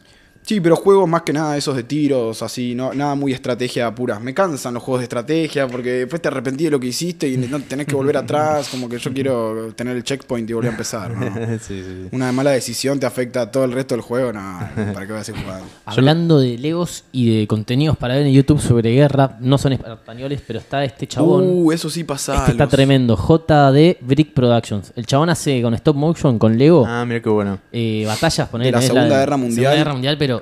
sí, 0.47 0.61
pero 0.61 0.77
juegos 0.77 1.09
más 1.09 1.23
que 1.23 1.33
nada 1.33 1.57
esos 1.57 1.75
de 1.75 1.83
tiros, 1.83 2.43
así, 2.43 2.75
no, 2.75 2.93
nada 2.95 3.15
muy 3.15 3.33
estrategia 3.33 3.95
pura. 3.95 4.19
Me 4.21 4.33
cansan 4.35 4.75
los 4.75 4.83
juegos 4.83 5.01
de 5.01 5.05
estrategia 5.05 5.67
porque 5.67 5.91
después 5.91 6.21
te 6.23 6.29
arrepentí 6.29 6.65
de 6.65 6.71
lo 6.71 6.79
que 6.79 6.89
hiciste 6.89 7.29
y 7.29 7.37
no 7.37 7.61
tenés 7.61 7.87
que 7.87 7.95
volver 7.95 8.17
atrás, 8.17 8.69
como 8.69 8.89
que 8.89 8.99
yo 8.99 9.13
quiero 9.13 9.73
tener 9.75 9.97
el 9.97 10.05
checkpoint 10.05 10.49
y 10.49 10.53
volver 10.53 10.71
a 10.71 10.73
empezar. 10.73 11.11
¿no? 11.17 11.35
sí, 11.59 11.83
sí, 11.83 11.83
sí. 11.83 12.09
Una 12.13 12.31
mala 12.33 12.51
decisión 12.51 13.01
te 13.01 13.07
afecta 13.07 13.43
a 13.43 13.51
todo 13.51 13.65
el 13.65 13.73
resto 13.73 13.95
del 13.95 14.03
juego, 14.03 14.33
no, 14.33 14.61
¿para 14.93 15.07
qué 15.07 15.13
vas 15.13 15.23
a 15.23 15.25
seguir 15.25 15.43
jugando? 15.43 15.67
Hablando 15.87 16.39
de 16.41 16.59
Legos 16.59 17.05
y 17.13 17.41
de 17.41 17.47
contenidos 17.47 17.97
para 17.97 18.15
ver 18.15 18.27
en 18.27 18.33
YouTube 18.33 18.61
sobre 18.61 18.93
guerra, 18.93 19.37
no 19.41 19.59
son 19.59 19.73
españoles, 19.73 20.43
pero 20.47 20.59
está 20.59 20.85
este 20.85 21.07
chabón. 21.07 21.45
Uh, 21.47 21.73
eso 21.73 21.89
sí 21.91 22.05
pasa. 22.05 22.37
este 22.39 22.53
está 22.53 22.67
tremendo. 22.67 23.17
JD 23.17 23.99
Brick 24.01 24.33
Productions. 24.35 24.93
El 24.97 25.07
chabón 25.07 25.31
hace 25.31 25.61
con 25.63 25.75
stop 25.75 25.97
motion, 25.97 26.39
con 26.39 26.57
Lego, 26.59 26.85
Ah, 26.87 27.05
mira 27.07 27.21
qué 27.21 27.29
bueno. 27.29 27.59
eh, 27.73 28.05
batallas, 28.07 28.49
poner 28.49 28.67
De 28.67 28.73
la 28.73 28.83
Segunda 28.83 29.19
Guerra 29.19 29.37
Mundial. 29.37 29.55
Segunda 29.55 29.77
Guerra 29.77 29.93
Mundial, 29.93 30.17
pero 30.19 30.34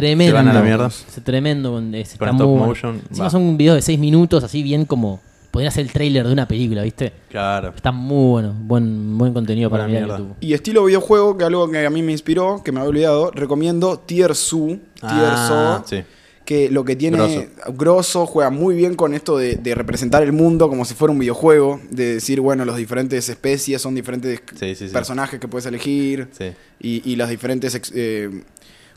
tremendo. 0.00 0.30
Se 0.30 0.32
van 0.32 0.48
a 0.48 0.52
la 0.52 0.62
mierda. 0.62 0.86
Es 0.86 1.24
tremendo. 1.24 1.78
es- 1.78 1.82
Con 1.82 1.94
está 2.28 2.30
stop 2.30 2.48
muy 2.48 2.58
motion, 2.68 3.00
Encima 3.08 3.24
va. 3.24 3.30
son 3.30 3.56
videos 3.56 3.76
de 3.76 3.82
6 3.82 3.98
minutos, 3.98 4.44
así 4.44 4.62
bien 4.62 4.84
como. 4.84 5.20
Podría 5.50 5.70
ser 5.70 5.86
el 5.86 5.92
trailer 5.92 6.26
de 6.26 6.32
una 6.32 6.48
película, 6.48 6.82
¿viste? 6.82 7.12
Claro. 7.30 7.72
Está 7.76 7.92
muy 7.92 8.30
bueno. 8.32 8.54
Buen, 8.58 9.16
buen 9.16 9.32
contenido 9.32 9.70
para 9.70 9.86
mirar. 9.86 10.08
YouTube. 10.08 10.34
Y 10.40 10.52
estilo 10.52 10.84
videojuego, 10.84 11.38
que 11.38 11.44
algo 11.44 11.70
que 11.70 11.86
a 11.86 11.90
mí 11.90 12.02
me 12.02 12.10
inspiró, 12.10 12.60
que 12.64 12.72
me 12.72 12.80
había 12.80 12.90
olvidado, 12.90 13.30
recomiendo 13.30 14.00
Tier 14.00 14.34
Su, 14.34 14.80
Ah, 15.00 15.80
Tier 15.86 16.02
sí. 16.02 16.06
que 16.44 16.68
lo 16.70 16.84
que 16.84 16.96
tiene 16.96 17.18
Grosso. 17.18 17.44
grosso. 17.72 18.26
juega 18.26 18.50
muy 18.50 18.74
bien 18.74 18.96
con 18.96 19.14
esto 19.14 19.38
de, 19.38 19.54
de 19.54 19.74
representar 19.76 20.24
el 20.24 20.32
mundo 20.32 20.68
como 20.68 20.84
si 20.84 20.94
fuera 20.94 21.12
un 21.12 21.20
videojuego, 21.20 21.80
de 21.88 22.14
decir, 22.14 22.40
bueno, 22.40 22.64
las 22.64 22.76
diferentes 22.76 23.28
especies 23.28 23.80
son 23.80 23.94
diferentes 23.94 24.42
Sí, 24.58 24.74
sí, 24.74 24.88
sí. 24.88 24.92
personajes 24.92 25.38
que 25.38 25.46
puedes 25.46 25.66
elegir 25.66 26.28
Sí. 26.32 26.46
y, 26.80 27.08
y 27.12 27.14
los 27.14 27.28
diferentes 27.28 27.80
eh, 27.94 28.42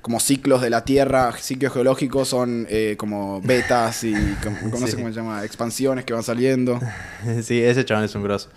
como 0.01 0.19
ciclos 0.19 0.61
de 0.61 0.69
la 0.69 0.83
Tierra, 0.85 1.33
ciclos 1.39 1.73
geológicos 1.73 2.27
son 2.29 2.65
eh, 2.69 2.95
como 2.97 3.41
betas 3.41 4.03
y 4.03 4.13
como- 4.43 4.57
no 4.79 4.87
sé 4.87 4.95
cómo 4.95 5.07
se 5.09 5.13
llama, 5.15 5.43
expansiones 5.43 6.05
que 6.05 6.13
van 6.13 6.23
saliendo. 6.23 6.79
sí, 7.43 7.59
ese 7.61 7.83
chabón 7.85 8.03
es 8.05 8.15
un 8.15 8.23
grosso. 8.23 8.49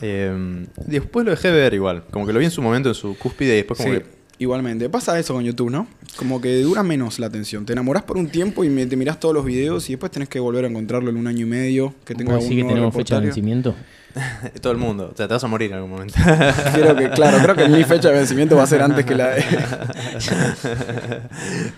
Eh, 0.00 0.66
después 0.86 1.24
lo 1.26 1.30
dejé 1.32 1.50
ver 1.50 1.74
igual. 1.74 2.04
Como 2.10 2.26
que 2.26 2.32
lo 2.32 2.38
vi 2.38 2.46
en 2.46 2.50
su 2.50 2.62
momento, 2.62 2.88
en 2.88 2.94
su 2.94 3.16
cúspide, 3.18 3.52
y 3.52 3.56
después 3.56 3.78
como 3.78 3.92
Sí, 3.92 3.98
que... 4.00 4.06
igualmente. 4.38 4.88
Pasa 4.88 5.18
eso 5.18 5.34
con 5.34 5.44
YouTube, 5.44 5.70
¿no? 5.70 5.86
Como 6.16 6.40
que 6.40 6.58
dura 6.62 6.82
menos 6.82 7.18
la 7.18 7.26
atención. 7.26 7.66
Te 7.66 7.74
enamorás 7.74 8.04
por 8.04 8.16
un 8.16 8.28
tiempo 8.28 8.64
y 8.64 8.70
me- 8.70 8.86
te 8.86 8.96
mirás 8.96 9.20
todos 9.20 9.34
los 9.34 9.44
videos 9.44 9.88
y 9.90 9.92
después 9.92 10.10
tenés 10.10 10.28
que 10.30 10.40
volver 10.40 10.64
a 10.64 10.68
encontrarlo 10.68 11.10
en 11.10 11.16
un 11.18 11.26
año 11.26 11.44
y 11.46 11.48
medio. 11.50 11.94
Que 12.06 12.14
tenga 12.14 12.32
¿Vos 12.34 12.44
decís 12.44 12.56
que 12.56 12.62
nuevo 12.62 12.74
tenemos 12.76 12.94
fecha 12.94 13.16
de 13.20 13.26
vencimiento? 13.26 13.74
Todo 14.60 14.72
el 14.72 14.78
mundo. 14.78 15.10
O 15.12 15.16
sea, 15.16 15.28
te 15.28 15.34
vas 15.34 15.44
a 15.44 15.46
morir 15.46 15.70
en 15.70 15.76
algún 15.76 15.90
momento. 15.90 16.14
Creo 16.74 16.96
que, 16.96 17.10
claro, 17.10 17.38
creo 17.42 17.54
que 17.54 17.68
mi 17.68 17.84
fecha 17.84 18.08
de 18.08 18.14
vencimiento 18.14 18.56
va 18.56 18.64
a 18.64 18.66
ser 18.66 18.82
antes 18.82 19.04
que 19.04 19.14
la 19.14 19.28
de... 19.30 19.44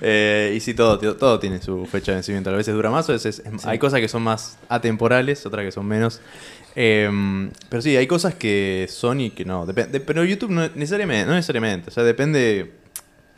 Eh, 0.00 0.54
y 0.56 0.60
sí, 0.60 0.74
todo, 0.74 0.98
todo 1.16 1.38
tiene 1.38 1.60
su 1.62 1.86
fecha 1.86 2.12
de 2.12 2.16
vencimiento. 2.16 2.50
A 2.50 2.54
veces 2.54 2.74
dura 2.74 2.90
más, 2.90 3.08
a 3.08 3.12
veces 3.12 3.42
es- 3.44 3.66
hay 3.66 3.78
cosas 3.78 4.00
que 4.00 4.08
son 4.08 4.22
más 4.22 4.58
atemporales, 4.68 5.44
otras 5.46 5.64
que 5.64 5.72
son 5.72 5.86
menos. 5.86 6.20
Eh, 6.74 7.50
pero 7.68 7.82
sí, 7.82 7.96
hay 7.96 8.06
cosas 8.06 8.34
que 8.34 8.86
son 8.90 9.20
y 9.20 9.30
que 9.30 9.44
no. 9.44 9.66
Dep- 9.66 9.88
de- 9.88 10.00
pero 10.00 10.24
YouTube 10.24 10.50
no 10.50 10.68
necesariamente, 10.74 11.26
no 11.26 11.34
necesariamente. 11.34 11.90
O 11.90 11.92
sea, 11.92 12.02
depende 12.02 12.72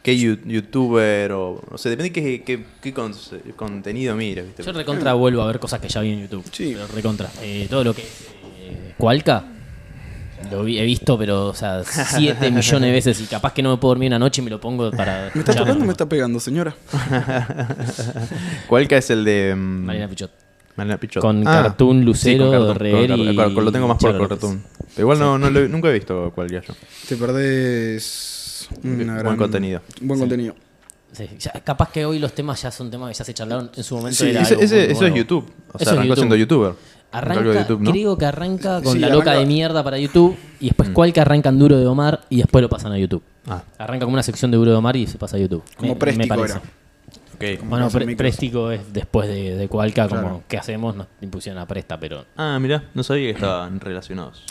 qué 0.02 0.16
you- 0.18 0.38
youtuber 0.44 1.32
o... 1.32 1.62
O 1.70 1.78
sea, 1.78 1.90
depende 1.90 2.12
qué, 2.12 2.42
qué, 2.42 2.64
qué 2.80 2.92
con- 2.94 3.14
contenido 3.56 4.14
mira, 4.14 4.42
¿viste? 4.42 4.62
Yo 4.62 4.72
recontra 4.72 5.14
vuelvo 5.14 5.42
a 5.42 5.46
ver 5.46 5.58
cosas 5.58 5.80
que 5.80 5.88
ya 5.88 6.00
vi 6.00 6.12
en 6.12 6.20
YouTube. 6.22 6.44
Sí. 6.52 6.76
Recontra. 6.94 7.30
Eh, 7.42 7.66
todo 7.68 7.82
lo 7.84 7.94
que 7.94 8.02
eh, 8.02 8.06
Cualca. 8.98 9.44
Lo 10.50 10.62
vi- 10.62 10.78
he 10.78 10.84
visto, 10.84 11.16
pero, 11.16 11.46
o 11.46 11.54
sea, 11.54 11.82
7 11.84 12.50
millones 12.50 12.88
de 12.88 12.92
veces. 12.92 13.20
Y 13.20 13.24
capaz 13.24 13.52
que 13.54 13.62
no 13.62 13.70
me 13.70 13.76
puedo 13.78 13.92
dormir 13.92 14.08
una 14.10 14.18
noche 14.18 14.42
y 14.42 14.44
me 14.44 14.50
lo 14.50 14.60
pongo 14.60 14.90
para. 14.90 15.30
¿Me 15.34 15.40
está 15.40 15.52
escucharlo. 15.52 15.60
tocando 15.64 15.84
o 15.84 15.86
me 15.86 15.92
está 15.92 16.08
pegando, 16.08 16.38
señora? 16.40 16.74
¿Cuál 18.68 18.88
que 18.88 18.96
es 18.98 19.10
el 19.10 19.24
de... 19.24 19.54
mm, 19.54 19.84
Marina 19.86 20.08
Pichot. 20.08 20.30
Marina 20.76 20.96
Pichot? 20.98 21.22
Con 21.22 21.46
Ah, 21.46 21.62
Cartoon, 21.62 22.04
Lucero, 22.04 22.44
con 22.50 22.52
Cartoon, 22.52 22.78
Rever 22.78 23.10
y 23.18 23.36
con- 23.36 23.54
con- 23.54 23.64
Lo 23.64 23.72
tengo 23.72 23.88
más 23.88 23.96
por 23.98 24.10
Charo 24.10 24.18
López. 24.24 24.38
Cartoon. 24.38 24.62
Pero 24.94 25.00
igual 25.02 25.18
no, 25.18 25.38
no 25.38 25.50
lo- 25.50 25.68
nunca 25.68 25.88
he 25.88 25.92
visto 25.92 26.30
cuál 26.34 26.48
que 26.48 26.54
yo. 26.66 26.74
Te 27.08 27.16
perdés 27.16 28.68
una 28.82 28.94
Buen 29.14 29.18
gran- 29.18 29.36
contenido. 29.36 29.80
Buen 30.00 30.20
contenido. 30.20 30.54
Sí, 31.12 31.28
ya- 31.38 31.52
capaz 31.64 31.90
que 31.92 32.04
hoy 32.04 32.18
los 32.18 32.34
temas 32.34 32.60
ya 32.60 32.70
son 32.72 32.90
temas 32.90 33.08
que 33.10 33.14
ya 33.14 33.24
se 33.24 33.32
charlaron 33.32 33.70
en 33.74 33.84
su 33.84 33.96
momento. 33.96 34.16
Sí, 34.24 34.30
era 34.30 34.42
Ese- 34.42 34.54
algo 34.54 34.64
ese- 34.64 34.74
muy 34.74 34.84
eso 34.84 34.92
es 34.92 35.00
nuevo. 35.00 35.16
YouTube. 35.16 35.44
O 35.44 35.46
Eso 35.46 35.52
sea, 35.78 35.78
es 35.84 35.88
arrancó 35.88 36.02
YouTube. 36.08 36.16
siendo 36.18 36.36
youtuber. 36.36 36.74
Arranca, 37.16 37.41
Algo 37.41 37.53
de 37.53 37.59
YouTube, 37.61 37.81
¿no? 37.81 37.91
creo 37.93 38.19
que 38.19 38.27
arranca 38.27 38.82
con 38.82 38.93
Sí, 38.95 38.99
la 38.99 39.07
arranca- 39.09 39.15
loca 39.32 39.39
de 39.39 39.47
mierda 39.47 39.85
para 39.85 39.99
YouTube 39.99 40.36
y 40.61 40.66
después 40.66 40.89
Mm. 40.91 40.93
Cualca 40.93 41.23
arranca 41.23 41.49
en 41.51 41.59
Duro 41.59 41.78
de 41.78 41.86
Omar 41.86 42.20
y 42.28 42.39
después 42.39 42.61
lo 42.62 42.69
pasan 42.69 42.93
a 42.93 42.99
YouTube. 42.99 43.23
Ah, 43.47 43.62
Arranca 43.78 44.05
como 44.07 44.15
una 44.15 44.23
sección 44.23 44.51
de 44.51 44.57
Duro 44.57 44.70
de 44.73 44.77
Omar 44.77 44.97
y 44.97 45.07
se 45.07 45.19
pasa 45.19 45.36
a 45.36 45.41
YouTube. 45.41 45.62
Como 45.77 45.99
Préstico 45.99 46.35
parece. 46.35 46.59
era. 47.39 47.57
ok. 47.59 47.65
Bueno, 47.69 47.89
Pre-. 47.91 48.16
Préstico 48.16 48.70
es 48.70 48.93
después 48.93 49.28
de, 49.28 49.57
de 49.57 49.69
Cualca, 49.69 50.09
como. 50.09 50.43
¿qué 50.49 50.57
hacemos? 50.57 50.97
Nos 50.97 51.07
impusieron 51.20 51.61
a 51.62 51.66
Presta, 51.66 51.99
pero... 52.01 52.24
Ah, 52.36 52.59
mira, 52.61 52.85
no 52.95 53.03
sabía 53.03 53.27
que 53.27 53.32
estaban 53.32 53.81
relacionados. 53.81 54.45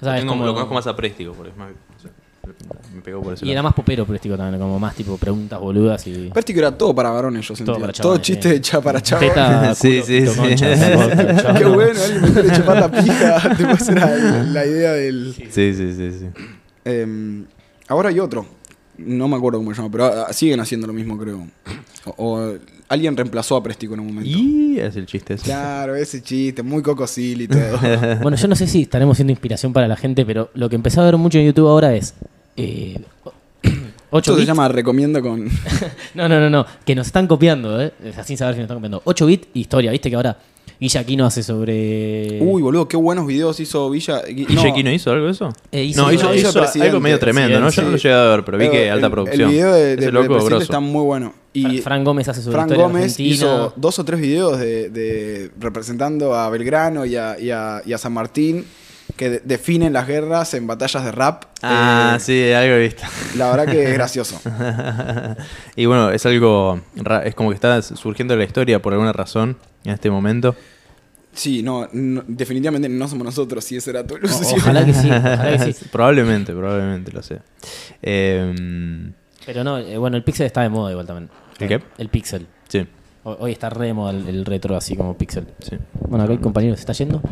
O 0.00 0.04
sea, 0.04 0.10
Lo 0.12 0.14
es 0.16 0.20
tengo- 0.22 0.32
como- 0.32 0.46
Lo 0.46 0.54
conozco 0.54 0.74
más 0.74 0.86
a 0.86 0.96
Préstico, 0.96 1.32
porque 1.32 1.50
es 1.52 1.56
más. 1.56 1.68
no 1.70 1.74
sé, 1.74 1.89
me 2.94 3.00
pegó 3.02 3.22
por 3.22 3.34
ese 3.34 3.44
Y 3.46 3.50
era 3.50 3.56
lado. 3.58 3.68
más 3.68 3.74
popero 3.74 4.06
Préstico 4.06 4.36
también, 4.36 4.60
como 4.60 4.78
más 4.78 4.94
tipo 4.94 5.16
preguntas 5.16 5.60
boludas 5.60 6.06
y... 6.06 6.28
Vértigo 6.30 6.58
era 6.60 6.76
todo 6.76 6.94
para 6.94 7.10
varones, 7.10 7.46
yo 7.46 7.54
sentía. 7.54 7.74
para 7.74 7.92
Todo 7.92 8.18
chabones, 8.18 8.22
chiste 8.26 8.50
sí. 8.50 8.54
hecha 8.56 8.80
para 8.80 9.00
chavos. 9.00 9.26
Teta, 9.28 9.74
Sí, 9.74 10.00
culo, 10.00 10.04
sí, 10.06 10.26
sí. 10.26 10.56
Qué 10.56 11.64
no. 11.64 11.74
bueno, 11.74 12.00
alguien 12.02 12.22
me 12.22 12.30
quiere 12.32 12.64
la 12.64 12.90
pija. 12.90 13.54
Tipo, 13.56 13.70
esa 13.70 13.92
era 13.92 14.16
la, 14.16 14.42
la 14.44 14.66
idea 14.66 14.92
del... 14.92 15.34
Sí, 15.34 15.74
sí, 15.74 15.94
sí, 15.94 16.12
sí. 16.18 16.26
Eh, 16.84 17.44
ahora 17.88 18.08
hay 18.08 18.18
otro. 18.20 18.46
No 18.98 19.28
me 19.28 19.36
acuerdo 19.36 19.58
cómo 19.58 19.70
se 19.72 19.78
llama, 19.78 19.90
pero 19.92 20.04
ah, 20.06 20.32
siguen 20.32 20.60
haciendo 20.60 20.86
lo 20.86 20.92
mismo, 20.92 21.16
creo. 21.18 21.46
O, 22.04 22.14
o 22.16 22.58
alguien 22.90 23.16
reemplazó 23.16 23.56
a 23.56 23.62
Préstico 23.62 23.94
en 23.94 24.00
un 24.00 24.06
momento. 24.08 24.28
Y 24.28 24.78
es 24.78 24.96
el 24.96 25.06
chiste 25.06 25.34
ese. 25.34 25.44
Claro, 25.44 25.94
ese 25.94 26.20
chiste, 26.22 26.62
muy 26.62 26.82
cocosil 26.82 27.40
y 27.42 27.48
todo. 27.48 27.78
Bueno, 28.20 28.36
yo 28.36 28.48
no 28.48 28.56
sé 28.56 28.66
si 28.66 28.82
estaremos 28.82 29.16
siendo 29.16 29.30
inspiración 29.30 29.72
para 29.72 29.88
la 29.88 29.96
gente, 29.96 30.26
pero 30.26 30.50
lo 30.54 30.68
que 30.68 30.74
empecé 30.74 31.00
a 31.00 31.04
ver 31.04 31.16
mucho 31.16 31.38
en 31.38 31.46
YouTube 31.46 31.68
ahora 31.68 31.94
es... 31.94 32.14
Eh, 32.56 33.00
8 33.62 33.72
Esto 34.32 34.36
se 34.36 34.44
llama 34.44 34.68
Recomiendo 34.68 35.22
con... 35.22 35.48
No, 36.14 36.28
no, 36.28 36.40
no, 36.40 36.50
no. 36.50 36.66
Que 36.84 36.96
nos 36.96 37.06
están 37.06 37.28
copiando, 37.28 37.80
¿eh? 37.80 37.92
O 38.08 38.12
sea, 38.12 38.24
sin 38.24 38.36
saber 38.36 38.54
si 38.54 38.58
nos 38.58 38.64
están 38.64 38.78
copiando. 38.78 39.00
8 39.04 39.26
bits, 39.26 39.48
historia. 39.54 39.92
¿Viste 39.92 40.10
que 40.10 40.16
ahora 40.16 40.36
Guilla 40.80 41.00
Aquino 41.00 41.26
hace 41.26 41.42
sobre. 41.42 42.38
Uy, 42.40 42.62
boludo, 42.62 42.88
qué 42.88 42.96
buenos 42.96 43.26
videos 43.26 43.60
hizo 43.60 43.90
Villa. 43.90 44.22
¿Y 44.28 44.46
no, 44.82 44.90
hizo 44.90 45.10
algo 45.10 45.26
de 45.26 45.32
eso? 45.32 45.52
Eh, 45.70 45.84
hizo- 45.84 46.00
no, 46.02 46.10
hizo, 46.10 46.24
no, 46.28 46.34
hizo 46.34 46.48
hizo 46.48 46.58
presidente. 46.58 46.88
algo 46.88 47.00
medio 47.00 47.18
tremendo, 47.18 47.60
¿no? 47.60 47.68
Yo 47.68 47.82
no 47.82 47.90
lo 47.90 47.96
llegué 47.98 48.14
a 48.14 48.24
ver, 48.24 48.44
pero 48.46 48.56
vi 48.56 48.70
que 48.70 48.86
el- 48.86 48.92
alta 48.94 49.10
producción. 49.10 49.50
El 49.50 49.54
video 49.54 49.72
de, 49.74 49.96
de, 49.96 50.10
loco, 50.10 50.58
está 50.58 50.80
muy 50.80 51.04
bueno. 51.04 51.34
Y 51.52 51.64
Fra- 51.64 51.82
Fran 51.82 52.04
Gómez 52.04 52.28
hace 52.28 52.40
sobre 52.40 52.56
Fran 52.56 52.68
Gómez 52.74 53.02
argentina. 53.12 53.34
hizo 53.34 53.72
dos 53.76 53.98
o 53.98 54.04
tres 54.04 54.20
videos 54.20 54.58
de, 54.58 54.88
de- 54.88 55.50
representando 55.60 56.34
a 56.34 56.48
Belgrano 56.48 57.04
y 57.04 57.14
a, 57.16 57.38
y 57.38 57.50
a- 57.50 57.82
y 57.84 57.92
a 57.92 57.98
San 57.98 58.14
Martín 58.14 58.64
que 59.16 59.28
de- 59.28 59.40
definen 59.44 59.92
las 59.92 60.06
guerras 60.06 60.54
en 60.54 60.66
batallas 60.66 61.04
de 61.04 61.12
rap. 61.12 61.44
Ah, 61.62 62.14
Eh, 62.16 62.20
sí, 62.20 62.52
algo 62.52 62.76
he 62.76 62.80
visto. 62.84 63.02
La 63.36 63.50
verdad 63.54 63.70
que 63.70 63.82
es 63.84 63.92
gracioso. 63.94 64.40
y 65.76 65.84
bueno, 65.84 66.10
es 66.10 66.24
algo. 66.24 66.80
Es 67.24 67.34
como 67.34 67.50
que 67.50 67.54
está 67.56 67.82
surgiendo 67.82 68.34
la 68.36 68.44
historia 68.44 68.80
por 68.80 68.92
alguna 68.94 69.12
razón 69.12 69.58
en 69.84 69.92
este 69.92 70.10
momento. 70.10 70.54
Sí, 71.32 71.62
no, 71.62 71.88
no, 71.92 72.22
definitivamente 72.26 72.88
no 72.88 73.06
somos 73.06 73.24
nosotros, 73.24 73.64
si 73.64 73.76
esa 73.76 73.90
era 73.90 74.06
tu 74.06 74.14
O- 74.14 74.18
ilusión. 74.18 74.60
ojalá 74.60 74.84
que 74.84 74.92
sí, 74.94 75.08
ojalá 75.10 75.64
que 75.64 75.72
sí. 75.72 75.86
probablemente, 75.92 76.52
probablemente 76.52 77.12
lo 77.12 77.22
sé. 77.22 77.38
Eh, 78.02 79.10
Pero 79.46 79.62
no, 79.64 79.78
eh, 79.78 79.96
bueno, 79.96 80.16
el 80.16 80.24
Pixel 80.24 80.46
está 80.46 80.62
de 80.62 80.68
moda 80.68 80.90
igual 80.90 81.06
también. 81.06 81.30
¿El 81.60 81.68
qué? 81.68 81.80
El 81.98 82.08
Pixel. 82.08 82.46
sí, 82.68 82.86
Ho- 83.22 83.36
Hoy 83.40 83.52
está 83.52 83.70
re 83.70 83.86
de 83.86 83.94
moda 83.94 84.10
el, 84.12 84.26
el 84.28 84.44
retro 84.44 84.76
así 84.76 84.96
como 84.96 85.16
Pixel. 85.16 85.46
sí. 85.60 85.76
Bueno, 86.08 86.24
acá 86.24 86.32
el 86.32 86.40
compañero 86.40 86.74
se 86.74 86.80
está 86.80 86.92
yendo. 86.94 87.22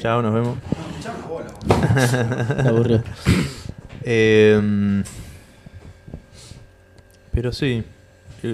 Chao, 0.00 0.20
nos 0.22 0.34
vemos. 0.34 0.58
Aburrió. 2.66 3.02
Eh, 4.08 5.02
pero 7.32 7.50
sí, 7.52 7.82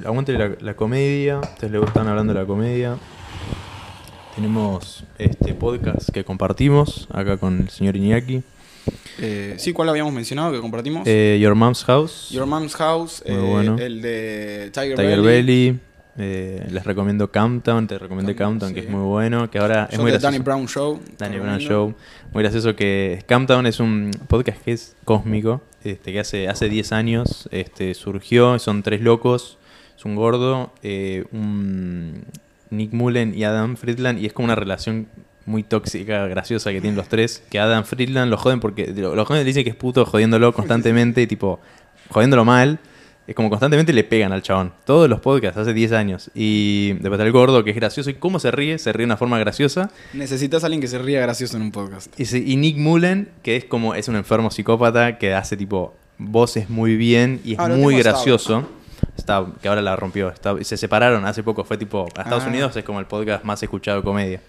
aguante 0.04 0.32
la, 0.32 0.52
la 0.60 0.74
comedia. 0.74 1.40
Ustedes 1.40 1.70
les 1.72 1.82
están 1.82 2.08
hablando 2.08 2.32
de 2.32 2.40
la 2.40 2.46
comedia. 2.46 2.96
Tenemos 4.34 5.04
este 5.18 5.54
podcast 5.54 6.10
que 6.10 6.24
compartimos 6.24 7.06
acá 7.12 7.36
con 7.36 7.60
el 7.60 7.68
señor 7.68 7.96
Iñaki. 7.96 8.42
Eh, 9.18 9.54
sí, 9.58 9.72
¿cuál 9.72 9.90
habíamos 9.90 10.12
mencionado 10.12 10.52
que 10.52 10.60
compartimos? 10.60 11.02
Eh, 11.06 11.38
Your 11.40 11.54
Mom's 11.54 11.84
House. 11.84 12.30
Your 12.30 12.46
Mom's 12.46 12.74
House, 12.74 13.22
Muy 13.26 13.36
eh, 13.36 13.40
bueno. 13.40 13.76
el 13.78 14.00
de 14.00 14.70
Tiger, 14.72 14.96
Tiger 14.96 15.20
Belly. 15.20 15.70
Belly. 15.70 15.80
eh, 16.18 16.66
les 16.70 16.84
recomiendo 16.84 17.30
Countdown, 17.30 17.86
te 17.86 17.98
recomiendo 17.98 18.32
Countdown, 18.34 18.72
Countdown, 18.72 18.74
que 18.74 18.80
sí. 18.80 18.86
es 18.86 18.92
muy 18.92 19.04
bueno, 19.04 19.50
que 19.50 19.58
ahora 19.58 19.88
es 19.90 19.98
muy 19.98 20.06
de 20.06 20.12
gracioso. 20.18 20.32
Danny 20.32 20.38
Brown 20.44 20.66
Show. 20.66 21.00
Danny 21.18 21.38
Brown. 21.38 21.58
Show. 21.58 21.94
Muy 22.32 22.42
gracioso 22.42 22.74
que 22.74 23.22
Countdown 23.28 23.66
es 23.66 23.80
un 23.80 24.10
podcast 24.28 24.62
que 24.62 24.72
es 24.72 24.96
cósmico, 25.04 25.60
este, 25.84 26.10
que 26.12 26.20
hace, 26.20 26.48
hace 26.48 26.68
10 26.70 26.92
años 26.92 27.48
este, 27.52 27.92
surgió, 27.94 28.58
son 28.58 28.82
tres 28.82 29.02
locos, 29.02 29.58
es 29.96 30.04
un 30.06 30.16
gordo, 30.16 30.72
eh, 30.82 31.24
un 31.32 32.24
Nick 32.72 32.92
Mullen 32.92 33.34
y 33.36 33.44
Adam 33.44 33.76
Friedland, 33.76 34.18
y 34.18 34.26
es 34.26 34.32
como 34.32 34.46
una 34.46 34.54
relación 34.54 35.06
muy 35.44 35.62
tóxica, 35.62 36.26
graciosa 36.26 36.70
que 36.72 36.80
tienen 36.80 36.96
los 36.96 37.08
tres, 37.08 37.42
que 37.50 37.58
Adam 37.58 37.84
Friedland 37.84 38.30
lo 38.30 38.36
joden 38.36 38.60
porque, 38.60 38.86
lo, 38.88 39.14
lo 39.14 39.24
joden, 39.24 39.40
le 39.40 39.44
dicen 39.44 39.64
que 39.64 39.70
es 39.70 39.76
puto 39.76 40.04
jodiéndolo 40.04 40.52
constantemente, 40.52 41.26
tipo, 41.26 41.60
jodiéndolo 42.10 42.44
mal. 42.44 42.78
Es 43.24 43.36
como 43.36 43.50
constantemente 43.50 43.92
le 43.92 44.02
pegan 44.02 44.32
al 44.32 44.42
chabón. 44.42 44.72
Todos 44.84 45.08
los 45.08 45.20
podcasts, 45.20 45.56
hace 45.56 45.72
10 45.72 45.92
años. 45.92 46.30
Y 46.34 46.94
después 46.94 47.12
está 47.12 47.24
el 47.24 47.30
gordo, 47.30 47.62
que 47.62 47.70
es 47.70 47.76
gracioso. 47.76 48.10
¿Y 48.10 48.14
cómo 48.14 48.40
se 48.40 48.50
ríe? 48.50 48.78
Se 48.78 48.92
ríe 48.92 49.02
de 49.02 49.06
una 49.06 49.16
forma 49.16 49.38
graciosa. 49.38 49.90
Necesitas 50.12 50.64
a 50.64 50.66
alguien 50.66 50.80
que 50.80 50.88
se 50.88 50.98
ría 50.98 51.20
gracioso 51.20 51.56
en 51.56 51.62
un 51.62 51.70
podcast. 51.70 52.12
Y, 52.18 52.56
Nick 52.56 52.76
Mullen, 52.78 53.28
que 53.44 53.56
es 53.56 53.64
como 53.64 53.94
es 53.94 54.08
un 54.08 54.16
enfermo 54.16 54.50
psicópata 54.50 55.18
que 55.18 55.34
hace 55.34 55.56
tipo 55.56 55.94
voces 56.18 56.68
muy 56.68 56.96
bien 56.96 57.40
y 57.44 57.52
es 57.52 57.58
Ah, 57.60 57.68
muy 57.68 57.96
gracioso. 57.96 58.68
Está, 59.16 59.44
que 59.60 59.68
ahora 59.68 59.82
la 59.82 59.94
rompió. 59.96 60.28
Está- 60.30 60.62
se 60.64 60.76
separaron 60.76 61.24
hace 61.26 61.42
poco. 61.42 61.64
Fue 61.64 61.76
tipo. 61.78 62.06
A 62.16 62.22
Estados 62.22 62.44
Ah. 62.44 62.48
Unidos 62.48 62.76
es 62.76 62.84
como 62.84 62.98
el 63.00 63.06
podcast 63.06 63.44
más 63.44 63.62
escuchado 63.62 63.98
de 63.98 64.02
comedia. 64.04 64.40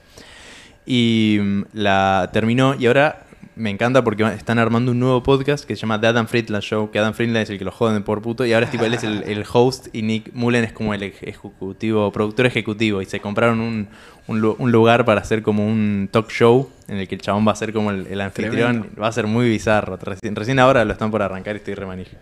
Y 0.85 1.37
mm, 1.41 1.61
la 1.73 2.29
terminó. 2.33 2.75
Y 2.77 2.87
ahora 2.87 3.23
me 3.55 3.69
encanta 3.69 4.03
porque 4.03 4.23
están 4.33 4.57
armando 4.59 4.91
un 4.91 4.99
nuevo 4.99 5.21
podcast 5.23 5.65
que 5.65 5.75
se 5.75 5.81
llama 5.81 5.99
The 6.01 6.07
Adam 6.07 6.27
Friedland 6.27 6.63
Show. 6.63 6.89
Que 6.91 6.99
Adam 6.99 7.13
Friedland 7.13 7.43
es 7.43 7.49
el 7.49 7.57
que 7.59 7.65
lo 7.65 7.71
joden 7.71 8.03
por 8.03 8.21
puto. 8.21 8.45
Y 8.45 8.53
ahora 8.53 8.65
es 8.65 8.71
tipo, 8.71 8.83
él 8.85 8.93
es 8.93 9.03
el, 9.03 9.23
el 9.23 9.43
host 9.51 9.87
y 9.93 10.01
Nick 10.01 10.31
Mullen 10.33 10.63
es 10.63 10.73
como 10.73 10.93
el 10.93 11.01
ej- 11.03 11.15
ejecutivo, 11.21 12.11
productor 12.11 12.45
ejecutivo. 12.45 13.01
Y 13.01 13.05
se 13.05 13.19
compraron 13.19 13.59
un, 13.59 13.87
un 14.27 14.41
lu- 14.41 14.55
un 14.57 14.71
lugar 14.71 15.05
para 15.05 15.21
hacer 15.21 15.43
como 15.43 15.65
un 15.67 16.09
talk 16.11 16.29
show 16.29 16.69
en 16.87 16.97
el 16.97 17.07
que 17.07 17.15
el 17.15 17.21
chabón 17.21 17.47
va 17.47 17.51
a 17.51 17.55
ser 17.55 17.73
como 17.73 17.91
el, 17.91 18.07
el 18.07 18.21
anfitrión. 18.21 18.71
Tremendo. 18.81 19.01
Va 19.01 19.07
a 19.07 19.11
ser 19.11 19.27
muy 19.27 19.47
bizarro. 19.49 19.97
Recién, 19.97 20.35
recién 20.35 20.59
ahora 20.59 20.83
lo 20.85 20.91
están 20.93 21.11
por 21.11 21.21
arrancar 21.21 21.55
y 21.55 21.59
estoy 21.59 21.75
remanije. 21.75 22.17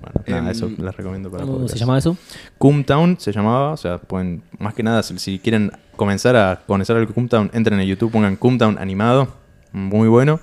Bueno, 0.00 0.20
nada, 0.26 0.38
Em, 0.42 0.48
eso 0.48 0.70
les 0.76 0.96
recomiendo 0.96 1.30
para 1.30 1.44
¿Cómo 1.44 1.56
se 1.58 1.62
podcast. 1.62 1.80
llama 1.80 1.98
eso? 1.98 2.16
Coomtown 2.58 3.16
se 3.20 3.32
llamaba, 3.32 3.72
o 3.72 3.76
sea, 3.76 3.98
pueden, 3.98 4.42
más 4.58 4.74
que 4.74 4.82
nada, 4.82 5.02
si, 5.02 5.18
si 5.18 5.38
quieren 5.38 5.72
comenzar 5.96 6.36
a 6.36 6.60
conocer 6.66 6.96
al 6.96 7.06
Coomtown, 7.08 7.50
entren 7.54 7.78
en 7.80 7.86
YouTube, 7.86 8.10
pongan 8.12 8.36
Coomtown 8.36 8.78
animado, 8.78 9.34
muy 9.72 10.08
bueno. 10.08 10.40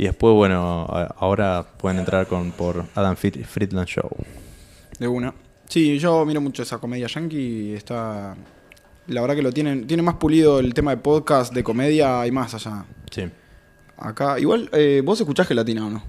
Y 0.00 0.04
después, 0.04 0.32
bueno, 0.34 0.86
ahora 1.18 1.62
pueden 1.76 1.98
entrar 1.98 2.26
con 2.26 2.52
por 2.52 2.86
Adam 2.94 3.14
Fried- 3.16 3.44
Friedland 3.44 3.86
Show. 3.86 4.08
De 4.98 5.06
una. 5.06 5.34
Sí, 5.68 5.98
yo 5.98 6.24
miro 6.24 6.40
mucho 6.40 6.62
esa 6.62 6.78
comedia 6.78 7.06
yankee 7.06 7.72
y 7.72 7.74
está. 7.74 8.34
La 9.08 9.20
verdad 9.20 9.36
que 9.36 9.42
lo 9.42 9.52
tienen. 9.52 9.86
Tiene 9.86 10.02
más 10.02 10.14
pulido 10.14 10.58
el 10.58 10.72
tema 10.72 10.92
de 10.92 10.96
podcast, 11.02 11.52
de 11.52 11.62
comedia 11.62 12.26
y 12.26 12.30
más 12.30 12.54
allá. 12.54 12.86
Sí. 13.10 13.24
Acá. 13.98 14.40
Igual, 14.40 14.70
eh, 14.72 15.02
¿vos 15.04 15.20
escuchás 15.20 15.46
gelatina 15.46 15.86
o 15.86 15.90
no? 15.90 16.02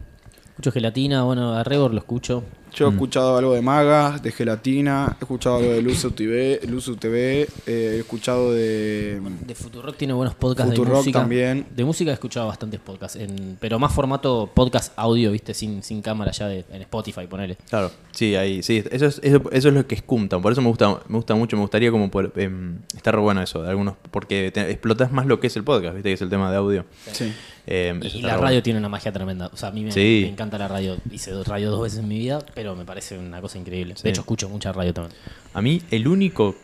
Escucho 0.51 0.71
gelatina, 0.71 1.23
bueno, 1.23 1.53
a 1.53 1.65
Rebor 1.65 1.91
lo 1.93 1.99
escucho. 1.99 2.45
Yo 2.73 2.87
he 2.87 2.89
Mm. 2.89 2.93
escuchado 2.93 3.37
algo 3.37 3.53
de 3.53 3.61
Magas, 3.61 4.23
de 4.23 4.31
Gelatina, 4.31 5.17
he 5.19 5.23
escuchado 5.23 5.57
algo 5.57 5.71
de 5.73 5.81
Luzu 5.81 6.11
TV, 6.11 6.61
Luzu 6.67 6.95
TV 6.95 7.41
eh, 7.41 7.47
he 7.67 7.99
escuchado 7.99 8.53
de 8.53 9.21
De 9.45 9.55
Futurock 9.55 9.97
tiene 9.97 10.13
buenos 10.13 10.35
podcasts 10.35 10.71
de 10.71 10.77
Futurock 10.77 10.97
música. 10.99 11.19
también. 11.19 11.65
De 11.75 11.83
música 11.83 12.11
he 12.11 12.13
escuchado 12.13 12.47
bastantes 12.47 12.79
podcasts, 12.79 13.17
en- 13.19 13.57
pero 13.59 13.77
más 13.77 13.93
formato 13.93 14.49
podcast 14.53 14.93
audio, 14.95 15.31
viste, 15.31 15.53
sin, 15.53 15.83
sin 15.83 16.01
cámara 16.01 16.31
ya 16.31 16.47
de, 16.47 16.63
en 16.71 16.81
Spotify, 16.83 17.27
ponele. 17.27 17.57
Claro, 17.69 17.91
sí, 18.11 18.35
ahí, 18.35 18.63
sí, 18.63 18.83
eso 18.89 19.05
es, 19.05 19.19
eso, 19.21 19.41
eso 19.51 19.67
es 19.67 19.73
lo 19.73 19.85
que 19.85 19.95
es 19.95 20.01
Coomtown, 20.01 20.41
por 20.41 20.53
eso 20.53 20.61
me 20.61 20.69
gusta, 20.69 21.01
me 21.09 21.17
gusta 21.17 21.35
mucho, 21.35 21.57
me 21.57 21.63
gustaría 21.63 21.91
como 21.91 22.09
poder, 22.09 22.31
em, 22.37 22.77
estar 22.95 23.17
bueno 23.19 23.41
eso, 23.41 23.61
de 23.63 23.69
algunos, 23.69 23.95
porque 24.11 24.49
te- 24.51 24.69
explotas 24.71 25.11
más 25.11 25.25
lo 25.25 25.39
que 25.41 25.47
es 25.47 25.55
el 25.57 25.63
podcast, 25.65 25.93
viste, 25.95 26.09
que 26.09 26.13
es 26.13 26.21
el 26.21 26.29
tema 26.29 26.49
de 26.49 26.57
audio. 26.57 26.85
Sí. 27.11 27.33
Em, 27.67 28.01
Y, 28.03 28.21
la 28.23 28.29
radio 28.37 28.41
bueno. 28.45 28.63
tiene 28.63 28.79
una 28.79 28.89
magia 28.89 29.11
tremenda. 29.11 29.49
O 29.53 29.55
sea, 29.55 29.69
a 29.69 29.71
mí 29.71 29.83
me, 29.83 29.91
Sí. 29.91 30.21
me 30.23 30.29
encanta 30.31 30.57
la 30.57 30.67
radio. 30.67 30.97
Hice 31.11 31.31
radio 31.43 31.69
dos 31.69 31.83
veces 31.83 31.99
en 31.99 32.07
mi 32.07 32.17
vida, 32.17 32.43
pero 32.55 32.60
me 32.75 32.85
parece 32.85 33.17
una 33.17 33.41
cosa 33.41 33.57
increíble. 33.57 33.95
Sí. 33.95 34.03
De 34.03 34.09
hecho, 34.09 34.21
escucho 34.21 34.49
mucha 34.49 34.71
radio 34.71 34.93
también. 34.93 35.15
A 35.53 35.61
mí, 35.61 35.81
el 35.91 36.07
único. 36.07 36.55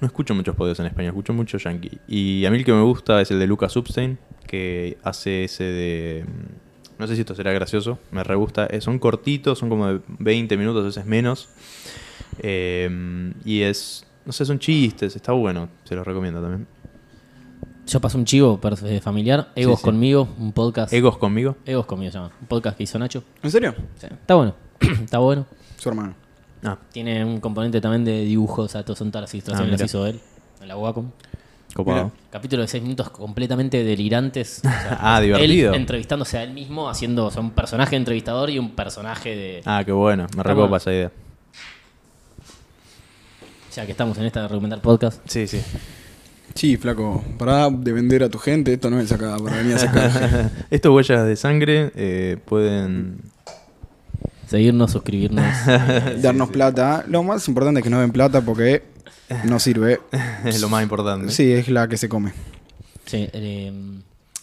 No 0.00 0.06
escucho 0.06 0.34
muchos 0.34 0.54
podcasts 0.54 0.80
en 0.80 0.86
español, 0.86 1.10
escucho 1.10 1.32
mucho 1.32 1.56
yankee. 1.58 1.98
Y 2.06 2.44
a 2.44 2.50
mí 2.50 2.58
el 2.58 2.64
que 2.64 2.72
me 2.72 2.82
gusta 2.82 3.20
es 3.22 3.30
el 3.30 3.38
de 3.38 3.46
Lucas 3.46 3.74
Upstein, 3.76 4.18
que 4.46 4.98
hace 5.02 5.44
ese 5.44 5.64
de. 5.64 6.24
mm, 6.26 6.98
No 7.00 7.06
sé 7.06 7.14
si 7.14 7.20
esto 7.22 7.34
será 7.34 7.52
gracioso, 7.52 7.98
me 8.10 8.22
re 8.22 8.34
gusta. 8.36 8.66
Eh, 8.66 8.80
son 8.80 8.98
cortitos, 8.98 9.58
son 9.58 9.68
como 9.70 9.86
de 9.88 10.00
20 10.18 10.56
minutos, 10.58 10.82
a 10.82 10.86
veces 10.86 11.06
menos. 11.06 11.48
Eh, 12.40 13.32
y 13.44 13.62
es. 13.62 14.06
No 14.24 14.32
sé, 14.32 14.44
son 14.44 14.58
chistes, 14.58 15.14
está 15.16 15.32
bueno, 15.32 15.68
se 15.84 15.94
los 15.94 16.04
recomiendo 16.06 16.40
también. 16.42 16.66
Yo 17.86 18.00
paso 18.00 18.18
un 18.18 18.24
chivo 18.24 18.60
eh, 18.82 19.00
familiar, 19.00 19.52
Egos 19.54 19.78
sí. 19.78 19.84
conmigo, 19.84 20.28
un 20.38 20.52
podcast. 20.52 20.92
Egos 20.92 21.16
conmigo. 21.18 21.56
Egos 21.64 21.86
conmigo 21.86 22.10
se 22.10 22.18
llama. 22.18 22.32
Un 22.40 22.48
podcast 22.48 22.76
que 22.76 22.82
hizo 22.82 22.98
Nacho. 22.98 23.22
¿En 23.44 23.50
serio? 23.52 23.74
Sí, 23.96 24.08
Está 24.10 24.34
bueno. 24.34 24.56
Está 25.04 25.18
bueno. 25.18 25.46
Su 25.78 25.88
hermano. 25.88 26.14
Ah, 26.64 26.78
Tiene 26.92 27.24
un 27.24 27.40
componente 27.40 27.80
también 27.80 28.04
de 28.04 28.22
dibujos, 28.24 28.64
o 28.66 28.68
sea, 28.68 28.82
todas 28.82 28.98
son 28.98 29.10
todas 29.10 29.22
las 29.22 29.34
ilustraciones 29.34 29.74
Ah, 29.74 29.76
las 29.78 29.82
hizo 29.90 30.06
él, 30.06 30.20
en 30.62 30.68
la 30.68 30.76
Wacom. 30.76 31.10
copado. 31.74 32.10
Capítulo 32.30 32.62
de 32.62 32.68
6 32.68 32.82
minutos 32.82 33.10
completamente 33.10 33.84
delirantes. 33.84 34.58
o 34.64 34.68
sea, 34.68 34.98
Ah, 35.00 35.20
divertido. 35.20 35.74
Él 35.74 35.80
entrevistándose 35.80 36.38
a 36.38 36.42
él 36.42 36.52
mismo, 36.52 36.88
haciendo 36.88 37.26
o 37.26 37.30
sea, 37.30 37.42
un 37.42 37.50
personaje 37.50 37.94
entrevistador 37.96 38.50
y 38.50 38.58
un 38.58 38.70
personaje 38.70 39.36
de. 39.36 39.62
Ah, 39.64 39.82
qué 39.84 39.92
bueno, 39.92 40.26
me 40.36 40.42
recopa 40.42 40.78
esa 40.78 40.92
idea. 40.92 41.12
Ya 43.74 43.84
que 43.84 43.92
estamos 43.92 44.16
en 44.18 44.24
esta 44.24 44.40
de 44.42 44.48
recomendar 44.48 44.80
podcast. 44.80 45.20
Sí, 45.28 45.46
sí. 45.46 45.60
Sí, 46.54 46.78
flaco, 46.78 47.22
pará 47.38 47.68
de 47.68 47.92
vender 47.92 48.22
a 48.22 48.30
tu 48.30 48.38
gente, 48.38 48.72
esto 48.72 48.88
no 48.88 48.98
es 48.98 49.12
acá 49.12 49.36
para 49.36 49.58
venir 49.58 49.74
a 49.74 49.78
sacar. 49.78 50.50
Estos 50.70 50.94
huellas 50.94 51.26
de 51.26 51.36
sangre 51.36 51.92
eh, 51.94 52.38
pueden. 52.46 53.18
Seguirnos, 54.46 54.92
suscribirnos. 54.92 55.44
darnos 56.22 56.50
plata. 56.50 57.04
Lo 57.08 57.22
más 57.22 57.46
importante 57.48 57.80
es 57.80 57.84
que 57.84 57.90
no 57.90 58.00
den 58.00 58.12
plata 58.12 58.40
porque 58.42 58.82
no 59.44 59.58
sirve. 59.58 60.00
es 60.44 60.60
lo 60.60 60.68
más 60.68 60.82
importante. 60.82 61.32
Sí, 61.32 61.52
es 61.52 61.68
la 61.68 61.88
que 61.88 61.96
se 61.96 62.08
come. 62.08 62.32
Sí, 63.06 63.28
eh, 63.32 63.72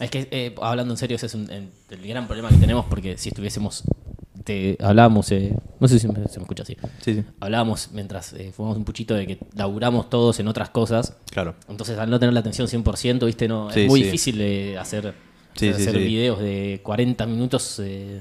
es 0.00 0.10
que 0.10 0.28
eh, 0.30 0.54
hablando 0.60 0.92
en 0.94 0.98
serio, 0.98 1.16
ese 1.16 1.26
es 1.26 1.34
un- 1.34 1.50
el, 1.50 1.70
gran 2.06 2.26
problema 2.26 2.48
que 2.48 2.56
tenemos 2.56 2.84
porque 2.86 3.16
si 3.18 3.28
estuviésemos. 3.30 3.82
Te, 4.44 4.76
hablábamos, 4.80 5.32
eh, 5.32 5.54
no 5.80 5.88
sé 5.88 5.98
si 5.98 6.06
me- 6.06 6.28
se 6.28 6.38
me 6.38 6.42
escucha 6.42 6.64
así. 6.64 6.76
sí, 7.00 7.14
sí. 7.14 7.24
Hablábamos 7.40 7.88
mientras 7.94 8.34
eh, 8.34 8.52
fumamos 8.54 8.76
un 8.76 8.84
puchito 8.84 9.14
de 9.14 9.26
que 9.26 9.38
laburamos 9.54 10.10
todos 10.10 10.38
en 10.38 10.48
otras 10.48 10.68
cosas. 10.68 11.14
Claro. 11.30 11.54
Entonces, 11.66 11.98
al 11.98 12.10
no 12.10 12.18
tener 12.20 12.34
la 12.34 12.40
atención 12.40 12.68
100%, 12.68 13.24
¿viste? 13.24 13.48
No, 13.48 13.70
Sí, 13.70 13.82
es 13.82 13.88
muy 13.88 14.00
sí. 14.00 14.04
difícil 14.06 14.36
de 14.38 14.76
hacer, 14.78 15.14
Sí, 15.54 15.68
sí, 15.72 15.82
hacer 15.82 15.92
sí. 15.96 15.98
videos 16.04 16.40
de 16.40 16.80
40 16.82 17.24
minutos 17.24 17.80
eh, 17.82 18.20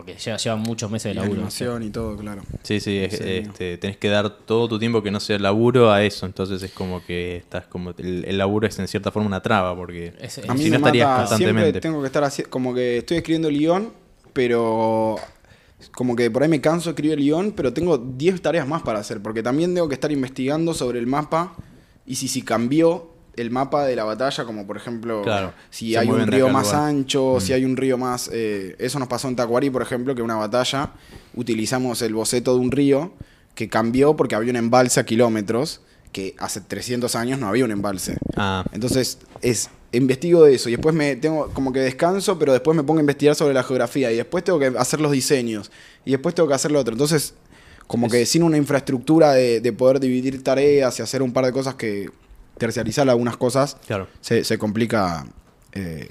porque 0.00 0.14
lleva, 0.18 0.36
llevan 0.38 0.60
muchos 0.60 0.90
meses 0.90 1.10
de 1.10 1.14
la 1.14 1.22
laburo. 1.22 1.40
animación 1.40 1.82
y 1.82 1.90
todo, 1.90 2.16
claro. 2.16 2.42
Sí, 2.62 2.80
sí, 2.80 2.98
es- 2.98 3.20
este, 3.20 3.76
tenés 3.78 3.96
que 3.96 4.08
dar 4.08 4.30
todo 4.30 4.68
tu 4.68 4.78
tiempo 4.78 5.02
que 5.02 5.10
no 5.10 5.20
sea 5.20 5.38
laburo 5.38 5.90
a 5.92 6.02
eso, 6.02 6.26
entonces 6.26 6.62
es 6.62 6.72
como 6.72 7.04
que 7.04 7.36
estás 7.36 7.66
como 7.66 7.90
el, 7.98 8.24
el 8.26 8.38
laburo 8.38 8.66
es 8.66 8.78
en 8.78 8.88
cierta 8.88 9.10
forma 9.10 9.26
una 9.28 9.40
traba 9.42 9.74
porque 9.76 10.12
Es- 10.20 10.38
A 10.48 10.54
mí 10.54 10.64
si 10.64 10.70
no 10.70 10.72
me 10.72 10.76
estarías 10.78 11.08
mata, 11.08 11.20
constantemente. 11.20 11.62
siempre 11.64 11.80
tengo 11.80 12.00
que 12.00 12.06
estar 12.06 12.24
así, 12.24 12.42
como 12.44 12.74
que 12.74 12.98
estoy 12.98 13.18
escribiendo 13.18 13.48
el 13.48 13.58
guion, 13.58 13.92
pero 14.32 15.16
como 15.92 16.14
que 16.16 16.30
por 16.30 16.42
ahí 16.42 16.48
me 16.48 16.60
canso 16.60 16.90
de 16.90 16.92
escribir 16.92 17.18
el 17.18 17.24
guion, 17.24 17.52
pero 17.52 17.72
tengo 17.72 17.96
10 17.98 18.40
tareas 18.42 18.66
más 18.66 18.82
para 18.82 18.98
hacer, 18.98 19.20
porque 19.22 19.42
también 19.42 19.74
tengo 19.74 19.88
que 19.88 19.94
estar 19.94 20.12
investigando 20.12 20.74
sobre 20.74 20.98
el 20.98 21.06
mapa 21.06 21.54
y 22.06 22.16
si, 22.16 22.28
si 22.28 22.42
cambió 22.42 23.09
el 23.36 23.50
mapa 23.50 23.86
de 23.86 23.96
la 23.96 24.04
batalla, 24.04 24.44
como 24.44 24.66
por 24.66 24.76
ejemplo, 24.76 25.22
Claro, 25.22 25.52
si 25.70 25.96
hay 25.96 26.08
un 26.08 26.26
río 26.26 26.48
más 26.48 26.66
lugar. 26.68 26.88
ancho, 26.88 27.34
Mm. 27.36 27.40
si 27.40 27.52
hay 27.52 27.64
un 27.64 27.76
río 27.76 27.96
más... 27.98 28.28
eh, 28.32 28.76
eso 28.78 28.98
nos 28.98 29.08
pasó 29.08 29.28
en 29.28 29.36
Tacuarí, 29.36 29.70
por 29.70 29.82
ejemplo, 29.82 30.14
que 30.14 30.22
una 30.22 30.36
batalla 30.36 30.90
utilizamos 31.34 32.02
el 32.02 32.14
boceto 32.14 32.54
de 32.54 32.60
un 32.60 32.70
río 32.70 33.12
que 33.54 33.68
cambió 33.68 34.16
porque 34.16 34.34
había 34.34 34.50
un 34.50 34.56
embalse 34.56 35.00
a 35.00 35.04
kilómetros, 35.04 35.80
que 36.12 36.34
hace 36.38 36.60
300 36.60 37.14
años 37.14 37.38
no 37.38 37.46
había 37.48 37.64
un 37.64 37.70
embalse. 37.70 38.16
Ah, 38.36 38.64
Entonces, 38.72 39.18
es 39.42 39.70
investigo 39.92 40.44
de 40.44 40.54
eso 40.54 40.68
y 40.68 40.72
después 40.72 40.94
me 40.94 41.16
tengo 41.16 41.48
como 41.52 41.72
que 41.72 41.80
descanso, 41.80 42.38
pero 42.38 42.52
después 42.52 42.76
me 42.76 42.82
pongo 42.84 42.98
a 42.98 43.02
investigar 43.02 43.34
sobre 43.34 43.54
la 43.54 43.62
geografía 43.64 44.12
y 44.12 44.16
después 44.16 44.44
tengo 44.44 44.58
que 44.58 44.66
hacer 44.78 45.00
los 45.00 45.10
diseños 45.12 45.70
y 46.04 46.12
después 46.12 46.34
tengo 46.34 46.48
que 46.48 46.54
hacer 46.54 46.70
lo 46.70 46.78
otro. 46.80 46.92
Entonces, 46.94 47.34
como 47.86 48.08
que 48.08 48.24
sin 48.24 48.44
una 48.44 48.56
infraestructura 48.56 49.32
de, 49.32 49.60
de 49.60 49.72
poder 49.72 49.98
dividir 49.98 50.42
tareas 50.44 50.96
y 50.98 51.02
hacer 51.02 51.22
un 51.22 51.32
par 51.32 51.44
de 51.46 51.52
cosas 51.52 51.74
que 51.74 52.08
terciarizar 52.60 53.10
algunas 53.10 53.36
cosas, 53.36 53.76
claro. 53.86 54.06
se, 54.20 54.44
se 54.44 54.56
complica 54.58 55.26
eh, 55.72 56.10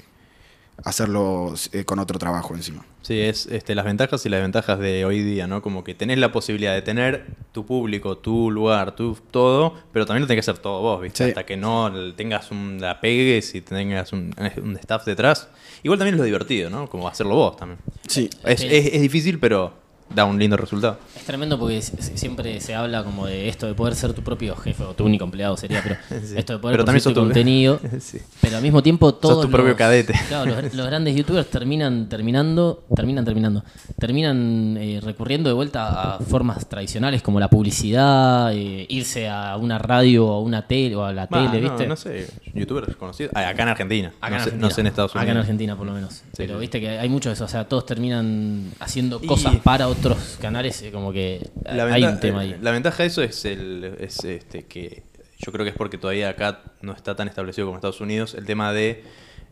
hacerlo 0.84 1.54
eh, 1.74 1.84
con 1.86 2.00
otro 2.00 2.18
trabajo 2.20 2.56
encima. 2.56 2.86
Sí, 3.02 3.20
es 3.20 3.48
este, 3.48 3.76
las 3.76 3.86
ventajas 3.86 4.26
y 4.26 4.30
las 4.30 4.40
desventajas 4.40 4.80
de 4.80 5.04
hoy 5.06 5.22
día, 5.24 5.48
¿no? 5.48 5.62
Como 5.62 5.84
que 5.84 5.96
tenés 5.96 6.18
la 6.20 6.32
posibilidad 6.32 6.74
de 6.74 6.82
tener 6.82 7.26
tu 7.52 7.66
público, 7.66 8.18
tu 8.18 8.52
lugar, 8.52 8.96
tu 8.96 9.18
todo, 9.32 9.74
pero 9.92 10.06
también 10.06 10.22
lo 10.22 10.28
tenés 10.28 10.46
que 10.46 10.52
hacer 10.52 10.62
todo 10.62 10.82
vos, 10.82 11.02
¿viste? 11.02 11.24
Sí. 11.26 11.30
Hasta 11.32 11.46
que 11.46 11.58
no 11.58 11.92
tengas 12.16 12.52
un, 12.52 12.80
la 12.82 13.00
pegues 13.02 13.56
y 13.56 13.62
tengas 13.62 14.14
un, 14.14 14.34
un 14.62 14.76
staff 14.78 15.06
detrás. 15.06 15.48
Igual 15.84 15.98
también 16.00 16.16
es 16.16 16.20
lo 16.20 16.26
divertido, 16.26 16.70
¿no? 16.70 16.88
Como 16.90 17.08
hacerlo 17.08 17.36
vos 17.36 17.58
también. 17.58 17.80
Sí. 18.08 18.30
Es, 18.44 18.60
Sí. 18.62 18.68
es- 18.70 18.94
es 18.94 19.02
difícil, 19.02 19.40
pero 19.40 19.74
da 20.14 20.26
un 20.26 20.40
lindo 20.40 20.57
resultado. 20.57 20.98
Es 21.15 21.23
tremendo 21.23 21.57
porque 21.60 21.81
siempre 21.81 22.60
se 22.61 22.73
habla 22.76 23.03
como 23.03 23.26
de 23.27 23.48
esto 23.49 23.68
de 23.68 23.73
poder 23.73 23.95
ser 23.95 24.14
tu 24.14 24.22
propio 24.23 24.56
jefe 24.56 24.84
o 24.84 24.94
tu 24.94 25.06
único 25.06 25.23
empleado 25.26 25.56
sería, 25.57 25.81
pero 25.84 25.95
Sí. 26.26 26.36
esto 26.38 26.53
de 26.53 26.60
poder 26.60 26.73
Pero 26.73 26.86
también 26.86 27.03
tu 27.03 27.10
sos 27.10 27.14
tu- 27.14 27.19
contenido. 27.22 27.80
Sí. 27.99 28.19
Pero 28.41 28.57
al 28.57 28.64
mismo 28.64 28.81
tiempo 28.81 29.14
todos 29.14 29.45
tu 29.45 29.52
propio 29.52 29.69
los- 29.69 29.77
cadete. 29.77 30.14
Claro, 30.30 30.45
los, 30.61 30.73
los 30.73 30.86
grandes 30.88 31.15
youtubers 31.15 31.48
terminan 31.49 32.10
terminando, 32.10 32.84
terminan 32.95 33.26
terminando, 33.26 33.64
terminan 33.99 34.77
eh, 34.80 34.99
recurriendo 35.03 35.49
de 35.49 35.53
vuelta 35.53 36.15
a 36.15 36.19
formas 36.19 36.68
tradicionales 36.69 37.22
como 37.22 37.40
la 37.40 37.49
publicidad, 37.49 38.53
eh, 38.53 38.86
irse 38.90 39.27
a 39.30 39.57
una 39.57 39.77
radio 39.77 40.26
o 40.27 40.34
a 40.34 40.40
una 40.41 40.65
tele 40.68 40.95
o 40.95 41.03
a 41.03 41.14
la 41.14 41.26
Bah, 41.27 41.52
tele, 41.52 41.61
¿viste? 41.61 41.88
no 41.88 41.95
sé, 41.95 42.27
youtubers 42.53 42.95
conocidos. 42.95 43.31
Acá 43.36 43.64
en 43.64 43.69
Argentina. 43.69 44.14
Acá 44.22 44.30
no, 44.30 44.36
sé, 44.38 44.44
Argentina. 44.45 44.68
no 44.68 44.73
sé 44.73 44.81
en 44.81 44.88
Estados 44.88 45.11
Unidos. 45.14 45.23
Acá 45.23 45.31
en 45.31 45.38
Argentina, 45.38 45.76
por 45.76 45.86
lo 45.88 45.94
menos. 45.94 46.22
Pero 46.38 46.57
viste 46.60 46.80
que 46.80 46.90
hay 46.98 47.10
mucho 47.10 47.30
de 47.30 47.34
eso. 47.34 47.45
O 47.45 47.48
sea, 47.48 47.65
todos 47.68 47.86
terminan 47.86 48.72
haciendo 48.80 49.19
Y- 49.22 49.27
cosas 49.27 49.56
para 49.57 49.88
otros 49.88 49.99
canales. 50.40 50.82
eh, 50.82 50.92
Como 50.92 51.12
que 51.12 51.50
La, 51.64 51.86
hay 51.86 52.02
venta- 52.02 52.10
un 52.16 52.20
tema 52.20 52.40
ahí. 52.42 52.56
la 52.62 52.72
ventaja 52.72 53.04
de 53.04 53.08
eso 53.08 53.22
es 53.22 53.46
el 53.46 53.96
es 54.00 54.24
este 54.24 54.64
que 54.66 55.04
yo 55.38 55.52
creo 55.52 55.64
que 55.66 55.72
es 55.72 55.76
porque 55.78 55.98
todavía 55.98 56.30
acá 56.30 56.62
no 56.82 56.94
está 56.94 57.16
tan 57.16 57.28
establecido 57.28 57.66
como 57.68 57.76
en 57.76 57.80
Estados 57.80 58.02
Unidos 58.02 58.34
el 58.36 58.46
tema 58.46 58.74
de 58.74 59.04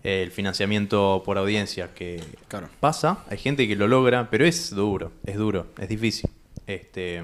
eh, 0.04 0.22
el 0.24 0.32
financiamiento 0.32 1.22
por 1.26 1.38
audiencia 1.38 1.94
que 1.94 2.22
Claro. 2.48 2.70
pasa, 2.80 3.20
hay 3.30 3.38
gente 3.38 3.68
que 3.68 3.76
lo 3.76 3.88
logra, 3.88 4.30
pero 4.30 4.46
es 4.46 4.70
duro, 4.76 5.12
es 5.26 5.38
duro, 5.38 5.68
es 5.80 5.88
difícil. 5.90 6.30
Este 6.68 7.24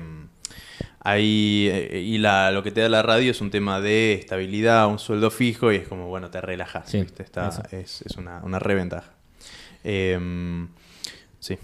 ahí 1.02 1.68
eh, 1.72 2.00
y 2.00 2.18
la, 2.18 2.52
lo 2.52 2.64
que 2.64 2.72
te 2.72 2.80
da 2.82 2.88
la 2.90 3.02
radio 3.02 3.32
es 3.32 3.42
un 3.42 3.52
tema 3.52 3.82
de 3.82 4.14
estabilidad, 4.14 4.88
un 4.88 5.00
sueldo 5.00 5.30
fijo 5.32 5.72
y 5.74 5.78
es 5.78 5.88
como 5.88 6.08
bueno, 6.08 6.30
te 6.32 6.40
relajas, 6.42 6.90
Sí, 6.90 7.02
¿viste? 7.02 7.24
Está, 7.24 7.50
es, 7.72 8.02
es 8.04 8.16
una, 8.18 8.40
una 8.44 8.60
reventaja. 8.60 9.12
Em, 9.84 10.70
sí, 11.40 11.58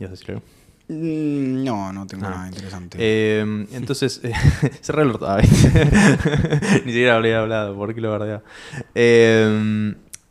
¿ya 0.00 0.08
algo? 0.08 0.40
Mm, 0.40 0.61
No, 0.92 1.92
no 1.92 2.06
tengo 2.06 2.26
Ah. 2.26 2.30
nada 2.30 2.48
interesante. 2.48 2.98
Eh, 3.00 3.66
entonces, 3.72 4.20
eh, 4.24 4.32
cerré 4.80 5.02
el 5.02 5.08
orto. 5.10 5.26
Ni 5.40 6.92
siquiera 6.92 7.16
habría 7.16 7.40
hablado, 7.40 7.74
¿por 7.74 7.94
qué 7.94 8.00
lo 8.00 8.10
verdad? 8.12 8.42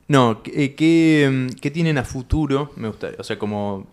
no, 0.08 0.44
¿qué, 0.44 0.76
qué, 0.76 1.48
qué 1.62 1.72
tienen 1.72 1.98
a 1.98 2.04
futuro? 2.04 2.72
Me 2.76 2.88
gusta, 2.90 3.10
o 3.18 3.24
sea, 3.24 3.40
como 3.40 3.88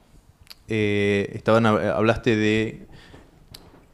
eh, 0.69 1.31
estaban 1.35 1.65
hab- 1.65 1.93
hablaste 1.95 2.37
de 2.37 2.87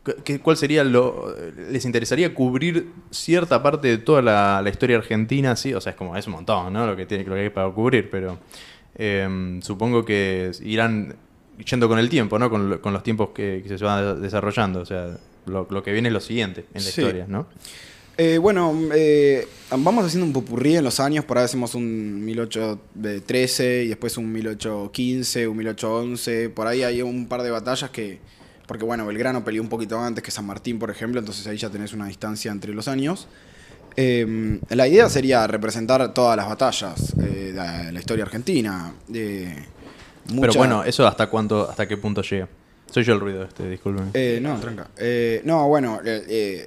¿qué- 0.04 0.16
qué- 0.24 0.40
¿Cuál 0.40 0.56
sería 0.56 0.82
lo. 0.84 1.34
¿Les 1.70 1.84
interesaría 1.84 2.34
cubrir 2.34 2.90
cierta 3.10 3.62
parte 3.62 3.88
de 3.88 3.98
toda 3.98 4.22
la, 4.22 4.60
la 4.62 4.70
historia 4.70 4.96
argentina? 4.96 5.54
Sí, 5.56 5.74
o 5.74 5.80
sea, 5.80 5.90
es 5.92 5.96
como, 5.96 6.16
es 6.16 6.26
un 6.26 6.32
montón, 6.34 6.72
¿no? 6.72 6.86
Lo 6.86 6.96
que, 6.96 7.06
tiene, 7.06 7.24
lo 7.24 7.34
que 7.34 7.42
hay 7.42 7.50
para 7.50 7.68
cubrir, 7.70 8.08
pero 8.10 8.38
eh, 8.96 9.58
supongo 9.62 10.04
que 10.04 10.50
irán 10.62 11.14
yendo 11.58 11.88
con 11.88 11.98
el 11.98 12.08
tiempo, 12.08 12.38
¿no? 12.38 12.50
Con, 12.50 12.78
con 12.78 12.92
los 12.92 13.02
tiempos 13.02 13.30
que, 13.34 13.62
que 13.66 13.78
se 13.78 13.84
van 13.84 14.20
desarrollando. 14.20 14.80
O 14.80 14.86
sea, 14.86 15.16
lo, 15.46 15.66
lo 15.70 15.82
que 15.82 15.92
viene 15.92 16.08
es 16.08 16.12
lo 16.14 16.20
siguiente 16.20 16.60
en 16.74 16.84
la 16.84 16.90
Sí. 16.90 17.00
historia, 17.00 17.26
¿no? 17.28 17.46
Eh, 18.16 18.38
bueno, 18.38 18.72
eh, 18.94 19.48
vamos 19.76 20.04
haciendo 20.04 20.24
un 20.26 20.32
popurrí 20.32 20.76
en 20.76 20.84
los 20.84 21.00
años. 21.00 21.24
Por 21.24 21.36
ahí 21.38 21.44
hacemos 21.44 21.74
un 21.74 22.24
1813 22.24 23.84
y 23.84 23.88
después 23.88 24.16
un 24.16 24.32
1815, 24.32 25.48
un 25.48 25.56
1811. 25.56 26.48
Por 26.50 26.66
ahí 26.66 26.82
hay 26.82 27.02
un 27.02 27.26
par 27.26 27.42
de 27.42 27.50
batallas 27.50 27.90
que. 27.90 28.18
Porque 28.66 28.84
bueno, 28.84 29.04
Belgrano 29.06 29.44
peleó 29.44 29.62
un 29.62 29.68
poquito 29.68 29.98
antes 29.98 30.22
que 30.24 30.30
San 30.30 30.46
Martín, 30.46 30.78
por 30.78 30.90
ejemplo. 30.90 31.18
Entonces 31.20 31.46
ahí 31.46 31.56
ya 31.56 31.70
tenés 31.70 31.92
una 31.92 32.06
distancia 32.06 32.50
entre 32.52 32.72
los 32.72 32.88
años. 32.88 33.26
Eh, 33.96 34.58
la 34.70 34.88
idea 34.88 35.08
sería 35.08 35.46
representar 35.46 36.14
todas 36.14 36.36
las 36.36 36.48
batallas 36.48 37.14
eh, 37.20 37.22
de 37.22 37.52
la, 37.52 37.92
la 37.92 37.98
historia 37.98 38.24
argentina. 38.24 38.94
Pero 40.40 40.52
bueno, 40.54 40.84
¿eso 40.84 41.06
hasta 41.06 41.26
cuánto, 41.28 41.68
hasta 41.68 41.86
qué 41.88 41.96
punto 41.96 42.22
llega? 42.22 42.48
Soy 42.90 43.02
yo 43.04 43.14
el 43.14 43.20
ruido 43.20 43.42
este, 43.44 43.68
disculpen. 43.68 44.10
Eh, 44.14 44.38
no, 44.40 44.58
tranca. 44.60 44.88
Eh, 44.96 45.42
no, 45.44 45.66
bueno, 45.68 46.00
eh, 46.04 46.66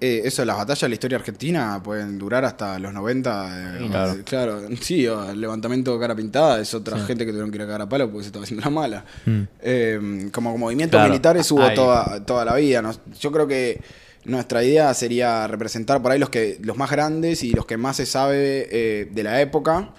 eh, 0.00 0.22
eso, 0.24 0.44
las 0.44 0.56
batallas 0.56 0.82
de 0.82 0.88
la 0.90 0.94
historia 0.94 1.18
argentina 1.18 1.80
pueden 1.82 2.18
durar 2.18 2.44
hasta 2.44 2.78
los 2.78 2.92
90. 2.92 3.48
eh, 3.50 3.78
Sí, 3.80 3.88
claro. 3.88 4.12
eh, 4.12 4.22
claro, 4.24 4.60
sí, 4.80 5.06
o 5.08 5.30
el 5.30 5.40
levantamiento 5.40 5.92
de 5.94 6.00
cara 6.00 6.14
pintada 6.14 6.60
es 6.60 6.72
otra 6.72 6.96
Sí. 6.98 7.04
gente 7.06 7.24
que 7.26 7.32
tuvieron 7.32 7.50
que 7.50 7.56
ir 7.56 7.62
a 7.62 7.66
cara 7.66 7.84
a 7.84 7.88
palo 7.88 8.08
porque 8.08 8.22
se 8.22 8.28
estaba 8.28 8.44
haciendo 8.44 8.64
la 8.64 8.70
mala. 8.70 9.04
Mm. 9.26 9.40
Eh, 9.60 10.28
como 10.32 10.56
movimientos 10.56 10.98
Claro, 10.98 11.10
militares 11.10 11.50
hubo 11.50 11.62
ahí. 11.64 11.74
toda, 11.74 12.24
toda 12.24 12.44
la 12.44 12.54
vida. 12.54 12.80
¿no? 12.80 12.92
Yo 13.20 13.32
creo 13.32 13.48
que 13.48 13.80
nuestra 14.24 14.62
idea 14.62 14.94
sería 14.94 15.46
representar 15.48 16.00
por 16.00 16.12
ahí 16.12 16.18
los, 16.20 16.30
que, 16.30 16.58
los 16.62 16.76
más 16.76 16.90
grandes 16.90 17.42
y 17.42 17.50
los 17.52 17.66
que 17.66 17.76
más 17.76 17.96
se 17.96 18.06
sabe 18.06 18.68
eh, 18.70 19.08
de 19.10 19.22
la 19.24 19.40
época. 19.40 19.90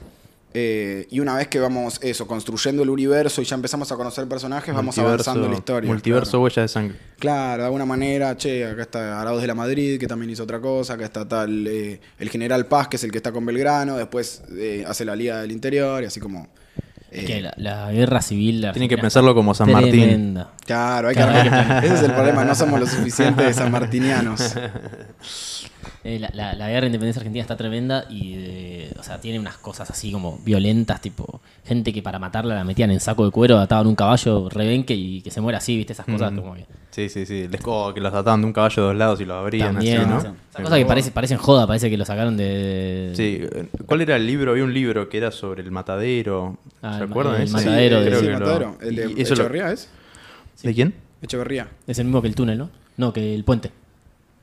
Eh, 0.53 1.05
y 1.11 1.19
una 1.19 1.35
vez 1.35 1.47
que 1.47 1.59
vamos 1.59 1.99
eso, 2.01 2.25
construyendo 2.25 2.81
el 2.81 2.89
universo 2.89 3.39
y 3.41 3.45
ya 3.45 3.55
empezamos 3.55 3.91
a 3.91 3.95
conocer 3.95 4.27
personajes, 4.27 4.73
vamos 4.73 4.97
avanzando 4.97 5.47
la 5.47 5.55
historia. 5.55 5.87
Multiverso 5.87 6.31
claro. 6.31 6.43
huella 6.43 6.61
de 6.63 6.67
sangre. 6.67 6.97
Claro, 7.19 7.61
de 7.61 7.65
alguna 7.65 7.85
manera, 7.85 8.35
che, 8.35 8.65
acá 8.65 8.81
está 8.81 9.21
Arauz 9.21 9.41
de 9.41 9.47
la 9.47 9.53
Madrid, 9.53 9.99
que 9.99 10.07
también 10.07 10.31
hizo 10.31 10.43
otra 10.43 10.59
cosa, 10.59 10.93
acá 10.95 11.05
está 11.05 11.27
tal 11.27 11.67
eh, 11.67 12.01
el 12.17 12.29
general 12.29 12.65
Paz, 12.65 12.87
que 12.87 12.95
es 12.95 13.03
el 13.03 13.11
que 13.11 13.17
está 13.17 13.31
con 13.31 13.45
Belgrano, 13.45 13.95
después 13.97 14.41
eh, 14.57 14.83
hace 14.87 15.05
la 15.05 15.15
Liga 15.15 15.39
del 15.41 15.51
Interior 15.51 16.01
y 16.01 16.07
así 16.07 16.19
como... 16.19 16.47
Es 17.11 17.23
eh, 17.23 17.25
que 17.25 17.41
la, 17.41 17.53
la 17.57 17.91
guerra 17.91 18.21
civil. 18.21 18.61
la 18.61 18.71
Tienen 18.71 18.89
que 18.89 18.97
pensarlo 18.97 19.33
como 19.35 19.53
San 19.53 19.71
Martín. 19.71 20.39
Claro, 20.65 21.09
hay 21.09 21.15
que, 21.15 21.21
Claro, 21.21 21.51
hay 21.51 21.81
que- 21.81 21.87
ese 21.87 21.95
es 21.95 22.03
el 22.03 22.11
problema, 22.13 22.43
no 22.43 22.55
somos 22.55 22.79
lo 22.79 22.87
suficiente 22.87 23.51
sanmartinianos. 23.53 24.55
Eh, 26.03 26.17
la, 26.17 26.29
la- 26.33 26.53
la 26.53 26.67
guerra 26.69 26.81
de 26.81 26.87
independencia 26.87 27.19
argentina 27.19 27.41
está 27.41 27.57
tremenda 27.57 28.05
y, 28.09 28.33
eh, 28.37 28.93
o 28.97 29.03
sea, 29.03 29.19
tiene 29.19 29.37
unas 29.37 29.57
cosas 29.57 29.89
así 29.91 30.13
como 30.13 30.37
violentas, 30.45 31.01
tipo 31.01 31.41
gente 31.65 31.91
que 31.91 32.01
para 32.01 32.19
matarla 32.19 32.55
la 32.55 32.63
metían 32.63 32.89
en 32.91 33.01
saco 33.01 33.25
de 33.25 33.31
cuero, 33.31 33.57
ataban 33.57 33.85
un 33.85 33.95
caballo 33.95 34.47
rebenque 34.49 34.93
y 34.95 35.21
que 35.21 35.29
se 35.29 35.41
muera 35.41 35.57
así, 35.57 35.75
¿viste? 35.75 35.91
Esas 35.91 36.05
cosas 36.05 36.31
Mm. 36.31 36.37
como 36.37 36.53
que... 36.55 36.65
Sí, 36.91 37.09
sí, 37.09 37.25
sí. 37.25 37.47
Les 37.49 37.59
co- 37.61 37.93
que 37.93 37.99
los 38.01 38.13
ataban 38.13 38.39
de 38.41 38.47
un 38.47 38.53
caballo 38.53 38.81
de 38.81 38.87
dos 38.87 38.95
lados 38.97 39.19
y 39.21 39.25
los 39.25 39.35
abrían 39.37 39.73
También, 39.73 39.97
así, 40.01 40.09
¿no? 40.09 40.17
o 40.17 40.21
sea, 40.21 40.33
esas 40.51 40.61
cosas 40.63 40.77
que 40.79 40.85
parece, 40.85 41.11
parecen 41.11 41.37
joda, 41.37 41.67
parece 41.67 41.89
que 41.89 41.97
lo 41.97 42.05
sacaron 42.05 42.37
de... 42.37 43.11
Sí, 43.15 43.41
¿cuál 43.85 43.99
era 44.01 44.15
el 44.15 44.25
libro? 44.25 44.51
Había 44.51 44.63
un 44.63 44.73
libro 44.73 45.09
que 45.09 45.17
era 45.17 45.31
sobre 45.31 45.61
el 45.63 45.71
matadero. 45.71 46.57
Ah, 46.81 46.97
¿Se 46.97 47.03
el- 47.03 47.09
acuerdan? 47.09 47.35
el 47.35 47.41
ese? 47.43 47.53
matadero 47.53 47.97
sí, 47.99 48.03
de- 48.03 48.09
creo 48.09 48.19
sí, 48.21 48.25
que 48.25 48.31
el 48.33 48.39
lo- 48.39 48.45
matadero. 48.45 48.77
El 48.81 48.95
de 48.95 49.03
eso 49.03 49.13
lo- 49.13 49.21
Echeverría 49.43 49.71
es. 49.73 49.89
¿De 50.63 50.73
quién? 50.73 50.93
Echeverría. 51.21 51.67
Es 51.87 51.99
el 51.99 52.05
mismo 52.05 52.21
que 52.21 52.27
el 52.29 52.35
túnel, 52.35 52.57
¿no? 52.57 52.69
No, 52.97 53.11
que 53.13 53.35
el 53.35 53.43
puente. 53.43 53.71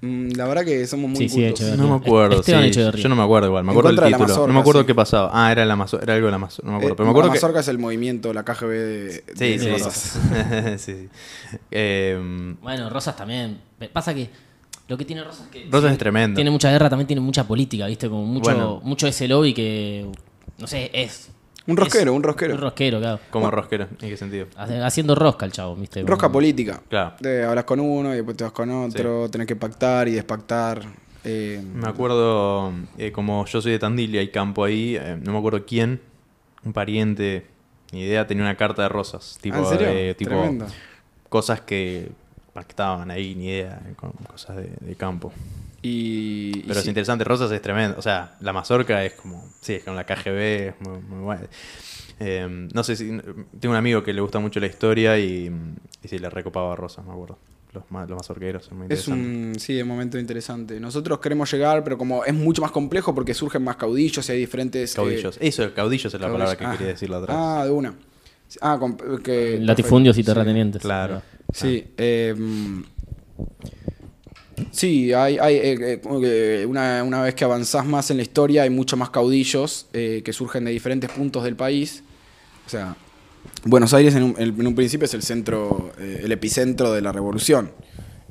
Mm, 0.03 0.29
la 0.37 0.47
verdad 0.47 0.65
que 0.65 0.87
somos 0.87 1.09
muy 1.11 1.19
Sí, 1.21 1.29
sí, 1.29 1.35
cultos. 1.41 1.61
Echeverría. 1.61 1.83
No 1.85 1.89
me 1.91 1.97
acuerdo. 2.05 2.41
Esteban 2.41 2.63
sí, 2.65 2.69
Echeverría. 2.69 3.03
yo 3.03 3.09
no 3.09 3.17
me 3.17 3.23
acuerdo 3.23 3.49
igual. 3.49 3.65
Me 3.65 3.71
En 3.73 3.79
acuerdo 3.79 3.91
el 3.91 3.97
contra 3.97 4.05
de 4.07 4.11
la 4.11 4.17
título. 4.19 4.29
mazorca, 4.35 4.47
no 4.49 4.53
me 4.55 4.61
acuerdo 4.61 4.81
sí. 4.83 4.87
qué 4.87 4.95
pasaba. 4.95 5.31
Ah, 5.33 5.53
era, 5.53 5.65
la 5.65 5.77
mazo- 5.77 6.03
era 6.03 6.15
algo 6.15 6.27
de 6.27 6.33
la 6.33 6.39
mazorca. 6.39 6.67
No 6.67 6.73
me 6.73 6.77
acuerdo. 6.79 6.93
Eh, 6.93 6.97
pero 6.97 7.05
me 7.07 7.11
acuerdo 7.11 7.29
la 7.29 7.33
que. 7.33 7.39
Mazorca 7.39 7.61
es 7.61 7.69
el 7.69 7.79
movimiento, 7.79 8.33
la 8.35 8.45
KGB 8.45 8.69
de, 8.69 9.25
Sí, 9.35 9.45
de 9.53 9.59
sí. 9.59 9.71
Rosas. 9.71 10.19
sí, 10.77 10.93
sí. 10.95 11.09
Eh, 11.71 12.55
Bueno, 12.63 12.91
Rosas 12.91 13.17
también. 13.17 13.59
Pasa 13.93 14.15
que 14.15 14.29
lo 14.89 14.97
que 14.99 15.05
tiene 15.05 15.25
Rosas 15.25 15.47
es 15.47 15.49
que... 15.49 15.69
Rosas 15.71 15.93
es 15.93 15.99
tremendo. 15.99 16.37
Tiene 16.37 16.51
mucha 16.51 16.71
guerra, 16.71 16.89
también 16.91 17.07
tiene 17.07 17.21
mucha 17.21 17.45
política, 17.45 17.87
¿viste? 17.87 18.09
Como 18.09 18.25
mucho, 18.25 18.51
Bueno. 18.51 18.81
mucho 18.85 19.07
ese 19.07 19.27
lobby 19.27 19.53
que, 19.55 20.07
no 20.59 20.67
sé, 20.67 20.91
es... 20.93 21.31
Un 21.67 21.77
rosquero, 21.77 22.11
es- 22.13 22.17
un 22.17 22.23
rosquero. 22.23 22.55
Un 22.55 22.61
rosquero, 22.61 22.99
claro. 23.01 23.21
como 23.31 23.51
rosquero. 23.51 23.89
¿En 24.01 24.09
qué 24.09 24.17
sentido? 24.17 24.47
Haciendo 24.57 25.15
rosca 25.15 25.47
el 25.47 25.53
chavo, 25.53 25.75
¿viste? 25.77 26.03
Rosca 26.03 26.31
política. 26.31 26.81
Claro. 26.89 27.15
De, 27.21 27.45
hablas 27.45 27.65
con 27.65 27.81
uno 27.81 28.13
y 28.13 28.17
después 28.17 28.37
te 28.37 28.45
vas 28.45 28.53
con 28.53 28.71
otro, 28.71 29.29
tenés 29.31 29.47
que 29.47 29.57
pactar 29.57 30.07
y 30.09 30.13
despactar. 30.13 30.83
eh, 31.25 31.61
Me 31.75 31.89
acuerdo, 31.89 32.73
eh, 32.99 33.11
como 33.11 33.45
yo 33.47 33.61
soy 33.61 33.73
de 33.73 33.79
Tandil 33.81 34.15
y 34.15 34.19
hay 34.19 34.29
campo 34.31 34.63
ahí, 34.65 34.97
eh, 34.97 35.19
no 35.21 35.33
me 35.33 35.39
acuerdo 35.39 35.65
quién, 35.67 36.01
un 36.65 36.73
pariente, 36.73 37.47
ni 37.93 38.03
idea, 38.03 38.27
tenía 38.29 38.45
una 38.45 38.57
carta 38.57 38.83
de 38.83 38.89
rosas. 38.89 39.37
Tipo, 39.41 39.57
¿Ah, 39.57 39.61
¿En 39.61 39.67
serio? 39.67 40.17
tipo 40.17 40.31
Tremendo. 40.31 40.67
cosas 41.29 41.61
que 41.63 42.11
pactaban 42.53 43.11
ahí, 43.11 43.35
ni 43.35 43.47
idea, 43.47 43.81
con 43.97 44.13
cosas 44.13 44.57
de, 44.57 44.71
de 44.81 44.95
campo. 44.95 45.33
Y, 45.87 46.59
y 46.59 46.63
Pero 46.67 46.79
es 46.79 46.83
sí. 46.85 46.89
interesante, 46.89 47.25
Rosas 47.25 47.51
es 47.53 47.63
tremendo. 47.63 47.97
O 47.99 48.03
sea, 48.03 48.37
la 48.41 48.53
mazorca 48.53 49.05
es 49.05 49.13
como. 49.15 49.45
Sí, 49.61 49.75
es 49.75 49.85
con 49.85 49.95
la 49.97 50.05
KGB, 50.05 50.39
es 50.69 50.75
muy, 50.81 50.99
muy 51.01 51.25
buena. 51.25 51.43
Eh, 52.19 52.69
no 52.73 52.83
sé 52.83 52.97
si. 52.97 53.07
Tengo 53.61 53.73
un 53.73 53.77
amigo 53.77 54.03
que 54.03 54.13
le 54.13 54.21
gusta 54.21 54.39
mucho 54.39 54.59
la 54.61 54.67
historia 54.67 55.19
y, 55.19 55.51
y 56.03 56.09
sí, 56.09 56.19
le 56.19 56.29
recopaba 56.31 56.73
a 56.73 56.77
Rosas, 56.77 57.05
me 57.05 57.13
acuerdo. 57.13 57.39
Los, 57.73 57.85
los 58.09 58.17
mazorqueros 58.17 58.65
son 58.65 58.79
muy 58.79 58.87
Es 58.89 59.07
un, 59.07 59.53
sí, 59.59 59.81
un 59.83 59.89
momento 59.89 60.19
interesante. 60.19 60.81
Nosotros 60.81 61.19
queremos 61.19 61.53
llegar, 61.53 61.85
pero 61.85 61.99
como 61.99 62.25
es 62.25 62.33
mucho 62.33 62.63
más 62.63 62.71
complejo 62.71 63.15
porque 63.15 63.35
surgen 63.35 63.63
más 63.65 63.77
caudillos 63.77 64.27
y 64.29 64.33
hay 64.33 64.39
diferentes... 64.39 64.93
eh, 64.93 64.97
Caudillos. 64.97 65.37
Eso, 65.43 65.75
caudillos 65.75 66.15
es 66.15 66.19
la 66.21 66.27
palabra 66.33 66.57
que 66.57 66.65
caudillos. 66.65 66.79
quería 66.79 66.91
Ah. 66.91 66.95
decir 66.95 67.11
la 67.11 67.19
otra 67.19 67.35
vez. 67.35 67.43
Ah, 67.45 67.65
de 67.67 67.71
una. 67.71 67.95
Ah, 68.63 68.77
con- 68.81 68.97
que... 69.23 69.59
Latifundios 69.61 70.17
y 70.17 70.23
sí. 70.23 70.27
terratenientes. 70.27 70.81
Claro. 70.81 71.21
Sí, 71.53 71.87
eh, 71.99 72.35
mm, 72.35 72.83
Sí, 74.71 75.13
hay, 75.13 75.39
hay 75.39 75.55
eh, 75.57 76.01
eh, 76.25 76.67
una, 76.67 77.03
una 77.05 77.23
vez 77.23 77.35
que 77.35 77.45
avanzás 77.45 77.85
más 77.85 78.11
en 78.11 78.17
la 78.17 78.23
historia 78.23 78.63
hay 78.63 78.71
mucho 78.71 78.97
más 78.97 79.11
caudillos 79.11 79.87
eh, 79.93 80.23
que 80.25 80.33
surgen 80.33 80.65
de 80.65 80.71
diferentes 80.71 81.11
puntos 81.11 81.45
del 81.45 81.57
país. 81.57 82.03
O 82.67 82.71
sea, 82.71 82.97
Buenos 83.65 83.93
Aires 83.95 84.15
en 84.15 84.23
un, 84.23 84.35
en 84.39 84.67
un 84.67 84.75
principio 84.75 85.05
es 85.05 85.15
el 85.15 85.23
centro, 85.23 85.93
eh, 85.99 86.23
el 86.25 86.33
epicentro 86.33 86.93
de 86.93 87.03
la 87.03 87.13
revolución. 87.13 87.71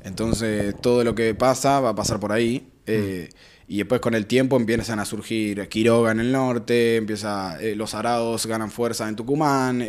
Entonces 0.04 0.74
todo 0.80 1.04
lo 1.04 1.14
que 1.14 1.34
pasa 1.34 1.80
va 1.80 1.90
a 1.90 1.94
pasar 1.94 2.18
por 2.20 2.32
ahí. 2.32 2.68
eh, 2.86 3.28
Y 3.68 3.78
después 3.78 4.00
con 4.00 4.14
el 4.14 4.26
tiempo 4.26 4.56
empiezan 4.56 5.00
a 5.00 5.04
surgir 5.04 5.68
Quiroga 5.68 6.12
en 6.12 6.20
el 6.20 6.30
norte, 6.32 6.96
empieza, 6.96 7.58
los 7.74 7.94
arados 7.94 8.46
ganan 8.46 8.70
fuerza 8.70 9.08
en 9.08 9.16
Tucumán. 9.16 9.84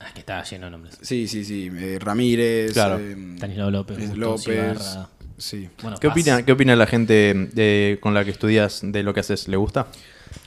Eh, 0.00 0.02
Ah, 0.02 0.06
es 0.08 0.12
que 0.14 0.20
estaba 0.20 0.42
lleno 0.44 0.66
de 0.66 0.70
nombres. 0.70 0.98
sí, 1.02 1.28
sí, 1.28 1.44
sí. 1.44 1.70
eh, 1.72 1.98
Ramírez. 2.00 2.72
Claro. 2.72 2.98
eh, 2.98 3.16
Stanislao 3.36 3.70
López, 3.70 3.98
eh, 3.98 4.00
Justo 4.08 4.16
López. 4.20 4.78
Sí. 5.38 5.68
Bueno, 5.82 5.96
¿Qué 6.00 6.08
Paz. 6.08 6.14
opina, 6.16 6.42
¿Qué 6.44 6.52
opina 6.52 6.76
la 6.76 6.86
gente 6.86 7.34
de- 7.52 7.98
con 8.00 8.12
la 8.14 8.24
que 8.24 8.30
estudias 8.30 8.80
de 8.82 9.02
lo 9.02 9.14
que 9.14 9.20
haces? 9.20 9.48
¿Le 9.48 9.56
gusta? 9.56 9.86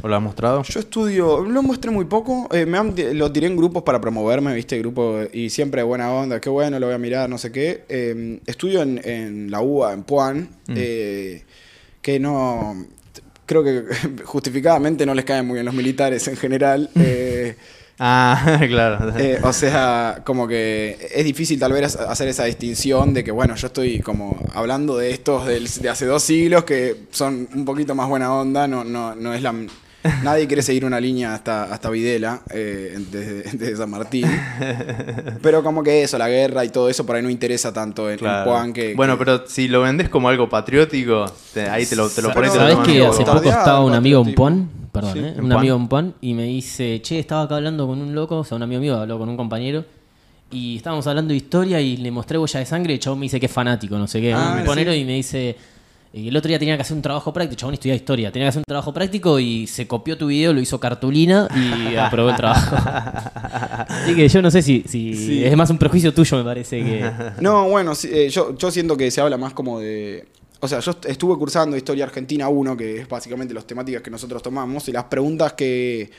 ¿O 0.01 0.07
lo 0.07 0.15
has 0.15 0.21
mostrado? 0.21 0.63
Yo 0.63 0.79
estudio, 0.79 1.41
lo 1.41 1.61
mostré 1.63 1.91
muy 1.91 2.05
poco, 2.05 2.47
eh, 2.53 2.65
me 2.65 2.77
han- 2.77 2.95
lo 3.17 3.31
tiré 3.31 3.47
en 3.47 3.57
grupos 3.57 3.83
para 3.83 3.99
promoverme, 3.99 4.53
viste, 4.55 4.77
grupo, 4.79 5.19
y 5.33 5.49
siempre 5.49 5.81
buena 5.83 6.11
onda, 6.11 6.39
qué 6.39 6.49
bueno, 6.49 6.79
lo 6.79 6.85
voy 6.87 6.95
a 6.95 6.99
mirar, 6.99 7.29
no 7.29 7.37
sé 7.37 7.51
qué. 7.51 7.83
Eh, 7.89 8.39
estudio 8.45 8.81
en, 8.83 9.01
en 9.03 9.51
la 9.51 9.61
UBA, 9.61 9.93
en 9.93 10.03
Puan, 10.03 10.41
Mm. 10.67 10.73
eh, 10.77 11.43
que 12.01 12.19
no, 12.19 12.85
creo 13.45 13.63
que 13.63 13.83
justificadamente 14.25 15.05
no 15.05 15.13
les 15.15 15.25
caen 15.25 15.45
muy 15.47 15.55
bien 15.55 15.65
los 15.65 15.75
militares 15.75 16.27
en 16.27 16.37
general. 16.37 16.89
Ah, 17.99 18.59
claro. 18.67 19.13
eh, 19.17 19.39
o 19.43 19.53
sea, 19.53 20.21
como 20.25 20.47
que 20.47 20.97
es 21.13 21.23
difícil 21.25 21.59
tal 21.59 21.73
vez 21.73 21.95
hacer 21.95 22.27
esa 22.27 22.45
distinción 22.45 23.13
de 23.13 23.23
que, 23.23 23.31
bueno, 23.31 23.55
yo 23.55 23.67
estoy 23.67 23.99
como 23.99 24.37
hablando 24.53 24.97
de 24.97 25.11
estos 25.11 25.45
del- 25.45 25.69
de 25.69 25.89
hace 25.89 26.05
dos 26.05 26.23
siglos 26.23 26.63
que 26.63 26.95
son 27.11 27.47
un 27.53 27.65
poquito 27.65 27.93
más 27.95 28.09
buena 28.09 28.33
onda, 28.33 28.67
no, 28.67 28.83
no, 28.83 29.15
no 29.15 29.33
es 29.33 29.41
la... 29.41 29.53
Nadie 30.21 30.47
quiere 30.47 30.61
seguir 30.61 30.83
una 30.83 30.99
línea 30.99 31.33
hasta, 31.33 31.63
hasta 31.63 31.89
Videla, 31.89 32.41
eh, 32.49 32.97
desde, 33.09 33.43
desde 33.57 33.77
San 33.77 33.89
Martín. 33.89 34.25
Pero 35.41 35.63
como 35.63 35.81
que 35.81 36.03
eso, 36.03 36.17
la 36.17 36.27
guerra 36.27 36.65
y 36.65 36.69
todo 36.69 36.89
eso 36.89 37.05
por 37.05 37.15
ahí 37.15 37.21
no 37.23 37.29
interesa 37.29 37.71
tanto 37.71 38.07
en, 38.07 38.13
en 38.13 38.19
Claro. 38.19 38.51
Juan 38.51 38.73
que... 38.73 38.95
bueno, 38.95 39.17
que- 39.17 39.23
pero 39.25 39.47
si 39.47 39.67
lo 39.69 39.81
vendes 39.81 40.09
como 40.09 40.27
algo 40.27 40.49
patriótico, 40.49 41.25
te- 41.53 41.69
ahí 41.69 41.85
te 41.85 41.95
lo, 41.95 42.09
te 42.09 42.21
lo 42.21 42.33
pones 42.33 42.51
¿Sabés 42.51 42.77
que 42.79 43.05
hace 43.05 43.23
poco 43.23 43.43
estaba 43.43 43.79
un 43.85 43.93
amigo 43.93 44.19
en 44.19 44.33
patriotismo. 44.33 44.82
Perdón, 44.93 45.13
Sí, 45.13 45.19
¿eh? 45.19 45.33
Un 45.41 45.51
amigo 45.51 45.75
en 45.75 45.87
Puan 45.89 46.13
y 46.21 46.33
me 46.33 46.43
dice, 46.43 47.01
che, 47.01 47.19
estaba 47.19 47.41
acá 47.41 47.57
hablando 47.57 47.85
con 47.87 47.99
un 48.01 48.15
loco, 48.15 48.37
o 48.37 48.43
sea, 48.45 48.55
un 48.55 48.63
amigo 48.63 48.79
mío 48.79 48.95
habló 48.97 49.17
con 49.19 49.27
un 49.27 49.35
compañero. 49.35 49.83
Y 50.51 50.77
estábamos 50.77 51.05
hablando 51.07 51.31
de 51.31 51.37
historia 51.37 51.81
y 51.81 51.97
le 51.97 52.11
mostré 52.11 52.37
huella 52.37 52.59
de 52.59 52.65
sangre 52.67 52.93
y 52.93 52.95
el 52.95 52.99
chabón 52.99 53.19
me 53.19 53.25
dice 53.25 53.39
que 53.39 53.47
es 53.47 53.51
fanático, 53.51 53.97
no 53.97 54.07
sé 54.07 54.21
qué. 54.21 54.33
Ah, 54.33 54.55
un 54.59 54.65
ponero 54.65 54.93
sí. 54.93 54.99
y 54.99 55.05
me 55.05 55.13
dice. 55.15 55.57
Y 56.15 56.27
el 56.27 56.37
otro 56.37 56.47
día 56.47 56.59
tenía 56.59 56.75
que 56.75 56.83
hacer 56.83 56.95
un 56.95 57.01
trabajo 57.01 57.33
práctico, 57.33 57.59
chabón 57.59 57.73
estudia 57.73 57.95
historia, 57.95 58.31
tenía 58.31 58.45
que 58.45 58.49
hacer 58.49 58.59
un 58.59 58.65
trabajo 58.67 58.93
práctico 58.93 59.39
y 59.39 59.65
se 59.65 59.87
copió 59.87 60.15
tu 60.15 60.27
video, 60.27 60.53
lo 60.53 60.61
hizo 60.61 60.79
cartulina 60.79 61.47
y 61.55 61.95
aprobó 61.95 62.29
el 62.29 62.35
trabajo. 62.35 62.75
Así 63.87 64.13
que 64.15 64.29
yo 64.29 64.41
no 64.43 64.51
sé 64.51 64.61
si, 64.61 64.83
si 64.87 65.15
Sí. 65.15 65.43
es 65.43 65.57
más 65.57 65.71
un 65.71 65.79
prejuicio 65.79 66.13
tuyo, 66.13 66.37
me 66.37 66.43
parece 66.43 66.83
que. 66.83 67.11
No, 67.41 67.67
bueno, 67.67 67.95
sí, 67.95 68.09
eh, 68.13 68.29
yo, 68.29 68.55
yo 68.55 68.69
siento 68.69 68.95
que 68.95 69.09
se 69.09 69.21
habla 69.21 69.37
más 69.37 69.53
como 69.53 69.79
de... 69.79 70.27
O 70.63 70.67
sea, 70.67 70.79
yo 70.79 70.91
est- 70.91 71.05
estuve 71.07 71.37
cursando 71.37 71.75
Historia 71.75 72.05
Argentina 72.05 72.47
1, 72.49 72.77
que 72.77 73.01
es 73.01 73.07
básicamente 73.09 73.53
las 73.53 73.67
temáticas 73.67 74.01
que 74.01 74.09
nosotros 74.11 74.41
tomamos, 74.41 74.87
y 74.87 74.91
las 74.93 75.05
preguntas 75.05 75.53
que, 75.53 76.09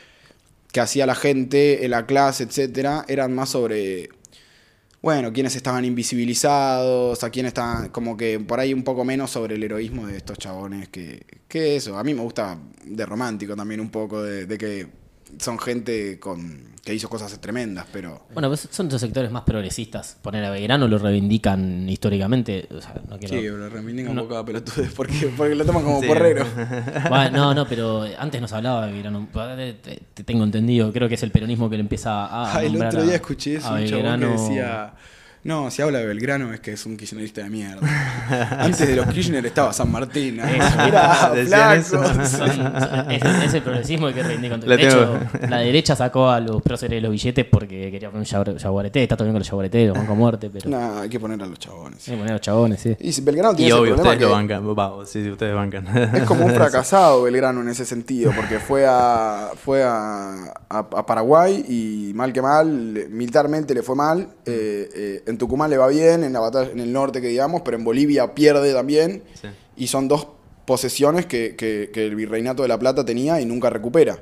que 0.73 0.81
hacía 0.81 1.07
la 1.07 1.15
gente 1.17 1.85
en 1.85 1.91
la 1.93 2.07
clase, 2.07 2.45
etcétera, 2.45 3.05
eran 3.09 3.35
más 3.35 3.51
sobre, 3.51 4.11
bueno, 5.03 5.33
quiénes 5.33 5.57
estaban 5.57 5.85
invisibilizados, 5.85 7.25
a 7.25 7.31
quién 7.31 7.47
estaban, 7.47 7.91
como 7.91 8.17
que 8.17 8.41
por 8.41 8.61
ahí 8.61 8.75
un 8.75 8.85
poco 8.85 9.05
menos 9.05 9.31
sobre 9.33 9.57
el 9.57 9.65
heroísmo 9.65 10.07
de 10.07 10.17
estos 10.19 10.39
chabones, 10.39 10.89
que, 10.91 11.27
que 11.49 11.77
eso, 11.77 11.99
a 11.99 12.05
mí 12.05 12.15
me 12.15 12.23
gusta 12.23 12.59
de 12.85 13.07
romántico 13.07 13.57
también 13.57 13.81
un 13.81 13.91
poco, 13.91 14.23
de 14.23 14.59
que 14.59 14.89
son 15.39 15.59
gente 15.59 16.19
con 16.19 16.75
que 16.85 16.93
hizo 16.93 17.09
cosas 17.09 17.41
tremendas, 17.41 17.87
pero... 17.91 18.27
Bueno, 18.35 18.49
pues 18.49 18.69
son 18.71 18.91
dos 18.91 19.01
sectores 19.01 19.31
más 19.31 19.43
progresistas. 19.45 20.19
Poner 20.21 20.45
a 20.45 20.51
Belgrano 20.51 20.87
lo 20.87 20.99
reivindican 20.99 21.89
históricamente. 21.89 22.69
O 22.71 22.81
sea, 22.81 23.01
no 23.09 23.19
quiero. 23.19 23.35
Sí, 23.35 23.41
pero 23.43 23.69
reivindican 23.71 24.15
No. 24.15 24.23
un 24.23 24.29
poco 24.29 24.39
a 24.39 24.45
pelotudes 24.45 24.93
porque, 24.93 25.31
porque 25.35 25.55
lo 25.55 25.65
toman 25.65 25.83
como 25.83 26.01
Sí. 26.03 26.07
porrero. 26.07 26.45
Bueno, 27.09 27.31
no, 27.39 27.55
no, 27.55 27.67
pero 27.67 28.05
antes 28.19 28.39
nos 28.41 28.53
hablaba 28.53 28.87
de 28.87 28.93
Belgrano. 28.93 29.27
Te- 29.33 29.73
te- 29.75 30.03
te 30.13 30.25
Tengo 30.25 30.45
entendido, 30.45 30.93
creo 30.93 31.09
que 31.09 31.15
es 31.15 31.23
el 31.23 31.31
peronismo 31.31 31.71
que 31.71 31.77
le 31.77 31.83
empieza 31.83 32.27
a. 32.27 32.55
Ah, 32.57 32.63
el 32.63 32.77
otro 32.77 33.01
a- 33.01 33.05
día 33.05 33.15
escuché 33.15 33.57
eso, 33.57 33.69
a 33.69 33.73
un 33.73 33.87
chabón 33.87 33.89
que 33.89 33.95
Belgrano. 33.95 34.31
decía... 34.33 34.95
No, 35.45 35.71
si 35.71 35.83
habla 35.83 35.99
de 35.99 36.07
Belgrano 36.07 36.53
es 36.55 36.61
que 36.61 36.73
es 36.73 36.87
un 36.87 36.97
kirchnerista 36.97 37.43
de 37.43 37.51
mierda. 37.51 37.87
Antes 38.61 38.89
de 38.89 38.97
los 38.97 39.07
Kirchner 39.09 39.45
estaba 39.45 39.75
San 39.75 39.93
Martín. 39.93 40.41
es, 43.11 43.23
es 43.45 43.55
el 43.55 43.63
progresismo 43.63 44.09
el 44.09 44.15
que 44.15 44.23
reivindica. 44.23 44.57
La 44.57 44.77
De 44.77 44.87
hecho, 44.87 45.19
tengo. 45.31 45.47
la 45.51 45.59
derecha 45.59 45.95
sacó 45.97 46.31
a 46.31 46.41
los 46.41 46.63
próceres 46.63 46.97
de 46.97 47.01
los 47.03 47.11
billetes 47.13 47.45
porque 47.45 47.91
quería 47.91 48.11
poner 48.11 48.21
un 48.21 48.25
yaguar- 48.27 48.57
yaguareté. 48.57 49.03
Está 49.03 49.17
todo 49.17 49.25
bien 49.27 49.35
con 49.35 49.41
los 49.41 49.49
yaguaretés, 49.49 49.89
los 49.89 49.99
bancos 49.99 50.17
muerte, 50.17 50.51
pero. 50.53 50.71
No, 50.71 51.01
hay 51.01 51.09
que 51.09 51.21
poner 51.21 51.43
a 51.43 51.47
los 51.47 51.59
chabones. 51.59 52.03
Sí, 52.03 52.13
poner 52.13 52.31
a 52.31 52.33
los 52.33 52.41
chabones, 52.41 52.81
sí. 52.81 52.97
Y 53.01 53.13
si 53.13 53.21
Belgrano 53.21 53.53
Y 53.53 53.57
tiene 53.57 53.69
ese 53.73 53.79
obvio, 53.79 53.95
problema 53.97 54.13
ustedes 54.15 54.23
lo 54.23 54.29
que 54.29 54.33
bancan. 54.35 54.79
Va, 54.79 55.07
sí, 55.07 55.23
sí, 55.25 55.31
ustedes 55.31 55.55
bancan. 55.55 55.87
es 56.17 56.23
como 56.25 56.47
un 56.47 56.53
fracasado 56.55 57.23
Belgrano 57.23 57.61
en 57.61 57.69
ese 57.69 57.85
sentido, 57.85 58.33
porque 58.35 58.59
fue 58.61 58.87
a 58.89 59.51
fue 59.63 59.83
a, 59.85 60.55
a- 60.71 60.79
a 60.79 61.07
Paraguay 61.07 61.65
y 61.69 62.13
mal 62.15 62.33
que 62.33 62.41
mal, 62.43 63.07
militarmente 63.11 63.75
le 63.75 63.83
fue 63.83 63.95
mal. 63.95 64.27
eh, 64.47 64.89
eh, 64.95 65.23
en 65.35 65.39
Tucumán 65.39 65.69
le 65.71 65.77
va 65.77 65.89
bien, 65.89 66.25
en 66.25 66.33
la 66.33 66.41
batalla 66.41 66.71
en 66.71 66.81
el 66.81 66.93
norte 66.93 67.21
que 67.21 67.29
digamos, 67.29 67.63
pero 67.63 67.77
en 67.77 67.85
Bolivia 67.85 68.35
pierde 68.35 68.73
también. 68.73 69.23
Sí. 69.41 69.49
Y 69.77 69.87
son 69.89 70.09
dos 70.09 70.29
posesiones 70.65 71.27
que, 71.27 71.57
que- 71.57 71.91
que 71.93 72.07
el 72.07 72.15
Virreinato 72.15 72.63
de 72.63 72.69
la 72.69 72.79
Plata 72.79 73.05
tenía 73.05 73.41
y 73.41 73.45
nunca 73.45 73.69
recupera. 73.71 74.19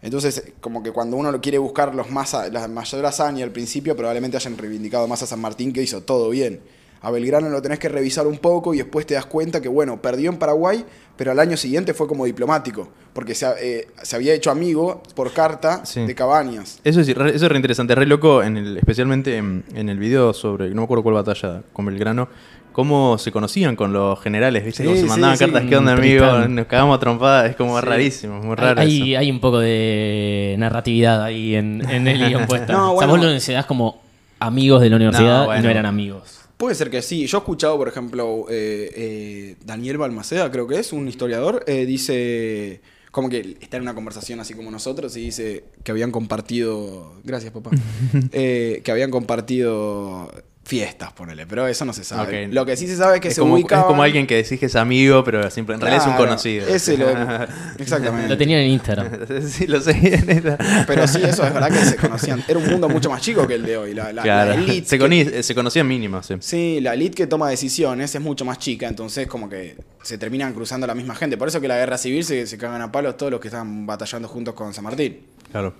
Entonces, 0.00 0.42
como 0.60 0.82
que 0.82 0.90
cuando 0.90 1.16
uno 1.16 1.30
lo 1.30 1.40
quiere 1.40 1.58
buscar 1.58 1.94
los 1.94 2.10
más 2.10 2.34
a- 2.34 2.48
la 2.48 2.66
mayor 2.68 3.04
hazaña 3.06 3.44
al 3.44 3.52
principio, 3.52 3.94
probablemente 3.96 4.36
hayan 4.36 4.56
reivindicado 4.56 5.06
más 5.06 5.22
a 5.22 5.26
San 5.26 5.40
Martín 5.40 5.72
que 5.72 5.82
hizo 5.82 6.02
todo 6.02 6.30
bien. 6.30 6.60
A 7.02 7.10
Belgrano 7.10 7.48
lo 7.48 7.60
tenés 7.60 7.78
que 7.78 7.88
revisar 7.88 8.26
un 8.26 8.38
poco 8.38 8.74
y 8.74 8.78
después 8.78 9.04
te 9.06 9.14
das 9.14 9.26
cuenta 9.26 9.60
que, 9.60 9.68
bueno, 9.68 10.00
perdió 10.00 10.30
en 10.30 10.36
Paraguay, 10.36 10.84
pero 11.16 11.32
al 11.32 11.40
año 11.40 11.56
siguiente 11.56 11.94
fue 11.94 12.06
como 12.06 12.24
diplomático, 12.24 12.88
porque 13.12 13.34
se, 13.34 13.44
ha- 13.46 13.54
eh, 13.60 13.88
se 14.02 14.14
había 14.16 14.32
hecho 14.34 14.50
amigo 14.52 15.02
por 15.16 15.32
carta 15.32 15.84
Sí. 15.84 16.06
de 16.06 16.14
Cabañas. 16.14 16.78
Eso 16.84 17.00
es, 17.00 17.14
re- 17.16 17.34
eso 17.34 17.44
es 17.46 17.50
re 17.50 17.56
interesante, 17.56 17.94
re 17.96 18.06
loco, 18.06 18.42
en 18.42 18.56
el, 18.56 18.76
especialmente 18.76 19.36
en, 19.36 19.64
en 19.74 19.88
el 19.88 19.98
video 19.98 20.32
sobre, 20.32 20.70
no 20.70 20.76
me 20.76 20.84
acuerdo 20.84 21.02
cuál 21.02 21.16
batalla 21.16 21.62
con 21.72 21.86
Belgrano, 21.86 22.28
cómo 22.72 23.18
se 23.18 23.32
conocían 23.32 23.74
con 23.76 23.92
los 23.92 24.18
generales, 24.22 24.64
¿viste? 24.64 24.82
Sí, 24.82 24.86
Cómo 24.86 24.96
se 24.96 25.02
sí, 25.02 25.08
mandaban 25.08 25.36
sí. 25.36 25.44
cartas, 25.44 25.64
¿qué 25.68 25.76
onda, 25.76 25.94
Mm, 25.94 25.98
amigo? 25.98 26.26
Nos 26.48 26.66
cagamos 26.66 26.96
a 26.96 27.00
trompadas, 27.00 27.50
es 27.50 27.56
como 27.56 27.78
Sí. 27.80 27.84
rarísimo, 27.84 28.38
muy 28.40 28.54
raro 28.56 28.80
hay, 28.80 29.10
eso. 29.12 29.18
hay 29.20 29.30
un 29.30 29.40
poco 29.40 29.58
de 29.58 30.54
narratividad 30.58 31.22
ahí 31.22 31.54
en, 31.56 31.82
en 31.90 32.06
el 32.08 32.18
guion 32.28 32.46
puesto. 32.46 32.72
No, 32.72 32.94
o 32.94 32.98
sea, 32.98 33.08
bueno. 33.08 33.24
vos 33.28 33.46
lo 33.48 33.54
das 33.54 33.66
como 33.66 34.00
amigos 34.38 34.80
de 34.80 34.88
la 34.90 34.96
universidad 34.96 35.38
No, 35.38 35.42
y 35.42 35.46
bueno. 35.46 35.62
no 35.64 35.68
eran 35.70 35.86
amigos. 35.86 36.31
Puede 36.62 36.76
ser 36.76 36.90
que 36.90 37.02
sí. 37.02 37.26
Yo 37.26 37.38
he 37.38 37.40
escuchado, 37.40 37.76
por 37.76 37.88
ejemplo, 37.88 38.46
eh, 38.48 38.88
eh, 38.94 39.56
Daniel 39.64 39.98
Balmaceda, 39.98 40.48
creo 40.52 40.68
que 40.68 40.78
es, 40.78 40.92
un 40.92 41.08
historiador, 41.08 41.64
eh, 41.66 41.86
dice, 41.86 42.80
como 43.10 43.28
que 43.28 43.56
está 43.60 43.78
en 43.78 43.82
una 43.82 43.96
conversación 43.96 44.38
así 44.38 44.54
como 44.54 44.70
nosotros, 44.70 45.16
y 45.16 45.22
dice 45.22 45.64
que 45.82 45.90
habían 45.90 46.12
compartido, 46.12 47.14
gracias 47.24 47.52
papá, 47.52 47.70
que 48.30 48.84
habían 48.86 49.10
compartido 49.10 50.30
fiestas, 50.64 51.12
ponele, 51.12 51.46
pero 51.46 51.66
eso 51.66 51.84
no 51.84 51.92
se 51.92 52.04
sabe. 52.04 52.46
Lo 52.48 52.64
que 52.64 52.76
sí 52.76 52.86
se 52.86 52.96
sabe 52.96 53.16
es 53.16 53.20
que 53.20 53.28
es, 53.28 53.34
se 53.34 53.40
como, 53.40 53.58
es 53.58 53.64
como 53.64 54.02
alguien 54.02 54.26
que 54.26 54.36
decís 54.36 54.60
que 54.60 54.66
es 54.66 54.76
amigo, 54.76 55.24
pero 55.24 55.50
siempre 55.50 55.74
en 55.74 55.80
realidad 55.80 56.04
es 56.04 56.08
un 56.10 56.16
conocido. 56.16 56.66
Ese 56.68 56.96
lo, 56.96 57.08
exactamente. 57.78 58.28
Lo 58.28 58.38
tenían 58.38 58.60
en 58.60 58.70
Instagram. 58.70 59.08
sí, 59.46 59.66
lo 59.66 59.80
sé. 59.80 59.92
Pero 60.86 61.06
sí, 61.08 61.20
eso 61.22 61.44
es 61.44 61.52
verdad 61.52 61.68
que 61.68 61.84
se 61.84 61.96
conocían. 61.96 62.44
Era 62.46 62.58
un 62.58 62.66
mundo 62.68 62.88
mucho 62.88 63.10
más 63.10 63.20
chico 63.20 63.46
que 63.46 63.54
el 63.54 63.64
de 63.64 63.76
hoy. 63.76 63.94
La, 63.94 64.04
la- 64.04 64.12
la 64.12 64.22
claro. 64.22 64.52
elite 64.52 64.86
se, 64.88 64.98
que- 64.98 65.42
se 65.42 65.54
conocían 65.54 65.86
mínimo, 65.88 66.22
sí. 66.22 66.34
Sí, 66.40 66.80
la 66.80 66.94
elite 66.94 67.14
que 67.16 67.26
toma 67.26 67.48
decisiones 67.50 68.14
es 68.14 68.20
mucho 68.20 68.44
más 68.44 68.58
chica, 68.58 68.86
entonces 68.88 69.26
como 69.26 69.48
que 69.48 69.76
se 70.02 70.16
terminan 70.18 70.54
cruzando 70.54 70.86
la 70.86 70.94
misma 70.94 71.14
gente. 71.14 71.36
Por 71.36 71.48
eso 71.48 71.60
que 71.60 71.68
la 71.68 71.76
guerra 71.76 71.98
civil 71.98 72.24
se, 72.24 72.46
se 72.46 72.56
cagan 72.58 72.80
a 72.82 72.92
palos 72.92 73.16
todos 73.16 73.32
los 73.32 73.40
que 73.40 73.48
están 73.48 73.84
batallando 73.86 74.28
juntos 74.28 74.54
con 74.54 74.72
San 74.72 74.84
Martín. 74.84 75.18
Claro. 75.50 75.74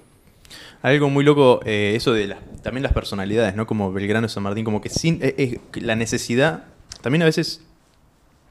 Algo 0.82 1.08
muy 1.10 1.24
loco, 1.24 1.60
eh, 1.64 1.92
eso 1.94 2.12
de 2.12 2.26
las, 2.26 2.38
también 2.62 2.82
las 2.82 2.92
personalidades, 2.92 3.54
¿no? 3.54 3.66
Como 3.66 3.92
Belgrano 3.92 4.26
y 4.26 4.30
San 4.30 4.42
Martín, 4.42 4.64
como 4.64 4.80
que 4.80 4.88
sin 4.88 5.20
eh, 5.22 5.34
eh, 5.38 5.60
la 5.80 5.94
necesidad, 5.94 6.64
también 7.02 7.22
a 7.22 7.26
veces, 7.26 7.62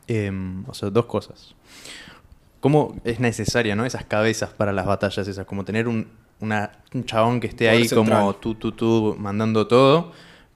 eh, 0.07 0.31
o 0.67 0.73
sea, 0.73 0.89
dos 0.89 1.05
cosas. 1.07 1.55
Cómo 2.61 2.95
es 3.03 3.19
necesaria, 3.19 3.75
¿no? 3.75 3.85
Esas 3.85 4.05
cabezas 4.05 4.51
para 4.51 4.71
las 4.71 4.85
batallas 4.85 5.27
esas, 5.27 5.45
como 5.45 5.65
tener 5.65 5.87
un, 5.87 6.07
una- 6.39 6.71
un 6.93 7.05
chabón 7.05 7.39
que 7.39 7.47
esté 7.47 7.65
Poder 7.65 7.81
ahí 7.81 7.89
como 7.89 8.33
tú, 8.35 8.55
tú, 8.55 8.71
tú, 8.71 9.15
mandando 9.19 9.67
todo, 9.67 10.11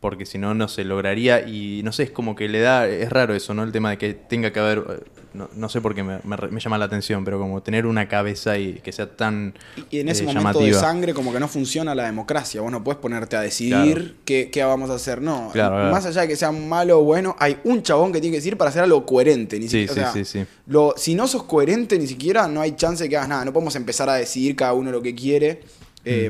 porque 0.05 0.27
si 0.27 0.37
no, 0.37 0.53
no 0.53 0.67
se 0.67 0.83
lograría 0.83 1.47
y 1.47 1.81
no 1.83 1.91
sé, 1.91 2.03
es 2.03 2.11
como 2.11 2.35
que 2.35 2.47
le 2.47 2.59
da, 2.59 2.87
es 2.87 3.09
raro 3.09 3.33
eso, 3.33 3.55
¿no? 3.55 3.63
El 3.63 3.71
tema 3.71 3.89
de 3.89 3.97
que 3.97 4.13
tenga 4.13 4.53
que 4.53 4.59
haber, 4.59 4.77
eh, 4.87 5.03
no, 5.33 5.49
no 5.55 5.67
sé 5.67 5.81
por 5.81 5.95
qué 5.95 6.03
me, 6.03 6.19
me 6.23 6.59
llama 6.59 6.77
la 6.77 6.85
atención, 6.85 7.25
pero 7.25 7.39
como 7.39 7.63
tener 7.63 7.87
una 7.87 8.07
cabeza 8.07 8.55
y 8.59 8.73
que 8.83 8.91
sea 8.91 9.15
tan 9.15 9.55
Y 9.89 9.97
en 10.01 10.09
ese 10.09 10.21
eh, 10.21 10.27
momento 10.27 10.49
llamativa. 10.59 10.65
de 10.67 10.73
sangre 10.83 11.13
como 11.15 11.33
que 11.33 11.39
no 11.39 11.47
funciona 11.47 11.95
la 11.95 12.05
democracia. 12.05 12.61
Vos 12.61 12.71
no 12.71 12.83
puedes 12.83 12.99
ponerte 13.01 13.35
a 13.35 13.41
decidir 13.41 13.95
Claro. 13.95 14.11
qué, 14.25 14.49
qué 14.51 14.63
vamos 14.63 14.91
a 14.91 14.93
hacer. 14.93 15.23
No, 15.23 15.49
Claro, 15.51 15.75
claro. 15.77 15.91
más 15.91 16.05
allá 16.05 16.21
de 16.21 16.27
que 16.27 16.35
sea 16.35 16.51
malo 16.51 16.99
o 16.99 17.03
bueno, 17.03 17.35
hay 17.39 17.57
un 17.63 17.81
chabón 17.81 18.13
que 18.13 18.21
tiene 18.21 18.35
que 18.35 18.41
decir 18.41 18.57
para 18.57 18.69
hacer 18.69 18.83
algo 18.83 19.07
coherente. 19.07 19.59
Ni 19.59 19.67
Sí, 19.67 19.87
siquiera- 19.87 20.13
sí, 20.13 20.21
o 20.21 20.23
sea, 20.23 20.23
sí, 20.25 20.39
sí. 20.41 20.45
Lo, 20.67 20.93
si 20.97 21.15
no 21.15 21.27
sos 21.27 21.45
coherente 21.45 21.97
ni 21.97 22.05
siquiera, 22.05 22.47
no 22.47 22.61
hay 22.61 22.73
chance 22.75 23.03
de 23.05 23.09
que 23.09 23.17
hagas 23.17 23.29
nada. 23.29 23.43
No 23.43 23.51
podemos 23.51 23.75
empezar 23.75 24.07
a 24.07 24.13
decidir 24.13 24.55
cada 24.55 24.73
uno 24.73 24.91
lo 24.91 25.01
que 25.01 25.15
quiere. 25.15 25.61
Eh, 26.05 26.29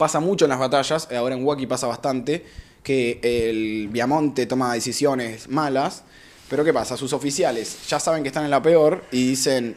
pasa 0.00 0.18
mucho 0.18 0.46
en 0.46 0.48
las 0.48 0.58
batallas, 0.58 1.06
eh, 1.10 1.16
ahora 1.16 1.34
en 1.36 1.44
Wacky 1.44 1.66
pasa 1.66 1.86
bastante, 1.86 2.42
que 2.82 3.20
el 3.22 3.88
Viamonte 3.88 4.46
toma 4.46 4.72
decisiones 4.72 5.46
malas, 5.50 6.02
pero 6.48 6.64
¿qué 6.64 6.72
pasa? 6.72 6.96
Sus 6.96 7.12
oficiales 7.12 7.76
ya 7.86 8.00
saben 8.00 8.22
que 8.22 8.28
están 8.28 8.44
en 8.46 8.50
la 8.50 8.62
peor 8.62 9.04
y 9.12 9.28
dicen, 9.28 9.76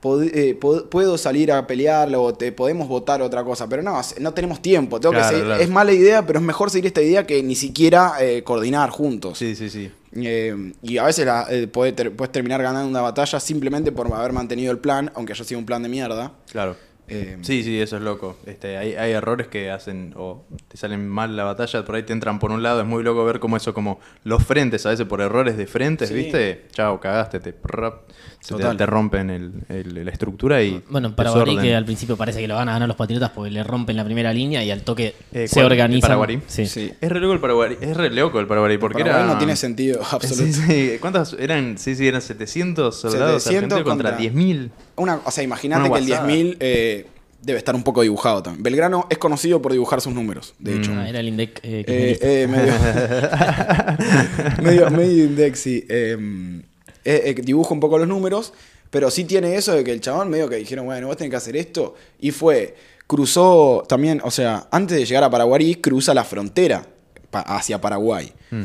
"Pod- 0.00 0.30
eh, 0.32 0.54
puedo 0.54 1.18
salir 1.18 1.50
a 1.50 1.66
pelearlo 1.66 2.22
o 2.22 2.32
te 2.34 2.52
podemos 2.52 2.86
votar 2.86 3.20
otra 3.22 3.42
cosa, 3.42 3.68
pero 3.68 3.82
no, 3.82 4.00
no 4.20 4.32
tenemos 4.32 4.62
tiempo, 4.62 5.00
tengo 5.00 5.12
que 5.12 5.18
Claro, 5.18 5.32
seguir- 5.36 5.44
claro. 5.46 5.62
es 5.62 5.68
mala 5.70 5.92
idea, 5.92 6.24
pero 6.24 6.38
es 6.38 6.44
mejor 6.44 6.70
seguir 6.70 6.86
esta 6.86 7.02
idea 7.02 7.26
que 7.26 7.42
ni 7.42 7.56
siquiera 7.56 8.14
eh, 8.20 8.42
coordinar 8.44 8.90
juntos. 8.90 9.38
Sí, 9.38 9.56
sí, 9.56 9.68
sí. 9.68 9.90
Eh, 10.14 10.72
y 10.82 10.98
a 10.98 11.04
veces 11.04 11.26
la- 11.26 11.46
ter- 11.46 12.12
puedes 12.14 12.32
terminar 12.32 12.62
ganando 12.62 12.88
una 12.88 13.00
batalla 13.00 13.40
simplemente 13.40 13.90
por 13.90 14.12
haber 14.14 14.32
mantenido 14.32 14.70
el 14.70 14.78
plan, 14.78 15.10
aunque 15.16 15.32
haya 15.32 15.44
sido 15.44 15.58
un 15.58 15.66
plan 15.66 15.82
de 15.82 15.88
mierda. 15.88 16.32
Claro. 16.52 16.76
Eh, 17.08 17.36
Sí, 17.42 17.62
sí, 17.62 17.78
eso 17.80 17.96
es 17.96 18.02
loco. 18.02 18.38
Este, 18.46 18.76
hay, 18.78 18.94
hay 18.94 19.12
errores 19.12 19.48
que 19.48 19.70
hacen 19.70 20.14
o 20.16 20.44
te 20.68 20.76
salen 20.76 21.08
mal 21.08 21.36
la 21.36 21.44
batalla, 21.44 21.84
por 21.84 21.96
ahí 21.96 22.04
te 22.04 22.12
entran 22.12 22.38
por 22.38 22.52
un 22.52 22.62
lado. 22.62 22.80
Es 22.80 22.86
muy 22.86 23.02
loco 23.02 23.24
ver 23.24 23.38
cómo 23.40 23.56
eso, 23.56 23.74
como 23.74 24.00
los 24.24 24.42
frentes, 24.44 24.86
a 24.86 24.90
veces 24.90 25.06
por 25.06 25.20
errores 25.20 25.56
de 25.56 25.66
frentes, 25.66 26.08
Sí. 26.08 26.14
¿viste? 26.14 26.66
Chao, 26.72 27.00
cagaste, 27.00 27.40
te, 27.40 27.52
prrap, 27.52 28.08
se 28.40 28.54
te, 28.54 28.60
Total. 28.62 28.76
te 28.76 28.86
rompen 28.86 29.30
el- 29.30 29.52
el- 29.68 30.04
la 30.04 30.10
estructura 30.10 30.62
y. 30.62 30.82
Bueno, 30.88 31.14
Paraguarí 31.14 31.50
desorden. 31.50 31.64
que 31.70 31.74
al 31.76 31.84
principio 31.84 32.16
parece 32.16 32.40
que 32.40 32.48
lo 32.48 32.54
van 32.54 32.68
a 32.68 32.72
ganar 32.72 32.88
los 32.88 32.96
patriotas 32.96 33.30
porque 33.30 33.50
le 33.50 33.62
rompen 33.64 33.96
la 33.96 34.04
primera 34.04 34.32
línea 34.32 34.64
y 34.64 34.70
al 34.70 34.82
toque 34.82 35.14
Eh, 35.32 35.48
se. 35.48 35.60
¿El 35.60 36.00
Paraguarí? 36.00 36.40
Sí. 36.46 36.66
Sí. 36.66 36.92
Es 37.00 37.10
re 37.10 37.20
loco 37.20 37.34
el 37.34 37.40
Paraguay, 37.40 37.76
es 37.80 37.96
re 37.96 38.10
loco 38.10 38.38
el 38.40 38.46
Paraguay, 38.46 38.78
porque 38.78 39.00
Paraguay 39.02 39.24
era. 39.24 39.32
no 39.32 39.38
tiene 39.38 39.56
sentido 39.56 40.00
absoluto. 40.10 40.44
Sí, 40.44 40.52
sí. 40.52 40.92
¿Cuántas 41.00 41.34
eran? 41.38 41.76
Sí, 41.78 41.94
sí, 41.94 42.06
eran 42.06 42.22
700 42.22 42.98
soldados 42.98 43.42
700 43.42 43.78
argentinos 43.78 43.82
contra, 43.84 44.10
contra- 44.12 44.32
10.000. 44.32 44.70
Una, 45.02 45.20
o 45.24 45.30
sea, 45.30 45.42
imagínate 45.44 45.90
que 45.90 45.98
el 45.98 46.06
guasada. 46.06 46.28
10.000 46.28 46.56
eh, 46.60 47.06
debe 47.42 47.58
estar 47.58 47.74
un 47.74 47.82
poco 47.82 48.02
dibujado 48.02 48.42
también. 48.42 48.62
Belgrano 48.62 49.06
es 49.10 49.18
conocido 49.18 49.60
por 49.60 49.72
dibujar 49.72 50.00
sus 50.00 50.14
números, 50.14 50.54
de 50.58 50.76
hecho. 50.76 50.92
Ah, 50.94 51.08
era 51.08 51.20
el 51.20 51.28
INDEC 51.28 51.60
eh, 51.64 51.84
Eh, 51.86 52.18
eh, 52.22 52.46
medio, 52.46 52.72
medio, 54.62 54.90
medio 54.90 55.24
indexi. 55.24 55.84
Eh, 55.88 56.62
eh, 57.04 57.34
dibuja 57.42 57.74
un 57.74 57.80
poco 57.80 57.98
los 57.98 58.06
números, 58.08 58.52
pero 58.90 59.10
sí 59.10 59.24
tiene 59.24 59.56
eso 59.56 59.72
de 59.74 59.82
que 59.84 59.92
el 59.92 60.00
chabón 60.00 60.30
medio 60.30 60.48
que 60.48 60.56
dijeron, 60.56 60.86
bueno, 60.86 61.08
vos 61.08 61.16
tenés 61.16 61.30
que 61.30 61.36
hacer 61.36 61.56
esto. 61.56 61.94
Y 62.20 62.30
fue, 62.30 62.76
cruzó 63.06 63.82
también, 63.88 64.20
o 64.24 64.30
sea, 64.30 64.68
antes 64.70 64.96
de 64.98 65.04
llegar 65.04 65.24
a 65.24 65.30
Paraguay, 65.30 65.74
cruza 65.76 66.14
la 66.14 66.24
frontera 66.24 66.86
pa- 67.30 67.40
hacia 67.40 67.80
Paraguay. 67.80 68.32
Mm. 68.50 68.62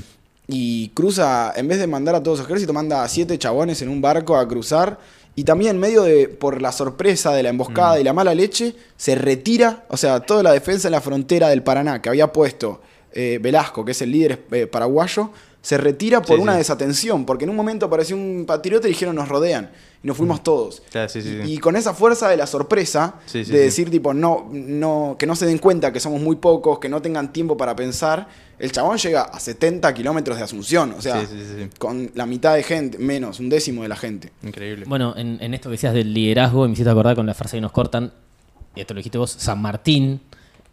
Y 0.49 0.89
cruza, 0.89 1.51
en 1.55 1.67
vez 1.67 1.79
de 1.79 1.87
mandar 1.87 2.15
a 2.15 2.23
todos 2.23 2.37
los 2.39 2.47
ejércitos, 2.47 2.73
manda 2.73 3.03
a 3.03 3.07
siete 3.09 3.37
chabones 3.37 3.81
en 3.81 3.89
un 3.89 4.01
barco 4.01 4.37
a 4.37 4.47
cruzar. 4.47 4.97
Y 5.37 5.43
también, 5.43 5.77
medio 5.77 6.01
de, 6.01 6.29
por 6.29 6.63
la 6.63 6.71
sorpresa 6.71 7.31
de 7.31 7.43
la 7.43 7.49
emboscada 7.49 7.99
y 7.99 8.03
la 8.03 8.11
mala 8.11 8.33
leche, 8.33 8.73
se 8.95 9.13
retira, 9.13 9.85
o 9.87 9.95
sea, 9.95 10.21
toda 10.21 10.41
la 10.41 10.51
defensa 10.51 10.87
en 10.87 10.93
la 10.93 10.99
frontera 10.99 11.49
del 11.49 11.61
Paraná 11.61 12.01
que 12.01 12.09
había 12.09 12.33
puesto 12.33 12.81
eh, 13.11 13.37
Velasco, 13.39 13.85
que 13.85 13.91
es 13.91 14.01
el 14.01 14.13
líder 14.13 14.45
eh, 14.51 14.65
paraguayo, 14.65 15.29
se 15.61 15.77
retira 15.77 16.21
por 16.21 16.37
Sí, 16.37 16.41
una 16.41 16.53
sí. 16.53 16.59
desatención, 16.59 17.25
porque 17.25 17.43
en 17.43 17.49
un 17.49 17.55
momento 17.55 17.85
apareció 17.87 18.15
un 18.15 18.45
patriota 18.47 18.87
y 18.87 18.91
dijeron 18.91 19.15
nos 19.15 19.27
rodean, 19.27 19.69
y 20.03 20.07
nos 20.07 20.15
fuimos 20.15 20.41
todos. 20.43 20.81
Claro, 20.91 21.09
sí, 21.09 21.21
sí, 21.21 21.29
Y- 21.41 21.45
sí. 21.45 21.53
Y 21.53 21.57
con 21.57 21.75
esa 21.75 21.93
fuerza 21.93 22.29
de 22.29 22.37
la 22.37 22.47
sorpresa, 22.47 23.15
Sí, 23.25 23.43
sí, 23.43 23.51
de 23.51 23.57
sí. 23.59 23.63
decir 23.65 23.89
tipo, 23.91 24.13
no, 24.13 24.47
no, 24.51 25.15
que 25.19 25.25
no 25.25 25.35
se 25.35 25.45
den 25.45 25.57
cuenta 25.57 25.91
que 25.91 25.99
somos 25.99 26.21
muy 26.21 26.37
pocos, 26.37 26.79
que 26.79 26.87
no 26.87 27.01
tengan 27.01 27.33
tiempo 27.33 27.57
para 27.57 27.75
pensar, 27.75 28.27
el 28.59 28.71
chabón 28.71 28.97
llega 28.97 29.23
a 29.23 29.39
70 29.39 29.93
kilómetros 29.93 30.37
de 30.37 30.43
Asunción, 30.43 30.93
o 30.97 31.01
sea, 31.01 31.19
Sí, 31.21 31.27
sí, 31.31 31.39
sí, 31.39 31.63
sí. 31.63 31.69
con 31.77 32.11
la 32.15 32.25
mitad 32.25 32.55
de 32.55 32.63
gente, 32.63 32.97
menos, 32.97 33.39
un 33.39 33.49
décimo 33.49 33.83
de 33.83 33.89
la 33.89 33.95
gente. 33.97 34.31
Increíble. 34.43 34.85
Bueno, 34.87 35.13
en, 35.17 35.37
en 35.41 35.53
esto 35.53 35.69
que 35.69 35.73
decías 35.73 35.93
del 35.93 36.13
liderazgo, 36.13 36.65
me 36.65 36.73
hiciste 36.73 36.89
acordar 36.89 37.15
con 37.15 37.25
la 37.25 37.33
frase 37.33 37.57
que 37.57 37.61
nos 37.61 37.71
cortan, 37.71 38.13
y 38.75 38.81
esto 38.81 38.93
lo 38.93 38.99
dijiste 38.99 39.17
vos, 39.17 39.31
San 39.31 39.61
Martín 39.61 40.21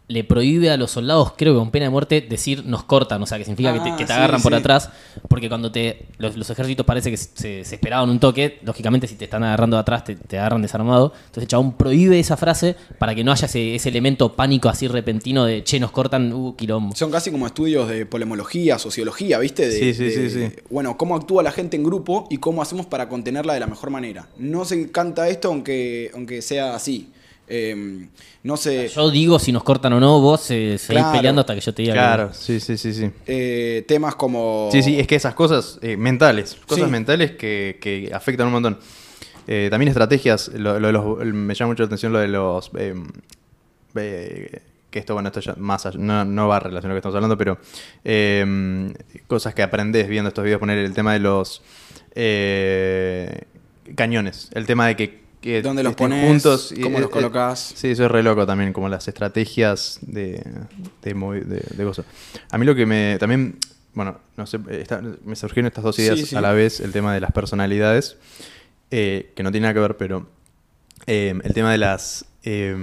le 0.07 0.23
prohíbe 0.23 0.69
a 0.69 0.77
los 0.77 0.91
soldados, 0.91 1.33
creo 1.35 1.53
que 1.53 1.59
con 1.59 1.71
pena 1.71 1.85
de 1.85 1.89
muerte, 1.89 2.21
decir 2.21 2.63
nos 2.65 2.83
cortan, 2.83 3.23
o 3.23 3.25
sea, 3.25 3.39
que 3.39 3.43
significa 3.43 3.73
que 3.73 3.79
te, 3.79 3.89
Ah, 3.89 3.95
que 3.97 4.03
te 4.05 4.13
sí, 4.13 4.17
agarran 4.17 4.41
por 4.41 4.53
atrás, 4.53 4.89
porque 5.27 5.49
cuando 5.49 5.71
te 5.71 6.05
los, 6.19 6.37
los 6.37 6.47
ejércitos 6.49 6.85
parece 6.85 7.09
que 7.09 7.17
se, 7.17 7.63
se 7.63 7.75
esperaban 7.75 8.09
un 8.11 8.19
toque, 8.19 8.59
lógicamente 8.63 9.07
si 9.07 9.15
te 9.15 9.25
están 9.25 9.43
agarrando 9.43 9.77
de 9.77 9.81
atrás 9.81 10.03
te, 10.03 10.15
te 10.15 10.37
agarran 10.37 10.61
desarmado, 10.61 11.11
entonces 11.17 11.43
el 11.43 11.47
chabón 11.47 11.73
prohíbe 11.73 12.19
esa 12.19 12.37
frase 12.37 12.75
para 12.99 13.15
que 13.15 13.23
no 13.23 13.31
haya 13.31 13.47
ese, 13.47 13.73
ese 13.73 13.89
elemento 13.89 14.33
pánico 14.33 14.69
así 14.69 14.87
repentino 14.87 15.43
de, 15.45 15.63
che, 15.63 15.79
nos 15.79 15.89
cortan, 15.91 16.31
uh, 16.33 16.55
quilombo. 16.55 16.95
Son 16.95 17.09
casi 17.09 17.31
como 17.31 17.47
estudios 17.47 17.89
de 17.89 18.05
polemología, 18.05 18.77
sociología, 18.77 19.39
¿viste? 19.39 19.67
De, 19.67 19.71
Sí, 19.71 19.93
sí, 19.95 20.03
de- 20.03 20.29
sí, 20.29 20.49
sí. 20.49 20.55
Bueno, 20.69 20.97
cómo 20.97 21.15
actúa 21.15 21.41
la 21.41 21.51
gente 21.51 21.77
en 21.77 21.83
grupo 21.83 22.27
y 22.29 22.37
cómo 22.37 22.61
hacemos 22.61 22.85
para 22.85 23.09
contenerla 23.09 23.55
de 23.55 23.59
la 23.59 23.67
mejor 23.67 23.89
manera. 23.89 24.27
No 24.37 24.65
se 24.65 24.91
canta 24.91 25.27
esto 25.29 25.47
aunque, 25.47 26.11
aunque 26.13 26.43
sea 26.43 26.75
así. 26.75 27.09
Eh, 27.47 28.07
no 28.43 28.57
se... 28.57 28.87
Yo 28.87 29.09
digo 29.11 29.37
si 29.39 29.51
nos 29.51 29.63
cortan 29.63 29.93
o 29.93 29.99
no, 29.99 30.19
vos 30.19 30.49
eh, 30.51 30.77
seguís 30.79 31.01
Claro. 31.03 31.17
peleando 31.17 31.41
hasta 31.41 31.53
que 31.55 31.61
yo 31.61 31.73
te 31.73 31.81
diga 31.83 31.93
que- 31.93 31.99
Claro, 31.99 32.33
sí, 32.33 32.59
sí, 32.59 32.75
sí, 32.77 32.93
sí. 32.93 33.11
eh, 33.27 33.83
temas 33.87 34.15
como... 34.15 34.69
Sí, 34.71 34.81
sí, 34.81 34.99
es 34.99 35.05
que 35.07 35.15
esas 35.15 35.35
cosas 35.35 35.77
eh, 35.81 35.95
mentales, 35.97 36.57
cosas 36.67 36.85
Sí. 36.85 36.91
mentales 36.91 37.31
que, 37.31 37.77
que 37.79 38.11
afectan 38.13 38.47
un 38.47 38.53
montón. 38.53 38.79
Eh, 39.47 39.67
también 39.69 39.89
estrategias, 39.89 40.49
lo, 40.55 40.79
lo 40.79 40.87
de 40.87 40.93
los- 40.93 41.21
el- 41.21 41.33
me 41.33 41.53
llama 41.53 41.69
mucho 41.73 41.83
la 41.83 41.87
atención 41.87 42.11
lo 42.13 42.19
de 42.19 42.27
los... 42.29 42.71
eh, 42.77 42.95
eh, 43.95 44.61
que 44.89 44.99
esto, 44.99 45.13
bueno, 45.13 45.27
esto 45.27 45.41
ya 45.41 45.53
más 45.57 45.85
allá- 45.85 45.99
no, 45.99 46.23
no 46.25 46.47
va 46.47 46.55
a 46.57 46.59
relación 46.61 46.89
a 46.89 46.93
lo 46.93 46.95
que 46.95 46.99
estamos 46.99 47.15
hablando, 47.15 47.37
pero 47.37 47.57
eh, 48.03 48.93
cosas 49.27 49.53
que 49.53 49.61
aprendes 49.61 50.07
viendo 50.07 50.29
estos 50.29 50.43
videos, 50.43 50.59
poner 50.59 50.77
el 50.79 50.93
tema 50.93 51.13
de 51.13 51.19
los 51.19 51.61
eh, 52.15 53.41
cañones, 53.95 54.49
el 54.53 54.65
tema 54.65 54.87
de 54.87 54.95
que, 54.95 55.24
que 55.45 55.61
¿Dónde 55.61 55.83
los 55.83 55.95
pones? 55.95 56.27
juntos 56.27 56.73
y- 56.75 56.81
¿Cómo 56.81 56.99
los 56.99 57.09
colocas? 57.09 57.73
Sí, 57.75 57.89
eso 57.91 58.05
es 58.05 58.11
re 58.11 58.23
loco 58.23 58.45
también, 58.45 58.73
como 58.73 58.89
las 58.89 59.07
estrategias 59.07 59.99
de, 60.01 60.43
de, 61.03 61.13
de, 61.13 61.63
de 61.77 61.83
cosas. 61.85 62.05
A 62.51 62.57
mí 62.57 62.65
lo 62.65 62.73
que 62.75 62.85
me 62.85 63.17
también, 63.19 63.57
bueno, 63.93 64.19
no 64.37 64.45
sé, 64.47 64.59
está- 64.71 65.01
me 65.23 65.35
surgieron 65.35 65.67
estas 65.67 65.83
dos 65.83 65.97
ideas 65.99 66.19
Sí, 66.19 66.25
sí. 66.25 66.35
a 66.35 66.41
la 66.41 66.51
vez, 66.51 66.79
el 66.79 66.91
tema 66.91 67.13
de 67.13 67.19
las 67.21 67.31
personalidades, 67.31 68.17
eh, 68.91 69.31
que 69.35 69.43
no 69.43 69.51
tiene 69.51 69.65
nada 69.65 69.73
que 69.75 69.79
ver, 69.81 69.97
pero 69.97 70.27
eh, 71.07 71.33
el 71.43 71.53
tema 71.53 71.71
de 71.71 71.77
las... 71.77 72.25
eh, 72.43 72.75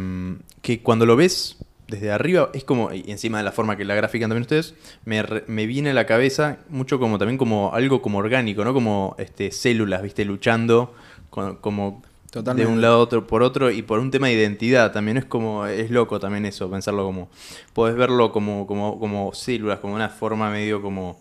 que 0.62 0.80
cuando 0.82 1.04
lo 1.06 1.16
ves 1.16 1.56
desde 1.88 2.10
arriba 2.12 2.50
es 2.54 2.62
como, 2.64 2.92
y 2.92 3.10
encima 3.10 3.38
de 3.38 3.44
la 3.44 3.52
forma 3.52 3.76
que 3.76 3.84
la 3.84 3.94
grafican 3.96 4.30
también 4.30 4.42
ustedes, 4.42 4.74
me, 5.04 5.22
me 5.48 5.66
viene 5.66 5.90
a 5.90 5.94
la 5.94 6.06
cabeza 6.06 6.58
mucho 6.68 6.98
como 6.98 7.18
también 7.18 7.36
como 7.36 7.74
algo 7.74 8.00
como 8.00 8.18
orgánico, 8.18 8.64
¿no? 8.64 8.72
Como 8.72 9.14
este, 9.18 9.50
células, 9.50 10.00
¿viste? 10.02 10.24
Luchando 10.24 10.94
con- 11.28 11.56
como 11.56 12.02
De 12.32 12.64
un 12.64 12.80
lado 12.80 12.94
a 12.94 12.98
otro 12.98 13.26
por 13.26 13.42
otro 13.42 13.70
y 13.70 13.82
por 13.82 13.98
un 13.98 14.10
tema 14.10 14.28
de 14.28 14.32
identidad 14.32 14.90
también 14.90 15.18
es 15.18 15.26
como 15.26 15.66
es 15.66 15.90
loco 15.90 16.18
también 16.18 16.46
eso 16.46 16.70
pensarlo 16.70 17.04
como 17.04 17.28
podés 17.74 17.94
verlo 17.94 18.32
como 18.32 18.66
como 18.66 18.98
como 18.98 19.34
células 19.34 19.80
como 19.80 19.94
una 19.94 20.08
forma 20.08 20.50
medio 20.50 20.80
como 20.80 21.20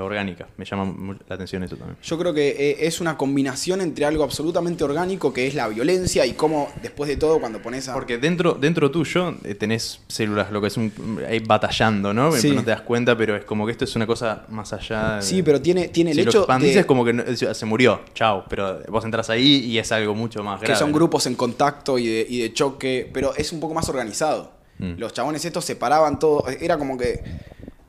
orgánica 0.00 0.48
me 0.56 0.64
llama 0.64 1.16
la 1.28 1.34
atención 1.34 1.62
eso 1.64 1.76
también 1.76 1.98
Yo 2.02 2.18
creo 2.18 2.32
que 2.32 2.48
eh, 2.50 2.86
es 2.86 3.00
una 3.00 3.16
combinación 3.16 3.80
entre 3.80 4.04
algo 4.06 4.24
absolutamente 4.24 4.84
orgánico 4.84 5.32
que 5.32 5.46
es 5.46 5.54
la 5.54 5.68
violencia 5.68 6.24
y 6.24 6.32
cómo 6.32 6.70
después 6.80 7.08
de 7.08 7.16
todo 7.16 7.40
cuando 7.40 7.60
pones 7.60 7.88
a... 7.88 7.94
porque 7.94 8.16
dentro 8.18 8.54
dentro 8.54 8.90
tuyo 8.90 9.34
eh, 9.44 9.54
tenés 9.54 10.00
células 10.08 10.50
lo 10.50 10.60
que 10.60 10.68
es 10.68 10.76
un 10.76 10.92
ahí 11.28 11.40
batallando 11.40 12.14
no 12.14 12.32
Sí. 12.32 12.52
no 12.52 12.64
te 12.64 12.70
das 12.70 12.80
cuenta 12.82 13.16
pero 13.16 13.36
es 13.36 13.44
como 13.44 13.66
que 13.66 13.72
esto 13.72 13.84
es 13.84 13.94
una 13.96 14.06
cosa 14.06 14.46
más 14.48 14.72
allá 14.72 15.16
de- 15.16 15.22
Sí, 15.22 15.42
pero 15.42 15.60
tiene, 15.60 15.88
tiene 15.88 16.12
el 16.12 16.16
lo 16.18 16.22
hecho 16.22 16.38
expandís 16.38 16.74
de 16.74 16.80
es 16.80 16.86
como 16.86 17.04
que 17.04 17.36
se 17.36 17.66
murió 17.66 18.00
chao 18.14 18.44
pero 18.48 18.80
vos 18.88 19.04
entras 19.04 19.28
ahí 19.30 19.64
y 19.66 19.78
es 19.78 19.92
algo 19.92 20.14
mucho 20.14 20.42
más 20.42 20.60
grave 20.60 20.72
que 20.74 20.78
son 20.78 20.92
grupos 20.92 21.26
en 21.26 21.34
contacto 21.34 21.98
y 21.98 22.06
de, 22.06 22.26
y 22.28 22.40
de 22.40 22.52
choque, 22.52 23.10
pero 23.12 23.34
es 23.36 23.52
un 23.52 23.60
poco 23.60 23.74
más 23.74 23.88
organizado. 23.88 24.52
Mm. 24.78 24.94
Los 24.98 25.12
chabones 25.12 25.44
estos 25.44 25.64
separaban 25.64 26.18
todo, 26.18 26.44
era 26.60 26.78
como 26.78 26.96
que 26.96 27.22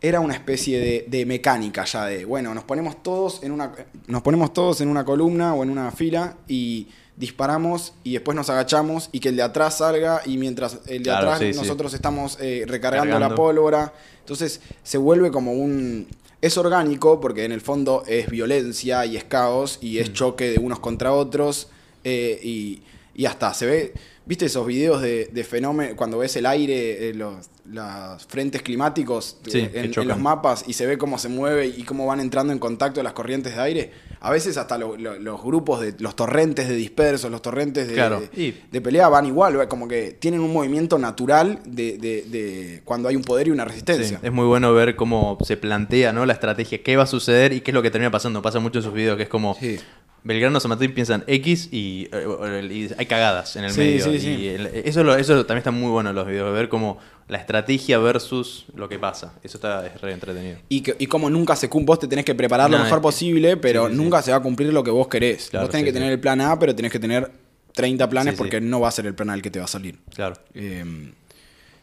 era 0.04 0.20
una 0.20 0.34
especie 0.36 0.80
de, 0.80 1.06
de 1.08 1.26
mecánica 1.26 1.86
ya 1.86 2.06
de, 2.06 2.26
bueno, 2.26 2.54
nos 2.54 2.66
ponemos 2.66 3.02
todos 3.02 3.42
en 3.42 3.52
una 3.54 3.74
nos 4.06 4.22
ponemos 4.22 4.54
todos 4.54 4.82
en 4.82 4.90
una 4.90 5.04
columna 5.06 5.56
o 5.56 5.64
en 5.64 5.70
una 5.72 5.92
fila 5.92 6.36
y 6.48 6.90
disparamos 7.16 7.94
y 8.04 8.14
después 8.14 8.36
nos 8.36 8.50
agachamos 8.50 9.10
y 9.14 9.20
que 9.22 9.30
el 9.30 9.38
de 9.38 9.44
atrás 9.44 9.78
salga 9.78 10.22
y 10.26 10.38
mientras 10.38 10.80
el 10.88 11.00
de 11.04 11.10
Claro, 11.10 11.28
atrás 11.28 11.40
sí, 11.40 11.54
sí. 11.54 11.60
nosotros 11.60 11.94
estamos 11.94 12.38
eh, 12.42 12.66
recargando 12.68 13.18
la 13.18 13.34
pólvora. 13.34 13.94
Entonces 14.20 14.62
se 14.84 14.98
vuelve 14.98 15.32
como 15.32 15.54
un... 15.54 16.08
Es 16.42 16.58
orgánico 16.58 17.22
porque 17.22 17.46
en 17.46 17.54
el 17.54 17.62
fondo 17.62 18.04
es 18.06 18.30
violencia 18.30 19.06
y 19.06 19.16
es 19.16 19.24
caos 19.24 19.80
y 19.82 19.96
Mm. 19.96 20.02
es 20.02 20.14
choque 20.14 20.52
de 20.52 20.60
unos 20.60 20.80
contra 20.80 21.14
otros 21.14 21.70
eh, 22.04 22.40
y, 22.44 22.82
y 23.16 23.26
hasta 23.26 23.54
se 23.54 23.66
ve... 23.68 23.94
¿Viste 24.26 24.46
esos 24.46 24.66
videos 24.66 25.02
de, 25.02 25.30
de 25.32 25.44
fenómeno 25.44 25.96
cuando 25.98 26.18
ves 26.18 26.36
el 26.38 26.46
aire, 26.46 27.10
eh, 27.10 27.14
los, 27.14 27.36
las 27.66 28.26
frentes 28.26 28.62
climáticos 28.62 29.38
eh, 29.46 29.50
Sí, 29.52 29.70
en, 30.02 30.08
los 30.08 30.20
mapas 30.20 30.66
y 30.68 30.74
se 30.74 30.86
ve 30.86 30.98
cómo 30.98 31.18
se 31.18 31.30
mueve 31.30 31.68
y 31.68 31.84
cómo 31.84 32.06
van 32.06 32.20
entrando 32.20 32.52
en 32.52 32.60
contacto 32.60 33.02
las 33.02 33.14
corrientes 33.14 33.56
de 33.56 33.62
aire, 33.62 33.92
a 34.20 34.32
veces 34.32 34.58
hasta 34.58 34.78
lo- 34.78 34.98
lo- 34.98 35.18
los 35.18 35.42
grupos 35.42 35.80
de 35.82 35.96
los 36.00 36.16
torrentes 36.16 36.68
de 36.68 36.76
dispersos, 36.76 37.32
los 37.32 37.42
torrentes 37.42 37.88
de, 37.88 37.94
Claro. 37.94 38.22
de, 38.22 38.82
pelea 38.82 39.08
van 39.08 39.26
igual, 39.26 39.68
como 39.70 39.88
que 39.88 40.12
tienen 40.20 40.42
un 40.42 40.52
movimiento 40.52 40.98
natural 40.98 41.60
de, 41.66 41.98
de- 41.98 42.24
de 42.24 42.82
cuando 42.84 43.08
hay 43.08 43.16
un 43.16 43.24
poder 43.24 43.48
y 43.48 43.52
una 43.52 43.64
Sí, 43.64 43.70
resistencia. 43.70 44.20
es 44.22 44.32
muy 44.32 44.46
bueno 44.46 44.74
ver 44.74 44.96
cómo 44.98 45.38
se 45.46 45.56
plantea 45.56 46.12
¿no? 46.12 46.26
la 46.26 46.34
estrategia, 46.34 46.84
qué 46.84 46.98
va 46.98 47.04
a 47.04 47.08
suceder 47.08 47.54
y 47.54 47.62
qué 47.62 47.72
es 47.72 47.76
lo 47.76 47.82
que 47.82 47.92
termina 47.92 48.12
pasando. 48.12 48.42
Pasa 48.42 48.60
mucho 48.60 48.80
en 48.80 48.84
sus 48.84 48.94
videos, 48.94 49.16
que 49.18 49.24
es 49.24 49.30
como 49.30 49.56
Sí. 49.56 49.80
Belgrano 50.24 50.60
San 50.60 50.70
Martín 50.70 50.94
piensan 50.94 51.24
X 51.28 51.68
y, 51.72 52.08
eh, 52.12 52.70
y 52.72 52.90
hay 52.98 53.06
cagadas 53.06 53.56
en 53.58 53.66
el 53.66 53.72
Sí, 53.72 53.80
medio. 53.82 54.04
sí, 54.06 54.10
y 54.12 54.20
sí. 54.20 54.48
el- 54.48 54.68
eso, 54.68 55.04
lo- 55.04 55.16
eso 55.16 55.46
también 55.46 55.58
está 55.60 55.72
muy 55.72 55.90
bueno 55.92 56.12
en 56.12 56.16
los 56.16 56.26
videos, 56.26 56.54
ver 56.54 56.70
cómo 56.70 56.98
la 57.28 57.38
estrategia 57.38 57.98
versus 58.00 58.66
lo 58.76 58.88
que 58.88 59.00
pasa. 59.00 59.34
Eso 59.44 59.58
está 59.58 59.86
es 59.86 60.00
re 60.00 60.14
entretenido. 60.14 60.58
Y, 60.70 60.82
que- 60.82 60.96
y 60.98 61.08
como 61.08 61.30
nunca 61.30 61.56
se 61.58 61.68
cumple, 61.68 61.88
vos 61.88 62.00
te 62.00 62.08
tenés 62.08 62.24
que 62.26 62.36
preparar 62.36 62.70
lo 62.70 62.78
mejor 62.80 63.00
es- 63.00 63.02
posible, 63.02 63.58
pero 63.58 63.86
sí, 63.88 63.92
sí, 63.92 63.98
sí. 63.98 64.04
nunca 64.04 64.22
se 64.22 64.32
va 64.32 64.38
a 64.38 64.42
cumplir 64.42 64.72
lo 64.74 64.84
que 64.84 64.92
vos 64.92 65.08
querés. 65.08 65.50
Claro, 65.50 65.66
vos 65.66 65.72
tenés 65.72 65.82
sí, 65.84 65.86
que 65.86 65.92
sí. 65.92 65.96
tener 66.00 66.12
el 66.14 66.20
plan 66.20 66.40
A, 66.42 66.58
pero 66.58 66.74
tenés 66.74 66.92
que 66.92 67.00
tener 67.00 67.30
30 67.74 68.08
planes 68.10 68.32
Sí, 68.34 68.36
sí. 68.36 68.38
porque 68.38 68.62
no 68.62 68.80
va 68.80 68.88
a 68.88 68.92
ser 68.92 69.06
el 69.08 69.16
plan 69.16 69.30
A 69.30 69.34
el 69.34 69.42
que 69.42 69.50
te 69.52 69.60
va 69.60 69.66
a 69.66 69.68
salir. 69.68 70.00
Claro. 70.16 70.36
Eh, 70.54 71.12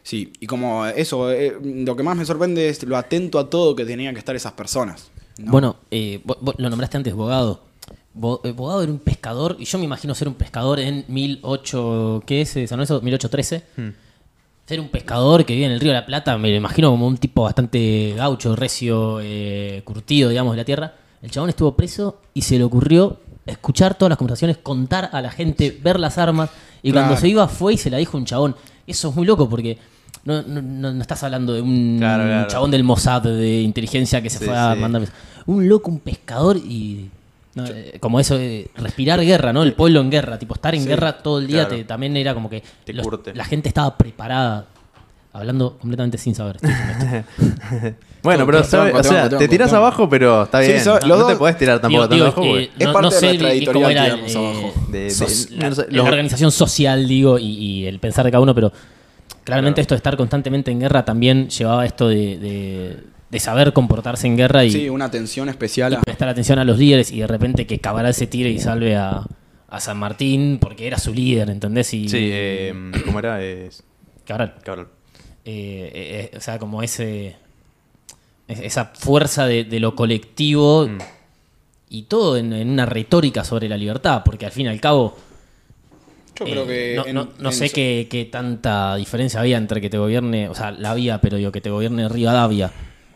sí, 0.03 0.31
y 0.39 0.47
como 0.47 0.85
eso, 0.87 1.31
eh, 1.31 1.57
lo 1.61 1.95
que 1.95 2.01
más 2.03 2.15
me 2.17 2.25
sorprende 2.25 2.69
es 2.69 2.81
lo 2.83 2.97
atento 2.97 3.37
a 3.39 3.49
todo 3.49 3.75
que 3.75 3.85
tenían 3.85 4.13
que 4.15 4.19
estar 4.19 4.35
esas 4.35 4.53
personas. 4.53 5.11
¿no? 5.37 5.51
Bueno, 5.51 5.77
eh, 5.91 6.21
vos- 6.23 6.37
vos 6.41 6.55
lo 6.57 6.69
nombraste 6.69 6.97
antes, 6.97 7.13
Bogado. 7.13 7.69
Eh, 8.13 8.51
Bogado 8.51 8.83
era 8.83 8.91
un 8.91 8.99
pescador, 8.99 9.55
y 9.59 9.65
yo 9.65 9.77
me 9.77 9.85
imagino 9.85 10.13
ser 10.15 10.27
un 10.27 10.33
pescador 10.33 10.79
en 10.79 11.05
1008, 11.07 12.23
¿qué 12.25 12.41
es? 12.41 12.49
¿San 12.51 12.77
Lorenzo? 12.77 13.01
1813. 13.01 13.63
Ser 14.65 14.79
un 14.79 14.89
pescador 14.89 15.45
que 15.45 15.53
vive 15.53 15.65
en 15.65 15.71
el 15.73 15.79
Río 15.79 15.91
de 15.91 15.99
la 15.99 16.05
Plata, 16.05 16.37
me 16.37 16.49
lo 16.49 16.55
imagino 16.55 16.91
como 16.91 17.07
un 17.07 17.17
tipo 17.17 17.43
bastante 17.43 18.13
gaucho, 18.15 18.55
recio, 18.55 19.19
eh, 19.21 19.81
curtido, 19.83 20.29
digamos, 20.29 20.53
de 20.53 20.57
la 20.57 20.65
tierra. 20.65 20.93
El 21.21 21.29
chabón 21.31 21.49
estuvo 21.49 21.75
preso 21.75 22.19
y 22.33 22.41
se 22.41 22.57
le 22.57 22.63
ocurrió 22.63 23.17
escuchar 23.45 23.95
todas 23.95 24.09
las 24.11 24.17
conversaciones, 24.17 24.57
contar 24.57 25.09
a 25.11 25.21
la 25.21 25.29
gente, 25.31 25.77
ver 25.83 25.99
las 25.99 26.17
armas. 26.17 26.49
Y 26.83 26.91
cuando 26.91 27.17
se 27.17 27.27
iba 27.27 27.47
fue 27.47 27.73
y 27.73 27.77
se 27.77 27.89
la 27.89 27.97
dijo 27.97 28.17
un 28.17 28.25
chabón. 28.25 28.55
Eso 28.87 29.09
es 29.09 29.15
muy 29.15 29.25
loco 29.25 29.49
porque 29.49 29.77
no, 30.25 30.41
no- 30.43 30.61
no- 30.61 30.93
no 30.93 31.01
estás 31.01 31.23
hablando 31.23 31.53
de 31.53 31.61
un 31.61 31.97
Claro, 31.99 32.23
claro. 32.23 32.47
chabón 32.47 32.71
del 32.71 32.83
Mossad 32.83 33.21
de 33.23 33.61
inteligencia 33.61 34.21
que 34.21 34.29
se 34.29 34.39
Sí, 34.39 34.45
fue 34.45 34.57
a 34.57 34.73
sí. 34.73 34.79
mandar. 34.79 35.03
Un 35.47 35.67
loco, 35.67 35.91
un 35.91 35.99
pescador 35.99 36.57
y. 36.57 37.09
no, 37.55 37.65
eh, 37.65 37.97
como 37.99 38.19
eso, 38.19 38.37
de 38.37 38.69
respirar 38.75 39.19
guerra, 39.23 39.51
¿no? 39.53 39.63
El 39.63 39.73
pueblo 39.73 39.99
en 40.01 40.09
guerra, 40.09 40.39
tipo 40.39 40.53
estar 40.55 40.73
en 40.75 40.81
Sí, 40.83 40.87
guerra 40.87 41.17
todo 41.17 41.39
el 41.39 41.47
día 41.47 41.65
claro. 41.65 41.75
te- 41.77 41.83
también 41.83 42.15
era 42.17 42.33
como 42.33 42.49
que 42.49 42.63
Te 42.85 42.93
los- 42.93 43.03
curte. 43.05 43.33
la 43.35 43.43
gente 43.45 43.67
estaba 43.67 43.97
preparada, 43.97 44.65
hablando 45.33 45.77
completamente 45.77 46.17
sin 46.17 46.33
saber. 46.35 46.57
Bueno, 48.23 48.45
pero 48.45 48.59
te 48.61 48.67
o 48.77 49.03
sea, 49.03 49.29
tirás 49.49 49.73
abajo, 49.73 50.07
pero 50.07 50.43
está 50.43 50.61
Sí, 50.61 50.73
bien. 50.73 50.83
so- 50.83 50.99
no, 50.99 51.07
los 51.07 51.19
no 51.19 51.25
te 51.25 51.31
dos- 51.31 51.39
podés 51.39 51.57
tirar 51.57 51.79
tampoco 51.81 52.07
Digo- 52.07 52.09
tan 52.09 52.17
digo, 52.17 52.25
abajo. 52.51 52.57
eh, 52.59 52.69
Es 52.77 52.87
parte 52.89 53.01
no 53.01 53.09
de 53.09 53.15
sé 53.19 53.25
nuestra 53.25 53.49
el- 53.51 53.57
editorial 53.57 53.73
cómo 53.73 53.89
era 53.89 54.03
tirarnos 54.03 54.35
eh, 54.35 54.37
abajo. 54.37 54.73
De- 54.91 54.99
de- 55.05 55.09
sos- 55.09 55.49
la, 55.89 56.03
organización 56.03 56.51
social, 56.51 57.07
digo, 57.07 57.39
y, 57.39 57.45
y 57.47 57.85
el 57.87 57.99
pensar 57.99 58.23
de 58.25 58.29
cada 58.31 58.43
uno, 58.43 58.53
pero 58.53 58.71
claramente 59.43 59.75
Claro. 59.77 59.81
esto 59.81 59.95
de 59.95 59.97
estar 59.97 60.17
constantemente 60.17 60.69
en 60.69 60.81
guerra 60.81 61.03
también 61.03 61.49
llevaba 61.49 61.83
esto 61.83 62.07
de, 62.09 62.97
de- 63.31 63.39
saber 63.39 63.73
comportarse 63.73 64.27
en 64.27 64.37
guerra 64.37 64.63
y, 64.65 64.71
Sí, 64.71 64.89
una 64.89 65.05
atención 65.05 65.49
especial 65.49 65.93
y 65.93 65.95
a... 65.95 66.01
prestar 66.01 66.27
atención 66.29 66.59
a 66.59 66.63
los 66.65 66.77
líderes 66.77 67.11
y 67.11 67.19
de 67.21 67.27
repente 67.27 67.65
que 67.65 67.79
Cabral 67.79 68.13
se 68.13 68.27
tire 68.27 68.49
y 68.49 68.59
salve 68.59 68.95
a, 68.95 69.25
a 69.69 69.79
San 69.79 69.97
Martín 69.97 70.57
porque 70.61 70.85
era 70.87 70.97
su 70.99 71.13
líder, 71.13 71.49
¿entendés? 71.49 71.93
Y, 71.93 72.09
Sí, 72.09 72.17
eh, 72.31 72.91
¿cómo 73.05 73.19
era? 73.19 73.41
Es- 73.43 73.83
Cabral. 74.25 74.55
Cabral. 74.63 74.87
Eh, 75.45 75.91
eh, 75.93 76.29
eh, 76.33 76.37
o 76.37 76.41
sea, 76.41 76.59
como 76.59 76.83
ese 76.83 77.35
es- 78.47 78.59
esa 78.59 78.85
fuerza 78.93 79.45
de, 79.47 79.63
de 79.63 79.79
lo 79.79 79.95
colectivo 79.95 80.87
Mm. 80.87 80.97
y 81.89 82.03
todo 82.03 82.37
en, 82.37 82.53
en 82.53 82.69
una 82.69 82.85
retórica 82.85 83.43
sobre 83.43 83.67
la 83.69 83.77
libertad, 83.77 84.21
porque 84.25 84.45
al 84.45 84.51
fin 84.51 84.65
y 84.67 84.69
al 84.69 84.79
cabo 84.79 85.17
Yo 86.37 86.45
eh, 86.45 86.51
creo 86.51 86.67
que... 86.67 86.93
no, 86.97 87.05
en- 87.07 87.15
no- 87.15 87.29
no 87.39 87.49
en 87.49 87.55
sé 87.55 87.69
qué, 87.69 88.07
qué 88.09 88.25
tanta 88.25 88.95
diferencia 88.97 89.39
había 89.39 89.57
entre 89.57 89.81
que 89.81 89.89
te 89.89 89.97
gobierne, 89.97 90.47
o 90.49 90.55
sea, 90.55 90.71
la 90.71 90.91
había, 90.91 91.19
pero 91.21 91.37
digo, 91.37 91.51
que 91.51 91.61
te 91.61 91.69
gobierne 91.69 92.07
Rivadavia 92.09 92.71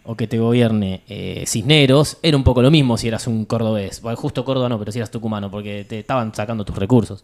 o 0.06 0.16
que 0.16 0.27
te 0.27 0.38
gobierne 0.40 1.01
eh, 1.08 1.43
Cisneros, 1.48 2.17
era 2.22 2.38
un 2.38 2.43
poco 2.43 2.61
lo 2.61 2.72
mismo 2.72 2.98
si 2.98 3.08
eras 3.08 3.27
un 3.27 3.45
cordobés. 3.45 4.01
Bueno, 4.01 4.16
justo 4.17 4.45
Córdoba 4.45 4.69
no, 4.69 4.77
pero 4.80 4.92
si 4.92 5.00
eras 5.00 5.11
tucumano, 5.11 5.50
porque 5.51 5.85
te 5.88 6.00
estaban 6.00 6.34
sacando 6.34 6.64
tus 6.66 6.75
recursos. 6.77 7.24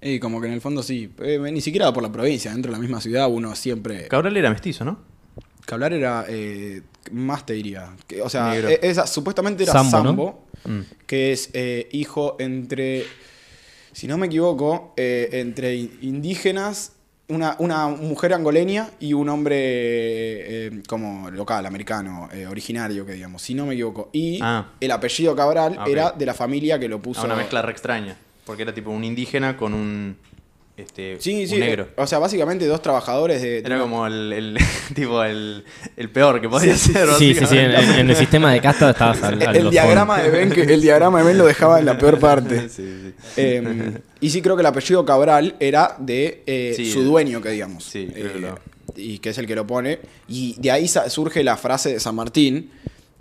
Y 0.00 0.18
como 0.20 0.40
que 0.40 0.46
en 0.46 0.52
el 0.54 0.60
fondo 0.60 0.82
sí, 0.82 1.10
eh, 1.20 1.38
ni 1.52 1.60
siquiera 1.60 1.92
por 1.92 2.02
la 2.02 2.12
provincia, 2.12 2.52
dentro 2.52 2.70
de 2.70 2.76
la 2.76 2.80
misma 2.82 3.00
ciudad 3.00 3.28
uno 3.30 3.54
siempre... 3.54 4.08
Cabral 4.08 4.36
era 4.36 4.50
mestizo, 4.50 4.84
¿no? 4.84 4.98
Que 5.66 5.74
hablar 5.74 5.92
era 5.94 6.24
eh, 6.28 6.82
más 7.10 7.44
te 7.44 7.54
diría. 7.54 7.90
Que, 8.06 8.22
o 8.22 8.28
sea, 8.28 8.56
e- 8.56 8.78
esa, 8.82 9.06
supuestamente 9.06 9.64
era 9.64 9.72
Sambo, 9.72 9.90
Sambo, 9.90 10.44
¿no? 10.64 10.72
Mm. 10.72 10.82
que 11.06 11.32
es 11.32 11.50
eh, 11.54 11.88
hijo 11.92 12.36
entre, 12.38 13.04
si 13.92 14.06
no 14.06 14.16
me 14.16 14.26
equivoco, 14.26 14.94
eh, 14.96 15.28
entre 15.32 15.74
in- 15.74 15.98
indígenas, 16.02 16.92
una, 17.28 17.56
una 17.58 17.88
mujer 17.88 18.32
angoleña 18.34 18.88
y 19.00 19.12
un 19.12 19.28
hombre 19.28 19.56
eh, 19.58 20.82
como 20.88 21.30
local, 21.30 21.66
americano, 21.66 22.28
eh, 22.32 22.46
originario, 22.46 23.04
que 23.04 23.12
digamos, 23.14 23.42
si 23.42 23.54
no 23.54 23.66
me 23.66 23.74
equivoco. 23.74 24.10
Y 24.12 24.38
Ah. 24.42 24.66
el 24.80 24.90
apellido 24.90 25.34
Cabral 25.34 25.76
Ah, 25.78 25.84
era 25.88 26.12
de 26.12 26.24
la 26.26 26.34
familia 26.34 26.78
que 26.78 26.88
lo 26.88 27.00
puso. 27.00 27.22
Ah, 27.22 27.24
una 27.24 27.34
mezcla 27.36 27.62
re 27.62 27.72
extraña. 27.72 28.16
Porque 28.44 28.62
era 28.62 28.72
tipo 28.72 28.90
un 28.90 29.02
indígena 29.04 29.56
con 29.56 29.74
un. 29.74 30.16
Este, 30.76 31.16
Sí, 31.20 31.42
un 31.44 31.48
sí. 31.48 31.56
negro. 31.56 31.84
eh, 31.84 31.92
O 31.96 32.06
sea, 32.06 32.18
básicamente 32.18 32.66
dos 32.66 32.82
trabajadores 32.82 33.40
de. 33.40 33.58
Era 33.60 33.78
como 33.78 34.06
el, 34.06 34.32
el- 34.32 34.58
tipo 34.94 35.24
el, 35.24 35.64
el 35.96 36.10
peor 36.10 36.38
que 36.40 36.48
podía 36.50 36.76
ser. 36.76 37.08
Sí, 37.18 37.34
sí, 37.34 37.46
sí, 37.46 37.56
en, 37.56 37.70
el 38.10 38.14
sistema 38.16 38.52
de 38.52 38.60
casta 38.60 38.90
estabas 38.90 39.22
al, 39.22 39.40
al 39.48 39.56
el, 39.56 39.70
diagrama 39.70 40.20
de 40.22 40.28
ben, 40.30 40.50
que, 40.50 40.62
el 40.62 40.82
diagrama 40.82 41.20
de 41.20 41.24
Ben 41.24 41.38
lo 41.38 41.46
dejaba 41.46 41.78
en 41.78 41.86
la 41.86 41.96
peor 41.96 42.18
parte. 42.20 42.68
Sí, 42.68 42.84
sí. 42.84 43.14
Eh, 43.38 43.92
y 44.20 44.28
sí 44.30 44.42
creo 44.42 44.54
que 44.54 44.60
el 44.60 44.66
apellido 44.66 45.04
Cabral 45.06 45.56
era 45.60 45.96
de 45.98 46.42
eh, 46.46 46.74
Sí, 46.76 46.92
su 46.92 47.02
dueño, 47.04 47.40
que 47.40 47.48
digamos. 47.50 47.82
Sí, 47.84 48.08
creo 48.12 48.32
que 48.32 48.38
Eh, 48.38 48.40
lo- 48.42 48.58
Y 48.96 49.18
que 49.20 49.30
es 49.30 49.38
el 49.38 49.46
que 49.46 49.54
lo 49.54 49.66
pone. 49.66 49.98
Y 50.28 50.56
de 50.58 50.70
ahí 50.72 50.86
surge 50.88 51.42
la 51.42 51.56
frase 51.56 51.94
de 51.94 52.00
San 52.00 52.14
Martín, 52.14 52.70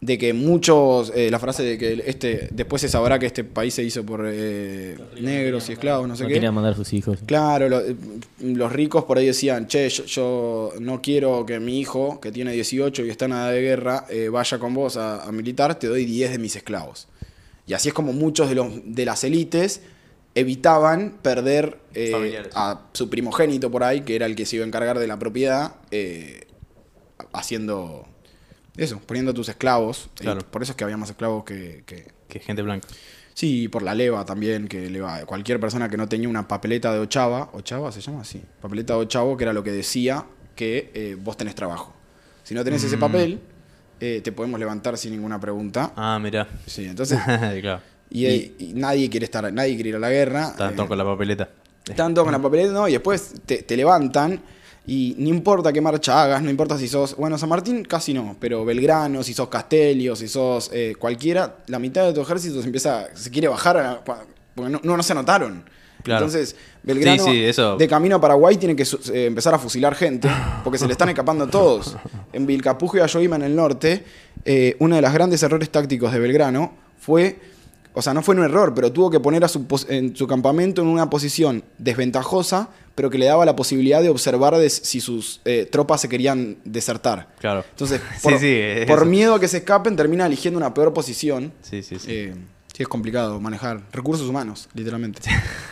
de 0.05 0.17
que 0.17 0.33
muchos, 0.33 1.11
eh, 1.15 1.31
la 1.31 1.39
frase 1.39 1.63
de 1.63 1.77
que 1.77 2.03
este 2.05 2.49
después 2.51 2.81
se 2.81 2.89
sabrá 2.89 3.17
que 3.17 3.25
este 3.25 3.43
país 3.43 3.73
se 3.73 3.83
hizo 3.83 4.05
por 4.05 4.25
eh, 4.27 4.97
negros 5.19 5.67
y 5.69 5.73
esclavos, 5.73 6.07
no 6.07 6.15
sé 6.15 6.23
No 6.23 6.27
qué. 6.27 6.33
quería 6.35 6.51
mandar 6.51 6.73
a 6.73 6.75
sus 6.75 6.93
hijos. 6.93 7.19
Claro, 7.25 7.69
lo- 7.69 7.81
los 8.41 8.71
ricos 8.71 9.05
por 9.05 9.17
ahí 9.17 9.25
decían, 9.25 9.67
che, 9.67 9.89
yo, 9.89 10.05
yo 10.05 10.73
no 10.79 11.01
quiero 11.01 11.45
que 11.45 11.59
mi 11.59 11.79
hijo, 11.79 12.19
que 12.19 12.31
tiene 12.31 12.51
18 12.51 13.03
y 13.05 13.09
está 13.09 13.25
en 13.25 13.31
edad 13.31 13.51
de 13.51 13.61
guerra, 13.61 14.05
eh, 14.09 14.29
vaya 14.29 14.59
con 14.59 14.73
vos 14.73 14.97
a, 14.97 15.23
a 15.23 15.31
militar, 15.31 15.79
te 15.79 15.87
doy 15.87 16.05
10 16.05 16.31
de 16.31 16.37
mis 16.37 16.55
esclavos. 16.55 17.07
Y 17.65 17.73
así 17.73 17.87
es 17.87 17.93
como 17.95 18.13
muchos 18.13 18.47
de, 18.49 18.55
los, 18.55 18.67
de 18.85 19.05
las 19.05 19.23
élites 19.23 19.81
evitaban 20.35 21.17
perder 21.21 21.79
eh, 21.93 22.43
a 22.53 22.81
su 22.93 23.09
primogénito 23.09 23.71
por 23.71 23.83
ahí, 23.83 24.01
que 24.01 24.15
era 24.15 24.25
el 24.25 24.35
que 24.35 24.45
se 24.45 24.57
iba 24.57 24.65
a 24.65 24.67
encargar 24.67 24.99
de 24.99 25.07
la 25.07 25.17
propiedad, 25.17 25.75
eh, 25.91 26.41
haciendo 27.33 28.05
eso, 28.77 28.99
poniendo 29.05 29.33
tus 29.33 29.49
esclavos. 29.49 30.09
Claro. 30.15 30.41
por 30.51 30.61
eso 30.63 30.71
es 30.71 30.75
que 30.75 30.83
había 30.83 30.97
más 30.97 31.09
esclavos 31.09 31.43
que- 31.43 31.83
que, 31.85 32.07
Que 32.27 32.39
gente 32.39 32.61
blanca. 32.61 32.87
Sí, 33.33 33.67
por 33.67 33.81
la 33.83 33.93
leva 33.93 34.23
también, 34.25 34.67
que 34.67 34.89
leva, 34.89 35.25
cualquier 35.25 35.59
persona 35.59 35.89
que 35.89 35.97
no 35.97 36.07
tenía 36.07 36.29
una 36.29 36.47
papeleta 36.47 36.93
de 36.93 36.99
ochava, 36.99 37.49
ochava 37.53 37.91
se 37.91 37.99
llama 38.01 38.21
así, 38.21 38.41
papeleta 38.61 38.93
de 38.93 38.99
ochavo, 38.99 39.35
que 39.37 39.43
era 39.43 39.51
lo 39.53 39.61
que 39.63 39.71
decía 39.71 40.25
que 40.55 40.89
eh, 40.93 41.17
vos 41.19 41.35
tenés 41.37 41.53
trabajo. 41.55 41.93
Si 42.43 42.53
no 42.55 42.63
tenés 42.63 42.83
ese 42.83 42.95
Mm. 42.97 42.99
papel, 42.99 43.39
eh, 43.99 44.21
te 44.23 44.31
podemos 44.31 44.59
levantar 44.59 44.97
sin 44.97 45.11
ninguna 45.11 45.39
pregunta. 45.39 45.91
Ah, 45.97 46.17
mirá. 46.21 46.47
Sí, 46.65 46.85
entonces, 46.85 47.19
claro. 47.61 47.81
y, 48.09 48.25
y 48.27 48.71
nadie 48.75 49.09
quiere 49.09 49.25
estar, 49.25 49.51
nadie 49.51 49.75
quiere 49.75 49.89
ir 49.89 49.95
a 49.97 49.99
la 49.99 50.09
guerra. 50.09 50.53
Tanto 50.57 50.83
eh, 50.83 50.87
con 50.87 50.97
la 50.97 51.03
papeleta. 51.03 51.49
tanto 51.95 52.23
con 52.23 52.31
la 52.31 52.39
papeleta, 52.41 52.71
no, 52.71 52.87
y 52.87 52.93
después 52.93 53.33
te, 53.45 53.63
te 53.63 53.75
levantan 53.77 54.41
y 54.87 55.15
no 55.17 55.29
importa 55.29 55.73
qué 55.73 55.81
marcha 55.81 56.21
hagas, 56.23 56.41
no 56.43 56.49
importa 56.49 56.77
si 56.77 56.87
sos, 56.87 57.15
bueno, 57.15 57.37
San 57.37 57.49
Martín 57.49 57.83
casi 57.83 58.13
no, 58.13 58.35
pero 58.39 58.63
Belgrano, 58.65 59.23
si 59.23 59.33
sos 59.33 59.47
Castelio, 59.49 60.15
si 60.15 60.27
sos 60.27 60.69
eh, 60.73 60.95
cualquiera, 60.99 61.57
la 61.67 61.79
mitad 61.79 62.05
de 62.05 62.13
tu 62.13 62.21
ejército 62.21 62.59
se 62.61 62.65
empieza, 62.67 63.07
se 63.15 63.29
quiere 63.31 63.47
bajar, 63.47 63.77
a- 63.77 64.03
porque 64.03 64.69
no, 64.69 64.79
no, 64.83 64.97
no 64.97 65.03
se 65.03 65.13
anotaron. 65.13 65.63
Claro. 66.03 66.25
Entonces, 66.25 66.55
Belgrano 66.83 67.23
Sí, 67.23 67.31
sí, 67.31 67.43
eso. 67.45 67.77
de 67.77 67.87
camino 67.87 68.17
a 68.17 68.21
Paraguay 68.21 68.57
tiene 68.57 68.75
que 68.75 68.83
eh, 68.83 69.25
empezar 69.25 69.55
a 69.55 69.57
fusilar 69.57 69.95
gente, 69.95 70.29
porque 70.63 70.77
se 70.77 70.85
le 70.85 70.91
están 70.91 71.09
escapando 71.09 71.47
todos. 71.47 71.95
En 72.31 72.45
Vilcapugio 72.45 72.99
y 72.99 73.03
Ayoima 73.03 73.37
en 73.37 73.41
el 73.41 73.55
norte, 73.55 74.03
eh, 74.45 74.75
uno 74.79 74.95
de 74.97 75.01
los 75.01 75.11
grandes 75.11 75.41
errores 75.41 75.71
tácticos 75.71 76.11
de 76.13 76.19
Belgrano 76.19 76.73
fue 76.99 77.39
o 77.95 78.01
sea, 78.01 78.13
no 78.13 78.21
fue 78.21 78.35
un 78.35 78.43
error, 78.43 78.73
pero 78.75 78.91
tuvo 78.91 79.09
que 79.09 79.19
poner 79.19 79.43
a 79.43 79.47
su, 79.47 79.65
pos- 79.65 79.87
en 79.89 80.15
su 80.15 80.27
campamento 80.27 80.81
en 80.81 80.87
una 80.89 81.09
posición 81.09 81.63
desventajosa, 81.77 82.69
pero 82.93 83.09
que 83.09 83.17
le 83.17 83.25
daba 83.25 83.45
la 83.45 83.55
posibilidad 83.55 84.01
de 84.01 84.09
observar 84.09 84.55
de 84.57 84.69
si 84.69 85.01
sus 85.01 85.41
eh, 85.45 85.67
tropas 85.71 86.01
se 86.01 86.09
querían 86.09 86.57
desertar. 86.65 87.29
Claro. 87.39 87.63
Entonces, 87.71 87.99
por, 88.23 88.37
sí, 88.39 88.47
es 88.59 88.85
por 88.85 88.99
eso. 88.99 89.05
miedo 89.05 89.33
a 89.35 89.39
que 89.39 89.47
se 89.47 89.57
escapen, 89.57 89.95
termina 89.95 90.25
eligiendo 90.25 90.57
una 90.57 90.73
peor 90.73 90.93
posición. 90.93 91.51
Sí, 91.61 91.81
sí, 91.83 91.97
sí. 91.99 92.07
Eh, 92.09 92.33
Sí, 92.75 92.83
es 92.83 92.89
complicado 92.89 93.39
manejar 93.39 93.79
recursos 93.93 94.27
humanos, 94.27 94.67
literalmente. 94.73 95.21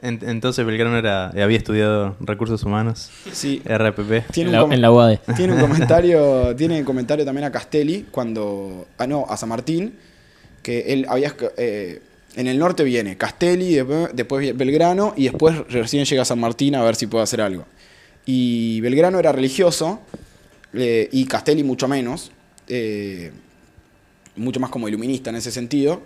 En- 0.00 0.20
Entonces 0.22 0.64
Belgrano 0.64 0.96
era, 0.96 1.30
había 1.30 1.58
estudiado 1.58 2.14
recursos 2.20 2.62
humanos, 2.62 3.10
Sí. 3.32 3.60
RPP. 3.64 4.30
Tiene 4.30 4.50
en, 4.50 4.62
un 4.62 4.68
la, 4.70 4.74
en 4.76 4.80
la 4.80 4.92
UAD. 4.92 5.18
Tiene 5.34 5.54
un 5.54 5.60
comentario, 5.66 6.54
tiene 6.54 6.78
un 6.78 6.84
comentario 6.84 7.24
también 7.24 7.46
a 7.46 7.50
Castelli 7.50 8.06
cuando, 8.12 8.86
ah 8.96 9.08
no, 9.08 9.26
a 9.28 9.36
San 9.36 9.48
Martín, 9.48 9.94
que 10.66 10.92
él 10.92 11.06
había 11.08 11.32
eh, 11.58 12.00
en 12.34 12.48
el 12.48 12.58
norte 12.58 12.82
viene 12.82 13.16
Castelli, 13.16 13.76
después, 14.12 14.56
Belgrano 14.56 15.14
y 15.16 15.26
después 15.26 15.56
recién 15.68 16.04
llega 16.04 16.24
San 16.24 16.40
Martín 16.40 16.74
a 16.74 16.82
ver 16.82 16.96
si 16.96 17.06
puede 17.06 17.22
hacer 17.22 17.40
algo. 17.40 17.64
Y 18.24 18.80
Belgrano 18.80 19.20
era 19.20 19.30
religioso 19.30 20.00
eh, 20.72 21.08
y 21.12 21.26
Castelli 21.26 21.62
mucho 21.62 21.86
menos, 21.86 22.32
eh, 22.66 23.30
mucho 24.34 24.58
más 24.58 24.70
como 24.70 24.88
iluminista 24.88 25.30
en 25.30 25.36
ese 25.36 25.52
sentido. 25.52 26.02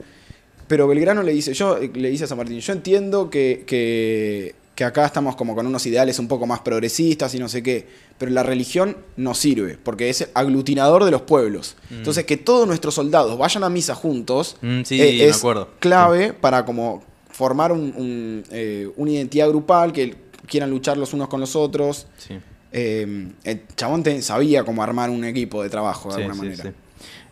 Pero 0.69 0.87
Belgrano 0.87 1.23
le 1.23 1.33
dice, 1.33 1.55
yo 1.55 1.79
le 1.79 2.11
dice 2.11 2.25
a 2.25 2.27
San 2.27 2.37
Martín, 2.37 2.61
yo 2.61 2.75
entiendo 2.75 3.31
que, 3.31 4.55
que 4.81 4.85
acá 4.87 5.05
estamos 5.05 5.37
como 5.37 5.55
con 5.55 5.67
unos 5.67 5.85
ideales 5.85 6.19
un 6.19 6.27
poco 6.27 6.47
más 6.47 6.61
progresistas 6.61 7.35
y 7.35 7.39
no 7.39 7.51
sé 7.51 7.63
qué, 7.63 7.87
pero 8.17 8.33
la 8.33 8.43
religión 8.43 8.97
no 9.19 9.35
sirve, 9.35 9.77
porque 9.83 10.09
es 10.09 10.31
aglutinador 10.33 11.05
de 11.05 11.11
los 11.11 11.21
pueblos. 11.21 11.77
Entonces, 11.91 12.25
que 12.25 12.39
todos 12.39 12.67
nuestros 12.67 12.95
soldados 12.95 13.37
vayan 13.37 13.63
a 13.63 13.69
misa 13.69 13.95
juntos 13.95 14.57
Mm, 14.63 14.83
sí, 14.85 14.99
eh, 15.03 15.17
me 15.19 15.25
es 15.27 15.37
acuerdo. 15.37 15.69
clave 15.81 16.33
para 16.33 16.65
como 16.65 17.03
formar 17.31 17.73
un- 17.73 17.93
un, 17.95 18.43
eh, 18.53 18.89
una 18.97 19.11
identidad 19.11 19.49
grupal, 19.51 19.93
que 19.93 20.15
quieran 20.47 20.71
luchar 20.71 20.97
los 20.97 21.13
unos 21.13 21.29
con 21.29 21.41
los 21.41 21.55
otros. 21.57 22.07
Sí. 22.17 22.39
Eh, 22.73 23.29
el 23.45 23.61
chabón 23.77 24.03
te- 24.03 24.23
sabía 24.23 24.65
cómo 24.65 24.83
armar 24.83 25.11
un 25.11 25.25
equipo 25.27 25.63
de 25.63 25.69
trabajo 25.69 26.09
de 26.09 26.15
alguna 26.25 26.35
manera. 26.37 26.73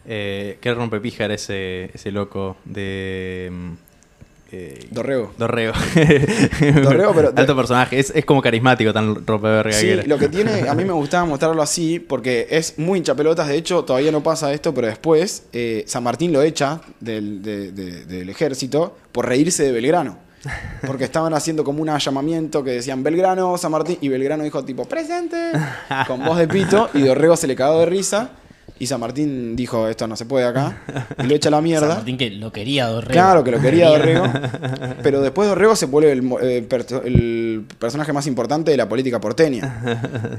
Eh, 0.04 0.58
¿Qué 0.60 0.74
rompepija 0.74 1.24
era 1.24 1.34
ese, 1.34 1.90
ese 1.94 2.10
loco 2.12 2.58
de. 2.66 3.50
Eh, 4.50 4.86
Dorrego. 4.90 5.32
Dorrego. 5.36 5.74
Dorrego, 6.82 7.12
pero- 7.14 7.32
Alto 7.36 7.56
personaje. 7.56 7.98
Es, 7.98 8.12
es 8.14 8.24
como 8.24 8.40
carismático, 8.42 8.92
tan 8.92 9.26
rompeverga 9.26 9.70
que 9.70 9.76
Sí, 9.76 9.88
era. 9.90 10.02
lo 10.04 10.18
que 10.18 10.28
tiene, 10.28 10.68
a 10.68 10.74
mí 10.74 10.84
me 10.84 10.92
gustaba 10.94 11.24
mostrarlo 11.26 11.60
así 11.62 11.98
porque 11.98 12.46
es 12.50 12.78
muy 12.78 12.98
hinchapelotas. 12.98 13.48
De 13.48 13.56
hecho, 13.56 13.84
todavía 13.84 14.10
no 14.12 14.22
pasa 14.22 14.52
esto, 14.52 14.72
pero 14.74 14.86
después 14.86 15.44
eh, 15.52 15.84
San 15.86 16.02
Martín 16.02 16.32
lo 16.32 16.42
echa 16.42 16.80
del, 17.00 17.42
de- 17.42 17.72
de- 17.72 18.04
del 18.06 18.28
ejército 18.30 18.96
por 19.12 19.26
reírse 19.28 19.62
de 19.64 19.72
Belgrano. 19.72 20.18
Porque 20.86 21.02
estaban 21.04 21.34
haciendo 21.34 21.64
como 21.64 21.82
un 21.82 21.98
llamamiento 21.98 22.62
que 22.62 22.70
decían 22.70 23.02
Belgrano, 23.02 23.58
San 23.58 23.72
Martín, 23.72 23.98
y 24.00 24.08
Belgrano 24.08 24.44
dijo 24.44 24.64
tipo, 24.64 24.84
presente, 24.86 25.36
con 26.06 26.24
voz 26.24 26.38
de 26.38 26.46
pito, 26.46 26.88
y 26.94 27.02
Dorrego 27.02 27.36
se 27.36 27.48
le 27.48 27.56
cagó 27.56 27.80
de 27.80 27.86
risa, 27.86 28.30
y 28.80 28.86
San 28.86 29.00
Martín 29.00 29.56
dijo, 29.56 29.88
esto 29.88 30.06
no 30.06 30.16
se 30.16 30.24
puede 30.26 30.46
acá, 30.46 30.78
y 31.22 31.26
lo 31.26 31.34
echa 31.34 31.48
a 31.48 31.52
la 31.52 31.60
mierda. 31.62 31.88
San 31.88 31.96
Martín 31.98 32.16
que 32.18 32.30
lo 32.30 32.52
quería 32.52 32.86
Dorrego. 32.86 33.12
Claro 33.12 33.44
que 33.44 33.50
lo 33.50 33.60
quería 33.60 33.88
Dorrego. 33.98 34.24
Pero 35.02 35.20
después 35.20 35.48
Dorrego 35.48 35.74
se 35.76 35.86
vuelve 35.86 36.12
el, 36.12 36.22
eh, 36.42 37.60
personaje 37.78 38.12
más 38.12 38.26
importante 38.26 38.70
de 38.70 38.76
la 38.76 38.88
política 38.88 39.20
porteña. 39.20 39.82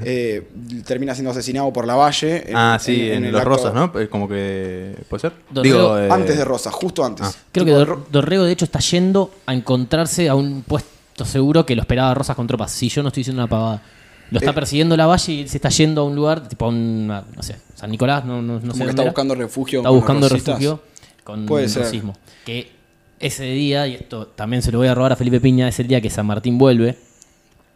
Eh, 0.02 0.48
termina 0.86 1.14
siendo 1.14 1.30
asesinado 1.30 1.72
por 1.72 1.86
la 1.86 1.94
Valle. 1.94 2.50
en- 2.50 2.56
ah, 2.56 2.78
sí, 2.80 3.10
en, 3.10 3.30
Los 3.30 3.40
acto- 3.42 3.48
Rosas, 3.48 3.74
¿no? 3.74 3.92
Eh, 4.00 4.08
Como 4.08 4.28
que. 4.28 4.94
¿Puede 5.08 5.20
ser? 5.20 5.32
Dorrego- 5.52 5.62
Digo, 5.62 5.98
eh, 5.98 6.08
Antes 6.10 6.36
de 6.38 6.44
Rosa, 6.44 6.70
justo 6.70 7.04
antes. 7.04 7.26
Ah. 7.26 7.32
Creo 7.52 7.64
que 7.66 7.72
Dor- 7.72 8.06
Dorrego, 8.10 8.44
de 8.44 8.52
hecho, 8.52 8.64
está 8.64 8.78
yendo 8.80 9.30
a 9.46 9.52
encontrarse 9.54 10.28
a 10.28 10.34
un 10.34 10.62
puesto 10.62 11.24
seguro 11.24 11.66
que 11.66 11.74
lo 11.76 11.82
esperaba 11.82 12.14
Rosas 12.14 12.34
con 12.36 12.46
tropas. 12.46 12.72
Si 12.72 12.88
yo 12.88 13.02
no 13.02 13.08
estoy 13.08 13.20
diciendo 13.20 13.42
una 13.42 13.48
pavada. 13.50 13.82
Lo 14.30 14.38
está 14.38 14.50
Eh. 14.50 14.54
persiguiendo 14.54 14.96
la 14.96 15.06
valle 15.06 15.32
y 15.32 15.40
él 15.42 15.48
se 15.48 15.56
está 15.58 15.68
yendo 15.70 16.02
a 16.02 16.04
un 16.04 16.14
lugar, 16.14 16.48
tipo 16.48 16.64
a 16.64 16.68
un, 16.68 17.06
no 17.08 17.42
sé, 17.42 17.56
San 17.74 17.90
Nicolás, 17.90 18.24
no, 18.24 18.40
no, 18.40 18.54
no 18.54 18.60
como 18.60 18.74
sé 18.74 18.84
que 18.84 18.90
está 18.90 19.02
era. 19.02 19.10
buscando 19.10 19.34
refugio. 19.34 19.80
Está 19.80 19.88
los 19.90 19.96
buscando 19.98 20.28
refugio 20.28 20.82
con 21.24 21.46
Puede 21.46 21.64
el 21.64 21.70
ser. 21.70 21.82
rosismo. 21.84 22.16
Que 22.44 22.70
ese 23.18 23.44
día, 23.44 23.86
y 23.88 23.94
esto 23.94 24.26
también 24.28 24.62
se 24.62 24.70
lo 24.72 24.78
voy 24.78 24.88
a 24.88 24.94
robar 24.94 25.12
a 25.12 25.16
Felipe 25.16 25.40
Piña, 25.40 25.68
es 25.68 25.78
el 25.80 25.88
día 25.88 26.00
que 26.00 26.10
San 26.10 26.26
Martín 26.26 26.58
vuelve. 26.58 26.96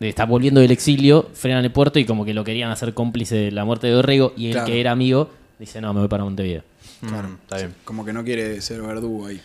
Está 0.01 0.27
volviendo 0.27 0.61
del 0.61 0.71
exilio, 0.71 1.31
frenan 1.35 1.65
el 1.65 1.71
puerto 1.73 1.99
y 1.99 2.05
como 2.05 2.25
que 2.25 2.35
lo 2.35 2.45
querían 2.45 2.71
hacer 2.71 2.93
cómplice 2.95 3.37
de 3.37 3.51
la 3.53 3.65
muerte 3.65 3.87
de 3.87 3.93
Dorrego. 3.95 4.33
Y 4.37 4.47
el 4.49 4.53
Claro. 4.53 4.67
que 4.67 4.81
era 4.81 4.91
amigo 4.93 5.31
dice: 5.59 5.81
No, 5.81 5.95
me 5.95 6.01
voy 6.01 6.09
para 6.09 6.25
Montevideo. 6.25 6.63
mm, 7.01 7.07
Claro. 7.09 7.29
Está 7.43 7.57
bien. 7.57 7.75
Como 7.85 8.05
que 8.05 8.13
no 8.13 8.23
quiere 8.25 8.61
ser 8.61 8.83
verdugo 8.83 9.27
ahí. 9.27 9.41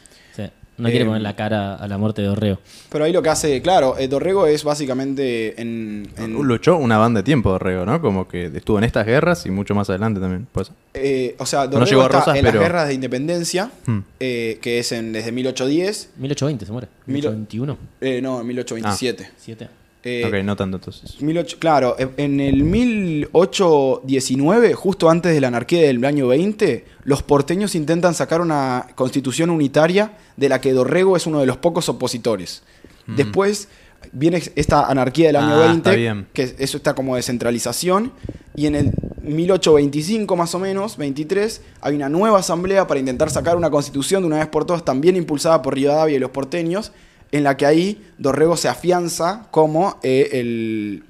No 0.80 0.90
quiere 0.90 1.04
Eh, 1.04 1.08
poner 1.08 1.22
la 1.22 1.36
cara 1.36 1.76
a 1.76 1.88
la 1.88 1.98
muerte 1.98 2.22
de 2.22 2.30
Dorrego. 2.30 2.58
Pero 2.90 3.04
ahí 3.04 3.12
lo 3.14 3.22
que 3.22 3.30
hace, 3.30 3.62
claro, 3.62 3.98
eh, 3.98 4.08
Dorrego 4.08 4.48
es 4.48 4.64
básicamente 4.64 5.62
en... 5.62 6.10
en- 6.18 6.34
Luchó 6.34 6.78
una 6.78 6.98
banda 6.98 7.20
de 7.20 7.24
tiempo, 7.24 7.52
Dorrego, 7.52 7.86
¿no? 7.86 8.02
Como 8.02 8.28
que 8.28 8.46
estuvo 8.46 8.78
en 8.78 8.86
estas 8.86 9.06
guerras 9.06 9.46
y 9.46 9.52
mucho 9.52 9.76
más 9.76 9.90
adelante 9.90 10.20
también. 10.20 10.48
Pues. 10.52 10.72
eh, 10.94 11.36
o 11.38 11.46
sea, 11.46 11.66
No 11.66 11.72
Dorrego 11.72 11.86
llegó 11.86 12.02
a 12.04 12.20
está 12.20 12.38
en 12.38 12.46
pero- 12.46 12.60
las 12.60 12.64
guerras 12.70 12.88
de 12.88 12.94
independencia, 12.94 13.72
Hmm. 13.86 14.00
eh, 14.20 14.58
que 14.62 14.80
es 14.80 14.92
en, 14.92 15.12
desde 15.14 15.32
1810, 15.32 16.10
1820 16.18 16.66
se 16.66 16.72
muere. 16.72 16.88
Mil- 17.06 17.16
1821. 17.16 17.78
eh, 18.02 18.22
no, 18.22 18.42
en 18.42 18.48
1827. 18.48 19.30
7. 19.38 19.68
Eh, 20.04 20.24
ok, 20.26 20.34
no 20.46 20.56
tanto 20.56 20.78
entonces. 20.78 21.18
18 21.20 21.58
claro, 21.60 21.96
e- 22.00 22.10
en 22.18 22.40
el 22.40 22.64
1819, 22.64 24.74
justo 24.74 25.10
antes 25.10 25.34
de 25.34 25.42
la 25.42 25.48
anarquía 25.50 25.82
del 25.82 26.04
año 26.06 26.28
20, 26.28 26.86
los 27.04 27.24
porteños 27.24 27.76
intentan 27.76 28.14
sacar 28.14 28.42
una 28.42 28.88
constitución 28.96 29.50
unitaria 29.50 30.14
de 30.38 30.50
la 30.50 30.62
que 30.62 30.74
Dorrego 30.74 31.18
es 31.18 31.28
uno 31.28 31.40
de 31.40 31.46
los 31.46 31.58
pocos 31.58 31.90
opositores. 31.90 32.64
Después 33.08 33.70
viene 34.12 34.42
esta 34.56 34.86
anarquía 34.86 35.28
del 35.28 35.38
año 35.38 35.56
Ah, 35.56 35.68
20, 35.68 35.78
está 35.90 35.98
bien. 35.98 36.28
que 36.32 36.56
eso 36.60 36.78
está 36.78 36.94
como 36.94 37.16
descentralización, 37.16 38.12
y 38.56 38.68
en 38.68 38.76
el 38.76 38.92
1825 39.24 40.36
más 40.36 40.54
o 40.54 40.60
menos, 40.60 40.96
23, 40.98 41.62
hay 41.82 41.96
una 41.96 42.08
nueva 42.08 42.38
asamblea 42.40 42.86
para 42.86 43.00
intentar 43.00 43.32
sacar 43.32 43.58
una 43.58 43.72
constitución 43.72 44.22
de 44.22 44.28
una 44.28 44.38
vez 44.38 44.48
por 44.48 44.66
todas, 44.66 44.86
también 44.86 45.16
impulsada 45.16 45.64
por 45.64 45.74
Rivadavia 45.74 46.18
y 46.18 46.20
los 46.20 46.30
porteños, 46.30 46.92
en 47.32 47.44
la 47.44 47.56
que 47.58 47.66
ahí 47.66 48.06
Dorrego 48.18 48.58
se 48.58 48.68
afianza 48.70 49.48
como 49.52 50.00
eh, 50.04 50.30
el, 50.34 51.04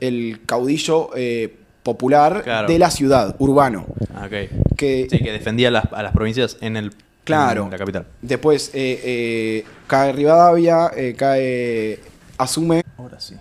el 0.00 0.40
caudillo 0.46 1.10
eh, 1.16 1.54
popular 1.82 2.42
Claro. 2.42 2.68
de 2.68 2.78
la 2.78 2.90
ciudad, 2.90 3.36
urbano. 3.38 3.86
Ah, 4.14 4.24
ok. 4.26 4.74
Que 4.76 5.06
Sí, 5.10 5.18
que 5.18 5.32
defendía 5.32 5.68
a 5.68 5.70
las, 5.70 5.92
a 5.92 6.02
las 6.02 6.12
provincias 6.12 6.56
en 6.60 6.76
el 6.76 6.92
Claro. 7.24 7.64
en 7.64 7.70
la 7.72 7.78
capital. 7.78 8.06
después 8.22 8.70
eh, 8.72 9.00
eh, 9.04 9.64
cae 9.88 10.12
Rivadavia, 10.12 10.90
eh, 10.96 11.14
cae. 11.16 11.98
asume. 12.38 12.82
Ahora 12.96 13.18
sí. 13.20 13.34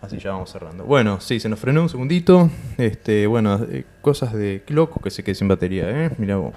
Así 0.00 0.18
ya 0.18 0.30
vamos 0.32 0.50
cerrando. 0.50 0.84
Bueno, 0.84 1.20
sí, 1.20 1.38
se 1.40 1.48
nos 1.48 1.58
frenó 1.60 1.82
un 1.82 1.88
segundito. 1.88 2.50
Este, 2.78 3.26
bueno, 3.26 3.60
eh, 3.70 3.84
cosas 4.00 4.32
de 4.32 4.62
qué 4.66 4.74
loco 4.74 5.00
que 5.00 5.10
se 5.10 5.22
quede 5.22 5.34
sin 5.36 5.46
batería, 5.48 5.88
¿eh? 5.88 6.10
Mirá 6.18 6.36
vos. 6.36 6.54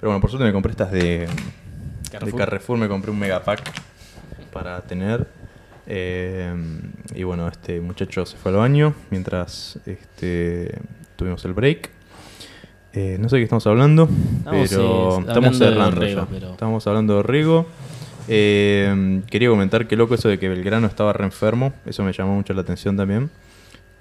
Pero 0.00 0.10
bueno, 0.10 0.20
por 0.20 0.30
suerte 0.30 0.44
me 0.46 0.52
compré 0.52 0.70
estas 0.72 0.90
de 0.90 1.28
Carrefour. 2.10 2.32
de 2.32 2.38
Carrefour, 2.44 2.78
me 2.78 2.88
compré 2.88 3.10
un 3.12 3.18
megapack 3.20 3.60
para 4.52 4.80
tener. 4.82 5.26
Eh, 5.86 6.54
y 7.14 7.22
bueno, 7.24 7.48
este 7.48 7.80
muchacho 7.80 8.24
se 8.26 8.36
fue 8.36 8.52
al 8.52 8.58
baño 8.58 8.94
mientras 9.10 9.78
este, 9.86 10.78
tuvimos 11.16 11.44
el 11.44 11.54
break. 11.54 11.90
Eh, 12.94 13.16
no 13.18 13.28
sé 13.28 13.36
de 13.36 13.40
qué 13.40 13.44
estamos 13.44 13.66
hablando, 13.66 14.08
pero 14.44 14.66
sí, 14.66 14.74
estamos 14.74 15.16
hablando 15.28 15.50
de 15.50 15.58
cerrando 15.58 15.94
Dorrego, 16.00 16.20
ya. 16.20 16.26
pero- 16.30 16.50
Estamos 16.52 16.86
hablando 16.86 17.16
de 17.16 17.22
Rigo. 17.22 17.66
Eh, 18.28 19.22
quería 19.30 19.48
comentar 19.48 19.88
que 19.88 19.96
loco 19.96 20.14
eso 20.14 20.28
de 20.28 20.38
que 20.38 20.48
Belgrano 20.48 20.86
estaba 20.86 21.12
re 21.12 21.24
enfermo. 21.24 21.72
Eso 21.86 22.04
me 22.04 22.12
llamó 22.12 22.34
mucho 22.36 22.52
la 22.54 22.60
atención 22.60 22.96
también. 22.96 23.30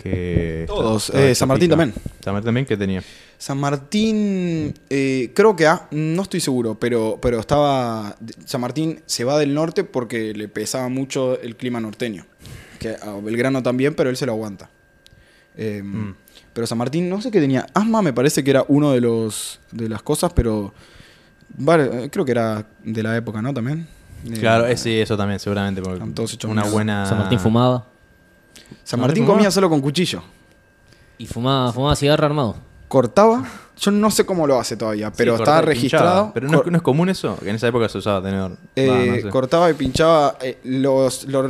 Que 0.02 0.64
Todos, 0.68 1.12
eh, 1.12 1.36
San 1.36 1.48
Martín 1.48 1.70
también. 1.70 1.94
San 2.24 2.34
Martín 2.34 2.46
también, 2.48 2.66
¿qué 2.66 2.78
tenía? 2.78 3.04
San 3.38 3.58
Martín, 3.60 4.74
eh, 4.90 5.32
creo 5.36 5.56
que 5.56 5.68
ah, 5.68 5.88
no 5.92 6.22
estoy 6.22 6.40
seguro, 6.40 6.76
pero, 6.80 7.20
pero 7.22 7.40
estaba. 7.40 8.16
San 8.46 8.62
Martín 8.62 9.02
se 9.06 9.24
va 9.24 9.38
del 9.38 9.54
norte 9.54 9.84
porque 9.84 10.34
le 10.34 10.48
pesaba 10.48 10.90
mucho 10.90 11.40
el 11.40 11.56
clima 11.56 11.80
norteño. 11.80 12.26
Que 12.80 12.96
a 13.02 13.14
Belgrano 13.22 13.62
también, 13.62 13.94
pero 13.94 14.10
él 14.10 14.18
se 14.18 14.26
lo 14.26 14.32
aguanta. 14.34 14.70
Eh, 15.56 15.82
Mm. 15.84 16.16
Pero 16.54 16.68
San 16.68 16.78
Martín, 16.78 17.10
no 17.10 17.22
sé 17.22 17.32
qué 17.32 17.40
tenía. 17.40 17.66
Asma 17.74 18.02
me 18.02 18.12
parece 18.12 18.44
que 18.44 18.52
era 18.52 18.66
uno 18.68 18.92
de 18.92 19.00
los 19.02 19.60
de 19.72 19.88
las 19.88 20.02
cosas, 20.02 20.34
pero. 20.34 20.74
vale, 21.58 22.06
eh, 22.06 22.10
creo 22.10 22.26
que 22.26 22.32
era 22.32 22.68
de 22.84 23.04
la 23.04 23.16
época, 23.16 23.42
¿no? 23.42 23.54
También. 23.54 23.88
Eh, 24.30 24.38
Claro, 24.40 24.68
eh, 24.68 24.76
sí, 24.78 25.00
eso 25.00 25.16
también, 25.16 25.40
seguramente. 25.40 25.82
porque 25.82 25.96
Están 25.96 26.14
todos 26.14 26.34
hechos 26.34 26.52
una 26.52 26.64
buena. 26.66 27.06
San 27.06 27.18
Martín 27.20 27.40
fumaba. 27.40 27.88
San 28.92 29.00
¿No 29.00 29.08
Martín 29.08 29.26
comía 29.26 29.50
solo 29.52 29.70
con 29.70 29.80
cuchillo. 29.80 30.22
Y 31.18 31.26
fumaba, 31.28 31.72
fumaba 31.72 31.96
cigarro 31.96 32.26
armado. 32.26 32.56
Cortaba. 32.90 33.46
Yo 33.80 33.90
no 33.90 34.12
sé 34.12 34.26
cómo 34.26 34.46
lo 34.46 34.60
hace 34.60 34.76
todavía, 34.76 35.08
Sí, 35.08 35.14
pero 35.18 35.38
cortaba 35.38 35.60
está 35.62 35.72
pinchaba. 35.72 36.04
registrado. 36.10 36.32
Pero 36.34 36.48
no, 36.50 36.58
Cor- 36.58 36.66
es- 36.68 36.72
no 36.72 36.78
es 36.78 36.84
común 36.84 37.10
eso, 37.10 37.38
que 37.38 37.50
en 37.50 37.56
esa 37.56 37.68
época 37.70 37.88
se 37.88 37.98
usaba 38.00 38.22
tenedor. 38.22 38.58
Eh, 38.76 38.88
Va, 38.90 38.98
no 38.98 39.16
sé. 39.16 39.30
Cortaba 39.30 39.70
y 39.72 39.74
pinchaba. 39.76 40.36
eh, 40.42 40.58
los, 40.66 41.24
los 41.24 41.50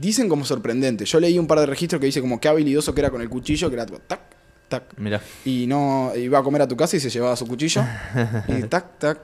dicen 0.00 0.28
como 0.28 0.44
sorprendente. 0.44 1.04
Yo 1.04 1.20
leí 1.20 1.38
un 1.38 1.46
par 1.46 1.60
de 1.60 1.66
registros 1.66 2.00
que 2.00 2.06
dice 2.06 2.20
como 2.20 2.40
qué 2.40 2.48
habilidoso 2.48 2.92
que 2.92 3.00
era 3.02 3.10
con 3.10 3.20
el 3.22 3.28
cuchillo, 3.30 3.68
que 3.68 3.74
era 3.76 3.86
tipo, 3.86 4.00
tac, 4.06 4.20
tac. 4.68 4.82
Mirá. 4.98 5.20
Y 5.44 5.66
no 5.68 6.10
iba 6.16 6.40
a 6.40 6.42
comer 6.42 6.62
a 6.62 6.68
tu 6.68 6.76
casa 6.76 6.96
y 6.96 7.00
se 7.00 7.08
llevaba 7.08 7.36
su 7.36 7.46
cuchillo. 7.46 7.82
y 8.48 8.62
tac, 8.64 8.98
tac. 8.98 9.18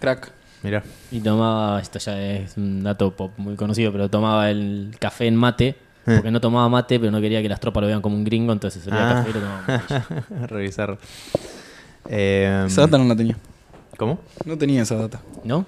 Crack. 0.00 0.32
Mirá. 0.62 0.82
Y 1.10 1.20
tomaba, 1.20 1.80
esto 1.80 1.98
ya 1.98 2.18
es 2.20 2.56
un 2.56 2.82
dato 2.82 3.10
pop 3.14 3.32
muy 3.36 3.54
conocido, 3.54 3.92
pero 3.92 4.08
tomaba 4.08 4.50
el 4.50 4.96
café 4.98 5.26
en 5.26 5.36
mate. 5.36 5.76
Porque 6.04 6.30
no 6.30 6.40
tomaba 6.40 6.68
mate, 6.68 6.98
pero 7.00 7.10
no 7.10 7.20
quería 7.20 7.40
que 7.42 7.48
las 7.48 7.60
tropas 7.60 7.80
lo 7.82 7.86
vean 7.86 8.02
como 8.02 8.14
un 8.16 8.24
gringo, 8.24 8.52
entonces 8.52 8.82
se 8.82 8.90
servía 8.90 9.10
Ah. 9.10 9.14
café 9.24 9.30
y 9.30 9.32
lo 9.32 9.40
tomaba. 9.40 10.46
Revisar. 10.48 10.98
Eh, 12.08 12.64
Esa 12.66 12.82
data 12.82 12.98
no 12.98 13.04
la 13.04 13.16
tenía. 13.16 13.36
¿Cómo? 13.96 14.18
No 14.44 14.58
tenía 14.58 14.82
esa 14.82 14.96
data. 14.96 15.20
¿No? 15.44 15.64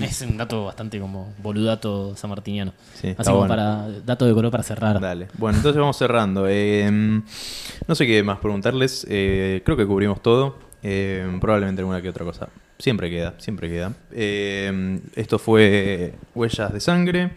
Es 0.00 0.20
un 0.22 0.36
dato 0.36 0.66
bastante 0.66 1.00
como 1.00 1.32
boludato 1.42 2.14
sanmartiniano. 2.16 2.72
Sí, 2.94 3.08
está 3.08 3.22
Así 3.22 3.30
como 3.30 3.46
bueno. 3.46 3.52
para 3.54 3.88
dato 4.04 4.26
de 4.26 4.34
color 4.34 4.50
para 4.50 4.62
cerrar. 4.62 5.00
Dale. 5.00 5.28
Bueno, 5.38 5.56
entonces 5.58 5.80
vamos 5.80 5.96
cerrando. 5.96 6.46
Eh, 6.48 6.88
no 6.90 7.94
sé 7.94 8.06
qué 8.06 8.22
más 8.22 8.38
preguntarles. 8.38 9.06
Eh, 9.08 9.62
creo 9.64 9.76
que 9.76 9.86
cubrimos 9.86 10.22
todo. 10.22 10.58
Eh, 10.82 11.26
probablemente 11.40 11.80
alguna 11.80 12.00
que 12.02 12.10
otra 12.10 12.24
cosa. 12.24 12.48
Siempre 12.78 13.10
queda, 13.10 13.34
siempre 13.38 13.68
queda. 13.68 13.92
Eh, 14.12 15.00
esto 15.16 15.38
fue 15.40 16.14
Huellas 16.34 16.72
de 16.72 16.80
Sangre, 16.80 17.30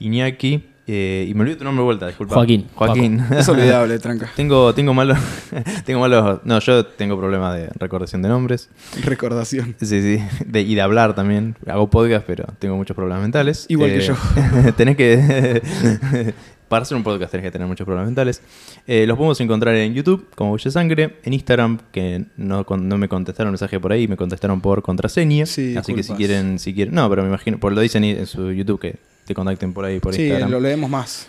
Iñaki. 0.00 0.64
Eh, 0.92 1.26
y 1.28 1.34
me 1.34 1.42
olvidé 1.42 1.56
tu 1.56 1.64
nombre 1.64 1.80
de 1.82 1.84
vuelta, 1.84 2.06
disculpa. 2.08 2.34
Joaquín, 2.34 2.66
Joaquín. 2.74 3.22
Es 3.36 3.48
olvidable, 3.48 3.98
tranca. 4.00 4.28
tengo, 4.34 4.74
tengo 4.74 4.92
malos. 4.92 5.18
tengo 5.84 6.00
malos. 6.00 6.40
No, 6.44 6.58
yo 6.58 6.84
tengo 6.84 7.16
problemas 7.18 7.56
de 7.56 7.68
recordación 7.78 8.22
de 8.22 8.28
nombres. 8.28 8.68
Recordación. 9.04 9.76
Sí, 9.80 9.86
sí. 10.02 10.18
De, 10.46 10.62
y 10.62 10.74
de 10.74 10.80
hablar 10.80 11.14
también. 11.14 11.54
Hago 11.66 11.88
podcast, 11.90 12.24
pero 12.26 12.44
tengo 12.58 12.76
muchos 12.76 12.96
problemas 12.96 13.22
mentales. 13.22 13.66
Igual 13.68 13.90
que 13.90 13.98
Eh, 13.98 14.00
yo. 14.08 14.72
tenés 14.76 14.96
que. 14.96 16.32
para 16.68 16.82
hacer 16.82 16.96
un 16.96 17.02
podcast 17.02 17.30
tenés 17.32 17.44
que 17.44 17.50
tener 17.50 17.66
muchos 17.68 17.84
problemas 17.84 18.06
mentales. 18.06 18.42
Eh, 18.86 19.06
los 19.06 19.16
podemos 19.16 19.40
encontrar 19.40 19.74
en 19.76 19.92
YouTube 19.94 20.26
como 20.34 20.50
Bulle 20.50 20.70
Sangre, 20.70 21.16
en 21.24 21.32
Instagram, 21.32 21.78
que 21.92 22.24
no, 22.36 22.64
con- 22.64 22.88
no 22.88 22.96
me 22.98 23.08
contestaron 23.08 23.52
mensaje 23.52 23.78
por 23.80 23.92
ahí, 23.92 24.06
me 24.08 24.16
contestaron 24.16 24.60
por 24.60 24.80
contraseña. 24.82 25.46
Sí, 25.46 25.76
Así 25.76 25.94
que 25.94 26.02
si 26.02 26.12
quieren, 26.14 26.58
si 26.58 26.72
quieren. 26.74 26.94
No, 26.94 27.08
pero 27.10 27.22
me 27.22 27.28
imagino, 27.28 27.58
por 27.58 27.72
lo 27.72 27.80
dicen 27.80 28.04
en 28.04 28.26
su 28.26 28.52
YouTube 28.52 28.80
que 28.80 28.96
te 29.30 29.34
contacten 29.36 29.72
por 29.72 29.84
ahí 29.84 30.00
por 30.00 30.12
Sí, 30.12 30.22
Instagram. 30.22 30.50
lo 30.50 30.58
leemos 30.58 30.90
más. 30.90 31.28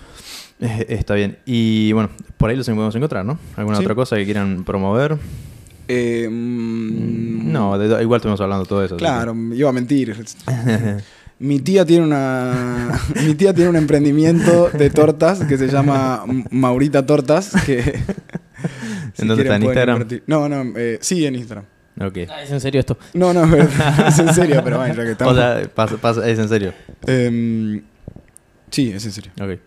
Eh, 0.60 0.88
está 0.90 1.14
bien. 1.14 1.38
Y 1.46 1.92
bueno, 1.92 2.10
por 2.38 2.50
ahí 2.50 2.56
los 2.58 2.66
podemos 2.66 2.96
encontrar, 2.96 3.24
¿no? 3.24 3.38
¿Alguna 3.56 3.78
Sí. 3.78 3.84
otra 3.84 3.94
cosa 3.94 4.16
que 4.16 4.26
quieran 4.26 4.64
promover? 4.64 5.18
Eh, 5.88 6.28
mm, 6.28 7.52
No, 7.52 7.78
de- 7.78 8.02
igual 8.02 8.18
estuvimos 8.18 8.42
hablando 8.42 8.64
de 8.64 8.70
todo 8.70 8.84
eso. 8.84 8.98
Claro, 8.98 9.36
iba 9.54 9.70
a 9.70 9.74
mentir. 9.74 10.16
Mi 11.40 11.60
tía 11.60 11.86
tiene 11.86 12.06
una 12.06 13.00
mi 13.26 13.34
tía 13.36 13.54
tiene 13.54 13.70
un 13.70 13.76
emprendimiento 13.76 14.70
de 14.70 14.90
tortas 14.92 15.44
que 15.46 15.58
se 15.58 15.68
llama 15.68 16.24
Maurita 16.52 17.06
Tortas 17.06 17.52
que 17.66 17.82
si 19.14 19.22
¿En 19.24 19.28
dónde 19.28 19.44
está? 19.44 19.56
¿En 19.58 19.64
Instagram? 19.64 19.96
invertir. 19.98 20.24
No, 20.28 20.48
no, 20.50 20.74
eh, 20.76 20.98
sí 21.02 21.24
en 21.26 21.36
Instagram. 21.36 21.66
Ok. 22.00 22.18
Ah, 22.30 22.42
¿Es 22.44 22.52
en 22.52 22.62
serio 22.62 22.80
esto? 22.80 22.98
No, 23.14 23.34
no, 23.34 23.44
es 24.08 24.18
en 24.20 24.34
serio, 24.34 24.62
pero 24.64 24.78
bueno, 24.78 24.94
ya 24.96 25.04
que 25.04 25.12
estamos. 25.12 25.34
O 25.34 25.38
sea, 25.38 25.62
pasa- 25.76 25.98
pasa- 25.98 26.28
es 26.30 26.40
en 26.40 26.48
serio. 26.48 26.74
Em, 27.06 27.82
sí, 28.72 28.92
es 28.92 29.06
en 29.06 29.12
serio. 29.12 29.32
Ok. 29.40 29.60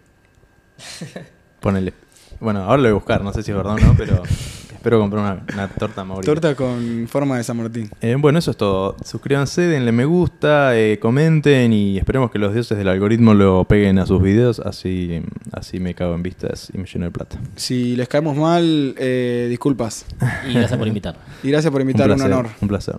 Ponele. 1.61 1.93
Bueno, 2.41 2.61
ahora 2.61 2.77
lo 2.77 2.83
voy 2.83 2.91
a 2.91 2.95
buscar, 2.95 3.23
no 3.23 3.33
sé 3.33 3.43
si 3.43 3.51
es 3.51 3.57
verdad 3.57 3.75
o 3.75 3.79
no, 3.79 3.95
pero 3.97 4.23
espero 4.85 5.01
comprar 5.01 5.23
una, 5.23 5.45
una 5.55 5.69
torta 5.69 6.05
Maurita. 6.05 6.31
Torta 6.31 6.55
con 6.55 7.07
forma 7.09 7.39
de 7.39 7.45
San 7.45 7.57
Martín. 7.57 7.89
Eh, 8.03 8.17
bueno, 8.19 8.39
eso 8.39 8.51
es 8.51 8.57
todo. 8.57 8.97
Suscríbanse, 9.03 9.63
denle 9.63 9.93
me 9.93 10.05
gusta, 10.05 10.79
eh, 10.79 10.99
comenten 10.99 11.73
y 11.73 11.97
esperemos 11.97 12.31
que 12.31 12.39
los 12.39 12.53
dioses 12.53 12.77
del 12.77 12.89
algoritmo 12.89 13.33
lo 13.33 13.65
peguen 13.65 13.99
a 13.99 14.05
sus 14.05 14.21
videos, 14.21 14.61
así, 14.61 15.23
así 15.53 15.81
me 15.81 15.95
cago 15.95 16.15
en 16.15 16.23
vistas 16.23 16.71
y 16.75 16.77
me 16.77 16.85
lleno 16.85 17.07
de 17.07 17.13
plata. 17.13 17.39
Si 17.57 17.97
les 17.97 18.09
caemos 18.09 18.37
mal, 18.37 18.95
eh, 18.99 19.47
disculpas. 19.49 20.05
Y 20.47 20.53
gracias 20.53 20.79
por 20.79 20.87
invitar. 20.87 21.17
Y 21.43 21.51
gracias 21.51 21.73
por 21.73 21.81
invitar, 21.81 22.11
un, 22.11 22.17
placer, 22.17 22.33
honor. 22.33 22.51
Un 22.61 22.69
placer. 22.69 22.99